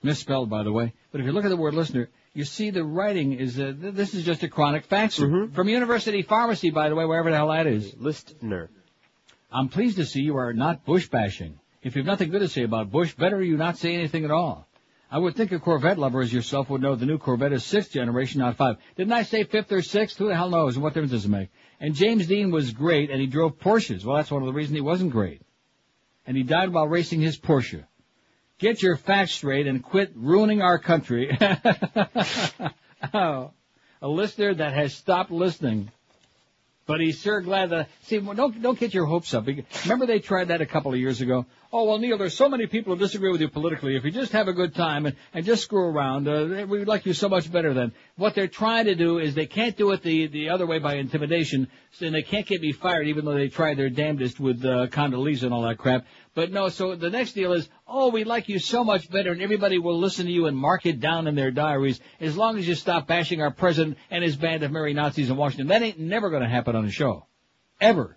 misspelled 0.03 0.52
by 0.52 0.61
the 0.61 0.72
way, 0.72 0.94
but 1.11 1.19
if 1.19 1.26
you 1.26 1.31
look 1.31 1.45
at 1.45 1.49
the 1.49 1.57
word 1.57 1.73
listener, 1.73 2.10
you 2.34 2.44
see 2.44 2.69
the 2.69 2.84
writing 2.84 3.34
is, 3.34 3.60
uh, 3.60 3.73
th- 3.80 3.95
this 3.95 4.14
is 4.14 4.23
just 4.23 4.44
a 4.44 4.48
chronic 4.48 4.86
fax 4.86 5.15
from 5.15 5.68
University 5.68 6.22
Pharmacy, 6.22 6.69
by 6.69 6.90
the 6.90 6.95
way, 6.95 7.06
wherever 7.06 7.31
the 7.31 7.38
hell 7.38 7.49
that 7.49 7.65
is. 7.65 7.95
Listener. 7.98 8.69
I'm 9.52 9.69
pleased 9.69 9.98
to 9.98 10.06
see 10.06 10.22
you 10.22 10.38
are 10.38 10.53
not 10.53 10.86
Bush 10.86 11.07
bashing. 11.07 11.60
If 11.81 11.95
you've 11.95 12.06
nothing 12.06 12.30
good 12.30 12.41
to 12.41 12.48
say 12.48 12.64
about 12.64 12.91
Bush, 12.91 13.15
better 13.15 13.41
you 13.41 13.57
not 13.57 13.77
say 13.77 13.95
anything 13.95 14.26
at 14.26 14.31
all. 14.31 14.68
I 15.11 15.18
would 15.18 15.36
think 15.36 15.52
a 15.52 15.60
Corvette 15.60 15.98
lover 15.98 16.22
as 16.22 16.31
yourself 16.31 16.69
would 16.69 16.81
know 16.81 16.95
the 16.95 17.07
new 17.07 17.18
Corvette 17.18 17.53
is 17.53 17.65
sixth 17.65 17.91
generation, 17.91 18.41
not 18.41 18.57
five. 18.57 18.77
Didn't 18.95 19.14
I 19.14 19.23
say 19.23 19.44
fifth 19.44 19.72
or 19.72 19.81
sixth? 19.81 20.18
Who 20.18 20.27
the 20.27 20.36
hell 20.36 20.49
knows? 20.49 20.76
And 20.76 20.84
what 20.84 20.94
difference 20.94 21.11
does 21.11 21.26
it 21.26 21.30
make? 21.30 21.49
And 21.80 21.95
James 21.95 22.27
Dean 22.27 22.52
was 22.52 22.72
great, 22.72 23.10
and 23.10 23.19
he 23.19 23.26
drove 23.26 23.57
Porsches. 23.57 24.06
Well, 24.06 24.18
that's 24.18 24.30
one 24.30 24.44
of 24.44 24.45
the 24.45 24.53
reasons 24.53 24.76
he 24.76 24.81
wasn't 24.81 25.11
great. 25.11 25.41
And 26.27 26.38
he 26.38 26.44
died 26.44 26.72
while 26.72 26.88
racing 26.88 27.22
his 27.22 27.40
Porsche. 27.40 27.86
Get 28.60 28.84
your 28.84 28.98
facts 28.98 29.31
straight 29.31 29.65
and 29.65 29.81
quit 29.81 30.11
ruining 30.15 30.61
our 30.61 30.77
country. 30.77 31.36
oh, 33.14 33.52
a 34.02 34.07
listener 34.07 34.53
that 34.53 34.73
has 34.73 34.94
stopped 34.94 35.31
listening. 35.31 35.91
But 36.90 37.02
he's 37.02 37.22
sure 37.22 37.40
glad 37.41 37.70
that, 37.70 37.88
see, 38.02 38.20
don't, 38.20 38.64
don't 38.64 38.80
get 38.80 38.95
your 38.95 39.06
hopes 39.06 39.36
up. 39.36 39.45
Remember 39.84 40.07
they 40.07 40.18
tried 40.18 40.48
that 40.48 40.60
a 40.60 40.66
couple 40.66 40.91
of 40.91 40.98
years 40.98 41.22
ago? 41.22 41.45
Oh, 41.72 41.84
well, 41.84 41.99
Neil, 41.99 42.18
there's 42.18 42.34
so 42.34 42.49
many 42.49 42.66
people 42.66 42.95
who 42.95 42.99
disagree 42.99 43.32
with 43.32 43.41
you 43.41 43.48
politically. 43.48 43.95
If 43.95 44.03
you 44.06 44.10
just 44.10 44.32
have 44.32 44.48
a 44.48 44.53
good 44.53 44.74
time 44.74 45.06
and, 45.06 45.16
and 45.36 45.45
just 45.45 45.61
screw 45.61 45.84
around, 45.84 46.28
uh, 46.28 46.66
we 46.68 46.86
like 46.86 47.06
you 47.06 47.14
so 47.14 47.30
much 47.30 47.52
better 47.52 47.76
then. 47.76 47.91
What 48.16 48.34
they're 48.34 48.48
trying 48.48 48.86
to 48.86 48.95
do 48.95 49.20
is 49.20 49.36
they 49.36 49.45
can't 49.45 49.78
do 49.78 49.91
it 49.91 50.02
the, 50.02 50.26
the 50.26 50.49
other 50.49 50.66
way 50.66 50.80
by 50.80 50.95
intimidation, 50.95 51.68
and 52.02 52.16
they 52.16 52.24
can't 52.24 52.48
get 52.48 52.60
me 52.60 52.72
fired 52.72 53.06
even 53.06 53.24
though 53.24 53.36
they 53.36 53.49
tried 53.49 53.78
their 53.78 53.91
damnedest 53.91 54.40
with, 54.40 54.66
uh, 54.66 54.88
Condoleezza 54.88 55.44
and 55.44 55.53
all 55.53 55.68
that 55.68 55.78
crap. 55.78 56.07
But 56.40 56.53
no, 56.53 56.70
so 56.70 56.95
the 56.95 57.10
next 57.10 57.34
deal 57.34 57.52
is, 57.52 57.68
oh, 57.86 58.11
we 58.11 58.24
like 58.24 58.48
you 58.48 58.60
so 58.60 58.82
much 58.86 59.11
better 59.11 59.34
and 59.34 59.41
everybody 59.41 59.78
will 59.78 59.99
listen 59.99 60.26
to 60.26 60.32
you 60.32 60.45
and 60.45 60.56
mark 60.56 60.86
it 60.86 61.02
down 61.02 61.28
in 61.28 61.36
their 61.36 61.52
diaries 61.52 61.99
as 62.22 62.38
long 62.38 62.57
as 62.57 62.66
you 62.66 62.76
stop 62.76 63.07
bashing 63.07 63.41
our 63.41 63.52
president 63.52 63.98
and 64.10 64.24
his 64.24 64.38
band 64.38 64.64
of 64.64 64.72
merry 64.72 64.94
Nazis 64.94 65.30
in 65.30 65.36
Washington. 65.36 65.68
That 65.68 65.82
ain't 65.82 65.99
never 65.99 66.30
gonna 66.30 66.48
happen 66.48 66.78
on 66.78 66.86
the 66.86 66.91
show. 66.94 67.26
Ever. 67.82 68.16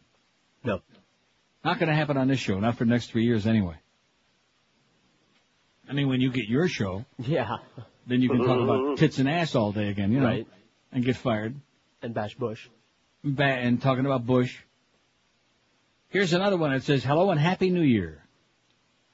No. 0.62 0.82
Not 1.64 1.80
gonna 1.80 1.96
happen 1.96 2.16
on 2.16 2.28
this 2.28 2.38
show, 2.38 2.60
not 2.60 2.76
for 2.76 2.84
the 2.84 2.90
next 2.90 3.10
three 3.10 3.24
years 3.24 3.44
anyway. 3.44 3.74
I 5.88 5.92
mean, 5.92 6.08
when 6.08 6.20
you 6.20 6.30
get 6.30 6.46
your 6.46 6.68
show, 6.68 7.04
Yeah. 7.18 7.56
then 8.06 8.22
you 8.22 8.28
can 8.28 8.38
talk 8.44 8.60
about 8.60 8.98
tits 8.98 9.18
and 9.18 9.28
ass 9.28 9.56
all 9.56 9.72
day 9.72 9.88
again, 9.88 10.12
you 10.12 10.20
know, 10.20 10.26
Right. 10.26 10.46
and 10.92 11.04
get 11.04 11.16
fired. 11.16 11.56
And 12.02 12.14
bash 12.14 12.36
Bush. 12.36 12.68
Ba- 13.24 13.42
and 13.42 13.82
talking 13.82 14.06
about 14.06 14.24
Bush. 14.24 14.60
Here's 16.12 16.34
another 16.34 16.58
one 16.58 16.72
that 16.72 16.82
says, 16.82 17.02
hello 17.02 17.30
and 17.30 17.40
happy 17.40 17.70
new 17.70 17.80
year. 17.80 18.22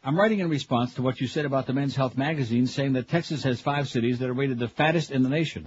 I'm 0.02 0.18
writing 0.18 0.40
in 0.40 0.48
response 0.48 0.94
to 0.94 1.02
what 1.02 1.20
you 1.20 1.28
said 1.28 1.44
about 1.44 1.68
the 1.68 1.72
Men's 1.72 1.94
Health 1.94 2.16
magazine 2.16 2.66
saying 2.66 2.94
that 2.94 3.08
Texas 3.08 3.44
has 3.44 3.60
five 3.60 3.88
cities 3.88 4.18
that 4.18 4.28
are 4.28 4.34
rated 4.34 4.58
the 4.58 4.66
fattest 4.66 5.12
in 5.12 5.22
the 5.22 5.28
nation. 5.28 5.64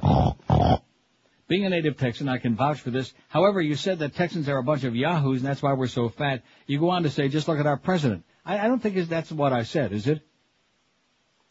Being 1.47 1.65
a 1.65 1.69
native 1.69 1.95
Texan, 1.95 2.27
I 2.27 2.37
can 2.37 2.55
vouch 2.55 2.81
for 2.81 2.89
this. 2.89 3.13
However, 3.29 3.61
you 3.61 3.75
said 3.75 3.99
that 3.99 4.13
Texans 4.13 4.49
are 4.49 4.57
a 4.57 4.63
bunch 4.63 4.83
of 4.83 4.93
yahoos 4.93 5.39
and 5.39 5.47
that's 5.47 5.61
why 5.61 5.71
we're 5.71 5.87
so 5.87 6.09
fat. 6.09 6.43
You 6.67 6.81
go 6.81 6.89
on 6.89 7.03
to 7.03 7.09
say, 7.09 7.29
just 7.29 7.47
look 7.47 7.59
at 7.59 7.65
our 7.65 7.77
president. 7.77 8.25
I, 8.45 8.59
I 8.59 8.67
don't 8.67 8.83
think 8.83 8.97
that's 9.07 9.31
what 9.31 9.53
I 9.53 9.63
said, 9.63 9.93
is 9.93 10.07
it? 10.07 10.21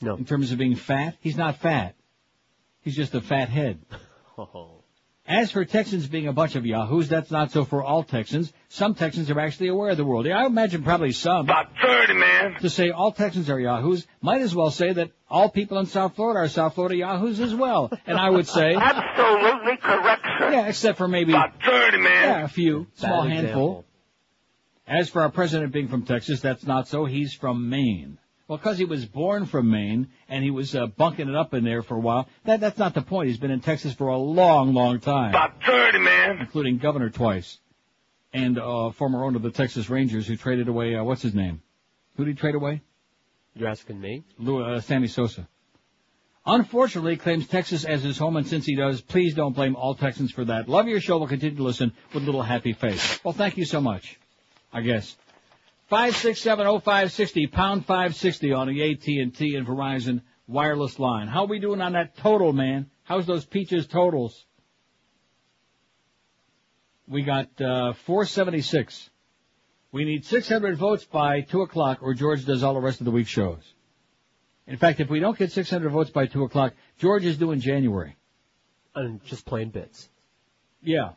No. 0.02 0.15
In 0.16 0.27
terms 0.27 0.52
of 0.52 0.59
being 0.59 0.77
fat? 0.77 1.16
He's 1.20 1.39
not 1.39 1.57
fat. 1.57 1.94
He's 2.82 2.97
just 2.97 3.15
a 3.15 3.23
fat 3.23 3.48
head. 3.48 3.81
Oh. 4.39 4.80
As 5.31 5.52
for 5.52 5.65
Texans 5.65 6.09
being 6.09 6.27
a 6.27 6.32
bunch 6.32 6.57
of 6.57 6.66
yahoos, 6.66 7.09
that's 7.09 7.31
not 7.31 7.52
so 7.52 7.65
for 7.65 7.85
all 7.85 8.02
Texans. 8.02 8.52
Some 8.69 8.97
Texans 8.97 9.31
are 9.31 9.39
actually 9.39 9.69
aware 9.69 9.90
of 9.90 9.97
the 9.97 10.05
world. 10.05 10.27
Yeah, 10.27 10.39
I 10.39 10.47
imagine 10.47 10.82
probably 10.82 11.12
some. 11.12 11.43
About 11.44 11.69
30, 11.81 12.15
man. 12.15 12.57
To 12.62 12.69
say 12.69 12.90
all 12.90 13.12
Texans 13.12 13.48
are 13.48 13.61
yahoos, 13.61 14.09
might 14.20 14.40
as 14.43 14.57
well 14.57 14.73
say 14.73 14.93
that 14.93 15.12
all 15.31 15.48
people 15.48 15.78
in 15.78 15.86
South 15.86 16.16
Florida 16.16 16.40
are 16.40 16.48
South 16.48 16.74
Florida 16.74 16.97
yahoos 16.97 17.39
as 17.39 17.55
well. 17.55 17.93
And 18.07 18.19
I 18.19 18.28
would 18.28 18.48
say, 18.48 18.74
Absolutely 18.81 19.77
correct, 19.77 20.27
sir. 20.40 20.51
yeah, 20.51 20.66
except 20.66 20.98
for 20.98 21.07
maybe 21.07 21.32
About 21.32 21.62
30, 21.65 21.98
man. 21.98 22.12
yeah, 22.12 22.44
a 22.44 22.48
few, 22.48 22.89
small 22.97 23.23
Bad 23.23 23.31
handful. 23.32 23.44
example. 23.70 23.85
As 24.89 25.09
for 25.09 25.23
our 25.23 25.31
president 25.31 25.73
being 25.73 25.86
from 25.86 26.02
Texas, 26.02 26.40
that's 26.40 26.66
not 26.66 26.89
so. 26.89 27.05
He's 27.05 27.32
from 27.32 27.69
Maine. 27.70 28.19
Well, 28.51 28.59
because 28.59 28.78
he 28.78 28.85
was 28.85 29.06
born 29.06 29.47
from 29.47 29.70
Maine 29.70 30.09
and 30.28 30.43
he 30.43 30.51
was 30.51 30.74
uh, 30.74 30.86
bunking 30.86 31.28
it 31.28 31.36
up 31.36 31.55
in 31.55 31.62
there 31.62 31.85
for 31.85 31.94
a 31.94 32.01
while. 32.01 32.28
That 32.47 32.59
that's 32.59 32.78
not 32.78 32.94
the 32.94 33.01
point. 33.01 33.28
He's 33.28 33.39
been 33.39 33.52
in 33.52 33.60
Texas 33.60 33.94
for 33.94 34.09
a 34.09 34.18
long, 34.18 34.74
long 34.74 34.98
time. 34.98 35.31
About 35.31 35.62
30, 35.62 36.01
man. 36.01 36.39
including 36.40 36.78
governor 36.78 37.10
twice, 37.10 37.60
and 38.32 38.59
uh, 38.59 38.90
former 38.90 39.24
owner 39.24 39.36
of 39.36 39.44
the 39.44 39.52
Texas 39.52 39.89
Rangers 39.89 40.27
who 40.27 40.35
traded 40.35 40.66
away 40.66 40.97
uh, 40.97 41.05
what's 41.05 41.22
his 41.22 41.32
name? 41.32 41.62
Who 42.16 42.24
did 42.24 42.32
he 42.32 42.40
trade 42.40 42.56
away? 42.56 42.82
You're 43.55 43.68
asking 43.68 44.01
me? 44.01 44.24
Lou, 44.36 44.64
uh, 44.64 44.81
Sammy 44.81 45.06
Sosa. 45.06 45.47
Unfortunately, 46.44 47.16
claims 47.18 47.47
Texas 47.47 47.85
as 47.85 48.02
his 48.02 48.18
home, 48.18 48.36
and 48.36 48.48
since 48.48 48.66
he 48.66 48.74
does, 48.74 49.01
please 49.01 49.35
don't 49.35 49.55
blame 49.55 49.77
all 49.77 49.94
Texans 49.94 50.32
for 50.32 50.44
that. 50.47 50.68
Love 50.68 50.89
your 50.89 50.98
show. 50.98 51.18
We'll 51.18 51.28
continue 51.28 51.56
to 51.59 51.62
listen 51.62 51.93
with 52.12 52.24
a 52.24 52.27
little 52.27 52.43
happy 52.43 52.72
face. 52.72 53.20
Well, 53.22 53.32
thank 53.32 53.59
you 53.59 53.64
so 53.64 53.81
much. 53.81 54.18
I 54.72 54.81
guess. 54.81 55.16
Five 55.91 56.15
six 56.17 56.41
seven 56.41 56.69
oh 56.69 56.79
five 56.79 57.11
sixty 57.11 57.49
pound 57.49 57.85
five 57.85 58.15
sixty 58.15 58.53
on 58.53 58.69
the 58.69 58.93
AT 58.93 59.09
and 59.09 59.35
T 59.35 59.57
and 59.57 59.67
Verizon 59.67 60.23
wireless 60.47 61.01
line. 61.01 61.27
How 61.27 61.43
are 61.43 61.49
we 61.49 61.59
doing 61.59 61.81
on 61.81 61.95
that 61.95 62.17
total, 62.17 62.53
man? 62.53 62.89
How's 63.03 63.27
those 63.27 63.45
peaches 63.45 63.89
totals? 63.89 64.47
We 67.09 67.23
got 67.23 67.49
uh, 67.61 67.95
476. 67.95 69.11
We 69.91 70.05
need 70.05 70.25
600 70.25 70.77
votes 70.77 71.05
by 71.05 71.41
2 71.41 71.62
o'clock 71.62 71.99
or 72.03 72.15
George 72.15 72.45
does 72.45 72.62
all 72.62 72.75
the 72.75 72.81
rest 72.81 73.01
of 73.01 73.05
the 73.05 73.11
week's 73.11 73.31
shows. 73.31 73.75
In 74.69 74.77
fact, 74.77 75.01
if 75.01 75.11
we 75.11 75.19
don't 75.19 75.37
get 75.37 75.51
600 75.51 75.91
votes 75.91 76.11
by 76.11 76.27
2 76.27 76.45
o'clock, 76.45 76.75
George 76.99 77.25
is 77.25 77.37
doing 77.37 77.59
January. 77.59 78.17
And 78.95 79.25
just 79.25 79.45
plain 79.45 79.71
bits. 79.71 80.09
Yeah. 80.83 81.15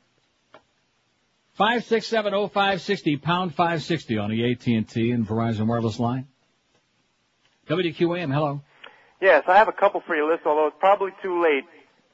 5670560, 1.59 3.21
pound 3.21 3.53
560 3.55 4.17
on 4.17 4.29
the 4.31 4.51
AT&T 4.51 5.11
and 5.11 5.27
Verizon 5.27 5.67
wireless 5.67 5.99
line. 5.99 6.27
WQAM, 7.69 8.33
hello. 8.33 8.61
Yes, 9.21 9.43
I 9.47 9.57
have 9.57 9.67
a 9.67 9.71
couple 9.73 10.01
for 10.05 10.15
your 10.15 10.29
list, 10.31 10.45
although 10.45 10.67
it's 10.67 10.75
probably 10.79 11.11
too 11.21 11.41
late 11.41 11.63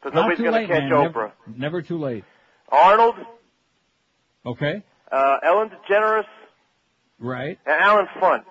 because 0.02 0.14
nobody's 0.14 0.40
going 0.40 0.54
to 0.68 0.68
catch 0.68 0.82
man. 0.84 0.92
Oprah. 0.92 1.32
Never, 1.48 1.58
never 1.58 1.82
too 1.82 1.98
late. 1.98 2.24
Arnold, 2.70 3.16
Okay? 4.46 4.84
uh, 5.12 5.38
Ellen 5.44 5.70
DeGeneres, 5.90 6.26
Right. 7.20 7.58
and 7.66 7.82
Allen 7.82 8.08
Funt. 8.22 8.44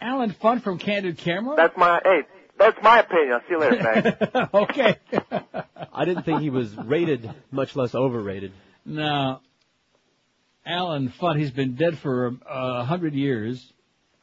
Allen 0.00 0.34
Funt 0.42 0.62
from 0.62 0.78
Candid 0.78 1.18
Camera? 1.18 1.56
That's 1.56 1.76
my 1.76 2.00
hey. 2.04 2.22
That's 2.58 2.76
my 2.82 3.00
opinion. 3.00 3.34
I'll 3.34 3.40
see 3.40 3.46
you 3.50 3.60
later, 3.60 3.82
thanks. 4.20 4.50
okay. 4.54 4.96
I 5.92 6.04
didn't 6.04 6.24
think 6.24 6.40
he 6.40 6.50
was 6.50 6.74
rated, 6.76 7.30
much 7.52 7.76
less 7.76 7.94
overrated. 7.94 8.52
No. 8.84 9.40
Alan 10.68 11.08
Fudd, 11.18 11.38
he's 11.38 11.50
been 11.50 11.74
dead 11.74 11.98
for 11.98 12.28
uh, 12.28 12.80
a 12.80 12.84
hundred 12.84 13.14
years, 13.14 13.72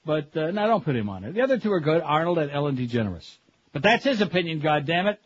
but 0.06 0.36
uh, 0.38 0.52
no, 0.52 0.68
don't 0.68 0.86
put 0.86 0.96
him 0.96 1.10
on 1.10 1.24
it. 1.24 1.34
The 1.34 1.42
other 1.42 1.58
two 1.58 1.72
are 1.72 1.80
good, 1.80 2.02
Arnold 2.04 2.38
and 2.38 2.52
Ellen 2.52 2.78
DeGeneres. 2.78 3.28
But 3.74 3.82
that's 3.82 4.04
his 4.04 4.22
opinion, 4.22 4.62
goddammit. 4.62 5.18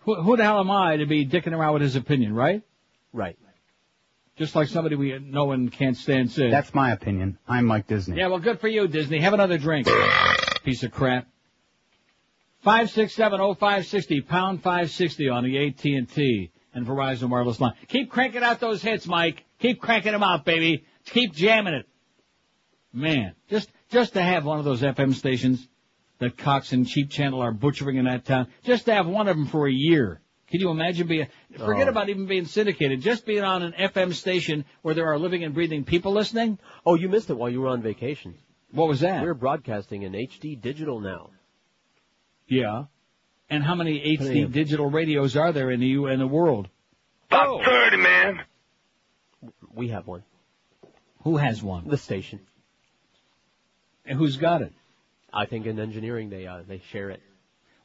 Who, 0.00 0.20
who 0.20 0.36
the 0.36 0.42
hell 0.42 0.58
am 0.58 0.70
I 0.70 0.96
to 0.96 1.06
be 1.06 1.24
dicking 1.24 1.52
around 1.52 1.74
with 1.74 1.82
his 1.82 1.96
opinion, 1.96 2.34
right? 2.34 2.62
Right. 3.12 3.38
Just 4.36 4.56
like 4.56 4.66
somebody 4.66 4.96
we 4.96 5.16
know 5.20 5.52
and 5.52 5.70
can't 5.70 5.96
stand 5.96 6.32
said. 6.32 6.52
That's 6.52 6.74
my 6.74 6.90
opinion. 6.90 7.38
I'm 7.46 7.66
Mike 7.66 7.86
Disney. 7.86 8.18
Yeah, 8.18 8.26
well, 8.26 8.40
good 8.40 8.60
for 8.60 8.66
you, 8.66 8.88
Disney. 8.88 9.20
Have 9.20 9.32
another 9.32 9.58
drink. 9.58 9.86
Piece 10.64 10.82
of 10.82 10.90
crap. 10.90 11.28
Five 12.62 12.90
six 12.90 13.14
seven 13.14 13.40
oh 13.40 13.54
five 13.54 13.86
sixty 13.86 14.22
pound 14.22 14.62
five 14.62 14.90
sixty 14.90 15.28
on 15.28 15.44
the 15.44 15.68
AT 15.68 15.84
and 15.84 16.08
T 16.10 16.50
and 16.74 16.86
Verizon 16.86 17.28
wireless 17.30 17.60
line. 17.60 17.74
Keep 17.88 18.10
cranking 18.10 18.42
out 18.42 18.60
those 18.60 18.82
hits, 18.82 19.06
Mike. 19.06 19.44
Keep 19.60 19.80
cranking 19.80 20.12
them 20.12 20.22
out, 20.22 20.44
baby. 20.44 20.84
Keep 21.06 21.32
jamming 21.34 21.74
it. 21.74 21.86
Man, 22.92 23.34
just 23.48 23.70
just 23.90 24.14
to 24.14 24.22
have 24.22 24.44
one 24.44 24.58
of 24.58 24.64
those 24.64 24.82
FM 24.82 25.14
stations 25.14 25.66
that 26.18 26.36
Cox 26.38 26.72
and 26.72 26.86
Cheap 26.86 27.10
Channel 27.10 27.40
are 27.40 27.52
butchering 27.52 27.96
in 27.96 28.04
that 28.04 28.24
town, 28.24 28.48
just 28.64 28.84
to 28.86 28.94
have 28.94 29.06
one 29.06 29.28
of 29.28 29.36
them 29.36 29.46
for 29.46 29.66
a 29.66 29.72
year. 29.72 30.20
Can 30.50 30.60
you 30.60 30.70
imagine 30.70 31.08
being? 31.08 31.26
Forget 31.58 31.88
Oh. 31.88 31.90
about 31.90 32.08
even 32.08 32.26
being 32.26 32.44
syndicated. 32.44 33.00
Just 33.00 33.26
being 33.26 33.42
on 33.42 33.62
an 33.62 33.72
FM 33.76 34.12
station 34.14 34.64
where 34.82 34.94
there 34.94 35.06
are 35.12 35.18
living 35.18 35.42
and 35.42 35.52
breathing 35.54 35.84
people 35.84 36.12
listening. 36.12 36.58
Oh, 36.86 36.94
you 36.94 37.08
missed 37.08 37.30
it 37.30 37.34
while 37.36 37.50
you 37.50 37.60
were 37.60 37.68
on 37.68 37.82
vacation. 37.82 38.34
What 38.70 38.88
was 38.88 39.00
that? 39.00 39.22
We're 39.22 39.34
broadcasting 39.34 40.02
in 40.02 40.12
HD 40.14 40.54
digital 40.60 41.00
now. 41.00 41.30
Yeah. 42.46 42.84
And 43.50 43.62
how 43.62 43.74
many 43.74 44.16
Plenty 44.16 44.44
HD 44.44 44.52
digital 44.52 44.90
radios 44.90 45.36
are 45.36 45.52
there 45.52 45.70
in 45.70 45.80
the 45.80 45.86
U 45.88 46.06
in 46.06 46.18
the 46.18 46.26
world? 46.26 46.68
About 47.30 47.64
30, 47.64 47.96
man. 47.98 48.40
We 49.74 49.88
have 49.88 50.06
one. 50.06 50.22
Who 51.24 51.36
has 51.36 51.62
one? 51.62 51.88
The 51.88 51.96
station. 51.96 52.40
And 54.06 54.18
who's 54.18 54.36
got 54.36 54.62
it? 54.62 54.72
I 55.32 55.46
think 55.46 55.66
in 55.66 55.78
engineering 55.80 56.30
they 56.30 56.46
uh, 56.46 56.60
they 56.66 56.80
share 56.92 57.10
it. 57.10 57.20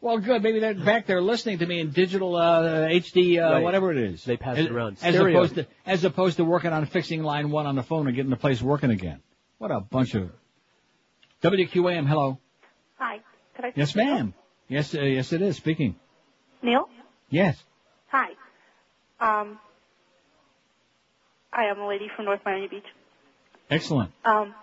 Well, 0.02 0.18
good. 0.19 0.44
Maybe 0.44 0.60
they're 0.60 0.76
back 0.76 1.07
there 1.07 1.22
listening 1.22 1.57
to 1.60 1.65
me 1.65 1.80
in 1.80 1.91
digital 1.91 2.36
uh, 2.36 2.61
HD, 2.88 3.38
uh, 3.38 3.53
Right. 3.56 3.64
whatever 3.64 3.91
it 3.91 3.98
is. 3.98 4.23
They 4.23 4.38
pass 4.38 4.57
as, 4.57 4.65
it 4.65 4.72
around. 4.72 4.98
as 5.02 5.14
Stereo. 5.15 5.38
opposed 5.38 5.56
to 5.56 5.68
as 5.86 6.03
opposed 6.03 6.38
to 6.38 6.45
working 6.45 6.72
on 6.72 6.86
fixing 6.86 7.23
line 7.23 7.49
one 7.49 7.65
on 7.65 7.76
the 7.76 7.84
phone 7.84 8.07
and 8.07 8.15
getting 8.15 8.30
the 8.30 8.38
place 8.38 8.61
working 8.61 8.91
again. 8.91 9.19
What 9.57 9.72
a 9.72 9.81
bunch 9.81 10.14
of 10.15 10.30
WQAM. 11.44 12.07
Hello. 12.07 12.40
Hi. 12.98 13.19
Could 13.56 13.65
I 13.65 13.73
Yes, 13.76 13.95
ma'am. 13.95 14.34
Yes, 14.70 14.94
uh, 14.94 15.02
yes, 15.02 15.34
it 15.34 15.41
is. 15.41 15.58
Speaking. 15.58 15.96
Neil? 16.62 16.88
Yes. 17.30 17.62
Hi. 18.12 18.30
Um, 19.20 19.60
I 21.52 21.66
am 21.66 21.80
a 21.80 21.88
lady 21.88 22.08
from 22.16 22.26
North 22.26 22.41
Miami 22.46 22.68
Beach. 22.68 22.86
Excellent. 23.70 24.12
Um, 24.24 24.54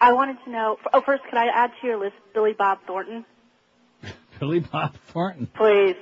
I 0.00 0.12
wanted 0.12 0.36
to 0.44 0.50
know. 0.50 0.76
Oh, 0.92 1.00
first, 1.00 1.22
could 1.24 1.38
I 1.38 1.46
add 1.46 1.70
to 1.80 1.86
your 1.86 1.98
list 1.98 2.14
Billy 2.34 2.52
Bob 2.52 2.78
Thornton, 2.86 3.24
Billy 4.38 4.60
Bob 4.60 4.94
Thornton. 5.08 5.48
please? 5.56 5.96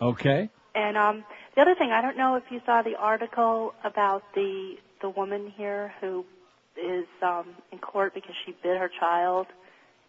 Okay. 0.00 0.48
And 0.74 0.96
um, 0.96 1.24
the 1.54 1.62
other 1.62 1.74
thing, 1.74 1.90
I 1.90 2.00
don't 2.00 2.16
know 2.16 2.36
if 2.36 2.44
you 2.50 2.60
saw 2.64 2.82
the 2.82 2.96
article 2.96 3.74
about 3.84 4.22
the 4.34 4.76
the 5.02 5.10
woman 5.10 5.52
here 5.56 5.92
who 6.00 6.24
is 6.76 7.06
um, 7.22 7.46
in 7.72 7.78
court 7.78 8.14
because 8.14 8.34
she 8.46 8.52
bit 8.62 8.78
her 8.78 8.90
child, 9.00 9.46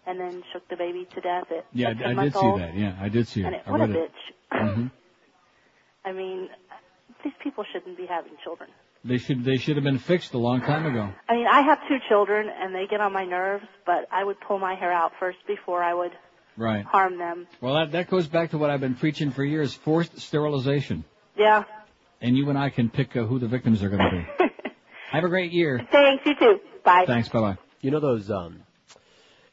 and 0.07 0.19
then 0.19 0.43
shook 0.53 0.67
the 0.69 0.75
baby 0.75 1.07
to 1.13 1.21
death 1.21 1.45
at, 1.51 1.65
Yeah, 1.73 1.89
at 1.89 1.97
10 1.99 2.03
I, 2.03 2.05
I 2.05 2.09
did 2.09 2.15
months 2.15 2.39
see 2.39 2.45
old. 2.45 2.59
that. 2.59 2.75
Yeah, 2.75 2.97
I 2.99 3.09
did 3.09 3.27
see 3.27 3.41
it. 3.41 3.45
And 3.45 3.55
it, 3.55 3.61
I 3.65 3.71
what 3.71 3.81
a 3.81 3.87
read 3.87 3.95
it. 3.95 4.11
bitch. 4.51 4.73
hmm 4.73 4.87
I 6.05 6.11
mean, 6.13 6.49
these 7.23 7.33
people 7.43 7.63
shouldn't 7.71 7.97
be 7.97 8.05
having 8.07 8.33
children. 8.43 8.69
They 9.03 9.17
should 9.17 9.43
they 9.43 9.57
should 9.57 9.75
have 9.77 9.83
been 9.83 9.97
fixed 9.99 10.33
a 10.33 10.37
long 10.37 10.61
time 10.61 10.85
ago. 10.85 11.09
I 11.27 11.33
mean, 11.33 11.47
I 11.47 11.61
have 11.61 11.79
two 11.87 11.97
children, 12.07 12.47
and 12.55 12.73
they 12.73 12.85
get 12.89 13.01
on 13.01 13.11
my 13.13 13.25
nerves, 13.25 13.65
but 13.85 14.07
I 14.11 14.23
would 14.23 14.37
pull 14.47 14.59
my 14.59 14.75
hair 14.75 14.91
out 14.91 15.11
first 15.19 15.39
before 15.47 15.83
I 15.83 15.93
would 15.93 16.11
Right. 16.57 16.85
harm 16.85 17.17
them. 17.17 17.47
Well, 17.61 17.75
that 17.75 17.91
that 17.93 18.09
goes 18.09 18.27
back 18.27 18.51
to 18.51 18.57
what 18.59 18.69
I've 18.69 18.79
been 18.81 18.93
preaching 18.95 19.31
for 19.31 19.43
years: 19.43 19.73
forced 19.73 20.19
sterilization. 20.19 21.03
Yeah. 21.35 21.63
And 22.21 22.37
you 22.37 22.47
and 22.49 22.57
I 22.59 22.69
can 22.69 22.89
pick 22.89 23.15
uh, 23.15 23.23
who 23.25 23.39
the 23.39 23.47
victims 23.47 23.81
are 23.81 23.89
going 23.89 24.01
to 24.01 24.11
be. 24.11 24.45
Have 25.11 25.23
a 25.23 25.29
great 25.29 25.51
year. 25.51 25.81
Thanks. 25.91 26.23
You 26.25 26.35
too. 26.35 26.59
Bye. 26.85 27.05
Thanks. 27.07 27.29
Bye 27.29 27.39
bye. 27.41 27.57
You 27.81 27.89
know 27.89 27.99
those 27.99 28.29
um 28.29 28.61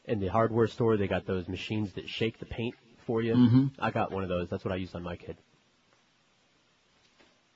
in 0.09 0.19
the 0.19 0.27
hardware 0.27 0.67
store 0.67 0.97
they 0.97 1.07
got 1.07 1.25
those 1.25 1.47
machines 1.47 1.93
that 1.93 2.09
shake 2.09 2.39
the 2.39 2.45
paint 2.45 2.75
for 3.05 3.21
you? 3.21 3.33
Mhm. 3.35 3.71
I 3.79 3.91
got 3.91 4.11
one 4.11 4.23
of 4.23 4.29
those. 4.29 4.49
That's 4.49 4.65
what 4.65 4.71
I 4.73 4.77
used 4.77 4.95
on 4.95 5.03
my 5.03 5.15
kid. 5.15 5.37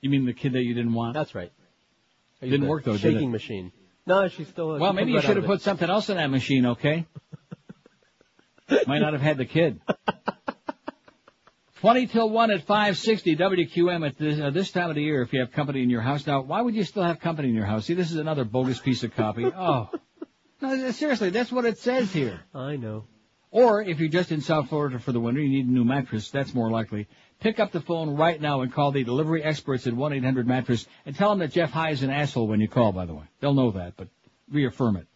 You 0.00 0.10
mean 0.10 0.24
the 0.26 0.32
kid 0.32 0.52
that 0.52 0.62
you 0.62 0.74
didn't 0.74 0.92
want? 0.92 1.14
That's 1.14 1.34
right. 1.34 1.50
I 2.42 2.46
used 2.46 2.52
Didn't 2.52 2.68
work 2.68 2.84
though, 2.84 2.92
did 2.92 3.00
Shaking 3.00 3.28
it? 3.28 3.32
machine. 3.32 3.72
No, 4.06 4.28
she's 4.28 4.48
still. 4.48 4.78
Well, 4.78 4.92
she 4.92 4.96
maybe 4.96 5.10
you 5.12 5.16
right 5.16 5.24
should 5.24 5.36
have 5.36 5.46
put 5.46 5.62
something 5.62 5.88
else 5.88 6.10
in 6.10 6.16
that 6.18 6.30
machine, 6.30 6.66
okay? 6.66 7.06
Might 8.86 8.98
not 8.98 9.12
have 9.14 9.22
had 9.22 9.38
the 9.38 9.46
kid. 9.46 9.80
20 11.80 12.06
till 12.06 12.30
1 12.30 12.50
at 12.50 12.62
560 12.62 13.36
WQAM 13.36 14.06
at 14.06 14.18
this, 14.18 14.40
uh, 14.40 14.48
this 14.50 14.70
time 14.70 14.88
of 14.88 14.96
the 14.96 15.02
year 15.02 15.20
if 15.22 15.32
you 15.34 15.40
have 15.40 15.52
company 15.52 15.82
in 15.82 15.90
your 15.90 16.00
house. 16.00 16.26
Now, 16.26 16.40
why 16.40 16.62
would 16.62 16.74
you 16.74 16.82
still 16.84 17.02
have 17.02 17.20
company 17.20 17.48
in 17.50 17.54
your 17.54 17.66
house? 17.66 17.84
See, 17.86 17.92
this 17.94 18.10
is 18.10 18.16
another 18.16 18.44
bogus 18.44 18.78
piece 18.80 19.02
of 19.04 19.14
copy. 19.14 19.44
Oh. 19.46 19.90
No, 20.64 20.90
seriously, 20.92 21.30
that's 21.30 21.52
what 21.52 21.64
it 21.64 21.78
says 21.78 22.12
here. 22.12 22.40
I 22.54 22.76
know. 22.76 23.04
Or 23.50 23.82
if 23.82 24.00
you're 24.00 24.08
just 24.08 24.32
in 24.32 24.40
South 24.40 24.68
Florida 24.68 24.98
for 24.98 25.12
the 25.12 25.20
winter, 25.20 25.40
you 25.40 25.48
need 25.48 25.68
a 25.68 25.70
new 25.70 25.84
mattress. 25.84 26.30
That's 26.30 26.54
more 26.54 26.70
likely. 26.70 27.06
Pick 27.40 27.60
up 27.60 27.70
the 27.70 27.80
phone 27.80 28.16
right 28.16 28.40
now 28.40 28.62
and 28.62 28.72
call 28.72 28.90
the 28.90 29.04
delivery 29.04 29.44
experts 29.44 29.86
at 29.86 29.92
1-800-mattress 29.92 30.86
and 31.06 31.14
tell 31.14 31.30
them 31.30 31.38
that 31.40 31.52
Jeff 31.52 31.70
High 31.70 31.90
is 31.90 32.02
an 32.02 32.10
asshole 32.10 32.48
when 32.48 32.60
you 32.60 32.68
call, 32.68 32.92
by 32.92 33.04
the 33.04 33.14
way. 33.14 33.24
They'll 33.40 33.54
know 33.54 33.70
that, 33.72 33.96
but 33.96 34.08
reaffirm 34.50 34.96
it. 34.96 35.06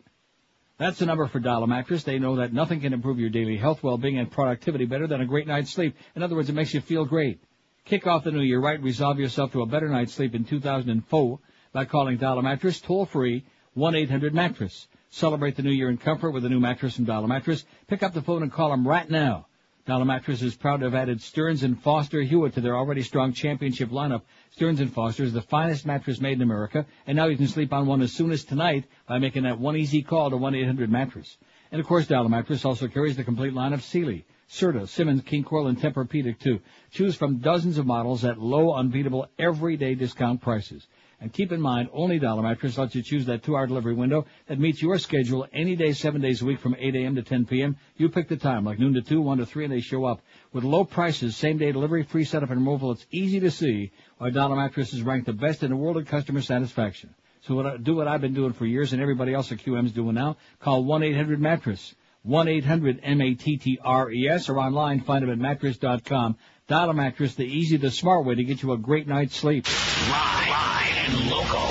That's 0.77 1.01
the 1.01 1.07
number 1.07 1.27
for 1.27 1.41
Dollar 1.41 1.67
Mattress. 1.67 2.05
They 2.05 2.21
know 2.21 2.37
that 2.37 2.53
nothing 2.53 2.81
can 2.81 2.93
improve 2.93 3.19
your 3.19 3.31
daily 3.31 3.57
health, 3.57 3.83
well-being, 3.83 4.19
and 4.19 4.31
productivity 4.31 4.85
better 4.85 5.09
than 5.09 5.21
a 5.21 5.27
great 5.27 5.49
night's 5.49 5.73
sleep. 5.73 5.97
In 6.15 6.23
other 6.23 6.37
words, 6.37 6.49
it 6.49 6.55
makes 6.55 6.73
you 6.73 6.81
feel 6.81 7.05
great. 7.05 7.43
Kick 7.85 8.07
off 8.07 8.23
the 8.23 8.31
new 8.31 8.43
year 8.43 8.61
right. 8.61 8.81
Resolve 8.81 9.19
yourself 9.19 9.51
to 9.53 9.63
a 9.63 9.67
better 9.67 9.89
night's 9.89 10.15
sleep 10.15 10.37
in 10.37 10.45
2004 10.45 11.39
by 11.73 11.85
calling 11.87 12.19
Dollar 12.19 12.43
Mattress 12.43 12.81
toll 12.81 13.07
free 13.07 13.45
1-800-mattress. 13.77 14.87
Celebrate 15.11 15.57
the 15.57 15.63
new 15.63 15.71
year 15.71 15.89
in 15.89 15.97
comfort 15.97 16.33
with 16.33 16.45
a 16.45 16.49
new 16.49 16.61
mattress 16.61 16.97
from 16.97 17.07
Dollar 17.07 17.27
Mattress. 17.27 17.65
Pick 17.87 18.03
up 18.03 18.13
the 18.13 18.23
phone 18.23 18.43
and 18.43 18.53
call 18.53 18.71
them 18.71 18.87
right 18.87 19.09
now. 19.09 19.47
Dollar 19.87 20.05
Mattress 20.05 20.43
is 20.43 20.55
proud 20.55 20.81
to 20.81 20.85
have 20.85 20.95
added 20.95 21.23
Stearns 21.23 21.63
and 21.63 21.81
Foster 21.81 22.21
Hewitt 22.21 22.53
to 22.55 22.61
their 22.61 22.77
already 22.77 23.03
strong 23.03 23.33
championship 23.33 23.89
lineup. 23.89 24.21
Stearns 24.51 24.81
and 24.81 24.93
Foster 24.93 25.25
is 25.25 25.33
the 25.33 25.41
finest 25.41 25.87
mattress 25.87 26.21
made 26.21 26.35
in 26.35 26.43
America, 26.43 26.85
and 27.07 27.17
now 27.17 27.25
you 27.25 27.39
can 27.39 27.49
sleep 27.49 27.73
on 27.73 27.87
one 27.87 28.03
as 28.03 28.13
soon 28.13 28.31
as 28.31 28.45
tonight 28.45 28.85
by 29.07 29.19
making 29.19 29.45
that 29.45 29.59
one 29.59 29.79
easy 29.79 30.03
call 30.03 30.29
to 30.29 30.37
1-800-mattress. 30.37 31.39
And 31.73 31.81
of 31.81 31.87
course, 31.87 32.07
Dollar 32.07 32.29
Mattress 32.29 32.67
also 32.67 32.87
carries 32.87 33.17
the 33.17 33.25
complete 33.25 33.55
line 33.55 33.73
of 33.73 33.83
Sealy, 33.83 34.27
Serta, 34.51 34.87
Simmons, 34.87 35.23
King 35.23 35.43
Coil, 35.43 35.69
and 35.69 35.79
Tempur-Pedic 35.79 36.39
too. 36.39 36.61
Choose 36.91 37.17
from 37.17 37.39
dozens 37.39 37.79
of 37.79 37.87
models 37.87 38.27
at 38.27 38.39
low, 38.39 38.75
unbeatable, 38.75 39.27
everyday 39.39 39.95
discount 39.95 40.43
prices. 40.43 40.87
And 41.21 41.33
keep 41.33 41.51
in 41.51 41.61
mind, 41.61 41.89
only 41.93 42.21
Dollar 42.21 42.43
Mattress 42.43 42.79
lets 42.79 42.95
you 42.95 43.03
choose 43.03 43.27
that 43.27 43.43
two-hour 43.43 43.67
delivery 43.67 43.95
window 43.95 44.27
that 44.47 44.61
meets 44.61 44.81
your 44.81 44.99
schedule 44.99 45.49
any 45.53 45.75
day, 45.75 45.93
seven 45.93 46.21
days 46.21 46.43
a 46.43 46.45
week 46.45 46.61
from 46.61 46.77
8 46.79 46.95
a.m. 46.95 47.17
to 47.17 47.23
10 47.23 47.47
p.m. 47.47 47.77
You 47.97 48.09
pick 48.09 48.29
the 48.29 48.37
time, 48.37 48.65
like 48.65 48.79
noon 48.79 48.95
to 48.95 49.03
2, 49.03 49.21
1 49.21 49.39
to 49.39 49.47
3, 49.47 49.65
and 49.65 49.73
they 49.73 49.81
show 49.81 50.05
up. 50.05 50.21
With 50.53 50.63
low 50.63 50.85
prices, 50.85 51.37
same-day 51.37 51.73
delivery, 51.73 52.05
free 52.05 52.25
setup 52.25 52.51
and 52.51 52.61
removal, 52.61 52.93
it's 52.93 53.05
easy 53.11 53.41
to 53.41 53.51
see 53.51 53.91
why 54.19 54.31
Dollar 54.31 54.55
Mattress 54.55 54.95
is 54.95 55.03
ranked 55.03 55.27
the 55.27 55.33
best 55.33 55.65
in 55.65 55.71
the 55.71 55.77
world 55.77 55.97
at 55.97 56.07
customer 56.07 56.41
satisfaction. 56.41 57.13
So 57.41 57.57
what 57.57 57.67
I, 57.67 57.79
do 57.79 57.97
what 57.97 58.07
I've 58.07 58.21
been 58.21 58.35
doing 58.35 58.53
for 58.53 58.65
years 58.65 58.93
and 58.93 59.03
everybody 59.03 59.35
else 59.35 59.51
at 59.51 59.59
QM's 59.59 59.91
doing 59.91 60.15
now. 60.15 60.37
Call 60.61 60.85
1-800-MATTRESS. 60.85 61.97
1-800-M-A-T-T-R-E-S 62.27 64.49
or 64.49 64.59
online, 64.59 65.01
find 65.01 65.23
them 65.23 65.31
at 65.31 65.39
mattress.com. 65.39 66.37
Dollar 66.67 66.93
Mattress, 66.93 67.35
the 67.35 67.45
easy, 67.45 67.77
the 67.77 67.91
smart 67.91 68.27
way 68.27 68.35
to 68.35 68.45
get 68.45 68.63
you 68.63 68.73
a 68.73 68.77
great 68.77 69.09
night's 69.09 69.37
sleep. 69.37 69.67
Live 70.11 70.88
and 71.09 71.31
local. 71.31 71.67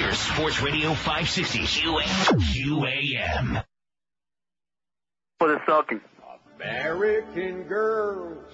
We're 0.00 0.12
Sports 0.12 0.60
Radio 0.60 0.94
560 0.94 1.58
QAM. 1.60 3.64
What 5.38 5.50
is 5.50 5.58
talking? 5.66 6.00
American 6.58 7.62
girls 7.64 8.44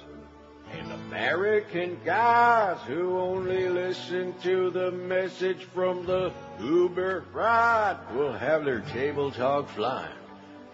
and 0.72 0.92
American 0.92 1.98
guys 2.04 2.78
who 2.86 3.18
only 3.18 3.68
listen 3.68 4.34
to 4.42 4.70
the 4.70 4.90
message 4.90 5.64
from 5.74 6.04
the 6.04 6.32
Uber 6.60 7.24
ride 7.32 7.98
will 8.14 8.32
have 8.32 8.64
their 8.64 8.80
table 8.80 9.30
talk 9.30 9.68
flying. 9.70 10.12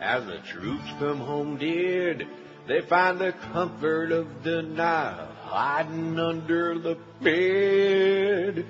As 0.01 0.27
the 0.27 0.39
troops 0.39 0.89
come 0.99 1.19
home 1.19 1.59
dead, 1.59 2.27
they 2.67 2.81
find 2.81 3.19
the 3.19 3.33
comfort 3.33 4.11
of 4.11 4.43
the 4.43 4.63
night 4.63 5.29
hiding 5.43 6.19
under 6.19 6.79
the 6.79 6.97
bed. 7.21 8.67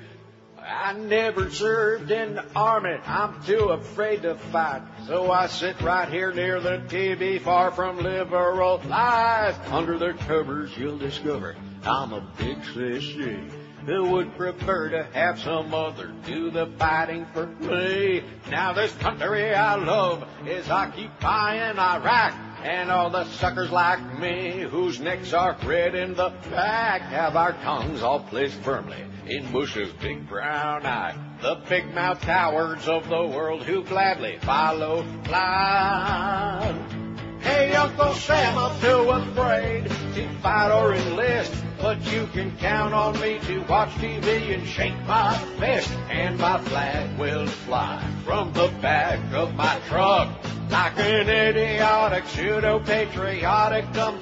I 0.67 0.95
never 0.95 1.51
served 1.51 2.11
in 2.11 2.37
the 2.37 2.45
army. 2.57 2.97
I'm 3.07 3.43
too 3.45 3.69
afraid 3.69 4.23
to 4.23 4.35
fight. 4.35 4.83
So 5.07 5.31
I 5.31 5.47
sit 5.47 5.81
right 5.83 6.09
here 6.09 6.33
near 6.33 6.59
the 6.59 6.83
TV, 6.89 7.41
far 7.41 7.71
from 7.71 7.99
liberal 7.99 8.81
lies. 8.87 9.55
Under 9.71 9.99
the 9.99 10.15
covers, 10.15 10.77
you'll 10.77 10.99
discover 10.99 11.55
I'm 11.83 12.15
a 12.15 12.27
big 12.39 12.59
sissy 12.61 13.51
who 13.85 14.11
would 14.13 14.35
prefer 14.39 14.89
to 14.89 15.05
have 15.13 15.39
some 15.39 15.75
other 15.75 16.15
do 16.25 16.51
the 16.51 16.67
fighting 16.79 17.27
for 17.35 17.47
me. 17.47 18.23
Now 18.51 18.73
this 18.73 18.95
country 18.95 19.55
I 19.55 19.75
love 19.75 20.27
is 20.47 20.71
occupying 20.71 21.79
Iraq. 21.79 22.35
And 22.63 22.91
all 22.91 23.11
the 23.11 23.27
suckers 23.27 23.71
like 23.71 24.19
me, 24.19 24.63
whose 24.63 24.99
necks 24.99 25.35
are 25.35 25.55
red 25.67 25.95
in 25.95 26.15
the 26.15 26.31
back, 26.51 27.03
have 27.03 27.37
our 27.37 27.53
tongues 27.53 28.03
all 28.03 28.21
placed 28.21 28.59
firmly 28.61 29.05
in 29.27 29.51
Bush's 29.53 29.93
big 30.01 30.29
brown 30.29 30.85
eye. 30.87 31.15
The 31.41 31.61
big 31.69 31.95
mouth 31.95 32.21
cowards 32.21 32.89
of 32.89 33.09
the 33.09 33.27
world 33.27 33.63
who 33.63 33.83
gladly 33.85 34.39
follow 34.41 35.05
line. 35.31 37.15
Hey, 37.41 37.75
Uncle 37.75 38.15
Sam, 38.15 38.57
I'm 38.57 38.81
too 38.81 39.11
afraid 39.11 39.85
to 39.85 40.29
fight 40.41 40.73
or 40.73 40.95
enlist. 40.95 41.53
But 41.81 42.01
you 42.11 42.27
can 42.29 42.57
count 42.57 42.95
on 42.95 43.21
me 43.21 43.39
to 43.41 43.61
watch 43.65 43.91
TV 43.97 44.55
and 44.55 44.67
shake 44.67 44.99
my 45.07 45.37
fist. 45.59 45.91
And 46.09 46.39
my 46.39 46.59
flag 46.59 47.19
will 47.19 47.47
fly 47.47 48.03
from 48.25 48.53
the 48.55 48.69
back 48.81 49.21
of 49.35 49.55
my 49.55 49.79
truck 49.89 50.29
like 50.71 50.99
an 50.99 51.29
idiotic, 51.29 52.27
pseudo-patriotic 52.27 53.93
dumb 53.93 54.19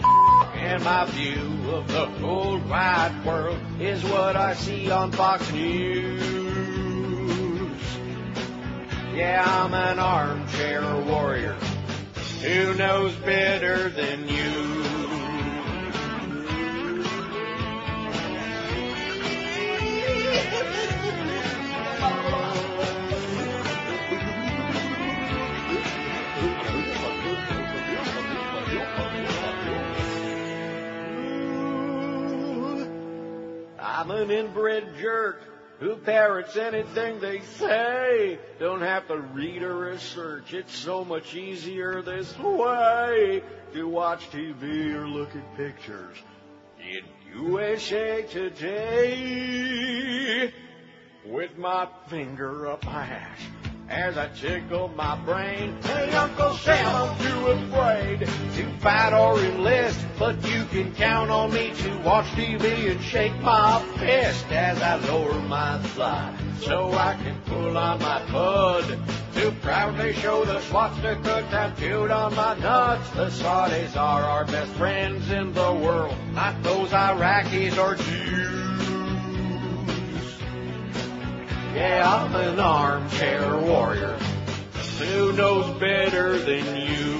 and 0.62 0.84
my 0.84 1.04
view 1.06 1.72
of 1.72 1.88
the 1.88 2.06
whole 2.06 2.56
wide 2.58 3.24
world 3.26 3.58
is 3.80 4.02
what 4.04 4.36
I 4.36 4.54
see 4.54 4.90
on 4.90 5.10
Fox 5.10 5.52
News. 5.52 6.22
Yeah, 9.12 9.44
I'm 9.44 9.74
an 9.74 9.98
armchair 9.98 10.82
warrior 11.04 11.56
who 12.42 12.74
knows 12.74 13.12
better 13.16 13.88
than 13.88 14.28
you. 14.28 14.91
I'm 34.02 34.10
an 34.10 34.32
inbred 34.32 34.96
jerk 34.98 35.44
who 35.78 35.94
parrots 35.94 36.56
anything 36.56 37.20
they 37.20 37.38
say. 37.42 38.36
Don't 38.58 38.80
have 38.80 39.06
to 39.06 39.18
read 39.18 39.62
or 39.62 39.76
research. 39.76 40.54
It's 40.54 40.76
so 40.76 41.04
much 41.04 41.36
easier 41.36 42.02
this 42.02 42.36
way 42.36 43.44
to 43.72 43.86
watch 43.86 44.28
TV 44.32 44.92
or 44.92 45.06
look 45.06 45.36
at 45.36 45.56
pictures. 45.56 46.16
In 46.80 47.04
USA 47.44 48.22
Today, 48.22 49.62
with 51.24 51.56
my 51.56 51.86
finger 52.08 52.66
up 52.66 52.84
my 52.84 53.04
ass 53.04 53.38
as 53.88 54.16
I 54.16 54.28
tickle 54.28 54.88
my 54.96 55.16
brain. 55.24 55.76
Hey, 55.82 56.10
Uncle 56.12 56.54
Sam, 56.54 56.94
I'm 56.94 57.18
too 57.18 57.46
afraid 57.46 58.20
to 58.20 58.78
fight 58.80 59.12
or 59.12 59.38
enlist, 59.38 60.00
but 60.18 60.36
you 60.48 60.64
can 60.66 60.94
count 60.94 61.30
on 61.30 61.52
me 61.52 61.72
to 61.74 61.98
watch 61.98 62.26
TV 62.26 62.90
and 62.90 63.02
shake 63.02 63.38
my 63.40 63.82
fist 63.98 64.46
as 64.50 64.80
I 64.80 64.96
lower 65.06 65.40
my 65.42 65.78
fly 65.78 66.34
so 66.60 66.92
I 66.92 67.14
can 67.14 67.40
pull 67.46 67.76
on 67.76 68.00
my 68.00 68.24
bud 68.30 68.98
to 69.34 69.50
proudly 69.62 70.12
show 70.14 70.44
the 70.44 70.60
swastika 70.60 71.42
tattooed 71.50 72.10
on 72.10 72.34
my 72.34 72.56
nuts. 72.58 73.10
The 73.10 73.26
Saudis 73.26 73.96
are 73.96 74.22
our 74.22 74.44
best 74.44 74.70
friends 74.72 75.30
in 75.30 75.52
the 75.52 75.72
world, 75.72 76.14
not 76.32 76.62
those 76.62 76.90
Iraqis 76.90 77.76
or 77.78 77.96
Jews. 77.96 79.01
Yeah, 81.74 82.02
I'm 82.06 82.34
an 82.34 82.60
armchair 82.60 83.56
warrior. 83.58 84.18
Who 84.98 85.32
knows 85.32 85.80
better 85.80 86.38
than 86.38 86.76
you? 86.76 87.12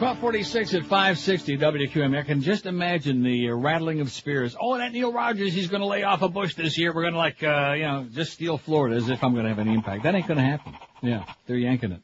1246 0.00 0.74
at 0.74 0.82
560 0.84 1.58
WQAM. 1.58 2.18
I 2.18 2.22
can 2.22 2.40
just 2.40 2.64
imagine 2.64 3.22
the 3.22 3.50
uh, 3.50 3.54
rattling 3.54 4.00
of 4.00 4.10
spears. 4.10 4.56
Oh, 4.58 4.78
that 4.78 4.92
Neil 4.92 5.12
Rogers, 5.12 5.52
he's 5.52 5.68
going 5.68 5.82
to 5.82 5.86
lay 5.86 6.02
off 6.04 6.22
a 6.22 6.28
bush 6.30 6.54
this 6.54 6.78
year. 6.78 6.94
We're 6.94 7.02
going 7.02 7.12
to 7.12 7.18
like, 7.18 7.42
uh, 7.42 7.74
you 7.76 7.82
know, 7.82 8.06
just 8.10 8.32
steal 8.32 8.56
Florida 8.56 8.96
as 8.96 9.10
if 9.10 9.22
I'm 9.22 9.32
going 9.34 9.44
to 9.44 9.50
have 9.50 9.58
any 9.58 9.74
impact. 9.74 10.04
That 10.04 10.14
ain't 10.14 10.26
going 10.26 10.38
to 10.38 10.44
happen. 10.44 10.74
Yeah, 11.02 11.24
they're 11.46 11.58
yanking 11.58 11.92
it. 11.92 12.00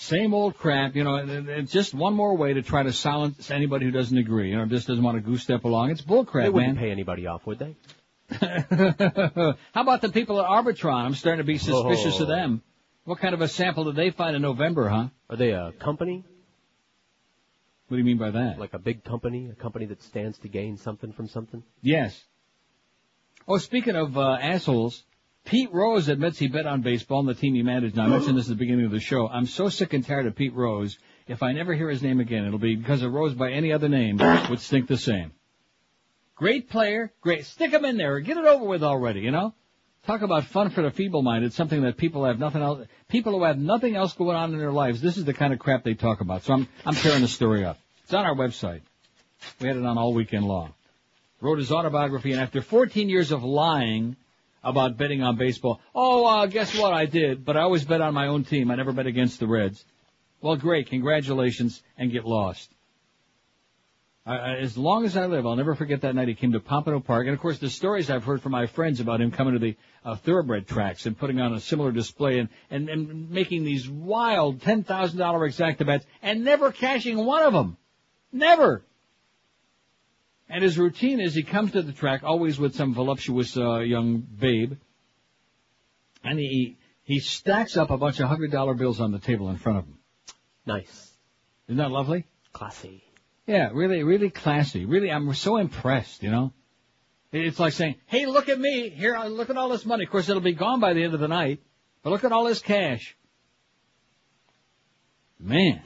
Same 0.00 0.32
old 0.32 0.56
crap, 0.56 0.94
you 0.94 1.02
know, 1.02 1.16
it- 1.16 1.28
it- 1.28 1.48
it's 1.48 1.72
just 1.72 1.92
one 1.92 2.14
more 2.14 2.36
way 2.36 2.52
to 2.52 2.62
try 2.62 2.84
to 2.84 2.92
silence 2.92 3.50
anybody 3.50 3.84
who 3.84 3.90
doesn't 3.90 4.16
agree, 4.16 4.50
you 4.50 4.56
know, 4.56 4.64
just 4.66 4.86
doesn't 4.86 5.02
want 5.02 5.16
to 5.16 5.20
goose 5.20 5.42
step 5.42 5.64
along. 5.64 5.90
It's 5.90 6.00
bull 6.00 6.22
They 6.22 6.48
wouldn't 6.48 6.74
man. 6.74 6.76
pay 6.76 6.92
anybody 6.92 7.26
off, 7.26 7.44
would 7.46 7.58
they? 7.58 7.74
How 8.30 9.56
about 9.82 10.00
the 10.00 10.10
people 10.12 10.40
at 10.40 10.48
Arbitron? 10.48 11.04
I'm 11.04 11.14
starting 11.14 11.38
to 11.38 11.44
be 11.44 11.58
suspicious 11.58 12.20
Oh. 12.20 12.22
of 12.22 12.28
them. 12.28 12.62
What 13.06 13.18
kind 13.18 13.34
of 13.34 13.40
a 13.40 13.48
sample 13.48 13.84
did 13.84 13.96
they 13.96 14.10
find 14.10 14.36
in 14.36 14.42
November, 14.42 14.88
huh? 14.88 15.08
Are 15.30 15.36
they 15.36 15.50
a 15.50 15.72
company? 15.72 16.24
What 17.88 17.96
do 17.96 17.98
you 17.98 18.04
mean 18.04 18.18
by 18.18 18.30
that? 18.30 18.58
Like 18.60 18.74
a 18.74 18.78
big 18.78 19.02
company, 19.02 19.48
a 19.50 19.54
company 19.54 19.86
that 19.86 20.00
stands 20.02 20.38
to 20.40 20.48
gain 20.48 20.76
something 20.76 21.10
from 21.12 21.26
something? 21.26 21.64
Yes. 21.82 22.22
Oh, 23.48 23.58
speaking 23.58 23.96
of 23.96 24.16
uh, 24.16 24.38
assholes, 24.40 25.02
Pete 25.48 25.72
Rose 25.72 26.08
admits 26.08 26.38
he 26.38 26.46
bet 26.46 26.66
on 26.66 26.82
baseball 26.82 27.20
and 27.20 27.28
the 27.30 27.34
team 27.34 27.54
he 27.54 27.62
managed. 27.62 27.96
Now, 27.96 28.04
I 28.04 28.08
mentioned 28.08 28.36
this 28.36 28.44
at 28.44 28.50
the 28.50 28.54
beginning 28.54 28.84
of 28.84 28.90
the 28.90 29.00
show. 29.00 29.28
I'm 29.28 29.46
so 29.46 29.70
sick 29.70 29.94
and 29.94 30.06
tired 30.06 30.26
of 30.26 30.36
Pete 30.36 30.52
Rose. 30.52 30.98
If 31.26 31.42
I 31.42 31.52
never 31.52 31.72
hear 31.72 31.88
his 31.88 32.02
name 32.02 32.20
again, 32.20 32.44
it'll 32.44 32.58
be 32.58 32.76
because 32.76 33.02
a 33.02 33.08
Rose 33.08 33.32
by 33.32 33.52
any 33.52 33.72
other 33.72 33.88
name 33.88 34.18
would 34.50 34.60
stink 34.60 34.88
the 34.88 34.98
same. 34.98 35.32
Great 36.34 36.68
player, 36.68 37.14
great. 37.22 37.46
Stick 37.46 37.72
him 37.72 37.86
in 37.86 37.96
there. 37.96 38.20
Get 38.20 38.36
it 38.36 38.44
over 38.44 38.66
with 38.66 38.84
already, 38.84 39.20
you 39.20 39.30
know? 39.30 39.54
Talk 40.06 40.20
about 40.20 40.44
fun 40.44 40.68
for 40.68 40.82
the 40.82 40.90
feeble-minded, 40.90 41.54
something 41.54 41.80
that 41.80 41.96
people 41.96 42.26
have 42.26 42.38
nothing 42.38 42.60
else, 42.60 42.86
people 43.08 43.32
who 43.32 43.44
have 43.44 43.58
nothing 43.58 43.96
else 43.96 44.12
going 44.12 44.36
on 44.36 44.52
in 44.52 44.58
their 44.58 44.70
lives, 44.70 45.00
this 45.00 45.16
is 45.16 45.24
the 45.24 45.34
kind 45.34 45.54
of 45.54 45.58
crap 45.58 45.82
they 45.82 45.94
talk 45.94 46.20
about. 46.20 46.42
So 46.42 46.52
I'm, 46.52 46.68
I'm 46.84 46.94
tearing 46.94 47.22
the 47.22 47.28
story 47.28 47.64
up. 47.64 47.78
It's 48.04 48.12
on 48.12 48.26
our 48.26 48.34
website. 48.34 48.82
We 49.60 49.68
had 49.68 49.78
it 49.78 49.84
on 49.86 49.96
all 49.96 50.12
weekend 50.12 50.44
long. 50.44 50.74
Wrote 51.40 51.58
his 51.58 51.72
autobiography, 51.72 52.32
and 52.32 52.40
after 52.40 52.60
14 52.60 53.08
years 53.08 53.32
of 53.32 53.42
lying 53.42 54.16
about 54.62 54.96
betting 54.96 55.22
on 55.22 55.36
baseball, 55.36 55.80
oh, 55.94 56.26
uh, 56.26 56.46
guess 56.46 56.76
what? 56.78 56.92
I 56.92 57.06
did, 57.06 57.44
but 57.44 57.56
I 57.56 57.62
always 57.62 57.84
bet 57.84 58.00
on 58.00 58.14
my 58.14 58.26
own 58.26 58.44
team. 58.44 58.70
I 58.70 58.76
never 58.76 58.92
bet 58.92 59.06
against 59.06 59.40
the 59.40 59.46
Reds. 59.46 59.84
Well, 60.40 60.56
great. 60.56 60.88
Congratulations, 60.90 61.82
and 61.96 62.12
get 62.12 62.24
lost. 62.24 62.70
I, 64.28 64.56
as 64.56 64.76
long 64.76 65.06
as 65.06 65.16
I 65.16 65.24
live, 65.24 65.46
I'll 65.46 65.56
never 65.56 65.74
forget 65.74 66.02
that 66.02 66.14
night 66.14 66.28
he 66.28 66.34
came 66.34 66.52
to 66.52 66.60
Pompano 66.60 67.00
Park. 67.00 67.26
And 67.26 67.34
of 67.34 67.40
course, 67.40 67.58
the 67.58 67.70
stories 67.70 68.10
I've 68.10 68.24
heard 68.24 68.42
from 68.42 68.52
my 68.52 68.66
friends 68.66 69.00
about 69.00 69.22
him 69.22 69.30
coming 69.30 69.54
to 69.54 69.58
the 69.58 69.76
uh, 70.04 70.16
thoroughbred 70.16 70.68
tracks 70.68 71.06
and 71.06 71.16
putting 71.16 71.40
on 71.40 71.54
a 71.54 71.60
similar 71.60 71.92
display 71.92 72.38
and, 72.38 72.50
and, 72.70 72.90
and 72.90 73.30
making 73.30 73.64
these 73.64 73.88
wild 73.88 74.60
$10,000 74.60 74.84
exacta 74.84 75.86
bets 75.86 76.04
and 76.20 76.44
never 76.44 76.72
cashing 76.72 77.16
one 77.16 77.42
of 77.42 77.54
them. 77.54 77.78
Never. 78.30 78.84
And 80.48 80.62
his 80.62 80.78
routine 80.78 81.20
is 81.20 81.34
he 81.34 81.42
comes 81.42 81.72
to 81.72 81.82
the 81.82 81.92
track 81.92 82.22
always 82.24 82.58
with 82.58 82.74
some 82.74 82.94
voluptuous 82.94 83.56
uh, 83.56 83.80
young 83.80 84.18
babe, 84.18 84.74
and 86.24 86.38
he 86.38 86.78
he 87.02 87.20
stacks 87.20 87.76
up 87.76 87.90
a 87.90 87.98
bunch 87.98 88.18
of 88.20 88.28
hundred 88.28 88.50
dollar 88.50 88.74
bills 88.74 89.00
on 89.00 89.12
the 89.12 89.18
table 89.18 89.50
in 89.50 89.56
front 89.56 89.78
of 89.78 89.84
him. 89.84 89.98
Nice. 90.66 91.12
Isn't 91.66 91.78
that 91.78 91.90
lovely? 91.90 92.26
Classy. 92.52 93.04
Yeah, 93.46 93.70
really, 93.72 94.02
really 94.02 94.30
classy. 94.30 94.84
Really, 94.86 95.10
I'm 95.10 95.32
so 95.34 95.58
impressed. 95.58 96.22
You 96.22 96.30
know, 96.30 96.52
it's 97.30 97.58
like 97.58 97.74
saying, 97.74 97.96
"Hey, 98.06 98.24
look 98.24 98.48
at 98.48 98.58
me! 98.58 98.88
Here, 98.88 99.16
uh, 99.16 99.26
look 99.28 99.50
at 99.50 99.56
all 99.56 99.68
this 99.68 99.84
money. 99.84 100.04
Of 100.04 100.10
course, 100.10 100.28
it'll 100.28 100.40
be 100.40 100.54
gone 100.54 100.80
by 100.80 100.94
the 100.94 101.02
end 101.02 101.12
of 101.12 101.20
the 101.20 101.28
night, 101.28 101.60
but 102.02 102.10
look 102.10 102.24
at 102.24 102.32
all 102.32 102.44
this 102.44 102.60
cash." 102.60 103.16
Man, 105.38 105.82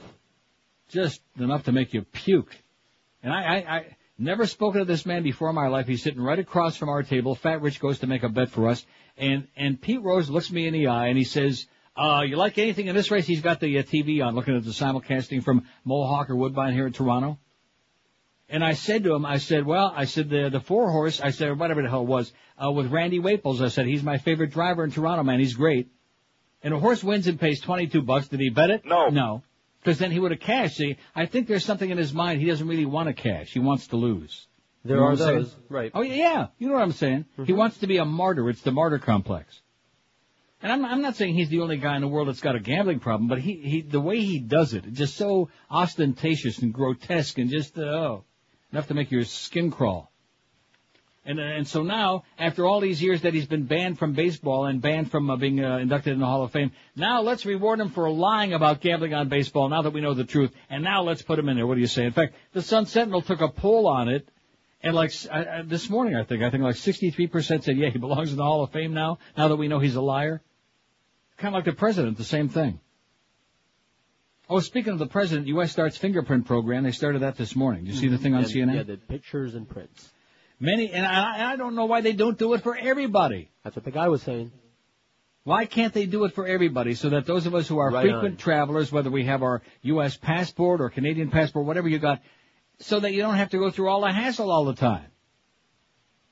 just 0.89 1.21
enough 1.37 1.65
to 1.65 1.73
make 1.73 1.93
you 1.93 2.03
puke. 2.03 2.57
And 3.23 3.33
I, 3.33 3.43
I, 3.43 3.57
I 3.77 3.97
never 4.23 4.47
spoken 4.47 4.81
to 4.81 4.85
this 4.85 5.07
man 5.07 5.23
before 5.23 5.51
in 5.51 5.55
my 5.55 5.69
life. 5.69 5.87
He's 5.87 6.03
sitting 6.03 6.21
right 6.21 6.39
across 6.39 6.77
from 6.77 6.89
our 6.89 7.03
table. 7.03 7.35
Fat 7.35 7.61
Rich 7.61 7.81
goes 7.81 7.99
to 8.01 8.07
make 8.07 8.23
a 8.23 8.29
bet 8.29 8.51
for 8.51 8.69
us, 8.69 8.85
and 9.17 9.49
and 9.57 9.81
Pete 9.81 10.03
Rose 10.03 10.31
looks 10.31 10.51
me 10.51 10.67
in 10.67 10.73
the 10.73 10.87
eye 10.89 11.09
and 11.09 11.19
he 11.19 11.25
says, 11.25 11.67
uh, 11.97 12.23
"You 12.27 12.37
like 12.37 12.59
anything 12.59 12.87
in 12.87 12.95
this 12.95 13.11
race?" 13.11 13.27
He's 13.27 13.41
got 13.41 13.61
the 13.61 13.79
uh, 13.79 13.83
TV 13.83 14.25
on, 14.25 14.35
looking 14.35 14.57
at 14.57 14.65
the 14.65 14.71
simulcasting 14.71 15.43
from 15.43 15.67
Mohawk 15.85 16.31
or 16.31 16.37
Woodbine 16.37 16.73
here 16.73 16.87
in 16.87 16.93
Toronto. 16.93 17.39
And 18.49 18.63
I 18.63 18.75
said 18.75 19.05
to 19.05 19.15
him, 19.15 19.25
I 19.25 19.39
said, 19.39 19.65
well, 19.65 19.91
I 19.97 20.05
said 20.05 20.29
the 20.29 20.51
the 20.51 20.61
four 20.61 20.91
horse, 20.91 21.21
I 21.21 21.31
said 21.31 21.59
whatever 21.59 21.83
the 21.83 21.89
hell 21.89 22.03
it 22.03 22.09
was, 22.09 22.33
uh, 22.63 22.71
with 22.71 22.93
Randy 22.93 23.19
Waples. 23.19 23.63
I 23.63 23.69
said 23.69 23.87
he's 23.87 24.03
my 24.03 24.19
favorite 24.19 24.51
driver 24.51 24.85
in 24.85 24.91
Toronto, 24.91 25.23
man. 25.23 25.39
He's 25.39 25.55
great. 25.55 25.89
And 26.63 26.75
a 26.75 26.79
horse 26.79 27.03
wins 27.03 27.27
and 27.27 27.41
pays 27.41 27.61
twenty 27.61 27.87
two 27.87 28.03
bucks. 28.03 28.29
Did 28.29 28.41
he 28.41 28.51
bet 28.51 28.71
it? 28.71 28.85
No. 28.85 29.09
No. 29.09 29.43
Because 29.83 29.99
then 29.99 30.13
he 30.13 30.21
would 30.21 30.31
have 30.31 30.41
cashed. 30.41 30.77
See, 30.77 30.97
I 31.15 31.27
think 31.27 31.49
there's 31.49 31.65
something 31.65 31.91
in 31.91 31.99
his 31.99 32.13
mind. 32.15 32.41
He 32.41 32.47
doesn't 32.47 32.69
really 32.69 32.87
want 32.87 33.09
to 33.09 33.15
cash. 33.15 33.53
He 33.53 33.59
wants 33.59 33.89
to 33.89 33.97
lose. 33.97 34.47
There 34.85 34.97
You 34.97 35.01
know 35.03 35.07
are 35.09 35.11
I'm 35.13 35.17
saying? 35.17 35.39
those, 35.43 35.57
right. 35.69 35.91
Oh 35.95 36.03
yeah, 36.03 36.15
yeah. 36.15 36.47
You 36.59 36.69
know 36.69 36.75
what 36.75 36.83
I'm 36.83 36.93
saying? 36.93 37.25
He 37.47 37.53
wants 37.53 37.79
to 37.79 37.87
be 37.89 37.97
a 37.97 38.05
martyr. 38.05 38.49
It's 38.49 38.63
the 38.63 38.71
martyr 38.71 38.99
complex. 38.99 39.61
And 40.63 40.71
I'm, 40.71 40.85
I'm 40.85 41.03
not 41.03 41.17
saying 41.17 41.35
he's 41.35 41.49
the 41.49 41.61
only 41.61 41.79
guy 41.79 41.97
in 41.97 42.03
the 42.03 42.09
world 42.09 42.29
that's 42.29 42.41
got 42.41 42.55
a 42.55 42.61
gambling 42.61 43.01
problem, 43.01 43.29
but 43.29 43.41
he, 43.41 43.57
he 43.57 43.81
the 43.81 44.01
way 44.01 44.21
he 44.21 44.39
does 44.39 44.75
it, 44.75 44.87
it's 44.87 44.99
just 44.99 45.17
so 45.17 45.49
ostentatious 45.69 46.59
and 46.59 46.73
grotesque 46.73 47.39
and 47.39 47.51
just 47.51 47.77
uh, 47.77 47.83
oh, 47.83 48.25
enough 48.71 48.87
to 48.87 48.95
make 48.95 49.11
your 49.11 49.25
skin 49.25 49.73
crawl. 49.73 50.12
And 51.25 51.39
uh, 51.39 51.43
and 51.43 51.69
so 51.69 51.85
now, 51.85 52.25
after 52.37 52.67
all 52.67 52.81
these 52.81 53.01
years 53.01 53.21
that 53.23 53.33
he's 53.33 53.47
been 53.47 53.65
banned 53.65 53.97
from 53.99 54.13
baseball 54.13 54.67
and 54.67 54.83
banned 54.83 55.11
from 55.11 55.31
uh, 55.31 55.37
being 55.37 55.65
uh, 55.65 55.77
inducted 55.79 56.15
in 56.15 56.19
the 56.19 56.27
Hall 56.27 56.43
of 56.43 56.51
Fame, 56.51 56.73
now 56.97 57.23
let's 57.23 57.47
reward 57.47 57.79
him 57.79 57.91
for 57.91 58.11
lying 58.11 58.53
about 58.55 58.81
gambling 58.81 59.15
on 59.15 59.29
baseball. 59.29 59.69
Now 59.69 59.83
that 59.83 59.93
we 59.93 60.01
know 60.01 60.15
the 60.15 60.25
truth, 60.25 60.51
and 60.69 60.83
now 60.83 61.03
let's 61.03 61.23
put 61.23 61.39
him 61.39 61.49
in 61.49 61.57
there. 61.57 61.67
What 61.67 61.77
do 61.77 61.81
you 61.81 61.87
say? 61.87 62.05
In 62.07 62.13
fact, 62.13 62.35
the 62.55 62.63
Sun 62.63 62.87
Sentinel 62.87 63.23
took 63.23 63.41
a 63.41 63.49
poll 63.49 63.87
on 63.87 64.09
it, 64.09 64.29
and 64.83 64.97
like 64.97 65.13
I- 65.31 65.63
this 65.63 65.89
morning, 65.89 66.17
I 66.17 66.25
think 66.25 66.43
I 66.43 66.51
think 66.51 66.65
like 66.65 66.75
63% 66.75 67.63
said, 67.63 67.77
yeah, 67.77 67.91
he 67.91 67.99
belongs 67.99 68.33
in 68.33 68.37
the 68.37 68.43
Hall 68.43 68.65
of 68.65 68.73
Fame 68.73 68.93
now. 68.93 69.19
Now 69.37 69.47
that 69.47 69.57
we 69.57 69.69
know 69.69 69.79
he's 69.79 69.95
a 69.95 70.03
liar, 70.03 70.43
kind 71.37 71.55
of 71.55 71.59
like 71.59 71.67
the 71.67 71.73
president, 71.79 72.17
the 72.19 72.25
same 72.25 72.49
thing. 72.49 72.81
Oh, 74.51 74.59
speaking 74.59 74.93
of 74.93 74.99
the 74.99 75.07
president, 75.07 75.47
U.S. 75.47 75.71
starts 75.71 75.97
fingerprint 75.97 76.47
program. 76.47 76.83
They 76.83 76.91
started 76.91 77.23
that 77.23 77.37
this 77.37 77.55
morning. 77.55 77.85
Did 77.85 77.95
you 77.95 78.01
see 78.01 78.09
the 78.09 78.19
thing 78.19 78.35
on 78.35 78.43
Mm-hmm. 78.43 78.61
And- 78.61 78.71
CNN? 78.71 78.75
Yeah, 78.75 78.83
the 78.83 78.97
pictures 78.97 79.55
and 79.55 79.69
prints. 79.69 80.11
Many, 80.63 80.93
and 80.93 81.05
I, 81.05 81.53
I 81.53 81.57
don't 81.57 81.75
know 81.75 81.87
why 81.87 82.03
they 82.03 82.13
don't 82.13 82.39
do 82.39 82.55
it 82.55 82.63
for 82.63 82.77
everybody. 82.77 83.51
That's 83.65 83.75
what 83.75 83.85
the 83.85 83.91
guy 83.91 84.07
was 84.07 84.23
saying. 84.23 84.53
Why 85.43 85.67
can't 85.67 85.93
they 85.93 86.07
do 86.07 86.25
it 86.25 86.37
for 86.37 86.47
everybody 86.47 86.95
so 86.95 87.09
that 87.11 87.27
those 87.27 87.47
of 87.47 87.55
us 87.57 87.67
who 87.67 87.79
are 87.79 87.91
Right 87.91 88.03
frequent 88.03 88.35
on. 88.35 88.37
travelers, 88.37 88.93
whether 88.93 89.11
we 89.11 89.25
have 89.25 89.43
our 89.43 89.61
U.S. 89.83 90.17
passport 90.17 90.81
or 90.81 90.89
Canadian 90.89 91.33
passport, 91.33 91.67
whatever 91.67 91.89
you 91.89 91.99
got, 91.99 92.23
so 92.79 93.01
that 93.01 93.13
you 93.13 93.23
don't 93.23 93.35
have 93.35 93.51
to 93.51 93.59
go 93.59 93.73
through 93.73 93.89
all 93.89 94.03
the 94.03 94.13
hassle 94.13 94.53
all 94.53 94.65
the 94.65 94.75
time. 94.75 95.07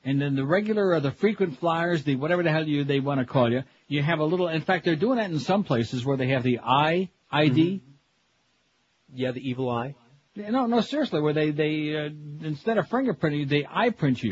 And 0.05 0.21
then 0.21 0.37
the 0.37 0.45
regular 0.45 0.91
or 0.93 1.01
the 1.01 1.11
frequent 1.11 1.59
flyers, 1.59 2.05
the 2.05 2.15
whatever 2.15 2.41
the 2.41 2.51
hell 2.51 2.65
you 2.65 2.85
they 2.85 3.01
want 3.01 3.19
to 3.19 3.25
call 3.25 3.51
you, 3.51 3.63
you 3.89 4.01
have 4.01 4.19
a 4.19 4.23
little. 4.23 4.47
In 4.47 4.61
fact, 4.61 4.85
they're 4.85 4.95
doing 4.95 5.17
that 5.17 5.29
in 5.29 5.39
some 5.39 5.65
places 5.65 6.05
where 6.05 6.15
they 6.15 6.29
have 6.29 6.43
the 6.43 6.59
eye 6.63 7.09
ID. 7.29 7.61
Mm-hmm. 7.61 7.91
Yeah, 9.13 9.31
the 9.31 9.47
evil 9.47 9.69
eye. 9.69 9.95
No, 10.35 10.65
no, 10.65 10.81
seriously, 10.81 11.19
where 11.19 11.33
they 11.33 11.51
they 11.51 11.95
uh, 11.95 12.09
instead 12.45 12.77
of 12.77 12.87
fingerprinting 12.87 13.39
you, 13.39 13.45
they 13.45 13.67
eye 13.69 13.89
print 13.89 14.23
you. 14.23 14.31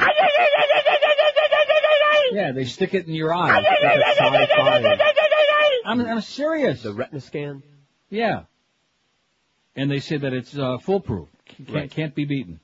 Yeah, 2.32 2.52
they 2.52 2.66
stick 2.66 2.94
it 2.94 3.08
in 3.08 3.14
your 3.14 3.34
eye. 3.34 3.52
Like 3.60 3.66
a 3.66 4.14
sci-fi. 4.16 4.98
I'm 5.86 6.00
I'm 6.02 6.22
serious. 6.22 6.84
The 6.84 6.94
retina 6.94 7.19
scan. 7.22 7.64
Yeah. 8.10 8.44
And 9.76 9.90
they 9.90 10.00
say 10.00 10.18
that 10.18 10.34
it's 10.34 10.58
uh, 10.58 10.78
foolproof. 10.80 11.30
Can't, 11.45 11.69
Right. 11.72 11.92
can't 11.92 12.14
be 12.16 12.26
beaten. 12.26 12.60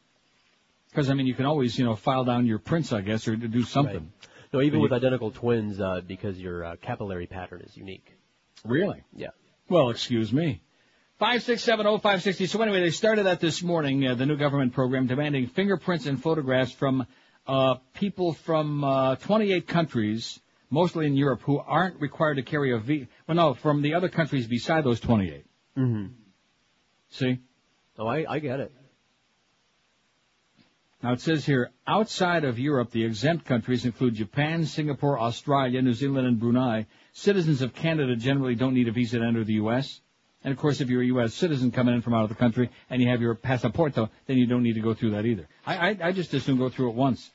Because 0.90 1.10
I 1.10 1.14
mean, 1.14 1.26
you 1.28 1.34
can 1.34 1.46
always 1.46 1.78
you 1.78 1.84
know 1.86 1.96
file 1.96 2.24
down 2.24 2.46
your 2.46 2.60
prints, 2.60 2.94
I 2.94 3.02
guess, 3.02 3.28
or 3.28 3.36
do 3.36 3.64
something. 3.64 4.12
No, 4.54 4.62
even 4.62 4.80
with 4.80 4.94
identical 4.94 5.32
twins, 5.32 5.82
uh, 5.82 6.02
because 6.08 6.38
your 6.40 6.64
uh, 6.64 6.76
capillary 6.82 7.28
pattern 7.28 7.62
is 7.62 7.76
unique. 7.76 8.14
Really? 8.64 9.04
Yeah. 9.14 9.30
Well, 9.68 9.90
excuse 9.90 10.32
me. 10.32 10.62
Five 11.18 11.44
six 11.44 11.64
seven 11.64 11.88
oh 11.88 11.98
five 11.98 12.22
sixty. 12.22 12.46
So 12.46 12.62
anyway, 12.62 12.82
they 12.82 12.90
started 12.90 13.26
that 13.26 13.40
this 13.40 13.64
morning. 13.64 14.06
Uh, 14.06 14.16
the 14.16 14.26
new 14.26 14.36
government 14.36 14.74
program 14.74 15.08
demanding 15.08 15.48
fingerprints 15.48 16.08
and 16.08 16.22
photographs 16.22 16.74
from 16.74 17.08
uh, 17.48 17.76
people 17.94 18.34
from 18.34 18.84
uh, 18.84 19.16
28 19.16 19.66
countries, 19.66 20.38
mostly 20.70 21.06
in 21.06 21.16
Europe, 21.16 21.42
who 21.44 21.58
aren't 21.58 22.02
required 22.02 22.36
to 22.36 22.42
carry 22.42 22.74
a 22.74 22.80
V. 22.80 23.08
Well, 23.28 23.36
no, 23.36 23.54
from 23.54 23.82
the 23.82 23.94
other 23.94 24.10
countries 24.10 24.46
beside 24.46 24.84
those 24.84 25.00
28. 25.00 25.46
Mm-hmm. 25.78 26.06
See? 27.12 27.40
Oh, 27.98 28.08
I, 28.08 28.26
I 28.28 28.40
get 28.40 28.60
it. 28.60 28.74
Now 31.02 31.14
it 31.14 31.22
says 31.22 31.46
here, 31.46 31.72
outside 31.88 32.44
of 32.44 32.60
Europe, 32.60 32.92
the 32.92 33.06
exempt 33.06 33.46
countries 33.46 33.86
include 33.86 34.16
Japan, 34.16 34.66
Singapore, 34.66 35.18
Australia, 35.18 35.82
New 35.82 35.94
Zealand, 35.94 36.28
and 36.28 36.40
Brunei. 36.42 36.88
Citizens 37.14 37.62
of 37.62 37.74
Canada 37.74 38.18
generally 38.18 38.56
don't 38.56 38.74
need 38.74 38.90
a 38.90 38.92
visa 38.92 39.20
to 39.20 39.26
enter 39.26 39.46
the 39.46 39.54
U.S. 39.54 40.02
And 40.46 40.52
of 40.52 40.60
course, 40.60 40.80
if 40.80 40.92
you're 40.92 41.02
a 41.02 41.08
U.S. 41.08 41.34
citizen 41.34 41.72
coming 41.72 41.96
in 41.96 42.04
from 42.04 42.14
out 42.14 42.22
of 42.22 42.30
the 42.30 42.36
country 42.36 42.70
and 42.92 43.02
you 43.02 43.10
have 43.10 43.20
your 43.20 43.34
passaporto, 43.34 44.12
then 44.28 44.38
you 44.38 44.46
don't 44.46 44.62
need 44.62 44.76
to 44.76 44.80
go 44.80 44.94
through 44.94 45.12
that 45.12 45.26
either. 45.26 45.48
I, 45.66 45.90
I, 45.90 45.98
I 46.04 46.12
just 46.12 46.32
assume 46.36 46.60
go 46.60 46.70
through 46.70 46.90
it 46.90 46.96
once, 46.96 47.32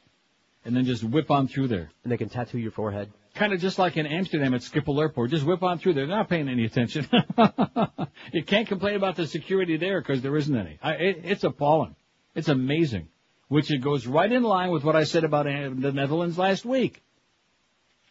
and 0.64 0.76
then 0.76 0.84
just 0.84 1.02
whip 1.02 1.28
on 1.28 1.48
through 1.48 1.66
there. 1.66 1.90
And 2.04 2.12
they 2.12 2.16
can 2.16 2.28
tattoo 2.28 2.58
your 2.58 2.70
forehead. 2.70 3.10
Kind 3.34 3.52
of 3.52 3.58
just 3.58 3.80
like 3.80 3.96
in 3.96 4.06
Amsterdam 4.06 4.54
at 4.54 4.60
Schiphol 4.60 5.00
Airport. 5.00 5.30
Just 5.30 5.44
whip 5.44 5.60
on 5.64 5.80
through 5.80 5.94
there. 5.94 6.06
They're 6.06 6.16
not 6.16 6.28
paying 6.28 6.48
any 6.48 6.64
attention. 6.64 7.08
you 8.32 8.44
can't 8.44 8.68
complain 8.68 8.94
about 8.94 9.16
the 9.16 9.26
security 9.26 9.76
there 9.76 10.00
because 10.00 10.22
there 10.22 10.36
isn't 10.36 10.56
any. 10.56 10.78
I, 10.80 10.92
it, 10.92 11.20
it's 11.24 11.42
appalling. 11.42 11.96
It's 12.36 12.48
amazing. 12.48 13.08
Which 13.48 13.72
it 13.72 13.78
goes 13.78 14.06
right 14.06 14.30
in 14.30 14.44
line 14.44 14.70
with 14.70 14.84
what 14.84 14.94
I 14.94 15.02
said 15.02 15.24
about 15.24 15.48
uh, 15.48 15.70
the 15.74 15.90
Netherlands 15.90 16.38
last 16.38 16.64
week. 16.64 17.02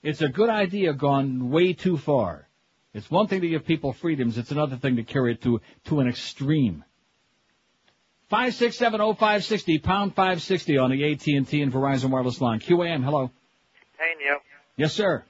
It's 0.04 0.22
a 0.22 0.28
good 0.28 0.50
idea 0.50 0.92
gone 0.92 1.50
way 1.50 1.72
too 1.72 1.96
far. 1.96 2.49
It's 2.94 3.10
one 3.10 3.28
thing 3.28 3.42
to 3.42 3.48
give 3.48 3.66
people 3.66 3.94
freedoms. 3.94 4.38
It's 4.38 4.52
another 4.52 4.76
thing 4.78 4.96
to 4.96 5.04
carry 5.04 5.34
it 5.34 5.42
to, 5.44 5.62
to 5.86 6.00
an 6.00 6.08
extreme. 6.08 6.84
Five 8.30 8.54
six 8.54 8.78
seven 8.78 9.02
oh 9.02 9.14
five 9.14 9.44
sixty 9.44 9.80
pound 9.80 10.16
five 10.16 10.42
sixty 10.42 10.78
on 10.78 10.92
the 10.92 11.12
AT 11.12 11.26
and 11.28 11.48
T 11.48 11.62
and 11.62 11.74
Verizon 11.74 12.12
wireless 12.12 12.40
line. 12.40 12.60
QAM, 12.60 13.04
hello. 13.04 13.32
Hey, 13.98 14.24
Neil. 14.24 14.38
Yes, 14.78 14.94
sir. 14.94 15.24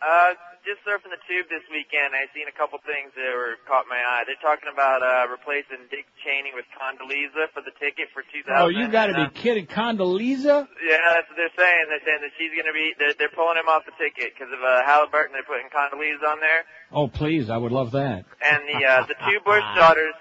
Uh, 0.00 0.34
just 0.68 0.84
surfing 0.84 1.08
the 1.08 1.18
tube 1.24 1.48
this 1.48 1.64
weekend, 1.72 2.12
I 2.12 2.28
seen 2.36 2.44
a 2.44 2.52
couple 2.52 2.76
things 2.84 3.16
that 3.16 3.32
were 3.32 3.56
caught 3.64 3.88
my 3.88 3.96
eye. 3.96 4.28
They're 4.28 4.38
talking 4.44 4.68
about 4.68 5.00
uh 5.00 5.24
replacing 5.32 5.88
Dick 5.88 6.04
Cheney 6.20 6.52
with 6.52 6.68
Condoleezza 6.76 7.48
for 7.56 7.64
the 7.64 7.72
ticket 7.80 8.12
for 8.12 8.20
2000. 8.28 8.52
Oh, 8.52 8.68
you 8.68 8.84
got 8.92 9.08
to 9.08 9.16
be 9.16 9.26
kidding, 9.32 9.64
Condoleezza? 9.64 10.68
Yeah, 10.84 11.00
that's 11.16 11.24
what 11.32 11.40
they're 11.40 11.56
saying. 11.56 11.82
They're 11.88 12.04
saying 12.04 12.20
that 12.20 12.32
she's 12.36 12.52
going 12.52 12.68
to 12.68 12.76
be. 12.76 12.92
They're, 13.00 13.16
they're 13.16 13.32
pulling 13.32 13.56
him 13.56 13.66
off 13.72 13.88
the 13.88 13.96
ticket 13.96 14.36
because 14.36 14.52
of 14.52 14.60
uh, 14.60 14.84
Halliburton. 14.84 15.32
They're 15.32 15.48
putting 15.48 15.72
Condoleezza 15.72 16.28
on 16.28 16.38
there, 16.44 16.68
Oh, 16.92 17.08
please, 17.08 17.48
I 17.48 17.56
would 17.56 17.72
love 17.72 17.96
that. 17.96 18.28
and 18.44 18.60
the 18.68 18.84
uh, 18.84 19.08
the 19.08 19.16
two 19.24 19.40
Bush 19.48 19.64
daughters. 19.80 20.12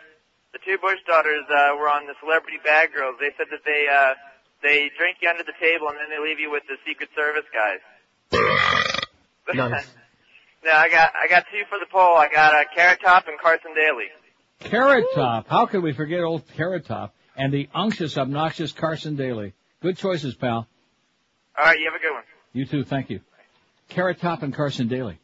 The 0.55 0.63
two 0.63 0.79
Bush 0.79 0.97
daughters 1.05 1.43
uh, 1.51 1.75
were 1.75 1.91
on 1.91 2.07
the 2.07 2.15
Celebrity 2.23 2.57
Bad 2.63 2.95
Girls. 2.95 3.19
They 3.19 3.35
said 3.35 3.51
that 3.51 3.67
they 3.67 3.85
uh, 3.91 4.15
they 4.63 4.87
drink 4.97 5.19
you 5.21 5.27
under 5.29 5.43
the 5.43 5.53
table 5.59 5.91
and 5.91 5.99
then 5.99 6.07
they 6.09 6.23
leave 6.23 6.39
you 6.39 6.49
with 6.49 6.63
the 6.71 6.79
Secret 6.87 7.09
Service 7.13 7.45
guys. 7.51 7.83
Nice. 9.53 9.87
No, 10.67 10.73
I 10.73 10.89
got 10.89 11.13
I 11.15 11.27
got 11.29 11.45
two 11.49 11.63
for 11.69 11.79
the 11.79 11.85
poll. 11.89 12.17
I 12.17 12.27
got 12.29 12.53
uh, 12.53 12.65
Carrot 12.75 12.99
Top 13.03 13.27
and 13.27 13.39
Carson 13.39 13.71
Daly. 13.73 14.05
Carrot 14.59 15.05
Top. 15.15 15.47
How 15.47 15.65
could 15.65 15.81
we 15.81 15.93
forget 15.93 16.19
old 16.21 16.43
Carrot 16.55 16.85
Top 16.85 17.15
and 17.37 17.53
the 17.53 17.69
unctuous, 17.73 18.17
obnoxious 18.17 18.73
Carson 18.73 19.15
Daly? 19.15 19.53
Good 19.81 19.97
choices, 19.97 20.35
pal. 20.35 20.67
All 21.57 21.65
right, 21.65 21.79
you 21.79 21.89
have 21.89 21.97
a 21.99 22.03
good 22.03 22.13
one. 22.13 22.23
You 22.53 22.65
too. 22.65 22.83
Thank 22.83 23.09
you. 23.09 23.21
Carrot 23.87 24.19
Top 24.19 24.43
and 24.43 24.53
Carson 24.53 24.89
Daly. 24.89 25.19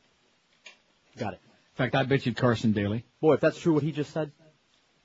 Got 1.17 1.33
it. 1.33 1.39
In 1.43 1.77
fact, 1.77 1.95
I 1.95 2.03
bet 2.03 2.25
you 2.25 2.33
Carson 2.33 2.71
Daly. 2.71 3.03
Boy, 3.19 3.33
if 3.33 3.41
that's 3.41 3.59
true 3.59 3.73
what 3.73 3.83
he 3.83 3.91
just 3.91 4.13
said 4.13 4.31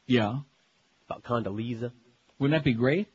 Yeah. 0.06 0.38
about 1.08 1.24
Condoleezza. 1.24 1.90
Wouldn't 2.38 2.56
that 2.58 2.64
be 2.64 2.74
great? 2.74 3.08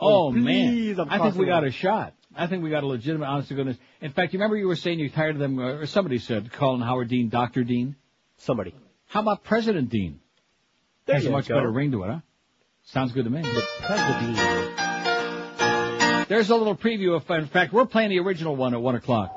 Oh, 0.00 0.28
Oh, 0.28 0.32
please, 0.32 0.96
man. 0.96 1.08
I'm 1.08 1.20
I 1.20 1.24
think 1.24 1.36
we 1.40 1.46
got 1.46 1.64
a 1.64 1.70
shot. 1.70 2.12
I 2.38 2.46
think 2.46 2.62
we 2.62 2.70
got 2.70 2.84
a 2.84 2.86
legitimate, 2.86 3.26
honest 3.26 3.48
to 3.48 3.54
goodness. 3.54 3.76
In 4.00 4.12
fact, 4.12 4.32
you 4.32 4.38
remember 4.38 4.56
you 4.56 4.68
were 4.68 4.76
saying 4.76 5.00
you're 5.00 5.08
tired 5.08 5.34
of 5.34 5.40
them, 5.40 5.58
uh, 5.58 5.72
or 5.72 5.86
somebody 5.86 6.18
said, 6.18 6.52
calling 6.52 6.80
Howard 6.80 7.08
Dean 7.08 7.28
Dr. 7.28 7.64
Dean? 7.64 7.96
Somebody. 8.38 8.74
How 9.08 9.20
about 9.22 9.42
President 9.42 9.88
Dean? 9.90 10.20
There 11.06 11.16
Has 11.16 11.26
a 11.26 11.30
much 11.30 11.48
go. 11.48 11.56
better 11.56 11.70
ring 11.72 11.90
to 11.92 12.04
it, 12.04 12.10
huh? 12.10 12.20
Sounds 12.84 13.10
good 13.12 13.24
to 13.24 13.30
me. 13.30 13.42
President. 13.80 14.38
There's 16.28 16.50
a 16.50 16.56
little 16.56 16.76
preview 16.76 17.16
of, 17.16 17.28
in 17.30 17.46
fact, 17.48 17.72
we're 17.72 17.86
playing 17.86 18.10
the 18.10 18.20
original 18.20 18.54
one 18.54 18.72
at 18.74 18.80
one 18.80 18.94
o'clock. 18.94 19.34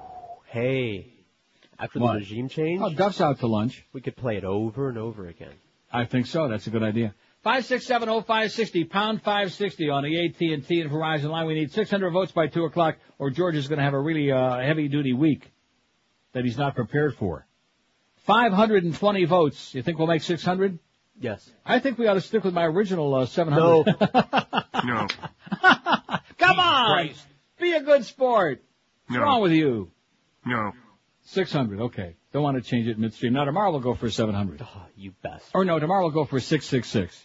Hey, 0.48 1.08
after 1.80 2.00
What? 2.00 2.14
the 2.14 2.20
regime 2.20 2.50
change, 2.50 2.82
Oh, 2.84 2.94
Duff's 2.94 3.22
out 3.22 3.40
to 3.40 3.48
lunch. 3.48 3.84
we 3.94 4.02
could 4.02 4.16
play 4.18 4.38
it 4.38 4.44
over 4.44 4.90
and 4.90 4.98
over 4.98 5.28
again. 5.28 5.54
I 5.92 6.06
think 6.06 6.28
so. 6.28 6.48
That's 6.50 6.68
a 6.68 6.70
good 6.70 6.84
idea. 6.84 7.16
Five 7.44 7.66
six 7.66 7.88
seven 7.88 8.08
oh 8.08 8.22
five 8.22 8.52
sixty 8.52 8.84
pound 8.84 9.24
five 9.24 9.52
sixty 9.52 9.90
on 9.90 10.04
the 10.04 10.26
AT 10.26 10.40
and 10.42 10.66
T 10.68 10.80
and 10.82 10.92
Verizon 10.92 11.32
line. 11.32 11.48
We 11.48 11.56
need 11.56 11.72
six 11.72 11.90
hundred 11.90 12.12
votes 12.12 12.32
by 12.32 12.46
two 12.48 12.66
o'clock, 12.66 12.98
or 13.18 13.32
George 13.32 13.56
is 13.56 13.68
going 13.68 13.80
to 13.80 13.84
have 13.84 13.96
a 13.96 14.00
really 14.00 14.32
uh, 14.32 14.60
heavy 14.60 14.88
duty 14.88 15.14
week 15.14 15.52
that 16.34 16.46
he's 16.46 16.58
not 16.58 16.76
prepared 16.76 17.16
for. 17.16 17.48
Five 18.28 18.54
hundred 18.54 18.84
and 18.84 18.94
twenty 18.94 19.26
votes. 19.26 19.74
You 19.74 19.82
think 19.82 19.98
we'll 19.98 20.08
make 20.08 20.22
six 20.22 20.44
hundred? 20.46 20.78
Yes. 21.20 21.50
I 21.66 21.80
think 21.80 21.98
we 21.98 22.06
ought 22.08 22.14
to 22.14 22.22
stick 22.22 22.44
with 22.44 22.54
my 22.54 22.66
original 22.66 23.14
uh, 23.16 23.26
seven 23.26 23.54
hundred. 23.54 23.96
No. 24.84 24.84
no. 24.86 25.08
Come 26.38 26.60
on, 26.60 27.10
be 27.60 27.74
a 27.74 27.82
good 27.82 28.06
sport. 28.06 28.62
What's 29.08 29.18
No. 29.18 29.24
wrong 29.24 29.42
with 29.42 29.52
you? 29.52 29.90
No. 30.46 30.74
Six 31.24 31.52
hundred. 31.52 31.80
Okay. 31.82 32.16
Don't 32.34 32.44
want 32.44 32.58
to 32.58 32.62
change 32.68 32.88
it 32.88 33.00
midstream. 33.00 33.34
Now 33.34 33.46
tomorrow 33.46 33.72
we'll 33.72 33.80
go 33.82 33.96
for 33.96 34.12
seven 34.12 34.36
hundred. 34.36 34.62
Oh, 34.62 34.84
you 34.96 35.12
best. 35.24 35.46
Or 35.56 35.66
no, 35.66 35.80
tomorrow 35.80 36.04
we'll 36.04 36.12
go 36.12 36.26
for 36.26 36.40
six 36.40 36.68
six 36.68 36.88
six. 36.88 37.20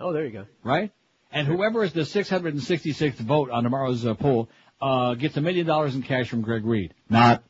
Oh, 0.00 0.12
there 0.12 0.24
you 0.24 0.32
go. 0.32 0.46
right? 0.62 0.92
And 1.30 1.46
whoever 1.48 1.82
is 1.82 1.92
the 1.92 2.02
666th 2.02 3.14
vote 3.16 3.50
on 3.50 3.64
tomorrow's 3.64 4.06
uh, 4.06 4.14
poll 4.14 4.48
uh, 4.80 5.14
gets 5.14 5.36
a 5.36 5.40
million 5.40 5.66
dollars 5.66 5.94
in 5.94 6.02
cash 6.02 6.28
from 6.28 6.42
Greg 6.42 6.64
Reed. 6.64 6.94
Not. 7.08 7.42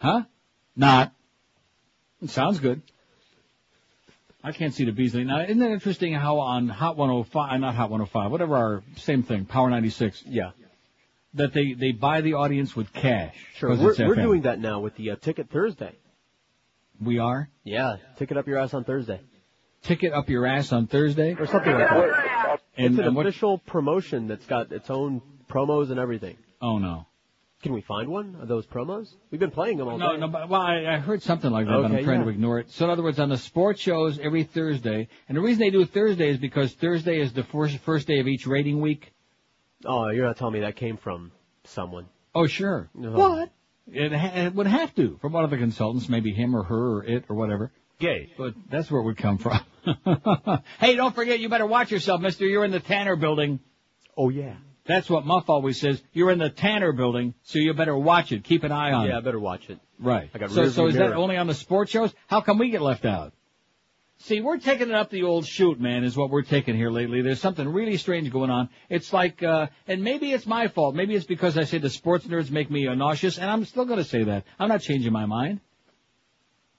Huh? 0.00 0.22
Not. 0.76 1.12
It 2.22 2.30
sounds 2.30 2.60
good. 2.60 2.82
I 4.42 4.52
can't 4.52 4.74
see 4.74 4.84
the 4.84 4.92
Beasley. 4.92 5.24
Now, 5.24 5.40
isn't 5.40 5.60
it 5.62 5.70
interesting 5.72 6.12
how 6.12 6.38
on 6.38 6.68
Hot 6.68 6.96
105, 6.96 7.60
not 7.60 7.74
Hot 7.74 7.90
105, 7.90 8.30
whatever 8.30 8.56
our, 8.56 8.82
same 8.96 9.22
thing, 9.22 9.46
Power 9.46 9.70
96, 9.70 10.22
Yeah. 10.26 10.50
that 11.34 11.52
they, 11.54 11.72
they 11.72 11.92
buy 11.92 12.20
the 12.20 12.34
audience 12.34 12.76
with 12.76 12.92
cash. 12.92 13.34
Sure. 13.56 13.70
We're, 13.76 13.94
we're 14.06 14.14
doing 14.16 14.42
that 14.42 14.60
now 14.60 14.80
with 14.80 14.96
the 14.96 15.12
uh, 15.12 15.16
Ticket 15.16 15.50
Thursday. 15.50 15.94
We 17.02 17.18
are? 17.18 17.48
Yeah. 17.64 17.96
Ticket 18.18 18.36
up 18.36 18.46
your 18.46 18.58
ass 18.58 18.72
on 18.74 18.84
Thursday. 18.84 19.20
Ticket 19.84 20.12
up 20.12 20.28
your 20.28 20.46
ass 20.46 20.72
on 20.72 20.86
Thursday? 20.86 21.34
Or 21.38 21.46
something 21.46 21.72
like 21.72 21.88
that. 21.88 22.60
And, 22.76 22.98
it's 22.98 23.06
an 23.06 23.14
what, 23.14 23.26
official 23.26 23.58
promotion 23.58 24.26
that's 24.26 24.46
got 24.46 24.72
its 24.72 24.90
own 24.90 25.22
promos 25.48 25.90
and 25.90 26.00
everything. 26.00 26.36
oh 26.60 26.78
no. 26.78 27.06
Can 27.62 27.72
we 27.72 27.80
find 27.80 28.08
one 28.10 28.36
of 28.42 28.46
those 28.48 28.66
promos? 28.66 29.08
We've 29.30 29.40
been 29.40 29.50
playing 29.50 29.78
them 29.78 29.88
all 29.88 29.96
No, 29.96 30.12
day. 30.12 30.18
no, 30.18 30.28
but, 30.28 30.50
well, 30.50 30.60
I, 30.60 30.84
I 30.84 30.98
heard 30.98 31.22
something 31.22 31.50
like 31.50 31.64
that, 31.66 31.72
but 31.72 31.84
I'm 31.86 32.04
trying 32.04 32.18
yeah. 32.18 32.24
to 32.24 32.30
ignore 32.30 32.58
it. 32.58 32.70
So 32.70 32.84
in 32.84 32.90
other 32.90 33.02
words, 33.02 33.18
on 33.18 33.30
the 33.30 33.38
sports 33.38 33.80
shows 33.80 34.18
every 34.18 34.44
Thursday, 34.44 35.08
and 35.28 35.36
the 35.38 35.40
reason 35.40 35.60
they 35.60 35.70
do 35.70 35.86
Thursday 35.86 36.28
is 36.28 36.36
because 36.36 36.74
Thursday 36.74 37.20
is 37.20 37.32
the 37.32 37.44
first 37.44 37.78
first 37.78 38.06
day 38.06 38.18
of 38.18 38.26
each 38.28 38.46
rating 38.46 38.82
week. 38.82 39.12
Oh, 39.86 40.10
you're 40.10 40.26
not 40.26 40.36
telling 40.36 40.52
me 40.54 40.60
that 40.60 40.76
came 40.76 40.98
from 40.98 41.32
someone. 41.64 42.06
Oh, 42.34 42.46
sure. 42.46 42.90
What? 42.92 43.50
It, 43.86 44.12
ha- 44.12 44.32
it 44.46 44.54
would 44.54 44.66
have 44.66 44.94
to 44.96 45.16
from 45.22 45.32
one 45.32 45.44
of 45.44 45.50
the 45.50 45.56
consultants, 45.58 46.08
maybe 46.08 46.32
him 46.32 46.54
or 46.54 46.64
her 46.64 46.96
or 46.98 47.04
it 47.04 47.24
or 47.30 47.36
whatever. 47.36 47.70
Gay. 48.04 48.32
But 48.36 48.54
that's 48.70 48.90
where 48.90 49.00
it 49.00 49.04
would 49.04 49.16
come 49.16 49.38
from. 49.38 49.60
hey, 50.78 50.94
don't 50.94 51.14
forget, 51.14 51.40
you 51.40 51.48
better 51.48 51.66
watch 51.66 51.90
yourself, 51.90 52.20
Mister. 52.20 52.44
You're 52.44 52.64
in 52.64 52.70
the 52.70 52.80
Tanner 52.80 53.16
Building. 53.16 53.60
Oh 54.16 54.28
yeah. 54.28 54.56
That's 54.86 55.08
what 55.08 55.24
Muff 55.24 55.48
always 55.48 55.80
says. 55.80 56.02
You're 56.12 56.30
in 56.30 56.38
the 56.38 56.50
Tanner 56.50 56.92
Building, 56.92 57.32
so 57.44 57.58
you 57.58 57.72
better 57.72 57.96
watch 57.96 58.32
it. 58.32 58.44
Keep 58.44 58.64
an 58.64 58.72
eye 58.72 58.92
on 58.92 59.06
it. 59.06 59.08
Yeah, 59.08 59.16
I 59.16 59.20
better 59.20 59.40
watch 59.40 59.70
it. 59.70 59.78
Right. 59.98 60.28
I 60.34 60.38
got 60.38 60.50
so, 60.50 60.68
so 60.68 60.86
is 60.88 60.96
that 60.96 61.14
only 61.14 61.38
on 61.38 61.46
the 61.46 61.54
sports 61.54 61.90
shows? 61.90 62.12
How 62.26 62.42
come 62.42 62.58
we 62.58 62.68
get 62.68 62.82
left 62.82 63.06
out? 63.06 63.32
See, 64.18 64.42
we're 64.42 64.58
taking 64.58 64.90
it 64.90 64.94
up 64.94 65.08
the 65.08 65.22
old 65.22 65.46
shoot, 65.46 65.80
man, 65.80 66.04
is 66.04 66.14
what 66.16 66.30
we're 66.30 66.42
taking 66.42 66.76
here 66.76 66.90
lately. 66.90 67.22
There's 67.22 67.40
something 67.40 67.66
really 67.66 67.96
strange 67.96 68.30
going 68.30 68.50
on. 68.50 68.68
It's 68.90 69.12
like, 69.12 69.42
uh, 69.42 69.68
and 69.86 70.04
maybe 70.04 70.32
it's 70.32 70.46
my 70.46 70.68
fault. 70.68 70.94
Maybe 70.94 71.14
it's 71.14 71.26
because 71.26 71.56
I 71.56 71.64
say 71.64 71.78
the 71.78 71.90
sports 71.90 72.26
nerds 72.26 72.50
make 72.50 72.70
me 72.70 72.84
nauseous, 72.94 73.38
and 73.38 73.50
I'm 73.50 73.64
still 73.64 73.86
going 73.86 73.98
to 73.98 74.04
say 74.04 74.24
that. 74.24 74.44
I'm 74.58 74.68
not 74.68 74.82
changing 74.82 75.12
my 75.12 75.26
mind. 75.26 75.60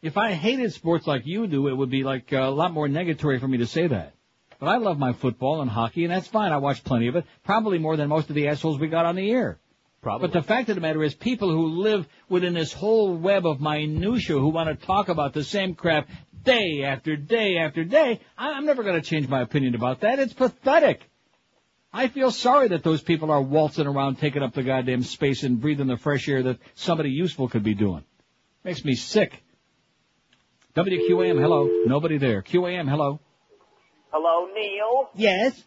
If 0.05 0.17
I 0.17 0.33
hated 0.33 0.71
sports 0.71 1.07
like 1.07 1.25
you 1.25 1.47
do, 1.47 1.67
it 1.67 1.73
would 1.73 1.89
be 1.89 2.03
like 2.03 2.31
uh, 2.31 2.37
a 2.37 2.51
lot 2.51 2.71
more 2.71 2.87
negatory 2.87 3.39
for 3.39 3.47
me 3.47 3.57
to 3.57 3.65
say 3.65 3.87
that. 3.87 4.13
But 4.59 4.67
I 4.67 4.77
love 4.77 4.99
my 4.99 5.13
football 5.13 5.61
and 5.61 5.69
hockey, 5.69 6.03
and 6.03 6.13
that's 6.13 6.27
fine. 6.27 6.51
I 6.51 6.57
watch 6.57 6.83
plenty 6.83 7.07
of 7.07 7.15
it, 7.15 7.25
probably 7.43 7.79
more 7.79 7.97
than 7.97 8.07
most 8.07 8.29
of 8.29 8.35
the 8.35 8.47
assholes 8.49 8.77
we 8.77 8.87
got 8.87 9.07
on 9.07 9.15
the 9.15 9.31
air. 9.31 9.57
Probably. 10.03 10.27
But 10.27 10.33
the 10.39 10.43
fact 10.43 10.69
of 10.69 10.75
the 10.75 10.81
matter 10.81 11.01
is, 11.01 11.15
people 11.15 11.49
who 11.49 11.81
live 11.81 12.07
within 12.29 12.53
this 12.53 12.71
whole 12.71 13.17
web 13.17 13.47
of 13.47 13.59
minutia 13.59 14.37
who 14.37 14.49
want 14.49 14.69
to 14.69 14.85
talk 14.85 15.09
about 15.09 15.33
the 15.33 15.43
same 15.43 15.73
crap 15.73 16.07
day 16.43 16.83
after 16.83 17.15
day 17.15 17.57
after 17.57 17.83
day, 17.83 18.19
I'm 18.37 18.67
never 18.67 18.83
going 18.83 19.01
to 19.01 19.09
change 19.09 19.27
my 19.27 19.41
opinion 19.41 19.73
about 19.73 20.01
that. 20.01 20.19
It's 20.19 20.33
pathetic. 20.33 21.01
I 21.91 22.09
feel 22.09 22.29
sorry 22.29 22.67
that 22.67 22.83
those 22.83 23.01
people 23.01 23.31
are 23.31 23.41
waltzing 23.41 23.87
around 23.87 24.19
taking 24.19 24.43
up 24.43 24.53
the 24.53 24.61
goddamn 24.61 25.01
space 25.01 25.41
and 25.41 25.59
breathing 25.59 25.87
the 25.87 25.97
fresh 25.97 26.29
air 26.29 26.43
that 26.43 26.59
somebody 26.75 27.09
useful 27.09 27.49
could 27.49 27.63
be 27.63 27.73
doing. 27.73 28.03
Makes 28.63 28.85
me 28.85 28.93
sick. 28.93 29.41
WQAM, 30.75 31.39
hello. 31.39 31.69
Nobody 31.85 32.17
there. 32.17 32.41
QAM, 32.41 32.89
hello. 32.89 33.19
Hello, 34.11 34.47
Neil. 34.53 35.09
Yes. 35.15 35.61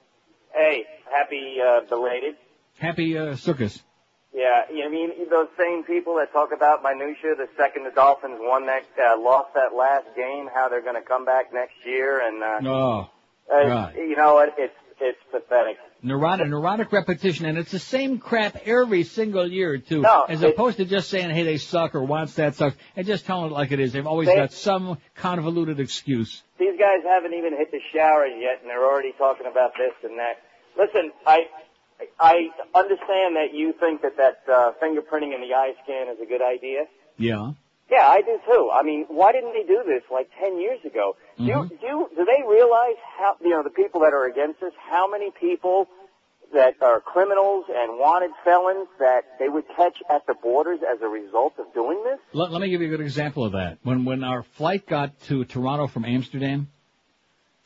Hey, 0.54 0.84
happy 1.10 1.56
uh, 1.64 1.80
belated. 1.88 2.34
Happy 2.78 3.16
uh, 3.16 3.36
circus. 3.36 3.82
Yeah, 4.34 4.62
you 4.70 4.80
know, 4.80 4.86
I 4.86 4.90
mean 4.90 5.10
those 5.30 5.48
same 5.58 5.82
people 5.84 6.16
that 6.16 6.32
talk 6.32 6.50
about 6.54 6.82
minutia. 6.82 7.34
The 7.36 7.48
second 7.56 7.84
the 7.84 7.90
Dolphins 7.90 8.36
won 8.38 8.66
that, 8.66 8.84
uh, 9.02 9.18
lost 9.18 9.54
that 9.54 9.74
last 9.74 10.04
game, 10.14 10.48
how 10.54 10.68
they're 10.68 10.82
going 10.82 10.94
to 11.00 11.06
come 11.08 11.24
back 11.24 11.52
next 11.52 11.74
year, 11.86 12.20
and 12.26 12.42
uh, 12.42 12.70
Oh, 12.70 13.10
uh, 13.52 13.66
right. 13.66 13.94
you 13.96 14.14
know 14.16 14.34
what? 14.34 14.54
It's 14.58 14.74
it's 15.00 15.18
pathetic. 15.30 15.78
Neurotic, 16.00 16.46
neurotic 16.46 16.92
repetition, 16.92 17.46
and 17.46 17.58
it's 17.58 17.72
the 17.72 17.78
same 17.80 18.18
crap 18.18 18.56
every 18.66 19.02
single 19.02 19.50
year 19.50 19.78
too. 19.78 20.02
No, 20.02 20.26
as 20.28 20.42
it- 20.42 20.50
opposed 20.50 20.76
to 20.76 20.84
just 20.84 21.10
saying, 21.10 21.30
"Hey, 21.30 21.42
they 21.42 21.56
suck" 21.56 21.96
or 21.96 22.04
"Once 22.04 22.34
that 22.36 22.54
sucks," 22.54 22.76
and 22.96 23.04
just 23.04 23.26
telling 23.26 23.50
it 23.50 23.52
like 23.52 23.72
it 23.72 23.80
is. 23.80 23.92
They've 23.92 24.06
always 24.06 24.28
They- 24.28 24.36
got 24.36 24.52
some 24.52 24.98
convoluted 25.16 25.80
excuse. 25.80 26.42
These 26.58 26.78
guys 26.78 27.02
haven't 27.02 27.34
even 27.34 27.56
hit 27.56 27.72
the 27.72 27.80
shower 27.92 28.26
yet, 28.26 28.60
and 28.60 28.70
they're 28.70 28.84
already 28.84 29.12
talking 29.18 29.46
about 29.46 29.72
this 29.76 29.92
and 30.04 30.18
that. 30.18 30.38
Listen, 30.76 31.10
I 31.26 31.48
I 32.20 32.50
understand 32.76 33.34
that 33.34 33.52
you 33.52 33.72
think 33.72 34.02
that 34.02 34.16
that 34.18 34.42
uh, 34.48 34.72
fingerprinting 34.80 35.34
in 35.34 35.40
the 35.40 35.52
eye 35.54 35.74
scan 35.82 36.08
is 36.08 36.20
a 36.20 36.26
good 36.26 36.42
idea. 36.42 36.86
Yeah. 37.18 37.52
Yeah, 37.91 38.07
I 38.07 38.20
do 38.20 38.39
too. 38.47 38.70
I 38.73 38.83
mean, 38.83 39.07
why 39.08 39.33
didn't 39.33 39.55
they 39.55 39.62
do 39.67 39.83
this 39.86 40.02
like 40.12 40.28
ten 40.42 40.60
years 40.60 40.78
ago? 40.84 41.17
Do 41.39 41.44
Mhm. 41.44 41.68
do 41.81 41.86
you, 41.86 42.08
do 42.17 42.25
they 42.25 42.42
realize 42.47 42.97
how 43.18 43.36
you 43.41 43.50
know 43.50 43.62
the 43.62 43.70
people 43.70 44.00
that 44.02 44.12
are 44.12 44.26
against 44.26 44.60
this? 44.60 44.73
How 44.91 45.08
many 45.10 45.31
people 45.31 45.89
that 46.52 46.75
are 46.83 47.00
criminals 47.00 47.65
and 47.68 47.99
wanted 47.99 48.31
felons 48.44 48.89
that 48.99 49.39
they 49.39 49.49
would 49.49 49.65
catch 49.76 49.97
at 50.10 50.26
the 50.26 50.34
borders 50.34 50.81
as 50.83 51.00
a 51.02 51.08
result 51.08 51.55
of 51.58 51.73
doing 51.75 52.02
this? 52.05 52.18
Let, 52.33 52.52
let 52.52 52.60
me 52.60 52.68
give 52.70 52.81
you 52.81 52.89
a 52.89 52.91
good 52.91 53.00
example 53.00 53.44
of 53.44 53.52
that. 53.52 53.78
When 53.83 54.05
when 54.05 54.23
our 54.23 54.42
flight 54.42 54.86
got 54.86 55.18
to 55.28 55.44
Toronto 55.44 55.86
from 55.86 56.05
Amsterdam, 56.05 56.68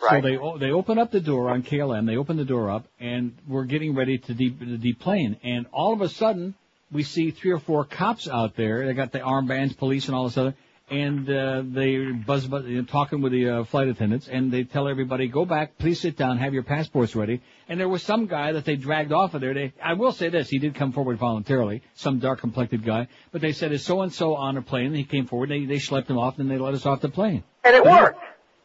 so 0.00 0.20
they 0.20 0.36
they 0.66 0.72
open 0.72 0.98
up 0.98 1.10
the 1.10 1.20
door 1.20 1.50
on 1.50 1.62
KLM. 1.62 2.06
They 2.06 2.16
open 2.16 2.36
the 2.36 2.44
door 2.44 2.70
up, 2.70 2.86
and 3.00 3.36
we're 3.48 3.64
getting 3.64 3.94
ready 3.94 4.18
to, 4.18 4.34
de- 4.34 4.50
to 4.50 4.76
deplane. 4.78 5.36
And 5.44 5.66
all 5.72 5.92
of 5.92 6.00
a 6.00 6.08
sudden, 6.08 6.54
we 6.92 7.02
see 7.02 7.30
three 7.30 7.50
or 7.50 7.58
four 7.58 7.84
cops 7.84 8.28
out 8.28 8.56
there. 8.56 8.86
They 8.86 8.94
got 8.94 9.12
the 9.12 9.20
armbands, 9.20 9.76
police, 9.76 10.06
and 10.06 10.14
all 10.14 10.24
this 10.24 10.36
other. 10.36 10.54
And 10.90 11.28
uh, 11.30 11.62
they 11.64 12.10
buzz, 12.10 12.46
buzz 12.46 12.66
you 12.66 12.78
know, 12.78 12.84
talking 12.84 13.22
with 13.22 13.32
the 13.32 13.48
uh, 13.48 13.64
flight 13.64 13.88
attendants, 13.88 14.28
and 14.28 14.52
they 14.52 14.64
tell 14.64 14.88
everybody, 14.88 15.26
"Go 15.26 15.46
back, 15.46 15.78
please 15.78 15.98
sit 16.00 16.18
down, 16.18 16.36
have 16.36 16.52
your 16.52 16.64
passports 16.64 17.16
ready." 17.16 17.40
And 17.66 17.80
there 17.80 17.88
was 17.88 18.02
some 18.02 18.26
guy 18.26 18.52
that 18.52 18.66
they 18.66 18.76
dragged 18.76 19.10
off 19.10 19.32
of 19.32 19.40
there. 19.40 19.54
They, 19.54 19.72
I 19.82 19.94
will 19.94 20.12
say 20.12 20.28
this: 20.28 20.50
he 20.50 20.58
did 20.58 20.74
come 20.74 20.92
forward 20.92 21.16
voluntarily, 21.16 21.82
some 21.94 22.18
dark-complected 22.18 22.84
guy. 22.84 23.08
But 23.30 23.40
they 23.40 23.52
said, 23.52 23.72
"Is 23.72 23.84
so 23.84 24.02
and 24.02 24.12
so 24.12 24.34
on 24.34 24.58
a 24.58 24.62
plane?" 24.62 24.86
And 24.86 24.96
he 24.96 25.04
came 25.04 25.26
forward. 25.26 25.48
They 25.48 25.64
they 25.64 25.76
schlepped 25.76 26.10
him 26.10 26.18
off, 26.18 26.38
and 26.38 26.50
they 26.50 26.58
let 26.58 26.74
us 26.74 26.84
off 26.84 27.00
the 27.00 27.08
plane. 27.08 27.42
And 27.64 27.74
it 27.74 27.84
worked. 27.84 28.18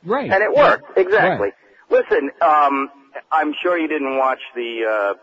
Right. 0.03 0.29
And 0.29 0.43
it 0.43 0.53
worked, 0.53 0.97
exactly. 0.97 1.47
Right. 1.47 1.53
Listen, 1.89 2.29
um, 2.41 2.89
I'm 3.31 3.53
sure 3.61 3.77
you 3.77 3.87
didn't 3.87 4.17
watch 4.17 4.39
the 4.55 4.81
uh, 4.85 5.13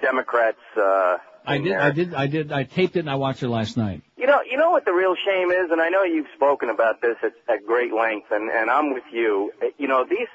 Democrats. 0.00 0.58
Uh, 0.76 1.16
I 1.44 1.58
did, 1.58 1.66
there. 1.72 1.80
I 1.80 1.90
did, 1.90 2.14
I 2.14 2.26
did, 2.26 2.52
I 2.52 2.64
taped 2.64 2.96
it 2.96 3.00
and 3.00 3.10
I 3.10 3.16
watched 3.16 3.42
it 3.42 3.48
last 3.48 3.76
night. 3.76 4.02
You 4.16 4.26
know, 4.26 4.40
you 4.50 4.56
know 4.56 4.70
what 4.70 4.86
the 4.86 4.92
real 4.92 5.14
shame 5.14 5.50
is, 5.50 5.70
and 5.70 5.80
I 5.82 5.90
know 5.90 6.02
you've 6.02 6.32
spoken 6.34 6.70
about 6.70 7.02
this 7.02 7.16
at, 7.22 7.32
at 7.52 7.66
great 7.66 7.92
length, 7.92 8.28
and, 8.30 8.50
and 8.50 8.70
I'm 8.70 8.94
with 8.94 9.04
you. 9.12 9.52
You 9.76 9.86
know, 9.86 10.06
these, 10.08 10.28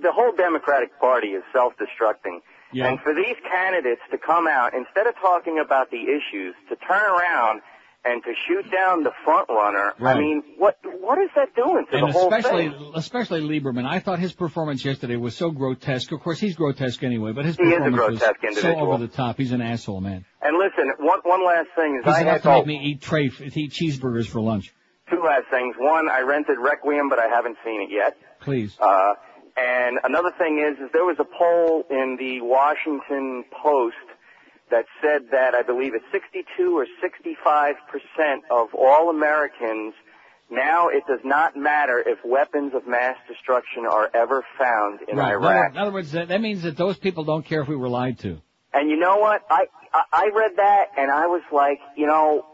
the 0.00 0.12
whole 0.12 0.30
Democratic 0.36 0.98
Party 1.00 1.28
is 1.28 1.42
self-destructing. 1.52 2.40
Yeah. 2.72 2.88
And 2.88 3.00
for 3.00 3.12
these 3.14 3.36
candidates 3.50 4.00
to 4.12 4.18
come 4.18 4.46
out, 4.46 4.74
instead 4.74 5.06
of 5.06 5.14
talking 5.16 5.58
about 5.58 5.90
the 5.90 6.02
issues, 6.04 6.54
to 6.68 6.76
turn 6.76 7.02
around 7.02 7.60
and 8.04 8.22
to 8.24 8.32
shoot 8.48 8.70
down 8.70 9.04
the 9.04 9.12
front 9.24 9.48
runner, 9.48 9.92
I 10.00 10.18
mean, 10.18 10.42
what, 10.58 10.76
what 11.00 11.18
is 11.18 11.30
that 11.36 11.54
doing 11.54 11.86
to 11.90 11.96
And 11.96 12.08
the 12.08 12.12
whole 12.12 12.32
especially, 12.32 12.68
thing? 12.68 12.92
especially 12.96 13.22
especially 13.38 13.60
Lieberman. 13.60 13.86
I 13.86 14.00
thought 14.00 14.18
his 14.18 14.32
performance 14.32 14.84
yesterday 14.84 15.16
was 15.16 15.36
so 15.36 15.50
grotesque. 15.50 16.10
Of 16.12 16.20
course, 16.20 16.40
he's 16.40 16.56
grotesque 16.56 17.02
anyway, 17.04 17.32
but 17.32 17.44
his 17.44 17.56
He 17.56 17.64
is 17.64 17.74
a 17.74 17.90
performance 17.90 18.20
grotesque 18.20 18.42
was 18.42 18.60
so 18.60 18.76
over 18.76 18.98
the 18.98 19.08
top. 19.08 19.36
He's 19.36 19.52
an 19.52 19.60
asshole, 19.60 20.00
man. 20.00 20.24
And 20.40 20.58
listen, 20.58 20.92
one, 20.98 21.20
one 21.22 21.46
last 21.46 21.68
thing 21.76 21.96
is 21.98 22.04
He's 22.04 22.14
I 22.14 22.24
had 22.24 22.42
to 22.42 22.50
make 22.56 22.66
me 22.66 22.80
eat 22.84 23.02
tray, 23.02 23.30
eat 23.40 23.72
cheeseburgers 23.72 24.26
for 24.26 24.40
lunch. 24.40 24.72
Two 25.10 25.22
last 25.22 25.44
things. 25.50 25.76
One, 25.78 26.08
I 26.08 26.22
rented 26.22 26.58
Requiem, 26.58 27.08
but 27.08 27.18
I 27.18 27.28
haven't 27.28 27.58
seen 27.64 27.82
it 27.82 27.90
yet. 27.92 28.16
Please. 28.40 28.76
Uh, 28.80 29.14
and 29.56 29.98
another 30.02 30.32
thing 30.38 30.58
is, 30.58 30.82
is 30.82 30.90
there 30.92 31.04
was 31.04 31.18
a 31.20 31.24
poll 31.24 31.84
in 31.90 32.16
the 32.18 32.40
Washington 32.40 33.44
Post 33.62 33.96
that 34.72 34.86
said 35.00 35.30
that 35.30 35.54
I 35.54 35.62
believe 35.62 35.94
it's 35.94 36.04
62 36.10 36.76
or 36.76 36.86
65 37.00 37.76
percent 37.88 38.42
of 38.50 38.74
all 38.74 39.10
Americans 39.10 39.94
now 40.52 40.88
it 40.88 41.04
does 41.06 41.20
not 41.24 41.56
matter 41.56 41.98
if 42.04 42.18
weapons 42.24 42.74
of 42.74 42.86
mass 42.86 43.16
destruction 43.26 43.86
are 43.86 44.10
ever 44.12 44.44
found 44.58 45.00
in 45.08 45.16
right. 45.16 45.32
Iraq. 45.32 45.72
in 45.72 45.78
other 45.78 45.92
words, 45.92 46.12
that, 46.12 46.28
that 46.28 46.42
means 46.42 46.62
that 46.62 46.76
those 46.76 46.98
people 46.98 47.24
don't 47.24 47.44
care 47.44 47.62
if 47.62 47.68
we 47.68 47.76
were 47.76 47.88
lied 47.88 48.18
to. 48.18 48.42
And 48.74 48.90
you 48.90 48.96
know 48.96 49.16
what? 49.16 49.42
I, 49.48 49.66
I 50.12 50.30
read 50.34 50.52
that 50.56 50.88
and 50.98 51.10
I 51.10 51.26
was 51.26 51.42
like, 51.52 51.80
you 51.96 52.06
know, 52.06 52.44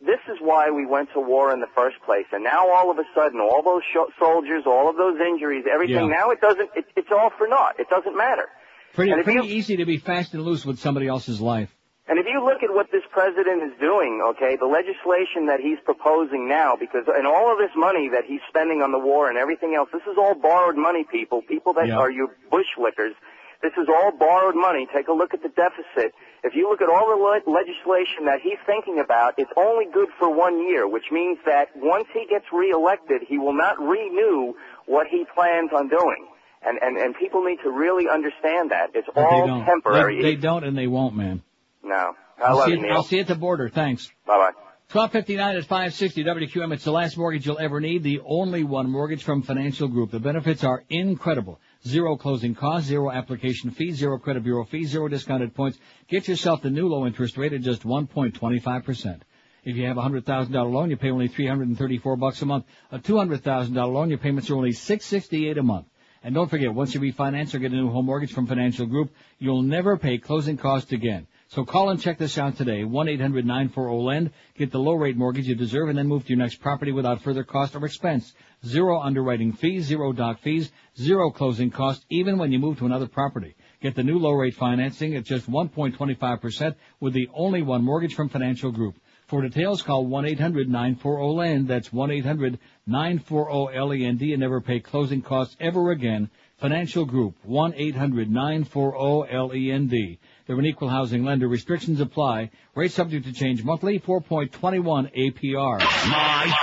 this 0.00 0.20
is 0.28 0.38
why 0.40 0.70
we 0.70 0.86
went 0.86 1.10
to 1.12 1.20
war 1.20 1.52
in 1.52 1.60
the 1.60 1.68
first 1.74 1.96
place. 2.04 2.26
And 2.32 2.42
now 2.42 2.70
all 2.70 2.90
of 2.90 2.98
a 2.98 3.04
sudden, 3.14 3.40
all 3.40 3.62
those 3.62 3.82
sho 3.92 4.08
soldiers, 4.18 4.64
all 4.66 4.88
of 4.88 4.96
those 4.96 5.18
injuries, 5.20 5.64
everything. 5.70 6.08
Yeah. 6.08 6.16
Now 6.16 6.30
it 6.30 6.40
doesn't. 6.40 6.70
It, 6.74 6.84
it's 6.96 7.08
all 7.10 7.30
for 7.36 7.46
naught. 7.46 7.78
It 7.78 7.88
doesn't 7.88 8.16
matter. 8.16 8.48
Pretty, 8.96 9.12
pretty 9.22 9.46
you- 9.46 9.54
easy 9.58 9.76
to 9.76 9.84
be 9.84 9.98
fast 9.98 10.34
and 10.34 10.42
loose 10.42 10.64
with 10.66 10.78
somebody 10.78 11.06
else's 11.06 11.40
life. 11.40 11.70
And 12.08 12.18
if 12.18 12.26
you 12.26 12.42
look 12.42 12.62
at 12.62 12.72
what 12.72 12.90
this 12.92 13.02
president 13.10 13.62
is 13.64 13.72
doing, 13.80 14.22
okay, 14.30 14.56
the 14.56 14.66
legislation 14.66 15.46
that 15.46 15.60
he's 15.60 15.78
proposing 15.84 16.48
now, 16.48 16.76
because 16.76 17.04
and 17.08 17.26
all 17.26 17.52
of 17.52 17.58
this 17.58 17.74
money 17.76 18.08
that 18.08 18.24
he's 18.24 18.40
spending 18.48 18.80
on 18.80 18.92
the 18.92 18.98
war 18.98 19.28
and 19.28 19.36
everything 19.36 19.74
else, 19.74 19.88
this 19.92 20.02
is 20.10 20.16
all 20.16 20.34
borrowed 20.34 20.76
money, 20.76 21.04
people. 21.04 21.42
People 21.42 21.72
that 21.74 21.88
Yeah. 21.88 21.98
are 21.98 22.10
you 22.10 22.30
bushlickers. 22.50 23.14
This 23.60 23.72
is 23.76 23.88
all 23.88 24.12
borrowed 24.12 24.54
money. 24.54 24.86
Take 24.94 25.08
a 25.08 25.12
look 25.12 25.34
at 25.34 25.42
the 25.42 25.48
deficit. 25.48 26.14
If 26.44 26.54
you 26.54 26.68
look 26.70 26.80
at 26.80 26.88
all 26.88 27.08
the 27.08 27.16
le- 27.16 27.42
legislation 27.52 28.26
that 28.26 28.40
he's 28.40 28.58
thinking 28.66 29.00
about, 29.00 29.34
it's 29.36 29.52
only 29.56 29.86
good 29.86 30.08
for 30.18 30.30
one 30.30 30.60
year, 30.68 30.86
which 30.86 31.10
means 31.10 31.38
that 31.44 31.74
once 31.76 32.06
he 32.14 32.24
gets 32.26 32.46
reelected, 32.52 33.22
he 33.22 33.36
will 33.38 33.54
not 33.54 33.80
renew 33.80 34.54
what 34.86 35.08
he 35.08 35.24
plans 35.34 35.72
on 35.72 35.88
doing. 35.88 36.26
And, 36.66 36.78
and, 36.82 36.96
and 36.96 37.14
people 37.14 37.44
need 37.44 37.58
to 37.62 37.70
really 37.70 38.08
understand 38.08 38.72
that. 38.72 38.90
It's 38.94 39.06
But 39.14 39.24
all 39.24 39.42
they 39.42 39.46
don't. 39.46 39.64
temporary. 39.64 40.20
They, 40.20 40.34
they 40.34 40.40
don't 40.40 40.64
and 40.64 40.76
they 40.76 40.88
won't, 40.88 41.14
man. 41.16 41.42
no. 41.82 42.14
I 42.38 42.48
I'll 42.48 42.56
love 42.56 42.66
see, 42.66 42.72
you, 42.72 42.78
it, 42.78 42.82
Neil. 42.82 42.92
I'll 42.92 43.02
see 43.02 43.16
you 43.16 43.22
at 43.22 43.28
the 43.28 43.34
border. 43.34 43.68
Thanks. 43.70 44.08
Bye 44.26 44.36
bye. 44.36 44.50
1259 44.92 45.56
at 45.56 45.62
560 45.64 46.24
WQAM. 46.24 46.72
It's 46.74 46.84
the 46.84 46.92
last 46.92 47.16
mortgage 47.16 47.46
you'll 47.46 47.58
ever 47.58 47.80
need. 47.80 48.02
The 48.02 48.20
only 48.24 48.62
one 48.62 48.88
mortgage 48.90 49.24
from 49.24 49.42
Financial 49.42 49.88
Group. 49.88 50.10
The 50.10 50.20
benefits 50.20 50.62
are 50.62 50.84
incredible. 50.90 51.58
Zero 51.86 52.16
closing 52.16 52.54
costs, 52.54 52.88
zero 52.88 53.10
application 53.10 53.70
fees, 53.70 53.96
zero 53.96 54.18
credit 54.18 54.44
bureau 54.44 54.64
fees, 54.64 54.90
zero 54.90 55.08
discounted 55.08 55.54
points. 55.54 55.78
Get 56.08 56.28
yourself 56.28 56.62
the 56.62 56.70
new 56.70 56.88
low 56.88 57.06
interest 57.06 57.36
rate 57.36 57.52
at 57.52 57.62
just 57.62 57.82
1.25%. 57.84 59.20
If 59.64 59.76
you 59.76 59.86
have 59.86 59.98
a 59.98 60.02
$100,000 60.02 60.72
loan, 60.72 60.90
you 60.90 60.96
pay 60.96 61.10
only 61.10 61.26
334 61.28 62.16
bucks 62.16 62.42
a 62.42 62.46
month. 62.46 62.66
A 62.92 62.98
$200,000 63.00 63.74
loan, 63.92 64.08
your 64.10 64.18
payments 64.18 64.48
are 64.50 64.56
only 64.56 64.72
668 64.72 65.58
a 65.58 65.62
month. 65.64 65.86
And 66.26 66.34
don't 66.34 66.48
forget, 66.48 66.74
once 66.74 66.92
you 66.92 66.98
refinance 66.98 67.54
or 67.54 67.60
get 67.60 67.70
a 67.70 67.76
new 67.76 67.88
home 67.88 68.06
mortgage 68.06 68.32
from 68.32 68.48
Financial 68.48 68.84
Group, 68.84 69.14
you'll 69.38 69.62
never 69.62 69.96
pay 69.96 70.18
closing 70.18 70.56
costs 70.56 70.90
again. 70.90 71.28
So 71.50 71.64
call 71.64 71.90
and 71.90 72.00
check 72.00 72.18
this 72.18 72.36
out 72.36 72.56
today. 72.56 72.82
1-800-940-LEND. 72.82 74.32
Get 74.58 74.72
the 74.72 74.80
low 74.80 74.94
rate 74.94 75.16
mortgage 75.16 75.46
you 75.46 75.54
deserve 75.54 75.88
and 75.88 75.96
then 75.96 76.08
move 76.08 76.24
to 76.24 76.30
your 76.30 76.38
next 76.38 76.56
property 76.56 76.90
without 76.90 77.22
further 77.22 77.44
cost 77.44 77.76
or 77.76 77.86
expense. 77.86 78.32
Zero 78.66 78.98
underwriting 79.00 79.52
fees, 79.52 79.84
zero 79.84 80.12
doc 80.12 80.40
fees, 80.40 80.72
zero 80.98 81.30
closing 81.30 81.70
costs, 81.70 82.04
even 82.10 82.38
when 82.38 82.50
you 82.50 82.58
move 82.58 82.80
to 82.80 82.86
another 82.86 83.06
property. 83.06 83.54
Get 83.80 83.94
the 83.94 84.02
new 84.02 84.18
low 84.18 84.32
rate 84.32 84.56
financing 84.56 85.14
at 85.14 85.22
just 85.22 85.48
1.25% 85.48 86.74
with 86.98 87.12
the 87.12 87.28
only 87.34 87.62
one 87.62 87.84
mortgage 87.84 88.16
from 88.16 88.30
Financial 88.30 88.72
Group. 88.72 88.96
For 89.26 89.42
details, 89.42 89.82
call 89.82 90.06
1-800-940-LEND. 90.06 91.66
That's 91.66 91.88
1-800-940-LEND 91.88 94.22
and 94.22 94.40
never 94.40 94.60
pay 94.60 94.78
closing 94.78 95.20
costs 95.20 95.56
ever 95.58 95.90
again. 95.90 96.30
Financial 96.58 97.04
Group, 97.04 97.34
1-800-940-LEND. 97.46 100.18
They're 100.46 100.58
an 100.58 100.64
equal 100.64 100.88
housing 100.88 101.24
lender. 101.24 101.48
Restrictions 101.48 102.00
apply. 102.00 102.50
Rate 102.76 102.92
subject 102.92 103.26
to 103.26 103.32
change 103.32 103.64
monthly, 103.64 103.98
4.21 103.98 105.12
APR. 105.12 105.80
My 106.08 106.54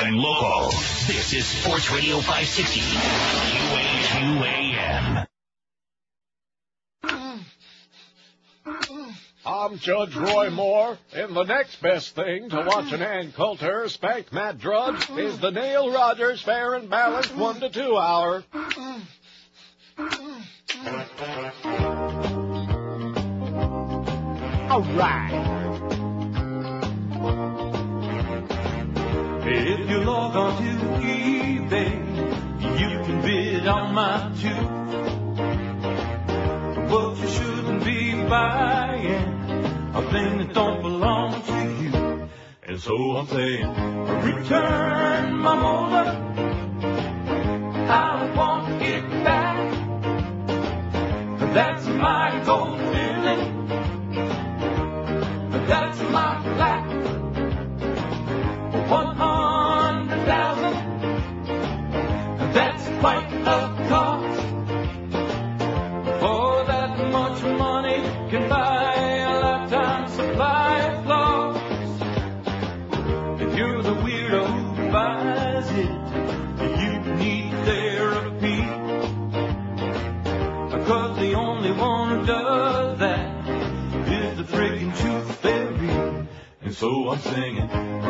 and 0.00 0.16
local. 0.16 0.70
This 1.06 1.34
is 1.34 1.44
Sports 1.44 1.90
Radio 1.90 2.20
560. 2.20 2.80
QAM. 4.08 4.67
I'm 9.48 9.78
Judge 9.78 10.14
Roy 10.14 10.50
Moore, 10.50 10.98
and 11.14 11.34
the 11.34 11.44
next 11.44 11.80
best 11.80 12.14
thing 12.14 12.50
to 12.50 12.64
watching 12.66 13.00
Ann 13.00 13.32
Coulter 13.32 13.88
spank 13.88 14.30
Matt 14.30 14.58
Drudge 14.58 15.08
is 15.08 15.38
the 15.38 15.50
Neil 15.50 15.90
Rogers 15.90 16.42
Fair 16.42 16.74
and 16.74 16.90
Balanced 16.90 17.34
1 17.34 17.60
to 17.60 17.70
2 17.70 17.96
hour. 17.96 18.44
All 24.68 24.82
right. 24.82 25.32
If 29.46 29.88
you 29.88 30.00
log 30.04 30.36
on 30.36 30.62
to 30.62 30.68
eBay, 31.06 31.94
you 32.78 33.02
can 33.02 33.22
bid 33.22 33.66
on 33.66 33.94
my 33.94 34.30
tooth. 34.42 34.74
But 36.90 37.16
you 37.16 37.28
shouldn't 37.28 37.84
be 37.84 38.12
buying 38.12 39.37
a 40.14 40.38
that 40.38 40.54
don't 40.54 40.82
belong 40.82 41.42
to 41.42 41.82
you. 41.82 42.28
And 42.62 42.80
so 42.80 42.94
I'm 43.16 43.26
saying, 43.26 43.66
return 44.22 45.38
my 45.38 45.54
motor. 45.54 46.10
I 47.90 48.34
want 48.36 48.82
it 48.82 49.08
back. 49.24 49.56
That's 51.54 51.86
my 51.86 52.42
goal 52.44 52.97
So 86.78 87.08
I'm 87.10 87.18
singing, 87.18 87.68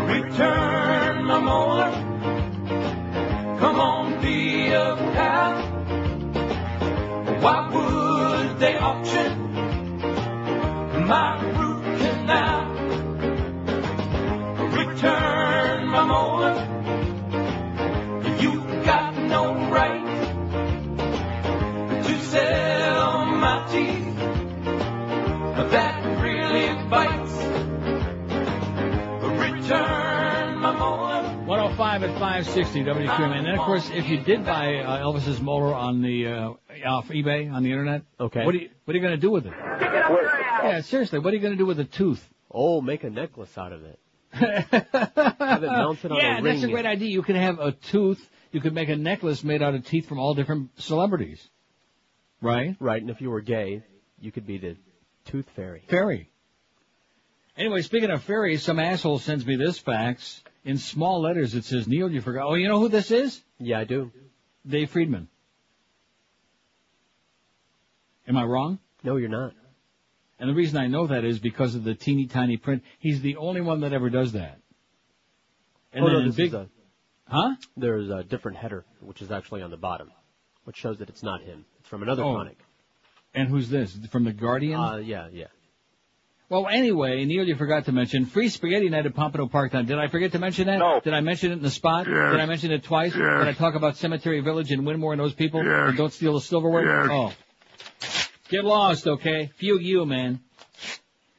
return 0.08 1.24
my 1.24 1.38
molar. 1.40 1.90
Come 3.60 3.80
on, 3.80 4.20
be 4.20 4.72
a 4.72 4.94
pal. 5.14 5.54
Why 7.40 7.70
would 7.72 8.58
they 8.60 8.76
auction 8.76 9.52
my 11.06 11.40
root 11.56 11.82
canal? 11.98 12.66
Return 14.76 15.37
105 32.00 32.16
at 32.16 32.20
560 32.20 32.84
WQAM. 32.84 33.36
And 33.36 33.46
then, 33.46 33.54
of 33.54 33.66
course, 33.66 33.90
if 33.92 34.08
you 34.08 34.20
did 34.20 34.44
buy 34.44 34.76
uh, 34.76 35.00
Elvis's 35.00 35.40
motor 35.40 35.74
on 35.74 36.00
the 36.00 36.28
uh, 36.28 36.50
off 36.86 37.08
eBay 37.08 37.52
on 37.52 37.64
the 37.64 37.70
internet, 37.70 38.02
Okay. 38.20 38.44
what 38.44 38.54
are 38.54 38.58
you 38.58 38.68
what 38.84 38.94
are 38.94 38.98
you 38.98 39.02
going 39.02 39.16
to 39.16 39.20
do 39.20 39.30
with 39.32 39.46
it? 39.46 39.52
Yeah, 39.52 40.80
seriously, 40.82 41.18
what 41.18 41.32
are 41.32 41.36
you 41.36 41.42
going 41.42 41.54
to 41.54 41.58
do 41.58 41.66
with 41.66 41.80
a 41.80 41.84
tooth? 41.84 42.24
Oh, 42.52 42.80
make 42.80 43.02
a 43.02 43.10
necklace 43.10 43.56
out 43.58 43.72
of 43.72 43.82
it. 43.82 43.98
Have 44.30 45.64
it 45.64 45.66
mounted 45.66 46.12
on 46.12 46.18
yeah, 46.18 46.38
a 46.38 46.42
that's 46.42 46.62
a 46.62 46.68
great 46.68 46.86
idea. 46.86 47.08
You 47.08 47.22
could 47.22 47.36
have 47.36 47.58
a 47.58 47.72
tooth. 47.72 48.24
You 48.52 48.60
could 48.60 48.74
make 48.74 48.88
a 48.88 48.96
necklace 48.96 49.42
made 49.42 49.62
out 49.62 49.74
of 49.74 49.84
teeth 49.84 50.06
from 50.06 50.20
all 50.20 50.34
different 50.34 50.70
celebrities. 50.80 51.44
Right? 52.40 52.76
Right, 52.78 53.02
and 53.02 53.10
if 53.10 53.20
you 53.20 53.30
were 53.30 53.40
gay, 53.40 53.82
you 54.20 54.30
could 54.30 54.46
be 54.46 54.58
the 54.58 54.76
tooth 55.24 55.46
fairy. 55.56 55.82
Fairy. 55.88 56.30
Anyway, 57.56 57.82
speaking 57.82 58.10
of 58.10 58.22
fairies, 58.22 58.62
some 58.62 58.78
asshole 58.78 59.18
sends 59.18 59.44
me 59.44 59.56
this 59.56 59.78
fax. 59.78 60.42
In 60.64 60.78
small 60.78 61.20
letters, 61.22 61.54
it 61.54 61.64
says, 61.64 61.86
Neil, 61.88 62.10
you 62.10 62.20
forgot. 62.20 62.46
Oh, 62.46 62.54
you 62.54 62.68
know 62.68 62.78
who 62.78 62.88
this 62.88 63.10
is? 63.10 63.40
Yeah, 63.58 63.78
I 63.80 63.84
do. 63.84 64.10
Dave 64.66 64.90
Friedman. 64.90 65.28
Am 68.26 68.36
I 68.36 68.44
wrong? 68.44 68.78
No, 69.02 69.16
you're 69.16 69.28
not. 69.28 69.54
And 70.38 70.48
the 70.48 70.54
reason 70.54 70.76
I 70.78 70.86
know 70.86 71.06
that 71.06 71.24
is 71.24 71.38
because 71.38 71.74
of 71.74 71.84
the 71.84 71.94
teeny 71.94 72.26
tiny 72.26 72.56
print. 72.56 72.82
He's 72.98 73.20
the 73.20 73.36
only 73.36 73.60
one 73.60 73.80
that 73.80 73.92
ever 73.92 74.10
does 74.10 74.32
that. 74.32 74.60
And 75.92 76.04
oh, 76.04 76.08
then 76.08 76.18
no, 76.20 76.26
this 76.26 76.36
big, 76.36 76.48
is 76.48 76.54
a, 76.54 76.68
huh? 77.26 77.54
There's 77.76 78.10
a 78.10 78.22
different 78.22 78.58
header, 78.58 78.84
which 79.00 79.22
is 79.22 79.30
actually 79.32 79.62
on 79.62 79.70
the 79.70 79.76
bottom, 79.76 80.12
which 80.64 80.76
shows 80.76 80.98
that 80.98 81.08
it's 81.08 81.22
not 81.22 81.42
him. 81.42 81.64
It's 81.80 81.88
from 81.88 82.02
another 82.02 82.22
Oh. 82.22 82.34
chronic. 82.34 82.58
And 83.34 83.48
who's 83.48 83.68
this? 83.68 83.96
From 84.10 84.24
the 84.24 84.32
Guardian? 84.32 84.78
Uh, 84.80 84.96
yeah, 84.96 85.28
yeah. 85.32 85.46
Well, 86.50 86.66
anyway, 86.66 87.24
Neil, 87.26 87.46
you 87.46 87.56
forgot 87.56 87.84
to 87.86 87.92
mention 87.92 88.24
free 88.24 88.48
spaghetti 88.48 88.88
night 88.88 89.04
at 89.04 89.14
Pompano 89.14 89.48
Park. 89.48 89.74
Now, 89.74 89.82
did 89.82 89.98
I 89.98 90.08
forget 90.08 90.32
to 90.32 90.38
mention 90.38 90.66
that? 90.68 90.78
No. 90.78 90.98
Did 91.04 91.12
I 91.12 91.20
mention 91.20 91.50
it 91.50 91.56
in 91.56 91.62
the 91.62 91.70
spot? 91.70 92.06
Yes. 92.06 92.32
Did 92.32 92.40
I 92.40 92.46
mention 92.46 92.70
it 92.70 92.84
twice? 92.84 93.14
Yes. 93.14 93.20
Did 93.20 93.48
I 93.48 93.52
talk 93.52 93.74
about 93.74 93.96
Cemetery 93.96 94.40
Village 94.40 94.70
and 94.70 94.82
Wynmoor 94.82 95.12
and 95.12 95.20
those 95.20 95.34
people? 95.34 95.62
Yes. 95.62 95.88
And 95.90 95.98
don't 95.98 96.12
steal 96.12 96.34
the 96.34 96.40
silverware? 96.40 97.02
Yes. 97.02 97.08
Oh. 97.10 97.32
Get 98.48 98.64
lost, 98.64 99.06
okay? 99.06 99.50
Few 99.56 99.78
you, 99.78 100.06
man. 100.06 100.40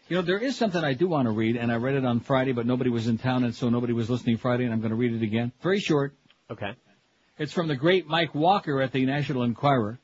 You 0.09 0.17
know, 0.17 0.21
there 0.21 0.37
is 0.37 0.55
something 0.55 0.83
I 0.83 0.93
do 0.93 1.07
want 1.07 1.25
to 1.25 1.31
read, 1.31 1.55
and 1.55 1.71
I 1.71 1.77
read 1.77 1.95
it 1.95 2.05
on 2.05 2.19
Friday, 2.19 2.51
but 2.51 2.67
nobody 2.67 2.91
was 2.91 3.07
in 3.07 3.17
town, 3.17 3.43
and 3.43 3.53
so 3.53 3.69
nobody 3.69 3.93
was 3.93 4.11
listening 4.11 4.37
Friday, 4.37 4.65
and 4.65 4.73
I'm 4.73 4.79
going 4.79 4.91
to 4.91 4.95
read 4.95 5.13
it 5.13 5.23
again. 5.23 5.51
Very 5.63 5.79
short. 5.79 6.15
Okay. 6.51 6.71
It's 7.39 7.53
from 7.53 7.67
the 7.67 7.75
great 7.75 8.07
Mike 8.07 8.35
Walker 8.35 8.79
at 8.81 8.91
the 8.91 9.05
National 9.05 9.41
Enquirer. 9.41 9.99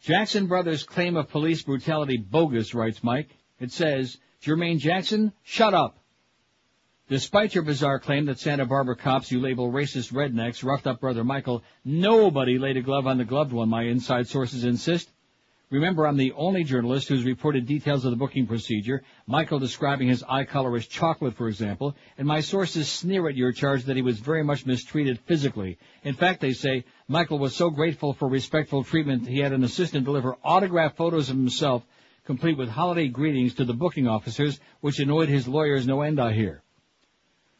Jackson 0.00 0.46
Brothers 0.46 0.82
claim 0.84 1.16
of 1.16 1.28
police 1.28 1.62
brutality 1.62 2.16
bogus, 2.16 2.74
writes 2.74 3.02
Mike. 3.02 3.28
It 3.58 3.72
says, 3.72 4.18
Jermaine 4.42 4.78
Jackson, 4.78 5.32
shut 5.42 5.74
up. 5.74 5.98
Despite 7.08 7.54
your 7.54 7.62
bizarre 7.62 8.00
claim 8.00 8.26
that 8.26 8.40
Santa 8.40 8.66
Barbara 8.66 8.96
cops 8.96 9.30
you 9.30 9.40
label 9.40 9.70
racist 9.70 10.12
rednecks 10.12 10.64
roughed 10.64 10.88
up 10.88 11.00
brother 11.00 11.22
Michael, 11.22 11.62
nobody 11.84 12.58
laid 12.58 12.76
a 12.76 12.82
glove 12.82 13.06
on 13.06 13.18
the 13.18 13.24
gloved 13.24 13.52
one, 13.52 13.68
my 13.68 13.84
inside 13.84 14.26
sources 14.26 14.64
insist. 14.64 15.08
Remember, 15.70 16.06
I'm 16.06 16.16
the 16.16 16.32
only 16.32 16.62
journalist 16.62 17.08
who's 17.08 17.24
reported 17.24 17.66
details 17.66 18.04
of 18.04 18.12
the 18.12 18.16
booking 18.16 18.46
procedure, 18.46 19.02
Michael 19.26 19.58
describing 19.58 20.06
his 20.06 20.22
eye 20.28 20.44
color 20.44 20.76
as 20.76 20.86
chocolate, 20.86 21.34
for 21.34 21.48
example, 21.48 21.96
and 22.18 22.26
my 22.26 22.40
sources 22.40 22.88
sneer 22.88 23.28
at 23.28 23.34
your 23.34 23.50
charge 23.50 23.84
that 23.84 23.96
he 23.96 24.02
was 24.02 24.20
very 24.20 24.44
much 24.44 24.64
mistreated 24.64 25.18
physically. 25.26 25.76
In 26.04 26.14
fact, 26.14 26.40
they 26.40 26.52
say 26.52 26.84
Michael 27.08 27.40
was 27.40 27.56
so 27.56 27.70
grateful 27.70 28.12
for 28.12 28.28
respectful 28.28 28.84
treatment 28.84 29.26
he 29.26 29.40
had 29.40 29.52
an 29.52 29.64
assistant 29.64 30.04
deliver 30.04 30.36
autographed 30.44 30.96
photos 30.96 31.30
of 31.30 31.36
himself, 31.36 31.84
complete 32.26 32.58
with 32.58 32.68
holiday 32.68 33.06
greetings 33.06 33.54
to 33.54 33.64
the 33.64 33.72
booking 33.72 34.08
officers, 34.08 34.58
which 34.80 34.98
annoyed 34.98 35.28
his 35.28 35.46
lawyers 35.46 35.86
no 35.86 36.02
end, 36.02 36.20
I 36.20 36.32
hear. 36.32 36.62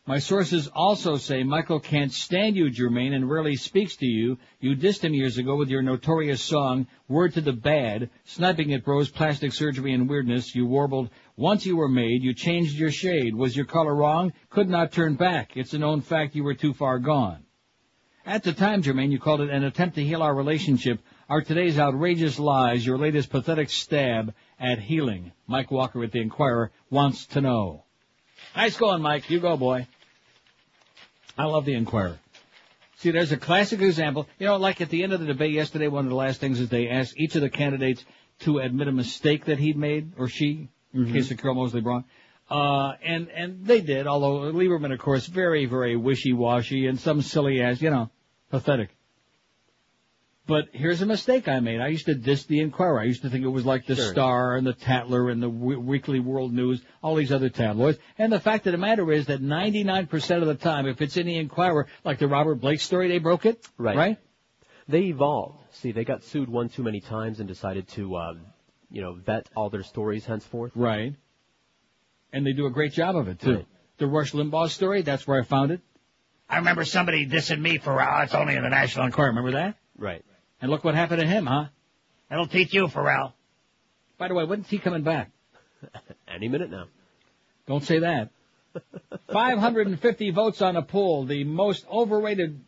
My 0.08 0.18
sources 0.18 0.68
also 0.68 1.16
say 1.16 1.42
Michael 1.42 1.80
can't 1.80 2.12
stand 2.12 2.54
you, 2.54 2.70
Jermaine, 2.70 3.14
and 3.14 3.28
rarely 3.28 3.56
speaks 3.56 3.96
to 3.96 4.06
you. 4.06 4.38
You 4.60 4.76
dissed 4.76 5.02
him 5.02 5.14
years 5.14 5.38
ago 5.38 5.56
with 5.56 5.68
your 5.68 5.82
notorious 5.82 6.42
song, 6.42 6.86
Word 7.08 7.34
to 7.34 7.40
the 7.40 7.52
Bad, 7.52 8.10
sniping 8.24 8.72
at 8.72 8.84
bros, 8.84 9.08
plastic 9.08 9.52
surgery, 9.52 9.94
and 9.94 10.08
weirdness. 10.08 10.54
You 10.54 10.66
warbled, 10.66 11.10
once 11.36 11.66
you 11.66 11.76
were 11.76 11.88
made, 11.88 12.22
you 12.22 12.34
changed 12.34 12.78
your 12.78 12.92
shade. 12.92 13.34
Was 13.34 13.56
your 13.56 13.66
color 13.66 13.94
wrong? 13.94 14.32
Could 14.50 14.68
not 14.68 14.92
turn 14.92 15.14
back. 15.14 15.56
It's 15.56 15.74
a 15.74 15.78
known 15.78 16.02
fact 16.02 16.36
you 16.36 16.44
were 16.44 16.54
too 16.54 16.72
far 16.72 17.00
gone. 17.00 17.42
At 18.24 18.42
the 18.42 18.52
time, 18.52 18.82
Jermaine, 18.82 19.12
you 19.12 19.20
called 19.20 19.40
it 19.40 19.50
an 19.50 19.62
attempt 19.62 19.94
to 19.94 20.04
heal 20.04 20.22
our 20.22 20.34
relationship. 20.34 21.00
Are 21.28 21.42
today's 21.42 21.78
outrageous 21.78 22.38
lies 22.38 22.84
your 22.84 22.98
latest 22.98 23.30
pathetic 23.30 23.70
stab 23.70 24.34
at 24.58 24.78
healing? 24.78 25.32
Mike 25.46 25.70
Walker 25.70 26.02
at 26.02 26.12
the 26.12 26.20
Enquirer 26.20 26.70
wants 26.90 27.26
to 27.26 27.40
know. 27.40 27.84
Nice 28.54 28.76
going, 28.76 29.02
Mike. 29.02 29.28
You 29.30 29.40
go, 29.40 29.56
boy. 29.56 29.86
I 31.38 31.44
love 31.44 31.64
the 31.64 31.74
Enquirer. 31.74 32.18
See, 32.98 33.10
there's 33.10 33.32
a 33.32 33.36
classic 33.36 33.82
example. 33.82 34.26
You 34.38 34.46
know, 34.46 34.56
like 34.56 34.80
at 34.80 34.88
the 34.88 35.02
end 35.02 35.12
of 35.12 35.20
the 35.20 35.26
debate 35.26 35.52
yesterday, 35.52 35.88
one 35.88 36.06
of 36.06 36.10
the 36.10 36.16
last 36.16 36.40
things 36.40 36.60
is 36.60 36.68
they 36.68 36.88
asked 36.88 37.14
each 37.18 37.34
of 37.34 37.42
the 37.42 37.50
candidates 37.50 38.04
to 38.40 38.58
admit 38.58 38.88
a 38.88 38.92
mistake 38.92 39.44
that 39.46 39.58
he'd 39.58 39.76
made, 39.76 40.12
or 40.16 40.28
she, 40.28 40.68
in 40.94 41.12
case 41.12 41.30
of 41.30 41.38
Carol 41.38 41.56
Moseley 41.56 41.82
Braun. 41.82 42.04
Uh, 42.50 42.92
and, 43.02 43.28
and 43.28 43.66
they 43.66 43.80
did, 43.80 44.06
although 44.06 44.52
Lieberman, 44.52 44.92
of 44.92 44.98
course, 44.98 45.26
very, 45.26 45.66
very 45.66 45.96
wishy-washy 45.96 46.86
and 46.86 46.98
some 46.98 47.20
silly 47.20 47.60
ass, 47.60 47.82
you 47.82 47.90
know, 47.90 48.08
pathetic. 48.50 48.95
But 50.46 50.68
here's 50.72 51.02
a 51.02 51.06
mistake 51.06 51.48
I 51.48 51.58
made. 51.58 51.80
I 51.80 51.88
used 51.88 52.06
to 52.06 52.14
diss 52.14 52.44
the 52.44 52.60
Enquirer. 52.60 53.00
I 53.00 53.04
used 53.04 53.22
to 53.22 53.30
think 53.30 53.44
it 53.44 53.48
was 53.48 53.66
like 53.66 53.84
the 53.86 53.96
Sure. 53.96 54.12
Star 54.12 54.56
and 54.56 54.64
the 54.64 54.74
Tatler 54.74 55.28
and 55.28 55.42
the 55.42 55.50
w- 55.50 55.80
Weekly 55.80 56.20
World 56.20 56.52
News, 56.52 56.80
all 57.02 57.16
these 57.16 57.32
other 57.32 57.48
tabloids. 57.48 57.98
And 58.16 58.32
the 58.32 58.38
fact 58.38 58.64
of 58.66 58.72
the 58.72 58.78
matter 58.78 59.10
is 59.10 59.26
that 59.26 59.42
99% 59.42 60.42
of 60.42 60.46
the 60.46 60.54
time, 60.54 60.86
if 60.86 61.02
it's 61.02 61.16
in 61.16 61.26
the 61.26 61.36
Enquirer, 61.36 61.88
like 62.04 62.20
the 62.20 62.28
Robert 62.28 62.56
Blake 62.56 62.80
story, 62.80 63.08
they 63.08 63.18
broke 63.18 63.44
it. 63.44 63.66
Right. 63.76 63.96
Right? 63.96 64.18
They 64.88 65.04
evolved. 65.06 65.58
See, 65.72 65.90
they 65.90 66.04
got 66.04 66.22
sued 66.22 66.48
one 66.48 66.68
too 66.68 66.84
many 66.84 67.00
times 67.00 67.40
and 67.40 67.48
decided 67.48 67.88
to, 67.88 68.14
uh, 68.14 68.34
you 68.88 69.02
know, 69.02 69.14
vet 69.14 69.48
all 69.56 69.68
their 69.68 69.82
stories 69.82 70.24
henceforth. 70.24 70.70
Right. 70.76 71.16
And 72.32 72.46
they 72.46 72.52
do 72.52 72.66
a 72.66 72.70
great 72.70 72.92
job 72.92 73.16
of 73.16 73.26
it, 73.26 73.40
too. 73.40 73.54
Right. 73.56 73.66
The 73.98 74.06
Rush 74.06 74.30
Limbaugh 74.32 74.68
story, 74.70 75.02
that's 75.02 75.26
where 75.26 75.40
I 75.40 75.44
found 75.44 75.72
it. 75.72 75.80
I 76.48 76.58
remember 76.58 76.84
somebody 76.84 77.26
dissing 77.26 77.60
me 77.60 77.78
for, 77.78 78.00
uh, 78.00 78.22
it's 78.22 78.34
only 78.34 78.54
in 78.54 78.62
the 78.62 78.68
National 78.68 79.06
Enquirer. 79.06 79.30
Remember 79.30 79.52
that? 79.52 79.76
Right. 79.98 80.24
And 80.66 80.72
look 80.72 80.82
what 80.82 80.96
happened 80.96 81.20
to 81.20 81.26
him, 81.28 81.46
huh? 81.46 81.66
That'll 82.28 82.48
teach 82.48 82.74
you, 82.74 82.88
Ferrall. 82.88 83.34
By 84.18 84.26
the 84.26 84.34
way, 84.34 84.42
when's 84.42 84.68
he 84.68 84.80
coming 84.80 85.04
back? 85.04 85.30
Any 86.28 86.48
minute 86.48 86.72
now. 86.72 86.86
Don't 87.68 87.84
say 87.84 88.00
that. 88.00 88.30
550 89.32 90.30
votes 90.32 90.60
on 90.62 90.74
a 90.74 90.82
poll, 90.82 91.24
the 91.24 91.44
most 91.44 91.86
overrated 91.86 92.64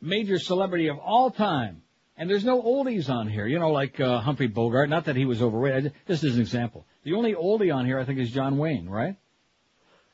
major 0.00 0.38
celebrity 0.38 0.88
of 0.88 0.96
all 0.98 1.30
time. 1.30 1.82
And 2.16 2.30
there's 2.30 2.42
no 2.42 2.62
oldies 2.62 3.10
on 3.10 3.28
here, 3.28 3.46
you 3.46 3.58
know, 3.58 3.70
like 3.70 4.00
uh, 4.00 4.20
Humphrey 4.20 4.46
Bogart. 4.46 4.88
Not 4.88 5.04
that 5.04 5.16
he 5.16 5.26
was 5.26 5.42
overrated. 5.42 5.92
Just 6.08 6.24
as 6.24 6.36
an 6.36 6.40
example. 6.40 6.86
The 7.04 7.12
only 7.12 7.34
oldie 7.34 7.74
on 7.74 7.84
here, 7.84 7.98
I 7.98 8.06
think, 8.06 8.18
is 8.18 8.30
John 8.30 8.56
Wayne, 8.56 8.88
right? 8.88 9.16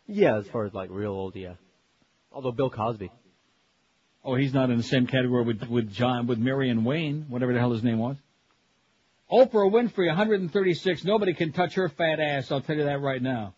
Yeah, 0.08 0.38
as 0.38 0.48
far 0.48 0.64
as 0.64 0.74
like 0.74 0.90
real 0.90 1.12
old, 1.12 1.36
yeah. 1.36 1.54
Although 2.32 2.50
Bill 2.50 2.68
Cosby. 2.68 3.12
Oh, 4.28 4.34
he's 4.34 4.52
not 4.52 4.68
in 4.68 4.76
the 4.76 4.82
same 4.82 5.06
category 5.06 5.42
with, 5.42 5.66
with 5.70 5.90
John, 5.90 6.26
with 6.26 6.38
Marion 6.38 6.84
Wayne, 6.84 7.24
whatever 7.30 7.54
the 7.54 7.60
hell 7.60 7.72
his 7.72 7.82
name 7.82 7.98
was. 7.98 8.16
Oprah 9.32 9.72
Winfrey, 9.72 10.06
136. 10.08 11.02
Nobody 11.02 11.32
can 11.32 11.50
touch 11.50 11.76
her 11.76 11.88
fat 11.88 12.20
ass, 12.20 12.52
I'll 12.52 12.60
tell 12.60 12.76
you 12.76 12.84
that 12.84 13.00
right 13.00 13.22
now. 13.22 13.54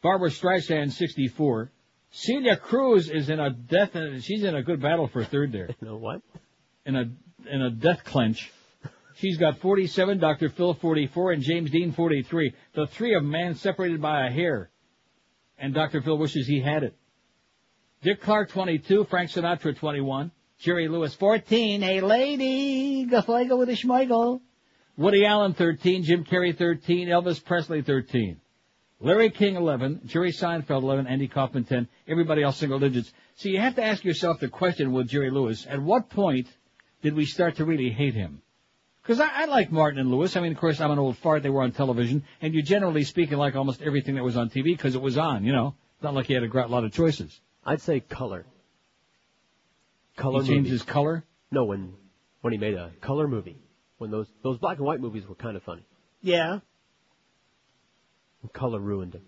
Barbra 0.00 0.30
Streisand, 0.30 0.92
64. 0.92 1.72
Celia 2.12 2.56
Cruz 2.56 3.10
is 3.10 3.28
in 3.30 3.40
a 3.40 3.50
death, 3.50 3.96
she's 4.20 4.44
in 4.44 4.54
a 4.54 4.62
good 4.62 4.80
battle 4.80 5.08
for 5.08 5.24
third 5.24 5.50
there. 5.50 5.70
You 5.80 5.88
know 5.88 5.96
what? 5.96 6.22
In 6.86 6.94
a, 6.94 7.10
in 7.52 7.62
a 7.62 7.70
death 7.70 8.04
clinch. 8.04 8.52
She's 9.16 9.38
got 9.38 9.58
47, 9.58 10.20
Dr. 10.20 10.50
Phil 10.50 10.74
44, 10.74 11.32
and 11.32 11.42
James 11.42 11.72
Dean 11.72 11.90
43. 11.90 12.54
The 12.74 12.86
three 12.86 13.16
of 13.16 13.24
man, 13.24 13.56
separated 13.56 14.00
by 14.00 14.28
a 14.28 14.30
hair. 14.30 14.70
And 15.58 15.74
Dr. 15.74 16.00
Phil 16.00 16.16
wishes 16.16 16.46
he 16.46 16.60
had 16.60 16.84
it. 16.84 16.94
Dick 18.02 18.22
Clark 18.22 18.48
22, 18.48 19.04
Frank 19.04 19.28
Sinatra 19.28 19.76
21, 19.76 20.30
Jerry 20.58 20.88
Lewis 20.88 21.14
14, 21.16 21.82
hey 21.82 22.00
lady, 22.00 23.06
Gafligo 23.06 23.58
with 23.58 23.68
a 23.68 23.72
schmeigel. 23.72 24.40
Woody 24.96 25.26
Allen 25.26 25.52
13, 25.52 26.04
Jim 26.04 26.24
Carrey 26.24 26.56
13, 26.56 27.08
Elvis 27.08 27.44
Presley 27.44 27.82
13. 27.82 28.40
Larry 29.00 29.28
King 29.28 29.56
11, 29.56 30.00
Jerry 30.06 30.32
Seinfeld 30.32 30.82
11, 30.82 31.08
Andy 31.08 31.28
Kaufman 31.28 31.64
10, 31.64 31.88
everybody 32.08 32.42
else 32.42 32.56
single 32.56 32.78
digits. 32.78 33.12
So 33.36 33.50
you 33.50 33.60
have 33.60 33.74
to 33.74 33.84
ask 33.84 34.02
yourself 34.02 34.40
the 34.40 34.48
question 34.48 34.92
with 34.92 35.06
Jerry 35.06 35.30
Lewis, 35.30 35.66
at 35.68 35.82
what 35.82 36.08
point 36.08 36.46
did 37.02 37.12
we 37.12 37.26
start 37.26 37.56
to 37.56 37.66
really 37.66 37.90
hate 37.90 38.14
him? 38.14 38.40
Because 39.02 39.20
I, 39.20 39.28
I 39.42 39.44
like 39.44 39.70
Martin 39.70 40.00
and 40.00 40.10
Lewis. 40.10 40.36
I 40.36 40.40
mean, 40.40 40.52
of 40.52 40.58
course, 40.58 40.80
I'm 40.80 40.90
an 40.90 40.98
old 40.98 41.18
fart. 41.18 41.42
They 41.42 41.50
were 41.50 41.64
on 41.64 41.72
television, 41.72 42.24
and 42.40 42.54
you 42.54 42.62
generally 42.62 43.04
speaking 43.04 43.36
like 43.36 43.56
almost 43.56 43.82
everything 43.82 44.14
that 44.14 44.24
was 44.24 44.38
on 44.38 44.48
TV 44.48 44.64
because 44.64 44.94
it 44.94 45.02
was 45.02 45.18
on. 45.18 45.44
You 45.44 45.52
know, 45.52 45.74
not 46.00 46.14
like 46.14 46.28
he 46.28 46.32
had 46.32 46.44
a 46.44 46.66
lot 46.66 46.84
of 46.84 46.94
choices. 46.94 47.38
I'd 47.70 47.80
say 47.80 48.00
color. 48.00 48.44
Color 50.16 50.42
He 50.42 50.48
changed 50.48 50.64
movies. 50.70 50.80
his 50.80 50.82
color. 50.82 51.24
No, 51.52 51.64
when 51.64 51.94
when 52.40 52.52
he 52.52 52.58
made 52.58 52.74
a 52.74 52.90
color 53.00 53.28
movie, 53.28 53.58
when 53.98 54.10
those 54.10 54.26
those 54.42 54.58
black 54.58 54.76
and 54.78 54.86
white 54.86 55.00
movies 55.00 55.26
were 55.26 55.34
kind 55.36 55.56
of 55.56 55.62
funny. 55.62 55.84
Yeah. 56.20 56.58
Color 58.52 58.80
ruined 58.80 59.14
him. 59.14 59.22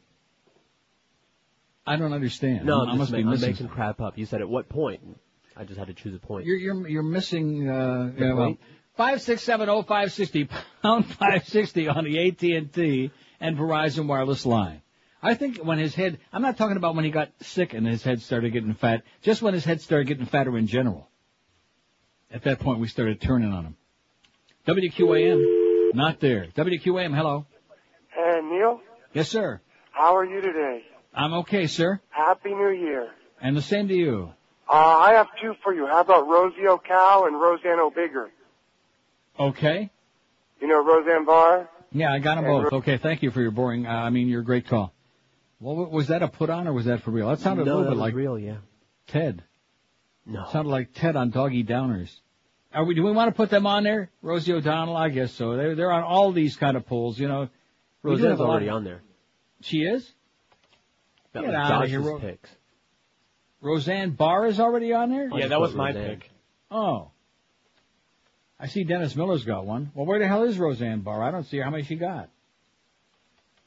I 1.86 1.96
don't 1.96 2.12
understand. 2.12 2.64
No, 2.66 2.80
I 2.84 2.90
I'm, 2.90 2.98
must 2.98 3.10
just 3.10 3.12
be 3.12 3.24
ma- 3.24 3.32
I'm 3.32 3.40
making 3.40 3.68
crap 3.68 4.00
up. 4.00 4.18
You 4.18 4.26
said 4.26 4.40
at 4.40 4.48
what 4.48 4.68
point? 4.68 5.00
I 5.56 5.64
just 5.64 5.78
had 5.78 5.88
to 5.88 5.94
choose 5.94 6.14
a 6.14 6.18
point. 6.18 6.46
You're 6.46 6.56
you're 6.56 6.88
you're 6.88 7.02
missing. 7.02 7.68
Uh, 7.68 8.12
The 8.16 8.24
yeah, 8.24 8.32
well, 8.34 8.46
point? 8.46 8.60
five 8.96 9.22
six 9.22 9.42
seven 9.42 9.68
oh 9.68 9.82
five 9.82 10.12
sixty 10.12 10.48
pound 10.82 11.06
five 11.06 11.46
sixty 11.48 11.88
on 11.88 12.04
the 12.04 12.28
AT 12.28 12.42
and 12.42 12.72
T 12.72 13.10
and 13.40 13.56
Verizon 13.56 14.06
wireless 14.08 14.44
line. 14.46 14.81
I 15.22 15.34
think 15.34 15.58
when 15.58 15.78
his 15.78 15.94
head, 15.94 16.18
I'm 16.32 16.42
not 16.42 16.56
talking 16.58 16.76
about 16.76 16.96
when 16.96 17.04
he 17.04 17.10
got 17.10 17.30
sick 17.42 17.74
and 17.74 17.86
his 17.86 18.02
head 18.02 18.20
started 18.22 18.52
getting 18.52 18.74
fat. 18.74 19.02
Just 19.22 19.40
when 19.40 19.54
his 19.54 19.64
head 19.64 19.80
started 19.80 20.08
getting 20.08 20.26
fatter 20.26 20.56
in 20.58 20.66
general. 20.66 21.08
At 22.32 22.42
that 22.44 22.58
point, 22.58 22.80
we 22.80 22.88
started 22.88 23.20
turning 23.20 23.52
on 23.52 23.64
him. 23.66 23.76
WQAM, 24.66 25.94
not 25.94 26.18
there. 26.20 26.46
WQAM, 26.56 27.14
hello. 27.14 27.46
Hey, 28.14 28.40
Neil, 28.42 28.80
Yes, 29.12 29.28
sir. 29.28 29.60
how 29.92 30.16
are 30.16 30.24
you 30.24 30.40
today? 30.40 30.82
I'm 31.14 31.34
okay, 31.34 31.66
sir. 31.66 32.00
Happy 32.08 32.50
New 32.50 32.70
Year. 32.70 33.10
And 33.40 33.56
the 33.56 33.62
same 33.62 33.88
to 33.88 33.94
you. 33.94 34.32
Uh, 34.68 34.72
I 34.74 35.12
have 35.14 35.26
two 35.40 35.54
for 35.62 35.74
you. 35.74 35.86
How 35.86 36.00
about 36.00 36.26
Rosie 36.28 36.66
O'Cow 36.66 37.24
and 37.26 37.38
Roseanne 37.40 37.78
O'Bigger? 37.80 38.30
Okay. 39.38 39.90
You 40.60 40.68
know 40.68 40.82
Roseanne 40.84 41.24
Barr? 41.26 41.68
Yeah, 41.90 42.12
I 42.12 42.18
got 42.20 42.36
them 42.36 42.44
And 42.46 42.62
both. 42.64 42.72
Ro- 42.72 42.78
Okay, 42.78 42.96
thank 42.96 43.22
you 43.22 43.30
for 43.30 43.42
your 43.42 43.50
boring. 43.50 43.86
Uh, 43.86 43.90
I 43.90 44.10
mean, 44.10 44.28
your 44.28 44.42
great 44.42 44.66
call. 44.66 44.92
Well, 45.62 45.86
was 45.86 46.08
that 46.08 46.22
a 46.22 46.28
put 46.28 46.50
on 46.50 46.66
or 46.66 46.72
was 46.72 46.86
that 46.86 47.02
for 47.02 47.12
real? 47.12 47.28
That 47.28 47.38
sounded 47.38 47.66
no, 47.66 47.74
a 47.74 47.76
little 47.76 47.84
that 47.84 47.90
bit 47.90 47.96
was 47.96 48.00
like 48.00 48.14
real, 48.14 48.36
yeah. 48.36 48.56
Ted. 49.06 49.44
No. 50.26 50.46
Sounded 50.50 50.70
like 50.70 50.92
Ted 50.92 51.14
on 51.14 51.30
Doggy 51.30 51.62
Downers. 51.62 52.10
Are 52.74 52.84
we? 52.84 52.94
Do 52.96 53.04
we 53.04 53.12
want 53.12 53.28
to 53.28 53.36
put 53.36 53.48
them 53.48 53.66
on 53.66 53.84
there? 53.84 54.10
Rosie 54.22 54.52
O'Donnell, 54.52 54.96
I 54.96 55.10
guess 55.10 55.32
so. 55.32 55.56
They're 55.56 55.76
they're 55.76 55.92
on 55.92 56.02
all 56.02 56.32
these 56.32 56.56
kind 56.56 56.76
of 56.76 56.86
polls. 56.86 57.18
You 57.18 57.28
know. 57.28 57.48
We 58.02 58.16
do 58.16 58.22
Roseanne's 58.24 58.40
already 58.40 58.68
on 58.68 58.82
there. 58.82 59.02
She 59.60 59.78
is. 59.82 60.02
That 61.32 61.42
Get 61.42 61.50
was 61.50 61.56
outta 61.56 61.68
Josh's 61.68 61.90
here, 61.90 62.00
Ro- 62.00 62.18
picks. 62.18 62.50
Roseanne 63.60 64.10
Barr 64.10 64.46
is 64.46 64.58
already 64.58 64.92
on 64.92 65.10
there. 65.10 65.30
I 65.32 65.42
just 65.42 65.52
put 65.52 65.74
Roseanne. 65.74 66.22
Oh. 66.70 67.10
I 68.58 68.66
see 68.66 68.82
Dennis 68.82 69.14
Miller's 69.14 69.44
got 69.44 69.64
one. 69.64 69.92
Well, 69.94 70.06
where 70.06 70.18
the 70.18 70.26
hell 70.26 70.42
is 70.42 70.58
Roseanne 70.58 71.00
Barr? 71.00 71.22
I 71.22 71.30
don't 71.30 71.44
see 71.44 71.58
her. 71.58 71.64
How 71.64 71.70
many 71.70 71.84
she 71.84 71.94
got? 71.94 72.30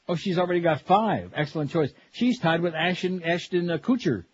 Oh, 0.08 0.14
she's 0.14 0.38
already 0.38 0.60
got 0.60 0.82
five. 0.82 1.32
Excellent 1.34 1.70
choice. 1.70 1.92
She's 2.12 2.38
tied 2.38 2.60
with 2.60 2.74
Ashton, 2.74 3.22
Ashton 3.24 3.70
uh, 3.70 3.78
Kutcher 3.78 4.24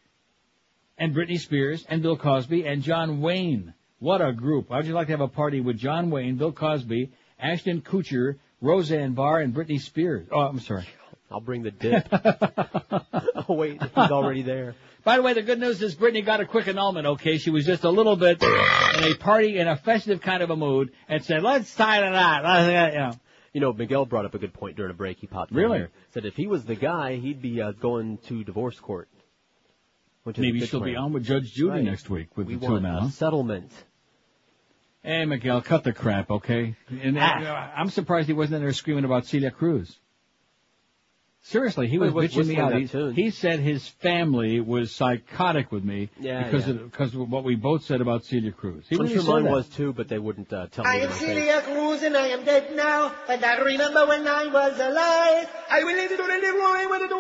and 0.99 1.15
Britney 1.15 1.39
Spears 1.39 1.85
and 1.89 2.03
Bill 2.03 2.17
Cosby 2.17 2.67
and 2.67 2.83
John 2.83 3.21
Wayne. 3.21 3.73
What 3.99 4.21
a 4.21 4.33
group. 4.33 4.69
How'd 4.71 4.87
you 4.87 4.93
like 4.93 5.07
to 5.07 5.13
have 5.13 5.21
a 5.21 5.29
party 5.29 5.61
with 5.61 5.79
John 5.79 6.11
Wayne, 6.11 6.37
Bill 6.37 6.53
Cosby, 6.53 7.13
Ashton 7.39 7.81
Kutcher, 7.81 8.39
Roseanne 8.61 9.15
Barr, 9.15 9.41
and 9.41 9.55
Britney 9.55 9.81
Spears? 9.81 10.29
Oh, 10.31 10.41
I'm 10.41 10.61
sorry. 10.61 10.87
I'll 11.31 11.41
bring 11.41 11.63
the 11.63 11.71
dip. 11.71 12.07
oh 13.49 13.55
wait, 13.55 13.83
he's 13.83 13.97
already 13.97 14.43
there. 14.43 14.75
By 15.05 15.17
the 15.17 15.23
way, 15.23 15.33
the 15.33 15.43
good 15.43 15.59
news 15.59 15.81
is 15.83 15.95
Britney 15.97 16.25
got 16.25 16.41
a 16.41 16.47
quick 16.47 16.69
annulment, 16.69 17.07
okay? 17.07 17.39
She 17.39 17.51
was 17.51 17.65
just 17.65 17.85
a 17.85 17.91
little 17.91 18.17
bit 18.17 18.43
in 18.43 18.51
a 19.05 19.15
party, 19.19 19.59
in 19.59 19.67
a 19.67 19.77
festive 19.77 20.21
kind 20.21 20.43
of 20.43 20.51
a 20.51 20.57
mood, 20.57 20.93
and 21.09 21.25
said, 21.25 21.43
let's 21.43 21.75
tie 21.75 22.09
knot. 22.09 22.45
Uh, 22.45 22.91
you 22.93 22.99
know. 22.99 23.13
You 23.53 23.61
know, 23.61 23.73
Miguel 23.73 24.07
brought 24.07 24.25
up 24.25 24.35
a 24.35 24.39
good 24.39 24.55
point 24.55 24.77
during 24.77 24.91
a 24.91 24.95
break. 24.95 25.19
He 25.19 25.27
popped 25.27 25.51
in 25.51 25.57
Really? 25.59 25.79
here. 25.79 25.91
Said 26.15 26.25
if 26.25 26.37
he 26.37 26.47
was 26.47 26.65
the 26.65 26.75
guy, 26.75 27.17
he'd 27.17 27.43
be 27.43 27.61
uh, 27.61 27.73
going 27.73 28.19
to 28.29 28.45
divorce 28.45 28.79
court. 28.81 29.09
Which 30.25 30.39
Maybe 30.39 30.65
she'll 30.65 30.81
be 30.81 30.97
on 30.97 31.13
with 31.13 31.25
Judge 31.25 31.53
Judy 31.53 31.71
Right. 31.71 31.85
next 31.85 32.09
week 32.09 32.37
with 32.37 32.47
we 32.47 32.55
the 32.55 32.67
two 32.67 32.81
now. 32.81 33.09
settlement. 33.09 33.71
Hey, 35.03 35.25
Miguel, 35.25 35.61
cut 35.63 35.83
the 35.83 35.93
crap, 35.93 36.31
okay? 36.31 36.77
And 36.89 37.19
uh, 37.19 37.23
I'm 37.23 37.91
surprised 37.91 38.29
he 38.29 38.33
wasn't 38.33 38.57
in 38.57 38.63
there 38.63 38.73
screaming 38.73 39.05
about 39.05 39.27
Celia 39.27 39.51
Cruz. 39.51 39.99
Seriously, 41.45 41.89
he 41.89 41.99
was 41.99 42.13
Well, 42.13 42.23
was 42.23 42.31
bitching 42.33 42.47
me 42.47 42.55
whistling 42.57 43.03
out. 43.03 43.15
He, 43.15 43.23
he 43.25 43.31
said 43.31 43.59
his 43.59 43.87
family 43.89 44.61
was 44.61 44.93
psychotic 44.95 45.73
with 45.73 45.83
me 45.83 46.09
Yeah, 46.21 46.45
because 46.45 46.67
yeah. 46.69 46.75
of 46.75 46.91
because 46.91 47.15
of 47.15 47.29
what 47.31 47.43
we 47.43 47.57
both 47.57 47.85
said 47.85 48.01
about 48.01 48.25
Celia 48.25 48.53
Cruz. 48.53 48.85
He 48.89 48.95
I'm 48.95 49.03
really 49.03 49.15
sure 49.15 49.23
said 49.23 49.31
mine 49.31 49.45
that. 49.45 49.51
was 49.53 49.69
too, 49.69 49.93
but 49.93 50.07
they 50.09 50.19
wouldn't 50.21 50.53
uh, 50.53 50.69
tell 50.69 50.85
me. 50.85 50.91
I 50.91 50.95
am 50.99 51.11
my 51.11 51.17
face. 51.17 51.19
Celia 51.27 51.61
Cruz 51.63 52.03
and 52.05 52.17
I 52.17 52.29
am 52.29 52.45
dead 52.45 52.77
now, 52.77 53.13
but 53.27 53.43
I 53.45 53.59
remember 53.61 54.07
when 54.07 54.27
I 54.27 54.47
was 54.47 54.79
alive. 54.79 55.49
I 55.69 55.83
will 55.83 55.97
live 55.97 56.11
to 56.11 56.23
live 56.23 56.55
away 56.55 56.87
with 56.87 57.03
it. 57.03 57.11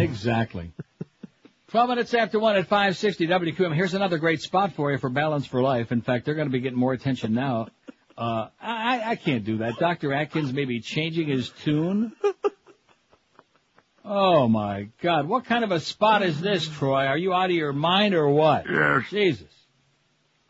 Exactly. 0.00 0.72
12 1.68 1.88
minutes 1.88 2.14
after 2.14 2.38
1 2.38 2.56
at 2.56 2.66
560 2.66 3.26
WQAM. 3.26 3.74
Here's 3.74 3.94
another 3.94 4.18
great 4.18 4.40
spot 4.40 4.72
for 4.74 4.92
you 4.92 4.98
for 4.98 5.10
Balance 5.10 5.46
for 5.46 5.60
Life. 5.60 5.90
In 5.92 6.00
fact, 6.02 6.24
they're 6.24 6.34
going 6.34 6.48
to 6.48 6.52
be 6.52 6.60
getting 6.60 6.78
more 6.78 6.92
attention 6.92 7.34
now. 7.34 7.68
Uh, 8.16 8.48
I, 8.60 9.02
I 9.04 9.16
can't 9.16 9.44
do 9.44 9.58
that. 9.58 9.76
Dr. 9.78 10.12
Atkins 10.12 10.52
may 10.52 10.64
be 10.64 10.80
changing 10.80 11.28
his 11.28 11.48
tune. 11.64 12.12
Oh 14.04 14.48
my 14.48 14.88
God. 15.00 15.26
What 15.26 15.46
kind 15.46 15.64
of 15.64 15.70
a 15.70 15.80
spot 15.80 16.22
is 16.22 16.38
this, 16.40 16.68
Troy? 16.68 17.06
Are 17.06 17.16
you 17.16 17.32
out 17.32 17.48
of 17.48 17.56
your 17.56 17.72
mind 17.72 18.14
or 18.14 18.28
what? 18.28 18.66
Yes. 18.70 19.04
Jesus. 19.08 19.48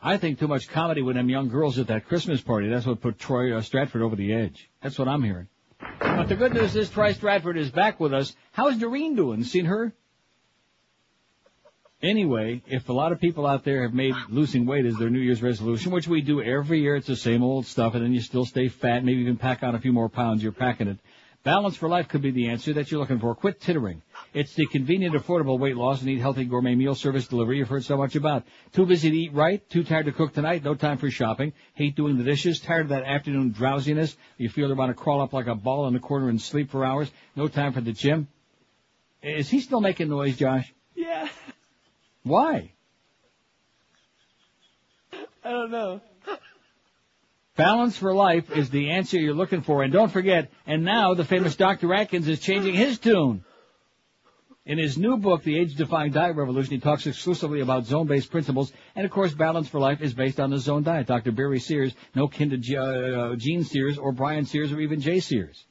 I 0.02 0.16
think 0.16 0.38
too 0.38 0.48
much 0.48 0.68
comedy 0.68 1.02
with 1.02 1.14
them 1.14 1.30
young 1.30 1.48
girls 1.48 1.78
at 1.78 1.86
that 1.86 2.06
Christmas 2.06 2.40
party. 2.40 2.68
That's 2.68 2.84
what 2.84 3.00
put 3.00 3.18
Troy 3.18 3.56
uh, 3.56 3.62
Stratford 3.62 4.02
over 4.02 4.16
the 4.16 4.34
edge. 4.34 4.68
That's 4.82 4.98
what 4.98 5.08
I'm 5.08 5.22
hearing. 5.22 5.46
But 6.00 6.28
the 6.28 6.36
good 6.36 6.52
news 6.52 6.74
is 6.74 6.90
Troy 6.90 7.12
Stratford 7.12 7.56
is 7.56 7.70
back 7.70 8.00
with 8.00 8.12
us. 8.12 8.34
How's 8.52 8.76
Doreen 8.76 9.14
doing? 9.14 9.44
Seen 9.44 9.66
her? 9.66 9.94
Anyway, 12.04 12.60
if 12.66 12.86
a 12.90 12.92
lot 12.92 13.12
of 13.12 13.20
people 13.20 13.46
out 13.46 13.64
there 13.64 13.80
have 13.80 13.94
made 13.94 14.14
losing 14.28 14.66
weight 14.66 14.84
as 14.84 14.94
their 14.98 15.08
New 15.08 15.20
Year's 15.20 15.42
resolution, 15.42 15.90
which 15.90 16.06
we 16.06 16.20
do 16.20 16.42
every 16.42 16.82
year, 16.82 16.96
it's 16.96 17.06
the 17.06 17.16
same 17.16 17.42
old 17.42 17.64
stuff, 17.64 17.94
and 17.94 18.04
then 18.04 18.12
you 18.12 18.20
still 18.20 18.44
stay 18.44 18.68
fat, 18.68 19.02
maybe 19.02 19.22
even 19.22 19.38
pack 19.38 19.62
on 19.62 19.74
a 19.74 19.80
few 19.80 19.90
more 19.90 20.10
pounds, 20.10 20.42
you're 20.42 20.52
packing 20.52 20.86
it. 20.86 20.98
Balance 21.44 21.76
for 21.76 21.88
Life 21.88 22.08
could 22.08 22.20
be 22.20 22.30
the 22.30 22.48
answer 22.48 22.74
that 22.74 22.90
you're 22.90 23.00
looking 23.00 23.20
for. 23.20 23.34
Quit 23.34 23.58
tittering. 23.58 24.02
It's 24.34 24.52
the 24.52 24.66
convenient, 24.66 25.14
affordable 25.14 25.58
weight 25.58 25.78
loss 25.78 26.02
and 26.02 26.10
eat 26.10 26.20
healthy 26.20 26.44
gourmet 26.44 26.74
meal 26.74 26.94
service 26.94 27.26
delivery 27.26 27.56
you've 27.56 27.70
heard 27.70 27.84
so 27.84 27.96
much 27.96 28.16
about. 28.16 28.44
Too 28.74 28.84
busy 28.84 29.10
to 29.10 29.16
eat 29.16 29.32
right? 29.32 29.66
Too 29.70 29.82
tired 29.82 30.04
to 30.04 30.12
cook 30.12 30.34
tonight? 30.34 30.62
No 30.62 30.74
time 30.74 30.98
for 30.98 31.10
shopping? 31.10 31.54
Hate 31.72 31.96
doing 31.96 32.18
the 32.18 32.24
dishes? 32.24 32.60
Tired 32.60 32.82
of 32.82 32.88
that 32.90 33.04
afternoon 33.04 33.52
drowsiness? 33.52 34.14
You 34.36 34.50
feel 34.50 34.68
you 34.68 34.74
want 34.74 34.90
to 34.90 34.94
crawl 34.94 35.22
up 35.22 35.32
like 35.32 35.46
a 35.46 35.54
ball 35.54 35.86
in 35.86 35.94
the 35.94 36.00
corner 36.00 36.28
and 36.28 36.40
sleep 36.40 36.70
for 36.70 36.84
hours? 36.84 37.10
No 37.34 37.48
time 37.48 37.72
for 37.72 37.80
the 37.80 37.92
gym? 37.92 38.28
Is 39.22 39.48
he 39.48 39.60
still 39.60 39.80
making 39.80 40.10
noise, 40.10 40.36
Josh? 40.36 40.70
Yeah, 40.94 41.28
Why? 42.24 42.72
I 45.12 45.50
don't 45.50 45.70
know. 45.70 46.00
Balance 47.56 47.96
for 47.96 48.12
life 48.12 48.50
is 48.50 48.70
the 48.70 48.90
answer 48.90 49.18
you're 49.18 49.34
looking 49.34 49.62
for. 49.62 49.84
And 49.84 49.92
don't 49.92 50.10
forget, 50.10 50.50
and 50.66 50.84
now 50.84 51.14
the 51.14 51.24
famous 51.24 51.54
Dr. 51.54 51.94
Atkins 51.94 52.26
is 52.26 52.40
changing 52.40 52.74
his 52.74 52.98
tune. 52.98 53.44
In 54.66 54.78
his 54.78 54.96
new 54.96 55.18
book, 55.18 55.44
The 55.44 55.58
Age-Defying 55.58 56.12
Diet 56.12 56.36
Revolution, 56.36 56.72
he 56.72 56.80
talks 56.80 57.06
exclusively 57.06 57.60
about 57.60 57.84
zone-based 57.84 58.30
principles, 58.30 58.72
and 58.96 59.04
of 59.04 59.10
course, 59.10 59.34
Balance 59.34 59.68
for 59.68 59.78
Life 59.78 60.00
is 60.00 60.14
based 60.14 60.40
on 60.40 60.48
the 60.48 60.58
zone 60.58 60.82
diet. 60.82 61.06
Dr. 61.06 61.32
Barry 61.32 61.60
Sears, 61.60 61.94
no 62.14 62.28
kin 62.28 62.48
to 62.48 62.56
G- 62.56 62.76
uh, 62.76 63.36
Gene 63.36 63.62
Sears 63.62 63.98
or 63.98 64.10
Brian 64.10 64.46
Sears 64.46 64.72
or 64.72 64.80
even 64.80 65.02
Jay 65.02 65.20
Sears. 65.20 65.62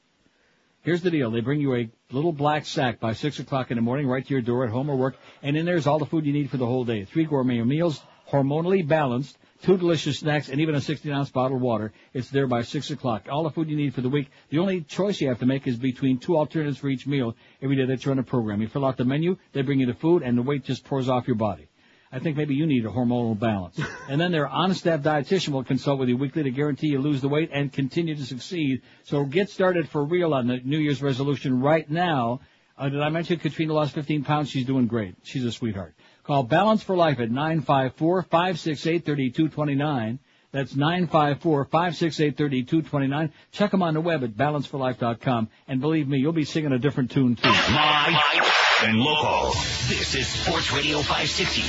Here's 0.82 1.02
the 1.02 1.10
deal. 1.10 1.32
They 1.32 1.40
bring 1.40 1.60
you 1.60 1.74
a 1.74 1.90
little 2.14 2.32
black 2.32 2.64
sack 2.64 3.00
by 3.00 3.12
6 3.12 3.40
o'clock 3.40 3.70
in 3.70 3.76
the 3.76 3.82
morning 3.82 4.06
right 4.06 4.24
to 4.24 4.32
your 4.32 4.40
door 4.40 4.64
at 4.64 4.70
home 4.70 4.88
or 4.88 4.96
work, 4.96 5.16
and 5.42 5.56
in 5.56 5.66
there's 5.66 5.86
all 5.86 5.98
the 5.98 6.06
food 6.06 6.24
you 6.24 6.32
need 6.32 6.50
for 6.50 6.56
the 6.56 6.66
whole 6.66 6.84
day. 6.84 7.04
Three 7.04 7.24
gourmet 7.24 7.60
meals, 7.62 8.02
hormonally 8.30 8.86
balanced, 8.86 9.36
two 9.62 9.76
delicious 9.76 10.18
snacks, 10.18 10.48
and 10.48 10.60
even 10.60 10.74
a 10.74 10.78
16-ounce 10.78 11.30
bottle 11.30 11.56
of 11.56 11.62
water. 11.62 11.92
It's 12.12 12.30
there 12.30 12.46
by 12.46 12.62
6 12.62 12.90
o'clock. 12.90 13.26
All 13.30 13.42
the 13.42 13.50
food 13.50 13.68
you 13.68 13.76
need 13.76 13.94
for 13.94 14.00
the 14.00 14.08
week. 14.08 14.30
The 14.50 14.58
only 14.58 14.82
choice 14.82 15.20
you 15.20 15.28
have 15.28 15.40
to 15.40 15.46
make 15.46 15.66
is 15.66 15.76
between 15.76 16.18
two 16.18 16.36
alternatives 16.36 16.78
for 16.78 16.88
each 16.88 17.06
meal 17.06 17.34
every 17.60 17.76
day 17.76 17.86
that 17.86 18.04
you're 18.04 18.12
on 18.12 18.18
the 18.18 18.22
program. 18.22 18.62
You 18.62 18.68
fill 18.68 18.84
out 18.84 18.96
the 18.96 19.04
menu, 19.04 19.36
they 19.52 19.62
bring 19.62 19.80
you 19.80 19.86
the 19.86 19.94
food, 19.94 20.22
and 20.22 20.38
the 20.38 20.42
weight 20.42 20.64
just 20.64 20.84
pours 20.84 21.08
off 21.08 21.26
your 21.26 21.36
body. 21.36 21.68
I 22.14 22.20
think 22.20 22.36
maybe 22.36 22.54
you 22.54 22.64
need 22.64 22.86
a 22.86 22.90
hormonal 22.90 23.36
balance. 23.36 23.76
and 24.08 24.20
then 24.20 24.30
their 24.30 24.46
on-staff 24.46 25.00
dietitian 25.00 25.48
will 25.48 25.64
consult 25.64 25.98
with 25.98 26.08
you 26.08 26.16
weekly 26.16 26.44
to 26.44 26.50
guarantee 26.52 26.86
you 26.86 27.00
lose 27.00 27.20
the 27.20 27.28
weight 27.28 27.50
and 27.52 27.72
continue 27.72 28.14
to 28.14 28.24
succeed. 28.24 28.82
So 29.02 29.24
get 29.24 29.50
started 29.50 29.88
for 29.88 30.04
real 30.04 30.32
on 30.32 30.46
the 30.46 30.58
New 30.58 30.78
Year's 30.78 31.02
resolution 31.02 31.60
right 31.60 31.90
now. 31.90 32.38
Uh, 32.78 32.88
did 32.88 33.00
I 33.00 33.08
mention 33.08 33.40
Katrina 33.40 33.72
lost 33.72 33.94
15 33.94 34.22
pounds? 34.22 34.48
She's 34.48 34.64
doing 34.64 34.86
great. 34.86 35.16
She's 35.24 35.44
a 35.44 35.50
sweetheart. 35.50 35.96
Call 36.22 36.44
Balance 36.44 36.84
for 36.84 36.96
Life 36.96 37.18
at 37.18 37.30
954-568-3229. 37.30 40.20
That's 40.52 40.74
954-568-3229. 40.74 43.32
Check 43.50 43.72
them 43.72 43.82
on 43.82 43.94
the 43.94 44.00
web 44.00 44.22
at 44.22 44.36
balanceforlife.com. 44.36 45.48
And 45.66 45.80
believe 45.80 46.06
me, 46.06 46.18
you'll 46.18 46.32
be 46.32 46.44
singing 46.44 46.70
a 46.70 46.78
different 46.78 47.10
tune 47.10 47.34
too. 47.34 47.48
Live 47.48 48.60
and 48.82 48.98
local. 48.98 49.52
This 49.88 50.14
is 50.14 50.26
Sports 50.28 50.72
Radio 50.72 50.98
560. 50.98 51.62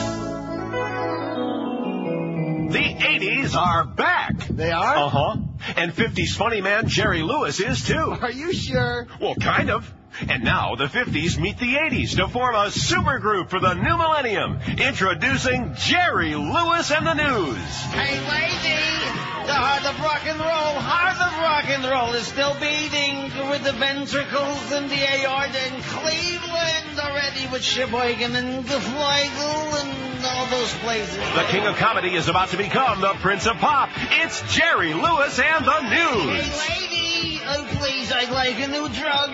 The 2.72 2.80
80s 2.80 3.56
are 3.56 3.86
back. 3.86 4.48
They 4.48 4.72
are? 4.72 4.96
Uh 4.96 5.10
huh. 5.10 5.36
And 5.78 5.92
50s 5.94 6.36
funny 6.36 6.62
man 6.62 6.88
Jerry 6.88 7.22
Lewis 7.22 7.60
is 7.60 7.84
too. 7.86 8.16
Are 8.22 8.32
you 8.32 8.54
sure? 8.54 9.08
Well, 9.20 9.36
kind 9.36 9.70
of. 9.70 9.92
And 10.28 10.44
now 10.44 10.76
the 10.76 10.86
50s 10.86 11.38
meet 11.38 11.58
the 11.58 11.76
80s 11.76 12.16
to 12.18 12.28
form 12.28 12.56
a 12.56 12.68
supergroup 12.68 13.50
for 13.50 13.60
the 13.60 13.74
new 13.74 13.98
millennium. 13.98 14.60
Introducing 14.78 15.74
Jerry 15.76 16.36
Lewis 16.36 16.92
and 16.92 17.06
the 17.06 17.14
News. 17.14 17.58
Hey, 17.92 18.20
lady! 18.20 19.26
The 19.46 19.54
heart 19.54 19.86
of 19.86 20.00
rock 20.02 20.26
and 20.26 20.40
roll, 20.40 20.82
heart 20.82 21.22
of 21.22 21.38
rock 21.38 21.70
and 21.70 21.86
roll 21.86 22.14
is 22.16 22.26
still 22.26 22.56
beating 22.60 23.30
with 23.50 23.64
the 23.64 23.74
ventricles 23.74 24.72
and 24.72 24.90
the 24.90 24.98
aorta 24.98 25.68
in 25.68 25.82
Cleveland 25.84 27.00
already 27.00 27.46
with 27.52 27.64
Sheboygan 27.64 28.36
and 28.36 28.66
the 28.66 28.80
Flegel 28.80 29.76
and 29.78 30.26
all 30.26 30.48
those 30.48 30.74
places. 30.76 31.18
The 31.18 31.46
king 31.50 31.66
of 31.68 31.76
comedy 31.76 32.16
is 32.16 32.28
about 32.28 32.50
to 32.50 32.58
become 32.58 33.02
the 33.02 33.14
prince 33.22 33.46
of 33.46 33.58
pop. 33.58 33.90
It's 34.12 34.42
Jerry 34.52 34.94
Lewis 34.94 35.38
and 35.38 35.66
the 35.66 35.82
News. 35.82 36.62
Hey, 36.62 36.82
lady! 36.82 37.35
Oh, 37.48 37.68
please, 37.78 38.12
I'd 38.12 38.32
like 38.32 38.60
a 38.60 38.68
new 38.68 38.90
drug. 38.90 39.30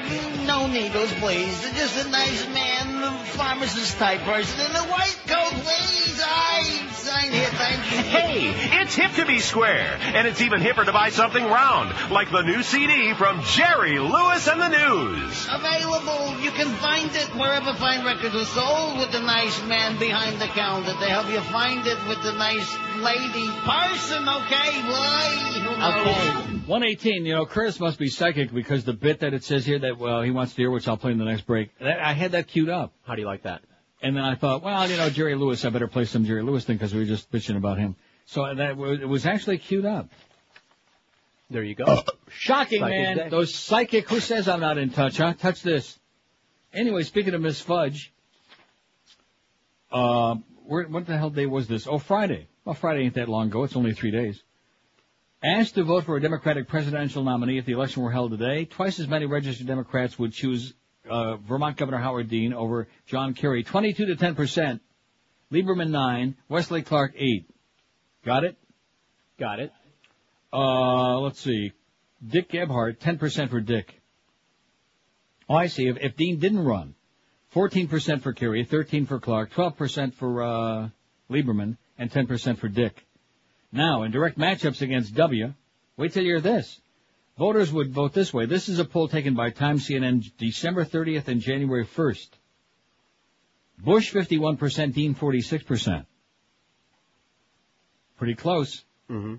No 0.45 0.67
needles, 0.67 1.13
please. 1.13 1.61
Just 1.77 2.05
a 2.05 2.09
nice 2.09 2.45
man, 2.49 3.03
a 3.03 3.23
pharmacist 3.23 3.97
type 3.97 4.19
person 4.21 4.69
in 4.69 4.75
a 4.75 4.83
white 4.91 5.17
coat, 5.27 5.51
please. 5.63 6.21
I 6.21 6.89
sign 6.91 7.31
here, 7.31 7.47
thank 7.47 7.91
you. 7.91 7.97
Hey, 8.11 8.81
it's 8.81 8.95
hip 8.95 9.13
to 9.13 9.25
be 9.25 9.39
square, 9.39 9.97
and 10.01 10.27
it's 10.27 10.41
even 10.41 10.59
hipper 10.59 10.83
to 10.85 10.91
buy 10.91 11.09
something 11.09 11.43
round, 11.43 12.11
like 12.11 12.31
the 12.31 12.41
new 12.41 12.63
CD 12.63 13.13
from 13.13 13.41
Jerry 13.43 13.97
Lewis 13.97 14.47
and 14.47 14.59
the 14.59 14.69
News. 14.69 15.47
Available. 15.49 16.37
You 16.41 16.51
can 16.51 16.67
find 16.67 17.15
it 17.15 17.27
wherever 17.35 17.73
fine 17.75 18.03
records 18.05 18.35
are 18.35 18.45
sold 18.45 18.99
with 18.99 19.11
the 19.13 19.21
nice 19.21 19.63
man 19.67 19.97
behind 19.99 20.41
the 20.41 20.47
counter 20.47 20.91
to 20.91 21.05
help 21.05 21.29
you 21.29 21.39
find 21.39 21.87
it 21.87 21.97
with 22.07 22.21
the 22.23 22.33
nice 22.33 22.75
lady 22.99 23.47
person, 23.63 24.27
okay? 24.27 24.81
Why? 24.89 25.51
Who 25.63 25.79
knows? 25.79 26.67
118, 26.67 27.25
you 27.25 27.33
know, 27.33 27.45
Curtis 27.45 27.79
must 27.79 27.97
be 27.97 28.00
psychic 28.09 28.53
because 28.53 28.83
the 28.83 28.93
bit 28.93 29.19
that 29.19 29.33
it 29.33 29.43
says 29.43 29.65
here 29.65 29.79
that, 29.79 29.97
well, 29.97 30.21
he 30.21 30.31
wants 30.31 30.53
to 30.53 30.61
hear, 30.61 30.71
which 30.71 30.87
I'll 30.87 30.97
play 30.97 31.11
in 31.11 31.17
the 31.17 31.25
next 31.25 31.41
break, 31.41 31.77
that, 31.79 31.99
I 31.99 32.13
had 32.13 32.33
that 32.33 32.47
queued 32.47 32.69
up. 32.69 32.93
How 33.03 33.15
do 33.15 33.21
you 33.21 33.27
like 33.27 33.43
that? 33.43 33.61
And 34.01 34.15
then 34.15 34.23
I 34.23 34.35
thought, 34.35 34.63
well, 34.63 34.89
you 34.89 34.97
know, 34.97 35.09
Jerry 35.09 35.35
Lewis, 35.35 35.63
I 35.63 35.69
better 35.69 35.87
play 35.87 36.05
some 36.05 36.25
Jerry 36.25 36.41
Lewis 36.41 36.65
thing 36.65 36.77
because 36.77 36.93
we 36.93 37.01
were 37.01 37.05
just 37.05 37.31
bitching 37.31 37.57
about 37.57 37.77
him. 37.77 37.95
So 38.25 38.53
that 38.53 38.71
it 38.71 39.07
was 39.07 39.25
actually 39.25 39.57
queued 39.59 39.85
up. 39.85 40.09
There 41.49 41.63
you 41.63 41.75
go. 41.75 42.03
Shocking, 42.29 42.79
Psychic 42.79 42.97
man. 42.97 43.17
day. 43.17 43.29
Those 43.29 43.53
psychic, 43.53 44.09
who 44.09 44.21
says 44.21 44.47
I'm 44.47 44.61
not 44.61 44.77
in 44.77 44.89
touch, 44.89 45.17
huh? 45.17 45.33
Touch 45.33 45.61
this. 45.61 45.99
Anyway, 46.73 47.03
speaking 47.03 47.33
of 47.33 47.41
Miss 47.41 47.59
Fudge, 47.59 48.13
uh, 49.91 50.35
where, 50.65 50.83
what 50.85 51.05
the 51.05 51.17
hell 51.17 51.29
day 51.29 51.45
was 51.45 51.67
this? 51.67 51.87
Oh, 51.87 51.97
Friday. 51.97 52.47
Well, 52.63 52.75
Friday 52.75 53.01
ain't 53.03 53.15
that 53.15 53.27
long 53.27 53.47
ago. 53.47 53.63
It's 53.63 53.75
only 53.75 53.93
three 53.93 54.11
days. 54.11 54.41
Asked 55.43 55.73
to 55.75 55.83
vote 55.83 56.05
for 56.05 56.17
a 56.17 56.21
Democratic 56.21 56.67
presidential 56.67 57.23
nominee 57.23 57.57
if 57.57 57.65
the 57.65 57.71
election 57.71 58.03
were 58.03 58.11
held 58.11 58.29
today, 58.29 58.65
twice 58.65 58.99
as 58.99 59.07
many 59.07 59.25
registered 59.25 59.65
Democrats 59.65 60.19
would 60.19 60.33
choose 60.33 60.73
uh, 61.09 61.37
Vermont 61.37 61.77
Governor 61.77 61.97
Howard 61.97 62.29
Dean 62.29 62.53
over 62.53 62.87
John 63.07 63.33
Kerry. 63.33 63.63
22 63.63 64.05
to 64.05 64.15
10 64.15 64.35
percent. 64.35 64.81
Lieberman 65.51 65.89
9, 65.89 66.35
Wesley 66.47 66.83
Clark 66.83 67.13
8. 67.17 67.49
Got 68.23 68.43
it? 68.43 68.57
Got 69.39 69.59
it. 69.59 69.73
Uh, 70.53 71.19
let's 71.19 71.41
see. 71.41 71.73
Dick 72.25 72.49
Gephardt, 72.51 72.99
10% 72.99 73.49
for 73.49 73.59
Dick. 73.59 73.99
Oh, 75.49 75.55
I 75.55 75.67
see. 75.67 75.87
If, 75.87 75.97
if 75.99 76.15
Dean 76.15 76.39
didn't 76.39 76.63
run, 76.63 76.95
14% 77.53 78.21
for 78.21 78.31
Kerry, 78.31 78.63
13 78.63 79.07
for 79.07 79.19
Clark, 79.19 79.51
12% 79.51 80.13
for, 80.13 80.43
uh, 80.43 80.89
Lieberman, 81.29 81.77
and 81.97 82.11
10% 82.11 82.57
for 82.57 82.69
Dick. 82.69 83.05
Now, 83.71 84.03
in 84.03 84.11
direct 84.11 84.37
matchups 84.37 84.81
against 84.81 85.15
W, 85.15 85.53
wait 85.97 86.13
till 86.13 86.23
you 86.23 86.29
hear 86.29 86.41
this. 86.41 86.79
Voters 87.37 87.71
would 87.71 87.91
vote 87.91 88.13
this 88.13 88.33
way. 88.33 88.45
This 88.45 88.69
is 88.69 88.79
a 88.79 88.85
poll 88.85 89.07
taken 89.07 89.33
by 89.33 89.49
Time 89.49 89.79
CNN 89.79 90.31
December 90.37 90.85
30th 90.85 91.27
and 91.27 91.41
January 91.41 91.85
1st. 91.85 92.29
Bush 93.79 94.13
51%, 94.13 94.93
Dean 94.93 95.15
46%. 95.15 96.05
Pretty 98.17 98.35
close. 98.35 98.83
Mm-hmm. 99.09 99.35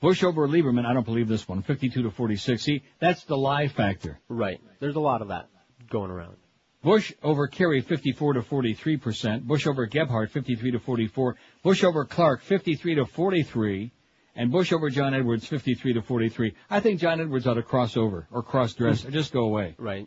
Bush 0.00 0.22
over 0.22 0.46
Lieberman, 0.46 0.84
I 0.84 0.92
don't 0.92 1.06
believe 1.06 1.26
this 1.26 1.48
one, 1.48 1.62
52 1.62 2.02
to 2.02 2.10
46. 2.10 2.62
See, 2.62 2.82
that's 3.00 3.24
the 3.24 3.36
lie 3.36 3.66
factor. 3.68 4.20
Right. 4.28 4.60
There's 4.78 4.94
a 4.94 5.00
lot 5.00 5.22
of 5.22 5.28
that 5.28 5.48
going 5.90 6.10
around. 6.10 6.36
Bush 6.82 7.12
over 7.22 7.48
Kerry, 7.48 7.80
54 7.80 8.34
to 8.34 8.42
43 8.42 8.96
percent. 8.98 9.46
Bush 9.46 9.66
over 9.66 9.88
Gephardt, 9.88 10.30
53 10.30 10.70
to 10.72 10.78
44. 10.78 11.34
Bush 11.66 11.82
over 11.82 12.04
Clark, 12.04 12.42
53 12.42 12.94
to 12.94 13.06
43. 13.06 13.90
And 14.36 14.52
Bush 14.52 14.72
over 14.72 14.88
John 14.88 15.14
Edwards, 15.14 15.48
53 15.48 15.94
to 15.94 16.02
43. 16.02 16.54
I 16.70 16.78
think 16.78 17.00
John 17.00 17.20
Edwards 17.20 17.44
ought 17.44 17.54
to 17.54 17.64
cross 17.64 17.96
over 17.96 18.28
or 18.30 18.44
cross 18.44 18.74
dress 18.74 19.04
or 19.04 19.10
just 19.10 19.32
go 19.32 19.40
away. 19.40 19.74
Right. 19.76 20.06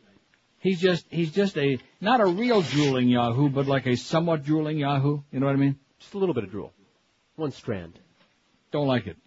He's 0.60 0.80
just, 0.80 1.06
he's 1.10 1.34
just 1.34 1.58
a, 1.58 1.78
not 2.00 2.22
a 2.22 2.26
real 2.28 2.62
drooling 2.62 3.10
Yahoo, 3.10 3.50
but 3.50 3.68
like 3.68 3.88
a 3.88 3.98
somewhat 3.98 4.46
drooling 4.46 4.78
Yahoo. 4.78 5.20
You 5.34 5.42
know 5.42 5.48
what 5.48 5.56
I 5.56 5.58
mean? 5.58 5.78
Just 6.00 6.14
a 6.14 6.18
little 6.18 6.34
bit 6.34 6.46
of 6.46 6.52
drool. 6.52 6.72
One 7.36 7.52
strand. 7.52 8.00
Don't 8.72 8.88
like 8.88 9.08
it. 9.08 9.18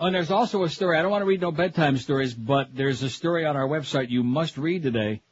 Oh, 0.00 0.06
and 0.06 0.14
there's 0.16 0.32
also 0.32 0.64
a 0.64 0.68
story. 0.68 0.98
I 0.98 1.02
don't 1.02 1.12
want 1.12 1.22
to 1.22 1.26
read 1.26 1.40
no 1.40 1.52
bedtime 1.52 1.98
stories, 1.98 2.34
but 2.34 2.74
there's 2.74 3.00
a 3.04 3.08
story 3.08 3.46
on 3.46 3.56
our 3.56 3.68
website 3.68 4.10
you 4.10 4.24
must 4.24 4.58
read 4.58 4.82
today 4.82 5.22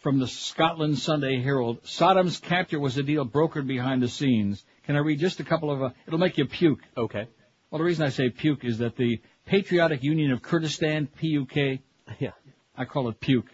from 0.00 0.18
the 0.18 0.26
Scotland 0.26 0.98
Sunday 0.98 1.40
Herald. 1.40 1.84
Saddam's 1.84 2.38
capture 2.38 2.78
was 2.78 2.98
a 2.98 3.02
deal 3.02 3.24
brokered 3.24 3.66
behind 3.66 4.02
the 4.02 4.08
scenes. 4.08 4.62
Can 4.84 4.96
I 4.96 5.00
read 5.00 5.18
just 5.18 5.40
a 5.40 5.44
couple 5.44 5.70
of, 5.70 5.82
uh, 5.82 5.90
it'll 6.06 6.18
make 6.18 6.38
you 6.38 6.46
puke. 6.46 6.80
Okay. 6.96 7.28
Well, 7.70 7.78
the 7.78 7.84
reason 7.84 8.04
I 8.04 8.08
say 8.08 8.30
puke 8.30 8.64
is 8.64 8.78
that 8.78 8.96
the 8.96 9.20
Patriotic 9.46 10.02
Union 10.02 10.32
of 10.32 10.42
Kurdistan, 10.42 11.06
PUK, 11.06 11.80
Yeah. 12.18 12.32
I 12.76 12.84
call 12.84 13.08
it 13.08 13.20
puke. 13.20 13.50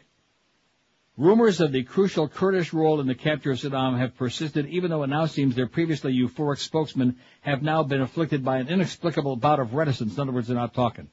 Rumors 1.16 1.62
of 1.62 1.72
the 1.72 1.82
crucial 1.82 2.28
Kurdish 2.28 2.74
role 2.74 3.00
in 3.00 3.06
the 3.06 3.14
capture 3.14 3.50
of 3.50 3.58
Saddam 3.58 3.98
have 3.98 4.16
persisted, 4.16 4.66
even 4.66 4.90
though 4.90 5.02
it 5.02 5.06
now 5.06 5.24
seems 5.24 5.54
their 5.54 5.66
previously 5.66 6.12
euphoric 6.12 6.58
spokesmen 6.58 7.16
have 7.40 7.62
now 7.62 7.82
been 7.82 8.02
afflicted 8.02 8.44
by 8.44 8.58
an 8.58 8.68
inexplicable 8.68 9.36
bout 9.36 9.58
of 9.58 9.72
reticence. 9.72 10.14
In 10.14 10.20
other 10.20 10.32
words, 10.32 10.48
they're 10.48 10.56
not 10.56 10.74
talking. 10.74 11.08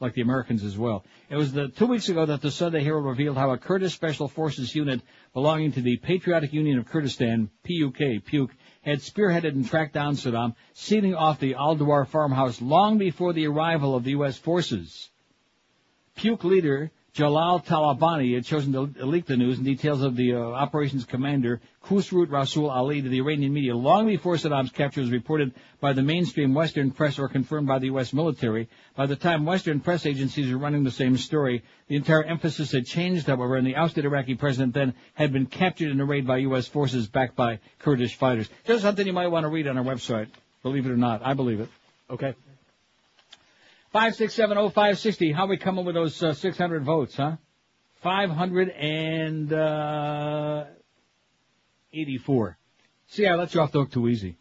Like 0.00 0.12
the 0.12 0.20
Americans 0.20 0.62
as 0.64 0.76
well. 0.76 1.02
It 1.30 1.36
was 1.36 1.52
the, 1.52 1.68
two 1.68 1.86
weeks 1.86 2.08
ago 2.08 2.26
that 2.26 2.42
the 2.42 2.50
Sunday 2.50 2.84
Herald 2.84 3.06
revealed 3.06 3.36
how 3.38 3.50
a 3.50 3.58
Kurdish 3.58 3.94
Special 3.94 4.28
Forces 4.28 4.74
unit 4.74 5.00
belonging 5.32 5.72
to 5.72 5.80
the 5.80 5.96
Patriotic 5.96 6.52
Union 6.52 6.78
of 6.78 6.86
Kurdistan, 6.86 7.50
PUK, 7.64 8.22
PUK, 8.24 8.50
had 8.88 9.00
spearheaded 9.00 9.52
and 9.52 9.66
tracked 9.66 9.94
down 9.94 10.16
Saddam, 10.16 10.54
sealing 10.72 11.14
off 11.14 11.38
the 11.38 11.54
Al-Dawar 11.54 12.06
farmhouse 12.06 12.60
long 12.62 12.98
before 12.98 13.32
the 13.32 13.46
arrival 13.46 13.94
of 13.94 14.04
the 14.04 14.12
U.S. 14.12 14.38
forces. 14.38 15.10
Puke 16.16 16.44
leader 16.44 16.90
Jalal 17.12 17.60
Talabani 17.60 18.34
had 18.34 18.44
chosen 18.44 18.72
to 18.72 19.04
leak 19.04 19.26
the 19.26 19.36
news 19.36 19.56
and 19.58 19.66
details 19.66 20.02
of 20.02 20.14
the 20.14 20.34
uh, 20.34 20.38
operations 20.38 21.04
commander 21.04 21.60
Khusrut 21.88 22.30
Rasul 22.30 22.68
Ali 22.68 23.00
to 23.00 23.08
the 23.08 23.18
Iranian 23.18 23.54
media 23.54 23.74
long 23.74 24.06
before 24.06 24.34
Saddam's 24.34 24.70
capture 24.70 25.00
was 25.00 25.10
reported 25.10 25.54
by 25.80 25.94
the 25.94 26.02
mainstream 26.02 26.52
Western 26.52 26.90
press 26.90 27.18
or 27.18 27.28
confirmed 27.28 27.66
by 27.66 27.78
the 27.78 27.86
U.S. 27.86 28.12
military. 28.12 28.68
By 28.94 29.06
the 29.06 29.16
time 29.16 29.46
Western 29.46 29.80
press 29.80 30.04
agencies 30.04 30.52
were 30.52 30.58
running 30.58 30.84
the 30.84 30.90
same 30.90 31.16
story, 31.16 31.62
the 31.86 31.96
entire 31.96 32.22
emphasis 32.22 32.72
had 32.72 32.84
changed, 32.84 33.26
however, 33.26 33.56
and 33.56 33.66
the 33.66 33.76
ousted 33.76 34.04
Iraqi 34.04 34.34
president 34.34 34.74
then 34.74 34.92
had 35.14 35.32
been 35.32 35.46
captured 35.46 35.90
in 35.90 35.98
a 35.98 36.04
raid 36.04 36.26
by 36.26 36.38
U.S. 36.38 36.68
forces 36.68 37.08
backed 37.08 37.36
by 37.36 37.58
Kurdish 37.78 38.16
fighters. 38.16 38.50
Just 38.66 38.82
something 38.82 39.06
you 39.06 39.14
might 39.14 39.28
want 39.28 39.44
to 39.44 39.48
read 39.48 39.66
on 39.66 39.78
our 39.78 39.84
website. 39.84 40.28
Believe 40.62 40.84
it 40.84 40.90
or 40.90 40.96
not, 40.98 41.22
I 41.24 41.32
believe 41.32 41.60
it. 41.60 41.70
Okay. 42.10 42.34
Five 43.92 44.14
six 44.14 44.34
seven 44.34 44.58
oh 44.58 44.68
five 44.68 44.98
sixty. 44.98 45.32
How 45.32 45.46
we 45.46 45.56
coming 45.56 45.86
with 45.86 45.94
those 45.94 46.22
uh, 46.22 46.34
six 46.34 46.58
hundred 46.58 46.84
votes, 46.84 47.16
huh? 47.16 47.36
Five 48.02 48.28
hundred 48.28 48.68
and 48.68 49.50
uh, 49.50 50.64
eighty-four. 51.92 52.58
See, 53.08 53.26
I 53.26 53.34
let 53.34 53.54
you 53.54 53.60
off 53.60 53.72
the 53.72 53.80
hook 53.80 53.92
too 53.92 54.08
easy. 54.08 54.36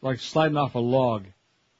Like 0.00 0.20
sliding 0.20 0.56
off 0.56 0.74
a 0.74 0.78
log. 0.78 1.26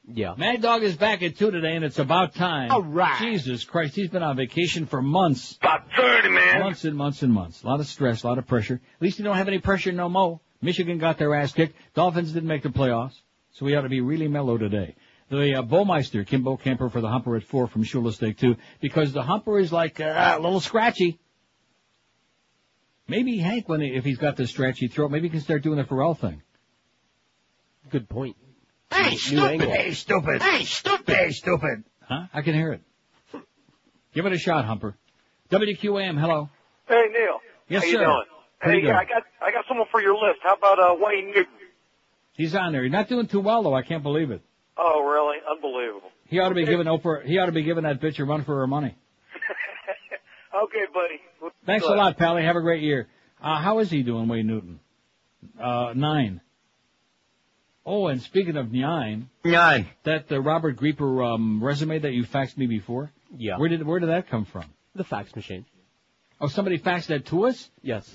Yeah. 0.08 0.34
Mad 0.36 0.62
Dog 0.62 0.82
is 0.84 0.96
back 0.96 1.22
at 1.22 1.36
two 1.36 1.50
today, 1.50 1.74
and 1.74 1.84
it's 1.84 1.98
about 1.98 2.34
time. 2.34 2.70
All 2.70 2.82
right. 2.82 3.18
Jesus 3.18 3.64
Christ, 3.64 3.96
he's 3.96 4.08
been 4.08 4.22
on 4.22 4.36
vacation 4.36 4.86
for 4.86 5.02
months. 5.02 5.56
About 5.60 5.90
30, 5.96 6.28
man. 6.28 6.60
Months 6.60 6.84
and 6.84 6.96
months 6.96 7.22
and 7.22 7.32
months. 7.32 7.62
A 7.64 7.66
lot 7.66 7.80
of 7.80 7.86
stress, 7.86 8.22
a 8.22 8.28
lot 8.28 8.38
of 8.38 8.46
pressure. 8.46 8.74
At 8.74 9.02
least 9.02 9.18
you 9.18 9.24
don't 9.24 9.36
have 9.36 9.48
any 9.48 9.58
pressure 9.58 9.90
no 9.90 10.08
mo. 10.08 10.40
Michigan 10.62 10.98
got 10.98 11.18
their 11.18 11.34
ass 11.34 11.52
kicked. 11.52 11.74
Dolphins 11.94 12.32
didn't 12.32 12.48
make 12.48 12.62
the 12.62 12.68
playoffs, 12.68 13.20
so 13.52 13.66
we 13.66 13.74
ought 13.74 13.82
to 13.82 13.88
be 13.88 14.00
really 14.00 14.28
mellow 14.28 14.56
today. 14.56 14.94
The 15.28 15.56
uh, 15.56 15.62
Bowmeister, 15.62 16.24
Kim 16.24 16.44
Bokamper 16.44 16.90
for 16.90 17.00
the 17.00 17.08
humper 17.08 17.34
at 17.36 17.42
four 17.42 17.66
from 17.66 17.82
Shula 17.82 18.12
Steak 18.12 18.38
two, 18.38 18.56
because 18.80 19.12
the 19.12 19.22
humper 19.22 19.58
is 19.58 19.72
like 19.72 20.00
uh, 20.00 20.36
a 20.38 20.40
little 20.40 20.60
scratchy. 20.60 21.18
Maybe 23.08 23.38
Hank, 23.38 23.68
when 23.68 23.80
he, 23.80 23.88
if 23.94 24.04
he's 24.04 24.18
got 24.18 24.36
the 24.36 24.46
scratchy 24.46 24.88
throat, 24.88 25.10
maybe 25.10 25.28
he 25.28 25.30
can 25.30 25.40
start 25.40 25.62
doing 25.62 25.76
the 25.78 25.84
Ferrall 25.84 26.14
thing. 26.14 26.42
Good 27.90 28.08
point. 28.08 28.36
Hey, 28.92 29.10
New 29.10 29.16
stupid! 29.16 29.44
angle. 29.44 29.70
Hey, 29.70 29.92
stupid! 29.92 30.42
Hey, 30.42 30.64
stupid! 30.64 31.14
Hey, 31.16 31.30
stupid! 31.30 31.84
Huh? 32.02 32.26
I 32.34 32.42
can 32.42 32.54
hear 32.54 32.72
it. 32.72 32.80
Give 34.14 34.26
it 34.26 34.32
a 34.32 34.38
shot, 34.38 34.64
Humper. 34.64 34.96
WQAM, 35.50 36.18
hello. 36.18 36.48
Hey 36.88 37.04
Neil. 37.12 37.40
Yes, 37.68 37.82
How 37.84 37.90
sir. 37.90 37.92
you 37.98 38.04
doing? 38.04 38.22
Pretty 38.60 38.80
hey, 38.80 38.86
good. 38.86 38.94
I 38.94 39.04
got 39.04 39.22
I 39.42 39.50
got 39.52 39.64
someone 39.68 39.86
for 39.90 40.00
your 40.00 40.14
list. 40.14 40.40
How 40.42 40.54
about 40.54 40.78
uh, 40.78 40.96
Wayne 40.98 41.26
Newton? 41.26 41.52
He's 42.32 42.54
on 42.54 42.72
there. 42.72 42.82
He's 42.82 42.92
not 42.92 43.08
doing 43.08 43.26
too 43.26 43.40
well 43.40 43.62
though. 43.62 43.74
I 43.74 43.82
can't 43.82 44.02
believe 44.02 44.30
it. 44.30 44.40
Oh, 44.76 45.02
really? 45.02 45.38
Unbelievable. 45.48 46.10
He 46.26 46.38
ought 46.38 46.48
to 46.50 46.54
be 46.54 46.64
giving 46.64 46.86
Oprah. 46.86 47.24
He 47.24 47.38
ought 47.38 47.46
to 47.46 47.52
be 47.52 47.62
giving 47.62 47.84
that 47.84 48.00
bitch 48.00 48.18
a 48.18 48.24
run 48.24 48.44
for 48.44 48.56
her 48.58 48.66
money. 48.66 48.96
Okay, 50.64 50.84
buddy. 50.92 51.52
Thanks 51.66 51.84
a 51.84 51.90
lot, 51.90 52.16
Pally. 52.16 52.42
Have 52.42 52.56
a 52.56 52.60
great 52.60 52.82
year. 52.82 53.08
Uh, 53.42 53.60
how 53.60 53.78
is 53.80 53.90
he 53.90 54.02
doing, 54.02 54.28
Wayne 54.28 54.46
Newton? 54.46 54.80
Uh, 55.60 55.92
nine. 55.94 56.40
Oh, 57.84 58.08
and 58.08 58.20
speaking 58.20 58.56
of 58.56 58.72
nine, 58.72 59.28
nine. 59.44 59.86
That 60.04 60.32
uh, 60.32 60.40
Robert 60.40 60.76
Grieper 60.76 61.34
um, 61.34 61.62
resume 61.62 61.98
that 62.00 62.12
you 62.12 62.24
faxed 62.24 62.56
me 62.56 62.66
before. 62.66 63.12
Yeah. 63.36 63.58
Where 63.58 63.68
did 63.68 63.86
where 63.86 64.00
did 64.00 64.08
that 64.08 64.28
come 64.28 64.44
from? 64.44 64.64
The 64.94 65.04
fax 65.04 65.34
machine. 65.36 65.66
Oh, 66.40 66.48
somebody 66.48 66.78
faxed 66.78 67.06
that 67.06 67.26
to 67.26 67.46
us. 67.46 67.70
Yes. 67.82 68.12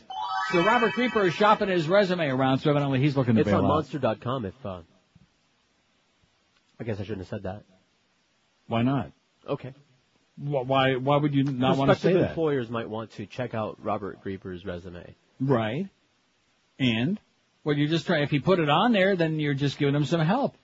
So 0.51 0.63
Robert 0.63 0.91
Grieper 0.91 1.25
is 1.27 1.33
shopping 1.33 1.69
his 1.69 1.87
resume 1.87 2.27
around, 2.27 2.59
so 2.59 2.69
evidently 2.71 2.99
he's 2.99 3.15
looking 3.15 3.35
to 3.35 3.41
It's 3.41 3.49
bail 3.49 3.59
on 3.59 3.65
out. 3.65 3.67
monster.com 3.69 4.45
if, 4.45 4.65
uh, 4.65 4.81
I 6.79 6.83
guess 6.83 6.99
I 6.99 7.03
shouldn't 7.03 7.19
have 7.19 7.27
said 7.29 7.43
that. 7.43 7.63
Why 8.67 8.81
not? 8.81 9.11
Okay. 9.47 9.73
Wh- 10.41 10.67
Why 10.67 10.95
why 10.95 11.17
would 11.17 11.33
you 11.33 11.43
not 11.43 11.77
want 11.77 11.89
to 11.91 11.95
say 11.95 12.01
Prospective 12.13 12.21
that? 12.21 12.29
employers 12.29 12.69
might 12.69 12.89
want 12.89 13.11
to 13.13 13.25
check 13.25 13.53
out 13.53 13.77
Robert 13.83 14.21
Grieper's 14.21 14.65
resume. 14.65 15.15
Right. 15.39 15.87
And 16.79 17.19
well, 17.63 17.77
you're 17.77 17.89
just 17.89 18.05
trying. 18.07 18.23
If 18.23 18.33
you 18.33 18.41
put 18.41 18.59
it 18.59 18.69
on 18.69 18.91
there, 18.91 19.15
then 19.15 19.39
you're 19.39 19.53
just 19.53 19.77
giving 19.77 19.93
him 19.95 20.05
some 20.05 20.21
help. 20.21 20.55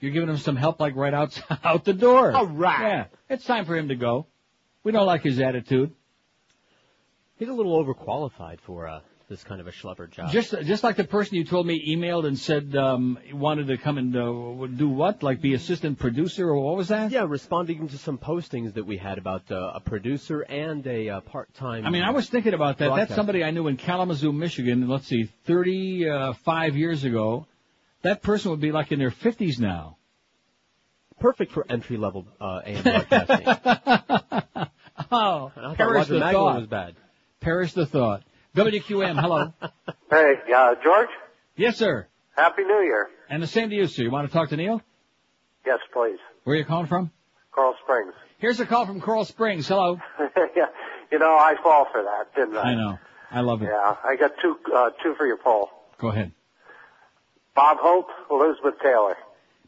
You're 0.00 0.12
giving 0.12 0.28
him 0.28 0.36
some 0.36 0.56
help, 0.56 0.78
like 0.78 0.94
right 0.94 1.14
out 1.14 1.40
out 1.64 1.84
the 1.84 1.92
door. 1.94 2.32
All 2.32 2.46
right. 2.46 2.80
Yeah, 2.80 3.04
it's 3.30 3.44
time 3.44 3.64
for 3.64 3.76
him 3.76 3.88
to 3.88 3.96
go. 3.96 4.26
We 4.84 4.92
don't 4.92 5.06
like 5.06 5.22
his 5.22 5.40
attitude. 5.40 5.92
He's 7.36 7.48
a 7.48 7.52
little 7.52 7.82
overqualified 7.84 8.60
for 8.60 8.88
uh, 8.88 9.00
this 9.28 9.44
kind 9.44 9.60
of 9.60 9.66
a 9.66 9.70
schlepper 9.70 10.10
job. 10.10 10.30
Just 10.32 10.54
just 10.62 10.82
like 10.82 10.96
the 10.96 11.04
person 11.04 11.36
you 11.36 11.44
told 11.44 11.66
me 11.66 11.94
emailed 11.94 12.26
and 12.26 12.38
said 12.38 12.74
um, 12.74 13.18
wanted 13.32 13.66
to 13.66 13.76
come 13.76 13.98
and 13.98 14.16
uh, 14.16 14.66
do 14.74 14.88
what, 14.88 15.22
like 15.22 15.40
be 15.42 15.54
assistant 15.54 15.98
producer 15.98 16.48
or 16.48 16.58
what 16.58 16.76
was 16.76 16.88
that? 16.88 17.10
yeah, 17.10 17.24
responding 17.28 17.88
to 17.88 17.98
some 17.98 18.16
postings 18.18 18.74
that 18.74 18.86
we 18.86 18.96
had 18.96 19.18
about 19.18 19.50
uh, 19.50 19.72
a 19.74 19.80
producer 19.80 20.40
and 20.40 20.86
a 20.86 21.08
uh, 21.10 21.20
part-time. 21.20 21.84
I 21.84 21.90
mean, 21.90 22.02
I 22.02 22.10
was 22.10 22.28
thinking 22.28 22.54
about 22.54 22.78
that. 22.78 22.94
That's 22.94 23.14
somebody 23.14 23.44
I 23.44 23.50
knew 23.50 23.66
in 23.68 23.76
Kalamazoo, 23.76 24.32
Michigan. 24.32 24.88
Let's 24.88 25.06
see, 25.06 25.28
thirty-five 25.46 26.76
years 26.76 27.04
ago. 27.04 27.46
That 28.02 28.22
person 28.22 28.50
would 28.52 28.60
be 28.60 28.72
like 28.72 28.92
in 28.92 28.98
their 28.98 29.10
fifties 29.10 29.58
now. 29.60 29.96
perfect 31.20 31.52
for 31.52 31.66
entry-level 31.68 32.26
uh, 32.40 32.60
AM 32.64 32.82
broadcasting. 32.82 33.46
Oh, 35.10 35.52
I 35.56 35.60
thought 35.60 35.76
perish 35.76 35.94
Roger 36.08 36.14
the 36.14 36.20
Magwell 36.20 36.32
thought. 36.32 36.58
was 36.58 36.66
bad. 36.66 36.94
Perish 37.40 37.72
the 37.72 37.86
thought. 37.86 38.22
WQAM, 38.58 39.20
hello. 39.20 39.52
Hey, 40.10 40.34
uh, 40.56 40.74
George, 40.82 41.08
yes, 41.54 41.76
sir. 41.76 42.06
Happy 42.34 42.62
New 42.62 42.80
Year. 42.80 43.08
And 43.28 43.42
the 43.42 43.46
same 43.46 43.68
to 43.68 43.76
you, 43.76 43.86
sir. 43.86 44.02
You 44.04 44.10
want 44.10 44.26
to 44.26 44.32
talk 44.32 44.48
to 44.48 44.56
Neil? 44.56 44.80
Yes, 45.66 45.80
please. 45.92 46.18
Where 46.44 46.56
are 46.56 46.58
you 46.58 46.64
calling 46.64 46.86
from? 46.86 47.10
Coral 47.52 47.74
Springs. 47.84 48.14
Here's 48.38 48.58
a 48.58 48.64
call 48.64 48.86
from 48.86 49.02
Coral 49.02 49.26
Springs. 49.26 49.68
Hello. 49.68 49.98
yeah, 50.56 50.64
you 51.12 51.18
know, 51.18 51.26
I 51.36 51.56
fall 51.62 51.86
for 51.92 52.02
that, 52.02 52.34
didn't 52.34 52.56
I? 52.56 52.70
I 52.70 52.74
know. 52.74 52.98
I 53.30 53.40
love 53.42 53.60
it. 53.60 53.66
Yeah, 53.66 53.96
I 54.02 54.16
got 54.16 54.30
two, 54.40 54.56
uh, 54.74 54.90
two 55.02 55.14
for 55.16 55.26
your 55.26 55.36
poll. 55.36 55.68
Go 55.98 56.08
ahead. 56.08 56.32
Bob 57.54 57.76
Hope, 57.80 58.08
Elizabeth 58.30 58.80
Taylor. 58.82 59.16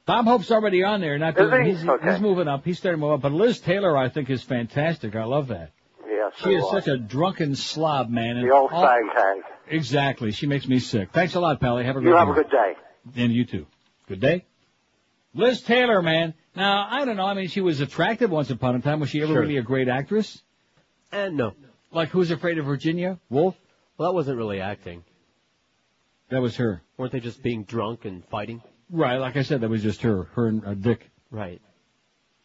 Bob 0.07 0.25
Hope's 0.25 0.51
already 0.51 0.83
on 0.85 1.02
there. 1.02 1.19
Not 1.19 1.39
Is 1.39 1.51
he? 1.52 1.70
he's, 1.73 1.86
Okay. 1.89 2.12
he's 2.12 2.20
moving 2.20 2.49
up. 2.49 2.65
He's 2.65 2.78
starting 2.78 2.99
to 3.01 3.07
move 3.07 3.12
up. 3.15 3.20
But 3.20 3.33
Liz 3.33 3.60
Taylor, 3.60 3.94
I 3.97 4.09
think, 4.09 4.31
is 4.31 4.43
fantastic. 4.43 5.15
I 5.15 5.25
love 5.25 5.49
that. 5.49 5.73
Yes, 6.36 6.44
She 6.44 6.55
is 6.55 6.65
such 6.70 6.89
a 6.89 6.97
drunken 6.99 7.55
slob, 7.55 8.09
man. 8.10 8.36
and 8.36 8.47
The 8.49 8.52
old 8.55 8.70
all- 8.73 8.84
fag 8.84 9.12
hag. 9.15 9.42
Exactly. 9.68 10.33
She 10.33 10.47
makes 10.47 10.67
me 10.67 10.78
sick. 10.78 11.10
Thanks 11.12 11.34
a 11.34 11.41
lot, 11.41 11.60
Pally. 11.60 11.84
Have 11.84 11.97
a 11.97 12.00
great 12.00 12.10
You 12.10 12.17
have 12.17 12.28
a 12.28 12.33
good 12.34 12.50
day. 12.50 12.75
And 13.17 13.33
you 13.33 13.44
too. 13.44 13.67
Good 14.09 14.20
day. 14.20 14.44
Liz 15.34 15.60
Taylor, 15.62 16.02
man. 16.02 16.34
Now, 16.57 16.86
I 16.91 17.05
don't 17.05 17.17
know. 17.17 17.25
I 17.26 17.34
mean, 17.34 17.47
she 17.49 17.60
was 17.60 17.81
attractive 17.81 18.31
once 18.31 18.50
upon 18.50 18.75
a 18.75 18.81
time. 18.81 18.99
Was 19.00 19.10
she 19.10 19.23
ever 19.23 19.33
Sure. 19.33 19.42
really 19.42 19.57
a 19.59 19.62
great 19.62 19.89
actress? 19.89 20.42
And 21.12 21.36
no. 21.36 21.52
Like 21.92 22.09
Who's 22.09 22.31
Afraid 22.31 22.59
of 22.59 22.65
Virginia? 22.67 23.18
Wolf? 23.31 23.57
Well, 23.97 24.10
that 24.10 24.15
wasn't 24.15 24.39
really 24.39 24.60
acting. 24.60 25.05
That 26.31 26.41
was 26.41 26.57
her. 26.57 26.83
Weren't 26.97 27.12
they 27.12 27.20
just 27.20 27.42
being 27.42 27.65
drunk 27.65 28.05
and 28.05 28.25
fighting? 28.26 28.62
Right. 28.91 29.17
Like 29.18 29.36
I 29.36 29.42
said, 29.42 29.60
that 29.60 29.68
was 29.70 29.83
just 29.83 30.02
her. 30.02 30.25
Her 30.34 30.47
and 30.49 30.65
uh, 30.65 30.75
Dick. 30.75 31.09
Right. 31.31 31.60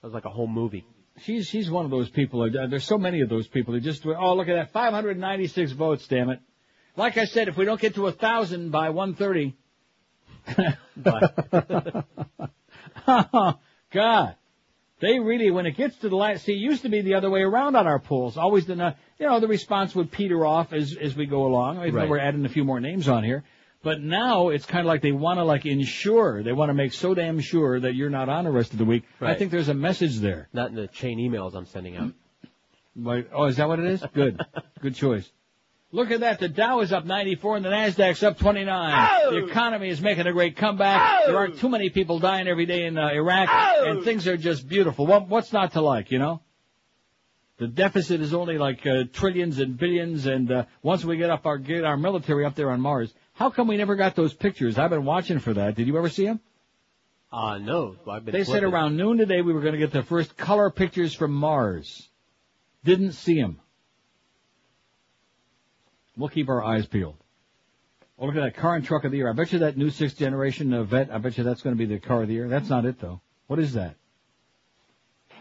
That 0.01 0.07
was 0.07 0.14
like 0.14 0.25
a 0.25 0.30
whole 0.30 0.47
movie. 0.47 0.85
She's 1.21 1.47
she's 1.47 1.71
one 1.71 1.85
of 1.85 1.91
those 1.91 2.09
people. 2.09 2.41
uh, 2.41 2.67
There's 2.67 2.83
so 2.83 2.97
many 2.97 3.21
of 3.21 3.29
those 3.29 3.47
people. 3.47 3.73
They 3.73 3.79
just 3.79 4.05
oh 4.05 4.35
look 4.35 4.49
at 4.49 4.55
that 4.55 4.71
596 4.73 5.71
votes. 5.71 6.07
Damn 6.07 6.29
it! 6.29 6.39
Like 6.97 7.17
I 7.17 7.25
said, 7.25 7.47
if 7.47 7.55
we 7.57 7.63
don't 7.65 7.79
get 7.79 7.95
to 7.95 8.07
a 8.07 8.11
thousand 8.11 8.71
by 8.71 8.89
1:30, 8.89 9.53
God, 13.93 14.35
they 14.99 15.19
really 15.19 15.51
when 15.51 15.65
it 15.65 15.77
gets 15.77 15.97
to 15.99 16.09
the 16.09 16.15
last. 16.15 16.45
See, 16.45 16.53
it 16.53 16.57
used 16.57 16.81
to 16.83 16.89
be 16.89 17.01
the 17.01 17.13
other 17.15 17.29
way 17.29 17.41
around 17.41 17.75
on 17.75 17.87
our 17.87 17.99
polls. 17.99 18.37
Always 18.37 18.65
the 18.65 18.75
not- 18.75 18.97
you 19.19 19.25
know 19.27 19.39
the 19.39 19.47
response 19.47 19.95
would 19.95 20.11
peter 20.11 20.45
off 20.45 20.73
as 20.73 20.95
as 20.99 21.15
we 21.15 21.25
go 21.25 21.45
along. 21.45 21.77
Even 21.79 21.95
though 21.95 22.09
we're 22.09 22.19
adding 22.19 22.43
a 22.45 22.49
few 22.49 22.65
more 22.65 22.79
names 22.81 23.07
on 23.07 23.23
here. 23.23 23.43
But 23.85 24.01
now 24.01 24.49
it's 24.49 24.65
kind 24.65 24.80
of 24.80 24.88
like 24.88 25.03
they 25.03 25.11
want 25.11 25.38
to 25.38 25.43
like 25.43 25.67
ensure. 25.67 26.41
They 26.41 26.53
want 26.53 26.69
to 26.69 26.73
make 26.73 26.91
so 26.91 27.14
damn 27.14 27.39
sure 27.39 27.80
that 27.80 27.93
you're 27.93 28.09
not 28.09 28.30
on 28.30 28.45
the 28.45 28.51
rest 28.51 28.72
of 28.72 28.80
the 28.80 28.83
week. 28.83 29.03
I 29.22 29.35
think 29.35 29.51
there's 29.51 29.69
a 29.69 29.75
message 29.75 30.17
there. 30.17 30.49
Not 30.53 30.72
in 30.72 30.75
the 30.75 30.88
chain 30.88 31.19
emails 31.19 31.53
I'm 31.53 31.67
sending 31.67 31.95
out. 31.95 32.14
Like, 32.95 33.30
oh, 33.31 33.45
is 33.45 33.57
that 33.57 33.67
what 33.67 33.77
it 33.77 33.85
is? 33.85 34.03
Good. 34.11 34.41
Good 34.81 34.95
choice. 34.95 35.30
Look 35.91 36.09
at 36.09 36.22
that. 36.22 36.39
The 36.39 36.49
Dow 36.49 36.80
is 36.80 36.91
up 36.91 37.05
94 37.05 37.57
and 37.57 37.65
the 37.65 37.69
Nasdaq's 37.69 38.23
up 38.23 38.39
29. 38.39 39.31
The 39.31 39.45
economy 39.45 39.89
is 39.89 40.01
making 40.01 40.25
a 40.25 40.33
great 40.33 40.57
comeback. 40.57 41.27
There 41.27 41.38
aren't 41.38 41.59
too 41.59 41.69
many 41.69 41.91
people 41.91 42.17
dying 42.17 42.47
every 42.47 42.65
day 42.65 42.85
in 42.85 42.97
uh, 42.97 43.09
Iraq, 43.09 43.49
and 43.51 44.03
things 44.03 44.27
are 44.27 44.35
just 44.35 44.67
beautiful. 44.67 45.05
What, 45.05 45.27
what's 45.27 45.53
not 45.53 45.73
to 45.73 45.81
like, 45.81 46.09
you 46.09 46.17
know? 46.17 46.41
The 47.57 47.67
deficit 47.67 48.19
is 48.19 48.33
only 48.33 48.57
like 48.57 48.85
uh, 48.85 49.03
trillions 49.14 49.59
and 49.59 49.77
billions, 49.77 50.25
and 50.25 50.51
uh, 50.51 50.65
once 50.81 51.05
we 51.05 51.15
get 51.17 51.30
up 51.30 51.45
our 51.45 51.57
get 51.57 51.85
our 51.85 51.95
military 51.95 52.43
up 52.45 52.55
there 52.55 52.69
on 52.69 52.81
Mars, 52.81 53.14
how 53.35 53.49
come 53.49 53.67
we 53.67 53.77
never 53.77 53.95
got 53.95 54.15
those 54.15 54.33
pictures? 54.33 54.77
I've 54.77 54.89
been 54.89 55.05
watching 55.05 55.39
for 55.39 55.53
that. 55.53 55.75
Did 55.75 55.88
you 55.88 55.97
ever 55.97 56.09
see 56.09 56.25
them? 56.25 56.39
Uh, 57.31 57.57
no. 57.57 57.95
I've 58.09 58.25
been 58.25 58.33
They 58.33 58.43
said 58.43 58.64
around 58.64 58.97
noon 58.97 59.17
today 59.17 59.41
we 59.41 59.53
were 59.53 59.61
going 59.61 59.73
to 59.73 59.80
get 59.80 59.91
the 59.91 60.03
first 60.03 60.38
color 60.38 60.69
pictures 60.69 61.14
from 61.14 61.31
Mars. 61.33 62.09
Didn't 62.83 63.11
see 63.11 63.39
them. 63.39 63.59
We'll 66.17 66.30
keep 66.30 66.49
our 66.49 66.64
eyes 66.64 66.85
peeled. 66.85 67.17
Oh, 68.17 68.25
look 68.25 68.35
at 68.38 68.41
that 68.41 68.55
car 68.55 68.75
and 68.75 68.85
truck 68.85 69.03
of 69.03 69.11
the 69.11 69.17
year. 69.17 69.30
I 69.30 69.33
bet 69.33 69.51
you 69.51 69.59
that 69.59 69.75
new 69.75 69.89
sixth 69.89 70.17
generation 70.17 70.85
vet, 70.85 71.11
I 71.11 71.17
bet 71.17 71.38
you 71.38 71.43
that's 71.43 71.61
going 71.61 71.75
to 71.75 71.77
be 71.77 71.93
the 71.93 71.99
car 71.99 72.22
of 72.22 72.30
the 72.30 72.33
year. 72.33 72.47
That's 72.47 72.69
not 72.69 72.85
it 72.85 72.99
though. 72.99 73.19
What 73.47 73.59
is 73.59 73.73
that? 73.73 73.95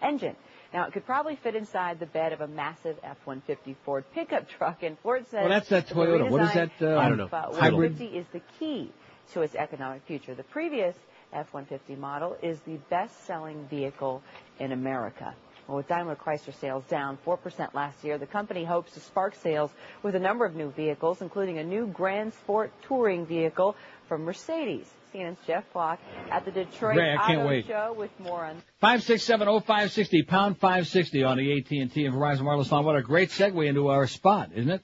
engine. 0.04 0.36
Now, 0.74 0.86
it 0.86 0.92
could 0.92 1.06
probably 1.06 1.36
fit 1.36 1.54
inside 1.54 2.00
the 2.00 2.06
bed 2.06 2.32
of 2.32 2.40
a 2.40 2.48
massive 2.48 2.96
F-150 3.04 3.76
Ford 3.84 4.04
pickup 4.12 4.48
truck, 4.48 4.82
and 4.82 4.98
Ford 4.98 5.24
says 5.30 5.42
Well, 5.42 5.48
that's 5.48 5.68
that 5.68 5.86
the 5.86 5.94
Toyota. 5.94 6.28
What 6.28 6.42
is 6.42 6.52
that, 6.54 6.72
uh, 6.82 6.98
I 6.98 7.08
don't 7.08 7.16
know. 7.16 7.24
of, 7.26 7.30
Hybrid? 7.30 7.92
150 7.92 8.18
is 8.18 8.26
the 8.32 8.40
key 8.58 8.90
to 9.34 9.42
its 9.42 9.54
economic 9.54 10.02
future. 10.04 10.34
The 10.34 10.42
previous 10.42 10.96
F-150 11.32 11.96
model 11.96 12.36
is 12.42 12.58
the 12.62 12.78
best-selling 12.90 13.68
vehicle 13.68 14.20
in 14.58 14.72
America. 14.72 15.32
Well, 15.68 15.76
with 15.76 15.86
Daimler 15.86 16.16
Chrysler 16.16 16.52
sales 16.60 16.82
down 16.86 17.18
4% 17.24 17.72
last 17.72 18.02
year, 18.02 18.18
the 18.18 18.26
company 18.26 18.64
hopes 18.64 18.94
to 18.94 19.00
spark 19.00 19.36
sales 19.36 19.70
with 20.02 20.16
a 20.16 20.20
number 20.20 20.44
of 20.44 20.56
new 20.56 20.70
vehicles, 20.72 21.22
including 21.22 21.58
a 21.58 21.64
new 21.64 21.86
Grand 21.86 22.34
Sport 22.34 22.72
touring 22.88 23.26
vehicle 23.26 23.76
from 24.08 24.24
Mercedes. 24.24 24.92
CNN's 25.14 25.38
Jeff 25.46 25.64
Flock 25.72 26.00
at 26.30 26.44
the 26.44 26.50
Detroit 26.50 26.96
Ray, 26.96 27.12
I 27.14 27.26
can't 27.26 27.38
Auto 27.40 27.48
wait. 27.48 27.66
Show 27.66 27.94
with 27.96 28.10
more 28.18 28.44
on 28.44 28.62
Five 28.80 29.02
six 29.02 29.22
seven 29.22 29.46
oh 29.48 29.60
five 29.60 29.92
sixty 29.92 30.22
pound 30.22 30.58
five 30.58 30.88
sixty 30.88 31.22
on 31.22 31.36
the 31.38 31.52
AT 31.58 31.70
and 31.70 31.92
T 31.92 32.04
and 32.04 32.14
Verizon 32.14 32.42
wireless 32.42 32.70
line. 32.72 32.84
What 32.84 32.96
a 32.96 33.02
great 33.02 33.30
segue 33.30 33.66
into 33.66 33.88
our 33.88 34.06
spot, 34.06 34.50
isn't 34.54 34.70
it? 34.70 34.82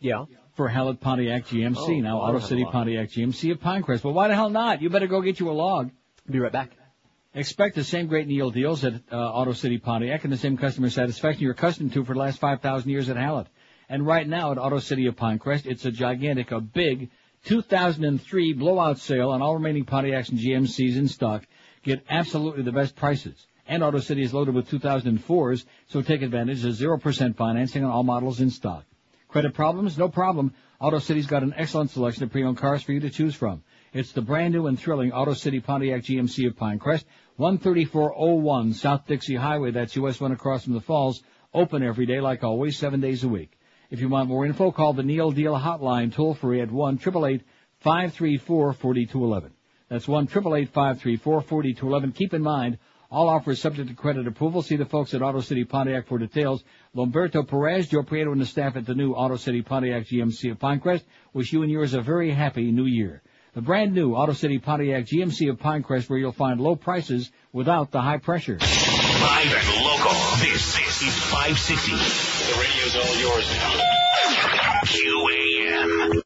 Yeah. 0.00 0.24
For 0.54 0.68
Hallett 0.68 1.00
Pontiac 1.00 1.46
GMC 1.46 1.76
Oh, 1.98 2.00
now 2.00 2.18
Auto 2.18 2.38
City. 2.38 2.64
Pontiac 2.64 3.10
GMC 3.10 3.52
of 3.52 3.58
Pinecrest. 3.60 4.04
Well, 4.04 4.14
why 4.14 4.28
the 4.28 4.34
hell 4.34 4.50
not? 4.50 4.80
You 4.80 4.88
better 4.88 5.08
go 5.08 5.20
get 5.20 5.40
you 5.40 5.50
a 5.50 5.52
log. 5.52 5.90
Be 6.30 6.38
right 6.38 6.52
back. 6.52 6.70
Expect 7.34 7.74
the 7.74 7.82
same 7.82 8.06
great 8.06 8.28
Neil 8.28 8.50
deals 8.50 8.84
at 8.84 8.94
uh, 9.10 9.16
Auto 9.16 9.52
City 9.52 9.78
Pontiac 9.78 10.22
and 10.22 10.32
the 10.32 10.36
same 10.36 10.56
customer 10.56 10.88
satisfaction 10.88 11.42
you're 11.42 11.52
accustomed 11.52 11.92
to 11.94 12.04
for 12.04 12.12
the 12.14 12.20
last 12.20 12.38
5,000 12.38 12.88
years 12.88 13.08
at 13.08 13.16
Hallett. 13.16 13.48
And 13.88 14.06
right 14.06 14.26
now 14.26 14.52
at 14.52 14.58
Auto 14.58 14.78
City 14.78 15.06
of 15.06 15.16
Pinecrest, 15.16 15.66
it's 15.66 15.84
a 15.84 15.90
gigantic, 15.90 16.52
a 16.52 16.60
big 16.60 17.10
2003 17.44 18.54
blowout 18.54 18.98
sale 18.98 19.30
on 19.30 19.42
all 19.42 19.54
remaining 19.54 19.84
Pontiacs 19.84 20.30
and 20.30 20.38
GMCs 20.38 20.96
in 20.96 21.08
stock. 21.08 21.44
Get 21.82 22.04
absolutely 22.08 22.62
the 22.62 22.72
best 22.72 22.96
prices. 22.96 23.46
And 23.66 23.82
Auto 23.82 24.00
City 24.00 24.22
is 24.22 24.34
loaded 24.34 24.54
with 24.54 24.68
2004s, 24.68 25.64
so 25.86 26.02
take 26.02 26.22
advantage 26.22 26.64
of 26.64 26.72
0% 26.74 27.36
financing 27.36 27.84
on 27.84 27.90
all 27.90 28.02
models 28.02 28.40
in 28.40 28.50
stock. 28.50 28.84
Credit 29.28 29.52
problems? 29.52 29.98
No 29.98 30.08
problem. 30.08 30.54
Auto 30.80 30.98
City's 30.98 31.26
got 31.26 31.42
an 31.42 31.54
excellent 31.56 31.90
selection 31.90 32.24
of 32.24 32.30
pre-owned 32.30 32.56
cars 32.56 32.82
for 32.82 32.92
you 32.92 33.00
to 33.00 33.10
choose 33.10 33.34
from. 33.34 33.62
It's 33.92 34.12
the 34.12 34.22
brand 34.22 34.54
new 34.54 34.66
and 34.66 34.78
thrilling 34.78 35.12
Auto 35.12 35.34
City 35.34 35.60
Pontiac 35.60 36.02
GMC 36.02 36.46
of 36.46 36.56
Pinecrest, 36.56 37.04
13401 37.38 38.74
South 38.74 39.06
Dixie 39.06 39.36
Highway. 39.36 39.70
That's 39.70 39.96
US 39.96 40.20
1 40.20 40.32
across 40.32 40.64
from 40.64 40.74
the 40.74 40.80
falls. 40.80 41.22
Open 41.52 41.82
every 41.82 42.06
day 42.06 42.20
like 42.20 42.42
always, 42.42 42.76
seven 42.76 43.00
days 43.00 43.24
a 43.24 43.28
week. 43.28 43.52
If 43.94 44.00
you 44.00 44.08
want 44.08 44.28
more 44.28 44.44
info, 44.44 44.72
call 44.72 44.92
the 44.92 45.04
Neil 45.04 45.30
Deal 45.30 45.56
hotline 45.56 46.12
toll 46.12 46.34
free 46.34 46.60
at 46.60 46.68
1 46.68 46.98
534 46.98 48.72
4211. 48.72 49.52
That's 49.88 50.08
1 50.08 50.26
534 50.26 51.40
4211. 51.40 52.10
Keep 52.10 52.34
in 52.34 52.42
mind, 52.42 52.78
all 53.08 53.28
offers 53.28 53.60
subject 53.60 53.90
to 53.90 53.94
credit 53.94 54.26
approval. 54.26 54.62
See 54.62 54.74
the 54.74 54.84
folks 54.84 55.14
at 55.14 55.22
Auto 55.22 55.40
City 55.42 55.62
Pontiac 55.62 56.08
for 56.08 56.18
details. 56.18 56.64
Lomberto 56.96 57.46
Perez, 57.46 57.86
Joe 57.86 58.02
Prieto, 58.02 58.32
and 58.32 58.40
the 58.40 58.46
staff 58.46 58.74
at 58.74 58.84
the 58.84 58.96
new 58.96 59.12
Auto 59.12 59.36
City 59.36 59.62
Pontiac 59.62 60.06
GMC 60.06 60.50
of 60.50 60.58
Pinecrest 60.58 61.04
wish 61.32 61.52
you 61.52 61.62
and 61.62 61.70
yours 61.70 61.94
a 61.94 62.02
very 62.02 62.32
happy 62.32 62.72
new 62.72 62.86
year. 62.86 63.22
The 63.52 63.62
brand 63.62 63.94
new 63.94 64.16
Auto 64.16 64.32
City 64.32 64.58
Pontiac 64.58 65.04
GMC 65.04 65.50
of 65.50 65.58
Pinecrest 65.58 66.10
where 66.10 66.18
you'll 66.18 66.32
find 66.32 66.60
low 66.60 66.74
prices 66.74 67.30
without 67.52 67.92
the 67.92 68.00
high 68.00 68.18
pressure. 68.18 68.58
Live 68.58 69.54
and 69.54 69.84
local. 69.84 70.13
This, 70.44 70.76
this 70.76 71.00
is 71.00 71.18
560. 71.30 71.92
The 71.92 72.60
radio's 72.60 72.96
all 72.96 73.16
yours 73.16 73.50
now. 73.56 73.80
QAM. 74.84 76.23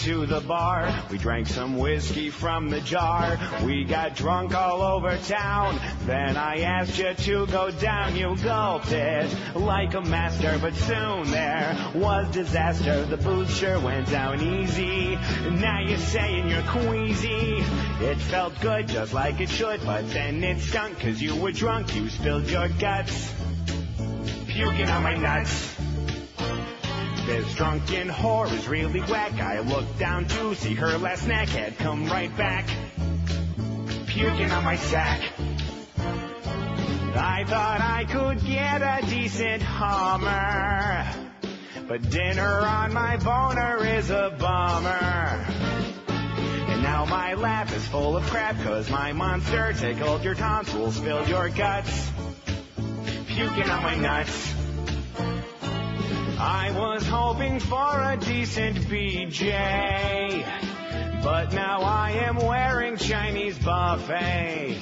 To 0.00 0.24
the 0.24 0.40
bar. 0.40 0.90
We 1.10 1.18
drank 1.18 1.46
some 1.46 1.76
whiskey 1.76 2.30
from 2.30 2.70
the 2.70 2.80
jar. 2.80 3.38
We 3.64 3.84
got 3.84 4.16
drunk 4.16 4.54
all 4.54 4.80
over 4.80 5.16
town. 5.18 5.78
Then 6.06 6.38
I 6.38 6.60
asked 6.60 6.98
you 6.98 7.12
to 7.12 7.46
go 7.46 7.70
down. 7.70 8.16
You 8.16 8.34
gulped 8.36 8.92
it 8.92 9.28
like 9.54 9.92
a 9.92 10.00
master. 10.00 10.58
But 10.58 10.74
soon 10.74 11.30
there 11.30 11.76
was 11.94 12.32
disaster. 12.32 13.04
The 13.04 13.18
booze 13.18 13.54
sure 13.54 13.78
went 13.78 14.08
down 14.10 14.40
easy. 14.40 15.16
Now 15.50 15.80
you're 15.80 15.98
saying 15.98 16.48
you're 16.48 16.62
queasy. 16.62 17.56
It 18.00 18.16
felt 18.16 18.58
good 18.60 18.88
just 18.88 19.12
like 19.12 19.40
it 19.40 19.50
should. 19.50 19.84
But 19.84 20.08
then 20.10 20.42
it 20.42 20.60
stunk 20.60 20.98
cause 21.00 21.20
you 21.20 21.36
were 21.36 21.52
drunk. 21.52 21.94
You 21.94 22.08
spilled 22.08 22.48
your 22.48 22.68
guts. 22.68 23.34
Puking 24.46 24.88
on 24.88 25.02
my 25.02 25.16
nuts. 25.16 25.79
This 27.30 27.54
drunken 27.54 28.08
whore 28.08 28.52
is 28.52 28.66
really 28.66 28.98
whack. 29.02 29.34
I 29.34 29.60
looked 29.60 30.00
down 30.00 30.24
to 30.24 30.52
see 30.56 30.74
her 30.74 30.98
last 30.98 31.22
snack 31.22 31.48
had 31.48 31.78
come 31.78 32.06
right 32.06 32.36
back. 32.36 32.66
Puking 34.08 34.50
on 34.50 34.64
my 34.64 34.74
sack. 34.74 35.22
I 37.14 37.44
thought 37.46 37.80
I 37.80 38.04
could 38.10 38.44
get 38.44 38.82
a 38.82 39.06
decent 39.08 39.62
Hummer. 39.62 41.06
But 41.86 42.10
dinner 42.10 42.62
on 42.62 42.92
my 42.92 43.16
boner 43.18 43.86
is 43.86 44.10
a 44.10 44.34
bummer. 44.36 45.46
And 46.08 46.82
now 46.82 47.04
my 47.04 47.34
lap 47.34 47.70
is 47.70 47.86
full 47.86 48.16
of 48.16 48.24
crap 48.24 48.60
cause 48.64 48.90
my 48.90 49.12
monster 49.12 49.72
tickled 49.74 50.24
your 50.24 50.34
tonsils, 50.34 50.98
filled 50.98 51.28
your 51.28 51.48
guts. 51.48 52.10
Puking 53.28 53.70
on 53.70 53.82
my 53.84 53.94
nuts. 53.94 54.54
I 56.38 56.72
was 56.74 57.06
hoping 57.06 57.60
for 57.60 57.76
a 57.76 58.16
decent 58.16 58.78
BJ, 58.78 60.44
but 61.22 61.52
now 61.52 61.82
I 61.82 62.12
am 62.12 62.36
wearing 62.36 62.96
Chinese 62.96 63.58
buffet. 63.58 64.78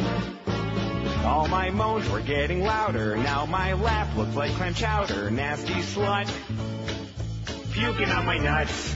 All 1.24 1.48
my 1.48 1.70
moans 1.70 2.08
were 2.08 2.20
getting 2.20 2.62
louder, 2.62 3.16
now 3.16 3.44
my 3.46 3.74
lap 3.74 4.16
looks 4.16 4.34
like 4.34 4.52
clam 4.52 4.74
chowder, 4.74 5.30
nasty 5.30 5.74
slut. 5.74 6.30
Puking 7.72 8.10
on 8.10 8.26
my 8.26 8.38
nuts. 8.38 8.94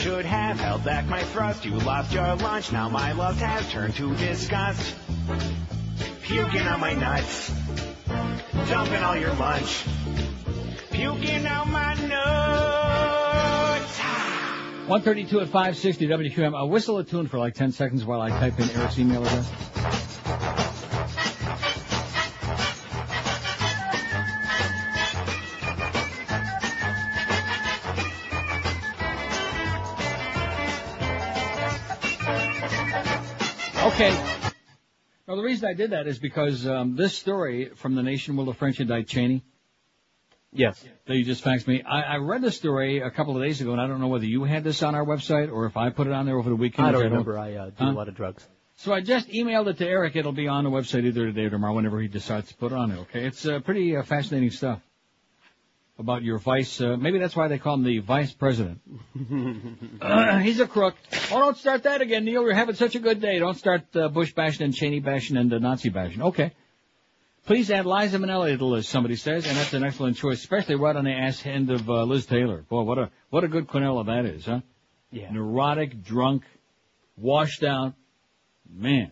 Should 0.00 0.24
have 0.24 0.58
held 0.58 0.82
back 0.82 1.04
my 1.08 1.22
thrust. 1.22 1.66
You 1.66 1.72
lost 1.72 2.10
your 2.14 2.34
lunch. 2.36 2.72
Now 2.72 2.88
my 2.88 3.12
lust 3.12 3.38
has 3.40 3.70
turned 3.70 3.94
to 3.96 4.16
disgust. 4.16 4.96
Puking 6.22 6.66
on 6.66 6.80
my 6.80 6.94
nuts. 6.94 7.52
Dumping 8.66 9.02
all 9.02 9.14
your 9.14 9.34
lunch. 9.34 9.84
Puking 10.90 11.46
on 11.46 11.70
my 11.70 11.94
nuts. 12.06 13.98
132 14.88 15.40
at 15.40 15.48
560 15.48 16.06
WQAM. 16.06 16.56
I'll 16.56 16.70
whistle 16.70 16.96
a 16.96 17.04
tune 17.04 17.28
for 17.28 17.38
like 17.38 17.52
10 17.52 17.72
seconds 17.72 18.02
while 18.02 18.22
I 18.22 18.30
type 18.30 18.58
in 18.58 18.70
Eric's 18.70 18.98
email 18.98 19.22
address. 19.22 19.52
Okay. 34.00 34.18
Well, 35.26 35.36
the 35.36 35.42
reason 35.42 35.68
I 35.68 35.74
did 35.74 35.90
that 35.90 36.06
is 36.06 36.18
because 36.18 36.66
um, 36.66 36.96
this 36.96 37.18
story 37.18 37.66
from 37.74 37.96
the 37.96 38.02
Nation 38.02 38.34
will 38.34 38.46
the 38.46 38.54
French 38.54 38.80
indict 38.80 39.08
Cheney. 39.08 39.44
Yes. 40.54 40.82
That 41.04 41.16
you 41.18 41.22
just 41.22 41.44
faxed 41.44 41.66
me. 41.66 41.82
I, 41.82 42.14
I 42.14 42.16
read 42.16 42.40
the 42.40 42.50
story 42.50 43.00
a 43.00 43.10
couple 43.10 43.36
of 43.36 43.42
days 43.42 43.60
ago, 43.60 43.72
and 43.72 43.80
I 43.80 43.86
don't 43.86 44.00
know 44.00 44.08
whether 44.08 44.24
you 44.24 44.44
had 44.44 44.64
this 44.64 44.82
on 44.82 44.94
our 44.94 45.04
website 45.04 45.52
or 45.52 45.66
if 45.66 45.76
I 45.76 45.90
put 45.90 46.06
it 46.06 46.14
on 46.14 46.24
there 46.24 46.38
over 46.38 46.48
the 46.48 46.56
weekend. 46.56 46.88
I 46.88 46.92
don't 46.92 47.02
which 47.02 47.10
remember. 47.10 47.38
I 47.38 47.54
uh, 47.56 47.66
do 47.66 47.72
Huh? 47.76 47.90
a 47.90 47.92
lot 47.92 48.08
of 48.08 48.14
drugs. 48.14 48.48
So 48.76 48.94
I 48.94 49.02
just 49.02 49.28
emailed 49.28 49.68
it 49.68 49.76
to 49.76 49.86
Eric. 49.86 50.16
It'll 50.16 50.32
be 50.32 50.48
on 50.48 50.64
the 50.64 50.70
website 50.70 51.04
either 51.04 51.26
today 51.26 51.44
or 51.44 51.50
tomorrow, 51.50 51.74
whenever 51.74 52.00
he 52.00 52.08
decides 52.08 52.48
to 52.48 52.54
put 52.54 52.72
it 52.72 52.78
on 52.78 52.88
there. 52.88 53.00
Okay, 53.00 53.26
it's 53.26 53.44
uh, 53.44 53.60
pretty 53.60 53.94
uh, 53.98 54.02
fascinating 54.02 54.50
stuff 54.50 54.80
about 56.00 56.22
your 56.22 56.38
vice. 56.38 56.80
Uh, 56.80 56.96
maybe 56.96 57.18
that's 57.18 57.36
why 57.36 57.46
they 57.48 57.58
call 57.58 57.74
him 57.74 57.84
the 57.84 57.98
vice 57.98 58.32
president. 58.32 58.80
Uh, 60.00 60.38
he's 60.40 60.58
a 60.58 60.66
crook. 60.66 60.94
Oh, 61.30 61.38
don't 61.38 61.56
start 61.56 61.84
that 61.84 62.00
again, 62.00 62.24
Neil. 62.24 62.42
You're 62.42 62.54
having 62.54 62.74
such 62.74 62.94
a 62.94 62.98
good 62.98 63.20
day. 63.20 63.38
Don't 63.38 63.56
start 63.56 63.84
uh, 63.94 64.08
Bush 64.08 64.32
bashing 64.32 64.64
and 64.64 64.74
Cheney 64.74 65.00
bashing 65.00 65.36
and 65.36 65.52
uh, 65.52 65.58
Nazi 65.58 65.90
bashing. 65.90 66.22
Okay. 66.22 66.52
Please 67.46 67.70
add 67.70 67.86
Liza 67.86 68.18
Minnelli 68.18 68.52
to 68.52 68.56
the 68.56 68.64
list. 68.64 68.88
Somebody 68.88 69.16
says, 69.16 69.46
and 69.46 69.56
that's 69.56 69.72
an 69.72 69.84
excellent 69.84 70.16
choice, 70.16 70.40
especially 70.40 70.76
right 70.76 70.94
on 70.94 71.04
the 71.04 71.12
ass 71.12 71.44
end 71.46 71.70
of 71.70 71.88
uh, 71.88 72.04
Liz 72.04 72.26
Taylor. 72.26 72.62
Boy, 72.62 72.82
what 72.82 72.98
a 72.98 73.10
what 73.30 73.44
a 73.44 73.48
good 73.48 73.66
Quinella 73.66 74.06
that 74.06 74.26
is, 74.26 74.46
huh? 74.46 74.60
Yeah. 75.10 75.30
Neurotic, 75.32 76.02
drunk, 76.02 76.44
washed 77.16 77.62
out. 77.62 77.94
Man, 78.72 79.10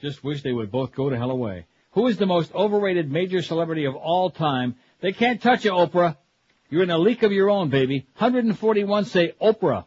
just 0.00 0.24
wish 0.24 0.42
they 0.42 0.52
would 0.52 0.70
both 0.70 0.92
go 0.92 1.10
to 1.10 1.16
hell 1.16 1.30
away. 1.30 1.66
Who 1.92 2.06
is 2.06 2.16
the 2.16 2.26
most 2.26 2.54
overrated 2.54 3.10
major 3.10 3.42
celebrity 3.42 3.84
of 3.84 3.96
all 3.96 4.30
time? 4.30 4.76
They 5.00 5.12
can't 5.12 5.40
touch 5.40 5.64
you, 5.64 5.72
Oprah. 5.72 6.16
You're 6.70 6.82
in 6.82 6.90
a 6.90 6.98
league 6.98 7.24
of 7.24 7.32
your 7.32 7.50
own, 7.50 7.70
baby. 7.70 8.06
141 8.18 9.04
say 9.06 9.32
Oprah. 9.40 9.84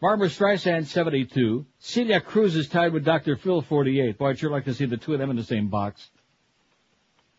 Barbra 0.00 0.28
Streisand, 0.28 0.86
72. 0.86 1.64
Celia 1.78 2.20
Cruz 2.20 2.56
is 2.56 2.68
tied 2.68 2.92
with 2.92 3.04
Dr. 3.04 3.36
Phil, 3.36 3.62
48. 3.62 4.18
Boy, 4.18 4.30
I'd 4.30 4.38
sure 4.38 4.50
like 4.50 4.64
to 4.64 4.74
see 4.74 4.84
the 4.84 4.96
two 4.96 5.12
of 5.12 5.20
them 5.20 5.30
in 5.30 5.36
the 5.36 5.44
same 5.44 5.68
box. 5.68 6.10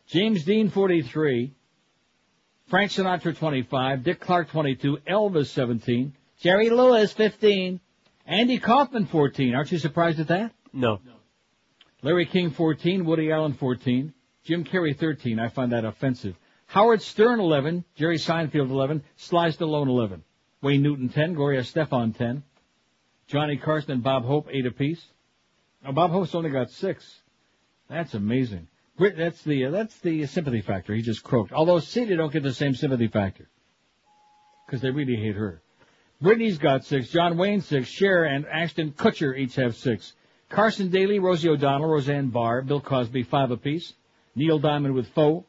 James 0.07 0.45
Dean, 0.45 0.69
43. 0.69 1.53
Frank 2.67 2.91
Sinatra, 2.91 3.37
25. 3.37 4.03
Dick 4.03 4.21
Clark, 4.21 4.49
22. 4.49 4.99
Elvis, 5.07 5.47
17. 5.47 6.13
Jerry 6.39 6.69
Lewis, 6.69 7.11
15. 7.11 7.81
Andy 8.25 8.57
Kaufman, 8.59 9.07
14. 9.07 9.53
Aren't 9.53 9.71
you 9.73 9.77
surprised 9.77 10.21
at 10.21 10.29
that? 10.29 10.53
No. 10.71 11.01
Larry 12.01 12.25
King, 12.25 12.51
14. 12.51 13.03
Woody 13.03 13.31
Allen, 13.31 13.53
14. 13.53 14.13
Jim 14.45 14.63
Carrey, 14.63 14.97
13. 14.97 15.37
I 15.37 15.49
find 15.49 15.73
that 15.73 15.83
offensive. 15.83 16.35
Howard 16.73 17.03
Stern, 17.03 17.39
11. 17.39 17.85
Jerry 17.93 18.17
Seinfeld, 18.17 18.71
11. 18.71 19.03
Sly 19.15 19.49
Stallone, 19.49 19.89
11. 19.89 20.23
Wayne 20.63 20.81
Newton, 20.81 21.07
10. 21.07 21.35
Gloria 21.35 21.61
Estefan, 21.61 22.17
10. 22.17 22.41
Johnny 23.27 23.57
Carson 23.57 23.91
and 23.91 24.01
Bob 24.01 24.25
Hope, 24.25 24.47
8 24.49 24.65
apiece. 24.65 25.05
Now, 25.83 25.91
Bob 25.91 26.09
Hope's 26.09 26.33
only 26.33 26.49
got 26.49 26.71
6. 26.71 27.21
That's 27.91 28.15
amazing. 28.15 28.67
That's 28.97 29.39
the, 29.43 29.65
uh, 29.65 29.69
that's 29.69 29.95
the 29.99 30.25
sympathy 30.25 30.61
factor. 30.61 30.95
He 30.95 31.03
just 31.03 31.21
croaked. 31.21 31.51
Although 31.53 31.77
Celia 31.77 32.17
don't 32.17 32.33
get 32.33 32.41
the 32.41 32.51
same 32.51 32.73
sympathy 32.73 33.07
factor. 33.07 33.47
Cause 34.67 34.81
they 34.81 34.89
really 34.89 35.15
hate 35.15 35.35
her. 35.35 35.61
Britney's 36.23 36.57
got 36.57 36.85
six, 36.85 37.09
John 37.09 37.37
Wayne 37.37 37.61
six, 37.61 37.87
Cher 37.87 38.23
and 38.23 38.47
Ashton 38.47 38.93
Kutcher 38.93 39.37
each 39.37 39.57
have 39.57 39.75
six. 39.75 40.13
Carson 40.49 40.89
Daly, 40.89 41.19
Rosie 41.19 41.49
O'Donnell, 41.49 41.87
Roseanne 41.89 42.29
Barr, 42.29 42.63
Bill 42.63 42.81
Cosby 42.81 43.21
five 43.21 43.51
apiece. 43.51 43.93
Neil 44.35 44.57
Diamond 44.57 44.95
with 44.95 45.07
four. 45.09 45.43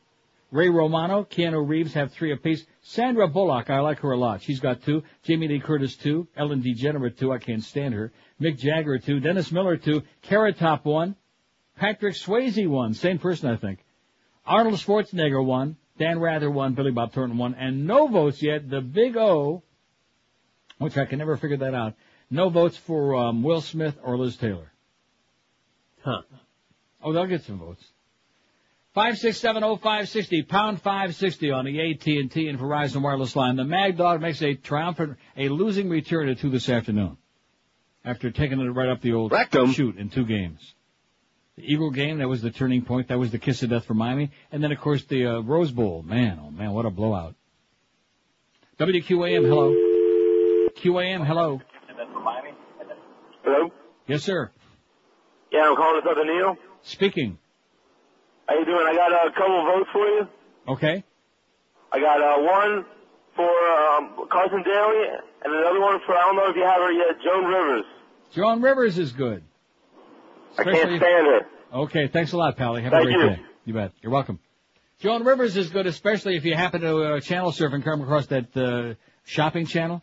Ray 0.55 0.69
Romano, 0.69 1.25
Keanu 1.25 1.69
Reeves 1.69 1.95
have 1.95 2.13
three 2.13 2.31
apiece. 2.31 2.65
Sandra 2.81 3.27
Bullock, 3.27 3.71
I 3.71 3.81
like 3.81 3.99
her 3.99 4.13
a 4.13 4.17
lot. 4.17 4.41
She's 4.41 4.61
got 4.61 4.85
two. 4.85 5.03
Jamie 5.25 5.49
Lee 5.49 5.59
Curtis 5.59 5.97
two. 5.97 6.29
Ellen 6.37 6.63
DeGeneres 6.63 7.19
two. 7.19 7.33
I 7.33 7.39
can't 7.39 7.65
stand 7.65 7.93
her. 7.93 8.13
Mick 8.41 8.57
Jagger 8.57 9.01
two. 9.01 9.19
Dennis 9.19 9.51
Miller 9.51 9.77
two. 9.77 10.05
Carrot 10.23 10.57
Top 10.57 10.85
one. 10.85 11.17
Patrick 11.77 12.15
Swayze 12.15 12.69
one. 12.69 12.95
Same 12.95 13.19
person, 13.19 13.51
I 13.51 13.57
think. 13.57 13.81
Arnold 14.47 14.77
Schwarzenegger 14.77 15.45
one. 15.45 15.77
Dan 15.99 16.21
Rather 16.21 16.49
one. 16.49 16.75
Billy 16.75 16.93
Bob 16.93 17.13
Thornton 17.13 17.37
one. 17.37 17.57
And 17.57 17.89
no 17.89 18.07
votes 18.07 18.41
yet. 18.41 18.71
The 18.71 18.81
Big 18.81 19.17
O, 19.17 19.65
which 20.79 20.97
I 20.97 21.05
can 21.05 21.19
never 21.19 21.37
figure 21.37 21.57
that 21.57 21.75
out. 21.75 21.95
No 22.31 22.49
votes 22.49 22.77
for 22.77 23.17
um, 23.17 23.43
Will 23.43 23.61
Smith 23.61 23.99
or 24.05 24.17
Liz 24.17 24.37
Taylor. 24.37 24.71
Huh. 26.05 26.23
Oh, 27.03 27.13
they'll 27.13 27.27
get 27.27 27.43
some 27.43 27.59
votes. 27.59 27.85
Five 28.95 29.19
six 29.19 29.39
seven 29.39 29.65
oh 29.65 29.77
five 29.77 30.09
sixty 30.09 30.43
pound 30.43 30.81
five 30.81 31.17
sixty 31.17 31.51
on 31.51 31.65
the 31.65 31.91
AT 31.91 32.07
and 32.07 32.31
T 32.31 32.49
and 32.49 32.57
Verizon 32.57 33.03
wireless 33.03 33.35
line. 33.35 33.57
The 33.57 33.65
Mad 33.65 33.97
Dog 33.97 34.21
makes 34.21 34.41
a 34.41 34.55
triumphant, 34.55 35.19
a 35.37 35.49
losing 35.49 35.89
return 35.89 36.29
to 36.29 36.37
two 36.37 36.49
this 36.49 36.69
afternoon, 36.69 37.17
after 38.05 38.31
taking 38.31 38.61
it 38.61 38.69
right 38.69 38.89
up 38.89 39.01
the 39.01 39.13
old 39.13 39.35
shoot 39.73 39.97
in 39.97 40.11
two 40.11 40.25
games. 40.25 40.75
The 41.57 41.65
Eagle 41.73 41.91
game 41.91 42.19
that 42.19 42.29
was 42.29 42.41
the 42.41 42.53
turning 42.53 42.83
point. 42.83 43.09
That 43.09 43.19
was 43.19 43.33
the 43.33 43.39
kiss 43.39 43.65
of 43.65 43.71
death 43.71 43.85
for 43.85 43.95
Miami, 43.95 44.31
and 44.53 44.63
then 44.63 44.71
of 44.71 44.79
course 44.79 45.05
the 45.07 45.27
uh, 45.27 45.41
Rose 45.41 45.73
Bowl. 45.73 46.05
Man, 46.05 46.39
oh 46.41 46.51
man, 46.53 46.71
what 46.71 46.87
a 46.87 46.91
blowout. 46.91 47.35
WQAM, 48.79 49.45
hello. 49.45 49.73
QAM, 50.77 51.27
hello. 51.27 51.61
Hello? 53.43 53.73
Yes, 54.07 54.23
sir. 54.23 54.53
Yeah, 55.51 55.69
I'm 55.69 55.77
calling 55.77 56.01
this 56.01 56.11
other 56.11 56.25
Neil. 56.25 56.57
Speaking. 56.83 57.39
How 58.49 58.59
you 58.59 58.65
doing? 58.65 58.87
I 58.89 58.95
got 58.95 59.11
a 59.27 59.31
couple 59.33 59.61
of 59.61 59.67
votes 59.67 59.91
for 59.93 60.07
you. 60.07 60.29
Okay. 60.69 61.05
I 61.93 62.01
got 62.01 62.21
uh, 62.21 62.43
one 62.43 62.85
for 63.37 63.49
um, 63.49 64.29
Carson 64.31 64.63
Daly 64.63 65.09
and 65.45 65.55
another 65.55 65.81
one 65.81 65.99
for, 66.07 66.15
I 66.15 66.23
don't 66.23 66.37
know 66.37 66.49
if 66.49 66.57
you 66.57 66.63
have 66.65 66.81
her 66.81 66.93
yet, 66.93 67.17
Joan 67.25 67.45
Rivers. 67.45 67.85
Joan 68.33 68.63
Rivers 68.63 68.99
is 68.99 69.13
good. 69.13 69.43
I 70.59 70.65
can't 70.65 70.77
Especially- 70.77 70.99
stand 70.99 71.27
her. 71.27 71.41
Okay, 71.73 72.07
thanks 72.09 72.33
a 72.33 72.37
lot, 72.37 72.57
Pally. 72.57 72.83
Have 72.83 72.93
Thank 72.93 73.09
a 73.09 73.13
great 73.13 73.21
you. 73.31 73.37
day. 73.37 73.43
You 73.65 73.75
bet. 73.75 73.93
You're 74.01 74.13
welcome. 74.13 74.39
Joan 75.01 75.25
Rivers 75.25 75.57
is 75.57 75.71
good, 75.71 75.87
especially 75.89 76.37
if 76.37 76.45
you 76.45 76.55
happen 76.55 76.83
to 76.83 77.15
uh, 77.17 77.21
channel 77.21 77.51
surf 77.51 77.73
and 77.73 77.83
come 77.83 78.01
across 78.03 78.27
that 78.27 78.57
uh, 78.57 78.95
shopping 79.25 79.67
channel. 79.67 80.01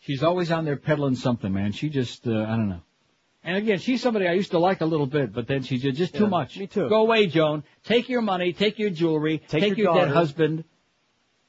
She's 0.00 0.24
always 0.24 0.50
on 0.50 0.64
there 0.64 0.76
peddling 0.76 1.14
something, 1.14 1.52
man. 1.52 1.70
She 1.72 1.90
just, 1.90 2.26
uh, 2.26 2.32
I 2.32 2.56
don't 2.56 2.68
know. 2.70 2.80
And 3.44 3.56
again, 3.56 3.78
she's 3.78 4.02
somebody 4.02 4.26
I 4.26 4.32
used 4.32 4.50
to 4.50 4.58
like 4.58 4.80
a 4.80 4.84
little 4.84 5.06
bit, 5.06 5.32
but 5.32 5.46
then 5.46 5.62
she's 5.62 5.82
just 5.82 6.14
too 6.14 6.24
Yeah, 6.24 6.28
much. 6.28 6.58
me 6.58 6.66
too. 6.66 6.88
Go 6.88 7.02
away, 7.02 7.26
Joan. 7.26 7.62
Take 7.84 8.08
your 8.08 8.20
money, 8.20 8.52
take 8.52 8.78
your 8.78 8.90
jewelry, 8.90 9.38
Take 9.48 9.76
your, 9.76 9.94
your 9.94 9.94
dead 9.94 10.08
husband, 10.08 10.64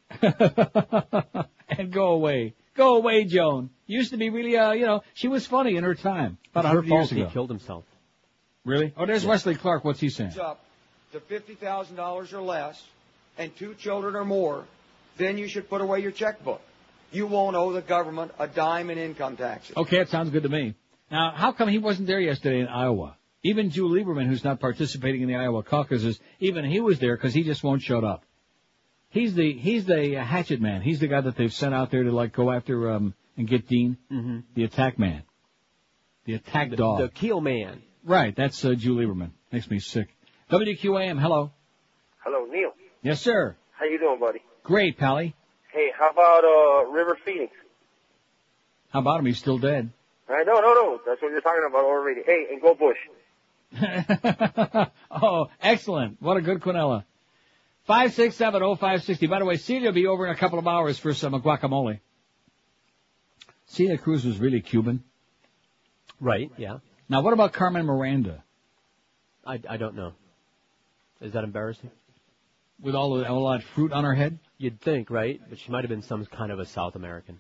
and 0.22 1.92
go 1.92 2.12
away. 2.12 2.54
Go 2.76 2.96
away, 2.96 3.26
Joan. 3.26 3.70
Used 3.88 4.12
to 4.12 4.18
be 4.18 4.30
really, 4.30 4.56
uh, 4.56 4.72
you 4.72 4.86
know, 4.86 5.02
she 5.14 5.28
was 5.28 5.46
funny 5.46 5.76
in 5.76 5.84
her 5.84 5.96
time. 5.96 6.38
About 6.52 6.60
It's 6.62 6.66
a 6.66 6.70
her 6.70 6.76
hundred 6.82 6.88
years 6.94 7.10
fault 7.12 7.28
he 7.28 7.34
killed 7.34 7.50
himself. 7.50 7.84
Really? 8.66 8.94
Oh, 8.96 9.06
there's 9.06 9.24
Yeah. 9.24 9.30
Wesley 9.30 9.56
Clark. 9.56 9.84
What's 9.84 10.00
he 10.00 10.10
saying? 10.10 10.40
up 10.40 10.64
to 11.12 11.20
fifty 11.20 11.56
thousand 11.56 11.96
dollars 11.96 12.34
or 12.34 12.42
less, 12.42 12.82
and 13.38 13.56
two 13.58 13.74
children 13.76 14.16
or 14.16 14.26
more, 14.26 14.66
then 15.18 15.38
you 15.38 15.48
should 15.48 15.70
put 15.70 15.82
away 15.82 16.02
your 16.02 16.12
checkbook. 16.12 16.62
You 17.12 17.26
won't 17.26 17.56
owe 17.56 17.72
the 17.74 17.82
government 17.82 18.32
a 18.38 18.48
dime 18.48 18.92
in 18.92 19.00
income 19.00 19.36
taxes. 19.36 19.76
Okay, 19.76 19.98
that 19.98 20.10
sounds 20.10 20.30
good 20.30 20.44
to 20.44 20.50
me. 20.50 20.76
Now, 21.12 21.32
how 21.32 21.52
come 21.52 21.70
he 21.70 21.78
wasn't 21.78 22.08
there 22.08 22.20
yesterday 22.20 22.60
in 22.60 22.68
Iowa? 22.68 23.16
Even 23.44 23.70
Jew 23.70 23.88
Lieberman, 23.88 24.28
who's 24.28 24.44
not 24.44 24.60
participating 24.60 25.22
in 25.22 25.28
the 25.28 25.36
Iowa 25.36 25.64
caucuses, 25.64 26.20
even 26.40 26.66
he 26.66 26.82
was 26.82 27.00
there 27.00 27.16
because 27.16 27.34
he 27.34 27.44
just 27.44 27.64
won't 27.64 27.82
shut 27.82 28.04
up. 28.04 28.24
He's 29.10 29.34
the 29.34 29.54
he's 29.54 29.86
the 29.86 30.18
uh, 30.18 30.24
hatchet 30.24 30.62
man. 30.62 30.82
He's 30.82 31.00
the 31.00 31.08
guy 31.08 31.22
that 31.22 31.36
they've 31.36 31.54
sent 31.54 31.74
out 31.74 31.90
there 31.90 32.04
to 32.04 32.12
like 32.12 32.34
go 32.34 32.52
after 32.52 32.92
um 32.92 33.16
and 33.38 33.48
get 33.48 33.68
Dean, 33.68 33.98
mm-hmm. 34.12 34.40
the 34.54 34.66
attack 34.66 35.00
man, 35.00 35.24
the 36.26 36.36
attack 36.36 36.72
dog. 36.72 37.00
The 37.00 37.10
kill 37.10 37.42
man. 37.42 37.82
right, 38.04 38.36
that's 38.36 38.64
uh, 38.64 38.76
Jew 38.76 38.96
Lieberman. 38.96 39.32
Makes 39.52 39.70
me 39.72 39.80
sick. 39.80 40.10
WQAM, 40.52 41.20
hello. 41.20 41.52
Hello, 42.24 42.46
Neil. 42.46 42.72
Yes, 43.02 43.22
sir. 43.22 43.56
How 43.72 43.86
you 43.86 43.98
doing, 43.98 44.20
buddy? 44.20 44.42
Great, 44.64 44.98
Pally. 44.98 45.34
Hey, 45.72 45.92
how 45.98 46.10
about 46.10 46.44
uh 46.44 46.92
River 46.92 47.18
Phoenix? 47.26 47.54
How 48.92 49.00
about 49.00 49.20
him? 49.22 49.26
He's 49.26 49.40
still 49.40 49.58
dead. 49.58 49.92
Right? 50.30 50.46
No, 50.46 50.62
no, 50.62 50.74
no. 50.74 51.00
That's 51.06 51.22
what 51.22 51.32
you're 51.32 51.42
talking 51.42 51.66
about 51.68 51.84
already. 51.84 52.22
Hey, 52.24 52.48
and 52.52 52.62
go 52.62 52.76
Bush. 52.76 52.98
oh, 55.12 55.48
excellent. 55.62 56.22
What 56.22 56.38
a 56.38 56.42
good 56.42 56.60
Quinella. 56.60 57.04
Five 57.86 58.14
six 58.14 58.36
seven 58.36 58.62
oh 58.62 58.76
five 58.76 59.04
sixty. 59.04 59.26
By 59.26 59.40
the 59.40 59.46
way, 59.46 59.58
Celia 59.58 59.88
will 59.88 59.94
be 59.94 60.06
over 60.06 60.28
in 60.28 60.32
a 60.32 60.38
couple 60.38 60.60
of 60.60 60.68
hours 60.68 61.00
for 61.00 61.14
some 61.14 61.34
guacamole. 61.34 62.00
Celia 63.66 63.98
Cruz 63.98 64.26
was 64.26 64.40
really 64.40 64.62
Cuban. 64.62 65.04
Right, 66.20 66.52
yeah. 66.58 66.80
Now, 67.08 67.22
what 67.22 67.34
about 67.34 67.54
Carmen 67.54 67.86
Miranda? 67.86 68.44
I, 69.46 69.60
I 69.68 69.78
don't 69.78 69.96
know. 69.96 70.14
Is 71.22 71.34
that 71.34 71.44
embarrassing? 71.44 71.92
With 72.82 72.96
all, 72.96 73.16
the, 73.16 73.28
all 73.28 73.52
that 73.52 73.64
fruit 73.64 73.92
on 73.92 74.04
her 74.04 74.14
head? 74.14 74.40
You'd 74.58 74.82
think, 74.82 75.10
right? 75.10 75.42
But 75.50 75.60
she 75.60 75.72
might 75.72 75.84
have 75.84 75.90
been 75.90 76.02
some 76.02 76.26
kind 76.26 76.52
of 76.52 76.60
a 76.60 76.66
South 76.66 76.96
American. 76.96 77.40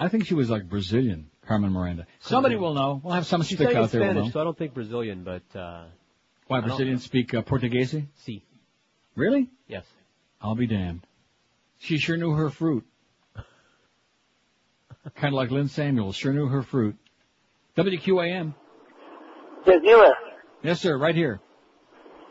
I 0.00 0.08
think 0.08 0.24
she 0.26 0.32
was 0.32 0.48
like 0.48 0.66
Brazilian, 0.66 1.28
Carmen 1.46 1.72
Miranda. 1.72 2.06
Somebody 2.20 2.56
will 2.56 2.72
know. 2.72 3.02
We'll 3.04 3.12
have 3.12 3.26
some 3.26 3.42
She's 3.42 3.58
stick 3.58 3.76
out 3.76 3.90
there. 3.90 4.00
will 4.00 4.08
Spanish, 4.08 4.24
know. 4.24 4.30
so 4.30 4.40
I 4.40 4.44
don't 4.44 4.56
think 4.56 4.72
Brazilian, 4.72 5.24
but 5.24 5.42
uh 5.54 5.84
Why 6.46 6.58
I 6.58 6.60
Brazilians 6.62 7.04
speak 7.04 7.34
uh, 7.34 7.42
Portuguese? 7.42 7.94
Si. 8.24 8.42
Really? 9.14 9.50
Yes. 9.68 9.84
I'll 10.40 10.54
be 10.54 10.66
damned. 10.66 11.06
She 11.78 11.98
sure 11.98 12.16
knew 12.16 12.32
her 12.32 12.48
fruit. 12.48 12.86
kind 15.16 15.34
of 15.34 15.34
like 15.34 15.50
Lynn 15.50 15.68
Samuels, 15.68 16.16
sure 16.16 16.32
knew 16.32 16.46
her 16.46 16.62
fruit. 16.62 16.96
WQAM. 17.76 18.54
Yes, 19.66 19.80
Neil. 19.82 20.14
Yes, 20.62 20.80
sir, 20.80 20.96
right 20.96 21.14
here. 21.14 21.40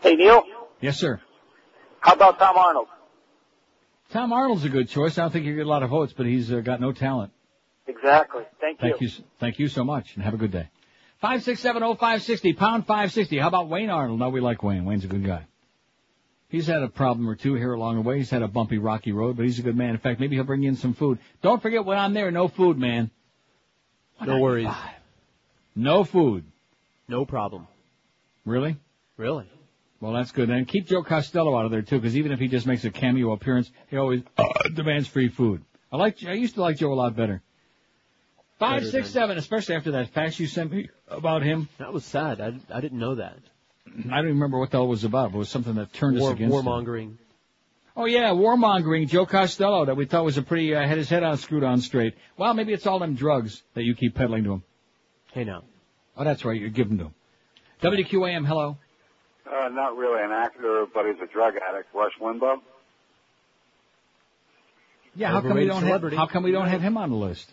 Hey, 0.01 0.15
Neil. 0.15 0.43
Yes, 0.81 0.97
sir. 0.97 1.21
How 1.99 2.13
about 2.13 2.39
Tom 2.39 2.57
Arnold? 2.57 2.87
Tom 4.11 4.33
Arnold's 4.33 4.65
a 4.65 4.69
good 4.69 4.89
choice. 4.89 5.19
I 5.19 5.21
don't 5.21 5.31
think 5.31 5.45
he'll 5.45 5.55
get 5.55 5.67
a 5.67 5.69
lot 5.69 5.83
of 5.83 5.91
votes, 5.91 6.13
but 6.15 6.25
he's 6.25 6.51
uh, 6.51 6.61
got 6.61 6.81
no 6.81 6.91
talent. 6.91 7.31
Exactly. 7.89 8.43
Thank 8.61 8.81
you. 8.81 8.89
Thank 8.89 9.01
you. 9.01 9.09
Thank 9.39 9.59
you 9.59 9.67
so 9.67 9.83
much, 9.83 10.13
and 10.13 10.23
have 10.23 10.35
a 10.35 10.37
good 10.37 10.51
day. 10.51 10.69
Five 11.21 11.43
six 11.43 11.59
seven 11.59 11.81
oh 11.83 11.95
five 11.95 12.21
sixty 12.21 12.53
pound 12.53 12.85
five 12.85 13.11
sixty. 13.11 13.39
How 13.39 13.47
about 13.47 13.67
Wayne 13.67 13.89
Arnold? 13.89 14.19
No, 14.19 14.29
we 14.29 14.41
like 14.41 14.61
Wayne. 14.61 14.85
Wayne's 14.85 15.03
a 15.03 15.07
good 15.07 15.25
guy. 15.25 15.45
He's 16.49 16.67
had 16.67 16.81
a 16.81 16.87
problem 16.87 17.27
or 17.27 17.35
two 17.35 17.55
here 17.55 17.73
along 17.73 17.95
the 17.95 18.01
way. 18.01 18.17
He's 18.17 18.29
had 18.29 18.41
a 18.41 18.47
bumpy, 18.47 18.77
rocky 18.77 19.11
road, 19.11 19.37
but 19.37 19.45
he's 19.45 19.59
a 19.59 19.63
good 19.63 19.75
man. 19.75 19.91
In 19.91 19.97
fact, 19.97 20.19
maybe 20.19 20.35
he'll 20.35 20.45
bring 20.45 20.63
you 20.63 20.69
in 20.69 20.75
some 20.75 20.93
food. 20.93 21.19
Don't 21.41 21.61
forget 21.61 21.83
when 21.83 21.97
I'm 21.97 22.13
there, 22.13 22.31
no 22.31 22.47
food, 22.47 22.77
man. 22.77 23.11
No 24.25 24.39
worries. 24.39 24.67
No 25.75 26.03
food. 26.03 26.43
No 27.07 27.25
problem. 27.25 27.67
Really? 28.45 28.77
Really? 29.17 29.49
Well, 29.99 30.13
that's 30.13 30.31
good. 30.31 30.49
And 30.49 30.67
keep 30.67 30.87
Joe 30.87 31.03
Costello 31.03 31.57
out 31.57 31.65
of 31.65 31.71
there 31.71 31.81
too, 31.81 31.99
because 31.99 32.15
even 32.15 32.31
if 32.31 32.39
he 32.39 32.47
just 32.47 32.65
makes 32.65 32.85
a 32.85 32.91
cameo 32.91 33.31
appearance, 33.31 33.69
he 33.89 33.97
always 33.97 34.21
uh, 34.37 34.45
demands 34.73 35.07
free 35.07 35.29
food. 35.29 35.63
I 35.91 35.97
like. 35.97 36.23
I 36.25 36.33
used 36.33 36.55
to 36.55 36.61
like 36.61 36.77
Joe 36.77 36.93
a 36.93 36.95
lot 36.95 37.15
better. 37.15 37.41
Five, 38.59 38.83
six, 38.83 38.91
than- 38.91 39.05
seven, 39.05 39.37
especially 39.37 39.75
after 39.75 39.91
that 39.91 40.09
fax 40.09 40.39
you 40.39 40.45
sent 40.47 40.71
me 40.71 40.89
about 41.07 41.43
him. 41.43 41.69
That 41.77 41.93
was 41.93 42.03
sad. 42.03 42.41
I, 42.41 42.53
I 42.71 42.81
didn't 42.81 42.99
know 42.99 43.15
that. 43.15 43.37
I 44.11 44.17
don't 44.17 44.25
remember 44.27 44.59
what 44.59 44.69
the 44.69 44.77
hell 44.77 44.85
it 44.85 44.89
was 44.89 45.03
about, 45.05 45.31
but 45.31 45.37
it 45.37 45.39
was 45.39 45.49
something 45.49 45.75
that 45.75 45.93
turned 45.93 46.19
War, 46.19 46.29
us 46.29 46.35
against 46.35 46.55
him. 46.55 46.65
warmongering. 46.65 47.17
Oh 47.97 48.05
yeah, 48.05 48.29
warmongering 48.29 49.07
Joe 49.07 49.25
Costello 49.25 49.85
that 49.85 49.95
we 49.97 50.05
thought 50.05 50.23
was 50.23 50.37
a 50.37 50.41
pretty, 50.41 50.75
uh, 50.75 50.85
had 50.85 50.97
his 50.97 51.09
head 51.09 51.23
on 51.23 51.37
screwed 51.37 51.63
on 51.63 51.81
straight. 51.81 52.15
Well, 52.37 52.53
maybe 52.53 52.71
it's 52.73 52.85
all 52.85 52.99
them 52.99 53.15
drugs 53.15 53.63
that 53.73 53.83
you 53.83 53.95
keep 53.95 54.13
peddling 54.13 54.43
to 54.43 54.53
him. 54.53 54.63
Hey 55.31 55.43
now. 55.43 55.63
Oh, 56.15 56.23
that's 56.23 56.45
right, 56.45 56.59
you're 56.59 56.69
giving 56.69 56.97
to 56.99 57.05
him. 57.05 57.15
WQAM, 57.81 58.45
hello. 58.45 58.77
Uh, 59.45 59.69
not 59.69 59.97
really 59.97 60.21
an 60.23 60.31
actor, 60.31 60.85
but 60.93 61.05
he's 61.05 61.15
a 61.23 61.31
drug 61.31 61.55
addict. 61.55 61.93
Rush 61.95 62.11
Limbaugh. 62.21 62.57
Yeah, 65.15 65.31
how 65.31 65.41
come 65.41 65.55
we 65.55 65.65
don't 65.65 65.83
have, 65.83 66.13
how 66.13 66.27
come 66.27 66.43
we 66.43 66.51
don't 66.51 66.67
have 66.67 66.81
him 66.81 66.97
on 66.97 67.09
the 67.09 67.15
list? 67.15 67.51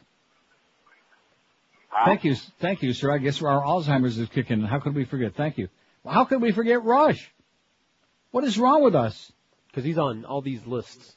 Thank 2.05 2.25
you, 2.25 2.34
thank 2.60 2.83
you, 2.83 2.92
sir. 2.92 3.10
I 3.10 3.18
guess 3.18 3.42
our 3.42 3.62
Alzheimer's 3.62 4.18
is 4.18 4.28
kicking. 4.28 4.60
How 4.60 4.81
could 4.81 4.94
we 4.94 5.05
forget? 5.05 5.34
Thank 5.34 5.58
you. 5.58 5.68
How 6.07 6.25
could 6.25 6.42
we 6.42 6.52
forget 6.52 6.84
Rush? 6.84 7.33
What 8.31 8.44
is 8.44 8.58
wrong 8.58 8.83
with 8.83 8.94
us? 8.94 9.33
Because 9.68 9.84
he's 9.84 9.99
on 9.99 10.25
all 10.25 10.42
these 10.42 10.65
lists. 10.66 11.16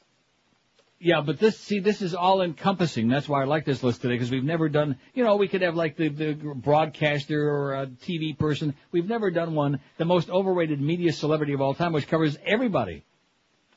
Yeah, 0.98 1.22
but 1.22 1.38
this, 1.38 1.58
see, 1.58 1.80
this 1.80 2.02
is 2.02 2.14
all 2.14 2.42
encompassing. 2.42 3.08
That's 3.08 3.26
why 3.28 3.40
I 3.40 3.44
like 3.44 3.64
this 3.64 3.82
list 3.82 4.02
today, 4.02 4.14
because 4.14 4.30
we've 4.30 4.44
never 4.44 4.68
done, 4.68 4.98
you 5.14 5.24
know, 5.24 5.36
we 5.36 5.48
could 5.48 5.62
have 5.62 5.74
like 5.74 5.96
the, 5.96 6.08
the 6.08 6.34
broadcaster 6.34 7.48
or 7.48 7.74
a 7.74 7.86
TV 7.86 8.36
person. 8.36 8.74
We've 8.92 9.08
never 9.08 9.30
done 9.30 9.54
one, 9.54 9.80
the 9.96 10.04
most 10.04 10.28
overrated 10.28 10.78
media 10.78 11.12
celebrity 11.12 11.54
of 11.54 11.62
all 11.62 11.74
time, 11.74 11.94
which 11.94 12.06
covers 12.06 12.36
everybody. 12.44 13.04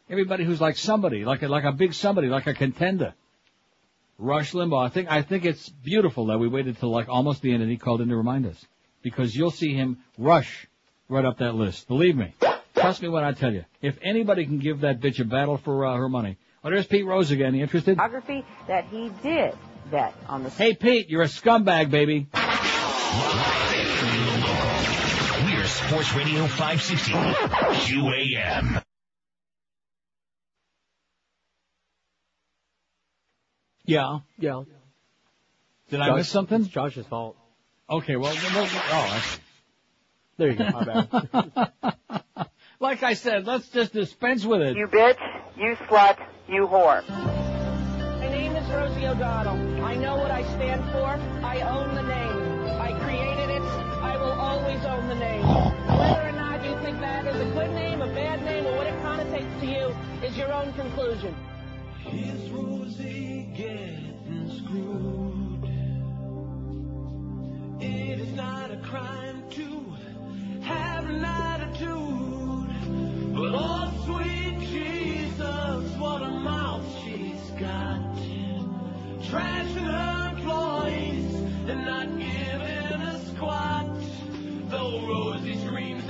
Everybody 0.10 0.44
who's 0.44 0.60
like 0.60 0.76
somebody, 0.76 1.24
like 1.24 1.44
a, 1.44 1.48
like 1.48 1.64
a 1.64 1.72
big 1.72 1.94
somebody, 1.94 2.28
like 2.28 2.48
a 2.48 2.54
contender. 2.54 3.14
Rush 4.18 4.54
Limbaugh. 4.54 4.86
I 4.86 4.90
think, 4.90 5.12
I 5.12 5.22
think 5.22 5.46
it's 5.46 5.70
beautiful 5.70 6.28
that 6.28 6.40
we 6.40 6.48
waited 6.48 6.78
till 6.78 6.90
like 6.92 7.10
almost 7.10 7.42
the 7.42 7.54
end 7.54 7.62
and 7.62 7.72
he 7.72 7.78
called 7.78 8.02
in 8.02 8.10
to 8.10 8.16
remind 8.16 8.46
us. 8.46 8.66
Because 9.02 9.36
you'll 9.36 9.52
see 9.52 9.74
him 9.74 9.98
rush 10.18 10.68
right 11.10 11.26
up 11.26 11.40
that 11.40 11.56
list. 11.56 11.88
Believe 11.88 12.16
me. 12.16 12.34
Trust 12.76 13.02
me 13.02 13.10
when 13.10 13.24
I 13.24 13.34
tell 13.34 13.54
you. 13.54 13.66
If 13.82 13.98
anybody 14.02 14.46
can 14.46 14.60
give 14.60 14.82
that 14.82 15.00
bitch 15.00 15.20
a 15.20 15.26
battle 15.26 15.58
for 15.58 15.86
uh, 15.86 15.96
her 15.96 16.10
money. 16.10 16.38
Oh, 16.64 16.70
there's 16.70 16.88
Pete 16.88 17.06
Rose 17.06 17.32
again. 17.32 17.54
You 17.54 17.64
interested? 17.64 17.98
Biography 17.98 18.46
that 18.68 18.86
he 18.86 19.12
did 19.22 19.58
bet 19.92 20.14
on 20.28 20.44
the. 20.44 20.50
Hey, 20.50 20.74
Pete, 20.74 21.10
you're 21.10 21.24
a 21.24 21.28
scumbag, 21.28 21.92
baby. 21.92 22.28
We're 25.44 25.66
Sports 25.66 26.14
Radio 26.14 26.48
560 26.48 27.12
QAM. 27.12 28.84
Yeah. 33.86 34.20
Yeah. 34.40 34.64
Did 35.90 36.00
I 36.00 36.16
miss 36.16 36.30
something? 36.30 36.62
It's 36.62 36.70
Josh's 36.70 37.06
fault. 37.06 37.38
Okay, 37.90 38.16
well, 38.16 38.34
well, 38.34 38.54
well 38.54 38.70
oh, 38.92 39.12
I 39.12 39.20
see. 39.20 39.42
There 40.38 40.50
you 40.50 40.56
go. 40.56 40.70
My 40.72 40.84
bad. 40.84 42.48
like 42.80 43.04
I 43.04 43.14
said, 43.14 43.46
let's 43.46 43.68
just 43.70 43.94
dispense 43.94 44.46
with 44.46 44.62
it. 44.62 44.78
You 44.78 44.88
bitch, 44.88 45.20
you 45.58 45.76
slut, 45.88 46.18
you 46.48 46.66
whore. 46.66 47.08
My 47.08 48.30
name 48.30 48.56
is 48.56 48.68
Rosie 48.70 49.06
O'Donnell. 49.06 49.84
I 49.84 49.96
know 49.96 50.16
what 50.16 50.32
I 50.32 50.44
stand 50.44 50.84
for. 50.92 51.06
I 51.46 51.62
own 51.62 51.94
the 51.94 52.02
name. 52.02 52.80
I 52.82 52.94
created 53.04 53.50
it. 53.50 53.62
I 53.62 54.18
will 54.18 54.32
always 54.32 54.84
own 54.86 55.08
the 55.10 55.16
name. 55.16 55.46
Whether 55.46 56.30
or 56.30 56.32
not 56.32 56.66
you 56.66 56.76
think 56.84 57.00
that 57.02 57.28
is 57.28 57.36
a 57.36 57.54
good 57.54 57.72
name, 57.76 58.02
a 58.02 58.08
bad 58.08 58.44
name, 58.44 58.66
or 58.66 58.76
what 58.78 58.88
it 58.88 58.96
connotates 59.04 59.60
to 59.60 59.66
you 59.68 59.94
is 60.26 60.36
your 60.38 60.52
own 60.52 60.74
conclusion. 60.74 61.36
Here's 62.06 62.50
Rosie 62.50 63.50
getting 63.56 64.50
screwed. 64.58 65.70
It 67.82 68.20
is 68.20 68.34
not 68.34 68.72
a 68.72 68.78
crime 68.78 69.44
to 69.52 69.96
have 70.62 71.10
an 71.10 71.24
attitude, 71.24 72.70
but 73.34 73.54
oh 73.56 73.92
sweet 74.06 74.60
Jesus, 74.70 75.98
what 75.98 76.22
a 76.22 76.30
mouth 76.30 76.86
she's 77.04 77.50
got. 77.60 78.16
Trashing 79.24 79.90
her 79.90 80.30
employees 80.36 81.34
and 81.70 81.86
not 81.86 82.08
giving 82.20 83.02
a 83.02 83.20
squat. 83.30 83.88
Though 84.70 85.08
Rosie 85.08 85.58
screams 85.66 86.03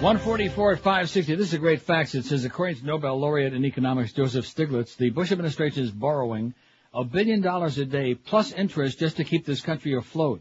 144 0.00 0.72
at 0.72 0.78
560. 0.78 1.34
This 1.34 1.48
is 1.48 1.52
a 1.52 1.58
great 1.58 1.82
fax. 1.82 2.14
It 2.14 2.24
says, 2.24 2.46
according 2.46 2.76
to 2.76 2.86
Nobel 2.86 3.20
laureate 3.20 3.52
in 3.52 3.66
economics 3.66 4.14
Joseph 4.14 4.46
Stiglitz, 4.46 4.96
the 4.96 5.10
Bush 5.10 5.30
administration 5.30 5.84
is 5.84 5.90
borrowing 5.90 6.54
a 6.94 7.04
billion 7.04 7.42
dollars 7.42 7.76
a 7.76 7.84
day 7.84 8.14
plus 8.14 8.50
interest 8.50 8.98
just 8.98 9.18
to 9.18 9.24
keep 9.24 9.44
this 9.44 9.60
country 9.60 9.94
afloat. 9.94 10.40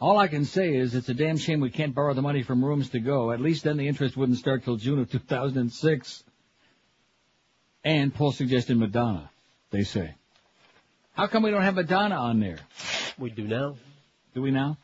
All 0.00 0.18
I 0.18 0.26
can 0.26 0.44
say 0.44 0.74
is 0.74 0.96
it's 0.96 1.08
a 1.08 1.14
damn 1.14 1.36
shame 1.36 1.60
we 1.60 1.70
can't 1.70 1.94
borrow 1.94 2.12
the 2.12 2.22
money 2.22 2.42
from 2.42 2.64
rooms 2.64 2.88
to 2.88 2.98
go. 2.98 3.30
At 3.30 3.40
least 3.40 3.62
then 3.62 3.76
the 3.76 3.86
interest 3.86 4.16
wouldn't 4.16 4.38
start 4.38 4.64
till 4.64 4.74
June 4.74 4.98
of 4.98 5.08
2006. 5.12 6.24
And 7.84 8.12
poll 8.12 8.32
suggested 8.32 8.76
Madonna, 8.78 9.30
they 9.70 9.84
say. 9.84 10.16
How 11.12 11.28
come 11.28 11.44
we 11.44 11.52
don't 11.52 11.62
have 11.62 11.76
Madonna 11.76 12.16
on 12.16 12.40
there? 12.40 12.58
We 13.16 13.30
do 13.30 13.44
now. 13.44 13.76
Do 14.34 14.42
we 14.42 14.50
now? 14.50 14.76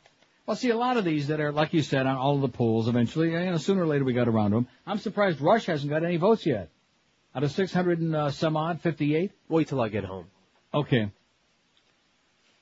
Well, 0.48 0.56
see, 0.56 0.70
a 0.70 0.78
lot 0.78 0.96
of 0.96 1.04
these 1.04 1.26
that 1.26 1.40
are, 1.40 1.52
like 1.52 1.74
you 1.74 1.82
said, 1.82 2.06
on 2.06 2.16
all 2.16 2.36
of 2.36 2.40
the 2.40 2.48
polls 2.48 2.88
eventually, 2.88 3.32
you 3.32 3.38
know, 3.38 3.58
sooner 3.58 3.82
or 3.82 3.86
later 3.86 4.02
we 4.02 4.14
got 4.14 4.28
around 4.28 4.52
to 4.52 4.56
them. 4.56 4.68
I'm 4.86 4.96
surprised 4.96 5.42
Rush 5.42 5.66
hasn't 5.66 5.90
got 5.90 6.04
any 6.04 6.16
votes 6.16 6.46
yet. 6.46 6.70
Out 7.34 7.44
of 7.44 7.50
600 7.50 8.00
and 8.00 8.16
uh, 8.16 8.30
some 8.30 8.56
odd, 8.56 8.80
58? 8.80 9.30
Wait 9.50 9.68
till 9.68 9.78
I 9.78 9.90
get 9.90 10.04
home. 10.04 10.24
Okay. 10.72 11.12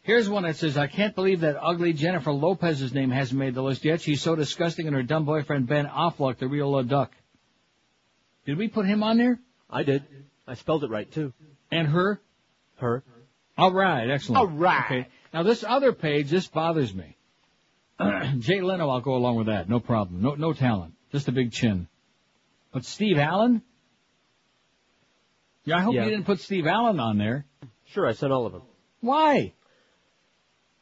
Here's 0.02 0.28
one 0.28 0.42
that 0.42 0.56
says, 0.56 0.76
I 0.76 0.88
can't 0.88 1.14
believe 1.14 1.42
that 1.42 1.62
ugly 1.62 1.92
Jennifer 1.92 2.32
Lopez's 2.32 2.92
name 2.92 3.12
hasn't 3.12 3.38
made 3.38 3.54
the 3.54 3.62
list 3.62 3.84
yet. 3.84 4.00
She's 4.00 4.20
so 4.20 4.34
disgusting 4.34 4.88
and 4.88 4.96
her 4.96 5.04
dumb 5.04 5.24
boyfriend 5.24 5.68
Ben 5.68 5.86
Affleck, 5.86 6.38
the 6.38 6.48
real 6.48 6.74
uh, 6.74 6.82
duck. 6.82 7.12
Did 8.46 8.58
we 8.58 8.66
put 8.66 8.86
him 8.86 9.04
on 9.04 9.16
there? 9.16 9.38
I 9.70 9.84
did. 9.84 10.02
I 10.44 10.54
spelled 10.54 10.82
it 10.82 10.90
right 10.90 11.08
too. 11.08 11.32
And 11.70 11.86
her? 11.86 12.20
Her. 12.78 13.04
All 13.56 13.72
right, 13.72 14.10
excellent. 14.10 14.38
All 14.38 14.48
right. 14.48 14.84
Okay. 14.86 15.08
Now 15.32 15.44
this 15.44 15.62
other 15.62 15.92
page, 15.92 16.30
this 16.30 16.48
bothers 16.48 16.92
me. 16.92 17.15
Jay 18.38 18.60
Leno, 18.60 18.88
I'll 18.90 19.00
go 19.00 19.14
along 19.14 19.36
with 19.36 19.46
that. 19.46 19.68
No 19.68 19.80
problem. 19.80 20.22
No, 20.22 20.34
no 20.34 20.52
talent. 20.52 20.94
Just 21.12 21.28
a 21.28 21.32
big 21.32 21.52
chin. 21.52 21.88
But 22.72 22.84
Steve 22.84 23.18
Allen? 23.18 23.62
Yeah, 25.64 25.78
I 25.78 25.82
hope 25.82 25.94
Yeah. 25.94 26.04
you 26.04 26.10
didn't 26.10 26.26
put 26.26 26.40
Steve 26.40 26.66
Allen 26.66 27.00
on 27.00 27.18
there. 27.18 27.46
Sure, 27.86 28.06
I 28.06 28.12
said 28.12 28.30
all 28.30 28.46
of 28.46 28.52
them. 28.52 28.62
Why? 29.00 29.52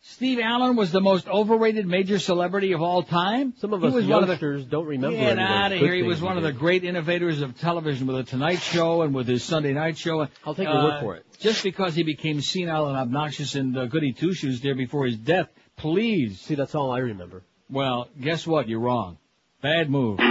Steve 0.06 0.38
Allen 0.38 0.76
was 0.76 0.92
the 0.92 1.00
most 1.00 1.26
overrated 1.28 1.86
major 1.86 2.18
celebrity 2.18 2.72
of 2.72 2.82
all 2.82 3.02
time. 3.02 3.54
Some 3.56 3.72
of 3.72 3.82
us 3.82 3.88
of 3.94 4.02
the- 4.02 4.08
youngsters 4.08 4.66
don't 4.66 4.84
remember. 4.86 5.16
Get 5.16 5.22
any 5.22 5.30
of 5.32 5.36
those 5.38 5.48
out 5.48 5.72
of 5.72 5.78
here. 5.78 5.94
He 5.94 6.02
was 6.02 6.20
one 6.20 6.36
of 6.36 6.42
the 6.42 6.52
great 6.52 6.84
innovators 6.84 7.40
of 7.40 7.58
television 7.58 8.06
with 8.06 8.16
the 8.16 8.22
Tonight 8.24 8.60
Show 8.60 9.00
and 9.00 9.14
with 9.14 9.26
his 9.26 9.42
Sunday 9.42 9.72
Night 9.72 9.96
Show. 9.96 10.28
I'll 10.44 10.54
take 10.54 10.68
your 10.68 10.76
Uh, 10.76 10.84
word 10.84 11.00
for 11.00 11.16
it. 11.16 11.24
Just 11.40 11.62
because 11.64 11.94
he 11.94 12.02
became 12.02 12.42
senile 12.42 12.86
and 12.88 12.98
obnoxious 12.98 13.54
and 13.54 13.76
uh, 13.78 13.86
goody 13.86 14.12
two 14.12 14.34
shoes 14.34 14.60
there 14.60 14.74
before 14.74 15.06
his 15.06 15.16
death, 15.16 15.48
please. 15.76 16.38
See, 16.38 16.54
that's 16.54 16.74
all 16.74 16.90
I 16.90 16.98
remember. 16.98 17.42
Well, 17.70 18.08
guess 18.20 18.46
what? 18.46 18.68
You're 18.68 18.80
wrong. 18.80 19.16
Bad 19.62 19.88
move. 19.88 20.18
Get 20.18 20.26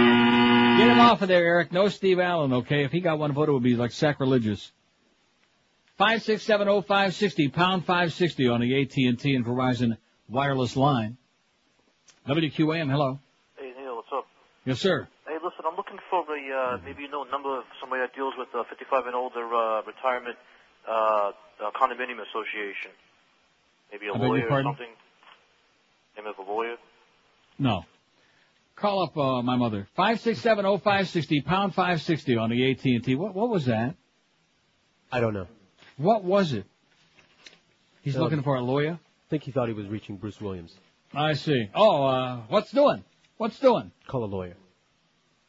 him 0.88 1.00
off 1.00 1.20
of 1.22 1.26
there, 1.28 1.44
Eric. 1.44 1.72
No 1.72 1.88
Steve 1.88 2.20
Allen, 2.20 2.52
okay? 2.52 2.84
If 2.84 2.92
he 2.92 3.00
got 3.00 3.18
one 3.18 3.32
vote, 3.32 3.48
it 3.48 3.52
would 3.52 3.62
be 3.64 3.74
like 3.74 3.90
sacrilegious. 3.90 4.70
Five 5.96 6.24
six 6.24 6.42
seven 6.42 6.66
oh 6.68 6.82
five 6.82 7.14
sixty 7.14 7.48
pound 7.48 7.86
five 7.86 8.12
sixty 8.12 8.48
on 8.48 8.60
the 8.60 8.82
AT 8.82 8.96
and 8.96 9.18
T 9.18 9.36
and 9.36 9.46
Verizon 9.46 9.96
wireless 10.28 10.76
line. 10.76 11.16
WQAM, 12.28 12.90
hello. 12.90 13.20
Hey 13.56 13.72
Neil, 13.78 13.94
what's 13.94 14.08
up? 14.12 14.26
Yes, 14.64 14.80
sir. 14.80 15.06
Hey, 15.24 15.34
listen, 15.34 15.64
I'm 15.64 15.76
looking 15.76 15.98
for 16.10 16.22
a 16.22 16.74
uh, 16.74 16.78
maybe 16.84 17.02
you 17.02 17.10
know 17.10 17.22
a 17.22 17.30
number 17.30 17.58
of 17.58 17.64
somebody 17.80 18.02
that 18.02 18.12
deals 18.12 18.34
with 18.36 18.48
uh, 18.54 18.64
55 18.68 19.06
and 19.06 19.14
older 19.14 19.46
uh, 19.54 19.82
retirement 19.82 20.36
uh, 20.88 20.92
uh, 20.92 21.30
condominium 21.80 22.18
association. 22.26 22.90
Maybe 23.92 24.08
a 24.08 24.14
I 24.14 24.18
lawyer 24.18 24.48
or 24.50 24.62
something. 24.64 24.90
Name 26.16 26.26
of 26.26 26.44
a 26.44 26.50
lawyer. 26.50 26.74
No. 27.56 27.84
Call 28.74 29.04
up 29.04 29.16
uh, 29.16 29.42
my 29.42 29.54
mother. 29.54 29.86
Five 29.94 30.18
six 30.18 30.40
seven 30.40 30.66
oh 30.66 30.78
five 30.78 31.08
sixty 31.08 31.40
pound 31.40 31.72
five 31.72 32.02
sixty 32.02 32.36
on 32.36 32.50
the 32.50 32.72
AT 32.72 32.84
and 32.84 33.04
T. 33.04 33.14
What 33.14 33.32
what 33.32 33.48
was 33.48 33.66
that? 33.66 33.94
I 35.12 35.20
don't 35.20 35.34
know. 35.34 35.46
What 35.96 36.24
was 36.24 36.52
it? 36.52 36.64
He's 38.02 38.16
Um, 38.16 38.22
looking 38.22 38.42
for 38.42 38.56
a 38.56 38.60
lawyer. 38.60 38.98
I 39.00 39.28
think 39.30 39.42
he 39.44 39.50
thought 39.52 39.68
he 39.68 39.74
was 39.74 39.86
reaching 39.88 40.16
Bruce 40.16 40.40
Williams. 40.40 40.76
I 41.14 41.34
see. 41.34 41.68
Oh, 41.74 42.04
uh, 42.04 42.40
what's 42.48 42.70
doing? 42.72 43.04
What's 43.36 43.58
doing? 43.58 43.92
Call 44.06 44.24
a 44.24 44.26
lawyer. 44.26 44.56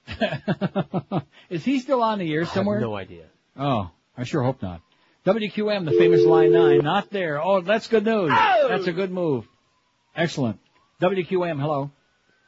Is 1.50 1.64
he 1.66 1.80
still 1.80 2.02
on 2.04 2.20
the 2.20 2.32
air 2.34 2.46
somewhere? 2.46 2.78
I 2.78 2.80
have 2.82 2.90
no 2.90 2.96
idea. 2.96 3.26
Oh, 3.58 3.92
I 4.18 4.24
sure 4.24 4.44
hope 4.44 4.62
not. 4.62 4.82
WQAM, 5.26 5.86
the 5.86 5.92
famous 5.98 6.24
line 6.24 6.52
nine, 6.52 6.80
not 6.80 7.10
there. 7.10 7.42
Oh, 7.42 7.62
that's 7.62 7.88
good 7.88 8.06
news. 8.06 8.30
That's 8.30 8.86
a 8.88 8.92
good 8.92 9.12
move. 9.12 9.48
Excellent. 10.16 10.60
WQAM, 11.02 11.60
hello. 11.60 11.92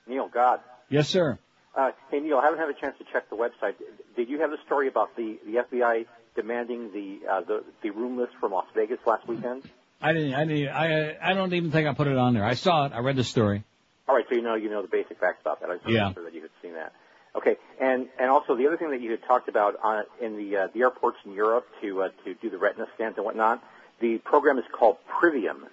Neil, 0.07 0.29
God. 0.31 0.59
Yes, 0.89 1.09
sir. 1.09 1.39
Uh, 1.75 1.91
hey, 2.11 2.19
Neil, 2.19 2.37
I 2.37 2.43
haven't 2.45 2.59
had 2.59 2.69
a 2.69 2.73
chance 2.79 2.95
to 2.99 3.03
check 3.11 3.29
the 3.29 3.35
website. 3.35 3.73
Did 4.15 4.29
you 4.29 4.39
have 4.41 4.51
the 4.51 4.57
story 4.65 4.87
about 4.87 5.15
the, 5.15 5.37
the 5.45 5.53
FBI 5.63 6.05
demanding 6.37 6.91
the, 6.93 7.27
uh, 7.29 7.41
the 7.41 7.63
the 7.83 7.89
room 7.89 8.17
list 8.17 8.31
from 8.39 8.53
Las 8.53 8.67
Vegas 8.73 8.99
last 9.05 9.27
weekend? 9.27 9.63
I 10.01 10.13
didn't. 10.13 10.33
I 10.35 10.45
didn't. 10.45 10.69
I 10.69 11.17
I 11.21 11.33
don't 11.33 11.51
even 11.53 11.71
think 11.71 11.87
I 11.87 11.93
put 11.93 12.07
it 12.07 12.17
on 12.17 12.33
there. 12.35 12.45
I 12.45 12.53
saw 12.53 12.85
it. 12.85 12.93
I 12.93 12.99
read 12.99 13.17
the 13.17 13.23
story. 13.25 13.63
All 14.07 14.15
right, 14.15 14.25
so 14.29 14.35
you 14.35 14.41
know 14.41 14.55
you 14.55 14.69
know 14.69 14.81
the 14.81 14.87
basic 14.87 15.19
facts 15.19 15.41
about 15.41 15.59
that. 15.59 15.69
I'm 15.69 15.79
Yeah. 15.85 16.13
sure 16.13 16.23
that 16.23 16.33
you 16.33 16.41
had 16.41 16.51
seen 16.61 16.73
that. 16.75 16.93
Okay, 17.35 17.57
and 17.81 18.07
and 18.17 18.29
also 18.29 18.55
the 18.55 18.67
other 18.67 18.77
thing 18.77 18.91
that 18.91 19.01
you 19.01 19.11
had 19.11 19.23
talked 19.23 19.49
about 19.49 19.75
on, 19.83 20.03
in 20.21 20.37
the 20.37 20.55
uh, 20.57 20.67
the 20.73 20.81
airports 20.81 21.17
in 21.25 21.33
Europe 21.33 21.67
to 21.81 22.03
uh, 22.03 22.09
to 22.23 22.33
do 22.35 22.49
the 22.49 22.57
retina 22.57 22.87
scans 22.95 23.15
and 23.17 23.25
whatnot. 23.25 23.61
The 23.99 24.19
program 24.19 24.57
is 24.59 24.65
called 24.71 24.97
Privium. 25.19 25.65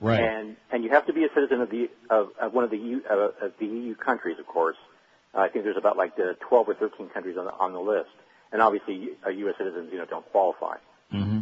Right. 0.00 0.20
And 0.20 0.56
and 0.72 0.82
you 0.82 0.90
have 0.90 1.06
to 1.06 1.12
be 1.12 1.24
a 1.24 1.28
citizen 1.32 1.60
of 1.60 1.70
the 1.70 1.88
of, 2.10 2.30
of 2.40 2.52
one 2.52 2.64
of 2.64 2.70
the 2.70 2.76
EU, 2.78 3.00
uh, 3.08 3.46
of 3.46 3.52
the 3.60 3.66
EU 3.66 3.94
countries, 3.94 4.38
of 4.40 4.46
course. 4.48 4.76
Uh, 5.32 5.38
I 5.38 5.48
think 5.48 5.64
there's 5.64 5.76
about 5.76 5.96
like 5.96 6.16
the 6.16 6.36
12 6.48 6.68
or 6.70 6.74
13 6.74 7.08
countries 7.10 7.36
on 7.38 7.44
the, 7.46 7.52
on 7.52 7.72
the 7.72 7.80
list, 7.80 8.10
and 8.52 8.62
obviously 8.62 9.10
uh, 9.26 9.30
U.S. 9.30 9.54
citizens, 9.58 9.90
you 9.92 9.98
know, 9.98 10.06
don't 10.06 10.30
qualify. 10.30 10.76
Mm-hmm. 11.12 11.40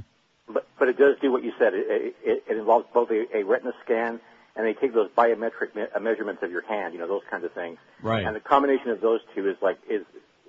But 0.52 0.66
but 0.78 0.88
it 0.88 0.98
does 0.98 1.16
do 1.20 1.30
what 1.30 1.44
you 1.44 1.52
said. 1.58 1.74
It, 1.74 2.14
it, 2.24 2.44
it 2.48 2.56
involves 2.56 2.86
both 2.92 3.10
a, 3.10 3.24
a 3.36 3.44
retina 3.44 3.72
scan 3.84 4.20
and 4.56 4.66
they 4.66 4.74
take 4.74 4.92
those 4.94 5.08
biometric 5.16 5.74
me- 5.74 5.86
uh, 5.94 6.00
measurements 6.00 6.42
of 6.42 6.50
your 6.50 6.62
hand, 6.66 6.92
you 6.92 7.00
know, 7.00 7.06
those 7.06 7.22
kinds 7.30 7.44
of 7.44 7.52
things. 7.52 7.78
Right. 8.02 8.24
And 8.24 8.34
the 8.34 8.40
combination 8.40 8.90
of 8.90 9.00
those 9.00 9.20
two 9.34 9.48
is 9.48 9.56
like 9.62 9.78
is 9.88 10.02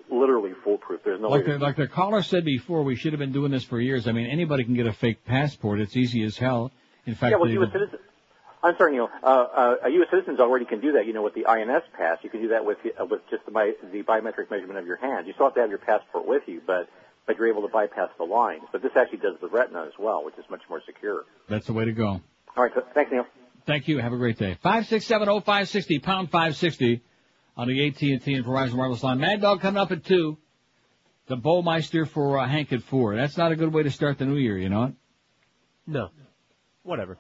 literally 0.09 0.51
foolproof. 0.63 1.01
There's 1.03 1.21
no 1.21 1.29
Like 1.29 1.45
way 1.45 1.53
the, 1.53 1.59
like 1.59 1.75
the 1.77 1.87
caller 1.87 2.21
said 2.21 2.43
before, 2.43 2.83
we 2.83 2.95
should 2.95 3.13
have 3.13 3.19
been 3.19 3.31
doing 3.31 3.51
this 3.51 3.63
for 3.63 3.79
years. 3.79 4.07
I 4.07 4.11
mean, 4.11 4.27
anybody 4.27 4.63
can 4.63 4.75
get 4.75 4.87
a 4.87 4.93
fake 4.93 5.23
passport. 5.25 5.79
It's 5.79 5.95
easy 5.95 6.23
as 6.23 6.37
hell. 6.37 6.71
In 7.05 7.15
fact, 7.15 7.31
yeah, 7.31 7.37
well, 7.37 7.49
U.S. 7.49 7.71
citizens. 7.71 8.01
I'm 8.63 8.75
sorry, 8.77 8.93
Neil. 8.93 9.09
Uh, 9.23 9.25
uh, 9.25 9.75
a 9.85 9.89
U.S. 9.89 10.07
citizens 10.11 10.39
already 10.39 10.65
can 10.65 10.81
do 10.81 10.91
that. 10.93 11.07
You 11.07 11.13
know, 11.13 11.23
with 11.23 11.33
the 11.33 11.47
INS 11.47 11.83
pass, 11.97 12.19
you 12.21 12.29
can 12.29 12.41
do 12.41 12.49
that 12.49 12.63
with 12.63 12.77
uh, 12.99 13.05
with 13.05 13.21
just 13.29 13.43
the, 13.45 13.51
bi- 13.51 13.73
the 13.91 14.03
biometric 14.03 14.51
measurement 14.51 14.77
of 14.77 14.85
your 14.85 14.97
hand. 14.97 15.25
You 15.25 15.33
still 15.33 15.47
have 15.47 15.55
to 15.55 15.61
have 15.61 15.69
your 15.69 15.79
passport 15.79 16.27
with 16.27 16.43
you, 16.47 16.61
but 16.65 16.87
but 17.25 17.37
you're 17.37 17.47
able 17.47 17.63
to 17.63 17.67
bypass 17.69 18.09
the 18.17 18.23
lines. 18.23 18.63
But 18.71 18.81
this 18.83 18.91
actually 18.95 19.19
does 19.19 19.35
the 19.41 19.47
retina 19.47 19.83
as 19.83 19.93
well, 19.97 20.23
which 20.23 20.35
is 20.37 20.45
much 20.49 20.61
more 20.69 20.81
secure. 20.85 21.25
that's 21.49 21.65
the 21.67 21.73
way 21.73 21.85
to 21.85 21.91
go. 21.91 22.21
All 22.57 22.63
right, 22.63 22.71
so, 22.75 22.83
thanks, 22.93 23.11
Neil. 23.11 23.25
Thank 23.65 23.87
you. 23.87 23.99
Have 23.99 24.11
a 24.13 24.17
great 24.17 24.37
day. 24.37 24.57
Five 24.61 24.85
six 24.87 25.05
seven 25.05 25.27
oh 25.29 25.39
five 25.39 25.67
sixty 25.69 25.99
pound 25.99 26.29
five 26.29 26.55
sixty 26.55 27.01
on 27.57 27.67
the 27.67 27.87
AT 27.87 28.01
and 28.01 28.21
T 28.23 28.33
and 28.33 28.45
Verizon 28.45 28.75
wireless 28.75 29.01
line. 29.03 29.19
Mad 29.19 29.41
Dog 29.41 29.61
coming 29.61 29.79
up 29.81 29.91
at 29.91 30.05
two. 30.05 30.37
The 31.27 31.35
Bowmeister 31.35 32.05
for 32.05 32.37
uh, 32.39 32.47
Hank 32.47 32.73
at 32.73 32.83
four. 32.83 33.15
That's 33.15 33.37
not 33.37 33.51
a 33.51 33.55
good 33.55 33.73
way 33.73 33.83
to 33.83 33.91
start 33.91 34.17
the 34.17 34.25
new 34.25 34.35
year. 34.35 34.57
You 34.57 34.69
know 34.69 34.83
it. 34.83 34.93
No. 35.87 36.09
Whatever. 36.83 37.17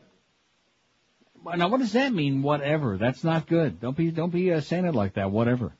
Well, 1.43 1.57
Now, 1.57 1.69
what 1.69 1.79
does 1.79 1.93
that 1.93 2.13
mean? 2.13 2.41
Whatever. 2.41 2.97
That's 2.97 3.23
not 3.23 3.47
good. 3.47 3.79
Don't 3.79 3.97
be 3.97 4.11
don't 4.11 4.31
be 4.31 4.51
uh, 4.53 4.61
saying 4.61 4.85
it 4.85 4.95
like 4.95 5.15
that. 5.15 5.31
Whatever. 5.31 5.73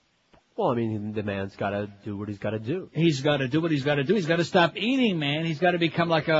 Well, 0.55 0.69
I 0.69 0.75
mean, 0.75 1.13
the 1.13 1.23
man's 1.23 1.55
got 1.55 1.71
to 1.71 1.89
do 2.03 2.17
what 2.17 2.27
he's 2.27 2.37
got 2.37 2.51
to 2.51 2.59
do. 2.59 2.89
He's 2.93 3.21
got 3.21 3.37
to 3.37 3.47
do 3.47 3.61
what 3.61 3.71
he's 3.71 3.83
got 3.83 3.95
to 3.95 4.03
do. 4.03 4.13
He's 4.15 4.25
got 4.25 4.35
to 4.35 4.43
stop 4.43 4.75
eating, 4.75 5.17
man. 5.17 5.45
He's 5.45 5.59
got 5.59 5.71
to 5.71 5.79
become 5.79 6.09
like 6.09 6.27
a, 6.27 6.35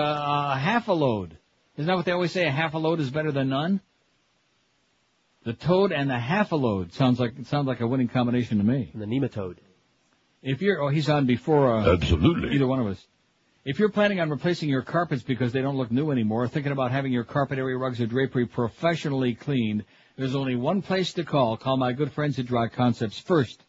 a 0.53 0.57
half 0.59 0.87
a 0.89 0.93
load. 0.93 1.37
Isn't 1.77 1.87
that 1.87 1.95
what 1.95 2.05
they 2.05 2.11
always 2.11 2.31
say? 2.31 2.45
A 2.45 2.51
half 2.51 2.73
a 2.73 2.77
load 2.77 2.99
is 2.99 3.09
better 3.09 3.31
than 3.31 3.49
none. 3.49 3.81
The 5.43 5.53
toad 5.53 5.91
and 5.91 6.09
the 6.09 6.19
half 6.19 6.51
a 6.51 6.55
load 6.55 6.93
sounds 6.93 7.19
like 7.19 7.39
it 7.39 7.47
sounds 7.47 7.65
like 7.67 7.79
a 7.79 7.87
winning 7.87 8.09
combination 8.09 8.57
to 8.59 8.63
me. 8.63 8.91
And 8.93 9.01
the 9.01 9.07
nematode. 9.07 9.57
If 10.43 10.61
you're, 10.61 10.81
oh, 10.81 10.89
he's 10.89 11.09
on 11.09 11.25
before. 11.25 11.77
Uh, 11.77 11.93
Absolutely. 11.93 12.53
Either 12.55 12.67
one 12.67 12.79
of 12.79 12.87
us. 12.87 13.07
If 13.63 13.77
you're 13.77 13.89
planning 13.89 14.19
on 14.19 14.31
replacing 14.31 14.69
your 14.69 14.81
carpets 14.81 15.21
because 15.21 15.53
they 15.53 15.61
don't 15.61 15.77
look 15.77 15.91
new 15.91 16.09
anymore, 16.09 16.47
thinking 16.47 16.71
about 16.71 16.89
having 16.89 17.11
your 17.13 17.23
carpet 17.23 17.59
area 17.59 17.77
rugs 17.77 18.01
or 18.01 18.07
drapery 18.07 18.47
professionally 18.47 19.35
cleaned, 19.35 19.85
there's 20.17 20.33
only 20.33 20.55
one 20.55 20.81
place 20.81 21.13
to 21.13 21.23
call. 21.23 21.57
Call 21.57 21.77
my 21.77 21.93
good 21.93 22.11
friends 22.11 22.39
at 22.39 22.47
Dry 22.47 22.69
Concepts 22.69 23.19
first, 23.19 23.63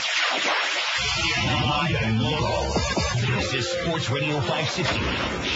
This 3.38 3.54
is 3.54 3.72
Sports 3.72 4.10
Radio 4.10 4.40
560 4.42 5.00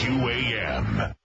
QAM. 0.08 1.16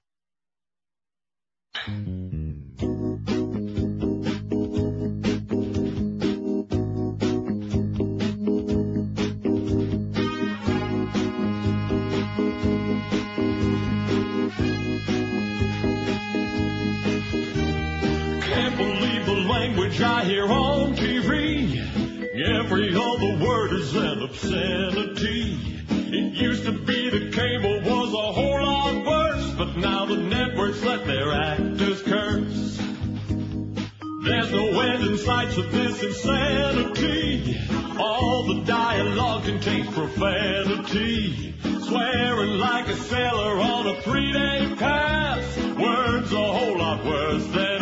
I 20.02 20.24
hear 20.24 20.46
on 20.46 20.94
TV. 20.94 21.76
Every 22.58 22.94
other 22.94 23.44
word 23.44 23.72
is 23.72 23.94
an 23.94 24.22
obscenity. 24.22 25.58
It 25.90 26.34
used 26.34 26.64
to 26.64 26.72
be 26.72 27.10
the 27.10 27.30
cable 27.30 27.80
was 27.82 28.14
a 28.14 28.32
whole 28.32 28.64
lot 28.64 29.04
worse, 29.04 29.54
but 29.58 29.76
now 29.76 30.06
the 30.06 30.16
networks 30.16 30.82
let 30.82 31.06
their 31.06 31.32
actors 31.32 32.02
curse. 32.02 32.78
There's 34.24 34.50
no 34.52 34.80
end 34.80 35.04
in 35.04 35.18
sight 35.18 35.52
to 35.52 35.62
this 35.62 36.02
insanity. 36.02 37.58
All 37.98 38.44
the 38.44 38.62
dialogue 38.64 39.44
contains 39.44 39.92
profanity. 39.94 41.54
Swearing 41.82 42.58
like 42.58 42.88
a 42.88 42.96
sailor 42.96 43.58
on 43.60 43.86
a 43.86 44.00
three-day 44.02 44.76
pass. 44.78 45.56
Words 45.58 46.32
a 46.32 46.36
whole 46.36 46.78
lot 46.78 47.04
worse 47.04 47.46
than. 47.48 47.79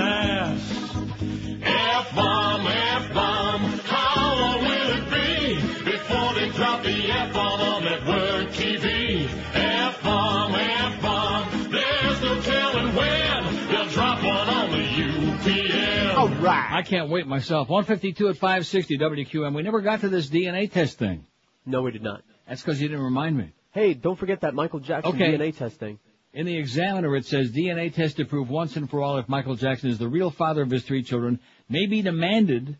F-bomb, 2.19 2.67
F-bomb, 2.67 3.61
how 3.85 4.35
long 4.35 4.61
will 4.63 4.91
it 4.91 5.11
be 5.11 5.55
before 5.85 6.35
they 6.35 6.49
drop 6.51 6.83
the 6.83 7.11
F-bomb 7.11 7.61
on 7.61 7.85
network 7.85 8.49
TV? 8.55 9.29
F-bomb, 9.55 10.55
F-bomb, 10.55 11.71
there's 11.71 12.23
no 12.23 12.41
telling 12.41 12.95
when 12.97 13.69
they'll 13.69 13.89
drop 13.91 14.19
one 14.19 14.49
on 14.49 14.71
the 14.73 14.79
UPN. 14.79 16.15
All 16.17 16.29
right. 16.29 16.73
I 16.73 16.83
can't 16.83 17.09
wait 17.09 17.27
myself. 17.29 17.69
152 17.69 18.29
at 18.31 18.37
560 18.37 18.99
WQAM. 18.99 19.55
We 19.55 19.63
never 19.63 19.81
got 19.81 20.01
to 20.01 20.09
this 20.09 20.29
DNA 20.29 20.71
test 20.71 20.99
thing. 20.99 21.25
No, 21.65 21.83
we 21.83 21.93
did 21.93 22.03
not. 22.03 22.23
That's 22.49 22.63
because 22.63 22.81
you 22.83 22.89
didn't 22.89 23.05
remind 23.05 23.37
me. 23.37 23.53
Hey, 23.71 23.95
don't 23.95 24.19
forget 24.19 24.41
that 24.41 24.55
Michael 24.55 24.81
Jackson 24.81 25.15
Okay. 25.15 25.37
DNA 25.37 25.57
testing. 25.57 26.01
In 26.33 26.47
the 26.47 26.57
examiner, 26.57 27.17
it 27.17 27.25
says 27.27 27.51
DNA 27.53 27.93
test 27.93 28.17
to 28.19 28.25
prove 28.25 28.51
once 28.51 28.77
and 28.77 28.89
for 28.89 29.01
all 29.03 29.17
if 29.19 29.29
Michael 29.29 29.55
Jackson 29.55 29.89
is 29.91 29.99
the 29.99 30.09
real 30.09 30.31
father 30.31 30.63
of 30.63 30.71
his 30.71 30.83
three 30.85 31.03
children 31.03 31.41
may 31.69 31.87
be 31.87 32.03
demanded 32.03 32.77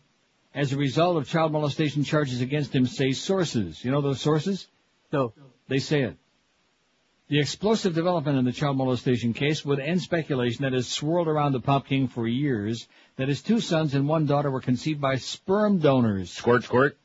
as 0.53 0.73
a 0.73 0.77
result 0.77 1.17
of 1.17 1.27
child 1.27 1.51
molestation 1.51 2.03
charges 2.03 2.41
against 2.41 2.73
him, 2.73 2.85
say 2.85 3.11
sources. 3.11 3.83
You 3.83 3.91
know 3.91 4.01
those 4.01 4.21
sources? 4.21 4.67
No. 5.11 5.33
They 5.67 5.79
say 5.79 6.01
it. 6.03 6.17
The 7.29 7.39
explosive 7.39 7.93
development 7.93 8.39
in 8.39 8.45
the 8.45 8.51
child 8.51 8.75
molestation 8.77 9.33
case 9.33 9.63
would 9.63 9.79
end 9.79 10.01
speculation 10.01 10.63
that 10.63 10.73
has 10.73 10.87
swirled 10.87 11.27
around 11.27 11.51
the 11.51 11.59
Pop 11.59 11.85
King 11.85 12.07
for 12.07 12.27
years 12.27 12.87
that 13.17 13.27
his 13.27 13.43
two 13.43 13.59
sons 13.59 13.93
and 13.93 14.07
one 14.07 14.25
daughter 14.25 14.49
were 14.49 14.61
conceived 14.61 14.99
by 14.99 15.17
sperm 15.17 15.77
donors. 15.77 16.31
Squirt, 16.31 16.63
squirt. 16.63 16.97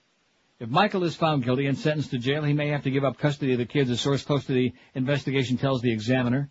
If 0.59 0.71
Michael 0.71 1.05
is 1.05 1.15
found 1.15 1.45
guilty 1.45 1.67
and 1.67 1.77
sentenced 1.77 2.13
to 2.13 2.19
jail, 2.19 2.43
he 2.43 2.55
may 2.55 2.69
have 2.69 2.85
to 2.85 2.91
give 2.91 3.05
up 3.05 3.19
custody 3.19 3.53
of 3.53 3.59
the 3.59 3.67
kids, 3.67 3.91
a 3.91 3.99
source 3.99 4.23
close 4.23 4.47
to 4.47 4.55
the 4.55 4.73
investigation 4.95 5.59
tells 5.59 5.83
the 5.83 5.93
examiner. 5.93 6.49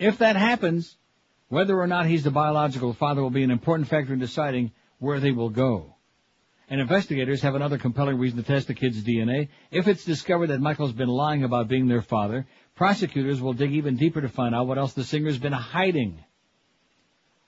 If 0.00 0.18
that 0.18 0.34
happens, 0.34 0.96
whether 1.48 1.80
or 1.80 1.86
not 1.86 2.06
he's 2.06 2.24
the 2.24 2.30
biological 2.30 2.92
father 2.92 3.22
will 3.22 3.30
be 3.30 3.44
an 3.44 3.50
important 3.50 3.88
factor 3.88 4.12
in 4.12 4.18
deciding 4.18 4.72
where 4.98 5.20
they 5.20 5.30
will 5.30 5.50
go. 5.50 5.94
And 6.68 6.80
investigators 6.80 7.42
have 7.42 7.54
another 7.54 7.78
compelling 7.78 8.18
reason 8.18 8.38
to 8.38 8.44
test 8.44 8.66
the 8.66 8.74
kids' 8.74 9.04
DNA. 9.04 9.48
If 9.70 9.86
it's 9.86 10.04
discovered 10.04 10.48
that 10.48 10.60
Michael's 10.60 10.92
been 10.92 11.08
lying 11.08 11.44
about 11.44 11.68
being 11.68 11.86
their 11.86 12.02
father, 12.02 12.46
prosecutors 12.74 13.40
will 13.40 13.52
dig 13.52 13.72
even 13.72 13.96
deeper 13.96 14.20
to 14.20 14.28
find 14.28 14.54
out 14.54 14.66
what 14.66 14.78
else 14.78 14.92
the 14.92 15.04
singer's 15.04 15.38
been 15.38 15.52
hiding. 15.52 16.24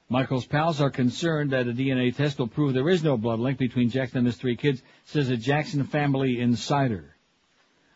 Michael's 0.08 0.46
pals 0.46 0.80
are 0.80 0.90
concerned 0.90 1.50
that 1.50 1.66
a 1.66 1.72
DNA 1.72 2.14
test 2.14 2.38
will 2.38 2.46
prove 2.46 2.72
there 2.72 2.88
is 2.88 3.02
no 3.02 3.16
blood 3.16 3.40
link 3.40 3.58
between 3.58 3.90
Jackson 3.90 4.18
and 4.18 4.26
his 4.26 4.36
three 4.36 4.56
kids, 4.56 4.82
says 5.04 5.28
a 5.28 5.36
Jackson 5.36 5.84
family 5.84 6.40
insider. 6.40 7.16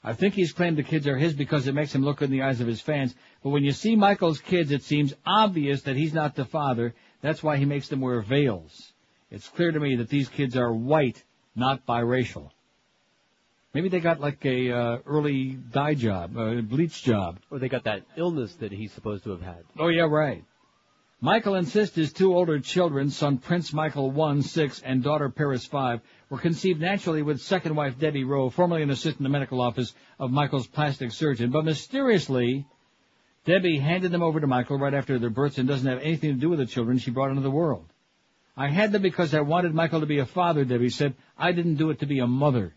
I 0.05 0.15
think 0.15 0.35
he's 0.35 0.53
claimed 0.53 0.77
the 0.77 0.83
kids 0.83 1.07
are 1.07 1.17
his 1.17 1.33
because 1.33 1.69
it 1.69 1.75
makes 1.75 1.95
him 1.95 2.05
look 2.05 2.19
good 2.19 2.31
in 2.31 2.37
the 2.37 2.43
eyes 2.43 2.61
of 2.61 2.67
his 2.67 2.81
fans, 2.81 3.15
but 3.43 3.51
when 3.51 3.63
you 3.63 3.73
see 3.73 3.95
Michael's 3.95 4.41
kids, 4.41 4.73
it 4.73 4.83
seems 4.83 5.15
obvious 5.25 5.83
that 5.83 5.97
he's 5.97 6.13
not 6.13 6.35
the 6.35 6.45
father. 6.45 6.95
That's 7.21 7.43
why 7.43 7.57
he 7.57 7.65
makes 7.65 7.89
them 7.89 8.01
wear 8.01 8.21
veils. 8.21 8.93
It's 9.31 9.49
clear 9.49 9.71
to 9.71 9.79
me 9.79 9.97
that 9.97 10.09
these 10.09 10.29
kids 10.29 10.57
are 10.57 10.73
white, 10.73 11.23
not 11.55 11.87
biracial. 11.87 12.51
Maybe 13.75 13.89
they 13.89 14.01
got 14.01 14.21
like 14.21 14.45
a 14.45 14.71
uh, 14.71 14.99
early 15.07 15.53
dye 15.73 15.95
job, 15.95 16.37
a 16.37 16.61
bleach 16.61 17.03
job. 17.03 17.39
Or 17.51 17.59
they 17.59 17.69
got 17.69 17.85
that 17.85 18.03
illness 18.17 18.55
that 18.57 18.73
he's 18.73 18.93
supposed 18.93 19.25
to 19.25 19.31
have 19.31 19.41
had. 19.41 19.65
Oh 19.79 19.89
yeah, 19.89 20.03
right. 20.03 20.45
Michael 21.25 21.55
insists 21.55 21.95
his 21.95 22.13
two 22.13 22.35
older 22.35 22.59
children, 22.59 23.09
son 23.09 23.39
Prince 23.39 23.73
Michael 23.73 24.11
1, 24.11 24.43
6, 24.43 24.83
and 24.83 25.05
daughter 25.05 25.29
Paris 25.29 25.65
5, 25.65 26.01
were 26.29 26.39
conceived 26.39 26.81
naturally 26.81 27.23
with 27.23 27.41
second 27.41 27.77
wife 27.77 27.97
Debbie 27.97 28.25
Rowe, 28.25 28.51
formerly 28.51 28.83
an 28.83 28.91
assistant 28.91 29.21
in 29.21 29.23
the 29.23 29.29
medical 29.29 29.61
office 29.61 29.95
of 30.19 30.33
Michael's 30.33 30.67
plastic 30.67 31.13
surgeon. 31.13 31.53
But 31.53 31.65
mysteriously, 31.65 32.67
Debbie 33.45 33.79
handed 33.79 34.11
them 34.11 34.25
over 34.25 34.41
to 34.41 34.49
Michael 34.49 34.79
right 34.79 34.93
after 34.93 35.17
their 35.21 35.31
births 35.31 35.59
and 35.59 35.69
doesn't 35.69 35.87
have 35.87 36.01
anything 36.01 36.35
to 36.35 36.41
do 36.41 36.51
with 36.51 36.59
the 36.59 36.67
children 36.67 36.99
she 36.99 37.13
brought 37.13 37.31
into 37.31 37.43
the 37.43 37.53
world. 37.53 37.87
I 38.57 38.67
had 38.71 38.91
them 38.91 39.03
because 39.03 39.33
I 39.33 39.43
wanted 39.43 39.77
Michael 39.77 40.01
to 40.01 40.07
be 40.07 40.19
a 40.19 40.27
father, 40.27 40.65
Debbie 40.65 40.91
said. 40.91 41.15
I 41.39 41.53
didn't 41.53 41.77
do 41.77 41.91
it 41.91 42.01
to 42.01 42.07
be 42.07 42.19
a 42.19 42.27
mother. 42.27 42.75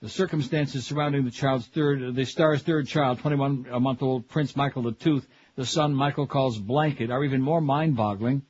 The 0.00 0.08
circumstances 0.08 0.86
surrounding 0.86 1.24
the 1.24 1.32
child's 1.32 1.66
third, 1.66 2.14
the 2.14 2.24
star's 2.24 2.62
third 2.62 2.86
child, 2.86 3.18
21 3.18 3.66
month 3.82 4.02
old 4.02 4.28
Prince 4.28 4.54
Michael 4.54 4.82
the 4.82 4.92
Tooth, 4.92 5.26
the 5.56 5.66
son 5.66 5.94
Michael 5.94 6.26
calls 6.26 6.58
Blanket, 6.58 7.10
are 7.10 7.24
even 7.24 7.42
more 7.42 7.60
mind-boggling. 7.60 8.42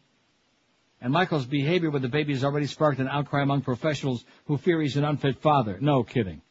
And 1.01 1.13
Michael's 1.13 1.47
behavior 1.47 1.91
with 1.91 2.03
the 2.03 2.09
baby 2.09 2.33
has 2.33 2.45
already 2.45 2.67
sparked 2.67 3.01
an 3.01 3.09
outcry 3.09 3.43
among 3.43 3.63
professionals 3.63 4.25
who 4.47 4.57
fear 4.57 4.81
he's 4.81 4.97
an 4.97 5.05
unfit 5.05 5.41
father. 5.41 5.79
No 5.81 6.03
kidding. 6.03 6.43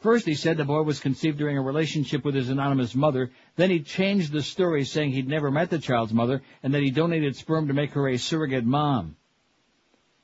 First 0.00 0.26
he 0.26 0.34
said 0.34 0.56
the 0.56 0.64
boy 0.64 0.82
was 0.82 0.98
conceived 0.98 1.38
during 1.38 1.56
a 1.56 1.62
relationship 1.62 2.24
with 2.24 2.34
his 2.34 2.48
anonymous 2.48 2.96
mother. 2.96 3.30
Then 3.54 3.70
he 3.70 3.80
changed 3.80 4.32
the 4.32 4.42
story 4.42 4.84
saying 4.84 5.12
he'd 5.12 5.28
never 5.28 5.50
met 5.50 5.70
the 5.70 5.78
child's 5.78 6.12
mother 6.12 6.42
and 6.64 6.74
that 6.74 6.82
he 6.82 6.90
donated 6.90 7.36
sperm 7.36 7.68
to 7.68 7.74
make 7.74 7.92
her 7.92 8.08
a 8.08 8.16
surrogate 8.16 8.64
mom. 8.64 9.14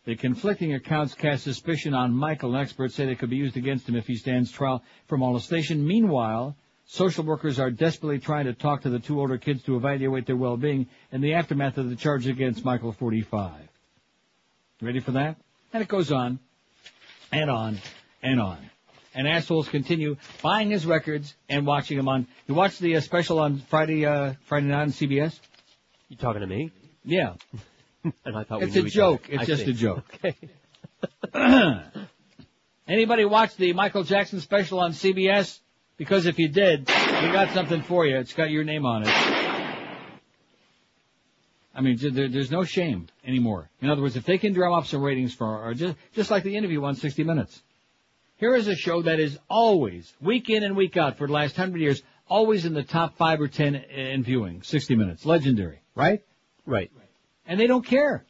The 0.04 0.16
conflicting 0.16 0.74
accounts 0.74 1.14
cast 1.14 1.44
suspicion 1.44 1.94
on 1.94 2.12
Michael 2.12 2.54
and 2.54 2.62
experts 2.62 2.96
say 2.96 3.06
they 3.06 3.14
could 3.14 3.30
be 3.30 3.36
used 3.36 3.56
against 3.56 3.88
him 3.88 3.94
if 3.94 4.06
he 4.06 4.16
stands 4.16 4.50
trial 4.50 4.82
for 5.06 5.18
molestation. 5.18 5.86
Meanwhile, 5.86 6.56
social 6.88 7.22
workers 7.22 7.60
are 7.60 7.70
desperately 7.70 8.18
trying 8.18 8.46
to 8.46 8.54
talk 8.54 8.82
to 8.82 8.90
the 8.90 8.98
two 8.98 9.20
older 9.20 9.38
kids 9.38 9.62
to 9.64 9.76
evaluate 9.76 10.26
their 10.26 10.36
well-being 10.36 10.86
in 11.12 11.20
the 11.20 11.34
aftermath 11.34 11.76
of 11.78 11.88
the 11.88 11.96
charge 11.96 12.26
against 12.26 12.64
Michael 12.64 12.92
45. 12.92 13.52
Ready 14.80 15.00
for 15.00 15.12
that? 15.12 15.36
And 15.72 15.82
it 15.82 15.88
goes 15.88 16.10
on 16.10 16.38
and 17.30 17.50
on 17.50 17.78
and 18.22 18.40
on. 18.40 18.58
And 19.14 19.28
assholes 19.28 19.68
continue 19.68 20.16
buying 20.42 20.70
his 20.70 20.86
records 20.86 21.34
and 21.48 21.66
watching 21.66 21.98
him 21.98 22.08
on. 22.08 22.26
You 22.46 22.54
watched 22.54 22.78
the 22.80 22.96
uh, 22.96 23.00
special 23.00 23.38
on 23.38 23.58
Friday, 23.58 24.06
uh, 24.06 24.34
Friday 24.46 24.66
night 24.66 24.82
on 24.82 24.88
CBS? 24.92 25.38
You 26.08 26.16
talking 26.16 26.40
to 26.40 26.46
me? 26.46 26.70
Yeah. 27.04 27.34
and 28.24 28.36
I 28.36 28.44
thought 28.44 28.62
It's 28.62 28.76
a 28.76 28.82
joke. 28.82 29.28
It's 29.28 29.42
I 29.42 29.44
just 29.44 29.64
see. 29.64 29.70
a 29.70 29.74
joke. 29.74 30.04
Okay. 31.34 31.80
Anybody 32.88 33.24
watch 33.24 33.54
the 33.56 33.72
Michael 33.72 34.02
Jackson 34.02 34.40
special 34.40 34.80
on 34.80 34.92
CBS? 34.92 35.60
Because 35.98 36.26
if 36.26 36.38
you 36.38 36.48
did, 36.48 36.88
we 36.88 37.32
got 37.32 37.52
something 37.52 37.82
for 37.82 38.06
you. 38.06 38.16
It's 38.16 38.32
got 38.32 38.50
your 38.50 38.64
name 38.64 38.86
on 38.86 39.02
it. 39.02 39.08
I 41.74 41.80
mean, 41.80 41.98
there, 42.00 42.28
there's 42.28 42.50
no 42.50 42.64
shame 42.64 43.08
anymore. 43.24 43.68
In 43.80 43.90
other 43.90 44.02
words, 44.02 44.16
if 44.16 44.24
they 44.24 44.38
can 44.38 44.52
drum 44.52 44.72
up 44.72 44.86
some 44.86 45.02
ratings 45.02 45.34
for, 45.34 45.64
or 45.64 45.74
just, 45.74 45.96
just 46.12 46.30
like 46.30 46.44
the 46.44 46.56
interview 46.56 46.82
on 46.84 46.94
60 46.94 47.24
Minutes. 47.24 47.62
Here 48.36 48.54
is 48.54 48.68
a 48.68 48.76
show 48.76 49.02
that 49.02 49.18
is 49.18 49.36
always, 49.48 50.12
week 50.20 50.48
in 50.48 50.62
and 50.62 50.76
week 50.76 50.96
out 50.96 51.18
for 51.18 51.26
the 51.26 51.32
last 51.32 51.56
hundred 51.56 51.80
years, 51.80 52.00
always 52.28 52.64
in 52.64 52.74
the 52.74 52.84
top 52.84 53.16
five 53.16 53.40
or 53.40 53.48
ten 53.48 53.74
in 53.74 54.22
viewing. 54.22 54.62
60 54.62 54.94
Minutes. 54.94 55.26
Legendary. 55.26 55.80
Right? 55.96 56.22
Right. 56.64 56.92
And 57.46 57.58
they 57.58 57.66
don't 57.66 57.84
care. 57.84 58.24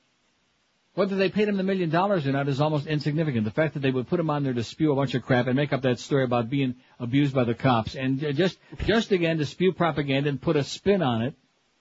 Whether 0.98 1.14
they 1.14 1.28
paid 1.28 1.48
him 1.48 1.56
the 1.56 1.62
million 1.62 1.90
dollars 1.90 2.26
or 2.26 2.32
not 2.32 2.48
is 2.48 2.60
almost 2.60 2.88
insignificant. 2.88 3.44
The 3.44 3.52
fact 3.52 3.74
that 3.74 3.80
they 3.80 3.92
would 3.92 4.08
put 4.08 4.18
him 4.18 4.30
on 4.30 4.42
there 4.42 4.52
to 4.52 4.64
spew 4.64 4.90
a 4.90 4.96
bunch 4.96 5.14
of 5.14 5.24
crap 5.24 5.46
and 5.46 5.54
make 5.54 5.72
up 5.72 5.82
that 5.82 6.00
story 6.00 6.24
about 6.24 6.50
being 6.50 6.74
abused 6.98 7.32
by 7.32 7.44
the 7.44 7.54
cops 7.54 7.94
and 7.94 8.24
uh, 8.24 8.32
just, 8.32 8.58
just 8.84 9.12
again 9.12 9.38
to 9.38 9.46
spew 9.46 9.72
propaganda 9.72 10.28
and 10.28 10.42
put 10.42 10.56
a 10.56 10.64
spin 10.64 11.00
on 11.00 11.22
it 11.22 11.34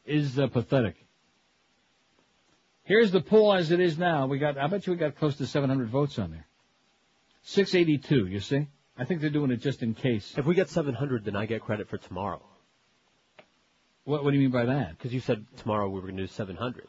is 0.05 0.37
uh, 0.37 0.45
pathetic. 0.45 0.97
Here's 2.83 3.09
the 3.09 3.19
poll 3.19 3.55
as 3.55 3.71
it 3.71 3.79
is 3.79 3.97
now. 3.97 4.27
We 4.27 4.37
got, 4.37 4.55
I 4.55 4.67
bet 4.67 4.85
you 4.85 4.93
we 4.93 4.99
got 4.99 5.15
close 5.15 5.35
to 5.37 5.47
700 5.47 5.89
votes 5.89 6.19
on 6.19 6.29
there. 6.29 6.45
682, 7.41 8.27
you 8.27 8.39
see? 8.39 8.67
I 8.99 9.05
think 9.05 9.21
they're 9.21 9.31
doing 9.31 9.49
it 9.49 9.61
just 9.61 9.81
in 9.81 9.95
case. 9.95 10.35
If 10.37 10.45
we 10.45 10.53
get 10.53 10.69
700, 10.69 11.25
then 11.25 11.35
I 11.35 11.47
get 11.47 11.63
credit 11.63 11.89
for 11.89 11.97
tomorrow. 11.97 12.43
What, 14.03 14.23
what 14.23 14.29
do 14.29 14.37
you 14.37 14.43
mean 14.43 14.51
by 14.51 14.65
that? 14.65 14.91
Because 14.91 15.11
you 15.11 15.21
said 15.21 15.43
tomorrow 15.57 15.89
we 15.89 15.95
were 15.95 16.01
going 16.01 16.17
to 16.17 16.27
do 16.27 16.27
700. 16.27 16.87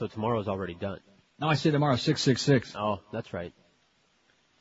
So 0.00 0.06
tomorrow's 0.06 0.48
already 0.48 0.72
done. 0.72 0.98
No, 1.38 1.48
I 1.48 1.56
say 1.56 1.70
tomorrow 1.70 1.96
666. 1.96 2.74
Oh, 2.74 3.00
that's 3.12 3.34
right. 3.34 3.52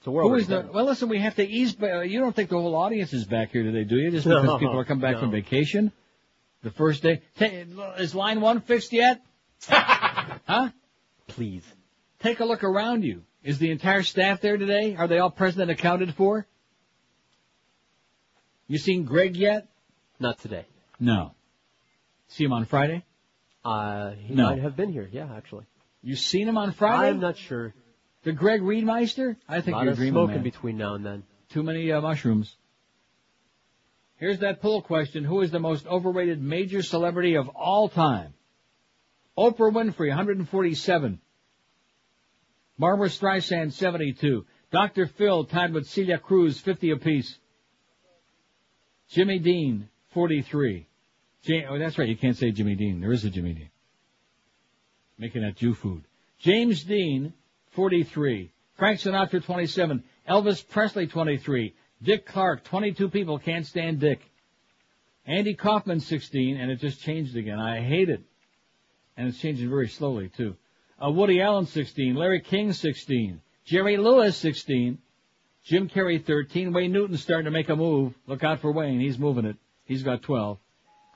So 0.04 0.12
we're 0.12 0.24
Who 0.24 0.36
is 0.36 0.48
the, 0.48 0.64
done. 0.64 0.74
well 0.74 0.84
listen, 0.84 1.08
we 1.08 1.20
have 1.22 1.36
to 1.36 1.48
ease, 1.48 1.78
uh, 1.82 2.02
you 2.02 2.20
don't 2.20 2.36
think 2.36 2.50
the 2.50 2.58
whole 2.58 2.76
audience 2.76 3.14
is 3.14 3.24
back 3.24 3.52
here 3.52 3.64
today, 3.64 3.86
do 3.86 3.96
you? 3.96 4.12
Just 4.12 4.26
because 4.28 4.44
No, 4.44 4.58
people 4.58 4.78
are 4.78 4.84
coming 4.84 5.02
back 5.02 5.14
no. 5.14 5.22
from 5.22 5.32
vacation? 5.32 5.94
The 6.62 6.72
first 6.72 7.04
day? 7.04 7.22
Hey, 7.36 7.66
is 8.00 8.14
line 8.14 8.42
one 8.42 8.60
fixed 8.60 8.92
yet? 8.92 9.22
huh? 9.70 10.72
Please. 11.28 11.64
Take 12.20 12.42
a 12.42 12.46
look 12.46 12.66
around 12.66 13.06
you. 13.06 13.24
Is 13.42 13.60
the 13.60 13.72
entire 13.72 14.04
staff 14.04 14.42
there 14.42 14.58
today? 14.58 14.98
Are 14.98 15.08
they 15.08 15.20
all 15.20 15.32
present 15.32 15.62
and 15.62 15.72
accounted 15.72 16.16
for? 16.16 16.48
You 18.68 18.78
seen 18.78 19.06
Greg 19.06 19.38
yet? 19.38 19.70
Not 20.20 20.38
today. 20.40 20.66
No. 21.00 21.32
See 22.28 22.44
him 22.44 22.52
on 22.52 22.66
Friday? 22.66 23.06
Uh, 23.64 24.12
he 24.12 24.34
No. 24.34 24.46
might 24.50 24.60
have 24.60 24.76
been 24.76 24.92
here. 24.92 25.08
Yeah, 25.12 25.34
actually. 25.36 25.66
You 26.02 26.16
seen 26.16 26.48
him 26.48 26.58
on 26.58 26.72
Friday? 26.72 27.10
I'm 27.10 27.20
not 27.20 27.38
sure. 27.38 27.74
The 28.24 28.32
Greg 28.32 28.62
Reedmeister? 28.62 29.36
I 29.48 29.62
think 29.62 29.76
lot 29.76 29.84
you're 29.84 29.92
of 29.92 29.98
dreaming, 29.98 30.14
smoke 30.14 30.30
man. 30.32 30.44
between 30.44 30.78
now 30.78 30.96
and 30.96 31.06
then. 31.06 31.24
Too 31.50 31.64
many 31.64 31.92
uh, 31.92 32.02
mushrooms. 32.02 32.56
Here's 34.16 34.40
that 34.40 34.62
poll 34.62 34.82
question. 34.82 35.24
Who 35.24 35.42
is 35.42 35.52
the 35.52 35.60
most 35.60 35.88
overrated 35.88 36.42
major 36.42 36.82
celebrity 36.82 37.36
of 37.36 37.48
all 37.50 37.88
time? 37.90 38.34
Oprah 39.38 39.72
Winfrey, 39.72 40.10
147. 40.10 41.20
Barbra 42.78 43.08
Streisand, 43.08 43.72
72. 43.74 44.46
Dr. 44.72 45.08
Phil 45.08 45.46
tied 45.46 45.74
with 45.74 45.88
Celia 45.88 46.18
Cruz, 46.18 46.60
50 46.60 46.92
apiece. 46.92 47.38
Jimmy 49.10 49.40
Dean, 49.40 49.90
43. 50.14 50.86
Oh, 51.48 51.80
that's 51.80 51.98
right. 51.98 52.10
You 52.10 52.18
can't 52.18 52.38
say 52.38 52.52
Jimmy 52.52 52.76
Dean. 52.76 53.00
There 53.00 53.12
is 53.12 53.24
a 53.24 53.30
Jimmy 53.30 53.54
Dean. 53.54 53.70
Making 55.18 55.42
that 55.44 55.56
Jew 55.56 55.74
food. 55.74 56.04
James 56.40 56.84
Dean, 56.84 57.34
43. 57.72 58.52
Frank 58.78 59.00
Sinatra, 59.00 59.44
27. 59.44 60.04
Elvis 60.30 60.68
Presley, 60.68 61.08
23. 61.08 61.74
Dick 62.02 62.26
Clark, 62.26 62.64
22 62.64 63.10
people 63.10 63.40
can't 63.40 63.66
stand 63.66 64.00
Dick. 64.00 64.22
Andy 65.26 65.54
Kaufman, 65.54 66.00
16, 66.00 66.58
and 66.58 66.72
it 66.72 66.80
just 66.80 67.02
changed 67.02 67.36
again. 67.36 67.60
I 67.60 67.82
hate 67.82 68.10
it. 68.10 68.22
And 69.18 69.28
it's 69.28 69.40
changing 69.40 69.70
very 69.70 69.90
slowly, 69.90 70.30
too. 70.30 70.56
Uh, 71.04 71.12
Woody 71.12 71.42
Allen, 71.42 71.66
16. 71.66 72.16
Larry 72.16 72.42
King, 72.42 72.74
16. 72.74 73.42
Jerry 73.66 73.98
Lewis, 73.98 74.38
16. 74.38 74.98
Jim 75.64 75.90
Carrey, 75.90 76.24
13. 76.24 76.74
Wayne 76.74 76.92
Newton's 76.92 77.22
starting 77.22 77.46
to 77.46 77.52
make 77.52 77.70
a 77.70 77.76
move. 77.76 78.14
Look 78.28 78.44
out 78.44 78.60
for 78.60 78.72
Wayne. 78.72 79.00
He's 79.00 79.20
moving 79.20 79.46
it. 79.46 79.58
He's 79.86 80.04
got 80.04 80.22
12. 80.22 80.58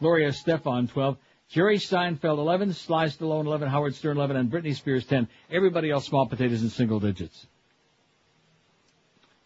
Gloria 0.04 0.32
Estefan, 0.32 0.90
12. 0.90 1.18
Jerry 1.48 1.78
Seinfeld, 1.78 2.38
11. 2.38 2.74
Sly 2.74 3.06
Stallone, 3.06 3.46
11. 3.46 3.70
Howard 3.70 3.96
Stern, 3.96 4.18
11. 4.18 4.36
And 4.36 4.52
Britney 4.52 4.76
Spears, 4.76 5.06
10. 5.06 5.30
Everybody 5.50 5.92
else 5.92 6.06
small 6.08 6.28
potatoes 6.28 6.62
in 6.62 6.70
single 6.70 7.00
digits. 7.00 7.48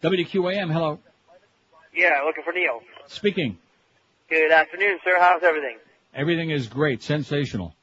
WQAM, 0.02 0.72
hello. 0.72 0.98
Yeah, 1.94 2.22
looking 2.24 2.42
for 2.42 2.52
Neil. 2.52 2.80
Speaking. 3.06 3.56
Good 4.28 4.50
afternoon, 4.50 4.98
sir. 5.04 5.14
How's 5.20 5.44
everything? 5.44 5.78
Everything 6.12 6.50
is 6.50 6.66
great. 6.66 7.04
Sensational. 7.04 7.76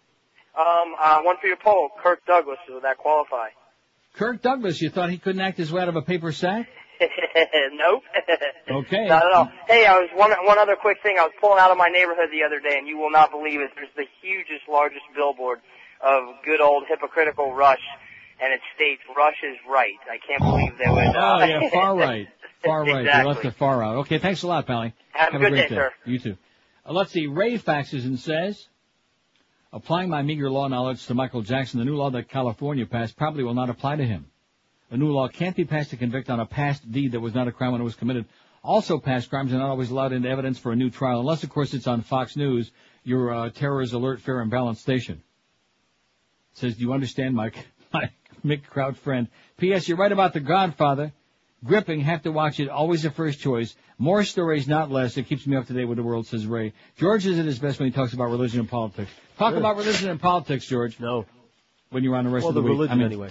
Um, 0.59 0.95
uh, 1.01 1.21
one 1.21 1.37
for 1.39 1.47
your 1.47 1.55
poll. 1.55 1.91
Kirk 2.03 2.25
Douglas, 2.25 2.57
would 2.67 2.83
that 2.83 2.97
qualify? 2.97 3.47
Kirk 4.15 4.41
Douglas, 4.41 4.81
you 4.81 4.89
thought 4.89 5.09
he 5.11 5.17
couldn't 5.17 5.39
act 5.39 5.57
his 5.57 5.71
way 5.71 5.81
out 5.81 5.87
of 5.87 5.95
a 5.95 6.01
paper 6.01 6.33
sack? 6.33 6.67
nope. 7.73 8.03
Okay. 8.69 9.05
Not 9.09 9.25
at 9.25 9.31
all. 9.31 9.51
Hey, 9.67 9.85
I 9.85 9.99
was 9.99 10.09
one 10.15 10.31
one 10.45 10.57
other 10.59 10.75
quick 10.79 10.97
thing. 11.03 11.17
I 11.19 11.23
was 11.23 11.33
pulling 11.39 11.59
out 11.59 11.71
of 11.71 11.77
my 11.77 11.89
neighborhood 11.89 12.29
the 12.31 12.43
other 12.43 12.59
day, 12.59 12.77
and 12.77 12.87
you 12.87 12.97
will 12.97 13.11
not 13.11 13.31
believe 13.31 13.61
it. 13.61 13.71
There's 13.75 13.89
the 13.95 14.05
hugest, 14.21 14.67
largest 14.69 15.03
billboard 15.15 15.59
of 16.01 16.23
good 16.43 16.61
old 16.61 16.83
hypocritical 16.87 17.53
Rush, 17.53 17.81
and 18.41 18.53
it 18.53 18.61
states 18.75 19.01
Rush 19.15 19.37
is 19.43 19.57
right. 19.69 19.95
I 20.09 20.17
can't 20.25 20.41
believe 20.41 20.73
they 20.77 20.89
would. 20.89 21.15
Uh, 21.15 21.39
Oh 21.41 21.45
yeah, 21.45 21.69
far 21.69 21.95
right. 21.97 22.27
Far 22.63 22.81
right. 22.81 22.87
You 22.89 23.27
left 23.27 23.39
Exactly. 23.39 23.49
the 23.49 23.55
far 23.55 23.83
out. 23.83 23.95
Okay, 23.97 24.17
thanks 24.19 24.43
a 24.43 24.47
lot, 24.47 24.65
Pally. 24.65 24.93
Have 25.11 25.33
a 25.33 25.37
good 25.39 25.51
great 25.51 25.69
day, 25.69 25.75
sir. 25.75 25.91
You 26.05 26.19
too. 26.19 26.37
Uh, 26.85 26.93
let's 26.93 27.11
see. 27.11 27.27
Ray 27.27 27.57
faxes 27.57 28.05
and 28.05 28.19
says, 28.19 28.67
applying 29.71 30.09
my 30.09 30.21
meager 30.21 30.49
law 30.49 30.67
knowledge 30.67 31.05
to 31.07 31.13
Michael 31.13 31.41
Jackson, 31.41 31.79
the 31.79 31.85
new 31.85 31.95
law 31.95 32.09
that 32.11 32.29
California 32.29 32.85
passed 32.85 33.15
probably 33.17 33.43
will 33.43 33.53
not 33.53 33.69
apply 33.69 33.97
to 33.97 34.03
him. 34.05 34.27
A 34.91 34.97
new 34.97 35.11
law 35.11 35.27
can't 35.27 35.55
be 35.55 35.65
passed 35.65 35.89
to 35.91 35.97
convict 35.97 36.29
on 36.29 36.39
a 36.39 36.45
past 36.45 36.89
deed 36.91 37.13
that 37.13 37.19
was 37.19 37.33
not 37.33 37.47
a 37.47 37.51
crime 37.51 37.71
when 37.71 37.81
it 37.81 37.85
was 37.85 37.95
committed. 37.95 38.25
Also, 38.63 38.97
past 38.97 39.29
crimes 39.29 39.53
are 39.53 39.57
not 39.57 39.69
always 39.69 39.91
allowed 39.91 40.13
into 40.13 40.29
evidence 40.29 40.57
for 40.57 40.71
a 40.71 40.75
new 40.75 40.89
trial, 40.89 41.19
unless, 41.19 41.43
of 41.43 41.49
course, 41.49 41.73
it's 41.73 41.87
on 41.87 42.01
Fox 42.01 42.35
News, 42.35 42.71
your 43.03 43.33
uh, 43.33 43.49
terrorist 43.49 43.93
alert, 43.93 44.21
fair 44.21 44.41
and 44.41 44.49
balanced 44.49 44.81
station. 44.81 45.21
Says, 46.53 46.75
do 46.75 46.81
you 46.81 46.93
understand, 46.93 47.35
Mike? 47.35 47.55
My 47.93 48.09
Mick 48.43 48.63
Crowd 48.65 48.97
friend. 48.97 49.27
P.S. 49.57 49.87
You're 49.87 49.97
right 49.97 50.11
about 50.11 50.33
The 50.33 50.39
Godfather. 50.39 51.13
Gripping, 51.63 52.01
have 52.01 52.21
to 52.23 52.31
watch 52.31 52.59
it, 52.59 52.69
always 52.69 53.01
the 53.03 53.09
first 53.09 53.39
choice. 53.39 53.75
More 53.97 54.23
stories, 54.23 54.67
not 54.67 54.91
less. 54.91 55.17
It 55.17 55.23
keeps 55.23 55.47
me 55.47 55.57
up 55.57 55.65
to 55.67 55.73
date 55.73 55.85
with 55.85 55.97
the 55.97 56.03
world, 56.03 56.27
says 56.27 56.45
Ray. 56.45 56.73
George 56.97 57.25
is 57.25 57.39
at 57.39 57.45
his 57.45 57.57
best 57.57 57.79
when 57.79 57.89
he 57.89 57.95
talks 57.95 58.13
about 58.13 58.25
religion 58.25 58.59
and 58.59 58.69
politics. 58.69 59.09
Talk 59.39 59.55
about 59.55 59.77
religion 59.77 60.09
and 60.09 60.19
politics, 60.19 60.67
George. 60.67 60.99
No. 60.99 61.25
When 61.89 62.03
you're 62.03 62.15
on 62.15 62.25
the 62.25 62.29
rest 62.29 62.43
Well, 62.43 62.49
of 62.49 62.55
the, 62.55 62.61
the 62.61 62.67
week. 62.67 62.71
religion 62.77 62.93
I 62.93 62.95
mean, 62.97 63.05
anyway. 63.07 63.29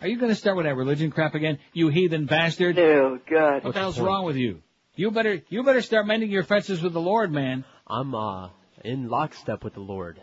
Are 0.00 0.06
you 0.06 0.16
going 0.18 0.30
to 0.30 0.36
start 0.36 0.56
with 0.56 0.66
that 0.66 0.76
religion 0.76 1.10
crap 1.10 1.34
again? 1.34 1.58
You 1.72 1.88
heathen 1.88 2.26
bastard. 2.26 2.78
Oh, 2.78 3.18
God. 3.28 3.64
What 3.64 3.74
the 3.74 3.80
hell's 3.80 3.98
wrong 3.98 4.24
with 4.24 4.36
you? 4.36 4.62
You 4.94 5.10
better, 5.10 5.42
you 5.48 5.62
better 5.64 5.82
start 5.82 6.06
mending 6.06 6.30
your 6.30 6.44
fences 6.44 6.82
with 6.82 6.92
the 6.92 7.00
Lord, 7.00 7.32
man. 7.32 7.64
I'm 7.86 8.14
uh 8.14 8.50
in 8.84 9.08
lockstep 9.08 9.64
with 9.64 9.74
the 9.74 9.80
Lord. 9.80 10.20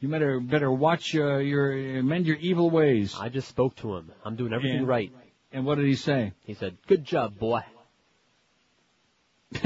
You 0.00 0.08
better, 0.08 0.40
better 0.40 0.70
watch 0.70 1.14
uh, 1.16 1.38
your, 1.38 2.02
mend 2.02 2.26
your 2.26 2.36
evil 2.36 2.70
ways. 2.70 3.16
I 3.18 3.28
just 3.30 3.48
spoke 3.48 3.76
to 3.76 3.94
him. 3.96 4.12
I'm 4.24 4.36
doing 4.36 4.52
everything 4.52 4.82
Yeah. 4.82 4.88
right. 4.88 5.12
And 5.52 5.64
what 5.64 5.76
did 5.76 5.86
he 5.86 5.94
say? 5.94 6.32
He 6.44 6.54
said, 6.54 6.76
"Good 6.86 7.04
job, 7.04 7.38
boy." 7.38 7.60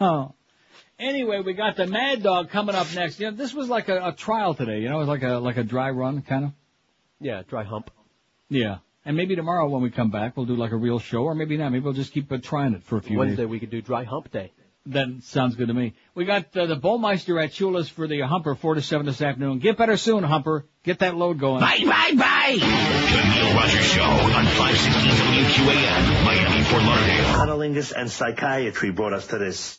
oh. 0.00 0.34
Anyway, 0.98 1.40
we 1.44 1.52
got 1.52 1.76
the 1.76 1.86
Mad 1.86 2.22
Dog 2.22 2.50
coming 2.50 2.74
up 2.74 2.92
next. 2.94 3.20
You 3.20 3.30
know, 3.30 3.36
this 3.36 3.54
was 3.54 3.68
like 3.68 3.88
a, 3.88 4.08
a 4.08 4.12
trial 4.12 4.54
today. 4.54 4.80
You 4.80 4.88
know, 4.88 4.96
it 4.96 5.00
was 5.00 5.08
like 5.08 5.22
a 5.22 5.34
like 5.38 5.58
a 5.58 5.62
dry 5.64 5.90
run 5.90 6.22
kind 6.22 6.46
of. 6.46 6.50
Yeah, 7.20 7.42
dry 7.46 7.64
hump. 7.64 7.90
Yeah. 8.48 8.78
And 9.04 9.16
maybe 9.16 9.34
tomorrow 9.36 9.68
when 9.68 9.82
we 9.82 9.90
come 9.90 10.10
back, 10.10 10.36
we'll 10.36 10.46
do 10.46 10.56
like 10.56 10.72
a 10.72 10.76
real 10.76 10.98
show, 10.98 11.22
or 11.24 11.34
maybe 11.34 11.56
not. 11.56 11.70
Maybe 11.70 11.84
we'll 11.84 11.94
just 11.94 12.12
keep 12.12 12.30
uh, 12.30 12.38
trying 12.38 12.74
it 12.74 12.82
for 12.82 12.98
a 12.98 13.02
few 13.02 13.18
Wednesday 13.18 13.42
days. 13.42 13.50
we 13.50 13.60
could 13.60 13.70
do 13.70 13.80
dry 13.80 14.04
hump 14.04 14.30
day. 14.30 14.52
That 14.86 15.08
sounds 15.24 15.56
good 15.56 15.68
to 15.68 15.74
me. 15.74 15.94
We 16.14 16.24
got 16.24 16.56
uh, 16.56 16.66
the 16.66 16.76
Bullmeister 16.76 17.42
at 17.42 17.52
Chula's 17.52 17.90
for 17.90 18.08
the 18.08 18.20
Humper, 18.20 18.54
4 18.54 18.76
to 18.76 18.82
7 18.82 19.04
this 19.04 19.20
afternoon. 19.20 19.58
Get 19.58 19.76
better 19.76 19.98
soon, 19.98 20.24
Humper. 20.24 20.64
Get 20.84 21.00
that 21.00 21.14
load 21.16 21.38
going. 21.38 21.60
Bye, 21.60 21.80
bye, 21.84 22.12
bye. 22.16 22.56
The 22.58 23.34
Neil 23.34 23.54
Rogers 23.54 23.84
Show 23.84 24.02
on 24.02 24.46
516 24.46 25.66
WQAM, 25.66 26.24
Miami, 26.24 26.64
Fort 26.64 26.82
Lauderdale. 26.82 27.24
Cunnilingus 27.36 27.92
and 27.94 28.10
psychiatry 28.10 28.90
brought 28.90 29.12
us 29.12 29.26
to 29.28 29.38
this. 29.38 29.78